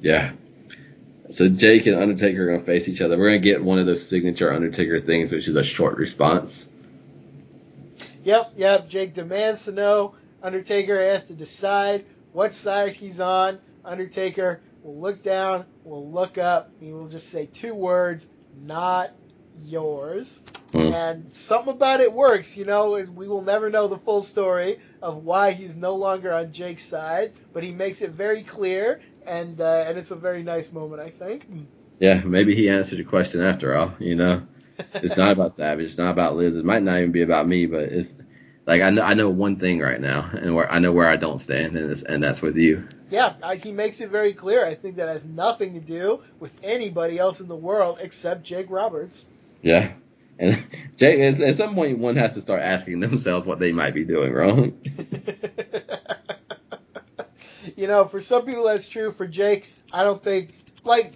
Yeah. 0.01 0.33
So 1.31 1.49
Jake 1.49 1.85
and 1.85 1.95
Undertaker 1.95 2.49
are 2.49 2.53
gonna 2.53 2.65
face 2.65 2.87
each 2.87 3.01
other. 3.01 3.17
We're 3.17 3.29
gonna 3.29 3.39
get 3.39 3.63
one 3.63 3.79
of 3.79 3.85
those 3.85 4.07
signature 4.07 4.51
Undertaker 4.51 4.99
things, 4.99 5.31
which 5.31 5.47
is 5.47 5.55
a 5.55 5.63
short 5.63 5.97
response. 5.97 6.67
Yep, 8.23 8.53
yep. 8.57 8.89
Jake 8.89 9.13
demands 9.13 9.65
to 9.65 9.71
know. 9.71 10.15
Undertaker 10.41 11.01
has 11.01 11.25
to 11.25 11.33
decide 11.33 12.05
what 12.31 12.53
side 12.53 12.93
he's 12.93 13.19
on. 13.19 13.59
Undertaker 13.85 14.61
will 14.83 14.99
look 14.99 15.21
down, 15.21 15.65
will 15.83 16.09
look 16.09 16.37
up. 16.37 16.71
He 16.79 16.93
will 16.93 17.07
just 17.07 17.29
say 17.29 17.45
two 17.45 17.73
words, 17.73 18.27
not 18.61 19.11
yours. 19.65 20.41
Hmm. 20.71 20.93
And 20.93 21.31
something 21.31 21.73
about 21.73 21.99
it 21.99 22.11
works, 22.11 22.57
you 22.57 22.65
know. 22.65 22.91
We 23.15 23.27
will 23.27 23.43
never 23.43 23.69
know 23.69 23.87
the 23.87 23.97
full 23.97 24.23
story 24.23 24.79
of 25.03 25.25
why 25.25 25.51
he's 25.51 25.75
no 25.75 25.95
longer 25.95 26.33
on 26.33 26.53
Jake's 26.53 26.85
side, 26.85 27.33
but 27.51 27.61
he 27.61 27.73
makes 27.73 28.01
it 28.01 28.11
very 28.11 28.41
clear, 28.41 29.01
and 29.27 29.59
uh, 29.59 29.83
and 29.85 29.97
it's 29.97 30.11
a 30.11 30.15
very 30.15 30.41
nice 30.41 30.71
moment, 30.71 31.01
I 31.01 31.09
think. 31.09 31.45
Yeah, 31.99 32.21
maybe 32.23 32.55
he 32.55 32.69
answered 32.69 32.99
the 32.99 33.03
question 33.03 33.41
after 33.41 33.75
all. 33.75 33.93
You 33.99 34.15
know, 34.15 34.47
it's 34.95 35.17
not 35.17 35.31
about 35.31 35.53
Savage. 35.53 35.87
It's 35.87 35.97
not 35.97 36.11
about 36.11 36.37
Liz. 36.37 36.55
It 36.55 36.63
might 36.63 36.83
not 36.83 36.97
even 36.97 37.11
be 37.11 37.21
about 37.21 37.47
me, 37.47 37.65
but 37.65 37.83
it's 37.83 38.15
like 38.65 38.81
I 38.81 38.91
know 38.91 39.01
I 39.01 39.13
know 39.13 39.29
one 39.29 39.57
thing 39.57 39.79
right 39.79 39.99
now, 39.99 40.29
and 40.31 40.55
where 40.55 40.71
I 40.71 40.79
know 40.79 40.93
where 40.93 41.09
I 41.09 41.17
don't 41.17 41.39
stand, 41.39 41.75
and 41.75 41.91
it's, 41.91 42.03
and 42.03 42.23
that's 42.23 42.41
with 42.41 42.55
you. 42.55 42.87
Yeah, 43.11 43.33
I, 43.43 43.57
he 43.57 43.73
makes 43.73 43.99
it 43.99 44.09
very 44.09 44.33
clear. 44.33 44.65
I 44.65 44.73
think 44.73 44.95
that 44.95 45.09
has 45.09 45.25
nothing 45.25 45.73
to 45.73 45.81
do 45.81 46.21
with 46.39 46.57
anybody 46.63 47.19
else 47.19 47.41
in 47.41 47.49
the 47.49 47.57
world 47.57 47.97
except 48.01 48.43
Jake 48.43 48.67
Roberts. 48.69 49.25
Yeah. 49.61 49.91
And 50.39 50.63
Jake, 50.97 51.19
at, 51.19 51.39
at 51.39 51.55
some 51.55 51.75
point, 51.75 51.99
one 51.99 52.15
has 52.15 52.33
to 52.35 52.41
start 52.41 52.61
asking 52.61 52.99
themselves 52.99 53.45
what 53.45 53.59
they 53.59 53.71
might 53.71 53.93
be 53.93 54.05
doing 54.05 54.33
wrong. 54.33 54.79
you 57.75 57.87
know, 57.87 58.05
for 58.05 58.19
some 58.19 58.45
people 58.45 58.65
that's 58.65 58.87
true. 58.87 59.11
For 59.11 59.27
Jake, 59.27 59.67
I 59.91 60.03
don't 60.03 60.21
think 60.21 60.51
like 60.83 61.13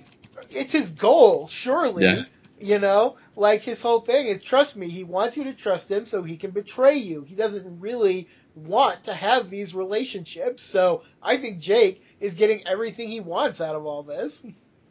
it's 0.49 0.72
his 0.72 0.91
goal, 0.91 1.48
surely. 1.48 2.03
Yeah. 2.03 2.23
You 2.60 2.80
know, 2.80 3.18
like 3.35 3.61
his 3.61 3.84
whole 3.84 3.99
thing 3.99 4.27
is 4.27 4.41
trust 4.41 4.76
me. 4.76 4.89
He 4.89 5.03
wants 5.03 5.38
you 5.38 5.44
to 5.45 5.53
trust 5.53 5.91
him 5.91 6.07
so 6.07 6.23
he 6.23 6.38
can 6.38 6.52
betray 6.52 6.95
you. 6.95 7.23
He 7.23 7.35
doesn't 7.35 7.80
really 7.80 8.30
want 8.56 9.03
to 9.03 9.14
have 9.14 9.49
these 9.49 9.76
relationships. 9.76 10.64
So 10.64 11.03
I 11.22 11.38
think 11.38 11.60
Jake 11.60 12.03
is 12.19 12.34
getting 12.34 12.68
everything 12.68 13.10
he 13.10 13.19
wants 13.19 13.61
out 13.61 13.76
of 13.76 13.85
all 13.85 14.02
this. 14.02 14.44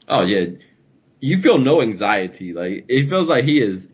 Oh 0.08 0.22
yeah, 0.22 0.46
you 1.18 1.40
feel 1.40 1.58
no 1.58 1.82
anxiety. 1.82 2.52
Like 2.52 2.84
it 2.88 3.08
feels 3.08 3.28
like 3.28 3.44
he 3.44 3.60
is 3.60 3.88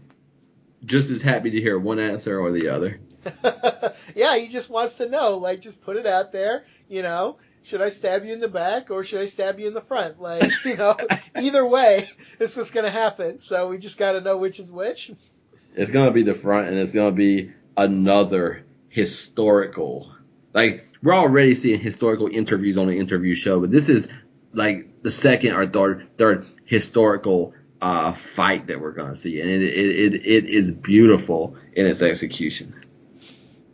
just 0.84 1.10
as 1.10 1.22
happy 1.22 1.50
to 1.50 1.60
hear 1.60 1.78
one 1.78 1.98
answer 1.98 2.38
or 2.38 2.52
the 2.52 2.68
other. 2.68 3.00
yeah, 4.14 4.36
he 4.36 4.48
just 4.48 4.70
wants 4.70 4.94
to 4.94 5.08
know. 5.08 5.38
Like, 5.38 5.60
just 5.60 5.82
put 5.82 5.96
it 5.96 6.06
out 6.06 6.32
there. 6.32 6.64
You 6.88 7.02
know, 7.02 7.38
should 7.62 7.80
I 7.80 7.88
stab 7.88 8.24
you 8.24 8.32
in 8.32 8.40
the 8.40 8.48
back 8.48 8.90
or 8.90 9.04
should 9.04 9.20
I 9.20 9.26
stab 9.26 9.58
you 9.58 9.68
in 9.68 9.74
the 9.74 9.80
front? 9.80 10.20
Like, 10.20 10.52
you 10.64 10.76
know, 10.76 10.96
either 11.40 11.66
way, 11.66 12.08
it's 12.38 12.56
what's 12.56 12.70
gonna 12.70 12.90
happen. 12.90 13.38
So 13.38 13.68
we 13.68 13.78
just 13.78 13.98
got 13.98 14.12
to 14.12 14.20
know 14.20 14.38
which 14.38 14.58
is 14.58 14.70
which. 14.70 15.12
It's 15.74 15.90
gonna 15.90 16.10
be 16.10 16.22
the 16.22 16.34
front, 16.34 16.68
and 16.68 16.76
it's 16.76 16.92
gonna 16.92 17.12
be 17.12 17.52
another 17.76 18.64
historical. 18.88 20.12
Like 20.52 20.86
we're 21.02 21.14
already 21.14 21.54
seeing 21.54 21.80
historical 21.80 22.28
interviews 22.28 22.76
on 22.76 22.88
the 22.88 22.98
interview 22.98 23.34
show, 23.34 23.60
but 23.60 23.70
this 23.70 23.88
is 23.88 24.08
like 24.52 25.02
the 25.02 25.10
second 25.10 25.54
or 25.54 25.66
third 25.66 26.08
third 26.18 26.46
historical 26.64 27.54
uh, 27.82 28.14
fight 28.36 28.68
that 28.68 28.80
we're 28.80 28.92
gonna 28.92 29.16
see, 29.16 29.40
and 29.40 29.50
it, 29.50 29.62
it 29.62 30.14
it 30.14 30.26
it 30.26 30.44
is 30.46 30.70
beautiful 30.70 31.56
in 31.74 31.84
its 31.84 32.00
execution. 32.00 32.72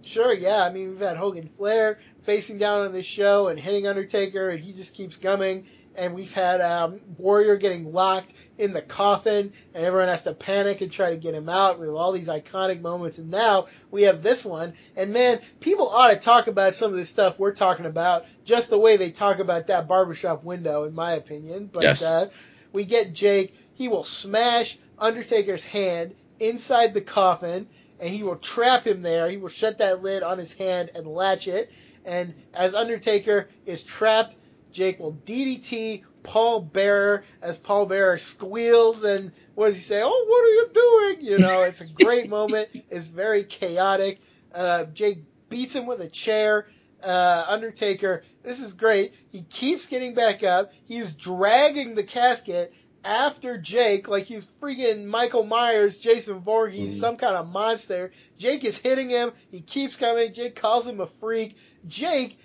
Sure, 0.03 0.33
yeah. 0.33 0.65
I 0.65 0.73
mean, 0.73 0.89
we've 0.89 0.99
had 0.99 1.19
Hogan 1.19 1.47
Flair 1.47 1.99
facing 2.23 2.57
down 2.57 2.87
on 2.87 2.93
this 2.93 3.05
show 3.05 3.49
and 3.49 3.61
hitting 3.61 3.87
Undertaker, 3.87 4.49
and 4.49 4.65
he 4.65 4.73
just 4.73 4.95
keeps 4.95 5.17
coming. 5.17 5.67
And 5.95 6.15
we've 6.15 6.33
had 6.33 6.61
um, 6.61 7.01
Warrior 7.19 7.57
getting 7.57 7.93
locked 7.93 8.33
in 8.57 8.73
the 8.73 8.81
coffin, 8.81 9.53
and 9.75 9.85
everyone 9.85 10.09
has 10.09 10.23
to 10.23 10.33
panic 10.33 10.81
and 10.81 10.91
try 10.93 11.11
to 11.11 11.17
get 11.17 11.35
him 11.35 11.49
out. 11.49 11.79
We 11.79 11.87
have 11.87 11.97
all 11.97 12.13
these 12.13 12.29
iconic 12.29 12.81
moments, 12.81 13.19
and 13.19 13.31
now 13.31 13.67
we 13.91 14.03
have 14.05 14.23
this 14.23 14.45
one. 14.45 14.73
And 14.97 15.13
man, 15.13 15.41
people 15.61 15.89
ought 15.89 16.13
to 16.13 16.17
talk 16.17 16.47
about 16.47 16.73
some 16.73 16.93
of 16.93 16.97
this 16.97 17.11
stuff 17.11 17.39
we're 17.39 17.53
talking 17.53 17.85
about, 17.85 18.25
just 18.45 18.71
the 18.71 18.79
way 18.79 18.97
they 18.97 19.11
talk 19.11 19.41
about 19.41 19.67
that 19.67 19.89
barbershop 19.89 20.45
window, 20.45 20.85
in 20.85 20.95
my 20.95 21.13
opinion. 21.13 21.69
But 21.71 21.83
Yes. 21.83 22.03
uh, 22.03 22.31
we 22.73 22.85
get 22.85 23.13
Jake. 23.13 23.55
He 23.79 23.87
will 23.87 24.03
smash 24.03 24.77
Undertaker's 24.99 25.63
hand 25.63 26.17
inside 26.41 26.95
the 26.95 27.01
coffin, 27.01 27.69
and 28.01 28.11
he 28.11 28.25
will 28.25 28.35
trap 28.35 28.85
him 28.85 29.03
there. 29.03 29.31
He 29.31 29.37
will 29.37 29.49
shut 29.49 29.79
that 29.79 30.03
lid 30.03 30.25
on 30.25 30.37
his 30.37 30.53
hand 30.53 30.91
and 30.97 31.07
latch 31.07 31.47
it. 31.47 31.71
And 32.05 32.35
as 32.53 32.75
Undertaker 32.75 33.49
is 33.67 33.85
trapped, 33.85 34.35
Jake 34.73 34.99
will 34.99 35.13
DDT 35.25 36.03
Paul 36.25 36.63
Bearer 36.63 37.25
as 37.41 37.57
Paul 37.57 37.87
Bearer 37.87 38.19
squeals 38.19 39.05
and 39.05 39.31
what 39.55 39.67
does 39.67 39.77
he 39.77 39.83
say? 39.83 40.03
Oh, 40.03 40.25
what 40.29 40.45
are 40.45 40.55
you 40.55 41.15
doing? 41.15 41.31
You 41.31 41.39
know, 41.39 41.63
it's 41.63 41.81
a 41.81 41.87
great 41.87 42.29
moment. 42.37 42.71
It's 42.91 43.07
very 43.07 43.45
chaotic. 43.45 44.21
Uh, 44.53 44.87
Jake 44.87 45.23
beats 45.49 45.77
him 45.77 45.87
with 45.87 46.01
a 46.01 46.09
chair. 46.09 46.67
Uh, 47.01 47.45
Undertaker, 47.49 48.25
this 48.43 48.61
is 48.61 48.73
great. 48.73 49.15
He 49.31 49.43
keeps 49.43 49.87
getting 49.87 50.15
back 50.15 50.43
up. 50.43 50.73
He's 50.89 51.13
dragging 51.13 51.95
the 51.95 52.03
casket 52.03 52.73
after 53.05 53.59
Jake, 53.59 54.09
like 54.09 54.25
he's 54.25 54.47
freaking 54.47 55.05
Michael 55.05 55.45
Myers, 55.45 55.99
Jason 55.99 56.41
Voorhees, 56.41 56.97
Mhm. 56.97 57.01
some 57.01 57.17
kind 57.17 57.37
of 57.37 57.49
monster. 57.49 58.11
Jake 58.39 58.65
is 58.65 58.77
hitting 58.79 59.09
him. 59.09 59.33
He 59.51 59.61
keeps 59.61 59.97
coming. 59.97 60.33
Jake 60.33 60.55
calls 60.57 60.87
him 60.87 61.01
a 61.01 61.07
freak. 61.07 61.57
Jake 61.87 62.37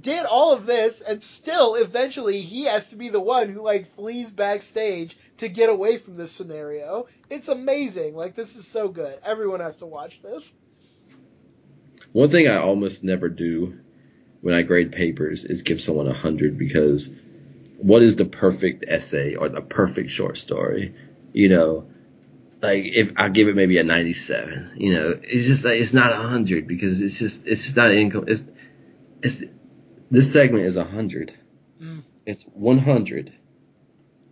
did 0.00 0.24
all 0.24 0.52
of 0.52 0.66
this 0.66 1.00
and 1.00 1.20
still 1.20 1.74
eventually 1.74 2.40
he 2.40 2.64
has 2.64 2.90
to 2.90 2.96
be 2.96 3.08
the 3.08 3.20
one 3.20 3.48
who 3.48 3.60
like 3.60 3.86
flees 3.86 4.30
backstage 4.30 5.16
to 5.38 5.48
get 5.48 5.68
away 5.68 5.98
from 5.98 6.14
this 6.14 6.30
scenario. 6.30 7.06
It's 7.28 7.48
amazing. 7.48 8.14
Like 8.14 8.34
this 8.34 8.56
is 8.56 8.66
so 8.66 8.88
good. 8.88 9.18
Everyone 9.24 9.60
has 9.60 9.76
to 9.78 9.86
watch 9.86 10.22
this. 10.22 10.52
One 12.12 12.30
thing 12.30 12.48
I 12.48 12.56
almost 12.56 13.04
never 13.04 13.28
do 13.28 13.78
when 14.40 14.54
I 14.54 14.62
grade 14.62 14.92
papers 14.92 15.44
is 15.44 15.62
give 15.62 15.80
someone 15.80 16.08
a 16.08 16.14
hundred 16.14 16.56
because 16.56 17.10
what 17.82 18.02
is 18.02 18.16
the 18.16 18.24
perfect 18.24 18.84
essay 18.86 19.34
or 19.34 19.48
the 19.48 19.60
perfect 19.60 20.10
short 20.10 20.38
story? 20.38 20.94
You 21.32 21.48
know, 21.48 21.86
like 22.62 22.84
if 22.84 23.12
I 23.16 23.28
give 23.28 23.48
it 23.48 23.56
maybe 23.56 23.78
a 23.78 23.84
97, 23.84 24.72
you 24.76 24.94
know, 24.94 25.14
it's 25.22 25.46
just 25.46 25.64
like 25.64 25.80
it's 25.80 25.92
not 25.92 26.12
a 26.12 26.28
hundred 26.28 26.66
because 26.66 27.00
it's 27.00 27.18
just 27.18 27.46
it's 27.46 27.64
just 27.64 27.76
not 27.76 27.92
income. 27.92 28.24
It's 28.28 28.44
it's 29.22 29.44
this 30.10 30.32
segment 30.32 30.66
is 30.66 30.76
a 30.76 30.84
hundred. 30.84 31.34
Mm. 31.80 32.02
It's 32.26 32.42
100 32.42 33.32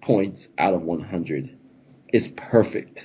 points 0.02 0.48
out 0.58 0.74
of 0.74 0.82
100. 0.82 1.56
It's 2.08 2.28
perfect. 2.28 3.04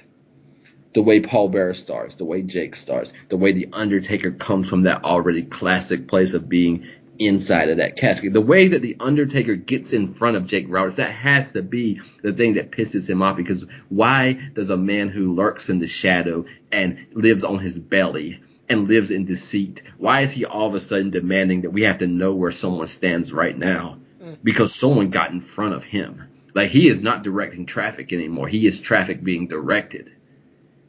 The 0.94 1.02
way 1.02 1.22
Paul 1.22 1.50
Bearer 1.50 1.74
starts, 1.74 2.16
the 2.16 2.26
way 2.26 2.42
Jake 2.42 2.76
starts, 2.76 3.14
the 3.30 3.38
way 3.38 3.52
the 3.52 3.70
Undertaker 3.74 4.32
comes 4.32 4.70
from 4.70 4.84
that 4.84 5.04
already 5.04 5.44
classic 5.44 6.08
place 6.08 6.34
of 6.34 6.48
being 6.50 6.88
inside 7.20 7.70
of 7.70 7.78
that 7.78 7.96
casket. 7.96 8.34
The 8.34 8.42
way 8.42 8.68
that 8.70 8.82
the 8.82 8.98
Undertaker 9.00 9.56
gets 9.56 9.94
in 9.94 10.14
front 10.14 10.38
of 10.38 10.48
Jake 10.48 10.66
Roberts, 10.68 10.96
that 10.96 11.12
has 11.12 11.50
to 11.52 11.62
be 11.62 12.02
the 12.22 12.34
thing 12.34 12.56
that 12.56 12.72
pisses 12.72 13.10
him 13.10 13.22
off 13.22 13.38
because 13.38 13.66
why 13.90 14.34
does 14.54 14.70
a 14.70 14.78
man 14.78 15.10
who 15.10 15.34
lurks 15.34 15.70
in 15.70 15.80
the 15.80 15.88
shadow 15.88 16.46
and 16.72 17.06
lives 17.14 17.44
on 17.44 17.60
his 17.60 17.80
belly 17.80 18.40
and 18.70 18.88
lives 18.88 19.12
in 19.12 19.26
deceit, 19.26 19.84
why 19.98 20.22
is 20.22 20.32
he 20.32 20.46
all 20.46 20.68
of 20.68 20.76
a 20.76 20.80
sudden 20.80 21.10
demanding 21.10 21.62
that 21.62 21.72
we 21.72 21.84
have 21.84 21.98
to 22.00 22.08
know 22.08 22.34
where 22.34 22.52
someone 22.52 22.88
stands 22.88 23.32
right 23.32 23.58
now? 23.58 23.98
Mm. 24.22 24.38
Because 24.44 24.74
someone 24.74 25.10
got 25.10 25.32
in 25.32 25.42
front 25.42 25.76
of 25.76 25.84
him. 25.84 26.30
Like 26.56 26.70
he 26.70 26.88
is 26.88 27.00
not 27.00 27.24
directing 27.24 27.66
traffic 27.66 28.14
anymore. 28.14 28.48
He 28.48 28.66
is 28.68 28.80
traffic 28.80 29.24
being 29.24 29.48
directed. 29.48 30.12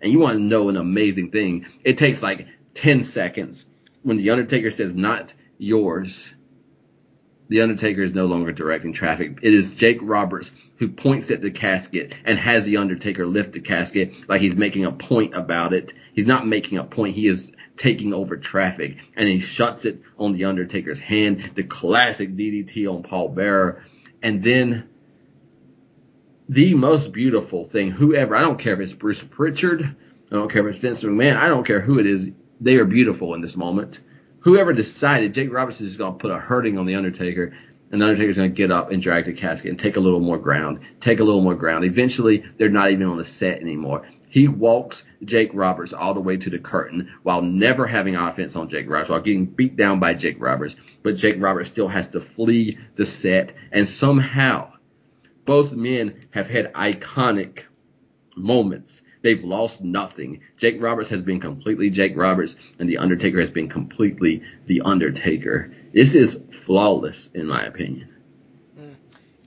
And 0.01 0.12
you 0.12 0.18
want 0.18 0.34
to 0.34 0.42
know 0.42 0.68
an 0.68 0.76
amazing 0.76 1.30
thing. 1.30 1.66
It 1.82 1.96
takes 1.98 2.22
like 2.22 2.46
10 2.74 3.02
seconds 3.02 3.66
when 4.02 4.18
the 4.18 4.30
Undertaker 4.30 4.70
says 4.70 4.94
not 4.94 5.32
yours. 5.64 6.32
The 7.48 7.60
Undertaker 7.60 8.02
is 8.02 8.14
no 8.14 8.26
longer 8.26 8.52
directing 8.52 8.92
traffic. 8.92 9.38
It 9.42 9.52
is 9.52 9.70
Jake 9.70 9.98
Roberts 10.00 10.50
who 10.78 10.88
points 10.88 11.30
at 11.30 11.40
the 11.40 11.50
casket 11.50 12.14
and 12.24 12.38
has 12.38 12.64
the 12.64 12.78
Undertaker 12.78 13.26
lift 13.26 13.52
the 13.52 13.60
casket 13.60 14.12
like 14.28 14.40
he's 14.40 14.56
making 14.56 14.84
a 14.84 14.92
point 14.92 15.34
about 15.34 15.72
it. 15.72 15.92
He's 16.14 16.26
not 16.26 16.46
making 16.46 16.78
a 16.78 16.84
point. 16.84 17.14
He 17.14 17.26
is 17.26 17.52
taking 17.76 18.14
over 18.14 18.36
traffic 18.36 18.96
and 19.16 19.28
he 19.28 19.40
shuts 19.40 19.84
it 19.84 20.00
on 20.18 20.32
the 20.32 20.44
Undertaker's 20.46 20.98
hand. 20.98 21.52
The 21.54 21.64
classic 21.64 22.34
DDT 22.34 22.90
on 22.90 23.02
Paul 23.02 23.28
Bearer. 23.28 23.84
And 24.22 24.42
then 24.42 24.88
the 26.48 26.74
most 26.74 27.12
beautiful 27.12 27.64
thing, 27.64 27.90
whoever, 27.90 28.36
I 28.36 28.40
don't 28.40 28.58
care 28.58 28.74
if 28.74 28.80
it's 28.80 28.92
Bruce 28.92 29.22
Prichard, 29.22 29.96
I 30.30 30.34
don't 30.34 30.50
care 30.50 30.66
if 30.66 30.74
it's 30.74 30.82
Vince 30.82 31.02
McMahon, 31.02 31.36
I 31.36 31.48
don't 31.48 31.66
care 31.66 31.80
who 31.80 31.98
it 31.98 32.06
is, 32.06 32.28
they 32.60 32.76
are 32.76 32.84
beautiful 32.84 33.34
in 33.34 33.40
this 33.40 33.56
moment. 33.56 34.00
Whoever 34.44 34.74
decided 34.74 35.32
Jake 35.32 35.50
Roberts 35.50 35.80
is 35.80 35.96
going 35.96 36.12
to 36.12 36.18
put 36.18 36.30
a 36.30 36.38
hurting 36.38 36.76
on 36.76 36.84
the 36.84 36.96
Undertaker, 36.96 37.56
and 37.90 37.98
the 37.98 38.04
Undertaker's 38.04 38.36
going 38.36 38.50
to 38.50 38.54
get 38.54 38.70
up 38.70 38.92
and 38.92 39.00
drag 39.00 39.24
the 39.24 39.32
casket 39.32 39.70
and 39.70 39.78
take 39.78 39.96
a 39.96 40.00
little 40.00 40.20
more 40.20 40.36
ground, 40.36 40.80
take 41.00 41.20
a 41.20 41.24
little 41.24 41.40
more 41.40 41.54
ground. 41.54 41.82
Eventually, 41.82 42.44
they're 42.58 42.68
not 42.68 42.90
even 42.90 43.06
on 43.06 43.16
the 43.16 43.24
set 43.24 43.62
anymore. 43.62 44.06
He 44.28 44.46
walks 44.46 45.04
Jake 45.24 45.50
Roberts 45.54 45.94
all 45.94 46.12
the 46.12 46.20
way 46.20 46.36
to 46.36 46.50
the 46.50 46.58
curtain 46.58 47.10
while 47.22 47.40
never 47.40 47.86
having 47.86 48.16
offense 48.16 48.54
on 48.54 48.68
Jake 48.68 48.90
Roberts, 48.90 49.08
while 49.08 49.20
getting 49.20 49.46
beat 49.46 49.76
down 49.76 49.98
by 49.98 50.12
Jake 50.12 50.36
Roberts. 50.38 50.76
But 51.02 51.16
Jake 51.16 51.36
Roberts 51.38 51.70
still 51.70 51.88
has 51.88 52.08
to 52.08 52.20
flee 52.20 52.76
the 52.96 53.06
set, 53.06 53.54
and 53.72 53.88
somehow 53.88 54.72
both 55.46 55.72
men 55.72 56.26
have 56.32 56.48
had 56.48 56.70
iconic 56.74 57.60
moments. 58.36 59.00
They've 59.24 59.42
lost 59.42 59.82
nothing. 59.82 60.42
Jake 60.59 60.82
Roberts 60.82 61.09
has 61.09 61.22
been 61.22 61.40
completely 61.40 61.88
Jake 61.88 62.14
Roberts, 62.14 62.56
and 62.78 62.86
The 62.86 62.98
Undertaker 62.98 63.40
has 63.40 63.51
been 63.51 63.70
completely 63.70 64.42
The 64.66 64.82
Undertaker. 64.82 65.72
This 65.94 66.14
is 66.14 66.38
flawless, 66.52 67.30
in 67.32 67.46
my 67.46 67.64
opinion. 67.64 68.10
Mm. 68.78 68.96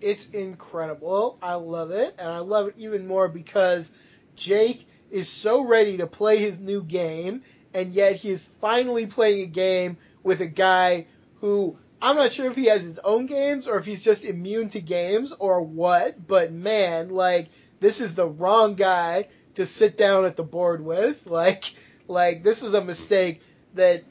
It's 0.01 0.29
incredible. 0.29 1.37
I 1.43 1.53
love 1.53 1.91
it, 1.91 2.15
and 2.17 2.27
I 2.27 2.39
love 2.39 2.69
it 2.69 2.73
even 2.79 3.05
more 3.05 3.27
because 3.27 3.93
Jake 4.35 4.83
is 5.11 5.29
so 5.29 5.63
ready 5.63 5.97
to 5.97 6.07
play 6.07 6.37
his 6.37 6.59
new 6.59 6.81
game, 6.81 7.43
and 7.71 7.93
yet 7.93 8.15
he 8.15 8.29
is 8.31 8.47
finally 8.47 9.05
playing 9.05 9.43
a 9.43 9.51
game 9.51 9.97
with 10.23 10.41
a 10.41 10.47
guy 10.47 11.05
who 11.35 11.77
I'm 12.01 12.15
not 12.15 12.31
sure 12.31 12.47
if 12.47 12.55
he 12.55 12.65
has 12.65 12.83
his 12.83 12.97
own 12.97 13.27
games 13.27 13.67
or 13.67 13.77
if 13.77 13.85
he's 13.85 14.03
just 14.03 14.25
immune 14.25 14.69
to 14.69 14.81
games 14.81 15.33
or 15.33 15.61
what, 15.61 16.25
but 16.25 16.51
man, 16.51 17.09
like 17.09 17.49
this 17.79 18.01
is 18.01 18.15
the 18.15 18.27
wrong 18.27 18.73
guy 18.73 19.27
to 19.57 19.65
sit 19.65 19.97
down 19.97 20.25
at 20.25 20.35
the 20.35 20.43
board 20.43 20.83
with. 20.83 21.29
Like 21.29 21.73
like 22.07 22.43
this 22.43 22.63
is 22.63 22.73
a 22.73 22.83
mistake 22.83 23.41
that 23.73 24.03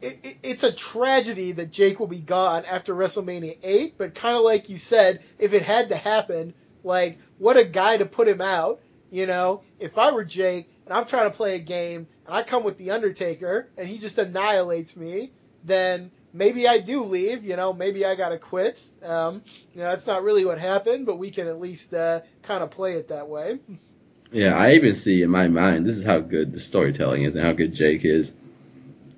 it, 0.00 0.18
it, 0.22 0.38
it's 0.42 0.62
a 0.64 0.72
tragedy 0.72 1.52
that 1.52 1.70
Jake 1.70 2.00
will 2.00 2.08
be 2.08 2.20
gone 2.20 2.64
after 2.64 2.94
WrestleMania 2.94 3.58
8, 3.62 3.94
but 3.96 4.14
kind 4.14 4.36
of 4.36 4.42
like 4.42 4.68
you 4.68 4.76
said, 4.76 5.22
if 5.38 5.54
it 5.54 5.62
had 5.62 5.90
to 5.90 5.96
happen, 5.96 6.54
like 6.82 7.18
what 7.38 7.56
a 7.56 7.64
guy 7.64 7.98
to 7.98 8.06
put 8.06 8.28
him 8.28 8.40
out. 8.40 8.80
You 9.10 9.26
know, 9.26 9.62
if 9.78 9.98
I 9.98 10.10
were 10.10 10.24
Jake 10.24 10.70
and 10.84 10.92
I'm 10.92 11.06
trying 11.06 11.30
to 11.30 11.36
play 11.36 11.54
a 11.54 11.60
game 11.60 12.06
and 12.26 12.34
I 12.34 12.42
come 12.42 12.64
with 12.64 12.78
the 12.78 12.90
Undertaker 12.90 13.68
and 13.76 13.86
he 13.86 13.98
just 13.98 14.18
annihilates 14.18 14.96
me, 14.96 15.32
then 15.64 16.10
maybe 16.32 16.66
I 16.66 16.78
do 16.78 17.04
leave. 17.04 17.44
You 17.44 17.56
know, 17.56 17.72
maybe 17.72 18.04
I 18.04 18.14
gotta 18.14 18.38
quit. 18.38 18.86
Um, 19.02 19.42
you 19.74 19.80
know, 19.80 19.90
that's 19.90 20.06
not 20.06 20.22
really 20.22 20.44
what 20.44 20.58
happened, 20.58 21.06
but 21.06 21.16
we 21.16 21.30
can 21.30 21.46
at 21.46 21.60
least 21.60 21.94
uh, 21.94 22.20
kind 22.42 22.62
of 22.62 22.70
play 22.70 22.94
it 22.94 23.08
that 23.08 23.28
way. 23.28 23.58
Yeah, 24.32 24.56
I 24.56 24.72
even 24.72 24.94
see 24.94 25.22
in 25.22 25.30
my 25.30 25.48
mind 25.48 25.86
this 25.86 25.96
is 25.96 26.04
how 26.04 26.18
good 26.18 26.52
the 26.52 26.60
storytelling 26.60 27.24
is 27.24 27.34
and 27.34 27.44
how 27.44 27.52
good 27.52 27.74
Jake 27.74 28.04
is 28.04 28.32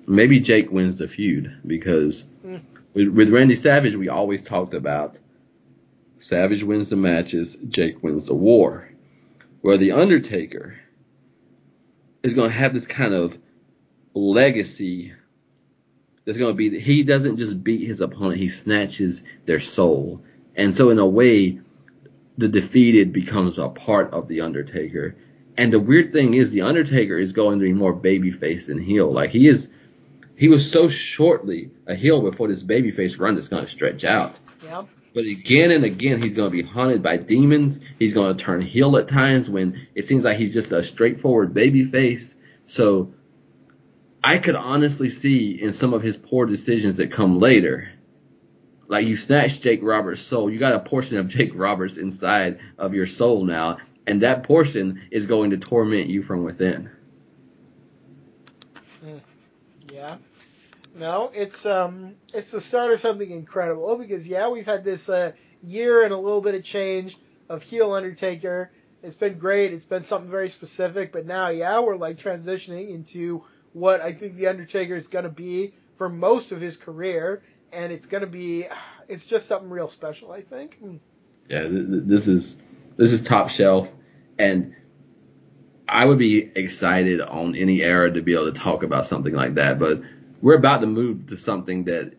maybe 0.07 0.39
Jake 0.39 0.71
wins 0.71 0.97
the 0.97 1.07
feud 1.07 1.59
because 1.65 2.23
mm. 2.45 2.61
with, 2.93 3.07
with 3.09 3.29
Randy 3.29 3.55
Savage, 3.55 3.95
we 3.95 4.09
always 4.09 4.41
talked 4.41 4.73
about 4.73 5.17
Savage 6.19 6.63
wins 6.63 6.89
the 6.89 6.95
matches, 6.95 7.57
Jake 7.69 8.03
wins 8.03 8.25
the 8.25 8.35
war. 8.35 8.89
Where 9.61 9.77
the 9.77 9.91
Undertaker 9.91 10.75
is 12.23 12.33
going 12.33 12.49
to 12.49 12.55
have 12.55 12.73
this 12.73 12.87
kind 12.87 13.13
of 13.13 13.37
legacy 14.13 15.13
that's 16.25 16.37
going 16.37 16.51
to 16.51 16.57
be 16.57 16.79
he 16.79 17.03
doesn't 17.03 17.37
just 17.37 17.63
beat 17.63 17.85
his 17.85 18.01
opponent, 18.01 18.39
he 18.39 18.49
snatches 18.49 19.23
their 19.45 19.59
soul. 19.59 20.23
And 20.55 20.75
so 20.75 20.89
in 20.89 20.99
a 20.99 21.05
way, 21.05 21.59
the 22.37 22.47
defeated 22.47 23.13
becomes 23.13 23.57
a 23.57 23.69
part 23.69 24.11
of 24.13 24.27
the 24.27 24.41
Undertaker. 24.41 25.15
And 25.57 25.71
the 25.71 25.79
weird 25.79 26.13
thing 26.13 26.33
is, 26.33 26.51
the 26.51 26.61
Undertaker 26.61 27.17
is 27.17 27.33
going 27.33 27.59
to 27.59 27.65
be 27.65 27.73
more 27.73 27.93
babyface 27.93 28.67
than 28.67 28.81
heel. 28.81 29.11
Like 29.11 29.31
he 29.31 29.47
is 29.47 29.69
he 30.37 30.47
was 30.47 30.69
so 30.69 30.87
shortly 30.87 31.69
a 31.85 31.93
heel 31.93 32.21
before 32.21 32.47
this 32.47 32.63
babyface 32.63 33.19
run 33.19 33.35
that's 33.35 33.47
going 33.47 33.63
to 33.63 33.69
stretch 33.69 34.03
out. 34.03 34.35
Yeah. 34.63 34.85
But 35.13 35.25
again 35.25 35.71
and 35.71 35.83
again, 35.83 36.21
he's 36.21 36.33
going 36.33 36.49
to 36.49 36.63
be 36.63 36.63
haunted 36.63 37.03
by 37.03 37.17
demons. 37.17 37.79
He's 37.99 38.13
going 38.13 38.35
to 38.35 38.43
turn 38.43 38.61
heel 38.61 38.97
at 38.97 39.07
times 39.07 39.49
when 39.49 39.87
it 39.93 40.05
seems 40.05 40.23
like 40.23 40.37
he's 40.37 40.53
just 40.53 40.71
a 40.71 40.81
straightforward 40.81 41.53
babyface. 41.53 42.35
So 42.65 43.13
I 44.23 44.37
could 44.37 44.55
honestly 44.55 45.09
see 45.09 45.61
in 45.61 45.73
some 45.73 45.93
of 45.93 46.01
his 46.01 46.15
poor 46.15 46.45
decisions 46.45 46.97
that 46.97 47.11
come 47.11 47.39
later, 47.39 47.89
like 48.91 49.07
you 49.07 49.15
snatched 49.15 49.63
Jake 49.63 49.79
Roberts' 49.81 50.21
soul. 50.21 50.51
You 50.51 50.59
got 50.59 50.75
a 50.75 50.79
portion 50.81 51.15
of 51.17 51.29
Jake 51.29 51.53
Roberts 51.55 51.95
inside 51.95 52.59
of 52.77 52.93
your 52.93 53.07
soul 53.07 53.45
now, 53.45 53.77
and 54.05 54.21
that 54.21 54.43
portion 54.43 55.01
is 55.09 55.25
going 55.25 55.51
to 55.51 55.57
torment 55.57 56.09
you 56.09 56.21
from 56.21 56.43
within. 56.43 56.89
Mm. 59.03 59.21
Yeah. 59.91 60.17
No, 60.93 61.31
it's 61.33 61.65
um, 61.65 62.15
it's 62.33 62.51
the 62.51 62.59
start 62.59 62.91
of 62.91 62.99
something 62.99 63.31
incredible 63.31 63.97
because 63.97 64.27
yeah, 64.27 64.49
we've 64.49 64.65
had 64.65 64.83
this 64.83 65.07
uh, 65.07 65.31
year 65.63 66.03
and 66.03 66.11
a 66.11 66.17
little 66.17 66.41
bit 66.41 66.55
of 66.55 66.63
change 66.65 67.17
of 67.47 67.63
heel 67.63 67.93
Undertaker. 67.93 68.71
It's 69.01 69.15
been 69.15 69.39
great. 69.39 69.73
It's 69.73 69.85
been 69.85 70.03
something 70.03 70.29
very 70.29 70.49
specific, 70.49 71.13
but 71.13 71.25
now 71.25 71.47
yeah, 71.47 71.79
we're 71.79 71.95
like 71.95 72.17
transitioning 72.17 72.89
into 72.89 73.45
what 73.71 74.01
I 74.01 74.11
think 74.11 74.35
the 74.35 74.47
Undertaker 74.47 74.95
is 74.95 75.07
going 75.07 75.23
to 75.23 75.31
be 75.31 75.73
for 75.95 76.09
most 76.09 76.51
of 76.51 76.59
his 76.59 76.75
career, 76.75 77.41
and 77.71 77.91
it's 77.91 78.07
going 78.07 78.21
to 78.21 78.27
be, 78.27 78.65
it's 79.07 79.25
just 79.25 79.47
something 79.47 79.69
real 79.69 79.87
special. 79.87 80.31
I 80.31 80.41
think. 80.41 80.77
Hmm. 80.77 80.97
Yeah, 81.49 81.67
this 81.69 82.27
is 82.27 82.55
this 82.97 83.11
is 83.11 83.21
top 83.21 83.49
shelf, 83.49 83.93
and 84.37 84.75
I 85.87 86.05
would 86.05 86.17
be 86.17 86.51
excited 86.55 87.19
on 87.19 87.55
any 87.55 87.81
era 87.83 88.11
to 88.11 88.21
be 88.21 88.33
able 88.33 88.51
to 88.51 88.59
talk 88.59 88.83
about 88.83 89.05
something 89.05 89.33
like 89.33 89.55
that, 89.55 89.77
but 89.77 90.01
we're 90.41 90.55
about 90.55 90.81
to 90.81 90.87
move 90.87 91.27
to 91.27 91.37
something 91.37 91.83
that 91.85 92.13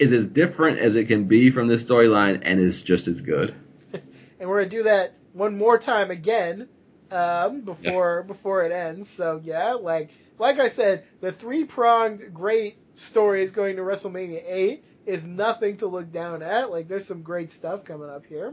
is 0.00 0.12
as 0.12 0.26
different 0.26 0.78
as 0.78 0.96
it 0.96 1.06
can 1.06 1.24
be 1.24 1.50
from 1.50 1.68
this 1.68 1.84
storyline 1.84 2.40
and 2.42 2.58
is 2.58 2.82
just 2.82 3.06
as 3.06 3.20
good. 3.20 3.54
and 3.92 4.48
we're 4.48 4.60
gonna 4.60 4.70
do 4.70 4.82
that 4.84 5.14
one 5.32 5.56
more 5.56 5.78
time 5.78 6.10
again 6.10 6.68
um, 7.10 7.60
before 7.60 8.22
yeah. 8.22 8.26
before 8.26 8.64
it 8.64 8.72
ends. 8.72 9.08
So 9.08 9.40
yeah, 9.44 9.74
like 9.74 10.10
like 10.38 10.58
I 10.58 10.68
said, 10.68 11.04
the 11.20 11.30
three 11.30 11.64
pronged 11.64 12.32
great 12.32 12.76
stories 13.00 13.52
going 13.52 13.76
to 13.76 13.82
WrestleMania 13.82 14.42
eight 14.46 14.84
is 15.06 15.26
nothing 15.26 15.78
to 15.78 15.86
look 15.86 16.10
down 16.10 16.42
at. 16.42 16.70
Like 16.70 16.88
there's 16.88 17.06
some 17.06 17.22
great 17.22 17.50
stuff 17.50 17.84
coming 17.84 18.10
up 18.10 18.26
here. 18.26 18.52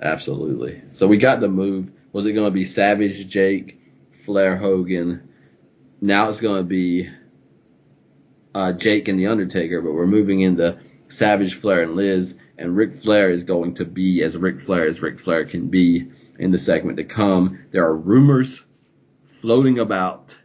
Absolutely. 0.00 0.82
So 0.94 1.06
we 1.06 1.18
got 1.18 1.40
the 1.40 1.48
move. 1.48 1.90
Was 2.12 2.24
it 2.24 2.32
going 2.32 2.46
to 2.46 2.54
be 2.54 2.64
Savage, 2.64 3.28
Jake, 3.28 3.80
Flair, 4.24 4.56
Hogan? 4.56 5.28
Now 6.00 6.28
it's 6.28 6.40
going 6.40 6.58
to 6.58 6.68
be 6.68 7.10
uh, 8.54 8.72
Jake 8.72 9.08
and 9.08 9.18
The 9.18 9.26
Undertaker, 9.26 9.82
but 9.82 9.92
we're 9.92 10.06
moving 10.06 10.40
into 10.40 10.78
Savage, 11.08 11.54
Flair, 11.54 11.82
and 11.82 11.96
Liz. 11.96 12.36
And 12.56 12.76
Ric 12.76 12.96
Flair 12.96 13.30
is 13.30 13.44
going 13.44 13.74
to 13.76 13.84
be 13.84 14.22
as 14.22 14.36
Ric 14.36 14.60
Flair 14.60 14.86
as 14.86 15.02
Ric 15.02 15.20
Flair 15.20 15.44
can 15.44 15.68
be 15.68 16.10
in 16.38 16.52
the 16.52 16.58
segment 16.58 16.98
to 16.98 17.04
come. 17.04 17.58
There 17.72 17.84
are 17.84 17.96
rumors 17.96 18.62
floating 19.40 19.80
about. 19.80 20.37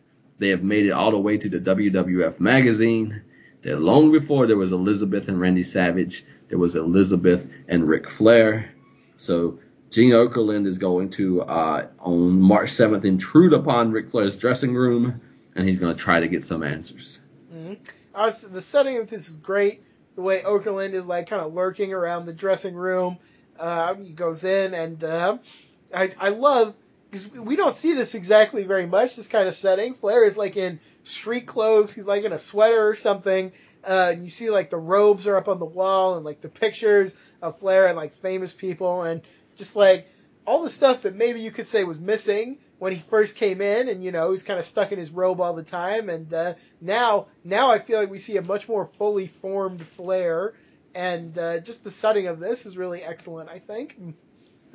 They 0.44 0.50
have 0.50 0.62
made 0.62 0.86
it 0.86 0.92
all 0.92 1.12
the 1.12 1.20
way 1.22 1.38
to 1.38 1.48
the 1.48 1.60
WWF 1.60 2.42
magazine. 2.42 3.22
That 3.62 3.80
long 3.80 4.12
before 4.12 4.46
there 4.46 4.58
was 4.58 4.74
Elizabeth 4.74 5.30
and 5.30 5.40
Randy 5.40 5.64
Savage, 5.64 6.26
there 6.50 6.58
was 6.58 6.76
Elizabeth 6.76 7.48
and 7.70 7.88
Ric 7.88 8.10
Flair. 8.10 8.70
So 9.16 9.60
Gene 9.90 10.12
Okerlund 10.12 10.68
is 10.68 10.78
going 10.78 11.12
to 11.12 11.44
uh, 11.44 11.88
on 11.98 12.42
March 12.42 12.72
7th 12.74 13.06
intrude 13.06 13.54
upon 13.54 13.94
Ric 13.94 14.12
Flair's 14.12 14.36
dressing 14.36 14.76
room, 14.76 15.22
and 15.56 15.66
he's 15.66 15.80
going 15.80 15.96
to 15.96 16.02
try 16.04 16.20
to 16.20 16.28
get 16.28 16.44
some 16.44 16.62
answers. 16.62 17.22
Mm-hmm. 17.56 17.76
Was, 18.14 18.42
the 18.42 18.62
setting 18.62 18.98
of 18.98 19.10
this 19.10 19.30
is 19.30 19.38
great. 19.38 19.82
The 20.16 20.24
way 20.24 20.42
Okerlund 20.42 20.92
is 20.92 21.08
like 21.08 21.30
kind 21.30 21.42
of 21.42 21.54
lurking 21.54 21.94
around 21.94 22.26
the 22.26 22.34
dressing 22.34 22.76
room. 22.76 23.18
Uh, 23.58 23.94
he 23.96 24.10
goes 24.10 24.44
in, 24.44 24.74
and 24.74 25.02
uh, 25.06 25.38
I, 25.96 26.10
I 26.20 26.30
love 26.30 26.76
because 27.14 27.30
we 27.30 27.56
don't 27.56 27.76
see 27.76 27.94
this 27.94 28.16
exactly 28.16 28.64
very 28.64 28.88
much. 28.88 29.16
This 29.16 29.28
kind 29.28 29.48
of 29.48 29.54
setting. 29.54 29.94
Flair 29.94 30.26
is 30.26 30.36
like 30.36 30.58
in 30.58 30.80
street 31.04 31.46
clothes. 31.46 31.94
He's 31.94 32.08
like 32.08 32.24
in 32.24 32.34
a 32.34 32.40
sweater 32.40 32.88
or 32.88 32.96
something. 32.96 33.52
Uh, 33.84 34.12
and 34.14 34.24
you 34.24 34.32
see 34.32 34.50
like 34.50 34.72
the 34.72 34.78
robes 34.78 35.28
are 35.28 35.36
up 35.36 35.48
on 35.48 35.60
the 35.60 35.66
wall 35.66 36.16
and 36.16 36.26
like 36.26 36.42
the 36.42 36.50
pictures 36.50 37.16
of 37.40 37.60
Flair 37.60 37.86
and 37.86 37.96
like 37.96 38.14
famous 38.14 38.52
people 38.52 39.04
and 39.04 39.22
just 39.56 39.76
like 39.76 40.08
all 40.48 40.64
the 40.64 40.70
stuff 40.70 41.04
that 41.04 41.14
maybe 41.14 41.40
you 41.40 41.52
could 41.52 41.68
say 41.68 41.84
was 41.84 42.00
missing 42.00 42.58
when 42.80 42.92
he 42.92 43.00
first 43.00 43.38
came 43.38 43.62
in, 43.62 43.88
and 43.88 44.04
you 44.04 44.12
know 44.12 44.32
he's 44.32 44.44
kind 44.44 44.60
of 44.60 44.66
stuck 44.66 44.92
in 44.92 45.00
his 45.00 45.12
robe 45.12 45.40
all 45.40 45.54
the 45.54 45.64
time. 45.64 46.10
And 46.10 46.34
uh, 46.34 46.56
now, 46.82 47.28
now 47.44 47.70
I 47.70 47.80
feel 47.80 48.00
like 48.00 48.10
we 48.10 48.20
see 48.20 48.36
a 48.38 48.42
much 48.42 48.68
more 48.68 48.86
fully 48.86 49.28
formed 49.28 49.82
Flair, 49.82 50.54
and 50.94 51.38
uh, 51.38 51.60
just 51.60 51.84
the 51.84 51.92
setting 51.92 52.28
of 52.28 52.40
this 52.40 52.66
is 52.66 52.76
really 52.76 53.02
excellent. 53.02 53.50
I 53.50 53.60
think. 53.60 53.98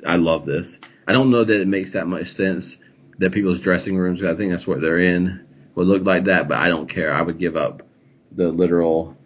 I 0.05 0.15
love 0.15 0.45
this. 0.45 0.79
I 1.07 1.13
don't 1.13 1.31
know 1.31 1.43
that 1.43 1.61
it 1.61 1.67
makes 1.67 1.93
that 1.93 2.07
much 2.07 2.29
sense 2.29 2.77
that 3.17 3.33
people's 3.33 3.59
dressing 3.59 3.97
rooms. 3.97 4.23
I 4.23 4.35
think 4.35 4.51
that's 4.51 4.67
what 4.67 4.81
they're 4.81 4.99
in 4.99 5.45
would 5.75 5.87
look 5.87 6.03
like 6.03 6.25
that, 6.25 6.47
but 6.47 6.57
I 6.57 6.67
don't 6.67 6.89
care. 6.89 7.13
I 7.13 7.21
would 7.21 7.39
give 7.39 7.55
up 7.55 7.83
the 8.31 8.49
literal 8.49 9.17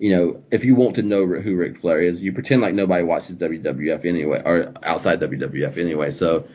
you 0.00 0.16
know, 0.16 0.42
if 0.50 0.64
you 0.64 0.74
want 0.74 0.94
to 0.96 1.02
know 1.02 1.26
who 1.26 1.56
Ric 1.56 1.76
Flair 1.76 2.00
is, 2.00 2.20
you 2.20 2.32
pretend 2.32 2.62
like 2.62 2.72
nobody 2.72 3.04
watches 3.04 3.36
WWF 3.36 4.06
anyway, 4.06 4.42
or 4.44 4.72
outside 4.82 5.20
WWF 5.20 5.76
anyway. 5.76 6.10
So 6.10 6.48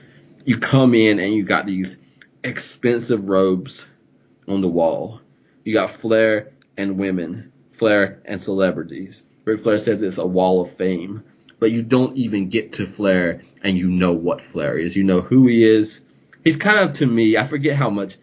you 0.46 0.58
come 0.58 0.96
in 0.96 1.20
and 1.20 1.32
you 1.32 1.44
got 1.44 1.68
these 1.68 1.98
expensive 2.44 3.30
robes 3.30 3.86
on 4.48 4.62
the 4.62 4.68
wall. 4.68 5.22
You 5.64 5.76
got 5.76 5.92
Flair 5.92 6.54
and 6.76 6.98
women, 6.98 7.52
Flair 7.72 8.20
and 8.26 8.42
celebrities. 8.42 9.22
Ric 9.46 9.60
Flair 9.60 9.78
says 9.78 10.02
it's 10.02 10.18
a 10.18 10.26
wall 10.26 10.62
of 10.62 10.76
fame, 10.76 11.24
but 11.60 11.72
you 11.72 11.84
don't 11.84 12.18
even 12.18 12.50
get 12.50 12.74
to 12.74 12.86
Flair 12.86 13.42
and 13.64 13.78
you 13.78 13.90
know 13.90 14.14
what 14.14 14.42
Flair 14.42 14.78
is. 14.78 14.96
You 14.96 15.04
know 15.04 15.22
who 15.22 15.48
he 15.48 15.66
is. 15.66 16.02
He's 16.44 16.58
kind 16.58 16.88
of 16.88 16.94
to 16.98 17.06
me. 17.06 17.38
I 17.38 17.46
forget 17.46 17.76
how 17.76 17.90
much. 17.90 18.18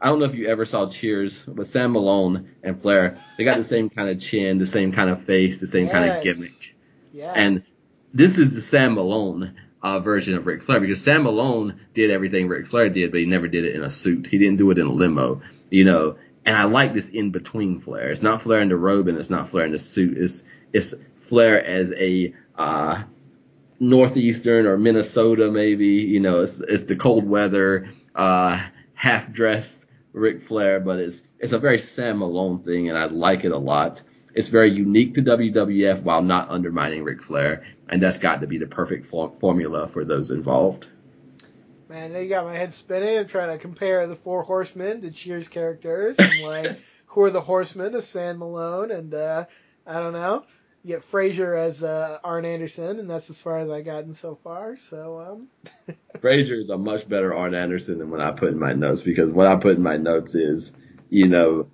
I 0.00 0.06
don't 0.06 0.18
know 0.18 0.26
if 0.26 0.34
you 0.34 0.48
ever 0.48 0.64
saw 0.66 0.88
Cheers, 0.88 1.42
but 1.46 1.66
Sam 1.66 1.92
Malone 1.92 2.50
and 2.62 2.80
Flair, 2.80 3.16
they 3.36 3.44
got 3.44 3.56
the 3.56 3.64
same 3.76 3.88
kind 3.88 4.08
of 4.08 4.20
chin, 4.20 4.58
the 4.58 4.66
same 4.66 4.92
kind 4.92 5.10
of 5.10 5.24
face, 5.24 5.58
the 5.58 5.66
same 5.66 5.88
kind 5.88 6.10
of 6.10 6.22
gimmick. 6.22 6.74
Yeah. 7.12 7.32
And 7.34 7.62
this 8.12 8.38
is 8.38 8.54
the 8.54 8.60
Sam 8.60 8.94
Malone 8.94 9.56
uh, 9.82 10.00
version 10.00 10.34
of 10.34 10.46
Ric 10.46 10.62
Flair 10.62 10.80
because 10.80 11.02
Sam 11.02 11.22
Malone 11.22 11.80
did 11.94 12.10
everything 12.10 12.48
Ric 12.48 12.66
Flair 12.66 12.88
did, 12.88 13.10
but 13.10 13.20
he 13.20 13.26
never 13.26 13.48
did 13.48 13.64
it 13.64 13.74
in 13.74 13.82
a 13.82 13.90
suit. 13.90 14.26
He 14.26 14.38
didn't 14.38 14.56
do 14.56 14.70
it 14.70 14.78
in 14.78 14.86
a 14.86 14.92
limo, 14.92 15.42
you 15.70 15.84
know. 15.84 16.16
And 16.44 16.56
I 16.56 16.64
like 16.64 16.94
this 16.94 17.08
in 17.08 17.30
between 17.30 17.80
Flair. 17.80 18.10
It's 18.10 18.22
not 18.22 18.42
Flair 18.42 18.60
in 18.60 18.68
the 18.68 18.76
robe 18.76 19.08
and 19.08 19.18
it's 19.18 19.30
not 19.30 19.50
Flair 19.50 19.66
in 19.66 19.72
the 19.72 19.78
suit. 19.78 20.16
It's 20.18 20.44
it's 20.72 20.94
Flair 21.20 21.64
as 21.64 21.92
a 21.92 22.34
uh, 22.56 23.02
northeastern 23.78 24.66
or 24.66 24.76
Minnesota 24.76 25.50
maybe. 25.50 25.86
You 25.86 26.20
know, 26.20 26.40
it's 26.40 26.60
it's 26.60 26.84
the 26.84 26.96
cold 26.96 27.28
weather, 27.28 27.88
uh, 28.14 28.62
half 28.94 29.32
dressed 29.32 29.86
Ric 30.12 30.42
Flair, 30.42 30.80
but 30.80 30.98
it's 30.98 31.22
it's 31.38 31.52
a 31.52 31.58
very 31.58 31.78
Sam 31.78 32.18
Malone 32.18 32.60
thing, 32.62 32.88
and 32.88 32.98
I 32.98 33.06
like 33.06 33.44
it 33.44 33.52
a 33.52 33.58
lot. 33.58 34.02
It's 34.34 34.48
very 34.48 34.70
unique 34.70 35.14
to 35.14 35.22
WWF 35.22 36.02
while 36.02 36.22
not 36.22 36.50
undermining 36.50 37.04
Ric 37.04 37.22
Flair, 37.22 37.64
and 37.88 38.02
that's 38.02 38.18
got 38.18 38.42
to 38.42 38.46
be 38.46 38.58
the 38.58 38.66
perfect 38.66 39.06
for- 39.06 39.32
formula 39.40 39.88
for 39.88 40.04
those 40.04 40.30
involved. 40.30 40.88
Man, 41.88 42.12
they 42.12 42.26
got 42.26 42.44
my 42.44 42.56
head 42.56 42.74
spinning. 42.74 43.18
I'm 43.18 43.26
trying 43.26 43.50
to 43.50 43.58
compare 43.58 44.06
the 44.06 44.16
four 44.16 44.42
horsemen 44.42 45.00
to 45.02 45.10
Cheers 45.10 45.48
characters 45.48 46.18
and 46.18 46.42
like 46.42 46.78
who 47.06 47.22
are 47.22 47.30
the 47.30 47.40
horsemen 47.40 47.94
of 47.94 48.02
Sam 48.02 48.38
Malone 48.38 48.90
and 48.90 49.14
uh 49.14 49.44
I 49.86 50.00
don't 50.00 50.12
know. 50.12 50.44
You 50.86 50.94
get 50.94 51.02
Frasier 51.02 51.58
as 51.58 51.82
uh 51.82 52.18
Arn 52.22 52.44
Anderson 52.44 53.00
and 53.00 53.10
that's 53.10 53.28
as 53.28 53.42
far 53.42 53.58
as 53.58 53.68
I've 53.68 53.84
gotten 53.84 54.14
so 54.14 54.36
far. 54.36 54.76
So 54.76 55.18
um 55.18 55.48
Frasier 56.18 56.60
is 56.60 56.68
a 56.70 56.78
much 56.78 57.08
better 57.08 57.34
Arn 57.34 57.56
Anderson 57.56 57.98
than 57.98 58.08
what 58.08 58.20
I 58.20 58.30
put 58.30 58.50
in 58.50 58.58
my 58.60 58.72
notes 58.72 59.02
because 59.02 59.28
what 59.28 59.48
I 59.48 59.56
put 59.56 59.76
in 59.76 59.82
my 59.82 59.96
notes 59.96 60.36
is, 60.36 60.70
you 61.10 61.26
know, 61.26 61.66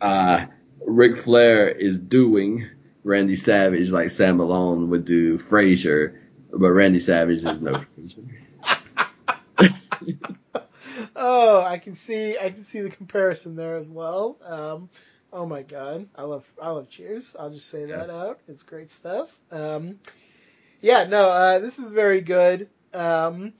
uh, 0.00 0.46
Ric 0.80 1.18
Flair 1.18 1.68
is 1.68 1.98
doing 1.98 2.66
Randy 3.02 3.36
Savage 3.36 3.90
like 3.90 4.10
Sam 4.10 4.38
Malone 4.38 4.88
would 4.88 5.04
do 5.04 5.36
Frasier, 5.36 6.18
but 6.50 6.70
Randy 6.70 7.00
Savage 7.00 7.44
is 7.44 7.60
no 7.60 7.72
Frasier. 7.74 8.30
Oh, 11.16 11.62
I 11.62 11.78
can 11.78 11.92
see 11.92 12.38
I 12.38 12.50
can 12.50 12.62
see 12.62 12.80
the 12.80 12.90
comparison 12.90 13.56
there 13.56 13.76
as 13.76 13.90
well. 13.90 14.38
Um 14.42 14.88
oh 15.34 15.44
my 15.44 15.62
god. 15.62 16.08
I 16.14 16.22
love 16.22 16.50
I 16.62 16.70
love 16.70 16.88
Cheers. 16.88 17.36
I'll 17.38 17.50
just 17.50 17.68
say 17.68 17.84
that 17.86 18.08
out. 18.08 18.40
It's 18.48 18.62
great 18.62 18.90
stuff. 18.90 19.38
Um 19.50 19.98
yeah, 20.80 21.04
no, 21.04 21.28
uh 21.28 21.58
this 21.58 21.78
is 21.78 21.90
very 21.90 22.22
good. 22.22 22.70
Um 22.94 23.52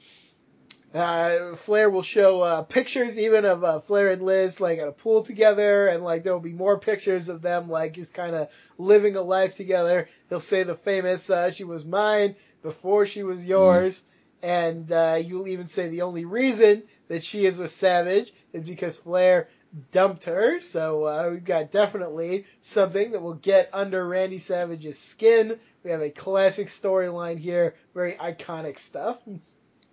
uh, 0.95 1.57
Flair 1.57 1.91
will 1.91 2.03
show 2.03 2.41
uh, 2.41 2.63
pictures 2.63 3.19
even 3.19 3.45
of 3.45 3.65
uh, 3.65 3.81
Flair 3.81 4.11
and 4.11 4.23
Liz 4.23 4.61
like 4.61 4.79
at 4.79 4.87
a 4.87 4.93
pool 4.93 5.25
together, 5.25 5.89
and 5.89 6.05
like 6.05 6.23
there 6.23 6.33
will 6.33 6.41
be 6.41 6.53
more 6.53 6.79
pictures 6.79 7.29
of 7.29 7.43
them 7.43 7.69
like 7.69 7.95
just 7.95 8.15
kind 8.15 8.37
of 8.37 8.49
living 8.79 9.17
a 9.17 9.23
life 9.23 9.57
together. 9.57 10.09
He'll 10.29 10.39
say 10.39 10.63
the 10.63 10.77
famous 10.77 11.29
uh, 11.29 11.51
"She 11.51 11.65
was 11.65 11.85
mine 11.85 12.37
before 12.63 13.07
she 13.07 13.25
was 13.25 13.45
yours," 13.45 14.05
and 14.41 14.91
uh, 14.93 15.19
you'll 15.21 15.49
even 15.49 15.67
say 15.67 15.89
the 15.89 16.03
only 16.03 16.27
reason 16.27 16.85
that 17.09 17.25
she 17.25 17.45
is 17.45 17.59
with 17.59 17.73
Savage 17.73 18.33
is 18.53 18.63
because 18.63 18.97
Flair 18.97 19.49
dumped 19.91 20.25
her. 20.25 20.61
So 20.61 21.05
uh, 21.05 21.29
we've 21.33 21.45
got 21.45 21.71
definitely 21.71 22.47
something 22.61 23.13
that 23.13 23.23
will 23.23 23.35
get 23.35 23.71
under 23.73 24.07
Randy 24.07 24.39
Savage's 24.39 24.99
skin. 24.99 25.59
We 25.83 25.91
have 25.91 26.01
a 26.01 26.11
classic 26.11 26.69
storyline 26.69 27.39
here, 27.39 27.75
very 27.95 28.15
iconic 28.15 28.79
stuff. 28.79 29.19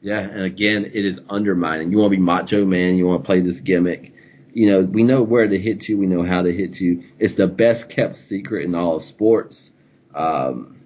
Yeah, 0.02 0.20
and 0.20 0.42
again, 0.42 0.86
it 0.86 1.06
is 1.06 1.22
undermining. 1.30 1.92
You 1.92 1.98
want 1.98 2.12
to 2.12 2.18
be 2.18 2.24
macho 2.24 2.66
man, 2.66 2.96
you 2.96 3.06
want 3.06 3.24
to 3.24 3.26
play 3.26 3.42
this 3.42 3.60
gimmick. 3.60 4.14
You 4.54 4.70
know, 4.70 4.82
we 4.82 5.04
know 5.04 5.24
where 5.24 5.48
to 5.48 5.58
hit 5.58 5.88
you, 5.88 5.98
we 5.98 6.08
know 6.08 6.24
how 6.24 6.42
to 6.42 6.52
hit 6.52 6.80
you. 6.80 7.04
It's 7.20 7.36
the 7.36 7.48
best 7.48 7.90
kept 7.90 8.16
secret 8.16 8.66
in 8.66 8.76
all 8.76 8.98
of 8.98 9.04
sports. 9.04 9.72
Um, 10.14 10.78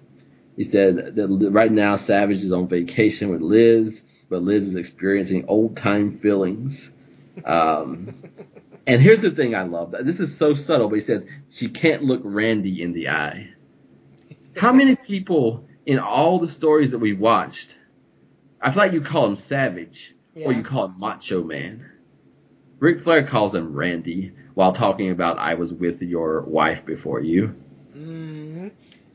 he 0.56 0.64
said 0.64 1.16
that 1.16 1.28
right 1.50 1.72
now 1.72 1.96
Savage 1.96 2.42
is 2.42 2.52
on 2.52 2.68
vacation 2.68 3.30
with 3.30 3.42
Liz, 3.42 4.02
but 4.28 4.42
Liz 4.42 4.68
is 4.68 4.74
experiencing 4.74 5.46
old 5.48 5.76
time 5.76 6.18
feelings. 6.18 6.90
Um, 7.44 8.22
and 8.86 9.00
here's 9.02 9.20
the 9.20 9.30
thing 9.30 9.54
I 9.54 9.62
love. 9.62 9.94
This 10.02 10.20
is 10.20 10.36
so 10.36 10.54
subtle, 10.54 10.88
but 10.88 10.96
he 10.96 11.00
says 11.00 11.26
she 11.50 11.68
can't 11.68 12.02
look 12.02 12.20
Randy 12.24 12.82
in 12.82 12.92
the 12.92 13.08
eye. 13.08 13.50
How 14.56 14.72
many 14.72 14.96
people 14.96 15.66
in 15.84 15.98
all 15.98 16.38
the 16.38 16.48
stories 16.48 16.92
that 16.92 16.98
we've 16.98 17.20
watched 17.20 17.76
I 18.60 18.70
feel 18.70 18.82
like 18.84 18.92
you 18.92 19.00
call 19.02 19.26
him 19.26 19.36
Savage 19.36 20.14
Yeah. 20.34 20.46
or 20.46 20.52
you 20.52 20.62
call 20.62 20.86
him 20.86 20.98
Macho 20.98 21.42
Man. 21.44 21.90
Ric 22.78 23.00
Flair 23.00 23.22
calls 23.24 23.54
him 23.54 23.74
Randy 23.74 24.32
while 24.54 24.72
talking 24.72 25.10
about 25.10 25.38
I 25.38 25.54
was 25.54 25.72
with 25.72 26.02
your 26.02 26.40
wife 26.42 26.84
before 26.84 27.20
you. 27.20 27.54
hmm 27.92 28.68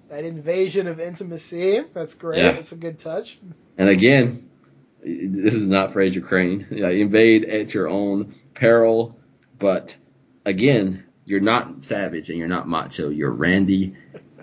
That 0.09 0.25
invasion 0.25 0.87
of 0.87 0.99
intimacy. 0.99 1.81
That's 1.93 2.13
great. 2.13 2.37
Yeah. 2.39 2.51
That's 2.53 2.71
a 2.71 2.75
good 2.77 2.99
touch. 2.99 3.39
And 3.77 3.89
again, 3.89 4.49
this 5.03 5.53
is 5.55 5.63
not 5.63 5.93
Frasier 5.93 6.23
Crane. 6.23 6.67
Yeah, 6.69 6.89
invade 6.89 7.45
at 7.45 7.73
your 7.73 7.87
own 7.87 8.35
peril, 8.53 9.17
but 9.61 9.95
again, 10.43 11.05
you're 11.23 11.39
not 11.39 11.85
Savage 11.85 12.29
and 12.29 12.37
you're 12.37 12.47
not 12.47 12.67
Macho. 12.67 13.09
You're 13.09 13.31
Randy, 13.31 13.95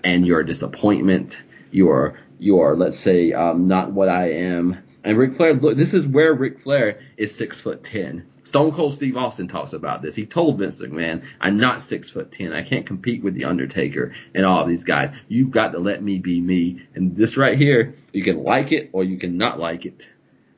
and 0.03 0.25
you're 0.25 0.39
a 0.39 0.45
disappointment. 0.45 1.39
You're 1.69 2.19
you're 2.39 2.75
let's 2.75 2.97
say 2.97 3.33
um, 3.33 3.67
not 3.67 3.91
what 3.91 4.09
I 4.09 4.31
am. 4.31 4.81
And 5.03 5.17
Ric 5.17 5.35
Flair, 5.35 5.53
look, 5.53 5.77
this 5.77 5.93
is 5.93 6.07
where 6.07 6.33
Ric 6.33 6.59
Flair 6.59 7.01
is 7.17 7.35
six 7.35 7.61
foot 7.61 7.83
ten. 7.83 8.25
Stone 8.43 8.71
Cold 8.71 8.93
Steve 8.93 9.15
Austin 9.15 9.47
talks 9.47 9.73
about 9.73 10.01
this. 10.01 10.15
He 10.15 10.25
told 10.25 10.57
Vince 10.57 10.79
McMahon, 10.79 11.23
"I'm 11.39 11.57
not 11.57 11.81
six 11.81 12.09
foot 12.09 12.31
ten. 12.31 12.53
I 12.53 12.63
can't 12.63 12.85
compete 12.85 13.23
with 13.23 13.35
the 13.35 13.45
Undertaker 13.45 14.13
and 14.33 14.45
all 14.45 14.65
these 14.65 14.83
guys. 14.83 15.13
You've 15.27 15.51
got 15.51 15.73
to 15.73 15.79
let 15.79 16.01
me 16.01 16.17
be 16.17 16.41
me." 16.41 16.81
And 16.95 17.15
this 17.15 17.37
right 17.37 17.57
here, 17.57 17.93
you 18.13 18.23
can 18.23 18.43
like 18.43 18.71
it 18.71 18.89
or 18.93 19.03
you 19.03 19.17
can 19.17 19.37
not 19.37 19.59
like 19.59 19.85
it, 19.85 20.09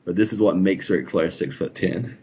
but 0.04 0.16
this 0.16 0.32
is 0.32 0.40
what 0.40 0.56
makes 0.56 0.88
Ric 0.88 1.10
Flair 1.10 1.30
six 1.30 1.56
foot 1.56 1.74
ten. 1.74 2.16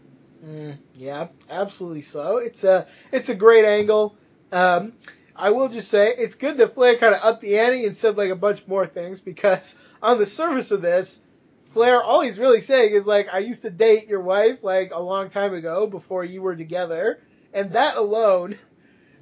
Mm, 0.50 0.78
yeah, 0.94 1.28
absolutely 1.48 2.02
so. 2.02 2.38
It's 2.38 2.64
a 2.64 2.86
it's 3.12 3.28
a 3.28 3.34
great 3.34 3.64
angle. 3.64 4.16
Um, 4.50 4.94
I 5.36 5.50
will 5.50 5.68
just 5.68 5.88
say 5.88 6.08
it's 6.08 6.34
good 6.34 6.56
that 6.58 6.72
Flair 6.72 6.96
kind 6.96 7.14
of 7.14 7.20
upped 7.22 7.40
the 7.40 7.58
ante 7.58 7.86
and 7.86 7.96
said 7.96 8.16
like 8.16 8.30
a 8.30 8.36
bunch 8.36 8.66
more 8.66 8.86
things 8.86 9.20
because 9.20 9.78
on 10.02 10.18
the 10.18 10.26
surface 10.26 10.72
of 10.72 10.82
this, 10.82 11.20
Flair 11.66 12.02
all 12.02 12.20
he's 12.20 12.40
really 12.40 12.60
saying 12.60 12.92
is 12.92 13.06
like 13.06 13.28
I 13.32 13.38
used 13.38 13.62
to 13.62 13.70
date 13.70 14.08
your 14.08 14.22
wife 14.22 14.64
like 14.64 14.90
a 14.92 15.00
long 15.00 15.28
time 15.30 15.54
ago 15.54 15.86
before 15.86 16.24
you 16.24 16.42
were 16.42 16.56
together, 16.56 17.22
and 17.52 17.72
that 17.72 17.96
alone. 17.96 18.56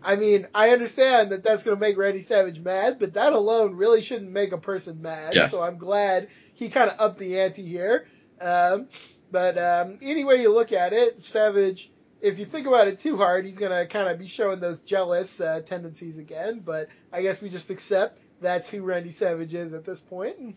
I 0.01 0.15
mean, 0.15 0.47
I 0.55 0.71
understand 0.71 1.33
that 1.33 1.43
that's 1.43 1.65
going 1.65 1.77
to 1.77 1.81
make 1.81 1.99
Randy 1.99 2.21
Savage 2.21 2.61
mad, 2.61 3.01
but 3.01 3.15
that 3.15 3.33
alone 3.33 3.75
really 3.75 4.01
shouldn't 4.01 4.31
make 4.31 4.53
a 4.53 4.59
person 4.59 5.03
mad. 5.03 5.35
Yes. 5.35 5.51
So 5.51 5.61
I'm 5.61 5.77
glad 5.77 6.29
he 6.55 6.69
kind 6.69 6.89
of 6.89 7.01
upped 7.01 7.19
the 7.19 7.41
ante 7.41 7.65
here. 7.65 8.07
Um, 8.41 8.87
but 9.31 9.59
um, 9.59 9.99
any 10.03 10.25
way 10.25 10.43
you 10.43 10.53
look 10.53 10.73
at 10.73 10.93
it, 10.93 11.23
Savage, 11.23 11.91
if 12.21 12.39
you 12.39 12.45
think 12.45 12.67
about 12.67 12.89
it 12.89 12.99
too 12.99 13.17
hard, 13.17 13.45
he's 13.45 13.59
going 13.59 13.73
to 13.73 13.87
kind 13.87 14.09
of 14.09 14.19
be 14.19 14.27
showing 14.27 14.61
those 14.61 14.79
jealous 14.81 15.41
uh, 15.41 15.61
tendencies 15.65 16.19
again. 16.19 16.61
But 16.65 16.89
I 17.13 17.23
guess 17.23 17.41
we 17.41 17.49
just 17.49 17.71
accept 17.71 18.19
that's 18.41 18.71
who 18.71 18.83
Randy 18.83 19.11
Savage 19.11 19.55
is 19.55 19.75
at 19.75 19.85
this 19.85 20.01
point. 20.01 20.57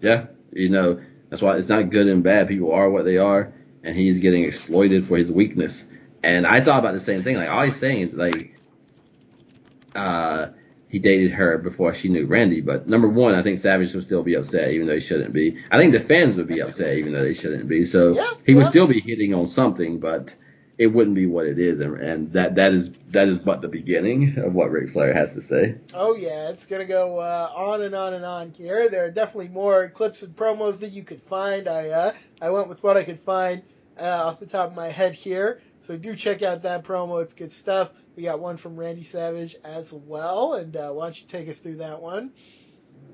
Yeah, 0.00 0.26
you 0.52 0.68
know 0.68 1.00
that's 1.30 1.42
why 1.42 1.56
it's 1.56 1.68
not 1.68 1.90
good 1.90 2.06
and 2.06 2.22
bad. 2.22 2.48
People 2.48 2.72
are 2.72 2.90
what 2.90 3.04
they 3.04 3.18
are, 3.18 3.52
and 3.82 3.96
he's 3.96 4.18
getting 4.18 4.44
exploited 4.44 5.06
for 5.06 5.16
his 5.16 5.30
weakness. 5.30 5.92
And 6.22 6.46
I 6.46 6.60
thought 6.60 6.78
about 6.78 6.94
the 6.94 7.00
same 7.00 7.22
thing. 7.22 7.36
Like 7.36 7.48
all 7.48 7.64
he's 7.64 7.76
saying 7.76 8.08
is 8.08 8.14
like, 8.14 8.56
uh, 9.94 10.48
he 10.94 11.00
dated 11.00 11.32
her 11.32 11.58
before 11.58 11.92
she 11.92 12.08
knew 12.08 12.24
Randy. 12.24 12.60
But 12.60 12.86
number 12.86 13.08
one, 13.08 13.34
I 13.34 13.42
think 13.42 13.58
Savage 13.58 13.92
would 13.94 14.04
still 14.04 14.22
be 14.22 14.34
upset, 14.34 14.70
even 14.70 14.86
though 14.86 14.94
he 14.94 15.00
shouldn't 15.00 15.32
be. 15.32 15.60
I 15.72 15.76
think 15.76 15.92
the 15.92 15.98
fans 15.98 16.36
would 16.36 16.46
be 16.46 16.60
upset, 16.60 16.98
even 16.98 17.12
though 17.12 17.24
they 17.24 17.34
shouldn't 17.34 17.66
be. 17.66 17.84
So 17.84 18.14
Yeah, 18.14 18.30
he 18.46 18.54
would 18.54 18.66
still 18.66 18.86
be 18.86 19.00
hitting 19.00 19.34
on 19.34 19.48
something, 19.48 19.98
but 19.98 20.32
it 20.78 20.86
wouldn't 20.86 21.16
be 21.16 21.26
what 21.26 21.46
it 21.46 21.58
is. 21.58 21.80
And, 21.80 21.96
and 21.96 22.32
that 22.34 22.54
that 22.54 22.74
is 22.74 22.92
that 23.08 23.26
is 23.26 23.40
but 23.40 23.60
the 23.60 23.66
beginning 23.66 24.38
of 24.38 24.54
what 24.54 24.70
Ric 24.70 24.92
Flair 24.92 25.12
has 25.12 25.34
to 25.34 25.42
say. 25.42 25.74
Oh 25.92 26.14
yeah, 26.14 26.50
it's 26.50 26.64
gonna 26.64 26.84
go 26.84 27.18
uh, 27.18 27.50
on 27.52 27.82
and 27.82 27.96
on 27.96 28.14
and 28.14 28.24
on 28.24 28.52
here. 28.52 28.88
There 28.88 29.04
are 29.04 29.10
definitely 29.10 29.48
more 29.48 29.88
clips 29.88 30.22
and 30.22 30.36
promos 30.36 30.78
that 30.78 30.92
you 30.92 31.02
could 31.02 31.22
find. 31.22 31.66
I 31.66 31.88
uh, 31.88 32.12
I 32.40 32.50
went 32.50 32.68
with 32.68 32.84
what 32.84 32.96
I 32.96 33.02
could 33.02 33.18
find 33.18 33.64
uh, 33.98 34.26
off 34.26 34.38
the 34.38 34.46
top 34.46 34.70
of 34.70 34.76
my 34.76 34.90
head 34.90 35.14
here. 35.14 35.60
So 35.84 35.98
do 35.98 36.16
check 36.16 36.40
out 36.40 36.62
that 36.62 36.82
promo. 36.84 37.22
It's 37.22 37.34
good 37.34 37.52
stuff. 37.52 37.90
We 38.16 38.22
got 38.22 38.40
one 38.40 38.56
from 38.56 38.78
Randy 38.78 39.02
Savage 39.02 39.54
as 39.62 39.92
well. 39.92 40.54
And 40.54 40.74
uh, 40.74 40.92
why 40.92 41.04
don't 41.04 41.20
you 41.20 41.26
take 41.26 41.46
us 41.46 41.58
through 41.58 41.76
that 41.76 42.00
one? 42.00 42.32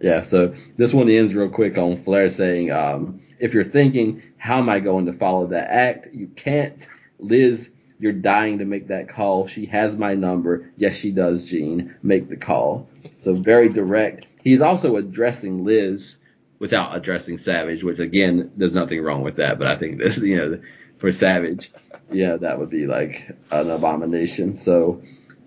Yeah, 0.00 0.20
so 0.20 0.54
this 0.76 0.94
one 0.94 1.10
ends 1.10 1.34
real 1.34 1.48
quick 1.48 1.76
on 1.76 1.96
Flair 1.96 2.28
saying, 2.28 2.70
um, 2.70 3.22
if 3.40 3.54
you're 3.54 3.64
thinking, 3.64 4.22
how 4.36 4.58
am 4.58 4.68
I 4.68 4.78
going 4.78 5.06
to 5.06 5.12
follow 5.12 5.48
that 5.48 5.68
act? 5.68 6.14
You 6.14 6.28
can't. 6.28 6.86
Liz, 7.18 7.70
you're 7.98 8.12
dying 8.12 8.58
to 8.60 8.64
make 8.64 8.86
that 8.86 9.08
call. 9.08 9.48
She 9.48 9.66
has 9.66 9.96
my 9.96 10.14
number. 10.14 10.70
Yes, 10.76 10.94
she 10.94 11.10
does, 11.10 11.44
Gene. 11.44 11.96
Make 12.04 12.28
the 12.28 12.36
call. 12.36 12.88
So 13.18 13.34
very 13.34 13.68
direct. 13.68 14.28
He's 14.44 14.60
also 14.60 14.94
addressing 14.94 15.64
Liz 15.64 16.18
without 16.60 16.96
addressing 16.96 17.38
Savage, 17.38 17.82
which 17.82 17.98
again, 17.98 18.52
there's 18.56 18.72
nothing 18.72 19.02
wrong 19.02 19.22
with 19.22 19.36
that, 19.36 19.58
but 19.58 19.66
I 19.66 19.76
think 19.76 19.98
this, 19.98 20.18
you 20.22 20.36
know, 20.36 20.60
for 21.00 21.10
Savage, 21.10 21.72
yeah, 22.12 22.36
that 22.36 22.58
would 22.58 22.70
be 22.70 22.86
like 22.86 23.30
an 23.50 23.70
abomination. 23.70 24.56
So 24.56 25.02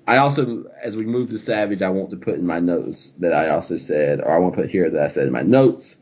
I 0.07 0.17
also, 0.17 0.65
as 0.81 0.97
we 0.97 1.05
move 1.05 1.29
to 1.29 1.39
Savage, 1.39 1.81
I 1.81 1.89
want 1.89 2.09
to 2.09 2.17
put 2.17 2.35
in 2.35 2.45
my 2.45 2.59
notes 2.59 3.13
that 3.19 3.33
I 3.33 3.49
also 3.49 3.77
said, 3.77 4.19
or 4.19 4.35
I 4.35 4.39
want 4.39 4.55
to 4.55 4.61
put 4.61 4.71
here 4.71 4.89
that 4.89 5.01
I 5.01 5.07
said 5.07 5.27
in 5.27 5.33
my 5.33 5.43
notes. 5.43 5.97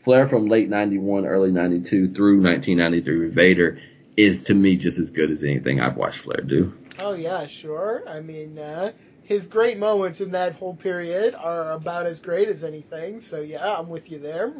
Flair 0.00 0.28
from 0.28 0.46
late 0.46 0.68
91, 0.68 1.26
early 1.26 1.50
92 1.50 2.12
through 2.12 2.42
1993 2.42 3.18
with 3.18 3.34
Vader 3.34 3.80
is 4.16 4.42
to 4.42 4.54
me 4.54 4.76
just 4.76 4.98
as 4.98 5.10
good 5.10 5.30
as 5.30 5.44
anything 5.44 5.80
I've 5.80 5.96
watched 5.96 6.20
Flair 6.20 6.42
do. 6.44 6.76
Oh 6.98 7.14
yeah, 7.14 7.46
sure. 7.46 8.02
I 8.08 8.20
mean, 8.20 8.58
uh, 8.58 8.92
his 9.22 9.46
great 9.46 9.78
moments 9.78 10.20
in 10.20 10.32
that 10.32 10.54
whole 10.54 10.74
period 10.74 11.34
are 11.34 11.72
about 11.72 12.06
as 12.06 12.18
great 12.18 12.48
as 12.48 12.64
anything. 12.64 13.20
So 13.20 13.40
yeah, 13.40 13.78
I'm 13.78 13.88
with 13.88 14.10
you 14.10 14.18
there. 14.18 14.52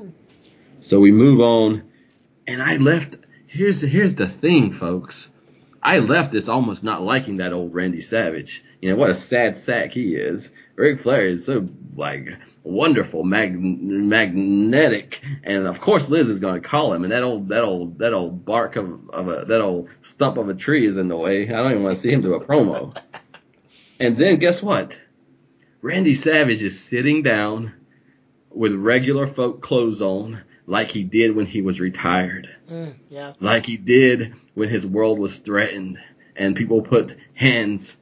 So 0.81 1.01
we 1.01 1.11
move 1.11 1.41
on, 1.41 1.83
and 2.47 2.63
I 2.63 2.77
left. 2.77 3.17
Here's 3.49 3.81
here's 3.81 4.15
the 4.15 4.29
thing, 4.29 4.73
folks. 4.73 5.31
I 5.83 6.01
left 6.01 6.33
this 6.33 6.49
almost 6.49 6.85
not 6.85 7.03
liking 7.03 7.39
that 7.39 7.55
old 7.55 7.75
Randy 7.75 8.03
Savage. 8.03 8.63
You 8.83 8.91
know 8.91 8.97
what 8.97 9.09
a 9.09 9.15
sad 9.15 9.57
sack 9.57 9.93
he 9.93 10.15
is. 10.15 10.51
Ric 10.77 11.01
Flair 11.01 11.29
is 11.29 11.47
so 11.47 11.67
like 11.97 12.37
wonderful, 12.63 13.25
mag- 13.25 13.59
magnetic, 13.59 15.23
and 15.45 15.67
of 15.67 15.81
course 15.81 16.11
Liz 16.11 16.29
is 16.29 16.41
going 16.41 16.61
to 16.61 16.69
call 16.69 16.93
him. 16.93 17.05
And 17.05 17.13
that 17.13 17.23
old 17.23 17.49
that 17.49 17.65
old 17.65 17.99
that 18.01 18.13
old 18.13 18.45
bark 18.45 18.77
of, 18.77 19.09
of 19.09 19.29
a 19.29 19.47
that 19.47 19.63
old 19.63 19.89
stump 20.03 20.37
of 20.37 20.51
a 20.51 20.55
tree 20.55 20.87
is 20.87 20.99
in 20.99 21.09
the 21.09 21.17
way. 21.17 21.49
I 21.49 21.53
don't 21.53 21.71
even 21.71 21.85
want 21.85 21.97
to 21.97 22.03
see 22.03 22.13
him 22.13 22.21
do 22.21 22.35
a 22.35 22.45
promo. 22.45 22.95
And 23.99 24.19
then 24.19 24.37
guess 24.37 24.63
what? 24.63 24.99
Randy 25.81 26.15
Savage 26.15 26.63
is 26.63 26.79
sitting 26.79 27.23
down 27.23 27.73
with 28.51 28.75
regular 28.75 29.27
folk 29.27 29.63
clothes 29.63 30.03
on, 30.03 30.43
like 30.69 30.91
he 30.91 31.03
did 31.03 31.35
when 31.35 31.47
he 31.47 31.63
was 31.63 31.81
retired. 31.81 32.55
Mm, 32.71 32.95
yeah. 33.09 33.33
Like 33.41 33.65
he 33.65 33.79
did 33.79 34.35
when 34.55 34.69
his 34.69 34.87
world 34.87 35.19
was 35.19 35.39
threatened 35.39 35.99
and 36.37 36.55
people 36.55 36.83
put 36.83 37.17
hands 37.33 37.97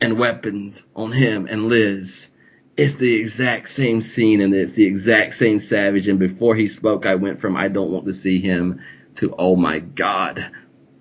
and 0.00 0.16
weapons 0.16 0.84
on 0.94 1.10
him 1.10 1.46
and 1.50 1.68
Liz. 1.68 2.28
It's 2.76 2.94
the 2.94 3.16
exact 3.16 3.68
same 3.68 4.00
scene 4.00 4.40
and 4.40 4.54
it's 4.54 4.72
the 4.72 4.84
exact 4.84 5.34
same 5.34 5.58
Savage. 5.58 6.06
And 6.06 6.20
before 6.20 6.54
he 6.54 6.68
spoke, 6.68 7.04
I 7.04 7.16
went 7.16 7.40
from 7.40 7.56
I 7.56 7.66
don't 7.66 7.90
want 7.90 8.06
to 8.06 8.14
see 8.14 8.40
him 8.40 8.80
to 9.16 9.34
oh 9.36 9.56
my 9.56 9.80
God, 9.80 10.52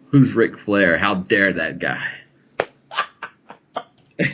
who's 0.07 0.33
Ric 0.33 0.57
Flair? 0.57 0.97
How 0.97 1.13
dare 1.13 1.53
that 1.53 1.77
guy? 1.77 2.11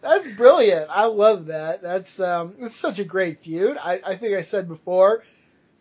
That's 0.00 0.26
brilliant. 0.26 0.88
I 0.88 1.04
love 1.04 1.46
that. 1.46 1.82
That's 1.82 2.18
um, 2.18 2.56
it's 2.60 2.74
such 2.74 2.98
a 2.98 3.04
great 3.04 3.40
feud. 3.40 3.76
I, 3.76 4.00
I 4.04 4.16
think 4.16 4.34
I 4.34 4.40
said 4.40 4.68
before, 4.68 5.22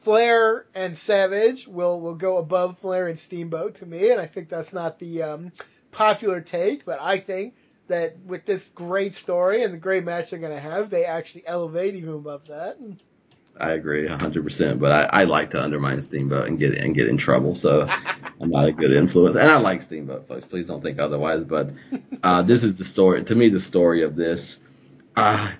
Flair 0.05 0.67
and 0.75 0.95
Savage 0.95 1.67
will 1.67 1.99
will 1.99 2.13
go 2.13 2.37
above 2.37 2.77
Flair 2.77 3.07
and 3.07 3.17
Steamboat 3.17 3.73
to 3.75 3.87
me, 3.87 4.11
and 4.11 4.21
I 4.21 4.27
think 4.27 4.49
that's 4.49 4.71
not 4.71 4.99
the 4.99 5.23
um, 5.23 5.51
popular 5.91 6.41
take, 6.41 6.85
but 6.85 7.01
I 7.01 7.17
think 7.17 7.55
that 7.87 8.19
with 8.19 8.45
this 8.45 8.69
great 8.69 9.15
story 9.15 9.63
and 9.63 9.73
the 9.73 9.79
great 9.79 10.03
match 10.03 10.29
they're 10.29 10.37
going 10.37 10.53
to 10.53 10.59
have, 10.59 10.91
they 10.91 11.05
actually 11.05 11.47
elevate 11.47 11.95
even 11.95 12.13
above 12.13 12.45
that. 12.49 12.77
I 13.59 13.71
agree 13.71 14.07
100%, 14.07 14.79
but 14.79 14.91
I, 14.91 15.21
I 15.21 15.23
like 15.23 15.49
to 15.51 15.63
undermine 15.63 15.99
Steamboat 16.03 16.49
and 16.49 16.59
get 16.59 16.75
and 16.75 16.93
get 16.93 17.07
in 17.07 17.17
trouble, 17.17 17.55
so 17.55 17.87
I'm 18.39 18.51
not 18.51 18.67
a 18.67 18.71
good 18.71 18.91
influence. 18.91 19.35
And 19.35 19.49
I 19.49 19.57
like 19.57 19.81
Steamboat, 19.81 20.27
folks. 20.27 20.45
Please 20.45 20.67
don't 20.67 20.83
think 20.83 20.99
otherwise. 20.99 21.45
But 21.45 21.71
uh, 22.21 22.43
this 22.43 22.63
is 22.63 22.75
the 22.75 22.85
story. 22.85 23.23
To 23.23 23.33
me, 23.33 23.49
the 23.49 23.59
story 23.59 24.03
of 24.03 24.15
this, 24.15 24.59
uh, 25.15 25.51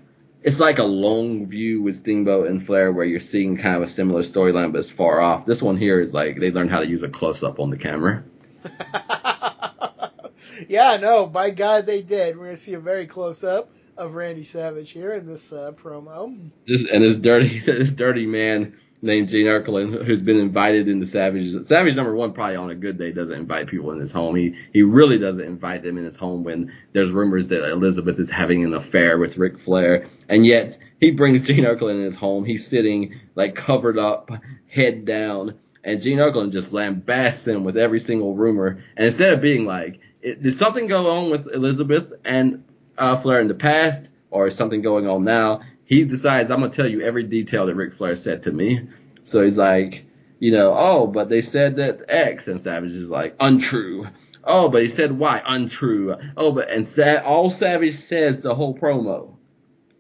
it's 0.45 0.59
like 0.59 0.77
a 0.77 0.83
long 0.83 1.47
view 1.47 1.81
with 1.81 1.95
Steamboat 1.95 2.47
and 2.47 2.63
Flair, 2.63 2.91
where 2.91 3.03
you're 3.03 3.19
seeing 3.19 3.57
kind 3.57 3.77
of 3.77 3.81
a 3.81 3.87
similar 3.87 4.21
storyline, 4.21 4.71
but 4.71 4.77
it's 4.77 4.91
far 4.91 5.19
off. 5.19 5.47
This 5.47 5.59
one 5.59 5.75
here 5.75 5.99
is 5.99 6.13
like 6.13 6.39
they 6.39 6.51
learned 6.51 6.69
how 6.69 6.81
to 6.81 6.87
use 6.87 7.01
a 7.01 7.09
close 7.09 7.41
up 7.41 7.59
on 7.59 7.71
the 7.71 7.77
camera. 7.77 8.23
yeah, 10.69 10.97
no, 10.97 11.25
by 11.25 11.49
God, 11.49 11.87
they 11.87 12.03
did. 12.03 12.37
We're 12.37 12.45
gonna 12.45 12.57
see 12.57 12.75
a 12.75 12.79
very 12.79 13.07
close 13.07 13.43
up 13.43 13.71
of 13.97 14.13
Randy 14.13 14.43
Savage 14.43 14.91
here 14.91 15.13
in 15.13 15.25
this 15.25 15.51
uh, 15.51 15.71
promo. 15.71 16.51
This, 16.67 16.85
and 16.93 17.03
this 17.03 17.15
dirty, 17.15 17.57
this 17.65 17.91
dirty 17.91 18.27
man 18.27 18.77
named 19.01 19.29
Gene 19.29 19.47
Okerlund, 19.47 20.05
who's 20.05 20.21
been 20.21 20.37
invited 20.37 20.87
into 20.87 21.07
Savage. 21.07 21.65
Savage 21.65 21.95
number 21.95 22.15
one, 22.15 22.33
probably 22.33 22.55
on 22.55 22.69
a 22.69 22.75
good 22.75 22.99
day, 22.99 23.11
doesn't 23.11 23.33
invite 23.33 23.65
people 23.65 23.89
in 23.91 23.99
his 23.99 24.11
home. 24.11 24.35
He 24.35 24.55
he 24.73 24.83
really 24.83 25.17
doesn't 25.17 25.43
invite 25.43 25.81
them 25.81 25.97
in 25.97 26.03
his 26.03 26.17
home 26.17 26.43
when 26.43 26.71
there's 26.93 27.11
rumors 27.11 27.47
that 27.47 27.67
Elizabeth 27.71 28.19
is 28.19 28.29
having 28.29 28.63
an 28.63 28.75
affair 28.75 29.17
with 29.17 29.37
Ric 29.37 29.57
Flair, 29.57 30.05
and 30.29 30.45
yet 30.45 30.77
he 30.99 31.11
brings 31.11 31.43
Gene 31.43 31.65
Okerlund 31.65 31.97
in 31.97 32.03
his 32.03 32.15
home. 32.15 32.45
He's 32.45 32.67
sitting 32.67 33.19
like 33.35 33.55
covered 33.55 33.97
up, 33.97 34.31
head 34.67 35.05
down, 35.05 35.55
and 35.83 36.01
Gene 36.01 36.17
Okerlund 36.17 36.51
just 36.51 36.71
lambasts 36.73 37.47
him 37.47 37.63
with 37.63 37.77
every 37.77 37.99
single 37.99 38.33
rumor. 38.33 38.83
And 38.97 39.05
instead 39.05 39.33
of 39.33 39.41
being 39.41 39.65
like, 39.65 39.99
did 40.21 40.53
something 40.53 40.87
go 40.87 41.17
on 41.17 41.29
with 41.29 41.53
Elizabeth 41.53 42.11
and 42.23 42.63
uh, 42.97 43.21
Flair 43.21 43.41
in 43.41 43.47
the 43.47 43.53
past, 43.53 44.09
or 44.31 44.47
is 44.47 44.55
something 44.55 44.81
going 44.81 45.07
on 45.07 45.23
now? 45.23 45.61
He 45.85 46.03
decides 46.03 46.49
I'm 46.49 46.61
gonna 46.61 46.71
tell 46.71 46.87
you 46.87 47.01
every 47.01 47.23
detail 47.23 47.67
that 47.67 47.75
Ric 47.75 47.93
Flair 47.93 48.15
said 48.15 48.43
to 48.43 48.51
me. 48.51 48.87
So 49.23 49.43
he's 49.43 49.57
like, 49.57 50.05
you 50.39 50.51
know, 50.51 50.73
oh, 50.75 51.07
but 51.07 51.29
they 51.29 51.41
said 51.41 51.75
that 51.77 52.03
X, 52.07 52.47
and 52.47 52.61
Savage 52.61 52.91
is 52.91 53.09
like, 53.09 53.35
untrue. 53.39 54.07
Oh, 54.43 54.69
but 54.69 54.81
he 54.81 54.89
said 54.89 55.11
Y, 55.11 55.41
untrue. 55.45 56.15
Oh, 56.37 56.51
but 56.51 56.69
and 56.69 56.87
Sa- 56.87 57.21
all 57.23 57.49
Savage 57.49 57.95
says 57.95 58.41
the 58.41 58.55
whole 58.55 58.77
promo, 58.77 59.34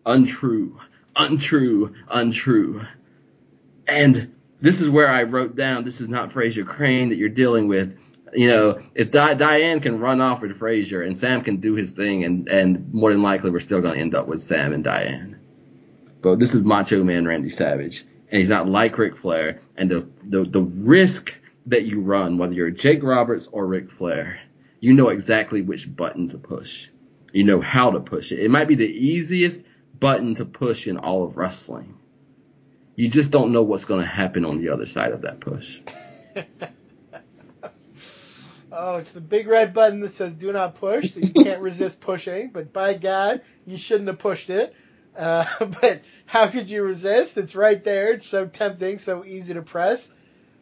untrue, 0.05 0.79
untrue, 1.15 1.93
untrue. 2.09 2.81
And 3.87 4.33
this 4.61 4.81
is 4.81 4.89
where 4.89 5.09
I 5.09 5.23
wrote 5.23 5.55
down, 5.55 5.83
this 5.83 6.01
is 6.01 6.07
not 6.07 6.31
Frasier 6.31 6.65
Crane 6.65 7.09
that 7.09 7.17
you're 7.17 7.29
dealing 7.29 7.67
with 7.67 7.97
you 8.35 8.49
know, 8.49 8.81
if 8.93 9.11
Di- 9.11 9.33
Diane 9.35 9.79
can 9.79 9.99
run 9.99 10.21
off 10.21 10.41
with 10.41 10.59
Frasier 10.59 11.05
and 11.05 11.17
Sam 11.17 11.41
can 11.41 11.57
do 11.57 11.75
his 11.75 11.91
thing, 11.91 12.23
and 12.23 12.47
and 12.47 12.93
more 12.93 13.11
than 13.11 13.23
likely 13.23 13.49
we're 13.49 13.59
still 13.59 13.81
going 13.81 13.95
to 13.95 13.99
end 13.99 14.15
up 14.15 14.27
with 14.27 14.43
Sam 14.43 14.73
and 14.73 14.83
Diane. 14.83 15.39
But 16.21 16.39
this 16.39 16.53
is 16.53 16.63
Macho 16.63 17.03
Man 17.03 17.25
Randy 17.25 17.49
Savage, 17.49 18.03
and 18.31 18.39
he's 18.39 18.49
not 18.49 18.67
like 18.67 18.97
Ric 18.97 19.17
Flair. 19.17 19.61
And 19.77 19.89
the 19.89 20.07
the 20.23 20.43
the 20.43 20.61
risk 20.61 21.33
that 21.67 21.85
you 21.85 22.01
run, 22.01 22.37
whether 22.37 22.53
you're 22.53 22.71
Jake 22.71 23.03
Roberts 23.03 23.47
or 23.51 23.65
Ric 23.65 23.89
Flair, 23.89 24.39
you 24.79 24.93
know 24.93 25.09
exactly 25.09 25.61
which 25.61 25.93
button 25.95 26.29
to 26.29 26.37
push. 26.37 26.89
You 27.31 27.43
know 27.43 27.61
how 27.61 27.91
to 27.91 27.99
push 27.99 28.31
it. 28.31 28.39
It 28.39 28.51
might 28.51 28.67
be 28.67 28.75
the 28.75 28.85
easiest 28.85 29.59
button 29.99 30.35
to 30.35 30.45
push 30.45 30.87
in 30.87 30.97
all 30.97 31.25
of 31.25 31.37
wrestling. 31.37 31.97
You 32.95 33.07
just 33.09 33.31
don't 33.31 33.51
know 33.51 33.63
what's 33.63 33.85
going 33.85 34.01
to 34.01 34.07
happen 34.07 34.45
on 34.45 34.61
the 34.61 34.69
other 34.69 34.85
side 34.85 35.11
of 35.11 35.23
that 35.23 35.39
push. 35.39 35.81
Oh, 38.77 38.97
it's 38.97 39.13
the 39.13 39.21
big 39.21 39.47
red 39.47 39.73
button 39.73 40.01
that 40.01 40.11
says 40.11 40.33
"Do 40.33 40.51
not 40.51 40.75
push." 40.75 41.11
That 41.11 41.23
you 41.23 41.43
can't 41.43 41.61
resist 41.61 42.01
pushing, 42.01 42.49
but 42.49 42.73
by 42.73 42.95
God, 42.95 43.41
you 43.65 43.77
shouldn't 43.77 44.09
have 44.09 44.19
pushed 44.19 44.49
it. 44.49 44.75
Uh, 45.17 45.45
but 45.81 46.01
how 46.25 46.47
could 46.47 46.69
you 46.69 46.83
resist? 46.83 47.37
It's 47.37 47.55
right 47.55 47.81
there. 47.81 48.11
It's 48.11 48.25
so 48.25 48.47
tempting, 48.47 48.97
so 48.97 49.23
easy 49.23 49.53
to 49.53 49.61
press. 49.61 50.11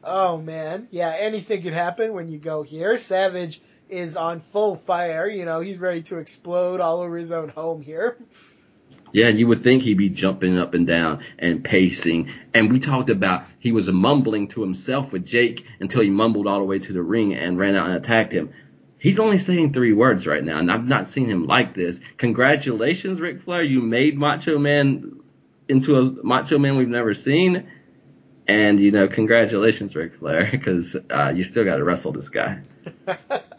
Oh 0.04 0.38
man, 0.38 0.88
yeah, 0.92 1.16
anything 1.18 1.64
could 1.64 1.74
happen 1.74 2.14
when 2.14 2.28
you 2.28 2.38
go 2.38 2.62
here. 2.62 3.00
Savage 3.00 3.62
is 3.90 4.16
on 4.16 4.42
full 4.42 4.76
fire. 4.76 5.28
You 5.28 5.46
know, 5.46 5.62
he's 5.62 5.80
ready 5.80 6.04
to 6.04 6.20
explode 6.20 6.82
all 6.82 7.02
over 7.02 7.18
his 7.18 7.32
own 7.32 7.50
home 7.50 7.82
here. 7.82 8.18
Yeah, 9.14 9.30
you 9.30 9.48
would 9.48 9.62
think 9.62 9.84
he'd 9.84 9.98
be 9.98 10.10
jumping 10.10 10.58
up 10.58 10.74
and 10.74 10.88
down 10.88 11.24
and 11.38 11.64
pacing. 11.64 12.32
And 12.54 12.72
we 12.72 12.80
talked 12.80 13.12
about 13.12 13.46
he 13.60 13.72
was 13.72 13.88
mumbling 13.88 14.48
to 14.50 14.62
himself 14.62 15.14
with 15.14 15.24
Jake 15.24 15.66
until 15.80 16.02
he 16.02 16.10
mumbled 16.10 16.48
all 16.48 16.60
the 16.60 16.66
way 16.66 16.80
to 16.80 16.94
the 16.94 17.02
ring 17.04 17.36
and 17.36 17.58
ran 17.58 17.76
out 17.76 17.88
and 17.88 17.96
attacked 17.96 18.34
him. 18.34 18.52
He's 18.98 19.20
only 19.20 19.38
saying 19.38 19.72
three 19.72 19.94
words 19.94 20.26
right 20.26 20.44
now, 20.44 20.58
and 20.58 20.72
I've 20.72 20.88
not 20.88 21.08
seen 21.08 21.30
him 21.30 21.46
like 21.46 21.76
this. 21.76 22.00
Congratulations, 22.18 23.22
Ric 23.22 23.42
Flair. 23.42 23.62
You 23.62 23.82
made 23.82 24.18
Macho 24.18 24.58
Man 24.58 25.20
into 25.68 25.98
a 25.98 26.26
Macho 26.26 26.58
Man 26.58 26.78
we've 26.78 26.88
never 26.88 27.14
seen. 27.14 27.68
And, 28.48 28.80
you 28.80 28.92
know, 28.92 29.08
congratulations, 29.08 29.96
Ric 29.96 30.16
Flair, 30.16 30.50
because 30.52 30.96
uh, 30.96 31.34
you 31.36 31.44
still 31.44 31.66
got 31.66 31.78
to 31.78 31.84
wrestle 31.84 32.14
this 32.14 32.30
guy. 32.30 32.62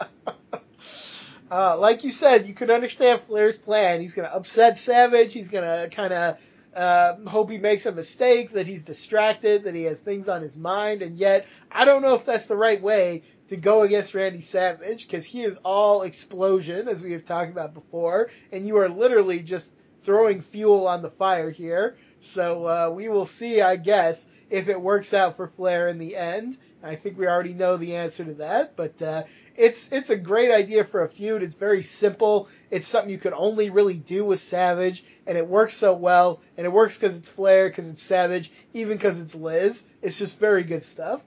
Uh, 1.50 1.78
like 1.78 2.04
you 2.04 2.10
said, 2.10 2.46
you 2.46 2.54
could 2.54 2.70
understand 2.70 3.20
Flair's 3.20 3.58
plan. 3.58 4.00
He's 4.00 4.14
going 4.14 4.28
to 4.28 4.34
upset 4.34 4.78
Savage. 4.78 5.32
He's 5.32 5.48
going 5.50 5.64
to 5.64 5.94
kind 5.94 6.12
of 6.12 6.40
uh, 6.74 7.16
hope 7.26 7.50
he 7.50 7.58
makes 7.58 7.86
a 7.86 7.92
mistake, 7.92 8.52
that 8.52 8.66
he's 8.66 8.82
distracted, 8.82 9.64
that 9.64 9.74
he 9.74 9.84
has 9.84 10.00
things 10.00 10.28
on 10.28 10.42
his 10.42 10.56
mind. 10.56 11.02
And 11.02 11.16
yet, 11.16 11.46
I 11.70 11.84
don't 11.84 12.02
know 12.02 12.14
if 12.14 12.24
that's 12.24 12.46
the 12.46 12.56
right 12.56 12.82
way 12.82 13.22
to 13.48 13.56
go 13.56 13.82
against 13.82 14.14
Randy 14.14 14.40
Savage 14.40 15.06
because 15.06 15.24
he 15.24 15.42
is 15.42 15.58
all 15.64 16.02
explosion, 16.02 16.88
as 16.88 17.02
we 17.02 17.12
have 17.12 17.24
talked 17.24 17.50
about 17.50 17.74
before. 17.74 18.30
And 18.50 18.66
you 18.66 18.78
are 18.78 18.88
literally 18.88 19.40
just 19.40 19.72
throwing 20.00 20.40
fuel 20.40 20.86
on 20.88 21.02
the 21.02 21.10
fire 21.10 21.50
here. 21.50 21.96
So 22.20 22.64
uh, 22.66 22.90
we 22.90 23.08
will 23.08 23.26
see, 23.26 23.60
I 23.60 23.76
guess, 23.76 24.26
if 24.50 24.68
it 24.68 24.80
works 24.80 25.14
out 25.14 25.36
for 25.36 25.46
Flair 25.46 25.88
in 25.88 25.98
the 25.98 26.16
end. 26.16 26.56
I 26.82 26.96
think 26.96 27.18
we 27.18 27.26
already 27.26 27.54
know 27.54 27.76
the 27.76 27.96
answer 27.96 28.24
to 28.24 28.34
that, 28.34 28.76
but 28.76 29.00
uh, 29.00 29.24
it's 29.56 29.92
it's 29.92 30.10
a 30.10 30.16
great 30.16 30.50
idea 30.50 30.84
for 30.84 31.02
a 31.02 31.08
feud. 31.08 31.42
It's 31.42 31.54
very 31.54 31.82
simple. 31.82 32.48
It's 32.70 32.86
something 32.86 33.10
you 33.10 33.18
could 33.18 33.32
only 33.32 33.70
really 33.70 33.98
do 33.98 34.24
with 34.24 34.40
Savage, 34.40 35.04
and 35.26 35.38
it 35.38 35.46
works 35.46 35.74
so 35.74 35.94
well. 35.94 36.40
And 36.56 36.66
it 36.66 36.72
works 36.72 36.96
because 36.98 37.16
it's 37.16 37.28
Flair, 37.28 37.68
because 37.68 37.88
it's 37.88 38.02
Savage, 38.02 38.50
even 38.72 38.96
because 38.96 39.20
it's 39.20 39.34
Liz. 39.34 39.84
It's 40.02 40.18
just 40.18 40.40
very 40.40 40.64
good 40.64 40.82
stuff. 40.82 41.22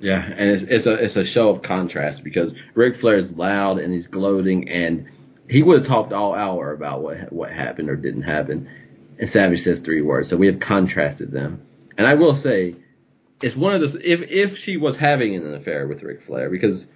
Yeah, 0.00 0.22
and 0.22 0.50
it's 0.50 0.62
it's 0.64 0.86
a 0.86 0.94
it's 0.94 1.16
a 1.16 1.24
show 1.24 1.48
of 1.50 1.62
contrast 1.62 2.22
because 2.22 2.54
Ric 2.74 2.96
Flair 2.96 3.16
is 3.16 3.34
loud 3.34 3.78
and 3.78 3.92
he's 3.92 4.08
gloating, 4.08 4.68
and 4.68 5.08
he 5.48 5.62
would 5.62 5.78
have 5.78 5.86
talked 5.86 6.12
all 6.12 6.34
hour 6.34 6.72
about 6.72 7.02
what 7.02 7.32
what 7.32 7.50
happened 7.50 7.88
or 7.88 7.96
didn't 7.96 8.22
happen, 8.22 8.68
and 9.18 9.30
Savage 9.30 9.62
says 9.62 9.80
three 9.80 10.02
words. 10.02 10.28
So 10.28 10.36
we 10.36 10.48
have 10.48 10.60
contrasted 10.60 11.30
them, 11.30 11.62
and 11.96 12.06
I 12.06 12.14
will 12.14 12.34
say 12.34 12.74
it's 13.40 13.56
one 13.56 13.74
of 13.74 13.80
those 13.80 13.94
if 13.94 14.22
if 14.30 14.58
she 14.58 14.76
was 14.76 14.96
having 14.96 15.36
an 15.36 15.54
affair 15.54 15.86
with 15.86 16.02
Ric 16.02 16.22
Flair 16.22 16.50
because 16.50 16.86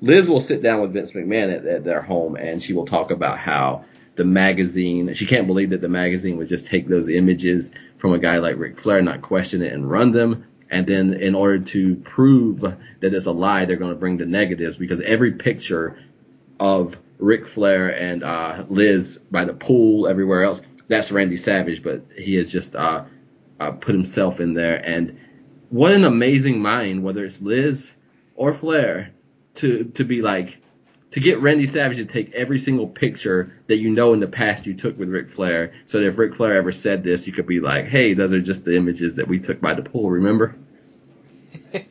Liz 0.00 0.28
will 0.28 0.40
sit 0.40 0.62
down 0.62 0.80
with 0.80 0.92
Vince 0.92 1.12
McMahon 1.12 1.54
at, 1.54 1.66
at 1.66 1.84
their 1.84 2.02
home 2.02 2.36
and 2.36 2.62
she 2.62 2.72
will 2.72 2.86
talk 2.86 3.10
about 3.10 3.38
how 3.38 3.84
the 4.16 4.24
magazine 4.24 5.12
she 5.14 5.26
can't 5.26 5.46
believe 5.46 5.70
that 5.70 5.80
the 5.80 5.88
magazine 5.88 6.36
would 6.38 6.48
just 6.48 6.66
take 6.66 6.88
those 6.88 7.08
images 7.08 7.70
from 7.98 8.12
a 8.12 8.18
guy 8.18 8.38
like 8.38 8.56
Ric 8.58 8.78
Flair, 8.78 9.02
not 9.02 9.22
question 9.22 9.62
it 9.62 9.72
and 9.72 9.90
run 9.90 10.12
them. 10.12 10.46
And 10.70 10.86
then 10.86 11.14
in 11.14 11.34
order 11.34 11.60
to 11.60 11.96
prove 11.96 12.60
that 12.60 12.76
it's 13.00 13.26
a 13.26 13.32
lie, 13.32 13.64
they're 13.64 13.76
going 13.76 13.92
to 13.92 13.96
bring 13.96 14.16
the 14.16 14.26
negatives 14.26 14.76
because 14.76 15.00
every 15.00 15.32
picture 15.32 15.98
of 16.58 16.98
Ric 17.18 17.46
Flair 17.46 17.88
and 17.88 18.22
uh, 18.24 18.64
Liz 18.68 19.20
by 19.30 19.44
the 19.44 19.54
pool, 19.54 20.08
everywhere 20.08 20.42
else, 20.42 20.60
that's 20.88 21.12
Randy 21.12 21.36
Savage, 21.36 21.82
but 21.82 22.04
he 22.16 22.34
has 22.34 22.50
just 22.50 22.74
uh, 22.74 23.04
uh, 23.60 23.72
put 23.72 23.94
himself 23.94 24.40
in 24.40 24.54
there. 24.54 24.76
And 24.76 25.18
what 25.70 25.92
an 25.92 26.04
amazing 26.04 26.60
mind, 26.60 27.02
whether 27.02 27.24
it's 27.24 27.40
Liz 27.40 27.92
or 28.34 28.54
Flair, 28.54 29.12
to 29.56 29.84
to 29.94 30.04
be 30.04 30.22
like 30.22 30.58
to 31.10 31.20
get 31.20 31.40
Randy 31.40 31.66
Savage 31.66 31.96
to 31.98 32.04
take 32.04 32.32
every 32.32 32.58
single 32.58 32.86
picture 32.86 33.52
that 33.68 33.78
you 33.78 33.90
know 33.90 34.12
in 34.12 34.20
the 34.20 34.26
past 34.26 34.66
you 34.66 34.74
took 34.74 34.98
with 34.98 35.08
Ric 35.08 35.30
Flair, 35.30 35.72
so 35.86 35.98
that 35.98 36.06
if 36.06 36.18
Ric 36.18 36.34
Flair 36.34 36.56
ever 36.56 36.72
said 36.72 37.02
this, 37.02 37.26
you 37.26 37.32
could 37.32 37.46
be 37.46 37.60
like, 37.60 37.86
"Hey, 37.86 38.14
those 38.14 38.32
are 38.32 38.40
just 38.40 38.64
the 38.64 38.76
images 38.76 39.14
that 39.16 39.28
we 39.28 39.38
took 39.38 39.60
by 39.60 39.74
the 39.74 39.82
pool." 39.82 40.10
Remember? 40.10 40.54
yeah, 41.72 41.84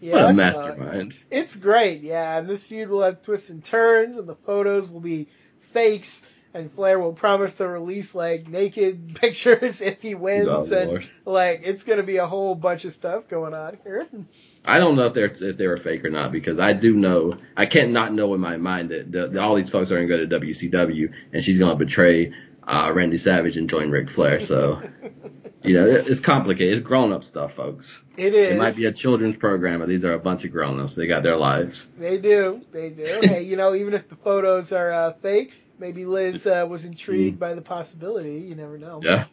what 0.00 0.24
a 0.24 0.28
uh, 0.28 0.32
mastermind! 0.32 1.14
it's 1.30 1.56
great, 1.56 2.02
yeah. 2.02 2.38
And 2.38 2.48
this 2.48 2.68
feud 2.68 2.88
will 2.88 3.02
have 3.02 3.22
twists 3.22 3.50
and 3.50 3.64
turns, 3.64 4.16
and 4.16 4.28
the 4.28 4.34
photos 4.34 4.90
will 4.90 5.00
be 5.00 5.28
fakes 5.58 6.28
and 6.54 6.70
Flair 6.72 6.98
will 6.98 7.12
promise 7.12 7.54
to 7.54 7.68
release 7.68 8.14
like 8.14 8.48
naked 8.48 9.14
pictures 9.20 9.80
if 9.80 10.02
he 10.02 10.14
wins, 10.14 10.72
Oh, 10.72 10.76
and 10.76 10.88
Lord. 10.90 11.06
like 11.24 11.60
it's 11.64 11.84
gonna 11.84 12.02
be 12.02 12.16
a 12.16 12.26
whole 12.26 12.54
bunch 12.54 12.84
of 12.84 12.92
stuff 12.92 13.28
going 13.28 13.54
on 13.54 13.78
here. 13.84 14.06
I 14.68 14.78
don't 14.78 14.96
know 14.96 15.06
if 15.06 15.14
they're 15.14 15.34
if 15.40 15.56
they 15.56 15.66
were 15.66 15.78
fake 15.78 16.04
or 16.04 16.10
not 16.10 16.30
because 16.30 16.58
I 16.58 16.74
do 16.74 16.94
know 16.94 17.38
I 17.56 17.66
can't 17.66 17.90
not 17.90 18.12
know 18.12 18.34
in 18.34 18.40
my 18.40 18.58
mind 18.58 18.90
that, 18.90 19.10
the, 19.10 19.28
that 19.28 19.42
all 19.42 19.54
these 19.54 19.70
folks 19.70 19.90
are 19.90 19.96
going 19.96 20.08
to 20.08 20.26
go 20.26 20.38
to 20.38 20.46
WCW 20.46 21.12
and 21.32 21.42
she's 21.42 21.58
going 21.58 21.70
to 21.70 21.76
betray 21.76 22.32
uh, 22.66 22.92
Randy 22.94 23.16
Savage 23.16 23.56
and 23.56 23.68
join 23.68 23.90
Ric 23.90 24.10
Flair. 24.10 24.40
So 24.40 24.82
you 25.62 25.74
know 25.74 25.86
it, 25.86 26.06
it's 26.06 26.20
complicated. 26.20 26.76
It's 26.76 26.86
grown 26.86 27.12
up 27.12 27.24
stuff, 27.24 27.54
folks. 27.54 28.02
It 28.18 28.34
is. 28.34 28.54
It 28.54 28.58
might 28.58 28.76
be 28.76 28.84
a 28.84 28.92
children's 28.92 29.36
program, 29.36 29.80
but 29.80 29.88
these 29.88 30.04
are 30.04 30.12
a 30.12 30.18
bunch 30.18 30.44
of 30.44 30.52
grown 30.52 30.78
ups. 30.78 30.94
They 30.94 31.06
got 31.06 31.22
their 31.22 31.36
lives. 31.36 31.88
They 31.98 32.18
do. 32.18 32.60
They 32.70 32.90
do. 32.90 33.20
hey, 33.22 33.42
you 33.42 33.56
know, 33.56 33.74
even 33.74 33.94
if 33.94 34.08
the 34.08 34.16
photos 34.16 34.72
are 34.72 34.90
uh, 34.90 35.12
fake, 35.14 35.54
maybe 35.78 36.04
Liz 36.04 36.46
uh, 36.46 36.66
was 36.68 36.84
intrigued 36.84 37.38
by 37.38 37.54
the 37.54 37.62
possibility. 37.62 38.40
You 38.40 38.54
never 38.54 38.76
know. 38.76 39.00
Mm. 39.00 39.04
Yeah, 39.04 39.24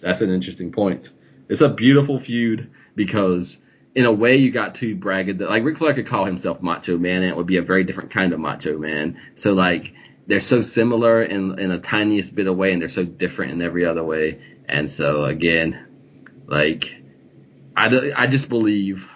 that's 0.00 0.22
an 0.22 0.30
interesting 0.30 0.72
point. 0.72 1.10
It's 1.50 1.60
a 1.60 1.68
beautiful 1.68 2.18
feud 2.18 2.70
because 2.94 3.58
in 3.94 4.06
a 4.06 4.12
way 4.12 4.36
you 4.36 4.50
got 4.50 4.74
two 4.74 4.96
braggadocious. 4.96 5.48
Like 5.48 5.64
Ric 5.64 5.78
Flair 5.78 5.94
could 5.94 6.06
call 6.06 6.24
himself 6.24 6.62
Macho 6.62 6.98
Man, 6.98 7.22
and 7.22 7.30
it 7.30 7.36
would 7.36 7.46
be 7.46 7.56
a 7.56 7.62
very 7.62 7.84
different 7.84 8.10
kind 8.10 8.32
of 8.32 8.40
Macho 8.40 8.78
Man. 8.78 9.20
So 9.34 9.52
like 9.52 9.94
they're 10.26 10.40
so 10.40 10.60
similar 10.62 11.22
in 11.22 11.58
in 11.58 11.70
a 11.70 11.78
tiniest 11.78 12.34
bit 12.34 12.46
of 12.46 12.56
way, 12.56 12.72
and 12.72 12.80
they're 12.80 12.88
so 12.88 13.04
different 13.04 13.52
in 13.52 13.62
every 13.62 13.84
other 13.84 14.04
way. 14.04 14.40
And 14.68 14.90
so 14.90 15.24
again, 15.24 15.86
like 16.46 16.94
I, 17.76 18.12
I 18.16 18.26
just 18.26 18.48
believe 18.48 19.08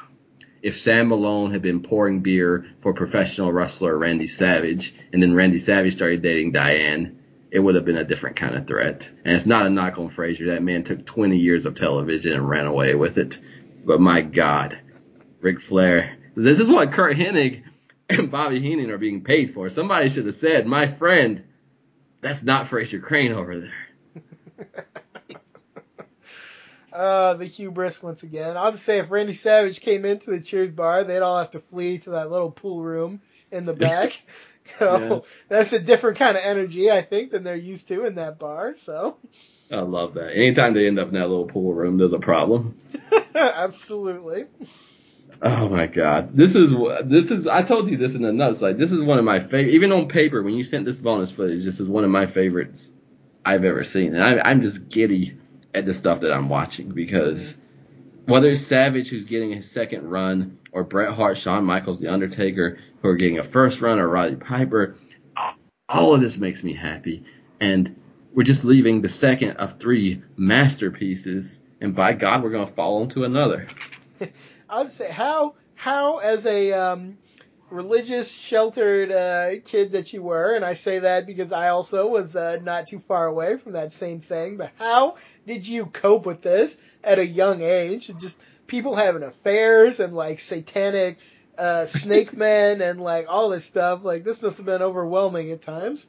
if 0.62 0.76
Sam 0.78 1.08
Malone 1.08 1.52
had 1.52 1.60
been 1.60 1.82
pouring 1.82 2.20
beer 2.20 2.64
for 2.80 2.94
professional 2.94 3.52
wrestler 3.52 3.96
Randy 3.98 4.26
Savage, 4.26 4.94
and 5.12 5.22
then 5.22 5.34
Randy 5.34 5.58
Savage 5.58 5.94
started 5.94 6.22
dating 6.22 6.52
Diane, 6.52 7.18
it 7.50 7.58
would 7.58 7.74
have 7.74 7.84
been 7.84 7.98
a 7.98 8.04
different 8.04 8.36
kind 8.36 8.56
of 8.56 8.66
threat. 8.66 9.10
And 9.24 9.36
it's 9.36 9.44
not 9.44 9.66
a 9.66 9.70
knock 9.70 9.98
on 9.98 10.08
Frasier. 10.08 10.46
That 10.46 10.62
man 10.62 10.82
took 10.82 11.04
20 11.04 11.36
years 11.36 11.66
of 11.66 11.74
television 11.74 12.32
and 12.32 12.48
ran 12.48 12.66
away 12.66 12.94
with 12.94 13.18
it. 13.18 13.38
But 13.84 14.00
my 14.00 14.22
God, 14.22 14.78
Ric 15.40 15.60
Flair. 15.60 16.16
This 16.34 16.60
is 16.60 16.68
what 16.68 16.92
Curt 16.92 17.16
Hennig 17.16 17.62
and 18.08 18.30
Bobby 18.30 18.60
Heenan 18.60 18.90
are 18.90 18.98
being 18.98 19.22
paid 19.22 19.54
for. 19.54 19.68
Somebody 19.68 20.08
should 20.08 20.26
have 20.26 20.34
said, 20.34 20.66
my 20.66 20.86
friend, 20.88 21.44
that's 22.20 22.42
not 22.42 22.66
Frasier 22.66 23.02
Crane 23.02 23.32
over 23.32 23.60
there. 23.60 23.74
Uh, 26.92 27.34
the 27.34 27.44
hubris 27.44 28.00
once 28.04 28.22
again. 28.22 28.56
I'll 28.56 28.70
just 28.70 28.84
say 28.84 28.98
if 28.98 29.10
Randy 29.10 29.34
Savage 29.34 29.80
came 29.80 30.04
into 30.04 30.30
the 30.30 30.40
Cheers 30.40 30.70
bar, 30.70 31.02
they'd 31.02 31.22
all 31.22 31.38
have 31.38 31.50
to 31.50 31.58
flee 31.58 31.98
to 31.98 32.10
that 32.10 32.30
little 32.30 32.52
pool 32.52 32.82
room 32.82 33.20
in 33.50 33.66
the 33.66 33.74
back. 33.74 34.22
so 34.78 34.98
Yeah. 34.98 35.20
that's 35.48 35.72
a 35.72 35.80
different 35.80 36.18
kind 36.18 36.36
of 36.36 36.44
energy, 36.44 36.90
I 36.90 37.02
think, 37.02 37.32
than 37.32 37.42
they're 37.42 37.56
used 37.56 37.88
to 37.88 38.04
in 38.06 38.14
that 38.14 38.38
bar. 38.38 38.74
So 38.76 39.16
I 39.74 39.82
love 39.82 40.14
that. 40.14 40.32
Anytime 40.34 40.74
they 40.74 40.86
end 40.86 40.98
up 40.98 41.08
in 41.08 41.14
that 41.14 41.28
little 41.28 41.46
pool 41.46 41.74
room, 41.74 41.98
there's 41.98 42.12
a 42.12 42.18
problem. 42.18 42.78
absolutely. 43.34 44.46
Oh 45.42 45.68
my 45.68 45.86
god, 45.86 46.36
this 46.36 46.54
is 46.54 46.74
this 47.04 47.30
is 47.30 47.46
I 47.46 47.62
told 47.62 47.90
you 47.90 47.96
this 47.96 48.14
in 48.14 48.22
the 48.22 48.32
nuts. 48.32 48.62
Like 48.62 48.78
this 48.78 48.92
is 48.92 49.02
one 49.02 49.18
of 49.18 49.24
my 49.24 49.40
favorite. 49.40 49.74
Even 49.74 49.92
on 49.92 50.08
paper, 50.08 50.42
when 50.42 50.54
you 50.54 50.64
sent 50.64 50.84
this 50.84 50.98
bonus 50.98 51.30
footage, 51.30 51.64
this 51.64 51.80
is 51.80 51.88
one 51.88 52.04
of 52.04 52.10
my 52.10 52.26
favorites 52.26 52.90
I've 53.44 53.64
ever 53.64 53.84
seen, 53.84 54.14
and 54.14 54.22
I, 54.22 54.48
I'm 54.48 54.62
just 54.62 54.88
giddy 54.88 55.36
at 55.74 55.84
the 55.84 55.92
stuff 55.92 56.20
that 56.20 56.32
I'm 56.32 56.48
watching 56.48 56.90
because 56.90 57.56
whether 58.26 58.48
it's 58.48 58.66
Savage 58.66 59.10
who's 59.10 59.24
getting 59.24 59.52
his 59.52 59.70
second 59.70 60.08
run, 60.08 60.58
or 60.72 60.84
Bret 60.84 61.12
Hart, 61.12 61.36
Shawn 61.36 61.64
Michaels, 61.64 62.00
The 62.00 62.08
Undertaker 62.08 62.78
who 63.02 63.08
are 63.08 63.16
getting 63.16 63.38
a 63.38 63.44
first 63.44 63.80
run, 63.80 63.98
or 63.98 64.08
Roddy 64.08 64.36
Piper, 64.36 64.96
all 65.88 66.14
of 66.14 66.20
this 66.20 66.38
makes 66.38 66.62
me 66.62 66.74
happy, 66.74 67.24
and 67.60 67.94
we're 68.34 68.42
just 68.42 68.64
leaving 68.64 69.00
the 69.00 69.08
second 69.08 69.52
of 69.58 69.78
three 69.78 70.22
masterpieces, 70.36 71.60
and 71.80 71.94
by 71.94 72.12
God, 72.12 72.42
we're 72.42 72.50
gonna 72.50 72.66
fall 72.66 73.02
into 73.02 73.24
another. 73.24 73.68
I'd 74.68 74.90
say 74.90 75.10
how 75.10 75.54
how 75.74 76.18
as 76.18 76.44
a 76.46 76.72
um, 76.72 77.16
religious 77.70 78.30
sheltered 78.30 79.12
uh, 79.12 79.60
kid 79.64 79.92
that 79.92 80.12
you 80.12 80.22
were, 80.22 80.54
and 80.54 80.64
I 80.64 80.74
say 80.74 81.00
that 81.00 81.26
because 81.26 81.52
I 81.52 81.68
also 81.68 82.08
was 82.08 82.34
uh, 82.34 82.58
not 82.62 82.88
too 82.88 82.98
far 82.98 83.26
away 83.26 83.56
from 83.56 83.72
that 83.72 83.92
same 83.92 84.20
thing. 84.20 84.56
But 84.56 84.72
how 84.78 85.16
did 85.46 85.68
you 85.68 85.86
cope 85.86 86.26
with 86.26 86.42
this 86.42 86.76
at 87.04 87.18
a 87.18 87.26
young 87.26 87.62
age? 87.62 88.10
Just 88.18 88.40
people 88.66 88.96
having 88.96 89.22
affairs 89.22 90.00
and 90.00 90.12
like 90.12 90.40
satanic 90.40 91.18
uh, 91.56 91.86
snake 91.86 92.32
men 92.36 92.82
and 92.82 93.00
like 93.00 93.26
all 93.28 93.48
this 93.50 93.64
stuff. 93.64 94.04
Like 94.04 94.24
this 94.24 94.42
must 94.42 94.56
have 94.56 94.66
been 94.66 94.82
overwhelming 94.82 95.52
at 95.52 95.62
times. 95.62 96.08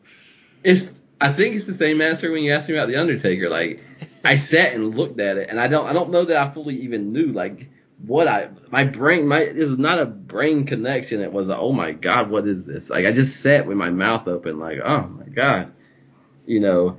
It's 0.64 1.00
I 1.26 1.34
think 1.34 1.56
it's 1.56 1.66
the 1.66 1.74
same 1.74 2.02
answer 2.02 2.32
when 2.32 2.44
you 2.44 2.54
asked 2.54 2.70
me 2.70 2.76
about 2.76 2.88
the 2.88 2.98
Undertaker. 2.98 3.50
Like 3.50 3.80
I 4.24 4.36
sat 4.36 4.74
and 4.74 4.95
looked 4.95 5.20
at 5.20 5.38
it, 5.38 5.50
and 5.50 5.60
I 5.60 5.68
don't 5.68 5.88
I 5.88 5.94
don't 5.94 6.12
know 6.12 6.26
that 6.26 6.38
I 6.38 6.54
fully 6.54 6.82
even 6.82 7.14
knew 7.14 7.28
like 7.28 7.68
what 8.06 8.28
I 8.28 8.50
my 8.70 8.84
brain 8.84 9.28
my 9.28 9.42
it 9.42 9.56
was 9.56 9.80
not 9.80 10.00
a 10.00 10.06
brain 10.06 10.68
connection. 10.68 11.22
It 11.22 11.34
was 11.34 11.50
a, 11.50 11.58
oh 11.58 11.72
my 11.72 11.94
god, 11.94 12.30
what 12.30 12.48
is 12.48 12.66
this? 12.66 12.92
Like 12.92 13.08
I 13.08 13.12
just 13.12 13.42
sat 13.42 13.66
with 13.66 13.76
my 13.76 13.90
mouth 13.90 14.28
open, 14.28 14.60
like 14.60 14.80
oh 14.84 15.08
my 15.08 15.26
god, 15.26 15.74
you 16.45 16.60
know, 16.60 16.98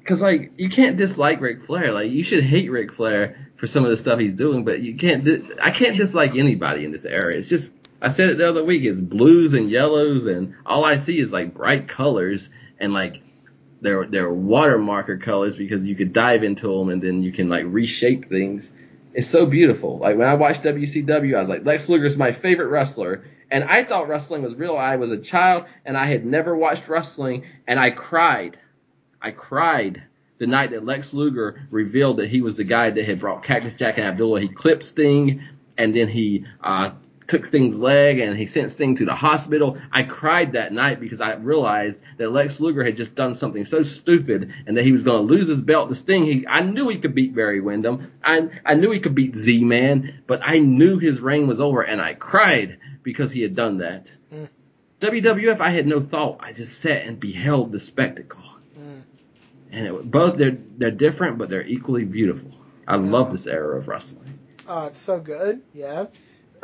because 0.00 0.20
like 0.20 0.52
you 0.58 0.68
can't 0.68 0.98
dislike 0.98 1.40
Ric 1.40 1.64
Flair. 1.64 1.90
Like 1.92 2.10
you 2.10 2.22
should 2.22 2.44
hate 2.44 2.70
Ric 2.70 2.92
Flair 2.92 3.48
for 3.56 3.66
some 3.66 3.84
of 3.84 3.90
the 3.90 3.96
stuff 3.96 4.18
he's 4.18 4.34
doing, 4.34 4.66
but 4.66 4.80
you 4.80 4.94
can't. 4.96 5.24
Di- 5.24 5.48
I 5.62 5.70
can't 5.70 5.96
dislike 5.96 6.36
anybody 6.36 6.84
in 6.84 6.92
this 6.92 7.06
area. 7.06 7.38
It's 7.38 7.48
just 7.48 7.72
I 8.02 8.10
said 8.10 8.28
it 8.28 8.36
the 8.36 8.46
other 8.46 8.62
week. 8.62 8.84
It's 8.84 9.00
blues 9.00 9.54
and 9.54 9.70
yellows, 9.70 10.26
and 10.26 10.54
all 10.66 10.84
I 10.84 10.96
see 10.96 11.18
is 11.18 11.32
like 11.32 11.54
bright 11.54 11.88
colors 11.88 12.50
and 12.78 12.92
like 12.92 13.22
they're 13.84 14.06
they're 14.06 14.30
watermarker 14.30 15.20
colors 15.20 15.54
because 15.54 15.84
you 15.84 15.94
could 15.94 16.12
dive 16.12 16.42
into 16.42 16.66
them 16.66 16.88
and 16.88 17.02
then 17.02 17.22
you 17.22 17.30
can 17.30 17.48
like 17.48 17.64
reshape 17.66 18.28
things. 18.28 18.72
It's 19.12 19.28
so 19.28 19.46
beautiful. 19.46 19.98
Like 19.98 20.16
when 20.16 20.26
I 20.26 20.34
watched 20.34 20.62
WCW, 20.62 21.36
I 21.36 21.40
was 21.40 21.48
like, 21.48 21.64
Lex 21.64 21.88
Luger's 21.88 22.16
my 22.16 22.32
favorite 22.32 22.68
wrestler. 22.68 23.24
And 23.50 23.62
I 23.62 23.84
thought 23.84 24.08
wrestling 24.08 24.42
was 24.42 24.56
real. 24.56 24.76
I 24.76 24.96
was 24.96 25.12
a 25.12 25.18
child 25.18 25.66
and 25.84 25.96
I 25.96 26.06
had 26.06 26.24
never 26.24 26.56
watched 26.56 26.88
wrestling 26.88 27.44
and 27.68 27.78
I 27.78 27.90
cried. 27.90 28.58
I 29.20 29.30
cried 29.30 30.02
the 30.38 30.46
night 30.46 30.70
that 30.70 30.84
Lex 30.84 31.12
Luger 31.12 31.66
revealed 31.70 32.16
that 32.16 32.30
he 32.30 32.40
was 32.40 32.56
the 32.56 32.64
guy 32.64 32.90
that 32.90 33.04
had 33.04 33.20
brought 33.20 33.44
Cactus 33.44 33.74
Jack 33.74 33.98
and 33.98 34.06
Abdullah. 34.06 34.40
He 34.40 34.48
clipped 34.48 34.84
Sting 34.84 35.42
and 35.76 35.94
then 35.94 36.08
he 36.08 36.46
uh, 36.62 36.92
took 37.26 37.46
Sting's 37.46 37.78
leg 37.78 38.18
and 38.18 38.36
he 38.36 38.46
sent 38.46 38.70
Sting 38.70 38.94
to 38.96 39.04
the 39.04 39.14
hospital. 39.14 39.78
I 39.92 40.02
cried 40.02 40.52
that 40.52 40.72
night 40.72 41.00
because 41.00 41.20
I 41.20 41.34
realized 41.34 42.02
that 42.18 42.32
Lex 42.32 42.60
Luger 42.60 42.84
had 42.84 42.96
just 42.96 43.14
done 43.14 43.34
something 43.34 43.64
so 43.64 43.82
stupid 43.82 44.52
and 44.66 44.76
that 44.76 44.84
he 44.84 44.92
was 44.92 45.02
going 45.02 45.26
to 45.26 45.32
lose 45.32 45.48
his 45.48 45.60
belt 45.60 45.88
to 45.88 45.94
Sting. 45.94 46.24
He, 46.24 46.46
I 46.46 46.60
knew 46.60 46.88
he 46.88 46.98
could 46.98 47.14
beat 47.14 47.34
Barry 47.34 47.60
Windham. 47.60 48.12
I, 48.22 48.48
I 48.64 48.74
knew 48.74 48.90
he 48.90 49.00
could 49.00 49.14
beat 49.14 49.34
Z-Man, 49.34 50.22
but 50.26 50.40
I 50.42 50.58
knew 50.58 50.98
his 50.98 51.20
reign 51.20 51.46
was 51.46 51.60
over 51.60 51.82
and 51.82 52.00
I 52.00 52.14
cried 52.14 52.78
because 53.02 53.30
he 53.30 53.42
had 53.42 53.54
done 53.54 53.78
that. 53.78 54.12
Mm. 54.32 54.48
WWF, 55.00 55.60
I 55.60 55.70
had 55.70 55.86
no 55.86 56.00
thought. 56.00 56.40
I 56.40 56.52
just 56.52 56.80
sat 56.80 57.06
and 57.06 57.18
beheld 57.18 57.72
the 57.72 57.80
spectacle. 57.80 58.42
Mm. 58.78 59.02
And 59.72 59.86
it, 59.86 60.10
both 60.10 60.36
they're 60.36 60.56
they're 60.78 60.90
different, 60.90 61.36
but 61.38 61.50
they're 61.50 61.66
equally 61.66 62.04
beautiful. 62.04 62.50
I 62.86 62.96
love 62.96 63.32
this 63.32 63.46
era 63.46 63.76
of 63.76 63.88
wrestling. 63.88 64.38
Oh, 64.66 64.86
it's 64.86 64.98
so 64.98 65.18
good. 65.18 65.62
Yeah 65.72 66.06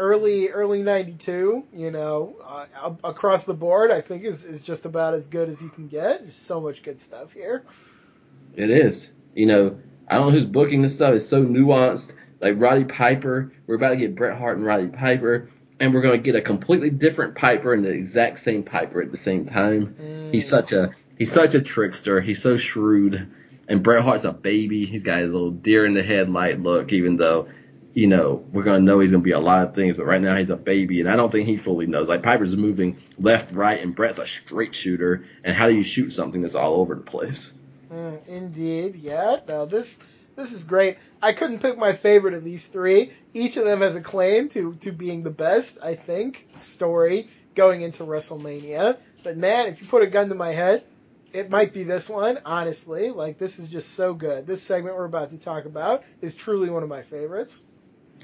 early 0.01 0.49
early 0.49 0.83
92 0.83 1.67
you 1.75 1.91
know 1.91 2.35
uh, 2.43 2.95
across 3.05 3.45
the 3.45 3.53
board 3.53 3.91
i 3.91 4.01
think 4.01 4.25
is, 4.25 4.47
is 4.47 4.63
just 4.63 4.87
about 4.87 5.13
as 5.13 5.27
good 5.27 5.49
as 5.49 5.63
you 5.63 5.69
can 5.69 5.89
get. 5.89 6.21
There's 6.21 6.35
so 6.35 6.61
much 6.61 6.83
good 6.83 6.99
stuff 6.99 7.33
here. 7.35 7.65
It 8.57 8.71
is. 8.71 9.11
You 9.35 9.47
know 9.47 9.79
i 10.09 10.15
don't 10.15 10.29
know 10.29 10.33
who's 10.33 10.47
booking 10.47 10.83
this 10.83 10.95
stuff. 10.95 11.15
It's 11.15 11.29
so 11.29 11.45
nuanced. 11.45 12.13
Like 12.41 12.55
roddy 12.57 12.85
piper 12.85 13.53
we're 13.67 13.75
about 13.75 13.91
to 13.91 13.97
get 13.97 14.17
bret 14.17 14.39
hart 14.39 14.57
and 14.57 14.65
roddy 14.67 14.89
piper 14.89 15.51
and 15.79 15.93
we're 15.93 16.03
going 16.03 16.19
to 16.19 16.23
get 16.23 16.35
a 16.35 16.43
completely 16.43 16.91
different 16.91 17.35
piper 17.35 17.75
and 17.75 17.85
the 17.85 17.91
exact 17.91 18.39
same 18.39 18.63
piper 18.63 19.03
at 19.03 19.11
the 19.11 19.17
same 19.17 19.47
time. 19.47 19.95
Mm. 20.01 20.33
he's 20.33 20.49
such 20.49 20.73
a 20.73 20.91
he's 21.19 21.31
such 21.33 21.55
a 21.55 21.61
trickster. 21.61 22.23
He's 22.23 22.43
so 22.43 22.57
shrewd. 22.57 23.31
And 23.69 23.85
bret 23.85 24.03
hart's 24.03 24.25
a 24.25 24.33
baby. 24.33 24.85
He's 24.87 25.05
got 25.05 25.21
his 25.21 25.33
little 25.33 25.53
deer 25.53 25.87
in 25.87 25.95
the 25.95 26.03
headlight 26.03 26.61
look 26.61 26.93
even 26.93 27.17
though 27.19 27.49
you 27.93 28.07
know, 28.07 28.45
we're 28.53 28.63
gonna 28.63 28.81
know 28.81 29.01
he's 29.01 29.11
gonna 29.11 29.23
be 29.23 29.33
a 29.33 29.41
lot 29.41 29.67
of 29.67 29.75
things, 29.75 29.97
but 29.97 30.07
right 30.07 30.21
now 30.21 30.37
he's 30.37 30.51
a 30.51 30.57
baby, 30.57 31.01
and 31.01 31.11
I 31.11 31.17
don't 31.17 31.31
think 31.31 31.49
he 31.49 31.57
fully 31.57 31.87
knows. 31.87 32.09
Like 32.09 32.23
Piper's 32.23 32.55
moving 32.55 32.99
left, 33.19 33.53
right, 33.53 33.81
and 33.81 33.95
Bret's 33.95 34.19
a 34.19 34.27
straight 34.27 34.75
shooter. 34.75 35.25
And 35.43 35.57
how 35.57 35.67
do 35.67 35.75
you 35.75 35.83
shoot 35.83 36.13
something 36.13 36.43
that's 36.43 36.55
all 36.55 36.75
over 36.75 36.95
the 36.95 37.01
place? 37.01 37.53
Mm, 37.91 38.27
indeed, 38.29 38.97
yeah. 38.97 39.41
No, 39.49 39.67
this 39.67 39.99
this 40.37 40.53
is 40.53 40.63
great. 40.65 40.99
I 41.21 41.33
couldn't 41.33 41.61
pick 41.61 41.77
my 41.77 41.93
favorite 41.93 42.35
of 42.35 42.45
these 42.45 42.69
three. 42.69 43.11
Each 43.35 43.57
of 43.57 43.65
them 43.65 43.81
has 43.81 43.97
a 43.97 44.01
claim 44.01 44.49
to 44.51 44.75
to 44.75 44.93
being 44.93 45.25
the 45.25 45.31
best. 45.31 45.79
I 45.83 45.97
think 45.97 46.47
story 46.55 47.29
going 47.57 47.83
into 47.83 48.05
WrestleMania. 48.05 48.99
But 49.25 49.37
man, 49.37 49.67
if 49.67 49.83
you 49.83 49.89
put 49.89 50.03
a 50.03 50.07
gun 50.07 50.29
to 50.29 50.35
my 50.37 50.53
head, 50.53 50.85
it 51.33 51.51
might 51.51 51.73
be 51.73 51.83
this 51.83 52.09
one. 52.09 52.39
Honestly, 52.45 53.11
like 53.11 53.39
this 53.39 53.59
is 53.59 53.69
just 53.69 53.95
so 53.95 54.15
good. 54.15 54.47
This 54.47 54.63
segment 54.63 54.97
we're 54.97 55.05
about 55.05 55.31
to 55.31 55.39
talk 55.39 55.65
about 55.65 56.05
is 56.21 56.37
truly 56.37 56.71
one 56.71 56.85
of 56.85 56.89
my 56.89 57.03
favorites. 57.03 57.65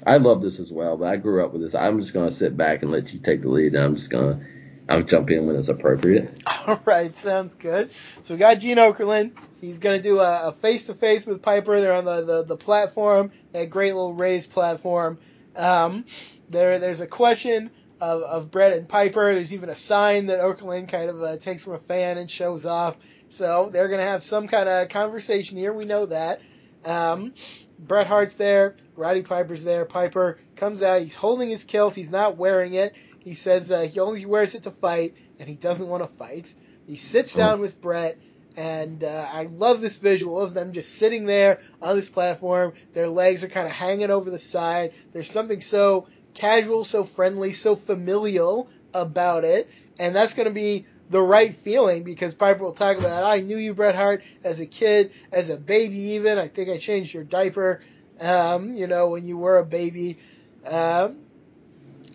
I 0.05 0.17
love 0.17 0.41
this 0.41 0.59
as 0.59 0.71
well, 0.71 0.97
but 0.97 1.09
I 1.09 1.17
grew 1.17 1.43
up 1.43 1.53
with 1.53 1.61
this. 1.61 1.75
I'm 1.75 1.99
just 1.99 2.13
gonna 2.13 2.33
sit 2.33 2.55
back 2.55 2.81
and 2.81 2.91
let 2.91 3.13
you 3.13 3.19
take 3.19 3.41
the 3.41 3.49
lead, 3.49 3.75
and 3.75 3.83
I'm 3.83 3.95
just 3.95 4.09
gonna 4.09 4.45
I'll 4.89 5.03
jump 5.03 5.29
in 5.29 5.45
when 5.45 5.55
it's 5.55 5.67
appropriate. 5.67 6.43
All 6.67 6.81
right, 6.85 7.15
sounds 7.15 7.55
good. 7.55 7.91
So 8.21 8.33
we 8.33 8.37
got 8.37 8.59
Gene 8.59 8.77
Okerlund. 8.77 9.33
He's 9.59 9.79
gonna 9.79 10.01
do 10.01 10.19
a 10.19 10.53
face 10.53 10.87
to 10.87 10.93
face 10.93 11.25
with 11.25 11.41
Piper. 11.41 11.79
They're 11.81 11.93
on 11.93 12.05
the, 12.05 12.23
the, 12.23 12.43
the 12.43 12.57
platform, 12.57 13.31
that 13.51 13.69
great 13.69 13.93
little 13.93 14.13
raised 14.13 14.51
platform. 14.51 15.17
Um, 15.55 16.05
there 16.49 16.79
there's 16.79 17.01
a 17.01 17.07
question 17.07 17.71
of, 17.99 18.21
of 18.21 18.51
Bret 18.51 18.73
and 18.73 18.87
Piper. 18.87 19.33
There's 19.33 19.53
even 19.53 19.69
a 19.69 19.75
sign 19.75 20.27
that 20.27 20.39
Okerlund 20.39 20.89
kind 20.89 21.09
of 21.09 21.21
uh, 21.21 21.37
takes 21.37 21.63
from 21.63 21.73
a 21.73 21.79
fan 21.79 22.17
and 22.17 22.29
shows 22.29 22.65
off. 22.65 22.97
So 23.29 23.69
they're 23.71 23.89
gonna 23.89 24.03
have 24.03 24.23
some 24.23 24.47
kind 24.47 24.69
of 24.69 24.89
conversation 24.89 25.57
here. 25.57 25.73
We 25.73 25.85
know 25.85 26.05
that. 26.05 26.41
Um, 26.85 27.33
Bret 27.79 28.07
Hart's 28.07 28.35
there, 28.35 28.75
Roddy 28.97 29.21
Piper's 29.21 29.63
there. 29.63 29.85
Piper 29.85 30.39
comes 30.55 30.81
out, 30.81 31.01
he's 31.01 31.15
holding 31.15 31.49
his 31.49 31.63
kilt, 31.63 31.95
he's 31.95 32.11
not 32.11 32.35
wearing 32.35 32.73
it. 32.73 32.95
He 33.19 33.33
says 33.33 33.71
uh, 33.71 33.81
he 33.81 33.99
only 33.99 34.25
wears 34.25 34.55
it 34.55 34.63
to 34.63 34.71
fight, 34.71 35.15
and 35.39 35.47
he 35.47 35.55
doesn't 35.55 35.87
want 35.87 36.03
to 36.03 36.09
fight. 36.09 36.53
He 36.87 36.95
sits 36.95 37.35
oh. 37.35 37.39
down 37.39 37.61
with 37.61 37.81
Bret, 37.81 38.17
and 38.55 39.03
uh, 39.03 39.27
I 39.31 39.43
love 39.43 39.81
this 39.81 39.99
visual 39.99 40.41
of 40.41 40.53
them 40.53 40.73
just 40.73 40.95
sitting 40.95 41.25
there 41.25 41.59
on 41.81 41.95
this 41.95 42.09
platform. 42.09 42.73
Their 42.93 43.07
legs 43.07 43.43
are 43.43 43.49
kind 43.49 43.67
of 43.67 43.73
hanging 43.73 44.09
over 44.09 44.29
the 44.29 44.39
side. 44.39 44.93
There's 45.13 45.29
something 45.29 45.61
so 45.61 46.07
casual, 46.33 46.83
so 46.83 47.03
friendly, 47.03 47.51
so 47.51 47.75
familial 47.75 48.69
about 48.93 49.43
it, 49.43 49.69
and 49.99 50.15
that's 50.15 50.33
going 50.33 50.47
to 50.47 50.53
be 50.53 50.85
the 51.09 51.21
right 51.21 51.53
feeling 51.53 52.03
because 52.03 52.33
Piper 52.33 52.63
will 52.63 52.73
talk 52.73 52.97
about, 52.97 53.23
I 53.23 53.39
knew 53.39 53.57
you, 53.57 53.73
Bret 53.73 53.95
Hart, 53.95 54.23
as 54.43 54.59
a 54.59 54.65
kid, 54.65 55.11
as 55.31 55.49
a 55.49 55.57
baby 55.57 55.99
even. 55.99 56.37
I 56.37 56.47
think 56.47 56.69
I 56.69 56.77
changed 56.77 57.13
your 57.13 57.23
diaper, 57.23 57.81
um, 58.21 58.73
you 58.73 58.87
know, 58.87 59.09
when 59.09 59.25
you 59.25 59.37
were 59.37 59.57
a 59.57 59.65
baby. 59.65 60.19
Um, 60.65 61.17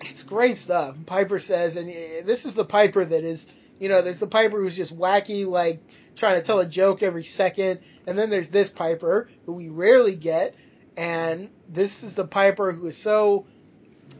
it's 0.05 0.24
great 0.24 0.56
stuff. 0.56 0.97
Piper 1.06 1.39
says, 1.39 1.76
and 1.76 1.89
this 1.89 2.44
is 2.44 2.55
the 2.55 2.64
Piper 2.64 3.05
that 3.05 3.24
is, 3.24 3.52
you 3.78 3.89
know, 3.89 4.02
there's 4.02 4.20
the 4.20 4.26
Piper 4.26 4.58
who's 4.58 4.76
just 4.76 4.97
wacky, 4.97 5.47
like 5.47 5.81
trying 6.16 6.40
to 6.40 6.42
tell 6.42 6.60
a 6.60 6.66
joke 6.66 7.02
every 7.02 7.24
second, 7.24 7.81
and 8.06 8.18
then 8.18 8.31
there's 8.31 8.48
this 8.48 8.68
Piper 8.68 9.28
who 9.47 9.52
we 9.52 9.68
rarely 9.68 10.16
get, 10.16 10.55
and 10.97 11.50
this 11.68 12.02
is 12.02 12.14
the 12.14 12.26
Piper 12.26 12.72
who 12.72 12.86
is 12.86 12.97
so 12.97 13.47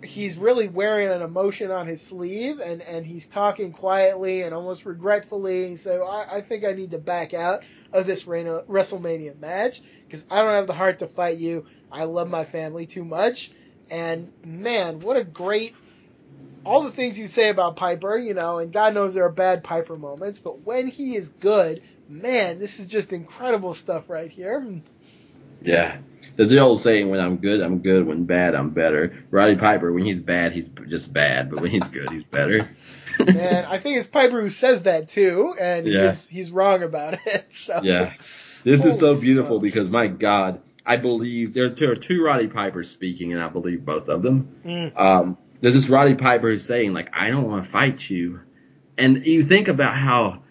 he's 0.03 0.39
really 0.39 0.69
wearing 0.69 1.09
an 1.09 1.23
emotion 1.23 1.71
on 1.71 1.87
his 1.87 2.01
sleeve 2.01 2.61
and, 2.61 2.83
and 2.83 3.07
he's 3.07 3.29
talking 3.29 3.73
quietly 3.73 4.43
and 4.43 4.55
almost 4.55 4.85
regretfully. 4.85 5.77
Said, 5.77 6.01
I, 6.01 6.27
I 6.33 6.41
think 6.41 6.65
I 6.65 6.73
need 6.73 6.91
to 6.93 6.99
back 6.99 7.35
out 7.35 7.63
of 7.93 8.07
this 8.07 8.25
WrestleMania 8.25 9.39
match 9.39 9.81
because 10.07 10.27
I 10.31 10.43
don't 10.43 10.53
have 10.53 10.67
the 10.67 10.73
heart 10.73 11.01
to 11.01 11.07
fight 11.07 11.39
you. 11.39 11.67
I 11.91 12.05
love 12.05 12.29
my 12.29 12.45
family 12.45 12.87
too 12.87 13.05
much. 13.05 13.51
And 13.91 14.33
man, 14.45 15.01
what 15.01 15.17
a 15.17 15.25
great, 15.25 15.75
all 16.65 16.83
the 16.83 16.91
things 16.91 17.19
you 17.19 17.27
say 17.27 17.51
about 17.51 17.77
Piper, 17.77 18.17
you 18.17 18.35
know, 18.35 18.59
and 18.59 18.73
God 18.73 18.95
knows 18.95 19.15
there 19.15 19.25
are 19.25 19.33
bad 19.33 19.65
Piper 19.65 19.97
moments, 19.97 20.39
but 20.39 20.61
when 20.63 20.89
he 20.89 21.15
is 21.15 21.29
good, 21.29 21.83
man, 22.09 22.59
this 22.59 22.79
is 22.81 22.87
just 22.87 23.13
incredible 23.13 23.75
stuff 23.75 24.09
right 24.09 24.31
here. 24.31 24.61
Hmm. 24.61 24.79
Yeah, 25.61 25.99
there's 26.37 26.49
the 26.49 26.59
old 26.59 26.81
saying, 26.81 27.11
when 27.11 27.21
I'm 27.21 27.37
good, 27.37 27.61
I'm 27.61 27.81
good. 27.81 28.07
When 28.07 28.25
bad, 28.25 28.55
I'm 28.55 28.71
better. 28.71 29.25
Roddy 29.31 29.57
Piper, 29.57 29.93
when 29.93 30.05
he's 30.05 30.19
bad, 30.19 30.53
he's 30.53 30.69
just 30.89 31.13
bad, 31.13 31.51
but 31.51 31.61
when 31.61 31.71
he's 31.71 31.85
good, 31.85 32.11
he's 32.11 32.25
better. 32.25 32.69
Man, 33.35 33.65
I 33.65 33.79
think 33.79 33.99
it's 33.99 34.07
Piper 34.07 34.41
who 34.41 34.51
says 34.51 34.85
that 34.85 35.09
too, 35.09 35.55
and 35.61 35.87
yeah. 35.87 36.07
he's 36.07 36.29
he's 36.29 36.51
wrong 36.53 36.83
about 36.83 37.15
it. 37.27 37.47
So. 37.53 37.81
Yeah, 37.83 38.15
this 38.65 38.85
is 38.85 38.99
so 38.99 39.19
beautiful 39.19 39.59
smokes. 39.59 39.73
because 39.73 39.89
my 39.89 40.07
God, 40.07 40.61
I 40.85 40.97
believe 40.97 41.55
there, 41.55 41.71
there, 41.71 41.93
are 41.93 41.97
two 41.97 42.23
Roddy 42.23 42.49
Pipers 42.49 42.91
speaking, 42.91 43.33
and 43.33 43.43
I 43.43 43.49
believe 43.49 43.85
both 43.85 44.09
of 44.09 44.23
them. 44.23 44.57
Mm. 44.65 44.99
Um, 44.99 45.39
there's 45.61 45.75
this 45.75 45.89
Roddy 45.89 46.15
Piper 46.15 46.51
who's 46.51 46.65
saying 46.65 46.93
like, 46.93 47.09
I 47.13 47.31
don't 47.31 47.49
want 47.49 47.65
to 47.65 47.71
fight 47.71 48.09
you, 48.09 48.41
and 48.99 49.25
you 49.27 49.43
think 49.43 49.69
about 49.69 49.97
how 49.97 50.43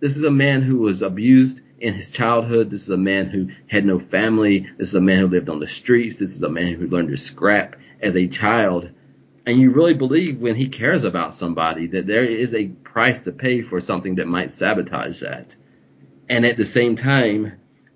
this 0.00 0.16
is 0.16 0.24
a 0.24 0.30
man 0.30 0.62
who 0.62 0.78
was 0.78 1.02
abused 1.02 1.60
in 1.78 1.94
his 1.94 2.10
childhood. 2.10 2.70
This 2.70 2.82
is 2.82 2.90
a 2.90 2.96
man 2.96 3.26
who 3.26 3.50
had 3.68 3.84
no 3.84 3.98
family. 3.98 4.68
This 4.78 4.88
is 4.88 4.94
a 4.94 5.00
man 5.00 5.20
who 5.20 5.26
lived 5.28 5.48
on 5.48 5.60
the 5.60 5.68
streets. 5.68 6.18
This 6.18 6.34
is 6.34 6.42
a 6.42 6.48
man 6.48 6.74
who 6.74 6.86
learned 6.86 7.08
to 7.08 7.16
scrap 7.16 7.76
as 8.00 8.16
a 8.16 8.26
child. 8.26 8.90
And 9.46 9.60
you 9.60 9.70
really 9.70 9.94
believe 9.94 10.42
when 10.42 10.56
he 10.56 10.68
cares 10.68 11.04
about 11.04 11.32
somebody 11.32 11.86
that 11.88 12.08
there 12.08 12.24
is 12.24 12.52
a 12.52 12.66
price 12.66 13.20
to 13.20 13.32
pay 13.32 13.62
for 13.62 13.80
something 13.80 14.16
that 14.16 14.26
might 14.26 14.50
sabotage 14.50 15.20
that. 15.20 15.54
And 16.28 16.44
at 16.44 16.56
the 16.56 16.66
same 16.66 16.96
time, 16.96 17.52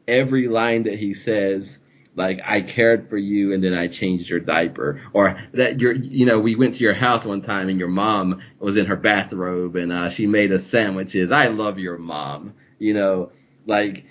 every 0.06 0.46
line 0.46 0.84
that 0.84 0.98
he 0.98 1.12
says, 1.12 1.78
like 2.14 2.40
I 2.44 2.60
cared 2.60 3.08
for 3.08 3.16
you 3.16 3.52
and 3.52 3.62
then 3.62 3.74
I 3.74 3.88
changed 3.88 4.28
your 4.28 4.40
diaper, 4.40 5.02
or 5.12 5.40
that 5.54 5.80
you're, 5.80 5.94
you 5.94 6.26
know, 6.26 6.38
we 6.38 6.54
went 6.54 6.74
to 6.74 6.84
your 6.84 6.94
house 6.94 7.24
one 7.24 7.40
time 7.40 7.68
and 7.68 7.78
your 7.78 7.88
mom 7.88 8.42
was 8.60 8.76
in 8.76 8.86
her 8.86 8.96
bathrobe 8.96 9.74
and 9.74 9.92
uh, 9.92 10.10
she 10.10 10.26
made 10.26 10.52
us 10.52 10.66
sandwiches. 10.66 11.32
I 11.32 11.48
love 11.48 11.78
your 11.78 11.98
mom, 11.98 12.54
you 12.78 12.94
know, 12.94 13.32
like, 13.66 14.04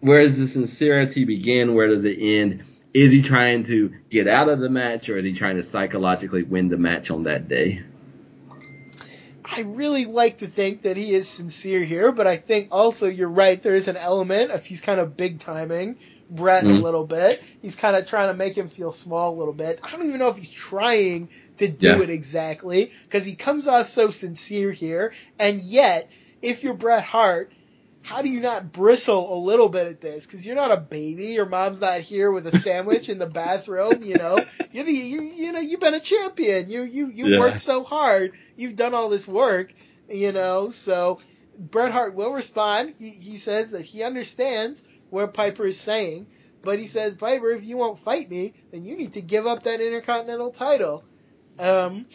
where 0.00 0.22
does 0.22 0.38
the 0.38 0.46
sincerity 0.46 1.24
begin? 1.24 1.74
Where 1.74 1.88
does 1.88 2.04
it 2.04 2.18
end? 2.18 2.64
Is 2.94 3.12
he 3.12 3.22
trying 3.22 3.64
to 3.64 3.94
get 4.10 4.26
out 4.26 4.48
of 4.48 4.60
the 4.60 4.70
match, 4.70 5.08
or 5.08 5.18
is 5.18 5.24
he 5.24 5.34
trying 5.34 5.56
to 5.56 5.62
psychologically 5.62 6.42
win 6.42 6.68
the 6.68 6.78
match 6.78 7.10
on 7.10 7.24
that 7.24 7.48
day? 7.48 7.82
I 9.44 9.62
really 9.62 10.04
like 10.04 10.38
to 10.38 10.46
think 10.46 10.82
that 10.82 10.96
he 10.96 11.14
is 11.14 11.28
sincere 11.28 11.82
here, 11.82 12.12
but 12.12 12.26
I 12.26 12.36
think 12.36 12.68
also 12.70 13.08
you're 13.08 13.28
right. 13.28 13.62
There 13.62 13.74
is 13.74 13.88
an 13.88 13.96
element 13.96 14.50
of 14.50 14.64
he's 14.64 14.80
kind 14.80 15.00
of 15.00 15.16
big 15.16 15.38
timing 15.38 15.96
Bret 16.30 16.64
mm-hmm. 16.64 16.76
a 16.76 16.78
little 16.78 17.06
bit. 17.06 17.42
He's 17.62 17.76
kind 17.76 17.96
of 17.96 18.06
trying 18.06 18.28
to 18.28 18.34
make 18.34 18.56
him 18.56 18.68
feel 18.68 18.92
small 18.92 19.34
a 19.34 19.36
little 19.38 19.54
bit. 19.54 19.80
I 19.82 19.90
don't 19.90 20.06
even 20.06 20.18
know 20.18 20.28
if 20.28 20.36
he's 20.36 20.50
trying 20.50 21.30
to 21.56 21.68
do 21.68 21.88
yeah. 21.88 22.02
it 22.02 22.10
exactly 22.10 22.92
because 23.04 23.24
he 23.24 23.34
comes 23.34 23.66
off 23.66 23.86
so 23.86 24.10
sincere 24.10 24.70
here, 24.70 25.12
and 25.38 25.60
yet 25.60 26.10
if 26.42 26.62
you're 26.62 26.74
Bret 26.74 27.02
Hart, 27.02 27.52
how 28.08 28.22
do 28.22 28.30
you 28.30 28.40
not 28.40 28.72
bristle 28.72 29.36
a 29.36 29.38
little 29.38 29.68
bit 29.68 29.86
at 29.86 30.00
this? 30.00 30.24
Because 30.24 30.46
you're 30.46 30.56
not 30.56 30.72
a 30.72 30.80
baby. 30.80 31.26
Your 31.26 31.44
mom's 31.44 31.78
not 31.78 32.00
here 32.00 32.32
with 32.32 32.46
a 32.46 32.58
sandwich 32.58 33.10
in 33.10 33.18
the 33.18 33.26
bathroom. 33.26 34.02
You 34.02 34.16
know, 34.16 34.38
you're 34.72 34.84
the 34.84 34.92
you, 34.92 35.20
you 35.20 35.52
know 35.52 35.60
you've 35.60 35.80
been 35.80 35.92
a 35.92 36.00
champion. 36.00 36.70
You 36.70 36.84
you 36.84 37.08
you 37.08 37.26
yeah. 37.26 37.38
worked 37.38 37.60
so 37.60 37.84
hard. 37.84 38.32
You've 38.56 38.76
done 38.76 38.94
all 38.94 39.10
this 39.10 39.28
work. 39.28 39.74
You 40.08 40.32
know, 40.32 40.70
so 40.70 41.20
Bret 41.58 41.92
Hart 41.92 42.14
will 42.14 42.32
respond. 42.32 42.94
He, 42.98 43.10
he 43.10 43.36
says 43.36 43.72
that 43.72 43.82
he 43.82 44.02
understands 44.02 44.84
what 45.10 45.34
Piper 45.34 45.66
is 45.66 45.78
saying, 45.78 46.28
but 46.62 46.78
he 46.78 46.86
says, 46.86 47.14
Piper, 47.14 47.50
if 47.50 47.62
you 47.62 47.76
won't 47.76 47.98
fight 47.98 48.30
me, 48.30 48.54
then 48.70 48.86
you 48.86 48.96
need 48.96 49.12
to 49.14 49.20
give 49.20 49.46
up 49.46 49.64
that 49.64 49.82
Intercontinental 49.82 50.50
title. 50.50 51.04
Um, 51.58 52.06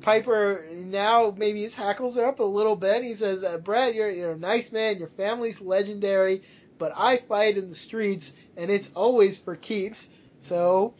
Piper 0.00 0.64
now 0.72 1.34
maybe 1.36 1.62
his 1.62 1.74
hackles 1.74 2.16
are 2.16 2.26
up 2.26 2.40
a 2.40 2.44
little 2.44 2.76
bit. 2.76 3.02
He 3.02 3.14
says, 3.14 3.44
uh, 3.44 3.58
"Bret, 3.58 3.94
you're 3.94 4.10
you're 4.10 4.32
a 4.32 4.38
nice 4.38 4.72
man. 4.72 4.98
Your 4.98 5.08
family's 5.08 5.60
legendary, 5.60 6.42
but 6.78 6.92
I 6.96 7.16
fight 7.16 7.56
in 7.56 7.68
the 7.68 7.74
streets, 7.74 8.32
and 8.56 8.70
it's 8.70 8.90
always 8.94 9.38
for 9.38 9.56
keeps." 9.56 10.08
So, 10.40 10.94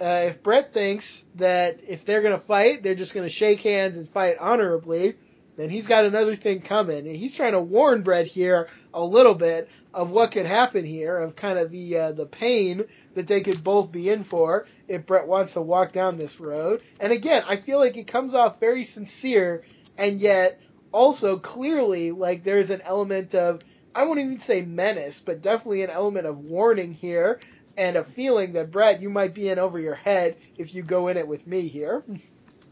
uh, 0.00 0.26
if 0.28 0.42
Bret 0.42 0.72
thinks 0.72 1.24
that 1.36 1.80
if 1.86 2.04
they're 2.04 2.22
gonna 2.22 2.38
fight, 2.38 2.82
they're 2.82 2.94
just 2.94 3.14
gonna 3.14 3.28
shake 3.28 3.62
hands 3.62 3.96
and 3.96 4.08
fight 4.08 4.36
honorably, 4.38 5.14
then 5.56 5.70
he's 5.70 5.86
got 5.86 6.04
another 6.04 6.36
thing 6.36 6.60
coming. 6.60 7.06
And 7.06 7.16
he's 7.16 7.34
trying 7.34 7.52
to 7.52 7.60
warn 7.60 8.02
Bret 8.02 8.26
here 8.26 8.68
a 8.94 9.04
little 9.04 9.34
bit 9.34 9.68
of 9.92 10.10
what 10.10 10.30
could 10.32 10.46
happen 10.46 10.84
here, 10.84 11.18
of 11.18 11.36
kind 11.36 11.58
of 11.58 11.70
the 11.70 11.98
uh, 11.98 12.12
the 12.12 12.26
pain 12.26 12.84
that 13.14 13.26
they 13.26 13.42
could 13.42 13.62
both 13.62 13.92
be 13.92 14.08
in 14.08 14.24
for 14.24 14.66
if 14.88 15.06
Bret 15.06 15.26
wants 15.26 15.54
to 15.54 15.60
walk 15.60 15.92
down 15.92 16.16
this 16.16 16.40
road. 16.40 16.82
And 17.00 17.12
again, 17.12 17.42
I 17.48 17.56
feel 17.56 17.78
like 17.78 17.96
it 17.96 18.06
comes 18.06 18.34
off 18.34 18.60
very 18.60 18.84
sincere, 18.84 19.62
and 19.98 20.20
yet 20.20 20.60
also 20.92 21.38
clearly 21.38 22.12
like 22.12 22.44
there's 22.44 22.70
an 22.70 22.80
element 22.82 23.34
of 23.34 23.60
I 23.94 24.04
won't 24.04 24.20
even 24.20 24.40
say 24.40 24.62
menace, 24.62 25.20
but 25.20 25.42
definitely 25.42 25.82
an 25.82 25.90
element 25.90 26.26
of 26.26 26.38
warning 26.38 26.92
here. 26.92 27.40
And 27.76 27.96
a 27.96 28.04
feeling 28.04 28.52
that 28.52 28.70
Bret, 28.70 29.02
you 29.02 29.10
might 29.10 29.34
be 29.34 29.48
in 29.48 29.58
over 29.58 29.80
your 29.80 29.96
head 29.96 30.36
if 30.56 30.76
you 30.76 30.84
go 30.84 31.08
in 31.08 31.16
it 31.16 31.26
with 31.26 31.44
me 31.44 31.66
here. 31.66 32.04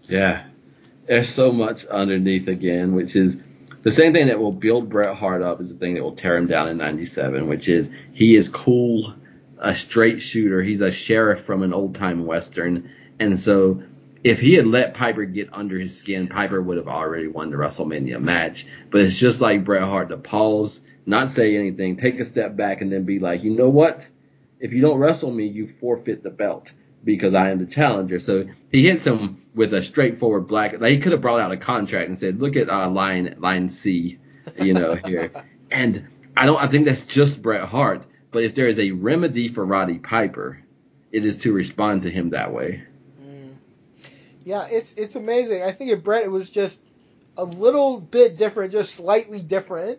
Yeah, 0.09 0.47
there's 1.07 1.29
so 1.29 1.51
much 1.51 1.85
underneath 1.87 2.47
again, 2.47 2.95
which 2.95 3.17
is 3.17 3.37
the 3.83 3.91
same 3.91 4.13
thing 4.13 4.29
that 4.29 4.39
will 4.39 4.53
build 4.53 4.89
Bret 4.89 5.17
Hart 5.17 5.43
up 5.43 5.61
is 5.61 5.69
the 5.69 5.75
thing 5.75 5.95
that 5.95 6.03
will 6.03 6.17
tear 6.17 6.37
him 6.37 6.47
down 6.47 6.69
in 6.69 6.77
'97, 6.77 7.49
which 7.49 7.69
is 7.69 7.91
he 8.13 8.35
is 8.37 8.49
cool, 8.49 9.15
a 9.59 9.75
straight 9.75 10.23
shooter. 10.23 10.63
He's 10.63 10.81
a 10.81 10.91
sheriff 10.91 11.41
from 11.41 11.63
an 11.63 11.73
old 11.73 11.95
time 11.95 12.27
western, 12.27 12.91
and 13.19 13.39
so 13.39 13.83
if 14.25 14.41
he 14.41 14.55
had 14.55 14.67
let 14.67 14.95
Piper 14.95 15.25
get 15.25 15.49
under 15.53 15.79
his 15.79 15.97
skin, 15.97 16.29
Piper 16.29 16.63
would 16.63 16.77
have 16.77 16.89
already 16.89 17.27
won 17.27 17.51
the 17.51 17.57
WrestleMania 17.57 18.21
match. 18.21 18.67
But 18.91 19.01
it's 19.01 19.19
just 19.19 19.41
like 19.41 19.65
Bret 19.65 19.83
Hart 19.83 20.11
to 20.11 20.17
pause, 20.17 20.81
not 21.07 21.29
say 21.29 21.57
anything, 21.57 21.97
take 21.97 22.21
a 22.21 22.25
step 22.25 22.55
back, 22.55 22.81
and 22.83 22.93
then 22.93 23.05
be 23.05 23.19
like, 23.19 23.43
you 23.43 23.51
know 23.51 23.69
what? 23.69 24.07
If 24.61 24.73
you 24.73 24.81
don't 24.81 24.99
wrestle 24.99 25.33
me, 25.33 25.47
you 25.47 25.67
forfeit 25.81 26.23
the 26.23 26.31
belt 26.31 26.73
because 27.05 27.35
I 27.35 27.51
am 27.51 27.59
the 27.59 27.67
challenger. 27.67 28.21
So 28.21 28.47
he 28.71 28.89
hits 28.89 29.07
him 29.07 29.43
with 29.55 29.75
a 29.75 29.83
straightforward 29.83 30.47
black. 30.49 30.81
Like 30.81 30.93
he 30.93 30.99
could 30.99 31.13
have 31.13 31.21
brought 31.21 31.41
out 31.41 31.53
a 31.53 31.57
contract 31.57 32.09
and 32.09 32.19
said, 32.19 32.41
"Look 32.41 32.57
at 32.57 32.69
uh, 32.69 32.89
line 32.91 33.37
line 33.39 33.69
C, 33.69 34.19
you 34.59 34.75
know 34.75 34.95
here." 35.05 35.31
and 35.71 36.09
I 36.37 36.47
don't. 36.47 36.63
I 36.63 36.69
think 36.69 36.87
that's 36.87 37.05
just 37.05 37.43
Bret 37.43 37.65
Hart. 37.69 38.07
But 38.31 38.45
if 38.45 38.55
there 38.55 38.67
is 38.67 38.79
a 38.79 38.93
remedy 38.93 39.49
for 39.49 39.65
Roddy 39.65 39.99
Piper, 39.99 40.63
it 41.11 41.27
is 41.27 41.39
to 41.39 41.53
respond 41.53 42.03
to 42.03 42.11
him 42.11 42.31
that 42.31 42.53
way. 42.53 42.83
Mm. 43.23 43.55
Yeah, 44.45 44.67
it's 44.71 44.95
it's 44.95 45.17
amazing. 45.17 45.63
I 45.63 45.73
think 45.73 45.91
if 45.91 46.03
Bret 46.03 46.25
it 46.25 46.31
was 46.31 46.49
just 46.49 46.83
a 47.37 47.45
little 47.45 48.01
bit 48.01 48.37
different, 48.37 48.73
just 48.73 48.95
slightly 48.95 49.41
different, 49.41 49.99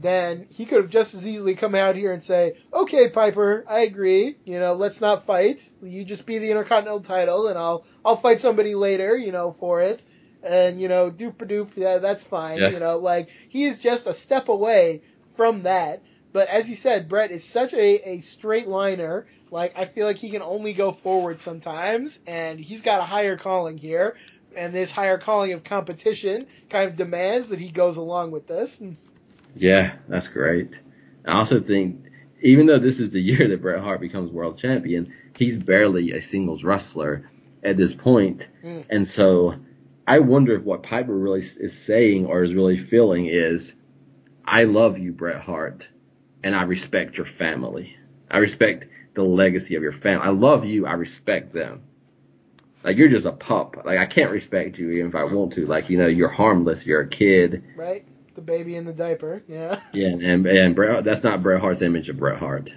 then 0.00 0.46
he 0.50 0.64
could 0.64 0.82
have 0.82 0.90
just 0.90 1.14
as 1.14 1.26
easily 1.26 1.54
come 1.54 1.74
out 1.74 1.96
here 1.96 2.12
and 2.12 2.22
say, 2.22 2.56
"Okay, 2.72 3.08
Piper, 3.08 3.64
I 3.68 3.80
agree. 3.80 4.36
You 4.44 4.60
know, 4.60 4.74
let's 4.74 5.00
not 5.00 5.24
fight. 5.24 5.68
You 5.82 6.04
just 6.04 6.24
be 6.24 6.38
the 6.38 6.50
Intercontinental 6.50 7.00
title, 7.00 7.48
and 7.48 7.58
I'll 7.58 7.84
I'll 8.04 8.16
fight 8.16 8.40
somebody 8.40 8.74
later. 8.74 9.16
You 9.16 9.32
know, 9.32 9.56
for 9.58 9.82
it." 9.82 10.02
And 10.42 10.80
you 10.80 10.88
know, 10.88 11.10
doop 11.10 11.34
doop, 11.34 11.70
yeah, 11.74 11.98
that's 11.98 12.22
fine. 12.22 12.58
Yeah. 12.58 12.70
You 12.70 12.78
know, 12.78 12.98
like 12.98 13.28
he 13.48 13.64
is 13.64 13.80
just 13.80 14.06
a 14.06 14.14
step 14.14 14.48
away 14.48 15.02
from 15.36 15.64
that. 15.64 16.02
But 16.32 16.48
as 16.48 16.70
you 16.70 16.76
said, 16.76 17.08
Bret 17.08 17.30
is 17.30 17.42
such 17.42 17.72
a, 17.74 18.10
a 18.10 18.18
straight 18.18 18.68
liner. 18.68 19.26
Like 19.50 19.76
I 19.76 19.86
feel 19.86 20.06
like 20.06 20.16
he 20.16 20.30
can 20.30 20.42
only 20.42 20.74
go 20.74 20.92
forward 20.92 21.40
sometimes, 21.40 22.20
and 22.26 22.60
he's 22.60 22.82
got 22.82 23.00
a 23.00 23.04
higher 23.04 23.36
calling 23.36 23.78
here. 23.78 24.16
And 24.56 24.72
this 24.72 24.92
higher 24.92 25.18
calling 25.18 25.52
of 25.52 25.62
competition 25.62 26.46
kind 26.70 26.88
of 26.90 26.96
demands 26.96 27.50
that 27.50 27.58
he 27.58 27.70
goes 27.70 27.96
along 27.96 28.30
with 28.30 28.46
this. 28.46 28.80
And 28.80 28.96
Yeah, 29.58 29.94
that's 30.08 30.28
great. 30.28 30.80
I 31.26 31.32
also 31.32 31.60
think, 31.60 32.04
even 32.42 32.66
though 32.66 32.78
this 32.78 32.98
is 32.98 33.10
the 33.10 33.20
year 33.30 33.48
that 33.48 33.60
Bret 33.62 33.80
Hart 33.80 34.00
becomes 34.00 34.30
world 34.30 34.58
champion, 34.58 35.12
he's 35.36 35.62
barely 35.62 36.12
a 36.12 36.22
singles 36.22 36.64
wrestler 36.64 37.28
at 37.62 37.76
this 37.76 37.94
point. 37.94 38.48
Mm. 38.64 38.86
And 38.90 39.08
so 39.08 39.56
I 40.06 40.20
wonder 40.20 40.54
if 40.54 40.62
what 40.62 40.82
Piper 40.82 41.16
really 41.16 41.40
is 41.40 41.78
saying 41.78 42.26
or 42.26 42.42
is 42.42 42.54
really 42.54 42.78
feeling 42.78 43.26
is, 43.26 43.74
I 44.44 44.64
love 44.64 44.98
you, 44.98 45.12
Bret 45.12 45.40
Hart, 45.40 45.88
and 46.42 46.54
I 46.56 46.62
respect 46.62 47.18
your 47.18 47.26
family. 47.26 47.96
I 48.30 48.38
respect 48.38 48.86
the 49.14 49.22
legacy 49.22 49.74
of 49.74 49.82
your 49.82 49.92
family. 49.92 50.24
I 50.24 50.30
love 50.30 50.64
you. 50.64 50.86
I 50.86 50.92
respect 50.92 51.52
them. 51.52 51.82
Like 52.84 52.96
you're 52.96 53.08
just 53.08 53.26
a 53.26 53.32
pup. 53.32 53.76
Like 53.84 53.98
I 53.98 54.06
can't 54.06 54.30
respect 54.30 54.78
you 54.78 54.90
even 54.92 55.08
if 55.08 55.14
I 55.14 55.24
want 55.24 55.52
to. 55.54 55.66
Like 55.66 55.90
you 55.90 55.98
know, 55.98 56.06
you're 56.06 56.28
harmless. 56.28 56.86
You're 56.86 57.02
a 57.02 57.08
kid. 57.08 57.64
right? 57.76 58.06
The 58.38 58.42
baby 58.42 58.76
in 58.76 58.84
the 58.84 58.92
diaper. 58.92 59.42
Yeah. 59.48 59.80
Yeah, 59.92 60.10
and 60.10 60.46
and 60.46 60.76
Bret, 60.76 61.02
that's 61.02 61.24
not 61.24 61.42
Bret 61.42 61.60
Hart's 61.60 61.82
image 61.82 62.08
of 62.08 62.18
Bret 62.18 62.38
Hart. 62.38 62.72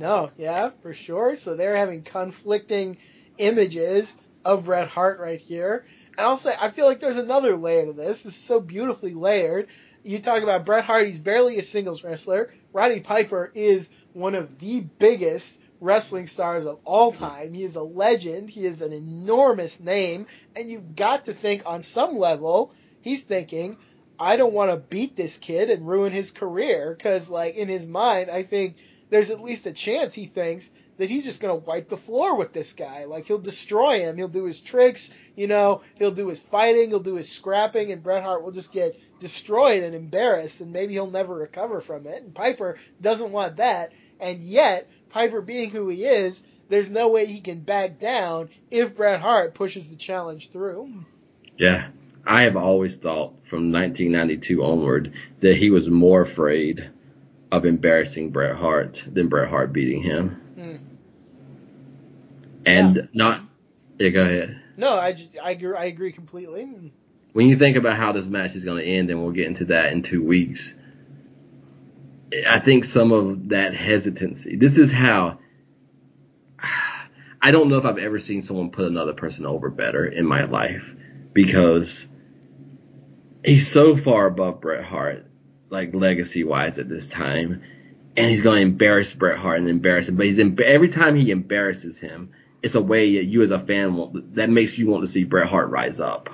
No, 0.00 0.32
yeah, 0.36 0.70
for 0.70 0.92
sure. 0.92 1.36
So 1.36 1.54
they're 1.54 1.76
having 1.76 2.02
conflicting 2.02 2.98
images 3.38 4.18
of 4.44 4.64
Bret 4.64 4.88
Hart 4.88 5.20
right 5.20 5.40
here. 5.40 5.86
And 6.18 6.26
I'll 6.26 6.36
say, 6.36 6.52
I 6.60 6.70
feel 6.70 6.86
like 6.86 6.98
there's 6.98 7.18
another 7.18 7.56
layer 7.56 7.86
to 7.86 7.92
this. 7.92 8.24
This 8.24 8.34
is 8.34 8.42
so 8.42 8.58
beautifully 8.58 9.14
layered. 9.14 9.68
You 10.02 10.18
talk 10.18 10.42
about 10.42 10.66
Bret 10.66 10.84
Hart, 10.84 11.06
he's 11.06 11.20
barely 11.20 11.58
a 11.58 11.62
singles 11.62 12.02
wrestler. 12.02 12.52
Roddy 12.72 12.98
Piper 12.98 13.52
is 13.54 13.90
one 14.14 14.34
of 14.34 14.58
the 14.58 14.80
biggest 14.80 15.60
wrestling 15.78 16.26
stars 16.26 16.66
of 16.66 16.80
all 16.84 17.12
time. 17.12 17.52
He 17.52 17.62
is 17.62 17.76
a 17.76 17.84
legend. 17.84 18.50
He 18.50 18.66
is 18.66 18.82
an 18.82 18.92
enormous 18.92 19.78
name. 19.78 20.26
And 20.56 20.72
you've 20.72 20.96
got 20.96 21.26
to 21.26 21.32
think 21.32 21.62
on 21.66 21.82
some 21.82 22.18
level, 22.18 22.72
he's 23.00 23.22
thinking, 23.22 23.76
I 24.18 24.36
don't 24.36 24.52
want 24.52 24.70
to 24.70 24.76
beat 24.76 25.16
this 25.16 25.38
kid 25.38 25.70
and 25.70 25.86
ruin 25.86 26.12
his 26.12 26.30
career. 26.30 26.96
Cause 27.00 27.30
like 27.30 27.56
in 27.56 27.68
his 27.68 27.86
mind, 27.86 28.30
I 28.30 28.42
think 28.42 28.76
there's 29.10 29.30
at 29.30 29.42
least 29.42 29.66
a 29.66 29.72
chance 29.72 30.14
he 30.14 30.26
thinks 30.26 30.70
that 30.96 31.10
he's 31.10 31.24
just 31.24 31.40
going 31.40 31.60
to 31.60 31.66
wipe 31.66 31.88
the 31.88 31.96
floor 31.96 32.36
with 32.36 32.52
this 32.52 32.72
guy. 32.72 33.04
Like 33.04 33.26
he'll 33.26 33.38
destroy 33.38 34.00
him. 34.00 34.16
He'll 34.16 34.28
do 34.28 34.44
his 34.44 34.60
tricks, 34.60 35.12
you 35.36 35.46
know, 35.46 35.82
he'll 35.98 36.12
do 36.12 36.28
his 36.28 36.42
fighting, 36.42 36.88
he'll 36.88 37.00
do 37.00 37.16
his 37.16 37.30
scrapping, 37.30 37.90
and 37.90 38.02
Bret 38.02 38.22
Hart 38.22 38.42
will 38.42 38.52
just 38.52 38.72
get 38.72 38.98
destroyed 39.18 39.82
and 39.82 39.94
embarrassed, 39.94 40.60
and 40.60 40.72
maybe 40.72 40.92
he'll 40.92 41.10
never 41.10 41.34
recover 41.34 41.80
from 41.80 42.06
it. 42.06 42.22
And 42.22 42.34
Piper 42.34 42.76
doesn't 43.00 43.32
want 43.32 43.56
that. 43.56 43.92
And 44.20 44.42
yet, 44.42 44.88
Piper 45.10 45.40
being 45.40 45.70
who 45.70 45.88
he 45.88 46.04
is, 46.04 46.44
there's 46.68 46.90
no 46.90 47.08
way 47.08 47.26
he 47.26 47.40
can 47.40 47.60
back 47.60 47.98
down 47.98 48.48
if 48.70 48.96
Bret 48.96 49.20
Hart 49.20 49.54
pushes 49.54 49.88
the 49.90 49.96
challenge 49.96 50.50
through. 50.50 51.04
Yeah, 51.58 51.88
I 52.26 52.42
have 52.42 52.56
always 52.56 52.96
thought 52.96 53.34
from 53.44 53.70
1992 53.70 54.62
onward 54.62 55.12
that 55.40 55.56
he 55.56 55.70
was 55.70 55.88
more 55.88 56.22
afraid 56.22 56.90
of 57.52 57.66
embarrassing 57.66 58.30
Bret 58.30 58.56
Hart 58.56 59.04
than 59.12 59.28
Bret 59.28 59.48
Hart 59.48 59.72
beating 59.72 60.02
him. 60.02 60.40
Hmm. 60.56 60.76
And 62.66 62.96
Yeah. 62.96 63.02
not. 63.12 63.40
Yeah, 63.98 64.08
go 64.08 64.22
ahead. 64.22 64.60
No, 64.76 64.94
I, 64.94 65.12
just, 65.12 65.38
I, 65.40 65.52
agree, 65.52 65.76
I 65.76 65.84
agree 65.84 66.12
completely. 66.12 66.92
When 67.32 67.48
you 67.48 67.56
think 67.56 67.76
about 67.76 67.96
how 67.96 68.12
this 68.12 68.26
match 68.26 68.56
is 68.56 68.64
going 68.64 68.82
to 68.82 68.88
end, 68.88 69.10
and 69.10 69.22
we'll 69.22 69.32
get 69.32 69.46
into 69.46 69.66
that 69.66 69.92
in 69.92 70.02
two 70.02 70.22
weeks, 70.22 70.74
I 72.48 72.58
think 72.58 72.84
some 72.84 73.12
of 73.12 73.50
that 73.50 73.74
hesitancy. 73.74 74.56
This 74.56 74.78
is 74.78 74.90
how. 74.90 75.38
I 77.42 77.50
don't 77.50 77.68
know 77.68 77.76
if 77.76 77.84
I've 77.84 77.98
ever 77.98 78.18
seen 78.18 78.40
someone 78.40 78.70
put 78.70 78.86
another 78.86 79.12
person 79.12 79.44
over 79.44 79.68
better 79.68 80.06
in 80.06 80.24
my 80.24 80.44
life 80.44 80.94
because 81.34 82.08
he's 83.44 83.70
so 83.70 83.96
far 83.96 84.26
above 84.26 84.60
Bret 84.60 84.84
Hart, 84.84 85.26
like 85.70 85.94
legacy 85.94 86.44
wise 86.44 86.78
at 86.78 86.88
this 86.88 87.06
time, 87.06 87.62
and 88.16 88.30
he's 88.30 88.42
going 88.42 88.56
to 88.56 88.62
embarrass 88.62 89.12
Bret 89.12 89.38
Hart 89.38 89.58
and 89.58 89.68
embarrass 89.68 90.08
him. 90.08 90.16
But 90.16 90.26
he's 90.26 90.38
every 90.38 90.88
time 90.88 91.16
he 91.16 91.30
embarrasses 91.30 91.98
him, 91.98 92.30
it's 92.62 92.74
a 92.74 92.82
way 92.82 93.16
that 93.16 93.24
you 93.24 93.42
as 93.42 93.50
a 93.50 93.58
fan 93.58 93.94
want, 93.94 94.36
that 94.36 94.50
makes 94.50 94.78
you 94.78 94.86
want 94.86 95.02
to 95.02 95.08
see 95.08 95.24
Bret 95.24 95.48
Hart 95.48 95.70
rise 95.70 96.00
up, 96.00 96.30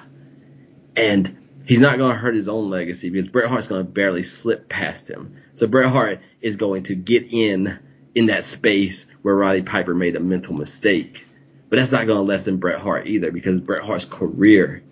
and 0.97 1.37
he's 1.65 1.81
not 1.81 1.99
going 1.99 2.13
to 2.13 2.19
hurt 2.19 2.35
his 2.35 2.49
own 2.49 2.71
legacy 2.71 3.11
because 3.11 3.29
Bret 3.29 3.49
Hart's 3.49 3.67
going 3.67 3.85
to 3.85 3.91
barely 3.91 4.23
slip 4.23 4.69
past 4.69 5.11
him. 5.11 5.37
So 5.55 5.67
Bret 5.67 5.91
Hart 5.91 6.21
is 6.41 6.57
going 6.57 6.85
to 6.85 6.95
get 6.95 7.33
in 7.33 7.79
in 8.15 8.27
that 8.27 8.45
space 8.45 9.07
where 9.23 9.37
Roddy 9.37 9.63
Piper 9.63 9.95
made 9.95 10.17
a 10.17 10.21
mental 10.21 10.55
mistake. 10.55 11.27
But 11.69 11.77
that's 11.77 11.93
not 11.93 12.09
going 12.09 12.19
to 12.19 12.23
lessen 12.23 12.57
Bret 12.57 12.81
Hart 12.81 13.07
either 13.07 13.31
because 13.31 13.61
Bret 13.61 13.85
Hart's 13.85 14.05
career 14.05 14.83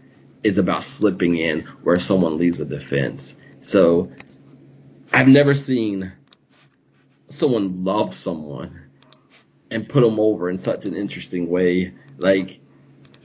is 0.43 0.59
about 0.59 0.85
slipping 0.85 1.37
in 1.37 1.63
where 1.83 1.99
someone 1.99 2.39
leaves 2.39 2.61
a 2.61 2.65
defense. 2.65 3.37
So 3.61 4.13
I've 5.13 5.29
never 5.29 5.55
seen 5.55 6.13
someone 7.31 7.85
love 7.85 8.15
someone 8.15 8.85
and 9.71 9.89
put 9.89 10.03
them 10.03 10.19
over 10.19 10.49
in 10.49 10.59
such 10.59 10.85
an 10.85 10.95
interesting 10.95 11.49
way. 11.49 11.93
Like 12.19 12.61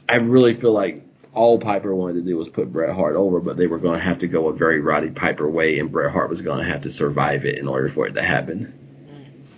I 0.09 0.16
really 0.16 0.53
feel 0.53 0.74
like 0.74 1.06
all 1.33 1.59
Piper 1.59 1.95
wanted 1.95 2.14
to 2.16 2.22
do 2.22 2.38
was 2.38 2.50
put 2.50 2.72
Bret 2.72 2.93
Hart 2.93 3.16
over, 3.16 3.40
but 3.40 3.58
they 3.58 3.67
were 3.67 3.80
going 3.80 3.98
to 3.98 4.06
have 4.06 4.19
to 4.19 4.27
go 4.27 4.50
a 4.50 4.53
very 4.53 4.80
Roddy 4.80 5.09
Piper 5.09 5.50
way, 5.50 5.80
and 5.80 5.92
Bret 5.92 6.11
Hart 6.11 6.30
was 6.30 6.42
going 6.42 6.59
to 6.59 6.72
have 6.72 6.82
to 6.82 6.92
survive 6.92 7.45
it 7.45 7.58
in 7.58 7.67
order 7.67 7.90
for 7.90 8.06
it 8.06 8.14
to 8.14 8.22
happen. 8.22 8.72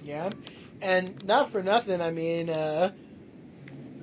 Yeah. 0.04 0.30
And 0.82 1.26
not 1.26 1.50
for 1.50 1.62
nothing, 1.62 2.00
I 2.00 2.12
mean, 2.12 2.50
uh, 2.50 2.94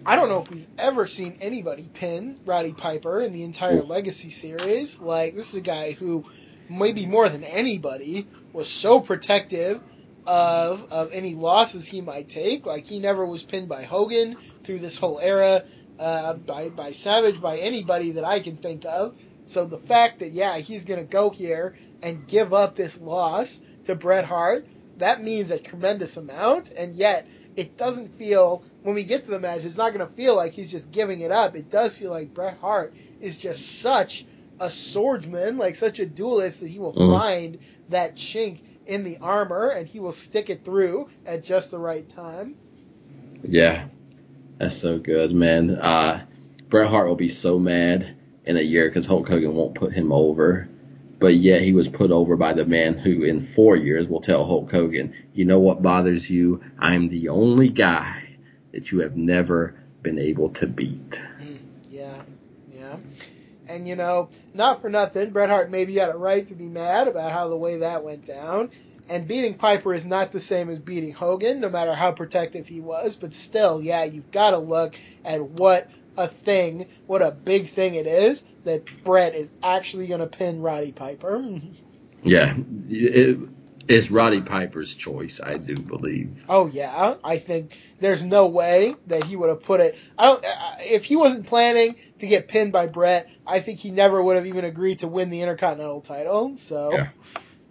I 0.05 0.17
don't 0.17 0.29
know 0.29 0.41
if 0.41 0.51
we've 0.51 0.69
ever 0.79 1.07
seen 1.07 1.37
anybody 1.41 1.89
pin 1.93 2.39
Roddy 2.45 2.73
Piper 2.73 3.21
in 3.21 3.33
the 3.33 3.45
entire 3.45 3.83
Legacy 3.83 4.31
series. 4.31 5.01
Like 5.01 5.37
this 5.37 5.53
is 5.53 5.61
a 5.61 5.63
guy 5.63 5.93
who, 5.93 6.25
maybe 6.69 7.07
more 7.07 7.29
than 7.29 7.45
anybody, 7.45 8.27
was 8.53 8.69
so 8.69 9.01
protective 9.01 9.81
of 10.27 10.85
of 10.91 11.11
any 11.13 11.35
losses 11.37 11.87
he 11.87 12.01
might 12.01 12.29
take. 12.29 12.67
Like 12.67 12.85
he 12.85 12.99
never 12.99 13.25
was 13.25 13.45
pinned 13.45 13.69
by 13.69 13.85
Hogan 13.85 14.35
through 14.65 14.81
this 14.81 14.99
whole 14.99 15.21
era, 15.21 15.63
uh, 16.01 16.35
by 16.35 16.71
by 16.71 16.91
Savage, 16.91 17.41
by 17.41 17.59
anybody 17.59 18.13
that 18.13 18.25
I 18.25 18.41
can 18.41 18.57
think 18.57 18.85
of. 18.85 19.15
So 19.45 19.67
the 19.67 19.79
fact 19.79 20.19
that 20.19 20.33
yeah 20.33 20.59
he's 20.59 20.85
gonna 20.85 21.05
go 21.05 21.31
here 21.31 21.77
and 22.03 22.27
give 22.27 22.53
up 22.53 22.75
this 22.75 23.01
loss 23.01 23.61
to 23.85 23.95
Bret 23.95 24.25
Hart, 24.25 24.67
that 24.97 25.23
means 25.23 25.53
a 25.53 25.61
tremendous 25.61 26.17
amount, 26.17 26.73
and 26.77 26.97
yet 26.97 27.29
it 27.57 27.77
doesn't 27.77 28.09
feel 28.09 28.63
when 28.83 28.95
we 28.95 29.05
get 29.05 29.25
to 29.25 29.31
the 29.31 29.39
match, 29.39 29.65
it's 29.65 29.77
not 29.77 29.93
going 29.93 30.07
to 30.07 30.13
feel 30.13 30.37
like 30.37 30.53
he's 30.53 30.71
just 30.71 30.91
giving 30.91 31.21
it 31.21 31.31
up. 31.31 31.55
It 31.57 31.71
does 31.71 31.99
feel 31.99 32.11
like 32.11 32.35
Bret 32.35 32.57
Hart 32.61 32.95
is 33.21 33.37
just 33.37 33.81
such 33.81 34.25
a 34.61 34.71
swordsman, 34.71 35.59
like 35.59 35.77
such 35.77 35.99
a 35.99 36.07
duelist 36.07 36.61
that 36.61 36.69
he 36.69 36.79
will 36.79 36.93
Mhm. 36.93 37.19
find 37.19 37.59
that 37.91 38.17
chink 38.17 38.59
in 38.87 39.05
the 39.05 39.19
armor 39.21 39.69
and 39.69 39.87
he 39.87 40.01
will 40.01 40.13
stick 40.13 40.51
it 40.51 40.65
through 40.65 41.09
at 41.27 41.45
just 41.45 41.71
the 41.71 41.79
right 41.79 42.09
time. 42.09 42.55
Yeah, 43.45 43.87
that's 44.59 44.77
so 44.77 44.99
good, 44.99 45.33
man. 45.33 45.71
Uh, 45.71 46.25
Bret 46.71 46.89
Hart 46.89 47.09
will 47.09 47.17
be 47.17 47.29
so 47.29 47.59
mad 47.59 48.15
in 48.47 48.57
a 48.57 48.61
year 48.61 48.89
because 48.89 49.07
Hulk 49.07 49.29
Hogan 49.29 49.55
won't 49.55 49.75
put 49.75 49.93
him 49.93 50.13
over. 50.13 50.69
But 51.23 51.36
yet 51.36 51.62
he 51.62 51.73
was 51.73 51.86
put 51.86 52.10
over 52.10 52.36
by 52.36 52.52
the 52.52 52.65
man 52.65 52.99
who 52.99 53.23
in 53.23 53.42
four 53.42 53.76
years 53.76 54.09
will 54.09 54.20
tell 54.20 54.44
Hulk 54.44 54.73
Hogan, 54.73 55.15
you 55.33 55.44
know 55.44 55.60
what 55.60 55.81
bothers 55.81 56.28
you? 56.28 56.60
I'm 56.81 57.10
the 57.10 57.28
only 57.28 57.68
guy 57.68 58.39
that 58.73 58.91
you 58.91 59.02
have 59.02 59.17
never 59.17 59.76
been 60.02 60.18
able 60.18 60.49
to 60.55 60.67
beat. 60.67 61.23
Mm, 61.41 61.59
yeah, 61.89 62.23
yeah. 62.75 62.97
And 63.68 63.86
you 63.86 63.94
know, 63.94 64.31
not 64.52 64.81
for 64.81 64.91
nothing, 64.91 65.31
Bret 65.31 65.49
Hart 65.49 65.70
maybe 65.70 65.94
had 65.94 66.10
a 66.10 66.18
right 66.18 66.44
to 66.47 66.57
be 66.57 66.67
mad 66.67 67.07
about 67.07 67.31
how 67.31 67.49
the 67.49 67.57
way 67.57 67.76
that 67.76 68.02
went 68.02 68.26
down. 68.26 68.70
And 69.09 69.28
beating 69.28 69.55
Piper 69.55 69.94
is 69.94 70.05
not 70.05 70.33
the 70.33 70.41
same 70.41 70.70
as 70.70 70.81
beating 70.81 71.12
Hogan, 71.12 71.60
no 71.60 71.68
matter 71.68 71.94
how 71.94 72.10
protective 72.10 72.67
he 72.67 72.81
was. 72.81 73.15
But 73.15 73.33
still, 73.33 73.81
yeah, 73.81 74.02
you've 74.02 74.33
got 74.33 74.51
to 74.51 74.59
look 74.59 74.97
at 75.25 75.41
what 75.41 75.89
a 76.17 76.26
thing, 76.26 76.89
what 77.07 77.23
a 77.23 77.31
big 77.31 77.68
thing 77.68 77.94
it 77.94 78.09
is 78.09 78.44
that 78.65 78.84
Bret 79.05 79.34
is 79.34 79.50
actually 79.62 80.07
going 80.07 80.20
to 80.20 80.26
pin 80.26 80.60
Roddy 80.62 80.92
Piper. 80.92 81.42
Yeah, 82.23 82.55
it, 82.89 83.39
it's 83.89 84.10
Roddy 84.10 84.41
Piper's 84.41 84.94
choice, 84.94 85.41
I 85.42 85.57
do 85.57 85.74
believe. 85.74 86.31
Oh 86.49 86.66
yeah, 86.66 87.16
I 87.24 87.39
think 87.39 87.76
there's 87.99 88.23
no 88.23 88.47
way 88.47 88.94
that 89.08 89.24
he 89.24 89.34
would 89.36 89.49
have 89.49 89.62
put 89.62 89.81
it. 89.81 89.99
I 90.16 90.26
don't. 90.26 90.44
If 90.81 91.05
he 91.05 91.16
wasn't 91.16 91.47
planning 91.47 91.97
to 92.18 92.26
get 92.26 92.47
pinned 92.49 92.73
by 92.73 92.86
Bret, 92.86 93.28
I 93.47 93.58
think 93.60 93.81
he 93.81 93.91
never 93.91 94.23
would 94.23 94.36
have 94.36 94.47
even 94.47 94.65
agreed 94.65 95.00
to 95.00 95.08
win 95.08 95.31
the 95.31 95.41
Intercontinental 95.42 96.00
title. 96.00 96.57
So, 96.57 96.91
Yeah. 96.92 97.08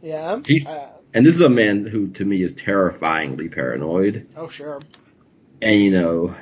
yeah. 0.01 0.39
He's- 0.45 0.65
Uh, 0.65 0.89
And 1.13 1.25
this 1.25 1.35
is 1.35 1.41
a 1.41 1.49
man 1.49 1.85
who, 1.85 2.07
to 2.09 2.25
me, 2.25 2.41
is 2.43 2.53
terrifyingly 2.53 3.47
paranoid. 3.49 4.27
oh 4.35 4.47
sure. 4.49 4.79
And 5.61 5.79
you 5.81 5.91
know, 5.91 6.35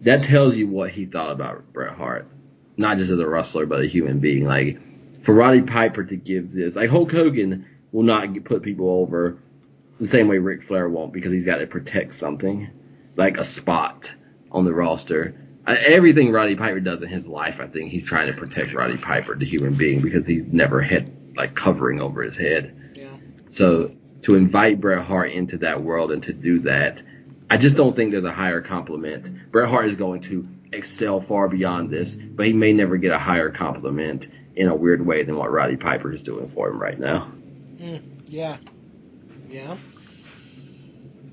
that 0.00 0.22
tells 0.24 0.56
you 0.56 0.66
what 0.66 0.90
he 0.90 1.04
thought 1.06 1.30
about 1.32 1.72
Bret 1.72 1.94
Hart, 1.94 2.26
not 2.78 2.96
just 2.96 3.10
as 3.10 3.18
a 3.18 3.28
wrestler, 3.28 3.66
but 3.66 3.80
a 3.80 3.86
human 3.86 4.18
being. 4.20 4.44
Like 4.44 4.78
for 5.22 5.34
Roddy 5.34 5.62
Piper 5.62 6.04
to 6.04 6.16
give 6.16 6.52
this, 6.52 6.76
like 6.76 6.88
Hulk 6.88 7.12
Hogan 7.12 7.66
will 7.92 8.04
not 8.04 8.32
get- 8.32 8.44
put 8.44 8.62
people 8.62 8.88
over 8.88 9.36
the 9.98 10.06
same 10.06 10.28
way 10.28 10.38
Ric 10.38 10.62
Flair 10.62 10.88
won't 10.88 11.12
because 11.12 11.32
he's 11.32 11.44
got 11.44 11.58
to 11.58 11.66
protect 11.66 12.14
something, 12.14 12.68
like 13.16 13.36
a 13.36 13.44
spot 13.44 14.10
on 14.52 14.64
the 14.64 14.72
roster. 14.72 15.34
I, 15.66 15.76
everything 15.76 16.30
Roddy 16.30 16.54
Piper 16.54 16.80
does 16.80 17.02
in 17.02 17.08
his 17.08 17.28
life, 17.28 17.60
I 17.60 17.66
think 17.66 17.90
he's 17.90 18.04
trying 18.04 18.28
to 18.28 18.32
protect 18.32 18.72
Roddy 18.72 18.96
Piper, 18.96 19.34
the 19.34 19.44
human 19.44 19.74
being, 19.74 20.00
because 20.00 20.26
he's 20.26 20.44
never 20.52 20.80
had 20.80 21.10
like 21.36 21.54
covering 21.54 22.00
over 22.00 22.22
his 22.22 22.36
head. 22.36 22.94
Yeah. 22.96 23.08
So 23.48 23.92
to 24.22 24.34
invite 24.34 24.80
Bret 24.80 25.04
Hart 25.04 25.32
into 25.32 25.58
that 25.58 25.82
world 25.82 26.12
and 26.12 26.22
to 26.22 26.32
do 26.32 26.60
that, 26.60 27.02
I 27.50 27.56
just 27.56 27.76
don't 27.76 27.96
think 27.96 28.12
there's 28.12 28.24
a 28.24 28.32
higher 28.32 28.60
compliment. 28.60 29.50
Bret 29.50 29.68
Hart 29.68 29.86
is 29.86 29.96
going 29.96 30.20
to 30.22 30.46
excel 30.72 31.20
far 31.20 31.48
beyond 31.48 31.90
this, 31.90 32.14
but 32.14 32.46
he 32.46 32.52
may 32.52 32.72
never 32.72 32.96
get 32.96 33.12
a 33.12 33.18
higher 33.18 33.50
compliment 33.50 34.28
in 34.54 34.68
a 34.68 34.74
weird 34.74 35.04
way 35.04 35.22
than 35.22 35.36
what 35.36 35.50
Roddy 35.50 35.76
Piper 35.76 36.12
is 36.12 36.22
doing 36.22 36.48
for 36.48 36.68
him 36.68 36.78
right 36.78 36.98
now. 36.98 37.32
Yeah. 38.26 38.56
Yeah. 39.48 39.76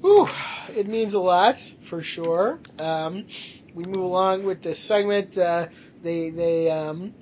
Whew, 0.02 0.30
it 0.76 0.88
means 0.88 1.14
a 1.14 1.20
lot 1.20 1.58
for 1.58 2.02
sure. 2.02 2.60
Um, 2.80 3.26
we 3.74 3.84
move 3.84 4.04
along 4.04 4.44
with 4.44 4.62
this 4.62 4.80
segment. 4.80 5.38
Uh, 5.38 5.68
they 6.02 6.30
they 6.30 6.70
um, 6.70 7.14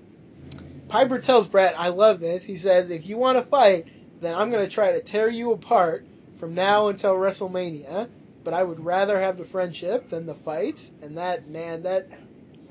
Piper 0.89 1.19
tells 1.19 1.47
Bret, 1.47 1.79
"I 1.79 1.87
love 1.89 2.19
this." 2.19 2.43
He 2.43 2.55
says, 2.55 2.91
"If 2.91 3.07
you 3.07 3.17
want 3.17 3.37
to 3.37 3.43
fight, 3.43 3.87
then 4.19 4.35
I'm 4.35 4.51
going 4.51 4.65
to 4.65 4.71
try 4.71 4.91
to 4.91 5.01
tear 5.01 5.29
you 5.29 5.53
apart 5.53 6.05
from 6.35 6.53
now 6.53 6.89
until 6.89 7.15
WrestleMania. 7.15 8.09
But 8.43 8.53
I 8.53 8.63
would 8.63 8.79
rather 8.79 9.19
have 9.19 9.37
the 9.37 9.45
friendship 9.45 10.09
than 10.09 10.25
the 10.25 10.33
fight." 10.33 10.89
And 11.01 11.17
that 11.17 11.49
man, 11.49 11.83
that 11.83 12.07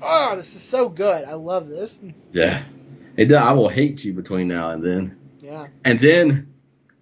oh, 0.03 0.35
this 0.35 0.55
is 0.55 0.61
so 0.61 0.89
good. 0.89 1.25
I 1.25 1.33
love 1.33 1.67
this. 1.67 2.01
Yeah. 2.31 2.63
It 3.15 3.25
does, 3.25 3.41
I 3.41 3.53
will 3.53 3.69
hate 3.69 4.03
you 4.03 4.13
between 4.13 4.47
now 4.47 4.71
and 4.71 4.83
then. 4.83 5.17
Yeah. 5.39 5.67
And 5.83 5.99
then, 5.99 6.53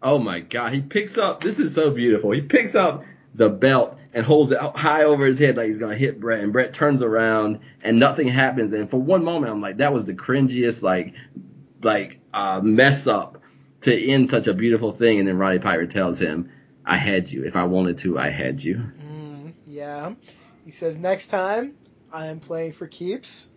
oh 0.02 0.18
my 0.18 0.42
God, 0.42 0.74
he 0.74 0.82
picks 0.82 1.18
up. 1.18 1.42
This 1.42 1.60
is 1.60 1.74
so 1.74 1.92
beautiful. 1.92 2.32
He 2.32 2.42
picks 2.42 2.76
up 2.76 3.04
the 3.34 3.50
belt 3.50 3.98
and 4.14 4.26
holds 4.26 4.52
it 4.52 4.60
high 4.60 5.06
over 5.06 5.26
his 5.26 5.40
head 5.40 5.56
like 5.56 5.68
he's 5.68 5.78
gonna 5.78 5.96
hit 5.96 6.20
Bret. 6.20 6.44
And 6.44 6.52
Bret 6.52 6.74
turns 6.74 7.02
around 7.02 7.60
and 7.82 8.00
nothing 8.00 8.28
happens. 8.28 8.74
And 8.74 8.90
for 8.90 9.02
one 9.02 9.24
moment, 9.24 9.52
I'm 9.52 9.62
like, 9.62 9.78
that 9.78 9.94
was 9.94 10.04
the 10.04 10.14
cringiest 10.14 10.84
like, 10.84 11.14
like 11.82 12.20
uh, 12.34 12.60
mess 12.62 13.08
up 13.08 13.42
to 13.82 14.08
end 14.12 14.30
such 14.30 14.48
a 14.48 14.54
beautiful 14.54 14.92
thing. 14.92 15.20
And 15.20 15.28
then 15.28 15.38
Roddy 15.38 15.60
Piper 15.60 15.86
tells 15.88 16.20
him, 16.20 16.52
"I 16.86 16.98
had 16.98 17.30
you. 17.32 17.44
If 17.46 17.56
I 17.56 17.66
wanted 17.66 18.00
to, 18.00 18.18
I 18.20 18.30
had 18.30 18.64
you." 18.64 18.76
Mm, 18.76 19.54
yeah. 19.66 20.14
He 20.66 20.72
says, 20.72 20.98
next 20.98 21.28
time 21.28 21.76
I 22.12 22.28
am 22.28 22.40
playing 22.40 22.74
for 22.74 22.88
keeps. 22.88 23.50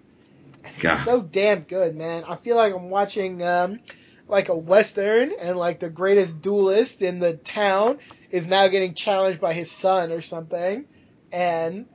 God. 0.80 0.96
so 0.96 1.20
damn 1.20 1.60
good, 1.60 1.94
man. 1.94 2.24
I 2.26 2.36
feel 2.36 2.56
like 2.56 2.74
I'm 2.74 2.88
watching 2.88 3.42
um, 3.42 3.80
like 4.26 4.48
a 4.48 4.56
western, 4.56 5.32
and 5.38 5.58
like 5.58 5.80
the 5.80 5.90
greatest 5.90 6.40
duelist 6.40 7.02
in 7.02 7.18
the 7.18 7.36
town 7.36 7.98
is 8.30 8.48
now 8.48 8.68
getting 8.68 8.94
challenged 8.94 9.40
by 9.40 9.52
his 9.52 9.70
son 9.70 10.10
or 10.10 10.22
something, 10.22 10.86
and 11.32 11.86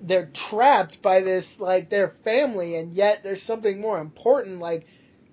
they're 0.00 0.30
trapped 0.32 1.02
by 1.02 1.20
this 1.20 1.60
like 1.60 1.90
their 1.90 2.08
family, 2.08 2.76
and 2.76 2.92
yet 2.92 3.22
there's 3.22 3.42
something 3.42 3.80
more 3.80 3.98
important, 3.98 4.60
like 4.60 4.86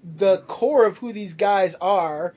the 0.03 0.39
core 0.39 0.85
of 0.85 0.97
who 0.97 1.13
these 1.13 1.35
guys 1.35 1.75
are, 1.75 2.33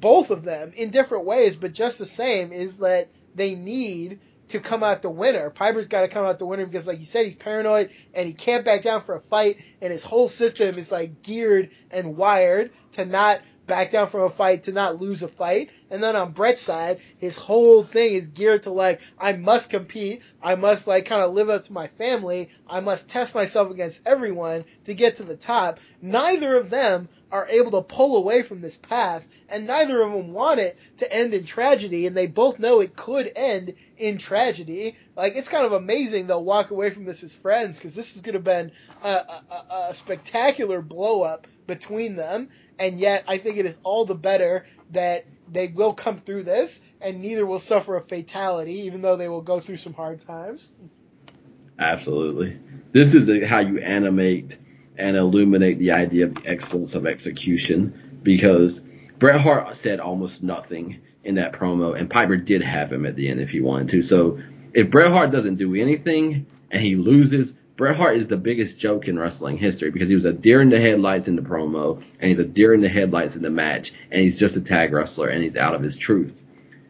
both 0.00 0.30
of 0.30 0.44
them 0.44 0.72
in 0.76 0.90
different 0.90 1.24
ways, 1.24 1.56
but 1.56 1.72
just 1.72 1.98
the 1.98 2.06
same, 2.06 2.52
is 2.52 2.78
that 2.78 3.08
they 3.34 3.54
need 3.54 4.20
to 4.48 4.60
come 4.60 4.82
out 4.82 5.02
the 5.02 5.10
winner. 5.10 5.50
Piper's 5.50 5.88
got 5.88 6.02
to 6.02 6.08
come 6.08 6.24
out 6.24 6.38
the 6.38 6.46
winner 6.46 6.66
because, 6.66 6.86
like 6.86 7.00
you 7.00 7.06
said, 7.06 7.26
he's 7.26 7.36
paranoid 7.36 7.90
and 8.14 8.26
he 8.26 8.32
can't 8.32 8.64
back 8.64 8.82
down 8.82 9.02
for 9.02 9.14
a 9.14 9.20
fight, 9.20 9.58
and 9.80 9.92
his 9.92 10.04
whole 10.04 10.28
system 10.28 10.78
is 10.78 10.90
like 10.90 11.22
geared 11.22 11.70
and 11.90 12.16
wired 12.16 12.70
to 12.92 13.04
not 13.04 13.40
back 13.66 13.90
down 13.90 14.06
from 14.06 14.22
a 14.22 14.30
fight, 14.30 14.62
to 14.62 14.72
not 14.72 14.98
lose 14.98 15.22
a 15.22 15.28
fight. 15.28 15.70
And 15.90 16.02
then 16.02 16.16
on 16.16 16.32
Bret's 16.32 16.62
side, 16.62 17.00
his 17.18 17.36
whole 17.36 17.82
thing 17.82 18.14
is 18.14 18.28
geared 18.28 18.62
to 18.62 18.70
like, 18.70 19.02
I 19.18 19.34
must 19.34 19.68
compete, 19.68 20.22
I 20.42 20.54
must 20.54 20.86
like 20.86 21.04
kind 21.04 21.22
of 21.22 21.34
live 21.34 21.50
up 21.50 21.64
to 21.64 21.72
my 21.74 21.86
family, 21.86 22.48
I 22.66 22.80
must 22.80 23.10
test 23.10 23.34
myself 23.34 23.70
against 23.70 24.06
everyone 24.06 24.64
to 24.84 24.94
get 24.94 25.16
to 25.16 25.22
the 25.22 25.36
top. 25.36 25.78
Neither 26.00 26.56
of 26.56 26.70
them 26.70 27.10
are 27.30 27.46
able 27.48 27.70
to 27.72 27.82
pull 27.82 28.16
away 28.16 28.42
from 28.42 28.60
this 28.60 28.76
path, 28.76 29.26
and 29.48 29.66
neither 29.66 30.02
of 30.02 30.12
them 30.12 30.32
want 30.32 30.60
it 30.60 30.78
to 30.96 31.12
end 31.12 31.34
in 31.34 31.44
tragedy, 31.44 32.06
and 32.06 32.16
they 32.16 32.26
both 32.26 32.58
know 32.58 32.80
it 32.80 32.96
could 32.96 33.30
end 33.36 33.74
in 33.96 34.18
tragedy. 34.18 34.96
Like, 35.16 35.36
it's 35.36 35.48
kind 35.48 35.66
of 35.66 35.72
amazing 35.72 36.26
they'll 36.26 36.44
walk 36.44 36.70
away 36.70 36.90
from 36.90 37.04
this 37.04 37.22
as 37.22 37.36
friends, 37.36 37.78
because 37.78 37.94
this 37.94 38.16
is 38.16 38.22
going 38.22 38.34
to 38.34 38.40
been 38.40 38.72
a, 39.04 39.08
a, 39.08 39.64
a 39.88 39.94
spectacular 39.94 40.80
blow 40.80 41.22
up 41.22 41.46
between 41.66 42.16
them, 42.16 42.48
and 42.78 42.98
yet 42.98 43.24
I 43.28 43.38
think 43.38 43.58
it 43.58 43.66
is 43.66 43.78
all 43.82 44.04
the 44.04 44.14
better 44.14 44.64
that 44.92 45.26
they 45.50 45.68
will 45.68 45.92
come 45.92 46.18
through 46.18 46.44
this, 46.44 46.80
and 47.00 47.20
neither 47.20 47.44
will 47.44 47.58
suffer 47.58 47.96
a 47.96 48.00
fatality, 48.00 48.86
even 48.86 49.02
though 49.02 49.16
they 49.16 49.28
will 49.28 49.42
go 49.42 49.60
through 49.60 49.76
some 49.76 49.94
hard 49.94 50.20
times. 50.20 50.72
Absolutely. 51.78 52.58
This 52.92 53.14
is 53.14 53.28
how 53.46 53.58
you 53.58 53.78
animate 53.78 54.56
and 54.98 55.16
illuminate 55.16 55.78
the 55.78 55.92
idea 55.92 56.26
of 56.26 56.34
the 56.34 56.46
excellence 56.46 56.94
of 56.94 57.06
execution 57.06 58.20
because 58.22 58.80
Bret 59.18 59.40
Hart 59.40 59.76
said 59.76 60.00
almost 60.00 60.42
nothing 60.42 61.00
in 61.24 61.36
that 61.36 61.52
promo, 61.52 61.98
and 61.98 62.08
Piper 62.08 62.36
did 62.36 62.62
have 62.62 62.92
him 62.92 63.04
at 63.06 63.16
the 63.16 63.28
end 63.28 63.40
if 63.40 63.50
he 63.50 63.60
wanted 63.60 63.88
to. 63.90 64.02
So 64.02 64.40
if 64.74 64.90
Bret 64.90 65.10
Hart 65.10 65.30
doesn't 65.30 65.56
do 65.56 65.74
anything 65.74 66.46
and 66.70 66.82
he 66.82 66.96
loses, 66.96 67.54
Bret 67.76 67.96
Hart 67.96 68.16
is 68.16 68.28
the 68.28 68.36
biggest 68.36 68.78
joke 68.78 69.08
in 69.08 69.18
wrestling 69.18 69.56
history 69.56 69.90
because 69.90 70.08
he 70.08 70.14
was 70.14 70.24
a 70.24 70.32
deer 70.32 70.60
in 70.60 70.70
the 70.70 70.80
headlights 70.80 71.28
in 71.28 71.36
the 71.36 71.42
promo, 71.42 72.02
and 72.18 72.28
he's 72.28 72.40
a 72.40 72.44
deer 72.44 72.74
in 72.74 72.80
the 72.80 72.88
headlights 72.88 73.36
in 73.36 73.42
the 73.42 73.50
match, 73.50 73.92
and 74.10 74.20
he's 74.20 74.38
just 74.38 74.56
a 74.56 74.60
tag 74.60 74.92
wrestler, 74.92 75.28
and 75.28 75.44
he's 75.44 75.56
out 75.56 75.74
of 75.74 75.82
his 75.82 75.96
truth. 75.96 76.34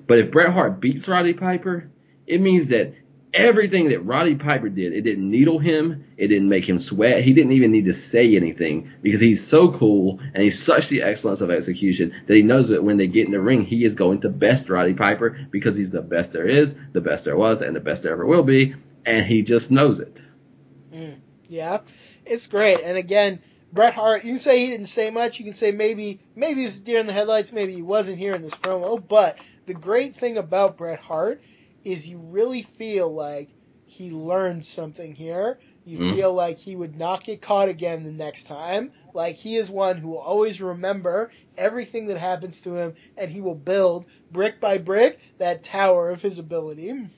But 0.06 0.18
if 0.18 0.30
Bret 0.30 0.52
Hart 0.52 0.80
beats 0.80 1.06
Roddy 1.06 1.34
Piper, 1.34 1.90
it 2.26 2.40
means 2.40 2.68
that 2.68 2.94
everything 3.34 3.88
that 3.88 4.00
Roddy 4.00 4.34
Piper 4.34 4.68
did, 4.68 4.92
it 4.92 5.02
didn't 5.02 5.30
needle 5.30 5.58
him, 5.58 6.04
it 6.16 6.28
didn't 6.28 6.48
make 6.48 6.68
him 6.68 6.78
sweat. 6.78 7.22
He 7.22 7.32
didn't 7.32 7.52
even 7.52 7.70
need 7.70 7.84
to 7.86 7.94
say 7.94 8.36
anything 8.36 8.90
because 9.02 9.20
he's 9.20 9.46
so 9.46 9.70
cool 9.72 10.18
and 10.34 10.42
he's 10.42 10.62
such 10.62 10.88
the 10.88 11.02
excellence 11.02 11.40
of 11.40 11.50
execution 11.50 12.14
that 12.26 12.34
he 12.34 12.42
knows 12.42 12.68
that 12.68 12.82
when 12.82 12.96
they 12.96 13.06
get 13.06 13.26
in 13.26 13.32
the 13.32 13.40
ring, 13.40 13.64
he 13.64 13.84
is 13.84 13.94
going 13.94 14.20
to 14.22 14.28
best 14.28 14.70
Roddy 14.70 14.94
Piper 14.94 15.46
because 15.50 15.76
he's 15.76 15.90
the 15.90 16.02
best 16.02 16.32
there 16.32 16.46
is, 16.46 16.76
the 16.92 17.00
best 17.00 17.24
there 17.24 17.36
was, 17.36 17.62
and 17.62 17.76
the 17.76 17.80
best 17.80 18.02
there 18.02 18.12
ever 18.12 18.26
will 18.26 18.42
be, 18.42 18.74
and 19.04 19.26
he 19.26 19.42
just 19.42 19.70
knows 19.70 20.00
it. 20.00 20.22
Mm, 20.92 21.18
yeah, 21.48 21.80
it's 22.24 22.48
great. 22.48 22.80
And 22.80 22.96
again, 22.96 23.40
Bret 23.72 23.92
Hart, 23.92 24.24
you 24.24 24.32
can 24.32 24.40
say 24.40 24.60
he 24.60 24.70
didn't 24.70 24.86
say 24.86 25.10
much. 25.10 25.38
You 25.38 25.44
can 25.44 25.54
say 25.54 25.72
maybe 25.72 26.20
maybe 26.34 26.60
he 26.60 26.66
was 26.66 26.80
deer 26.80 26.98
in 26.98 27.06
the 27.06 27.12
headlights. 27.12 27.52
Maybe 27.52 27.74
he 27.74 27.82
wasn't 27.82 28.18
here 28.18 28.34
in 28.34 28.40
this 28.40 28.54
promo. 28.54 29.02
But 29.06 29.38
the 29.66 29.74
great 29.74 30.14
thing 30.14 30.38
about 30.38 30.78
Bret 30.78 31.00
Hart 31.00 31.42
is 31.84 32.08
you 32.08 32.18
really 32.18 32.62
feel 32.62 33.12
like 33.12 33.50
he 33.88 34.10
learned 34.10 34.66
something 34.66 35.14
here. 35.14 35.58
You 35.86 35.98
mm. 35.98 36.14
feel 36.14 36.34
like 36.34 36.58
he 36.58 36.76
would 36.76 36.96
not 36.96 37.24
get 37.24 37.40
caught 37.40 37.70
again 37.70 38.04
the 38.04 38.12
next 38.12 38.44
time. 38.44 38.92
Like 39.14 39.36
he 39.36 39.56
is 39.56 39.70
one 39.70 39.96
who 39.96 40.08
will 40.08 40.18
always 40.18 40.60
remember 40.60 41.30
everything 41.56 42.08
that 42.08 42.18
happens 42.18 42.60
to 42.62 42.74
him, 42.74 42.94
and 43.16 43.30
he 43.30 43.40
will 43.40 43.54
build 43.54 44.04
brick 44.30 44.60
by 44.60 44.76
brick 44.76 45.18
that 45.38 45.62
tower 45.62 46.10
of 46.10 46.20
his 46.20 46.38
ability. 46.38 47.08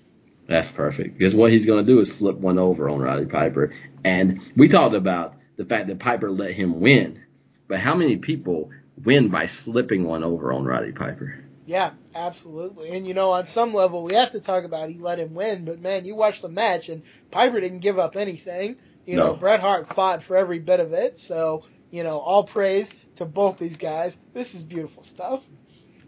That's 0.47 0.69
perfect 0.69 1.19
because 1.19 1.35
what 1.35 1.51
he's 1.51 1.67
going 1.67 1.85
to 1.85 1.93
do 1.93 1.99
is 2.01 2.15
slip 2.17 2.37
one 2.37 2.59
over 2.59 2.89
on 2.89 3.01
Roddy 3.01 3.27
Piper, 3.27 3.75
and 4.05 4.41
we 4.57 4.69
talked 4.69 4.95
about 4.95 5.35
the 5.57 5.65
fact 5.65 5.89
that 5.89 5.99
Piper 5.99 6.31
let 6.31 6.53
him 6.53 6.81
win, 6.81 7.21
but 7.67 7.81
how 7.81 7.95
many 7.97 8.17
people 8.17 8.71
win 9.05 9.29
by 9.29 9.47
slipping 9.47 10.05
one 10.05 10.23
over 10.23 10.53
on 10.53 10.65
Roddy 10.65 10.93
Piper? 10.93 11.40
Yeah, 11.67 11.93
absolutely. 12.15 12.91
And 12.91 13.07
you 13.07 13.15
know, 13.15 13.31
on 13.31 13.47
some 13.47 13.75
level, 13.75 14.03
we 14.03 14.15
have 14.15 14.33
to 14.33 14.41
talk 14.41 14.65
about 14.65 14.89
he 14.89 14.99
let 14.99 15.19
him 15.19 15.35
win. 15.35 15.65
But 15.65 15.81
man, 15.81 16.05
you 16.05 16.17
watch 16.17 16.43
the 16.43 16.49
match, 16.49 16.89
and 16.89 17.03
Piper 17.31 17.61
didn't 17.61 17.81
give 17.81 17.99
up 17.99 18.17
anything. 18.17 18.77
You 19.07 19.17
no. 19.17 19.27
know, 19.29 19.35
Bret 19.35 19.61
Hart 19.61 19.87
fought 19.87 20.23
for 20.23 20.37
every 20.37 20.59
bit 20.59 20.81
of 20.81 20.93
it. 20.93 21.19
So 21.19 21.65
you 21.91 22.03
know, 22.03 22.19
all 22.19 22.45
praise 22.45 22.95
to 23.17 23.25
both 23.25 23.59
these 23.59 23.77
guys. 23.77 24.19
This 24.33 24.55
is 24.55 24.63
beautiful 24.63 25.03
stuff. 25.03 25.45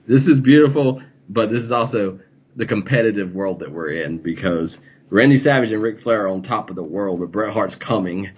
This 0.06 0.26
is 0.26 0.40
beautiful, 0.40 1.02
but 1.28 1.50
this 1.50 1.62
is 1.62 1.72
also 1.72 2.20
the 2.56 2.66
competitive 2.66 3.34
world 3.34 3.60
that 3.60 3.70
we're 3.70 3.90
in 3.90 4.18
because 4.18 4.80
Randy 5.10 5.36
Savage 5.36 5.72
and 5.72 5.82
Ric 5.82 6.00
Flair 6.00 6.24
are 6.24 6.28
on 6.28 6.42
top 6.42 6.70
of 6.70 6.76
the 6.76 6.82
world, 6.82 7.20
but 7.20 7.30
Bret 7.30 7.52
Hart's 7.52 7.76
coming. 7.76 8.30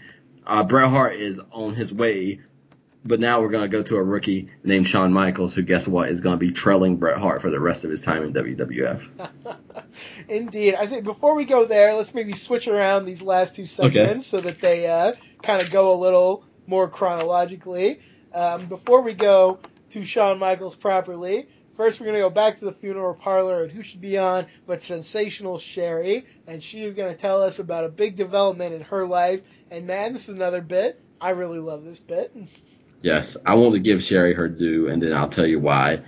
Uh, 0.47 0.63
Bret 0.63 0.91
Hart 0.91 1.15
is 1.15 1.41
on 1.53 1.75
his 1.75 1.93
way 1.93 2.41
but 3.05 3.21
now 3.21 3.41
we're 3.41 3.51
going 3.51 3.63
to 3.63 3.69
go 3.69 3.83
to 3.83 3.97
a 3.97 4.03
rookie 4.03 4.49
named 4.63 4.89
Shawn 4.89 5.13
Michaels, 5.13 5.55
who 5.55 5.63
guess 5.63 5.87
what 5.87 6.09
is 6.09 6.21
going 6.21 6.35
to 6.35 6.39
be 6.39 6.53
trailing 6.53 6.97
Bret 6.97 7.19
Hart 7.19 7.43
for 7.43 7.51
the 7.51 7.61
rest 7.61 7.85
of 7.85 7.91
his 7.91 8.01
time 8.01 8.23
in 8.23 8.33
WWF. 8.33 9.09
Indeed. 10.29 10.75
I 10.75 10.87
say 10.87 11.03
before 11.03 11.35
we 11.35 11.45
go 11.45 11.67
there, 11.67 11.93
let's 11.95 12.15
maybe 12.15 12.33
switch 12.33 12.67
around 12.67 13.05
these 13.05 13.21
last 13.21 13.57
two 13.57 13.67
segments 13.67 14.33
okay. 14.33 14.43
so 14.43 14.49
that 14.49 14.61
they 14.61 14.87
uh, 14.87 15.13
kind 15.43 15.61
of 15.61 15.71
go 15.71 15.93
a 15.93 15.99
little 15.99 16.45
more 16.67 16.89
chronologically. 16.89 18.01
Um, 18.33 18.67
before 18.67 19.03
we 19.03 19.13
go 19.13 19.59
to 19.91 20.05
Shawn 20.05 20.39
Michaels 20.39 20.77
properly, 20.77 21.47
First, 21.75 21.99
we're 21.99 22.07
going 22.07 22.19
to 22.19 22.23
go 22.23 22.31
back 22.31 22.59
to 22.59 22.65
the 22.67 22.73
funeral 22.73 23.15
parlor 23.15 23.65
and 23.65 23.73
who 23.73 23.83
should 23.83 24.01
be 24.01 24.17
on 24.17 24.47
but 24.65 24.81
sensational 24.81 25.59
Sherri. 25.59 26.25
And 26.47 26.63
she 26.63 26.85
is 26.85 26.95
going 26.95 27.11
to 27.11 27.19
tell 27.19 27.43
us 27.43 27.59
about 27.59 27.85
a 27.85 27.89
big 27.89 28.15
development 28.15 28.75
in 28.75 28.83
her 28.83 29.05
life. 29.05 29.41
And 29.73 29.85
man, 29.85 30.13
this 30.13 30.29
is 30.29 30.37
another 30.37 30.61
bit. 30.61 31.01
I 31.21 31.31
really 31.31 31.59
love 31.59 31.85
this 31.85 31.99
bit. 31.99 32.33
Yes, 33.05 33.37
I 33.45 33.57
want 33.57 33.75
to 33.75 33.81
give 33.81 34.03
Sherri 34.03 34.33
her 34.33 34.49
due, 34.49 34.89
and 34.89 35.03
then 35.03 35.13
I'll 35.13 35.29
tell 35.29 35.47
you 35.47 35.61
why 35.61 36.01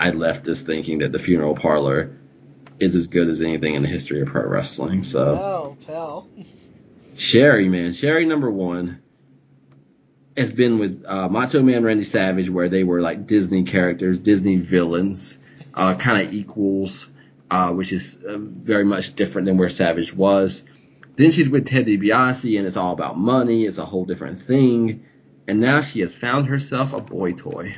I 0.00 0.12
left 0.12 0.46
this 0.46 0.62
thinking 0.62 1.00
that 1.00 1.12
the 1.12 1.18
funeral 1.18 1.54
parlor 1.54 2.16
is 2.80 2.96
as 2.96 3.06
good 3.06 3.28
as 3.28 3.42
anything 3.42 3.74
in 3.74 3.82
the 3.82 3.88
history 3.88 4.22
of 4.22 4.28
pro 4.28 4.48
wrestling. 4.48 5.04
So 5.04 5.36
tell, 5.36 5.76
tell. 5.78 6.28
Sherri, 7.16 7.68
man, 7.68 7.92
Sherri 7.92 8.24
number 8.24 8.50
one 8.50 9.02
has 10.38 10.50
been 10.50 10.78
with 10.78 11.04
uh, 11.06 11.28
Macho 11.28 11.60
Man 11.60 11.84
Randy 11.84 12.04
Savage, 12.04 12.48
where 12.48 12.70
they 12.70 12.82
were 12.82 13.02
like 13.02 13.26
Disney 13.26 13.64
characters, 13.64 14.18
Disney 14.18 14.56
villains, 14.56 15.36
uh, 15.74 15.96
kind 15.96 16.26
of 16.26 16.32
equals, 16.32 17.10
uh, 17.50 17.72
which 17.72 17.92
is 17.92 18.20
uh, 18.26 18.38
very 18.38 18.84
much 18.84 19.14
different 19.14 19.44
than 19.44 19.58
where 19.58 19.68
Savage 19.68 20.14
was. 20.14 20.62
Then 21.16 21.30
she's 21.30 21.50
with 21.50 21.66
Ted 21.66 21.84
DiBiase, 21.84 22.56
and 22.56 22.66
it's 22.66 22.78
all 22.78 22.94
about 22.94 23.18
money. 23.18 23.66
It's 23.66 23.76
a 23.76 23.84
whole 23.84 24.06
different 24.06 24.40
thing 24.40 25.04
and 25.48 25.60
now 25.60 25.80
she 25.80 26.00
has 26.00 26.14
found 26.14 26.46
herself 26.46 26.92
a 26.92 27.02
boy 27.02 27.30
toy. 27.30 27.74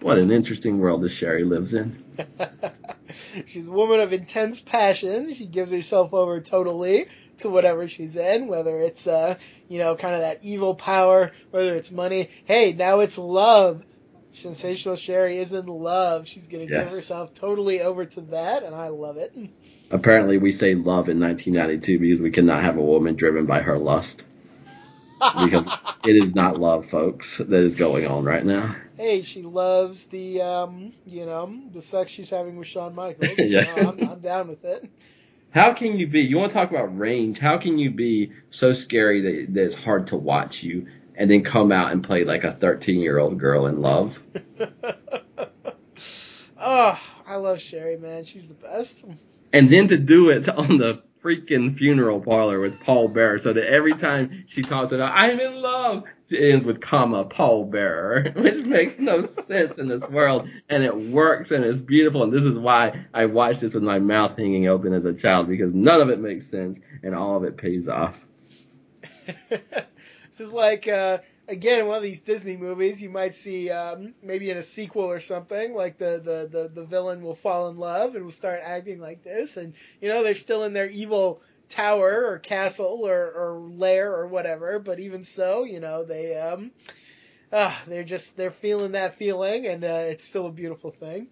What 0.00 0.16
an 0.16 0.30
interesting 0.30 0.78
world 0.78 1.02
this 1.02 1.12
Sherri 1.12 1.42
lives 1.42 1.74
in. 1.74 2.02
she's 3.46 3.66
a 3.66 3.72
woman 3.72 3.98
of 3.98 4.12
intense 4.12 4.60
passion. 4.60 5.34
She 5.34 5.46
gives 5.46 5.72
herself 5.72 6.14
over 6.14 6.40
totally 6.40 7.06
to 7.38 7.50
whatever 7.50 7.88
she's 7.88 8.16
in, 8.16 8.46
whether 8.46 8.78
it's 8.78 9.08
uh, 9.08 9.38
you 9.68 9.78
know, 9.78 9.96
kind 9.96 10.14
of 10.14 10.20
that 10.20 10.44
evil 10.44 10.76
power, 10.76 11.32
whether 11.50 11.74
it's 11.74 11.90
money. 11.90 12.30
Hey, 12.44 12.72
now 12.72 13.00
it's 13.00 13.18
love. 13.18 13.84
Sensational 14.32 14.94
Sherri 14.94 15.38
is 15.38 15.52
in 15.52 15.66
love. 15.66 16.28
She's 16.28 16.46
gonna 16.46 16.64
yes. 16.64 16.84
give 16.84 16.92
herself 16.92 17.34
totally 17.34 17.82
over 17.82 18.06
to 18.06 18.20
that, 18.22 18.62
and 18.62 18.74
I 18.74 18.88
love 18.88 19.16
it. 19.16 19.36
Apparently, 19.90 20.38
we 20.38 20.52
say 20.52 20.74
love 20.74 21.08
in 21.08 21.20
1992 21.20 21.98
because 21.98 22.22
we 22.22 22.30
cannot 22.30 22.62
have 22.62 22.78
a 22.78 22.82
woman 22.82 23.16
driven 23.16 23.46
by 23.46 23.60
her 23.60 23.78
lust 23.78 24.22
because 25.46 25.66
it 26.04 26.16
is 26.16 26.34
not 26.34 26.58
love, 26.58 26.86
folks, 26.86 27.38
that 27.38 27.52
is 27.52 27.76
going 27.76 28.06
on 28.06 28.24
right 28.24 28.44
now. 28.44 28.76
Hey, 28.96 29.22
she 29.22 29.42
loves 29.42 30.06
the, 30.06 30.42
um, 30.42 30.92
you 31.06 31.26
know, 31.26 31.52
the 31.72 31.80
sex 31.82 32.10
she's 32.10 32.30
having 32.30 32.56
with 32.56 32.66
Shawn 32.66 32.94
Michaels. 32.94 33.34
yeah, 33.38 33.74
I'm, 33.76 34.02
I'm 34.02 34.20
down 34.20 34.48
with 34.48 34.64
it. 34.64 34.90
How 35.50 35.72
can 35.74 35.98
you 35.98 36.06
be? 36.06 36.22
You 36.22 36.38
want 36.38 36.52
to 36.52 36.58
talk 36.58 36.70
about 36.70 36.98
range? 36.98 37.38
How 37.38 37.58
can 37.58 37.78
you 37.78 37.90
be 37.90 38.32
so 38.50 38.72
scary 38.72 39.20
that, 39.20 39.54
that 39.54 39.64
it's 39.64 39.74
hard 39.74 40.06
to 40.08 40.16
watch 40.16 40.62
you, 40.62 40.86
and 41.14 41.30
then 41.30 41.44
come 41.44 41.72
out 41.72 41.92
and 41.92 42.02
play 42.02 42.24
like 42.24 42.44
a 42.44 42.52
13 42.52 43.00
year 43.00 43.18
old 43.18 43.38
girl 43.38 43.66
in 43.66 43.82
love? 43.82 44.20
oh, 46.58 47.00
I 47.26 47.36
love 47.36 47.60
Sherri, 47.60 47.98
man. 47.98 48.24
She's 48.24 48.46
the 48.46 48.54
best. 48.54 49.04
And 49.52 49.68
then 49.68 49.88
to 49.88 49.98
do 49.98 50.30
it 50.30 50.48
on 50.48 50.78
the 50.78 51.02
freaking 51.22 51.76
funeral 51.76 52.20
parlor 52.20 52.58
with 52.60 52.80
Paul 52.80 53.08
Bearer 53.08 53.38
so 53.38 53.52
that 53.52 53.70
every 53.70 53.94
time 53.94 54.44
she 54.46 54.62
talks 54.62 54.92
about 54.92 55.12
I'm 55.12 55.38
in 55.38 55.62
love, 55.62 56.04
it 56.28 56.52
ends 56.52 56.64
with 56.64 56.80
comma 56.80 57.24
Paul 57.24 57.66
Bearer, 57.66 58.30
which 58.36 58.64
makes 58.64 58.98
no 58.98 59.22
sense 59.24 59.78
in 59.78 59.88
this 59.88 60.02
world. 60.08 60.48
And 60.68 60.82
it 60.82 60.96
works 60.96 61.50
and 61.50 61.64
it's 61.64 61.80
beautiful. 61.80 62.22
And 62.22 62.32
this 62.32 62.44
is 62.44 62.58
why 62.58 63.04
I 63.14 63.26
watched 63.26 63.60
this 63.60 63.74
with 63.74 63.82
my 63.82 63.98
mouth 63.98 64.36
hanging 64.36 64.68
open 64.68 64.92
as 64.92 65.04
a 65.04 65.12
child 65.12 65.48
because 65.48 65.72
none 65.74 66.00
of 66.00 66.10
it 66.10 66.18
makes 66.18 66.46
sense 66.46 66.78
and 67.02 67.14
all 67.14 67.36
of 67.36 67.44
it 67.44 67.56
pays 67.56 67.88
off. 67.88 68.18
this 70.32 70.40
is 70.40 70.52
like 70.54 70.88
uh, 70.88 71.18
again 71.46 71.86
one 71.86 71.98
of 71.98 72.02
these 72.02 72.20
Disney 72.20 72.56
movies, 72.56 73.02
you 73.02 73.10
might 73.10 73.34
see 73.34 73.70
um, 73.70 74.14
maybe 74.22 74.50
in 74.50 74.56
a 74.56 74.62
sequel 74.62 75.04
or 75.04 75.20
something, 75.20 75.74
like 75.74 75.98
the, 75.98 76.22
the, 76.24 76.48
the, 76.50 76.68
the 76.68 76.86
villain 76.86 77.22
will 77.22 77.34
fall 77.34 77.68
in 77.68 77.76
love 77.76 78.14
and 78.14 78.24
will 78.24 78.32
start 78.32 78.60
acting 78.64 78.98
like 78.98 79.22
this, 79.22 79.58
and 79.58 79.74
you 80.00 80.08
know 80.08 80.22
they're 80.22 80.32
still 80.32 80.64
in 80.64 80.72
their 80.72 80.88
evil 80.88 81.42
tower 81.68 82.26
or 82.26 82.38
castle 82.38 83.06
or, 83.06 83.30
or 83.30 83.60
lair 83.60 84.14
or 84.14 84.26
whatever, 84.26 84.78
but 84.78 85.00
even 85.00 85.22
so, 85.22 85.64
you 85.64 85.80
know 85.80 86.02
they 86.02 86.38
um, 86.38 86.70
uh, 87.52 87.74
they're 87.86 88.02
just 88.02 88.34
they're 88.38 88.50
feeling 88.50 88.92
that 88.92 89.14
feeling, 89.14 89.66
and 89.66 89.84
uh, 89.84 90.04
it's 90.06 90.24
still 90.24 90.46
a 90.46 90.52
beautiful 90.52 90.90
thing. 90.90 91.28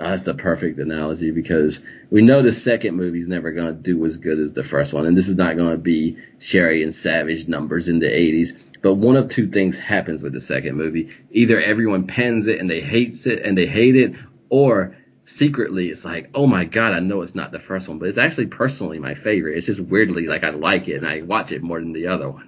Oh, 0.00 0.10
that's 0.10 0.22
the 0.22 0.34
perfect 0.34 0.78
analogy 0.78 1.32
because 1.32 1.80
we 2.10 2.22
know 2.22 2.40
the 2.40 2.52
second 2.52 2.94
movie's 2.94 3.26
never 3.26 3.50
going 3.50 3.74
to 3.74 3.82
do 3.82 4.04
as 4.06 4.16
good 4.16 4.38
as 4.38 4.52
the 4.52 4.62
first 4.62 4.92
one, 4.92 5.06
and 5.06 5.16
this 5.16 5.28
is 5.28 5.36
not 5.36 5.56
going 5.56 5.72
to 5.72 5.78
be 5.78 6.16
Sherri 6.38 6.84
and 6.84 6.94
Savage 6.94 7.48
numbers 7.48 7.88
in 7.88 7.98
the 7.98 8.06
80s 8.06 8.56
but 8.82 8.94
one 8.94 9.16
of 9.16 9.28
two 9.28 9.48
things 9.48 9.76
happens 9.76 10.22
with 10.22 10.32
the 10.32 10.40
second 10.40 10.76
movie. 10.76 11.10
Either 11.32 11.60
everyone 11.60 12.06
pens 12.06 12.46
it 12.46 12.60
and 12.60 12.70
they 12.70 12.80
hates 12.80 13.26
it 13.26 13.42
and 13.42 13.56
they 13.56 13.66
hate 13.66 13.96
it, 13.96 14.14
or 14.50 14.96
secretly 15.24 15.88
it's 15.88 16.04
like, 16.04 16.30
oh 16.34 16.46
my 16.46 16.64
god, 16.64 16.94
I 16.94 17.00
know 17.00 17.22
it's 17.22 17.34
not 17.34 17.52
the 17.52 17.58
first 17.58 17.88
one, 17.88 17.98
but 17.98 18.08
it's 18.08 18.18
actually 18.18 18.46
personally 18.46 18.98
my 18.98 19.14
favorite. 19.14 19.56
It's 19.56 19.66
just 19.66 19.80
weirdly 19.80 20.26
like 20.26 20.44
I 20.44 20.50
like 20.50 20.88
it 20.88 20.96
and 20.96 21.06
I 21.06 21.22
watch 21.22 21.52
it 21.52 21.62
more 21.62 21.80
than 21.80 21.92
the 21.92 22.06
other 22.06 22.30
one. 22.30 22.47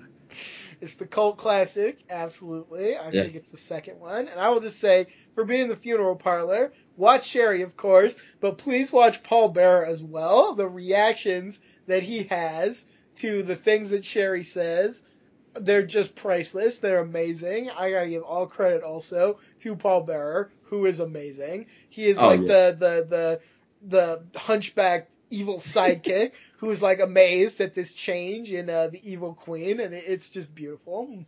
It's 0.80 0.94
the 0.94 1.06
cult 1.06 1.36
classic, 1.36 1.98
absolutely. 2.08 2.96
I 2.96 3.10
yeah. 3.10 3.22
think 3.22 3.34
it's 3.34 3.50
the 3.50 3.56
second 3.56 4.00
one. 4.00 4.28
And 4.28 4.40
I 4.40 4.48
will 4.48 4.60
just 4.60 4.78
say, 4.78 5.08
for 5.34 5.44
being 5.44 5.68
the 5.68 5.76
funeral 5.76 6.16
parlor, 6.16 6.72
watch 6.96 7.26
Sherri, 7.26 7.62
of 7.62 7.76
course, 7.76 8.20
but 8.40 8.58
please 8.58 8.92
watch 8.92 9.22
Paul 9.22 9.50
Bearer 9.50 9.84
as 9.84 10.02
well. 10.02 10.54
The 10.54 10.68
reactions 10.68 11.60
that 11.86 12.02
he 12.02 12.24
has 12.24 12.86
to 13.16 13.42
the 13.42 13.56
things 13.56 13.90
that 13.90 14.04
Sherri 14.04 14.42
says 14.42 15.04
they're 15.54 15.86
just 15.86 16.14
priceless. 16.14 16.78
They're 16.78 17.00
amazing. 17.00 17.70
I 17.70 17.90
gotta 17.90 18.08
give 18.08 18.22
all 18.22 18.46
credit 18.46 18.82
also 18.82 19.38
to 19.60 19.76
Paul 19.76 20.02
Bearer, 20.02 20.50
who 20.64 20.86
is 20.86 21.00
amazing. 21.00 21.66
He 21.88 22.06
is 22.06 22.18
oh, 22.18 22.26
like 22.26 22.40
yeah. 22.40 22.46
the 22.46 22.76
the 22.78 23.06
the 23.08 23.40
the 24.32 24.38
hunchback 24.38 25.10
evil 25.30 25.58
sidekick 25.58 26.32
who's 26.60 26.82
like 26.82 27.00
amazed 27.00 27.60
at 27.60 27.74
this 27.74 27.92
change 27.92 28.52
in 28.52 28.68
uh, 28.68 28.88
the 28.88 29.00
evil 29.10 29.34
queen, 29.34 29.80
and 29.80 29.94
it's 29.94 30.30
just 30.30 30.54
beautiful. 30.54 31.24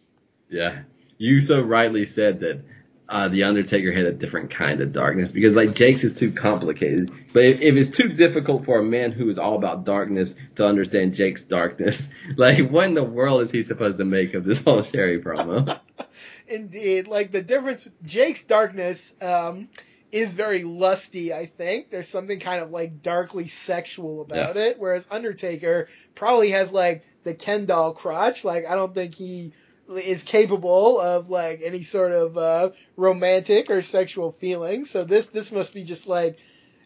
Yeah, 0.49 0.83
you 1.17 1.41
so 1.41 1.61
rightly 1.61 2.05
said 2.05 2.41
that 2.41 2.61
uh, 3.09 3.29
the 3.29 3.45
Undertaker 3.45 3.93
had 3.93 4.05
a 4.05 4.13
different 4.13 4.51
kind 4.51 4.81
of 4.81 4.93
darkness 4.93 5.33
because 5.33 5.57
like 5.57 5.75
Jake's 5.75 6.05
is 6.05 6.15
too 6.15 6.33
complicated. 6.33 7.11
But 7.33 7.45
if, 7.45 7.61
if, 7.61 7.75
it's 7.77 7.97
too 7.97 8.09
difficult 8.09 8.67
for 8.67 8.79
a 8.79 8.85
man 8.85 9.13
who 9.13 9.29
is 9.31 9.39
all 9.39 9.57
about 9.57 9.85
darkness 9.85 10.35
to 10.57 10.67
understand 10.67 11.15
Jake's 11.15 11.43
darkness, 11.43 12.11
like 12.37 12.69
what 12.71 12.87
in 12.87 12.95
the 12.95 13.03
world 13.03 13.43
is 13.43 13.51
he 13.51 13.65
supposed 13.65 13.99
to 13.99 14.05
make 14.05 14.35
of 14.35 14.45
this 14.45 14.63
whole 14.63 14.83
Sherri 14.83 15.21
promo? 15.21 15.79
Indeed, 16.47 17.09
like 17.09 17.33
the 17.33 17.43
difference, 17.43 17.89
Jake's 18.05 18.45
darkness 18.45 19.15
um, 19.23 19.69
is 20.13 20.35
very 20.35 20.63
lusty. 20.63 21.33
I 21.33 21.47
think 21.47 21.91
there's 21.91 22.09
something 22.09 22.39
kind 22.39 22.63
of 22.63 22.71
like 22.71 23.03
darkly 23.03 23.49
sexual 23.49 24.21
about 24.21 24.57
yeah. 24.57 24.63
it, 24.63 24.79
whereas 24.79 25.07
Undertaker 25.11 25.89
probably 26.15 26.51
has 26.51 26.73
like 26.73 27.05
the 27.25 27.35
Ken 27.35 27.65
doll 27.65 27.95
crotch. 27.95 28.45
Like 28.45 28.67
I 28.69 28.75
don't 28.75 28.95
think 28.95 29.15
he 29.15 29.53
is 29.89 30.23
capable 30.23 31.01
of 31.01 31.31
like 31.31 31.63
any 31.65 31.83
sort 31.83 32.13
of 32.13 32.37
uh, 32.37 32.71
romantic 32.97 33.71
or 33.71 33.83
sexual 33.83 34.31
feelings. 34.31 34.91
So 34.91 35.05
this 35.05 35.27
this 35.27 35.51
must 35.51 35.73
be 35.75 35.83
just 35.83 36.07
like 36.07 36.39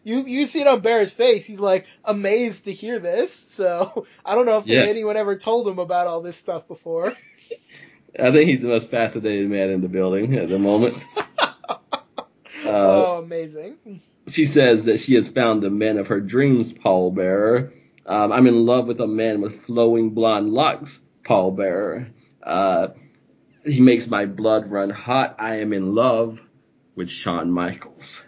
you 0.03 0.21
you 0.21 0.45
see 0.45 0.61
it 0.61 0.67
on 0.67 0.79
Bear's 0.79 1.13
face. 1.13 1.45
He's 1.45 1.59
like 1.59 1.85
amazed 2.05 2.65
to 2.65 2.71
hear 2.71 2.99
this. 2.99 3.33
So 3.33 4.07
I 4.25 4.35
don't 4.35 4.45
know 4.45 4.57
if 4.57 4.67
yeah. 4.67 4.81
anyone 4.81 5.17
ever 5.17 5.35
told 5.35 5.67
him 5.67 5.79
about 5.79 6.07
all 6.07 6.21
this 6.21 6.37
stuff 6.37 6.67
before. 6.67 7.13
I 8.19 8.31
think 8.31 8.49
he's 8.49 8.61
the 8.61 8.69
most 8.69 8.89
fascinated 8.89 9.49
man 9.49 9.69
in 9.69 9.81
the 9.81 9.89
building 9.89 10.35
at 10.37 10.47
the 10.47 10.57
moment. 10.57 10.95
Uh, 12.67 13.05
oh, 13.05 13.21
amazing. 13.23 14.01
She 14.27 14.45
says 14.45 14.85
that 14.85 14.99
she 14.99 15.15
has 15.15 15.27
found 15.27 15.63
the 15.63 15.69
man 15.69 15.97
of 15.97 16.07
her 16.07 16.19
dreams, 16.19 16.71
Paul 16.71 17.11
Bearer. 17.11 17.73
Um, 18.05 18.31
I'm 18.31 18.47
in 18.47 18.65
love 18.65 18.87
with 18.87 18.99
a 18.99 19.07
man 19.07 19.41
with 19.41 19.63
flowing 19.63 20.11
blonde 20.11 20.51
locks, 20.51 20.99
Paul 21.25 21.51
Bearer. 21.51 22.07
Uh, 22.43 22.89
he 23.65 23.81
makes 23.81 24.07
my 24.07 24.25
blood 24.25 24.71
run 24.71 24.89
hot. 24.89 25.35
I 25.39 25.57
am 25.57 25.73
in 25.73 25.93
love 25.93 26.41
with 26.95 27.09
Shawn 27.09 27.51
Michaels. 27.51 28.23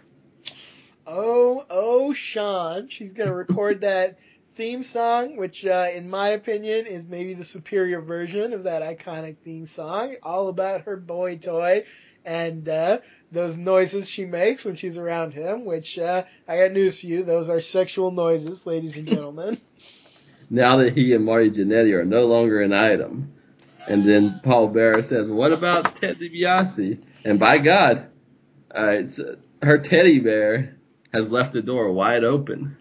Oh, 1.06 1.64
oh, 1.68 2.12
Shawn. 2.12 2.88
She's 2.88 3.14
going 3.14 3.28
to 3.28 3.34
record 3.34 3.80
that 3.80 4.18
theme 4.54 4.82
song, 4.82 5.36
which, 5.36 5.64
uh, 5.64 5.88
in 5.94 6.10
my 6.10 6.28
opinion, 6.30 6.86
is 6.86 7.06
maybe 7.06 7.34
the 7.34 7.44
superior 7.44 8.00
version 8.00 8.52
of 8.52 8.64
that 8.64 8.82
iconic 8.82 9.38
theme 9.38 9.66
song. 9.66 10.16
All 10.22 10.48
about 10.48 10.82
her 10.82 10.96
boy 10.96 11.38
toy 11.38 11.84
and 12.24 12.68
uh, 12.68 12.98
those 13.32 13.56
noises 13.56 14.08
she 14.08 14.24
makes 14.24 14.64
when 14.64 14.74
she's 14.74 14.98
around 14.98 15.32
him, 15.32 15.64
which 15.64 15.98
uh, 15.98 16.24
I 16.48 16.56
got 16.56 16.72
news 16.72 17.00
for 17.00 17.06
you. 17.06 17.22
Those 17.22 17.48
are 17.50 17.60
sexual 17.60 18.10
noises, 18.10 18.66
ladies 18.66 18.96
and 18.96 19.06
gentlemen. 19.06 19.60
now 20.50 20.78
that 20.78 20.96
he 20.96 21.14
and 21.14 21.24
Marty 21.24 21.50
Jannetty 21.50 21.94
are 21.94 22.04
no 22.04 22.26
longer 22.26 22.60
an 22.60 22.72
item. 22.72 23.32
And 23.88 24.04
then 24.04 24.40
Paul 24.42 24.68
Bearer 24.68 25.02
says, 25.02 25.28
"What 25.28 25.52
about 25.52 25.96
Ted 25.96 26.18
DiBiase?" 26.18 26.98
And 27.24 27.38
by 27.38 27.58
God, 27.58 28.06
all 28.74 28.84
right, 28.84 29.08
so 29.08 29.36
her 29.62 29.78
teddy 29.78 30.18
bear 30.18 30.76
has 31.12 31.32
left 31.32 31.52
the 31.52 31.62
door 31.62 31.90
wide 31.92 32.24
open. 32.24 32.76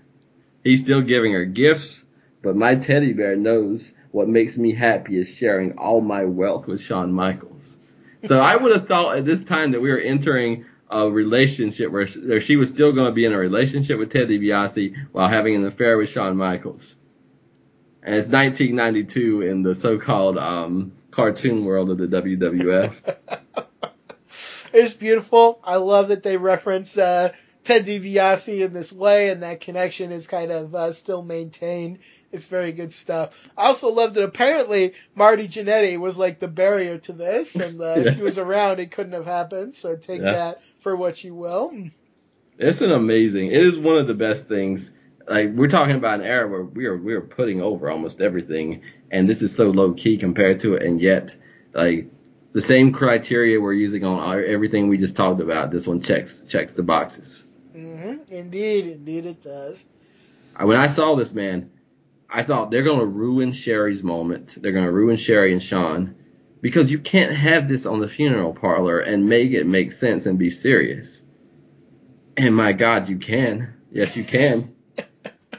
He's 0.63 0.83
still 0.83 1.01
giving 1.01 1.33
her 1.33 1.45
gifts, 1.45 2.03
but 2.41 2.55
my 2.55 2.75
teddy 2.75 3.13
bear 3.13 3.35
knows 3.35 3.93
what 4.11 4.27
makes 4.27 4.57
me 4.57 4.73
happy 4.73 5.17
is 5.17 5.29
sharing 5.29 5.77
all 5.77 6.01
my 6.01 6.25
wealth 6.25 6.67
with 6.67 6.81
Shawn 6.81 7.11
Michaels. 7.11 7.77
So 8.25 8.39
I 8.39 8.55
would 8.55 8.73
have 8.73 8.87
thought 8.87 9.17
at 9.17 9.25
this 9.25 9.43
time 9.43 9.71
that 9.71 9.81
we 9.81 9.89
were 9.89 9.97
entering 9.97 10.65
a 10.89 11.09
relationship 11.09 11.91
where, 11.91 12.07
she 12.07 12.55
was 12.55 12.69
still 12.69 12.91
going 12.91 13.07
to 13.07 13.13
be 13.13 13.25
in 13.25 13.33
a 13.33 13.37
relationship 13.37 13.99
with 13.99 14.11
Ted 14.11 14.27
DiBiase 14.27 14.95
while 15.11 15.27
having 15.27 15.55
an 15.55 15.65
affair 15.65 15.97
with 15.97 16.09
Shawn 16.09 16.35
Michaels. 16.35 16.95
And 18.01 18.15
it's 18.15 18.27
1992 18.27 19.41
in 19.43 19.63
the 19.63 19.75
so-called 19.75 20.37
um, 20.37 20.93
cartoon 21.11 21.65
world 21.65 21.91
of 21.91 21.97
the 21.97 22.07
WWF. 22.07 22.95
it's 24.73 24.93
beautiful. 24.95 25.59
I 25.63 25.75
love 25.75 26.07
that 26.07 26.23
they 26.23 26.37
reference 26.37 26.97
uh, 26.97 27.33
Ted 27.63 27.85
DiBiase 27.85 28.65
in 28.65 28.73
this 28.73 28.91
way, 28.91 29.29
and 29.29 29.43
that 29.43 29.61
connection 29.61 30.11
is 30.11 30.27
kind 30.27 30.51
of 30.51 30.73
uh, 30.73 30.91
still 30.91 31.21
maintained. 31.21 31.99
It's 32.31 32.47
very 32.47 32.71
good 32.71 32.93
stuff. 32.93 33.49
I 33.57 33.67
also 33.67 33.91
love 33.91 34.13
that 34.13 34.23
apparently 34.23 34.93
Marty 35.15 35.47
Jannetty 35.47 35.97
was 35.97 36.17
like 36.17 36.39
the 36.39 36.47
barrier 36.47 36.97
to 36.99 37.13
this, 37.13 37.55
and 37.55 37.81
uh, 37.81 37.85
yeah. 37.97 38.07
if 38.07 38.15
he 38.17 38.21
was 38.21 38.37
around, 38.37 38.79
it 38.79 38.91
couldn't 38.91 39.13
have 39.13 39.25
happened. 39.25 39.73
So 39.73 39.95
take 39.95 40.21
yeah. 40.21 40.31
that 40.31 40.61
for 40.81 40.95
what 40.95 41.23
you 41.23 41.33
will. 41.33 41.73
It's 42.57 42.81
an 42.81 42.91
amazing. 42.91 43.47
It 43.47 43.61
is 43.61 43.77
one 43.77 43.97
of 43.97 44.07
the 44.07 44.13
best 44.13 44.47
things 44.47 44.91
like 45.29 45.51
we're 45.51 45.67
talking 45.67 45.95
about 45.95 46.21
an 46.21 46.25
era 46.25 46.47
where 46.47 46.63
we 46.63 46.85
are 46.87 46.97
we 46.97 47.13
are 47.13 47.21
putting 47.21 47.61
over 47.61 47.89
almost 47.89 48.19
everything, 48.19 48.81
and 49.11 49.29
this 49.29 49.41
is 49.41 49.55
so 49.55 49.69
low 49.69 49.93
key 49.93 50.17
compared 50.17 50.59
to 50.61 50.73
it, 50.73 50.83
and 50.83 50.99
yet 50.99 51.35
like 51.73 52.07
the 52.51 52.61
same 52.61 52.91
criteria 52.91 53.61
we're 53.61 53.73
using 53.73 54.03
on 54.03 54.19
our, 54.19 54.43
everything 54.43 54.87
we 54.87 54.97
just 54.97 55.15
talked 55.15 55.39
about. 55.39 55.69
This 55.69 55.85
one 55.85 56.01
checks 56.01 56.41
checks 56.47 56.73
the 56.73 56.83
boxes. 56.83 57.43
Mm-hmm. 57.75 58.33
Indeed, 58.33 58.87
indeed 58.87 59.25
it 59.27 59.43
does. 59.43 59.85
When 60.59 60.77
I 60.77 60.87
saw 60.87 61.15
this 61.15 61.31
man, 61.31 61.71
I 62.29 62.43
thought 62.43 62.69
they're 62.69 62.83
gonna 62.83 63.05
ruin 63.05 63.51
Sherri's 63.51 64.03
moment. 64.03 64.57
They're 64.61 64.71
gonna 64.71 64.91
ruin 64.91 65.17
Sherri 65.17 65.51
and 65.51 65.63
Shawn 65.63 66.15
because 66.61 66.91
you 66.91 66.99
can't 66.99 67.35
have 67.35 67.67
this 67.67 67.85
on 67.85 67.99
the 67.99 68.07
funeral 68.07 68.53
parlor 68.53 68.99
and 68.99 69.27
make 69.27 69.51
it 69.51 69.65
make 69.65 69.91
sense 69.91 70.25
and 70.25 70.37
be 70.37 70.49
serious. 70.49 71.23
And 72.37 72.55
my 72.55 72.73
God, 72.73 73.09
you 73.09 73.17
can. 73.17 73.73
Yes, 73.91 74.15
you 74.15 74.23
can. 74.23 74.75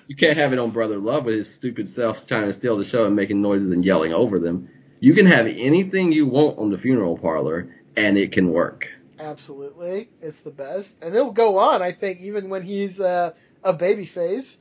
You 0.07 0.17
can't 0.17 0.37
have 0.39 0.53
it 0.53 0.59
on 0.59 0.73
Brother 0.73 0.99
Love 0.99 1.27
with 1.27 1.37
his 1.37 1.55
stupid 1.55 1.89
self 1.89 2.27
trying 2.27 2.47
to 2.47 2.53
steal 2.53 2.77
the 2.77 2.83
show 2.83 3.05
and 3.05 3.15
making 3.15 3.43
noises 3.43 3.71
and 3.71 3.85
yelling 3.85 4.13
over 4.13 4.41
them. 4.41 4.69
You 4.99 5.15
can 5.15 5.27
have 5.27 5.47
anything 5.47 6.11
you 6.11 6.27
want 6.27 6.59
on 6.59 6.71
the 6.71 6.79
funeral 6.79 7.17
parlor, 7.17 7.77
and 7.97 8.19
it 8.19 8.33
can 8.33 8.51
work. 8.51 8.89
Absolutely, 9.21 10.09
it's 10.21 10.41
the 10.41 10.51
best, 10.51 10.97
and 11.01 11.15
it'll 11.15 11.31
go 11.31 11.59
on. 11.59 11.81
I 11.81 11.93
think 11.93 12.21
even 12.23 12.49
when 12.49 12.63
he's 12.63 13.01
uh, 13.01 13.31
a 13.63 13.73
baby 13.73 14.05
face. 14.05 14.59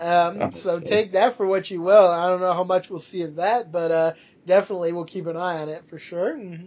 Um, 0.00 0.42
oh, 0.42 0.50
so 0.50 0.80
take 0.80 1.12
that 1.12 1.34
for 1.34 1.46
what 1.46 1.70
you 1.70 1.80
will. 1.80 2.10
I 2.10 2.28
don't 2.28 2.40
know 2.40 2.52
how 2.52 2.64
much 2.64 2.90
we'll 2.90 2.98
see 2.98 3.22
of 3.22 3.36
that, 3.36 3.70
but 3.70 3.90
uh, 3.90 4.12
definitely 4.46 4.92
we'll 4.92 5.04
keep 5.04 5.26
an 5.26 5.36
eye 5.36 5.58
on 5.58 5.68
it 5.68 5.84
for 5.84 5.98
sure. 5.98 6.34
Mm-hmm. 6.34 6.66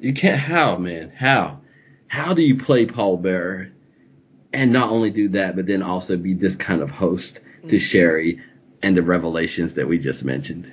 You 0.00 0.12
can't 0.12 0.38
how 0.38 0.76
man 0.76 1.10
how 1.10 1.60
how 2.06 2.34
do 2.34 2.42
you 2.42 2.58
play 2.58 2.86
Paul 2.86 3.16
Bearer 3.16 3.72
and 4.52 4.72
not 4.72 4.90
only 4.90 5.10
do 5.10 5.30
that, 5.30 5.56
but 5.56 5.66
then 5.66 5.82
also 5.82 6.16
be 6.16 6.34
this 6.34 6.56
kind 6.56 6.82
of 6.82 6.90
host 6.90 7.34
to 7.34 7.40
mm-hmm. 7.66 7.76
Sherri 7.78 8.42
and 8.82 8.96
the 8.96 9.02
revelations 9.02 9.74
that 9.74 9.88
we 9.88 9.98
just 9.98 10.24
mentioned. 10.24 10.72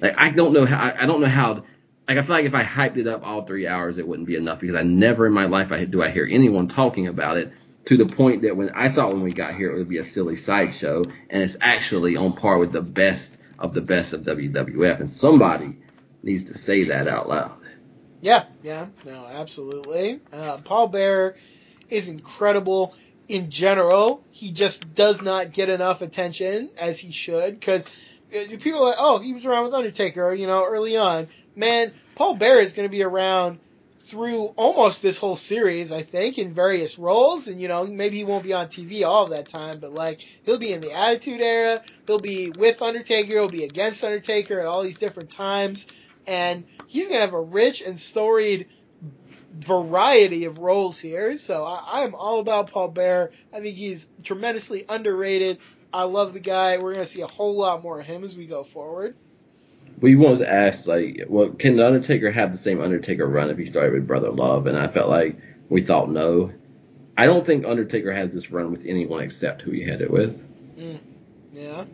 Like 0.00 0.18
I 0.18 0.30
don't 0.30 0.52
know 0.52 0.66
how 0.66 0.94
I 0.98 1.06
don't 1.06 1.20
know 1.20 1.28
how 1.28 1.64
like 2.08 2.18
I 2.18 2.22
feel 2.22 2.36
like 2.36 2.44
if 2.44 2.54
I 2.54 2.64
hyped 2.64 2.98
it 2.98 3.06
up 3.06 3.26
all 3.26 3.42
three 3.42 3.66
hours 3.66 3.98
it 3.98 4.06
wouldn't 4.06 4.28
be 4.28 4.36
enough 4.36 4.60
because 4.60 4.76
I 4.76 4.82
never 4.82 5.26
in 5.26 5.32
my 5.32 5.46
life 5.46 5.72
I 5.72 5.84
do 5.84 6.02
I 6.02 6.10
hear 6.10 6.28
anyone 6.30 6.68
talking 6.68 7.08
about 7.08 7.38
it 7.38 7.52
to 7.86 7.96
the 7.96 8.06
point 8.06 8.42
that 8.42 8.56
when 8.56 8.70
I 8.70 8.90
thought 8.90 9.12
when 9.12 9.22
we 9.22 9.30
got 9.30 9.54
here 9.54 9.72
it 9.72 9.78
would 9.78 9.88
be 9.88 9.98
a 9.98 10.04
silly 10.04 10.36
sideshow 10.36 11.02
and 11.30 11.42
it's 11.42 11.56
actually 11.60 12.16
on 12.16 12.34
par 12.34 12.58
with 12.58 12.72
the 12.72 12.82
best 12.82 13.40
of 13.58 13.74
the 13.74 13.80
best 13.80 14.12
of 14.12 14.22
WWF 14.22 15.00
and 15.00 15.10
somebody 15.10 15.76
needs 16.22 16.44
to 16.44 16.58
say 16.58 16.84
that 16.84 17.08
out 17.08 17.28
loud. 17.28 17.52
Yeah, 18.20 18.44
yeah, 18.62 18.86
no, 19.04 19.26
absolutely. 19.26 20.20
Uh, 20.32 20.58
Paul 20.64 20.88
Bearer 20.88 21.36
is 21.88 22.08
incredible 22.08 22.94
in 23.28 23.50
general, 23.50 24.24
he 24.30 24.52
just 24.52 24.94
does 24.94 25.22
not 25.22 25.52
get 25.52 25.68
enough 25.68 26.02
attention 26.02 26.70
as 26.76 26.98
he 26.98 27.12
should 27.12 27.58
because 27.58 27.86
uh, 28.34 28.56
people 28.60 28.82
are 28.82 28.90
like, 28.90 28.96
oh, 28.98 29.18
he 29.18 29.32
was 29.32 29.44
around 29.46 29.64
with 29.64 29.74
Undertaker, 29.74 30.32
you 30.32 30.46
know, 30.46 30.64
early 30.64 30.96
on. 30.96 31.28
Man, 31.54 31.92
Paul 32.14 32.36
Bearer 32.36 32.60
is 32.60 32.72
going 32.72 32.88
to 32.88 32.90
be 32.90 33.02
around 33.02 33.58
through 34.06 34.46
almost 34.56 35.02
this 35.02 35.18
whole 35.18 35.36
series, 35.36 35.92
I 35.92 36.02
think, 36.02 36.38
in 36.38 36.52
various 36.52 36.98
roles. 36.98 37.48
And, 37.48 37.60
you 37.60 37.68
know, 37.68 37.84
maybe 37.86 38.16
he 38.16 38.24
won't 38.24 38.44
be 38.44 38.52
on 38.52 38.68
TV 38.68 39.04
all 39.04 39.24
of 39.24 39.30
that 39.30 39.48
time, 39.48 39.80
but, 39.80 39.92
like, 39.92 40.20
he'll 40.44 40.58
be 40.58 40.72
in 40.72 40.80
the 40.80 40.92
Attitude 40.92 41.40
Era. 41.40 41.82
He'll 42.06 42.18
be 42.18 42.50
with 42.50 42.82
Undertaker. 42.82 43.32
He'll 43.32 43.48
be 43.48 43.64
against 43.64 44.04
Undertaker 44.04 44.60
at 44.60 44.66
all 44.66 44.82
these 44.82 44.98
different 44.98 45.30
times. 45.30 45.86
And 46.26 46.64
he's 46.86 47.08
going 47.08 47.18
to 47.18 47.26
have 47.26 47.34
a 47.34 47.40
rich 47.40 47.82
and 47.82 47.98
storied 47.98 48.68
variety 49.58 50.44
of 50.44 50.58
roles 50.58 50.98
here. 50.98 51.36
So 51.36 51.64
I, 51.64 52.02
am 52.02 52.14
all 52.14 52.40
about 52.40 52.70
Paul 52.70 52.88
Bearer. 52.88 53.30
I 53.52 53.60
think 53.60 53.76
he's 53.76 54.08
tremendously 54.22 54.84
underrated. 54.88 55.58
I 55.92 56.04
love 56.04 56.34
the 56.34 56.40
guy. 56.40 56.78
We're 56.78 56.92
gonna 56.92 57.06
see 57.06 57.22
a 57.22 57.26
whole 57.26 57.56
lot 57.56 57.82
more 57.82 58.00
of 58.00 58.06
him 58.06 58.22
as 58.22 58.36
we 58.36 58.46
go 58.46 58.62
forward. 58.62 59.16
We 60.00 60.14
once 60.14 60.40
asked, 60.40 60.86
like, 60.86 61.24
well, 61.28 61.50
can 61.50 61.76
the 61.76 61.86
Undertaker 61.86 62.30
have 62.30 62.52
the 62.52 62.58
same 62.58 62.80
Undertaker 62.80 63.26
run 63.26 63.50
if 63.50 63.58
he 63.58 63.66
started 63.66 63.94
with 63.94 64.06
Brother 64.06 64.30
Love? 64.30 64.66
And 64.66 64.76
I 64.76 64.88
felt 64.88 65.08
like 65.08 65.38
we 65.68 65.82
thought 65.82 66.10
no. 66.10 66.52
I 67.16 67.24
don't 67.24 67.46
think 67.46 67.64
Undertaker 67.64 68.12
has 68.12 68.32
this 68.32 68.50
run 68.50 68.70
with 68.70 68.84
anyone 68.84 69.22
except 69.22 69.62
who 69.62 69.70
he 69.70 69.82
had 69.82 70.02
it 70.02 70.10
with. 70.10 70.38
Mm, 70.78 70.98
yeah. 71.54 71.84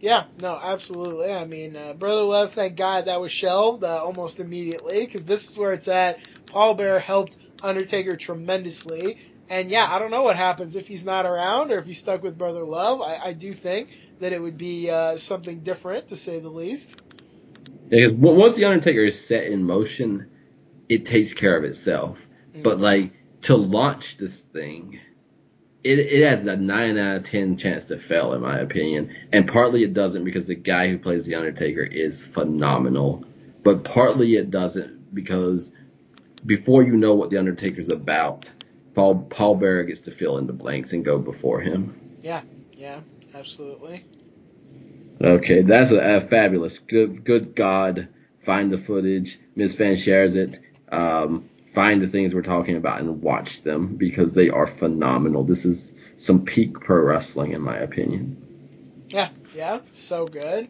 Yeah, 0.00 0.24
no, 0.40 0.58
absolutely. 0.60 1.32
I 1.32 1.46
mean, 1.46 1.76
uh, 1.76 1.94
Brother 1.94 2.22
Love, 2.22 2.52
thank 2.52 2.76
God 2.76 3.06
that 3.06 3.20
was 3.20 3.32
shelved 3.32 3.84
uh, 3.84 4.04
almost 4.04 4.40
immediately 4.40 5.06
because 5.06 5.24
this 5.24 5.48
is 5.48 5.56
where 5.56 5.72
it's 5.72 5.88
at. 5.88 6.18
Paul 6.46 6.74
Bearer 6.74 6.98
helped 6.98 7.38
Undertaker 7.62 8.16
tremendously. 8.16 9.16
And 9.48 9.70
yeah, 9.70 9.86
I 9.88 9.98
don't 9.98 10.10
know 10.10 10.22
what 10.22 10.36
happens 10.36 10.76
if 10.76 10.88
he's 10.88 11.04
not 11.04 11.24
around 11.24 11.70
or 11.70 11.78
if 11.78 11.86
he's 11.86 11.98
stuck 11.98 12.22
with 12.22 12.36
Brother 12.36 12.64
Love. 12.64 13.00
I, 13.00 13.18
I 13.26 13.32
do 13.32 13.52
think 13.52 13.90
that 14.20 14.32
it 14.32 14.42
would 14.42 14.58
be 14.58 14.90
uh, 14.90 15.16
something 15.16 15.60
different, 15.60 16.08
to 16.08 16.16
say 16.16 16.38
the 16.38 16.48
least. 16.48 17.00
Because 17.88 18.12
once 18.12 18.54
the 18.54 18.64
Undertaker 18.64 19.04
is 19.04 19.26
set 19.26 19.44
in 19.44 19.64
motion, 19.64 20.30
it 20.88 21.04
takes 21.04 21.32
care 21.32 21.56
of 21.56 21.64
itself. 21.64 22.26
Mm-hmm. 22.50 22.62
But 22.62 22.78
like 22.80 23.12
to 23.42 23.56
launch 23.56 24.16
this 24.16 24.40
thing, 24.40 25.00
it, 25.82 25.98
it 25.98 26.26
has 26.26 26.46
a 26.46 26.56
9 26.56 26.98
out 26.98 27.16
of 27.16 27.24
10 27.24 27.56
chance 27.56 27.84
to 27.86 27.98
fail, 27.98 28.32
in 28.32 28.40
my 28.40 28.58
opinion. 28.58 29.14
And 29.32 29.46
partly 29.46 29.82
it 29.82 29.92
doesn't 29.92 30.24
because 30.24 30.46
the 30.46 30.54
guy 30.54 30.88
who 30.88 30.98
plays 30.98 31.26
The 31.26 31.34
Undertaker 31.34 31.82
is 31.82 32.22
phenomenal. 32.22 33.24
But 33.62 33.84
partly 33.84 34.36
it 34.36 34.50
doesn't 34.50 35.14
because 35.14 35.72
before 36.46 36.82
you 36.82 36.96
know 36.96 37.14
what 37.14 37.30
The 37.30 37.38
Undertaker's 37.38 37.90
about, 37.90 38.50
Paul, 38.94 39.26
Paul 39.28 39.56
Bearer 39.56 39.84
gets 39.84 40.00
to 40.02 40.10
fill 40.10 40.38
in 40.38 40.46
the 40.46 40.52
blanks 40.52 40.92
and 40.92 41.04
go 41.04 41.18
before 41.18 41.60
him. 41.60 41.98
Yeah, 42.22 42.42
yeah, 42.72 43.00
absolutely. 43.34 44.04
Okay, 45.24 45.62
that's 45.62 45.90
a, 45.90 46.16
a 46.16 46.20
fabulous. 46.20 46.78
Good, 46.78 47.24
good 47.24 47.54
God. 47.54 48.08
Find 48.44 48.70
the 48.70 48.76
footage. 48.76 49.38
Ms. 49.56 49.74
Fan 49.74 49.96
shares 49.96 50.34
it. 50.34 50.60
Um, 50.92 51.48
find 51.72 52.02
the 52.02 52.08
things 52.08 52.34
we're 52.34 52.42
talking 52.42 52.76
about 52.76 53.00
and 53.00 53.22
watch 53.22 53.62
them 53.62 53.96
because 53.96 54.34
they 54.34 54.50
are 54.50 54.66
phenomenal. 54.66 55.42
This 55.42 55.64
is 55.64 55.94
some 56.18 56.44
peak 56.44 56.74
pro 56.74 57.00
wrestling 57.00 57.52
in 57.52 57.62
my 57.62 57.76
opinion. 57.76 59.06
Yeah, 59.08 59.30
yeah, 59.54 59.80
so 59.90 60.26
good. 60.26 60.68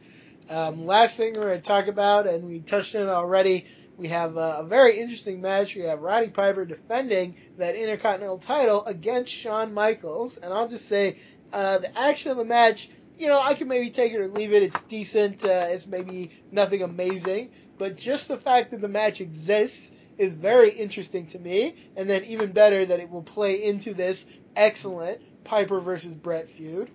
Um, 0.49 0.86
last 0.86 1.16
thing 1.16 1.34
we're 1.34 1.42
going 1.42 1.60
to 1.60 1.66
talk 1.66 1.89
about, 1.89 2.28
and 2.28 2.44
we 2.44 2.60
touched 2.60 2.94
on 2.94 3.02
it 3.02 3.08
already, 3.08 3.66
we 3.97 4.08
have 4.08 4.36
a, 4.36 4.58
a, 4.58 4.66
very 4.66 5.00
interesting 5.00 5.41
match. 5.41 5.74
We 5.74 5.83
have 5.83 6.02
Roddy 6.02 6.28
Piper 6.28 6.65
defending 6.65 7.36
that 7.58 7.76
Intercontinental 7.76 8.39
title 8.39 8.84
against 8.84 9.33
Shawn 9.33 9.73
Michaels, 9.73 10.36
and 10.36 10.52
I'll 10.52 10.68
just 10.68 10.89
say 10.89 11.16
uh, 11.52 11.78
the 11.78 11.99
action 11.99 12.31
of 12.31 12.36
the 12.36 12.44
match. 12.44 12.91
You 13.18 13.28
know, 13.28 13.41
I 13.41 13.55
can 13.55 13.68
maybe 13.68 13.91
take 13.91 14.12
it 14.12 14.20
or 14.20 14.28
leave 14.28 14.52
it. 14.52 14.62
It's 14.62 14.81
decent. 14.83 15.44
Uh, 15.44 15.67
it's 15.68 15.86
maybe 15.86 16.31
nothing 16.51 16.83
amazing, 16.83 17.51
but 17.78 17.97
just 17.97 18.28
the 18.28 18.36
fact 18.36 18.73
that 18.73 18.81
the 18.81 18.89
match 18.89 19.20
exists 19.20 19.93
is 20.18 20.34
very 20.34 20.70
interesting 20.70 21.26
to 21.28 21.39
me, 21.39 21.75
and 21.97 22.09
then 22.09 22.25
even 22.25 22.52
better 22.52 22.84
that 22.84 23.01
it 23.01 23.10
will 23.10 23.23
play 23.23 23.65
into 23.65 23.94
this 23.94 24.26
excellent 24.57 25.20
Piper 25.44 25.81
versus 25.81 26.15
Bret 26.15 26.49
feud. 26.49 26.91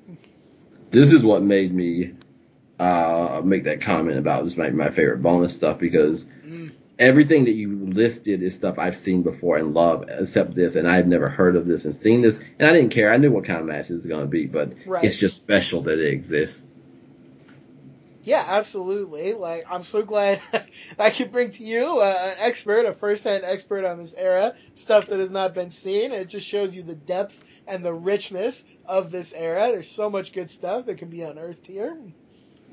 This 0.92 1.12
is 1.12 1.24
what 1.24 1.42
made 1.44 1.74
me 1.74 2.14
uh, 2.80 3.42
make 3.44 3.66
that 3.66 3.82
comment 3.82 4.18
about 4.18 4.44
this 4.44 4.58
might 4.58 4.72
be 4.72 4.76
my 4.76 4.90
favorite 4.90 5.22
bonus 5.22 5.56
stuff 5.56 5.80
because. 5.80 6.26
Everything 7.00 7.46
that 7.46 7.54
you 7.54 7.86
listed 7.86 8.44
is 8.44 8.54
stuff 8.54 8.78
I've 8.78 8.98
seen 8.98 9.24
before 9.24 9.58
and 9.58 9.74
love, 9.74 10.06
except 10.10 10.54
this, 10.54 10.76
and 10.76 10.88
I've 10.88 11.08
never 11.08 11.30
heard 11.30 11.56
of 11.56 11.66
this 11.66 11.86
and 11.86 11.96
seen 11.96 12.22
this, 12.22 12.40
and 12.60 12.68
I 12.68 12.74
didn't 12.74 12.92
care. 12.92 13.12
I 13.12 13.18
knew 13.18 13.32
what 13.32 13.46
kind 13.46 13.60
of 13.60 13.66
match 13.66 13.88
this 13.88 13.96
was 13.96 14.06
going 14.06 14.22
to 14.22 14.28
be, 14.28 14.46
but 14.46 14.74
right. 14.86 15.04
it's 15.04 15.16
just 15.16 15.38
special 15.38 15.82
that 15.84 15.98
it 15.98 16.14
exists. 16.14 16.68
Yeah, 18.24 18.44
absolutely. 18.46 19.34
Like, 19.34 19.66
I'm 19.70 19.84
so 19.84 20.04
glad 20.04 20.42
I 21.00 21.10
could 21.10 21.32
bring 21.32 21.52
to 21.52 21.64
you 21.64 22.00
uh, 22.00 22.32
an 22.32 22.36
expert, 22.40 22.86
a 22.86 22.94
first-hand 22.94 23.44
expert 23.46 23.86
on 23.86 23.98
this 23.98 24.14
era, 24.14 24.54
stuff 24.76 25.08
that 25.08 25.20
has 25.20 25.32
not 25.32 25.56
been 25.56 25.72
seen. 25.72 26.12
It 26.12 26.28
just 26.28 26.46
shows 26.46 26.76
you 26.76 26.84
the 26.84 26.96
depth 26.96 27.44
and 27.66 27.84
the 27.84 27.94
richness 27.94 28.66
of 28.86 29.10
this 29.10 29.34
era. 29.34 29.70
There's 29.72 29.90
so 29.90 30.10
much 30.10 30.34
good 30.34 30.50
stuff 30.50 30.86
that 30.88 30.98
can 30.98 31.10
be 31.10 31.22
unearthed 31.22 31.66
here. 31.66 31.98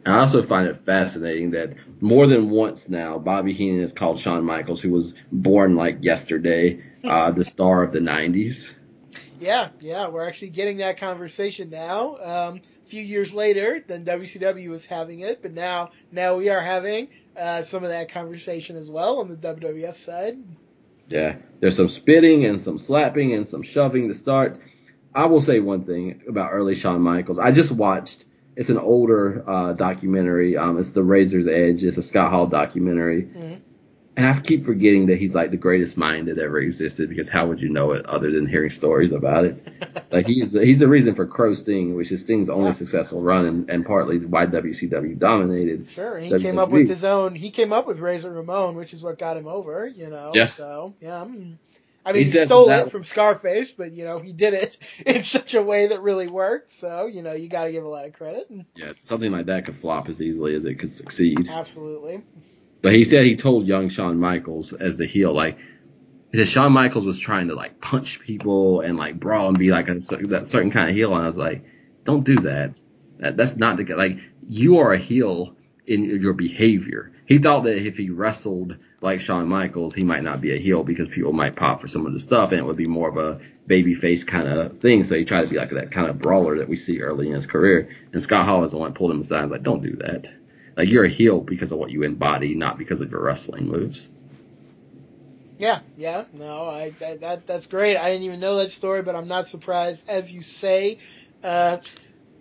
I 0.07 0.20
also 0.20 0.43
find 0.43 0.68
it 0.68 0.85
fascinating 0.85 1.51
that 1.51 1.75
more 2.01 2.26
than 2.26 2.51
once 2.51 2.89
now, 2.89 3.18
Bobby 3.18 3.52
Heenan 3.52 3.81
has 3.81 3.93
called 3.93 4.20
Shawn 4.20 4.44
Michaels, 4.44 4.81
who 4.81 4.91
was 4.91 5.15
born 5.33 5.75
like 5.75 5.99
yesterday, 6.02 6.83
uh, 7.05 7.33
the 7.33 7.44
star 7.44 7.83
of 7.83 7.93
the 7.93 7.99
90s. 7.99 8.73
Yeah, 9.39 9.68
yeah, 9.81 10.09
we're 10.09 10.26
actually 10.26 10.51
getting 10.51 10.78
that 10.78 10.99
conversation 10.99 11.70
now. 11.70 12.17
Um, 12.17 12.57
a 12.57 12.89
few 12.89 13.02
years 13.02 13.35
later 13.35 13.85
than 13.86 14.05
WCW 14.05 14.68
was 14.68 14.86
having 14.86 15.20
it, 15.20 15.43
but 15.43 15.52
now 15.52 15.91
now 16.10 16.36
we 16.36 16.49
are 16.49 16.60
having 16.60 17.09
uh, 17.36 17.60
some 17.60 17.83
of 17.83 17.91
that 17.91 18.10
conversation 18.10 18.76
as 18.76 18.91
well 18.91 19.20
on 19.20 19.28
the 19.28 19.36
WWF 19.36 19.94
side. 19.94 20.39
Yeah, 21.09 21.36
there's 21.60 21.76
some 21.76 21.89
spitting 21.89 22.47
and 22.47 22.60
some 22.60 22.78
slapping 22.78 23.35
and 23.35 23.47
some 23.47 23.62
shoving 23.62 24.09
to 24.09 24.15
start. 24.15 24.59
I 25.15 25.26
will 25.26 25.41
say 25.41 25.60
one 25.60 25.85
thing 25.85 26.23
about 26.28 26.52
early 26.52 26.75
Shawn 26.75 27.01
Michaels. 27.01 27.39
I 27.39 27.51
just 27.51 27.73
watched. 27.73 28.25
It's 28.57 28.70
an 28.70 28.78
older 28.78 29.44
uh, 29.49 29.73
documentary. 29.75 30.57
Um, 30.57 30.78
it's 30.78 30.91
the 30.91 31.02
Razor's 31.02 31.47
Edge. 31.47 31.85
It's 31.85 31.99
a 31.99 32.02
Scott 32.02 32.31
Hall 32.31 32.47
documentary. 32.47 33.25
Mm-hmm 33.25 33.57
and 34.17 34.26
I 34.26 34.39
keep 34.41 34.65
forgetting 34.65 35.07
that 35.07 35.18
he's 35.18 35.35
like 35.35 35.51
the 35.51 35.59
greatest 35.59 35.97
mind 35.97 36.28
that 36.28 36.39
ever 36.39 36.59
existed 36.59 37.10
because 37.10 37.28
how 37.28 37.47
would 37.47 37.60
you 37.60 37.68
know 37.68 37.93
it 37.93 38.07
other 38.07 38.33
than 38.33 38.47
hearing 38.47 38.70
stories 38.70 39.12
about 39.12 39.44
it? 39.44 40.07
like 40.10 40.26
he's 40.26 40.52
he's 40.52 40.78
the 40.78 40.89
reason 40.89 41.15
for 41.15 41.26
Crow 41.26 41.52
Sting, 41.52 41.94
which 41.94 42.10
is 42.10 42.23
Sting's 42.23 42.49
only 42.49 42.68
yeah. 42.68 42.73
successful 42.73 43.20
run 43.20 43.44
and, 43.44 43.70
and 43.70 43.85
partly 43.85 44.18
why 44.18 44.47
WCW 44.47 45.18
dominated. 45.18 45.91
Sure, 45.91 46.17
and 46.17 46.25
he 46.25 46.33
WWE. 46.33 46.43
came 46.43 46.59
up 46.59 46.70
with 46.70 46.89
his 46.89 47.05
own. 47.05 47.35
He 47.35 47.51
came 47.51 47.75
up 47.75 47.86
with 47.86 47.99
Razor 47.99 48.33
Ramon, 48.33 48.75
which 48.75 48.94
is 48.94 49.02
what 49.02 49.18
got 49.18 49.36
him 49.36 49.47
over. 49.47 49.86
You 49.86 50.09
know. 50.09 50.33
Yes. 50.35 50.55
So 50.55 50.94
yeah. 51.01 51.20
I'm, 51.20 51.59
I 52.07 52.12
mean, 52.12 52.26
he, 52.26 52.31
he 52.31 52.39
stole 52.39 52.70
it 52.70 52.91
from 52.93 53.02
Scarface, 53.02 53.73
but 53.73 53.93
you 53.93 54.05
know 54.05 54.20
he 54.20 54.33
did 54.33 54.55
it 54.55 54.78
in 55.07 55.25
such 55.25 55.55
a 55.55 55.62
way 55.62 55.89
that 55.89 56.01
really 56.01 56.28
worked. 56.28 56.70
So 56.70 57.07
you 57.07 57.23
know 57.23 57.33
you 57.35 57.49
got 57.49 57.65
to 57.65 57.73
give 57.73 57.85
a 57.85 57.89
lot 57.89 58.07
of 58.07 58.12
credit. 58.12 58.49
Yeah, 58.76 58.93
something 59.05 59.33
like 59.33 59.47
that 59.47 59.67
could 59.67 59.76
flop 59.76 60.09
as 60.09 60.23
easily 60.23 60.55
as 60.55 60.65
it 60.65 60.76
could 60.76 60.93
succeed. 60.93 61.49
Absolutely. 61.49 62.23
But 62.81 62.93
he 62.93 63.05
said 63.05 63.25
he 63.25 63.35
told 63.35 63.67
young 63.67 63.89
Shawn 63.89 64.20
Michaels 64.20 64.73
as 64.73 64.97
the 64.97 65.07
heel, 65.07 65.35
like, 65.35 65.59
he 66.31 66.39
said 66.39 66.49
Shawn 66.49 66.73
Michaels 66.73 67.05
was 67.05 67.18
trying 67.18 67.49
to 67.49 67.55
like 67.55 67.81
punch 67.81 68.20
people 68.20 68.81
and 68.83 68.97
like 68.97 69.18
brawl 69.18 69.49
and 69.49 69.59
be 69.59 69.70
like 69.70 69.89
a 69.89 69.94
that 69.94 70.47
certain 70.47 70.70
kind 70.70 70.89
of 70.89 70.94
heel, 70.94 71.12
and 71.12 71.25
I 71.25 71.26
was 71.26 71.39
like, 71.39 71.65
don't 72.05 72.25
do 72.25 72.36
that. 72.36 72.78
that 73.18 73.36
that's 73.36 73.57
not 73.57 73.76
the 73.78 73.85
like 73.97 74.18
you 74.49 74.78
are 74.78 74.93
a 74.93 74.99
heel 74.99 75.57
in 75.86 76.05
your 76.05 76.35
behavior. 76.35 77.12
He 77.26 77.39
thought 77.39 77.65
that 77.65 77.85
if 77.85 77.97
he 77.97 78.10
wrestled 78.10 78.76
like 79.00 79.20
Shawn 79.20 79.49
Michaels, 79.49 79.94
he 79.94 80.05
might 80.05 80.23
not 80.23 80.41
be 80.41 80.55
a 80.55 80.58
heel 80.58 80.83
because 80.83 81.08
people 81.08 81.33
might 81.33 81.57
pop 81.57 81.81
for 81.81 81.89
some 81.89 82.07
of 82.07 82.12
the 82.12 82.20
stuff, 82.20 82.50
and 82.50 82.58
it 82.58 82.65
would 82.65 82.76
be 82.76 82.86
more 82.86 83.08
of 83.08 83.16
a 83.16 83.41
babyface 83.68 84.26
kind 84.26 84.49
of 84.49 84.78
thing. 84.78 85.05
So 85.05 85.16
he 85.16 85.25
tried 85.25 85.42
to 85.42 85.49
be 85.49 85.57
like 85.57 85.70
that 85.70 85.92
kind 85.92 86.08
of 86.08 86.18
brawler 86.18 86.58
that 86.58 86.68
we 86.68 86.76
see 86.76 87.00
early 87.00 87.28
in 87.28 87.34
his 87.34 87.47
career. 87.47 87.91
And 88.12 88.23
Scott 88.23 88.47
Hall 88.47 88.65
is 88.65 88.70
the 88.70 88.78
one 88.78 88.94
pulled 88.94 89.10
him 89.10 89.20
aside 89.20 89.42
and 89.42 89.50
was 89.50 89.58
like, 89.58 89.65
don't 89.65 89.83
do 89.83 89.97
that. 89.97 90.28
Like 90.76 90.89
you're 90.89 91.05
a 91.05 91.10
heel 91.10 91.41
because 91.41 91.73
of 91.73 91.78
what 91.78 91.91
you 91.91 92.02
embody, 92.02 92.55
not 92.55 92.78
because 92.78 93.00
of 93.00 93.10
your 93.10 93.23
wrestling 93.23 93.66
moves. 93.66 94.08
Yeah, 95.58 95.81
yeah, 95.97 96.25
no, 96.34 96.65
I, 96.65 96.92
I, 97.05 97.16
that 97.16 97.47
that's 97.47 97.66
great. 97.66 97.97
I 97.97 98.10
didn't 98.10 98.25
even 98.25 98.41
know 98.41 98.57
that 98.57 98.70
story, 98.70 99.02
but 99.02 99.15
I'm 99.15 99.26
not 99.26 99.47
surprised. 99.47 100.07
As 100.07 100.31
you 100.31 100.42
say, 100.42 100.99
uh, 101.42 101.78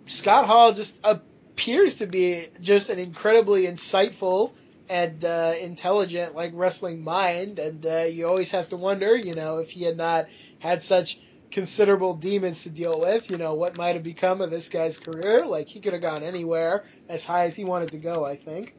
Scott 0.04 0.46
Hall 0.46 0.74
just 0.74 1.00
appears 1.02 1.96
to 1.96 2.06
be 2.06 2.46
just 2.60 2.90
an 2.90 2.98
incredibly 2.98 3.64
insightful 3.64 4.52
and 4.88 5.24
uh, 5.24 5.54
intelligent 5.60 6.34
like 6.34 6.52
wrestling 6.54 7.02
mind, 7.02 7.58
and 7.58 7.84
uh, 7.84 8.04
you 8.04 8.26
always 8.26 8.50
have 8.52 8.68
to 8.70 8.76
wonder, 8.76 9.16
you 9.16 9.34
know, 9.34 9.58
if 9.58 9.70
he 9.70 9.84
had 9.84 9.96
not 9.96 10.26
had 10.58 10.82
such 10.82 11.20
considerable 11.50 12.14
demons 12.14 12.64
to 12.64 12.70
deal 12.70 13.00
with. 13.00 13.30
You 13.30 13.38
know, 13.38 13.54
what 13.54 13.76
might 13.76 13.94
have 13.94 14.02
become 14.02 14.40
of 14.40 14.50
this 14.50 14.68
guy's 14.68 14.98
career? 14.98 15.44
Like, 15.46 15.68
he 15.68 15.80
could 15.80 15.92
have 15.92 16.02
gone 16.02 16.22
anywhere 16.22 16.84
as 17.08 17.24
high 17.24 17.44
as 17.44 17.56
he 17.56 17.64
wanted 17.64 17.90
to 17.92 17.98
go, 17.98 18.24
I 18.24 18.36
think. 18.36 18.74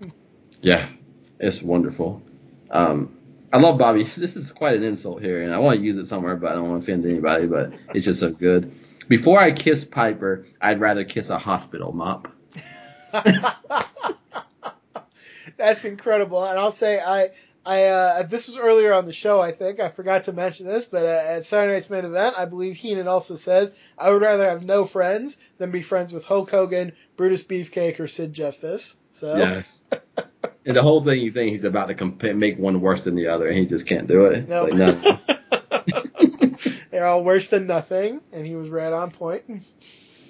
Yeah, 0.61 0.87
it's 1.39 1.61
wonderful. 1.61 2.21
Um, 2.69 3.17
I 3.51 3.57
love 3.57 3.77
Bobby. 3.77 4.11
This 4.17 4.35
is 4.35 4.51
quite 4.51 4.75
an 4.75 4.83
insult 4.83 5.21
here, 5.21 5.43
and 5.43 5.53
I 5.53 5.59
want 5.59 5.79
to 5.79 5.85
use 5.85 5.97
it 5.97 6.07
somewhere, 6.07 6.35
but 6.35 6.51
I 6.51 6.55
don't 6.55 6.69
want 6.69 6.83
to 6.83 6.91
offend 6.91 7.05
anybody, 7.05 7.47
but 7.47 7.73
it's 7.93 8.05
just 8.05 8.19
so 8.19 8.31
good. 8.31 8.73
Before 9.07 9.39
I 9.39 9.51
kiss 9.51 9.85
Piper, 9.85 10.45
I'd 10.59 10.81
rather 10.81 11.05
kiss 11.05 11.29
a 11.29 11.37
hospital 11.37 11.93
mop. 11.93 12.27
That's 15.57 15.85
incredible. 15.85 16.43
And 16.43 16.57
I'll 16.57 16.71
say 16.71 16.99
I 16.99 17.31
I 17.67 17.83
uh, 17.83 18.23
this 18.23 18.47
was 18.47 18.57
earlier 18.57 18.93
on 18.93 19.05
the 19.05 19.11
show, 19.11 19.41
I 19.41 19.51
think. 19.51 19.81
I 19.81 19.89
forgot 19.89 20.23
to 20.23 20.33
mention 20.33 20.65
this, 20.65 20.85
but 20.85 21.03
uh, 21.03 21.23
at 21.35 21.43
Saturday 21.43 21.73
Night's 21.73 21.89
main 21.89 22.05
event, 22.05 22.35
I 22.37 22.45
believe 22.45 22.77
Heenan 22.77 23.09
also 23.09 23.35
says, 23.35 23.75
"I 23.97 24.09
would 24.09 24.21
rather 24.21 24.45
have 24.49 24.63
no 24.63 24.85
friends 24.85 25.37
than 25.57 25.71
be 25.71 25.81
friends 25.81 26.13
with 26.13 26.23
Hulk 26.23 26.49
Hogan, 26.49 26.93
Brutus 27.17 27.43
Beefcake, 27.43 27.99
or 27.99 28.07
Sid 28.07 28.31
Justice." 28.31 28.95
So 29.09 29.35
yes. 29.35 29.79
and 30.65 30.77
the 30.77 30.81
whole 30.81 31.03
thing, 31.03 31.19
you 31.19 31.33
think 31.33 31.51
he's 31.55 31.65
about 31.65 31.87
to 31.87 32.33
make 32.33 32.57
one 32.57 32.79
worse 32.79 33.03
than 33.03 33.15
the 33.15 33.27
other, 33.27 33.49
and 33.49 33.57
he 33.57 33.65
just 33.65 33.85
can't 33.85 34.07
do 34.07 34.27
it. 34.27 34.47
Nope. 34.47 34.71
Like, 34.71 34.79
no. 34.79 35.19
They're 36.89 37.05
all 37.05 37.25
worse 37.25 37.47
than 37.47 37.67
nothing, 37.67 38.21
and 38.31 38.47
he 38.47 38.55
was 38.55 38.69
right 38.69 38.93
on 38.93 39.11
point. 39.11 39.43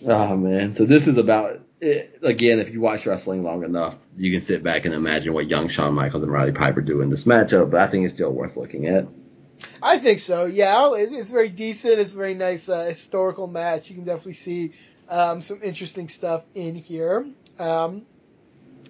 Oh 0.05 0.37
man, 0.37 0.75
so 0.75 0.85
this 0.85 1.07
is 1.07 1.17
about 1.17 1.59
it, 1.79 2.19
again. 2.23 2.59
If 2.59 2.71
you 2.71 2.81
watch 2.81 3.05
wrestling 3.05 3.43
long 3.43 3.63
enough, 3.63 3.97
you 4.15 4.31
can 4.31 4.41
sit 4.41 4.63
back 4.63 4.85
and 4.85 4.93
imagine 4.93 5.33
what 5.33 5.47
young 5.47 5.67
Shawn 5.69 5.93
Michaels 5.93 6.23
and 6.23 6.31
Roddy 6.31 6.51
Piper 6.51 6.81
do 6.81 7.01
in 7.01 7.09
this 7.09 7.23
matchup. 7.25 7.71
But 7.71 7.81
I 7.81 7.87
think 7.87 8.05
it's 8.05 8.13
still 8.13 8.31
worth 8.31 8.57
looking 8.57 8.87
at. 8.87 9.07
I 9.81 9.97
think 9.97 10.19
so. 10.19 10.45
Yeah, 10.45 10.93
it's, 10.95 11.13
it's 11.13 11.31
very 11.31 11.49
decent. 11.49 11.99
It's 11.99 12.13
a 12.13 12.17
very 12.17 12.35
nice 12.35 12.69
uh, 12.69 12.85
historical 12.85 13.47
match. 13.47 13.89
You 13.89 13.95
can 13.95 14.05
definitely 14.05 14.33
see 14.33 14.73
um, 15.09 15.41
some 15.41 15.61
interesting 15.63 16.09
stuff 16.09 16.45
in 16.53 16.75
here. 16.75 17.27
Um, 17.59 18.05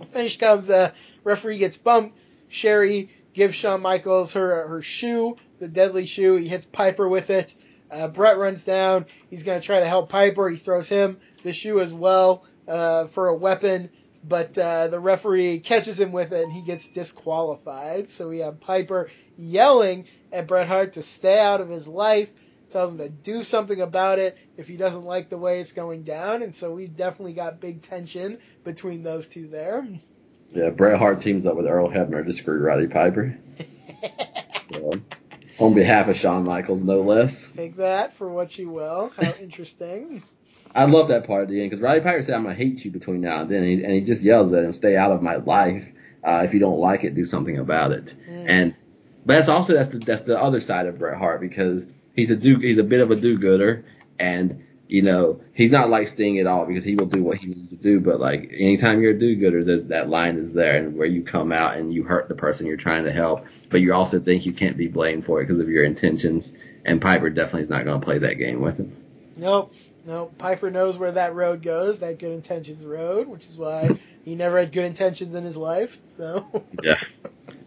finish 0.08 0.38
comes. 0.38 0.70
Uh, 0.70 0.92
referee 1.24 1.58
gets 1.58 1.78
bumped. 1.78 2.18
Sherri 2.50 3.10
gives 3.34 3.56
Shawn 3.56 3.82
Michaels 3.82 4.34
her 4.34 4.68
her 4.68 4.82
shoe, 4.82 5.38
the 5.60 5.68
deadly 5.68 6.06
shoe. 6.06 6.36
He 6.36 6.48
hits 6.48 6.66
Piper 6.66 7.08
with 7.08 7.30
it. 7.30 7.54
Uh, 7.90 8.08
Bret 8.10 8.38
runs 8.38 8.64
down. 8.64 9.06
He's 9.30 9.44
going 9.44 9.62
to 9.62 9.66
try 9.66 9.80
to 9.80 9.88
help 9.88 10.10
Piper. 10.10 10.50
He 10.50 10.58
throws 10.58 10.90
him 10.90 11.18
the 11.44 11.54
shoe 11.54 11.80
as 11.80 11.94
well 11.94 12.44
uh, 12.68 13.06
for 13.06 13.28
a 13.28 13.36
weapon, 13.36 13.90
but 14.24 14.58
uh, 14.58 14.88
the 14.88 15.00
referee 15.00 15.60
catches 15.60 16.00
him 16.00 16.12
with 16.12 16.34
it 16.34 16.44
and 16.44 16.52
he 16.52 16.62
gets 16.64 16.90
disqualified. 16.90 18.10
So 18.10 18.30
we 18.30 18.40
have 18.40 18.60
Piper 18.60 19.10
yelling 19.38 20.06
at 20.32 20.48
Bret 20.48 20.68
Hart 20.68 20.94
to 20.94 21.04
stay 21.04 21.40
out 21.40 21.62
of 21.62 21.70
his 21.70 21.88
life. 21.88 22.32
tells 22.70 22.92
him 22.92 22.98
to 22.98 23.10
do 23.10 23.44
something 23.44 23.80
about 23.80 24.20
it 24.20 24.38
if 24.58 24.68
he 24.68 24.78
doesn't 24.78 25.04
like 25.04 25.30
the 25.30 25.38
way 25.38 25.60
it's 25.60 25.72
going 25.72 26.04
down. 26.04 26.44
And 26.44 26.54
so 26.54 26.74
we've 26.74 26.96
definitely 26.96 27.34
got 27.34 27.62
big 27.62 27.82
tension 27.82 28.40
between 28.64 29.04
those 29.04 29.28
two 29.28 29.48
there. 29.48 29.88
Yeah, 30.52 30.70
Bret 30.70 30.98
Hart 30.98 31.22
teams 31.22 31.46
up 31.46 31.56
with 31.56 31.66
Earl 31.68 31.90
Hebner 31.90 32.26
to 32.26 32.34
screw 32.34 32.60
Roddy 32.60 32.88
Piper. 32.88 33.38
so, 34.74 34.94
on 35.60 35.74
behalf 35.74 36.08
of 36.08 36.18
Shawn 36.18 36.44
Michaels, 36.46 36.84
no 36.84 37.02
less. 37.02 37.48
Take 37.56 37.78
that 37.78 38.14
for 38.14 38.32
what 38.32 38.58
you 38.58 38.70
will. 38.70 39.12
How 39.16 39.34
interesting. 39.34 40.24
I 40.78 40.86
love 40.86 41.08
that 41.08 41.26
part 41.26 41.42
at 41.42 41.50
the 41.50 41.60
end 41.60 41.72
because 41.72 41.82
Roddy 41.82 42.02
Piper 42.02 42.22
said, 42.22 42.36
"I'm 42.36 42.44
gonna 42.44 42.54
hate 42.54 42.86
you 42.86 42.92
between 42.92 43.22
now 43.22 43.42
and 43.42 43.50
then," 43.50 43.64
and 43.64 43.80
he, 43.80 43.84
and 43.84 43.94
he 43.94 44.02
just 44.02 44.22
yells 44.22 44.54
at 44.54 44.64
him, 44.64 44.74
"Stay 44.74 44.96
out 44.96 45.12
of 45.12 45.24
my 45.24 45.38
life. 45.38 45.92
Uh, 46.24 46.44
if 46.46 46.54
you 46.54 46.60
don't 46.60 46.80
like 46.80 47.04
it, 47.04 47.16
do 47.16 47.26
something 47.26 47.58
about 47.58 47.92
it." 47.92 48.14
Mm. 48.30 48.46
And 48.48 48.76
but 49.26 49.34
that's 49.34 49.50
also 49.50 49.74
that's 49.74 49.90
the 49.90 49.98
that's 49.98 50.22
the 50.22 50.40
other 50.40 50.60
side 50.60 50.86
of 50.86 51.00
Bret 51.00 51.18
Hart 51.18 51.42
because 51.42 51.86
he's 52.16 52.30
a 52.30 52.36
do 52.36 52.60
he's 52.60 52.78
a 52.78 52.84
bit 52.84 53.02
of 53.02 53.10
a 53.10 53.16
do-gooder 53.16 53.86
and 54.20 54.64
you 54.88 55.02
know 55.02 55.42
he's 55.54 55.72
not 55.72 55.90
like 55.90 56.08
Sting 56.08 56.40
at 56.40 56.46
all 56.46 56.66
because 56.66 56.84
he 56.84 56.96
will 56.96 57.08
do 57.08 57.24
what 57.24 57.38
he 57.40 57.48
needs 57.48 57.70
to 57.70 57.76
do. 57.76 58.00
But 58.00 58.20
like 58.20 58.52
anytime 58.54 59.02
you're 59.02 59.16
a 59.16 59.20
do-gooder, 59.20 59.64
that 59.90 60.10
line 60.10 60.38
is 60.38 60.54
there 60.54 60.78
and 60.78 60.96
where 60.96 61.08
you 61.08 61.24
come 61.24 61.52
out 61.52 61.76
and 61.78 61.92
you 61.92 62.04
hurt 62.04 62.28
the 62.30 62.36
person 62.36 62.68
you're 62.68 62.78
trying 62.78 63.06
to 63.06 63.12
help, 63.12 63.46
but 63.72 63.82
you 63.82 63.94
also 63.94 64.20
think 64.20 64.46
you 64.46 64.54
can't 64.54 64.78
be 64.78 64.88
blamed 64.88 65.26
for 65.26 65.42
it 65.42 65.46
because 65.46 65.60
of 65.60 65.70
your 65.70 65.84
intentions. 65.84 66.54
And 66.86 67.02
Piper 67.02 67.32
definitely 67.32 67.64
is 67.64 67.70
not 67.70 67.84
going 67.84 68.00
to 68.00 68.06
play 68.06 68.20
that 68.20 68.36
game 68.36 68.62
with 68.62 68.78
him. 68.78 68.96
Nope. 69.36 69.74
No, 70.08 70.28
Piper 70.38 70.72
knows 70.72 70.98
where 70.98 71.12
that 71.12 71.36
road 71.36 71.62
goes, 71.62 72.00
that 72.00 72.18
good 72.18 72.32
intentions 72.32 72.86
road, 72.86 73.28
which 73.28 73.46
is 73.46 73.58
why 73.58 74.00
he 74.24 74.36
never 74.36 74.58
had 74.58 74.72
good 74.72 74.86
intentions 74.86 75.36
in 75.36 75.44
his 75.44 75.58
life. 75.58 76.00
So 76.08 76.48
yeah. 76.84 77.02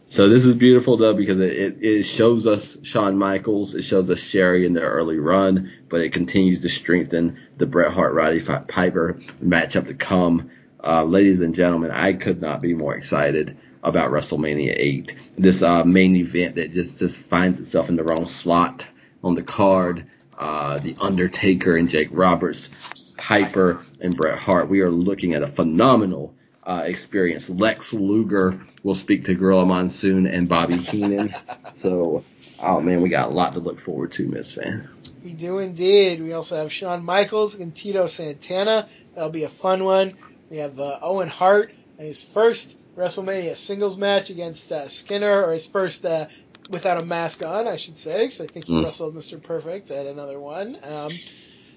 So 0.08 0.26
this 0.26 0.46
is 0.46 0.54
beautiful 0.54 0.96
though 0.96 1.12
because 1.12 1.38
it, 1.38 1.82
it 1.82 2.04
shows 2.04 2.46
us 2.46 2.78
Shawn 2.82 3.18
Michaels, 3.18 3.74
it 3.74 3.82
shows 3.82 4.08
us 4.08 4.20
Sherri 4.20 4.64
in 4.64 4.72
their 4.72 4.88
early 4.88 5.18
run, 5.18 5.70
but 5.90 6.00
it 6.00 6.14
continues 6.14 6.60
to 6.60 6.70
strengthen 6.70 7.38
the 7.58 7.66
Bret 7.66 7.92
Hart 7.92 8.14
Roddy 8.14 8.42
Piper 8.42 9.20
matchup 9.44 9.88
to 9.88 9.94
come. 9.94 10.50
Uh, 10.82 11.04
ladies 11.04 11.42
and 11.42 11.54
gentlemen, 11.54 11.90
I 11.90 12.14
could 12.14 12.40
not 12.40 12.62
be 12.62 12.72
more 12.72 12.94
excited 12.96 13.58
about 13.82 14.10
WrestleMania 14.10 14.74
8. 14.74 15.14
This 15.36 15.60
uh, 15.60 15.84
main 15.84 16.16
event 16.16 16.54
that 16.54 16.72
just 16.72 16.98
just 16.98 17.18
finds 17.18 17.60
itself 17.60 17.90
in 17.90 17.96
the 17.96 18.04
wrong 18.04 18.28
slot 18.28 18.86
on 19.22 19.34
the 19.34 19.42
card 19.42 20.06
uh, 20.40 20.78
The 20.78 20.96
Undertaker 21.00 21.76
and 21.76 21.88
Jake 21.88 22.08
Roberts, 22.10 23.12
Piper 23.16 23.84
and 24.00 24.16
Bret 24.16 24.42
Hart. 24.42 24.68
We 24.68 24.80
are 24.80 24.90
looking 24.90 25.34
at 25.34 25.42
a 25.42 25.48
phenomenal 25.48 26.34
uh, 26.64 26.82
experience. 26.86 27.50
Lex 27.50 27.92
Luger 27.92 28.58
will 28.82 28.94
speak 28.94 29.26
to 29.26 29.34
Gorilla 29.34 29.66
Monsoon 29.66 30.26
and 30.26 30.48
Bobby 30.48 30.78
Heenan. 30.78 31.34
so, 31.74 32.24
oh 32.58 32.80
man, 32.80 33.02
we 33.02 33.10
got 33.10 33.28
a 33.28 33.32
lot 33.32 33.52
to 33.52 33.60
look 33.60 33.78
forward 33.78 34.12
to, 34.12 34.26
Miss 34.26 34.54
Fan. 34.54 34.88
We 35.22 35.34
do 35.34 35.58
indeed. 35.58 36.22
We 36.22 36.32
also 36.32 36.56
have 36.56 36.72
Shawn 36.72 37.04
Michaels 37.04 37.56
and 37.56 37.74
Tito 37.74 38.06
Santana. 38.06 38.88
That'll 39.14 39.30
be 39.30 39.44
a 39.44 39.48
fun 39.48 39.84
one. 39.84 40.14
We 40.48 40.56
have 40.56 40.80
uh, 40.80 40.98
Owen 41.02 41.28
Hart 41.28 41.72
in 41.98 42.06
his 42.06 42.24
first 42.24 42.76
WrestleMania 42.96 43.54
singles 43.54 43.96
match 43.96 44.30
against 44.30 44.72
uh, 44.72 44.88
Skinner, 44.88 45.44
or 45.44 45.52
his 45.52 45.66
first 45.66 46.04
uh, 46.04 46.26
without 46.70 47.02
a 47.02 47.04
mask 47.04 47.44
on, 47.44 47.66
I 47.66 47.76
should 47.76 47.98
say, 47.98 48.22
because 48.22 48.40
I 48.40 48.46
think 48.46 48.66
he 48.66 48.72
mm. 48.72 48.84
wrestled 48.84 49.14
Mr. 49.14 49.42
Perfect 49.42 49.90
at 49.90 50.06
another 50.06 50.38
one. 50.38 50.78
Um, 50.82 51.10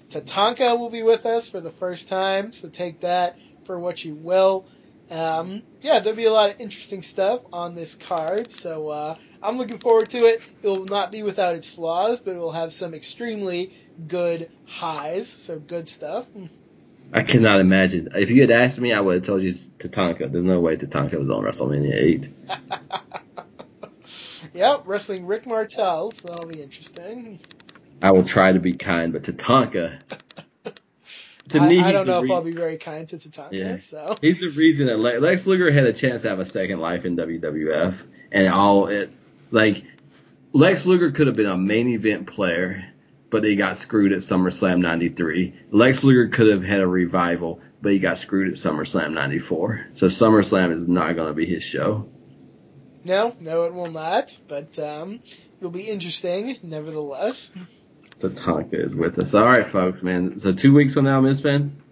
Tatanka 0.08 0.78
will 0.78 0.90
be 0.90 1.02
with 1.02 1.26
us 1.26 1.50
for 1.50 1.60
the 1.60 1.70
first 1.70 2.08
time, 2.08 2.52
so 2.52 2.68
take 2.68 3.00
that 3.00 3.36
for 3.64 3.78
what 3.78 4.04
you 4.04 4.14
will. 4.14 4.66
Um, 5.10 5.62
yeah, 5.82 6.00
there'll 6.00 6.16
be 6.16 6.24
a 6.24 6.32
lot 6.32 6.50
of 6.54 6.60
interesting 6.60 7.02
stuff 7.02 7.40
on 7.52 7.74
this 7.74 7.94
card, 7.94 8.50
so 8.50 8.88
uh, 8.88 9.16
I'm 9.42 9.58
looking 9.58 9.78
forward 9.78 10.08
to 10.10 10.18
it. 10.18 10.40
It 10.62 10.68
will 10.68 10.84
not 10.84 11.12
be 11.12 11.22
without 11.22 11.56
its 11.56 11.68
flaws, 11.68 12.20
but 12.20 12.34
it 12.34 12.38
will 12.38 12.52
have 12.52 12.72
some 12.72 12.94
extremely 12.94 13.72
good 14.08 14.50
highs, 14.66 15.28
so 15.28 15.58
good 15.58 15.88
stuff. 15.88 16.26
I 17.12 17.22
cannot 17.22 17.60
imagine. 17.60 18.08
If 18.14 18.30
you 18.30 18.40
had 18.40 18.50
asked 18.50 18.78
me, 18.78 18.92
I 18.92 19.00
would 19.00 19.16
have 19.16 19.24
told 19.24 19.42
you 19.42 19.52
Tatanka. 19.52 20.32
There's 20.32 20.44
no 20.44 20.60
way 20.60 20.76
Tatanka 20.76 21.18
was 21.18 21.30
on 21.30 21.44
WrestleMania 21.44 21.94
8. 21.94 22.28
Yep, 24.54 24.82
wrestling 24.86 25.26
Rick 25.26 25.46
Martel, 25.46 26.12
so 26.12 26.28
that'll 26.28 26.48
be 26.48 26.62
interesting. 26.62 27.40
I 28.02 28.12
will 28.12 28.24
try 28.24 28.52
to 28.52 28.60
be 28.60 28.72
kind, 28.72 29.12
but 29.12 29.24
Tatanka. 29.24 29.98
to 31.48 31.58
I, 31.58 31.68
me, 31.68 31.80
I 31.80 31.90
don't 31.90 32.06
know 32.06 32.22
if 32.22 32.30
I'll 32.30 32.44
be 32.44 32.52
very 32.52 32.78
kind 32.78 33.08
to 33.08 33.16
Tatanka. 33.16 33.48
Yeah. 33.52 33.78
So 33.78 34.14
he's 34.20 34.38
the 34.38 34.50
reason 34.50 34.86
that 34.86 34.98
Lex 34.98 35.46
Luger 35.48 35.72
had 35.72 35.86
a 35.86 35.92
chance 35.92 36.22
to 36.22 36.28
have 36.28 36.38
a 36.38 36.46
second 36.46 36.78
life 36.78 37.04
in 37.04 37.16
WWF, 37.16 37.96
and 38.30 38.48
all 38.48 38.86
it 38.86 39.10
like 39.50 39.82
Lex 40.52 40.86
Luger 40.86 41.10
could 41.10 41.26
have 41.26 41.36
been 41.36 41.46
a 41.46 41.56
main 41.56 41.88
event 41.88 42.28
player, 42.28 42.84
but 43.30 43.42
he 43.42 43.56
got 43.56 43.76
screwed 43.76 44.12
at 44.12 44.18
SummerSlam 44.18 44.78
'93. 44.78 45.52
Lex 45.72 46.04
Luger 46.04 46.28
could 46.28 46.46
have 46.46 46.62
had 46.62 46.78
a 46.78 46.86
revival, 46.86 47.60
but 47.82 47.90
he 47.90 47.98
got 47.98 48.18
screwed 48.18 48.46
at 48.46 48.54
SummerSlam 48.54 49.14
'94. 49.14 49.86
So 49.94 50.06
SummerSlam 50.06 50.70
is 50.70 50.86
not 50.86 51.16
going 51.16 51.26
to 51.26 51.34
be 51.34 51.46
his 51.46 51.64
show. 51.64 52.08
No, 53.04 53.36
no, 53.38 53.64
it 53.64 53.74
will 53.74 53.90
not. 53.90 54.38
But 54.48 54.78
um, 54.78 55.20
it'll 55.60 55.70
be 55.70 55.88
interesting, 55.88 56.56
nevertheless. 56.62 57.52
Tatanka 58.18 58.74
is 58.74 58.96
with 58.96 59.18
us. 59.18 59.34
All 59.34 59.44
right, 59.44 59.66
folks, 59.66 60.02
man. 60.02 60.38
So 60.38 60.52
two 60.52 60.72
weeks 60.72 60.94
from 60.94 61.04
now, 61.04 61.20
Miss 61.20 61.40
Fan. 61.40 61.83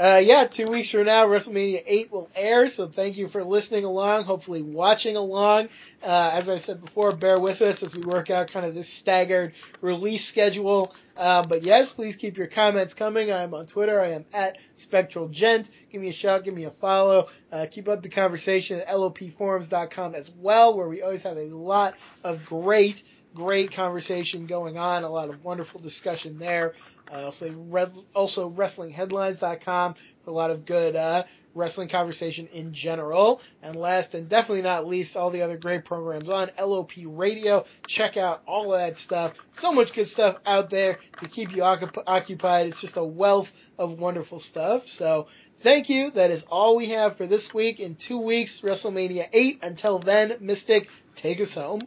Uh, 0.00 0.16
yeah, 0.16 0.44
two 0.44 0.64
weeks 0.64 0.90
from 0.92 1.04
now, 1.04 1.26
WrestleMania 1.26 1.82
8 1.86 2.10
will 2.10 2.30
air. 2.34 2.70
So 2.70 2.86
thank 2.86 3.18
you 3.18 3.28
for 3.28 3.44
listening 3.44 3.84
along, 3.84 4.24
hopefully 4.24 4.62
watching 4.62 5.14
along. 5.14 5.68
Uh, 6.02 6.30
as 6.32 6.48
I 6.48 6.56
said 6.56 6.82
before, 6.82 7.12
bear 7.12 7.38
with 7.38 7.60
us 7.60 7.82
as 7.82 7.94
we 7.94 8.00
work 8.00 8.30
out 8.30 8.50
kind 8.50 8.64
of 8.64 8.74
this 8.74 8.88
staggered 8.88 9.52
release 9.82 10.24
schedule. 10.24 10.94
Uh, 11.18 11.46
but 11.46 11.64
yes, 11.64 11.92
please 11.92 12.16
keep 12.16 12.38
your 12.38 12.46
comments 12.46 12.94
coming. 12.94 13.30
I 13.30 13.42
am 13.42 13.52
on 13.52 13.66
Twitter. 13.66 14.00
I 14.00 14.12
am 14.12 14.24
at 14.32 14.56
Spectral 14.72 15.28
Gent. 15.28 15.68
Give 15.92 16.00
me 16.00 16.08
a 16.08 16.14
shout. 16.14 16.44
Give 16.44 16.54
me 16.54 16.64
a 16.64 16.70
follow. 16.70 17.28
Uh, 17.52 17.66
keep 17.70 17.86
up 17.86 18.02
the 18.02 18.08
conversation 18.08 18.80
at 18.80 18.88
lopforums.com 18.88 20.14
as 20.14 20.30
well, 20.30 20.78
where 20.78 20.88
we 20.88 21.02
always 21.02 21.24
have 21.24 21.36
a 21.36 21.44
lot 21.54 21.94
of 22.24 22.46
great 22.46 23.02
great 23.34 23.72
conversation 23.72 24.46
going 24.46 24.78
on, 24.78 25.04
a 25.04 25.08
lot 25.08 25.28
of 25.28 25.44
wonderful 25.44 25.80
discussion 25.80 26.38
there. 26.38 26.74
Uh, 27.12 27.24
also, 27.24 27.52
red, 27.68 27.92
also 28.14 28.50
WrestlingHeadlines.com 28.50 29.94
for 29.94 30.30
a 30.30 30.32
lot 30.32 30.50
of 30.50 30.64
good 30.64 30.94
uh, 30.96 31.24
wrestling 31.54 31.88
conversation 31.88 32.48
in 32.52 32.72
general. 32.72 33.40
And 33.62 33.76
last 33.76 34.14
and 34.14 34.28
definitely 34.28 34.62
not 34.62 34.86
least, 34.86 35.16
all 35.16 35.30
the 35.30 35.42
other 35.42 35.56
great 35.56 35.84
programs 35.84 36.28
on 36.28 36.50
LOP 36.58 36.92
Radio. 37.04 37.64
Check 37.86 38.16
out 38.16 38.42
all 38.46 38.70
that 38.70 38.98
stuff. 38.98 39.34
So 39.50 39.72
much 39.72 39.92
good 39.92 40.06
stuff 40.06 40.38
out 40.46 40.70
there 40.70 40.98
to 41.18 41.28
keep 41.28 41.54
you 41.54 41.62
occupied. 41.62 42.66
It's 42.68 42.80
just 42.80 42.96
a 42.96 43.04
wealth 43.04 43.52
of 43.78 43.98
wonderful 43.98 44.40
stuff. 44.40 44.86
So 44.86 45.26
thank 45.58 45.88
you. 45.88 46.10
That 46.10 46.30
is 46.30 46.44
all 46.44 46.76
we 46.76 46.86
have 46.90 47.16
for 47.16 47.26
this 47.26 47.52
week. 47.52 47.80
In 47.80 47.96
two 47.96 48.18
weeks, 48.18 48.60
WrestleMania 48.60 49.26
8. 49.32 49.64
Until 49.64 49.98
then, 49.98 50.36
Mystic, 50.40 50.88
take 51.14 51.40
us 51.40 51.54
home. 51.54 51.80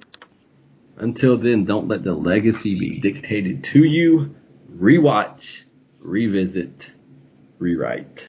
Until 0.97 1.37
then, 1.37 1.65
don't 1.65 1.87
let 1.87 2.03
the 2.03 2.13
legacy 2.13 2.77
be 2.77 2.99
dictated 2.99 3.63
to 3.65 3.83
you 3.83 4.35
rewatch, 4.71 5.63
revisit, 5.99 6.91
rewrite. 7.57 8.27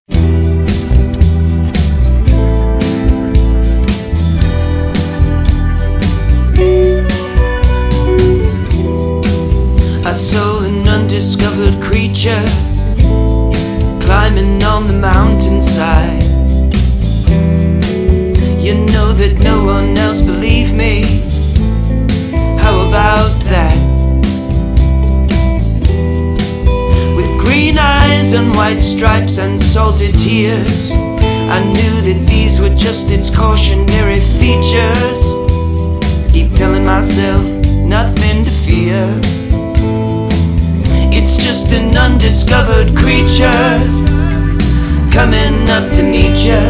Coming 45.24 45.70
up 45.70 45.90
to 45.90 46.02
meet 46.02 46.36
you. 46.44 46.60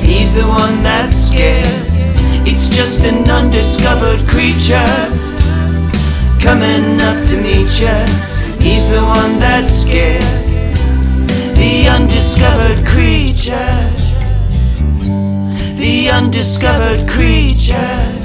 He's 0.00 0.34
the 0.34 0.46
one 0.48 0.82
that's 0.82 1.14
scared. 1.14 1.84
It's 2.48 2.70
just 2.70 3.04
an 3.04 3.28
undiscovered 3.28 4.26
creature 4.26 4.96
coming 6.40 6.98
up 7.08 7.18
to 7.28 7.36
meet 7.42 7.72
you. 7.78 7.98
He's 8.64 8.88
the 8.88 9.02
one 9.02 9.38
that's 9.38 9.82
scared. 9.82 10.22
The 11.60 11.88
undiscovered 11.96 12.86
creature. 12.86 13.76
The 15.76 16.08
undiscovered 16.10 17.06
creature. 17.06 18.19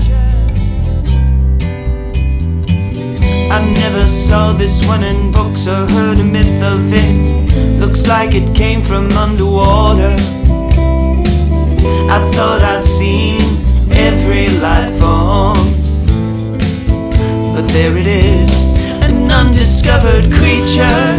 I 4.05 4.07
saw 4.07 4.53
this 4.53 4.85
one. 4.85 5.03
in 5.03 5.31
books 5.31 5.67
or 5.67 5.89
heard 5.89 6.19
a 6.19 6.23
myth 6.23 6.61
of 6.61 6.93
it. 6.93 7.79
Looks 7.79 8.05
like 8.05 8.35
it 8.35 8.53
came 8.53 8.83
from 8.83 9.11
underwater. 9.13 10.13
I 12.13 12.19
thought 12.35 12.61
I'd 12.61 12.85
seen 12.85 13.41
every 13.89 14.47
life 14.61 14.93
form. 15.01 15.57
But 17.55 17.67
there 17.69 17.97
it 17.97 18.05
is, 18.05 18.51
an 19.01 19.31
undiscovered 19.31 20.31
creature 20.31 21.09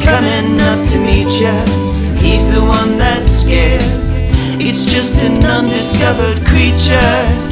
coming 0.00 0.58
up 0.72 0.80
to 0.92 0.98
meet 0.98 1.30
you. 1.44 1.56
He's 2.24 2.50
the 2.54 2.62
one 2.62 2.96
that's 2.96 3.30
scared. 3.42 3.84
It's 4.62 4.86
just 4.86 5.22
an 5.24 5.44
undiscovered 5.44 6.40
creature 6.46 7.50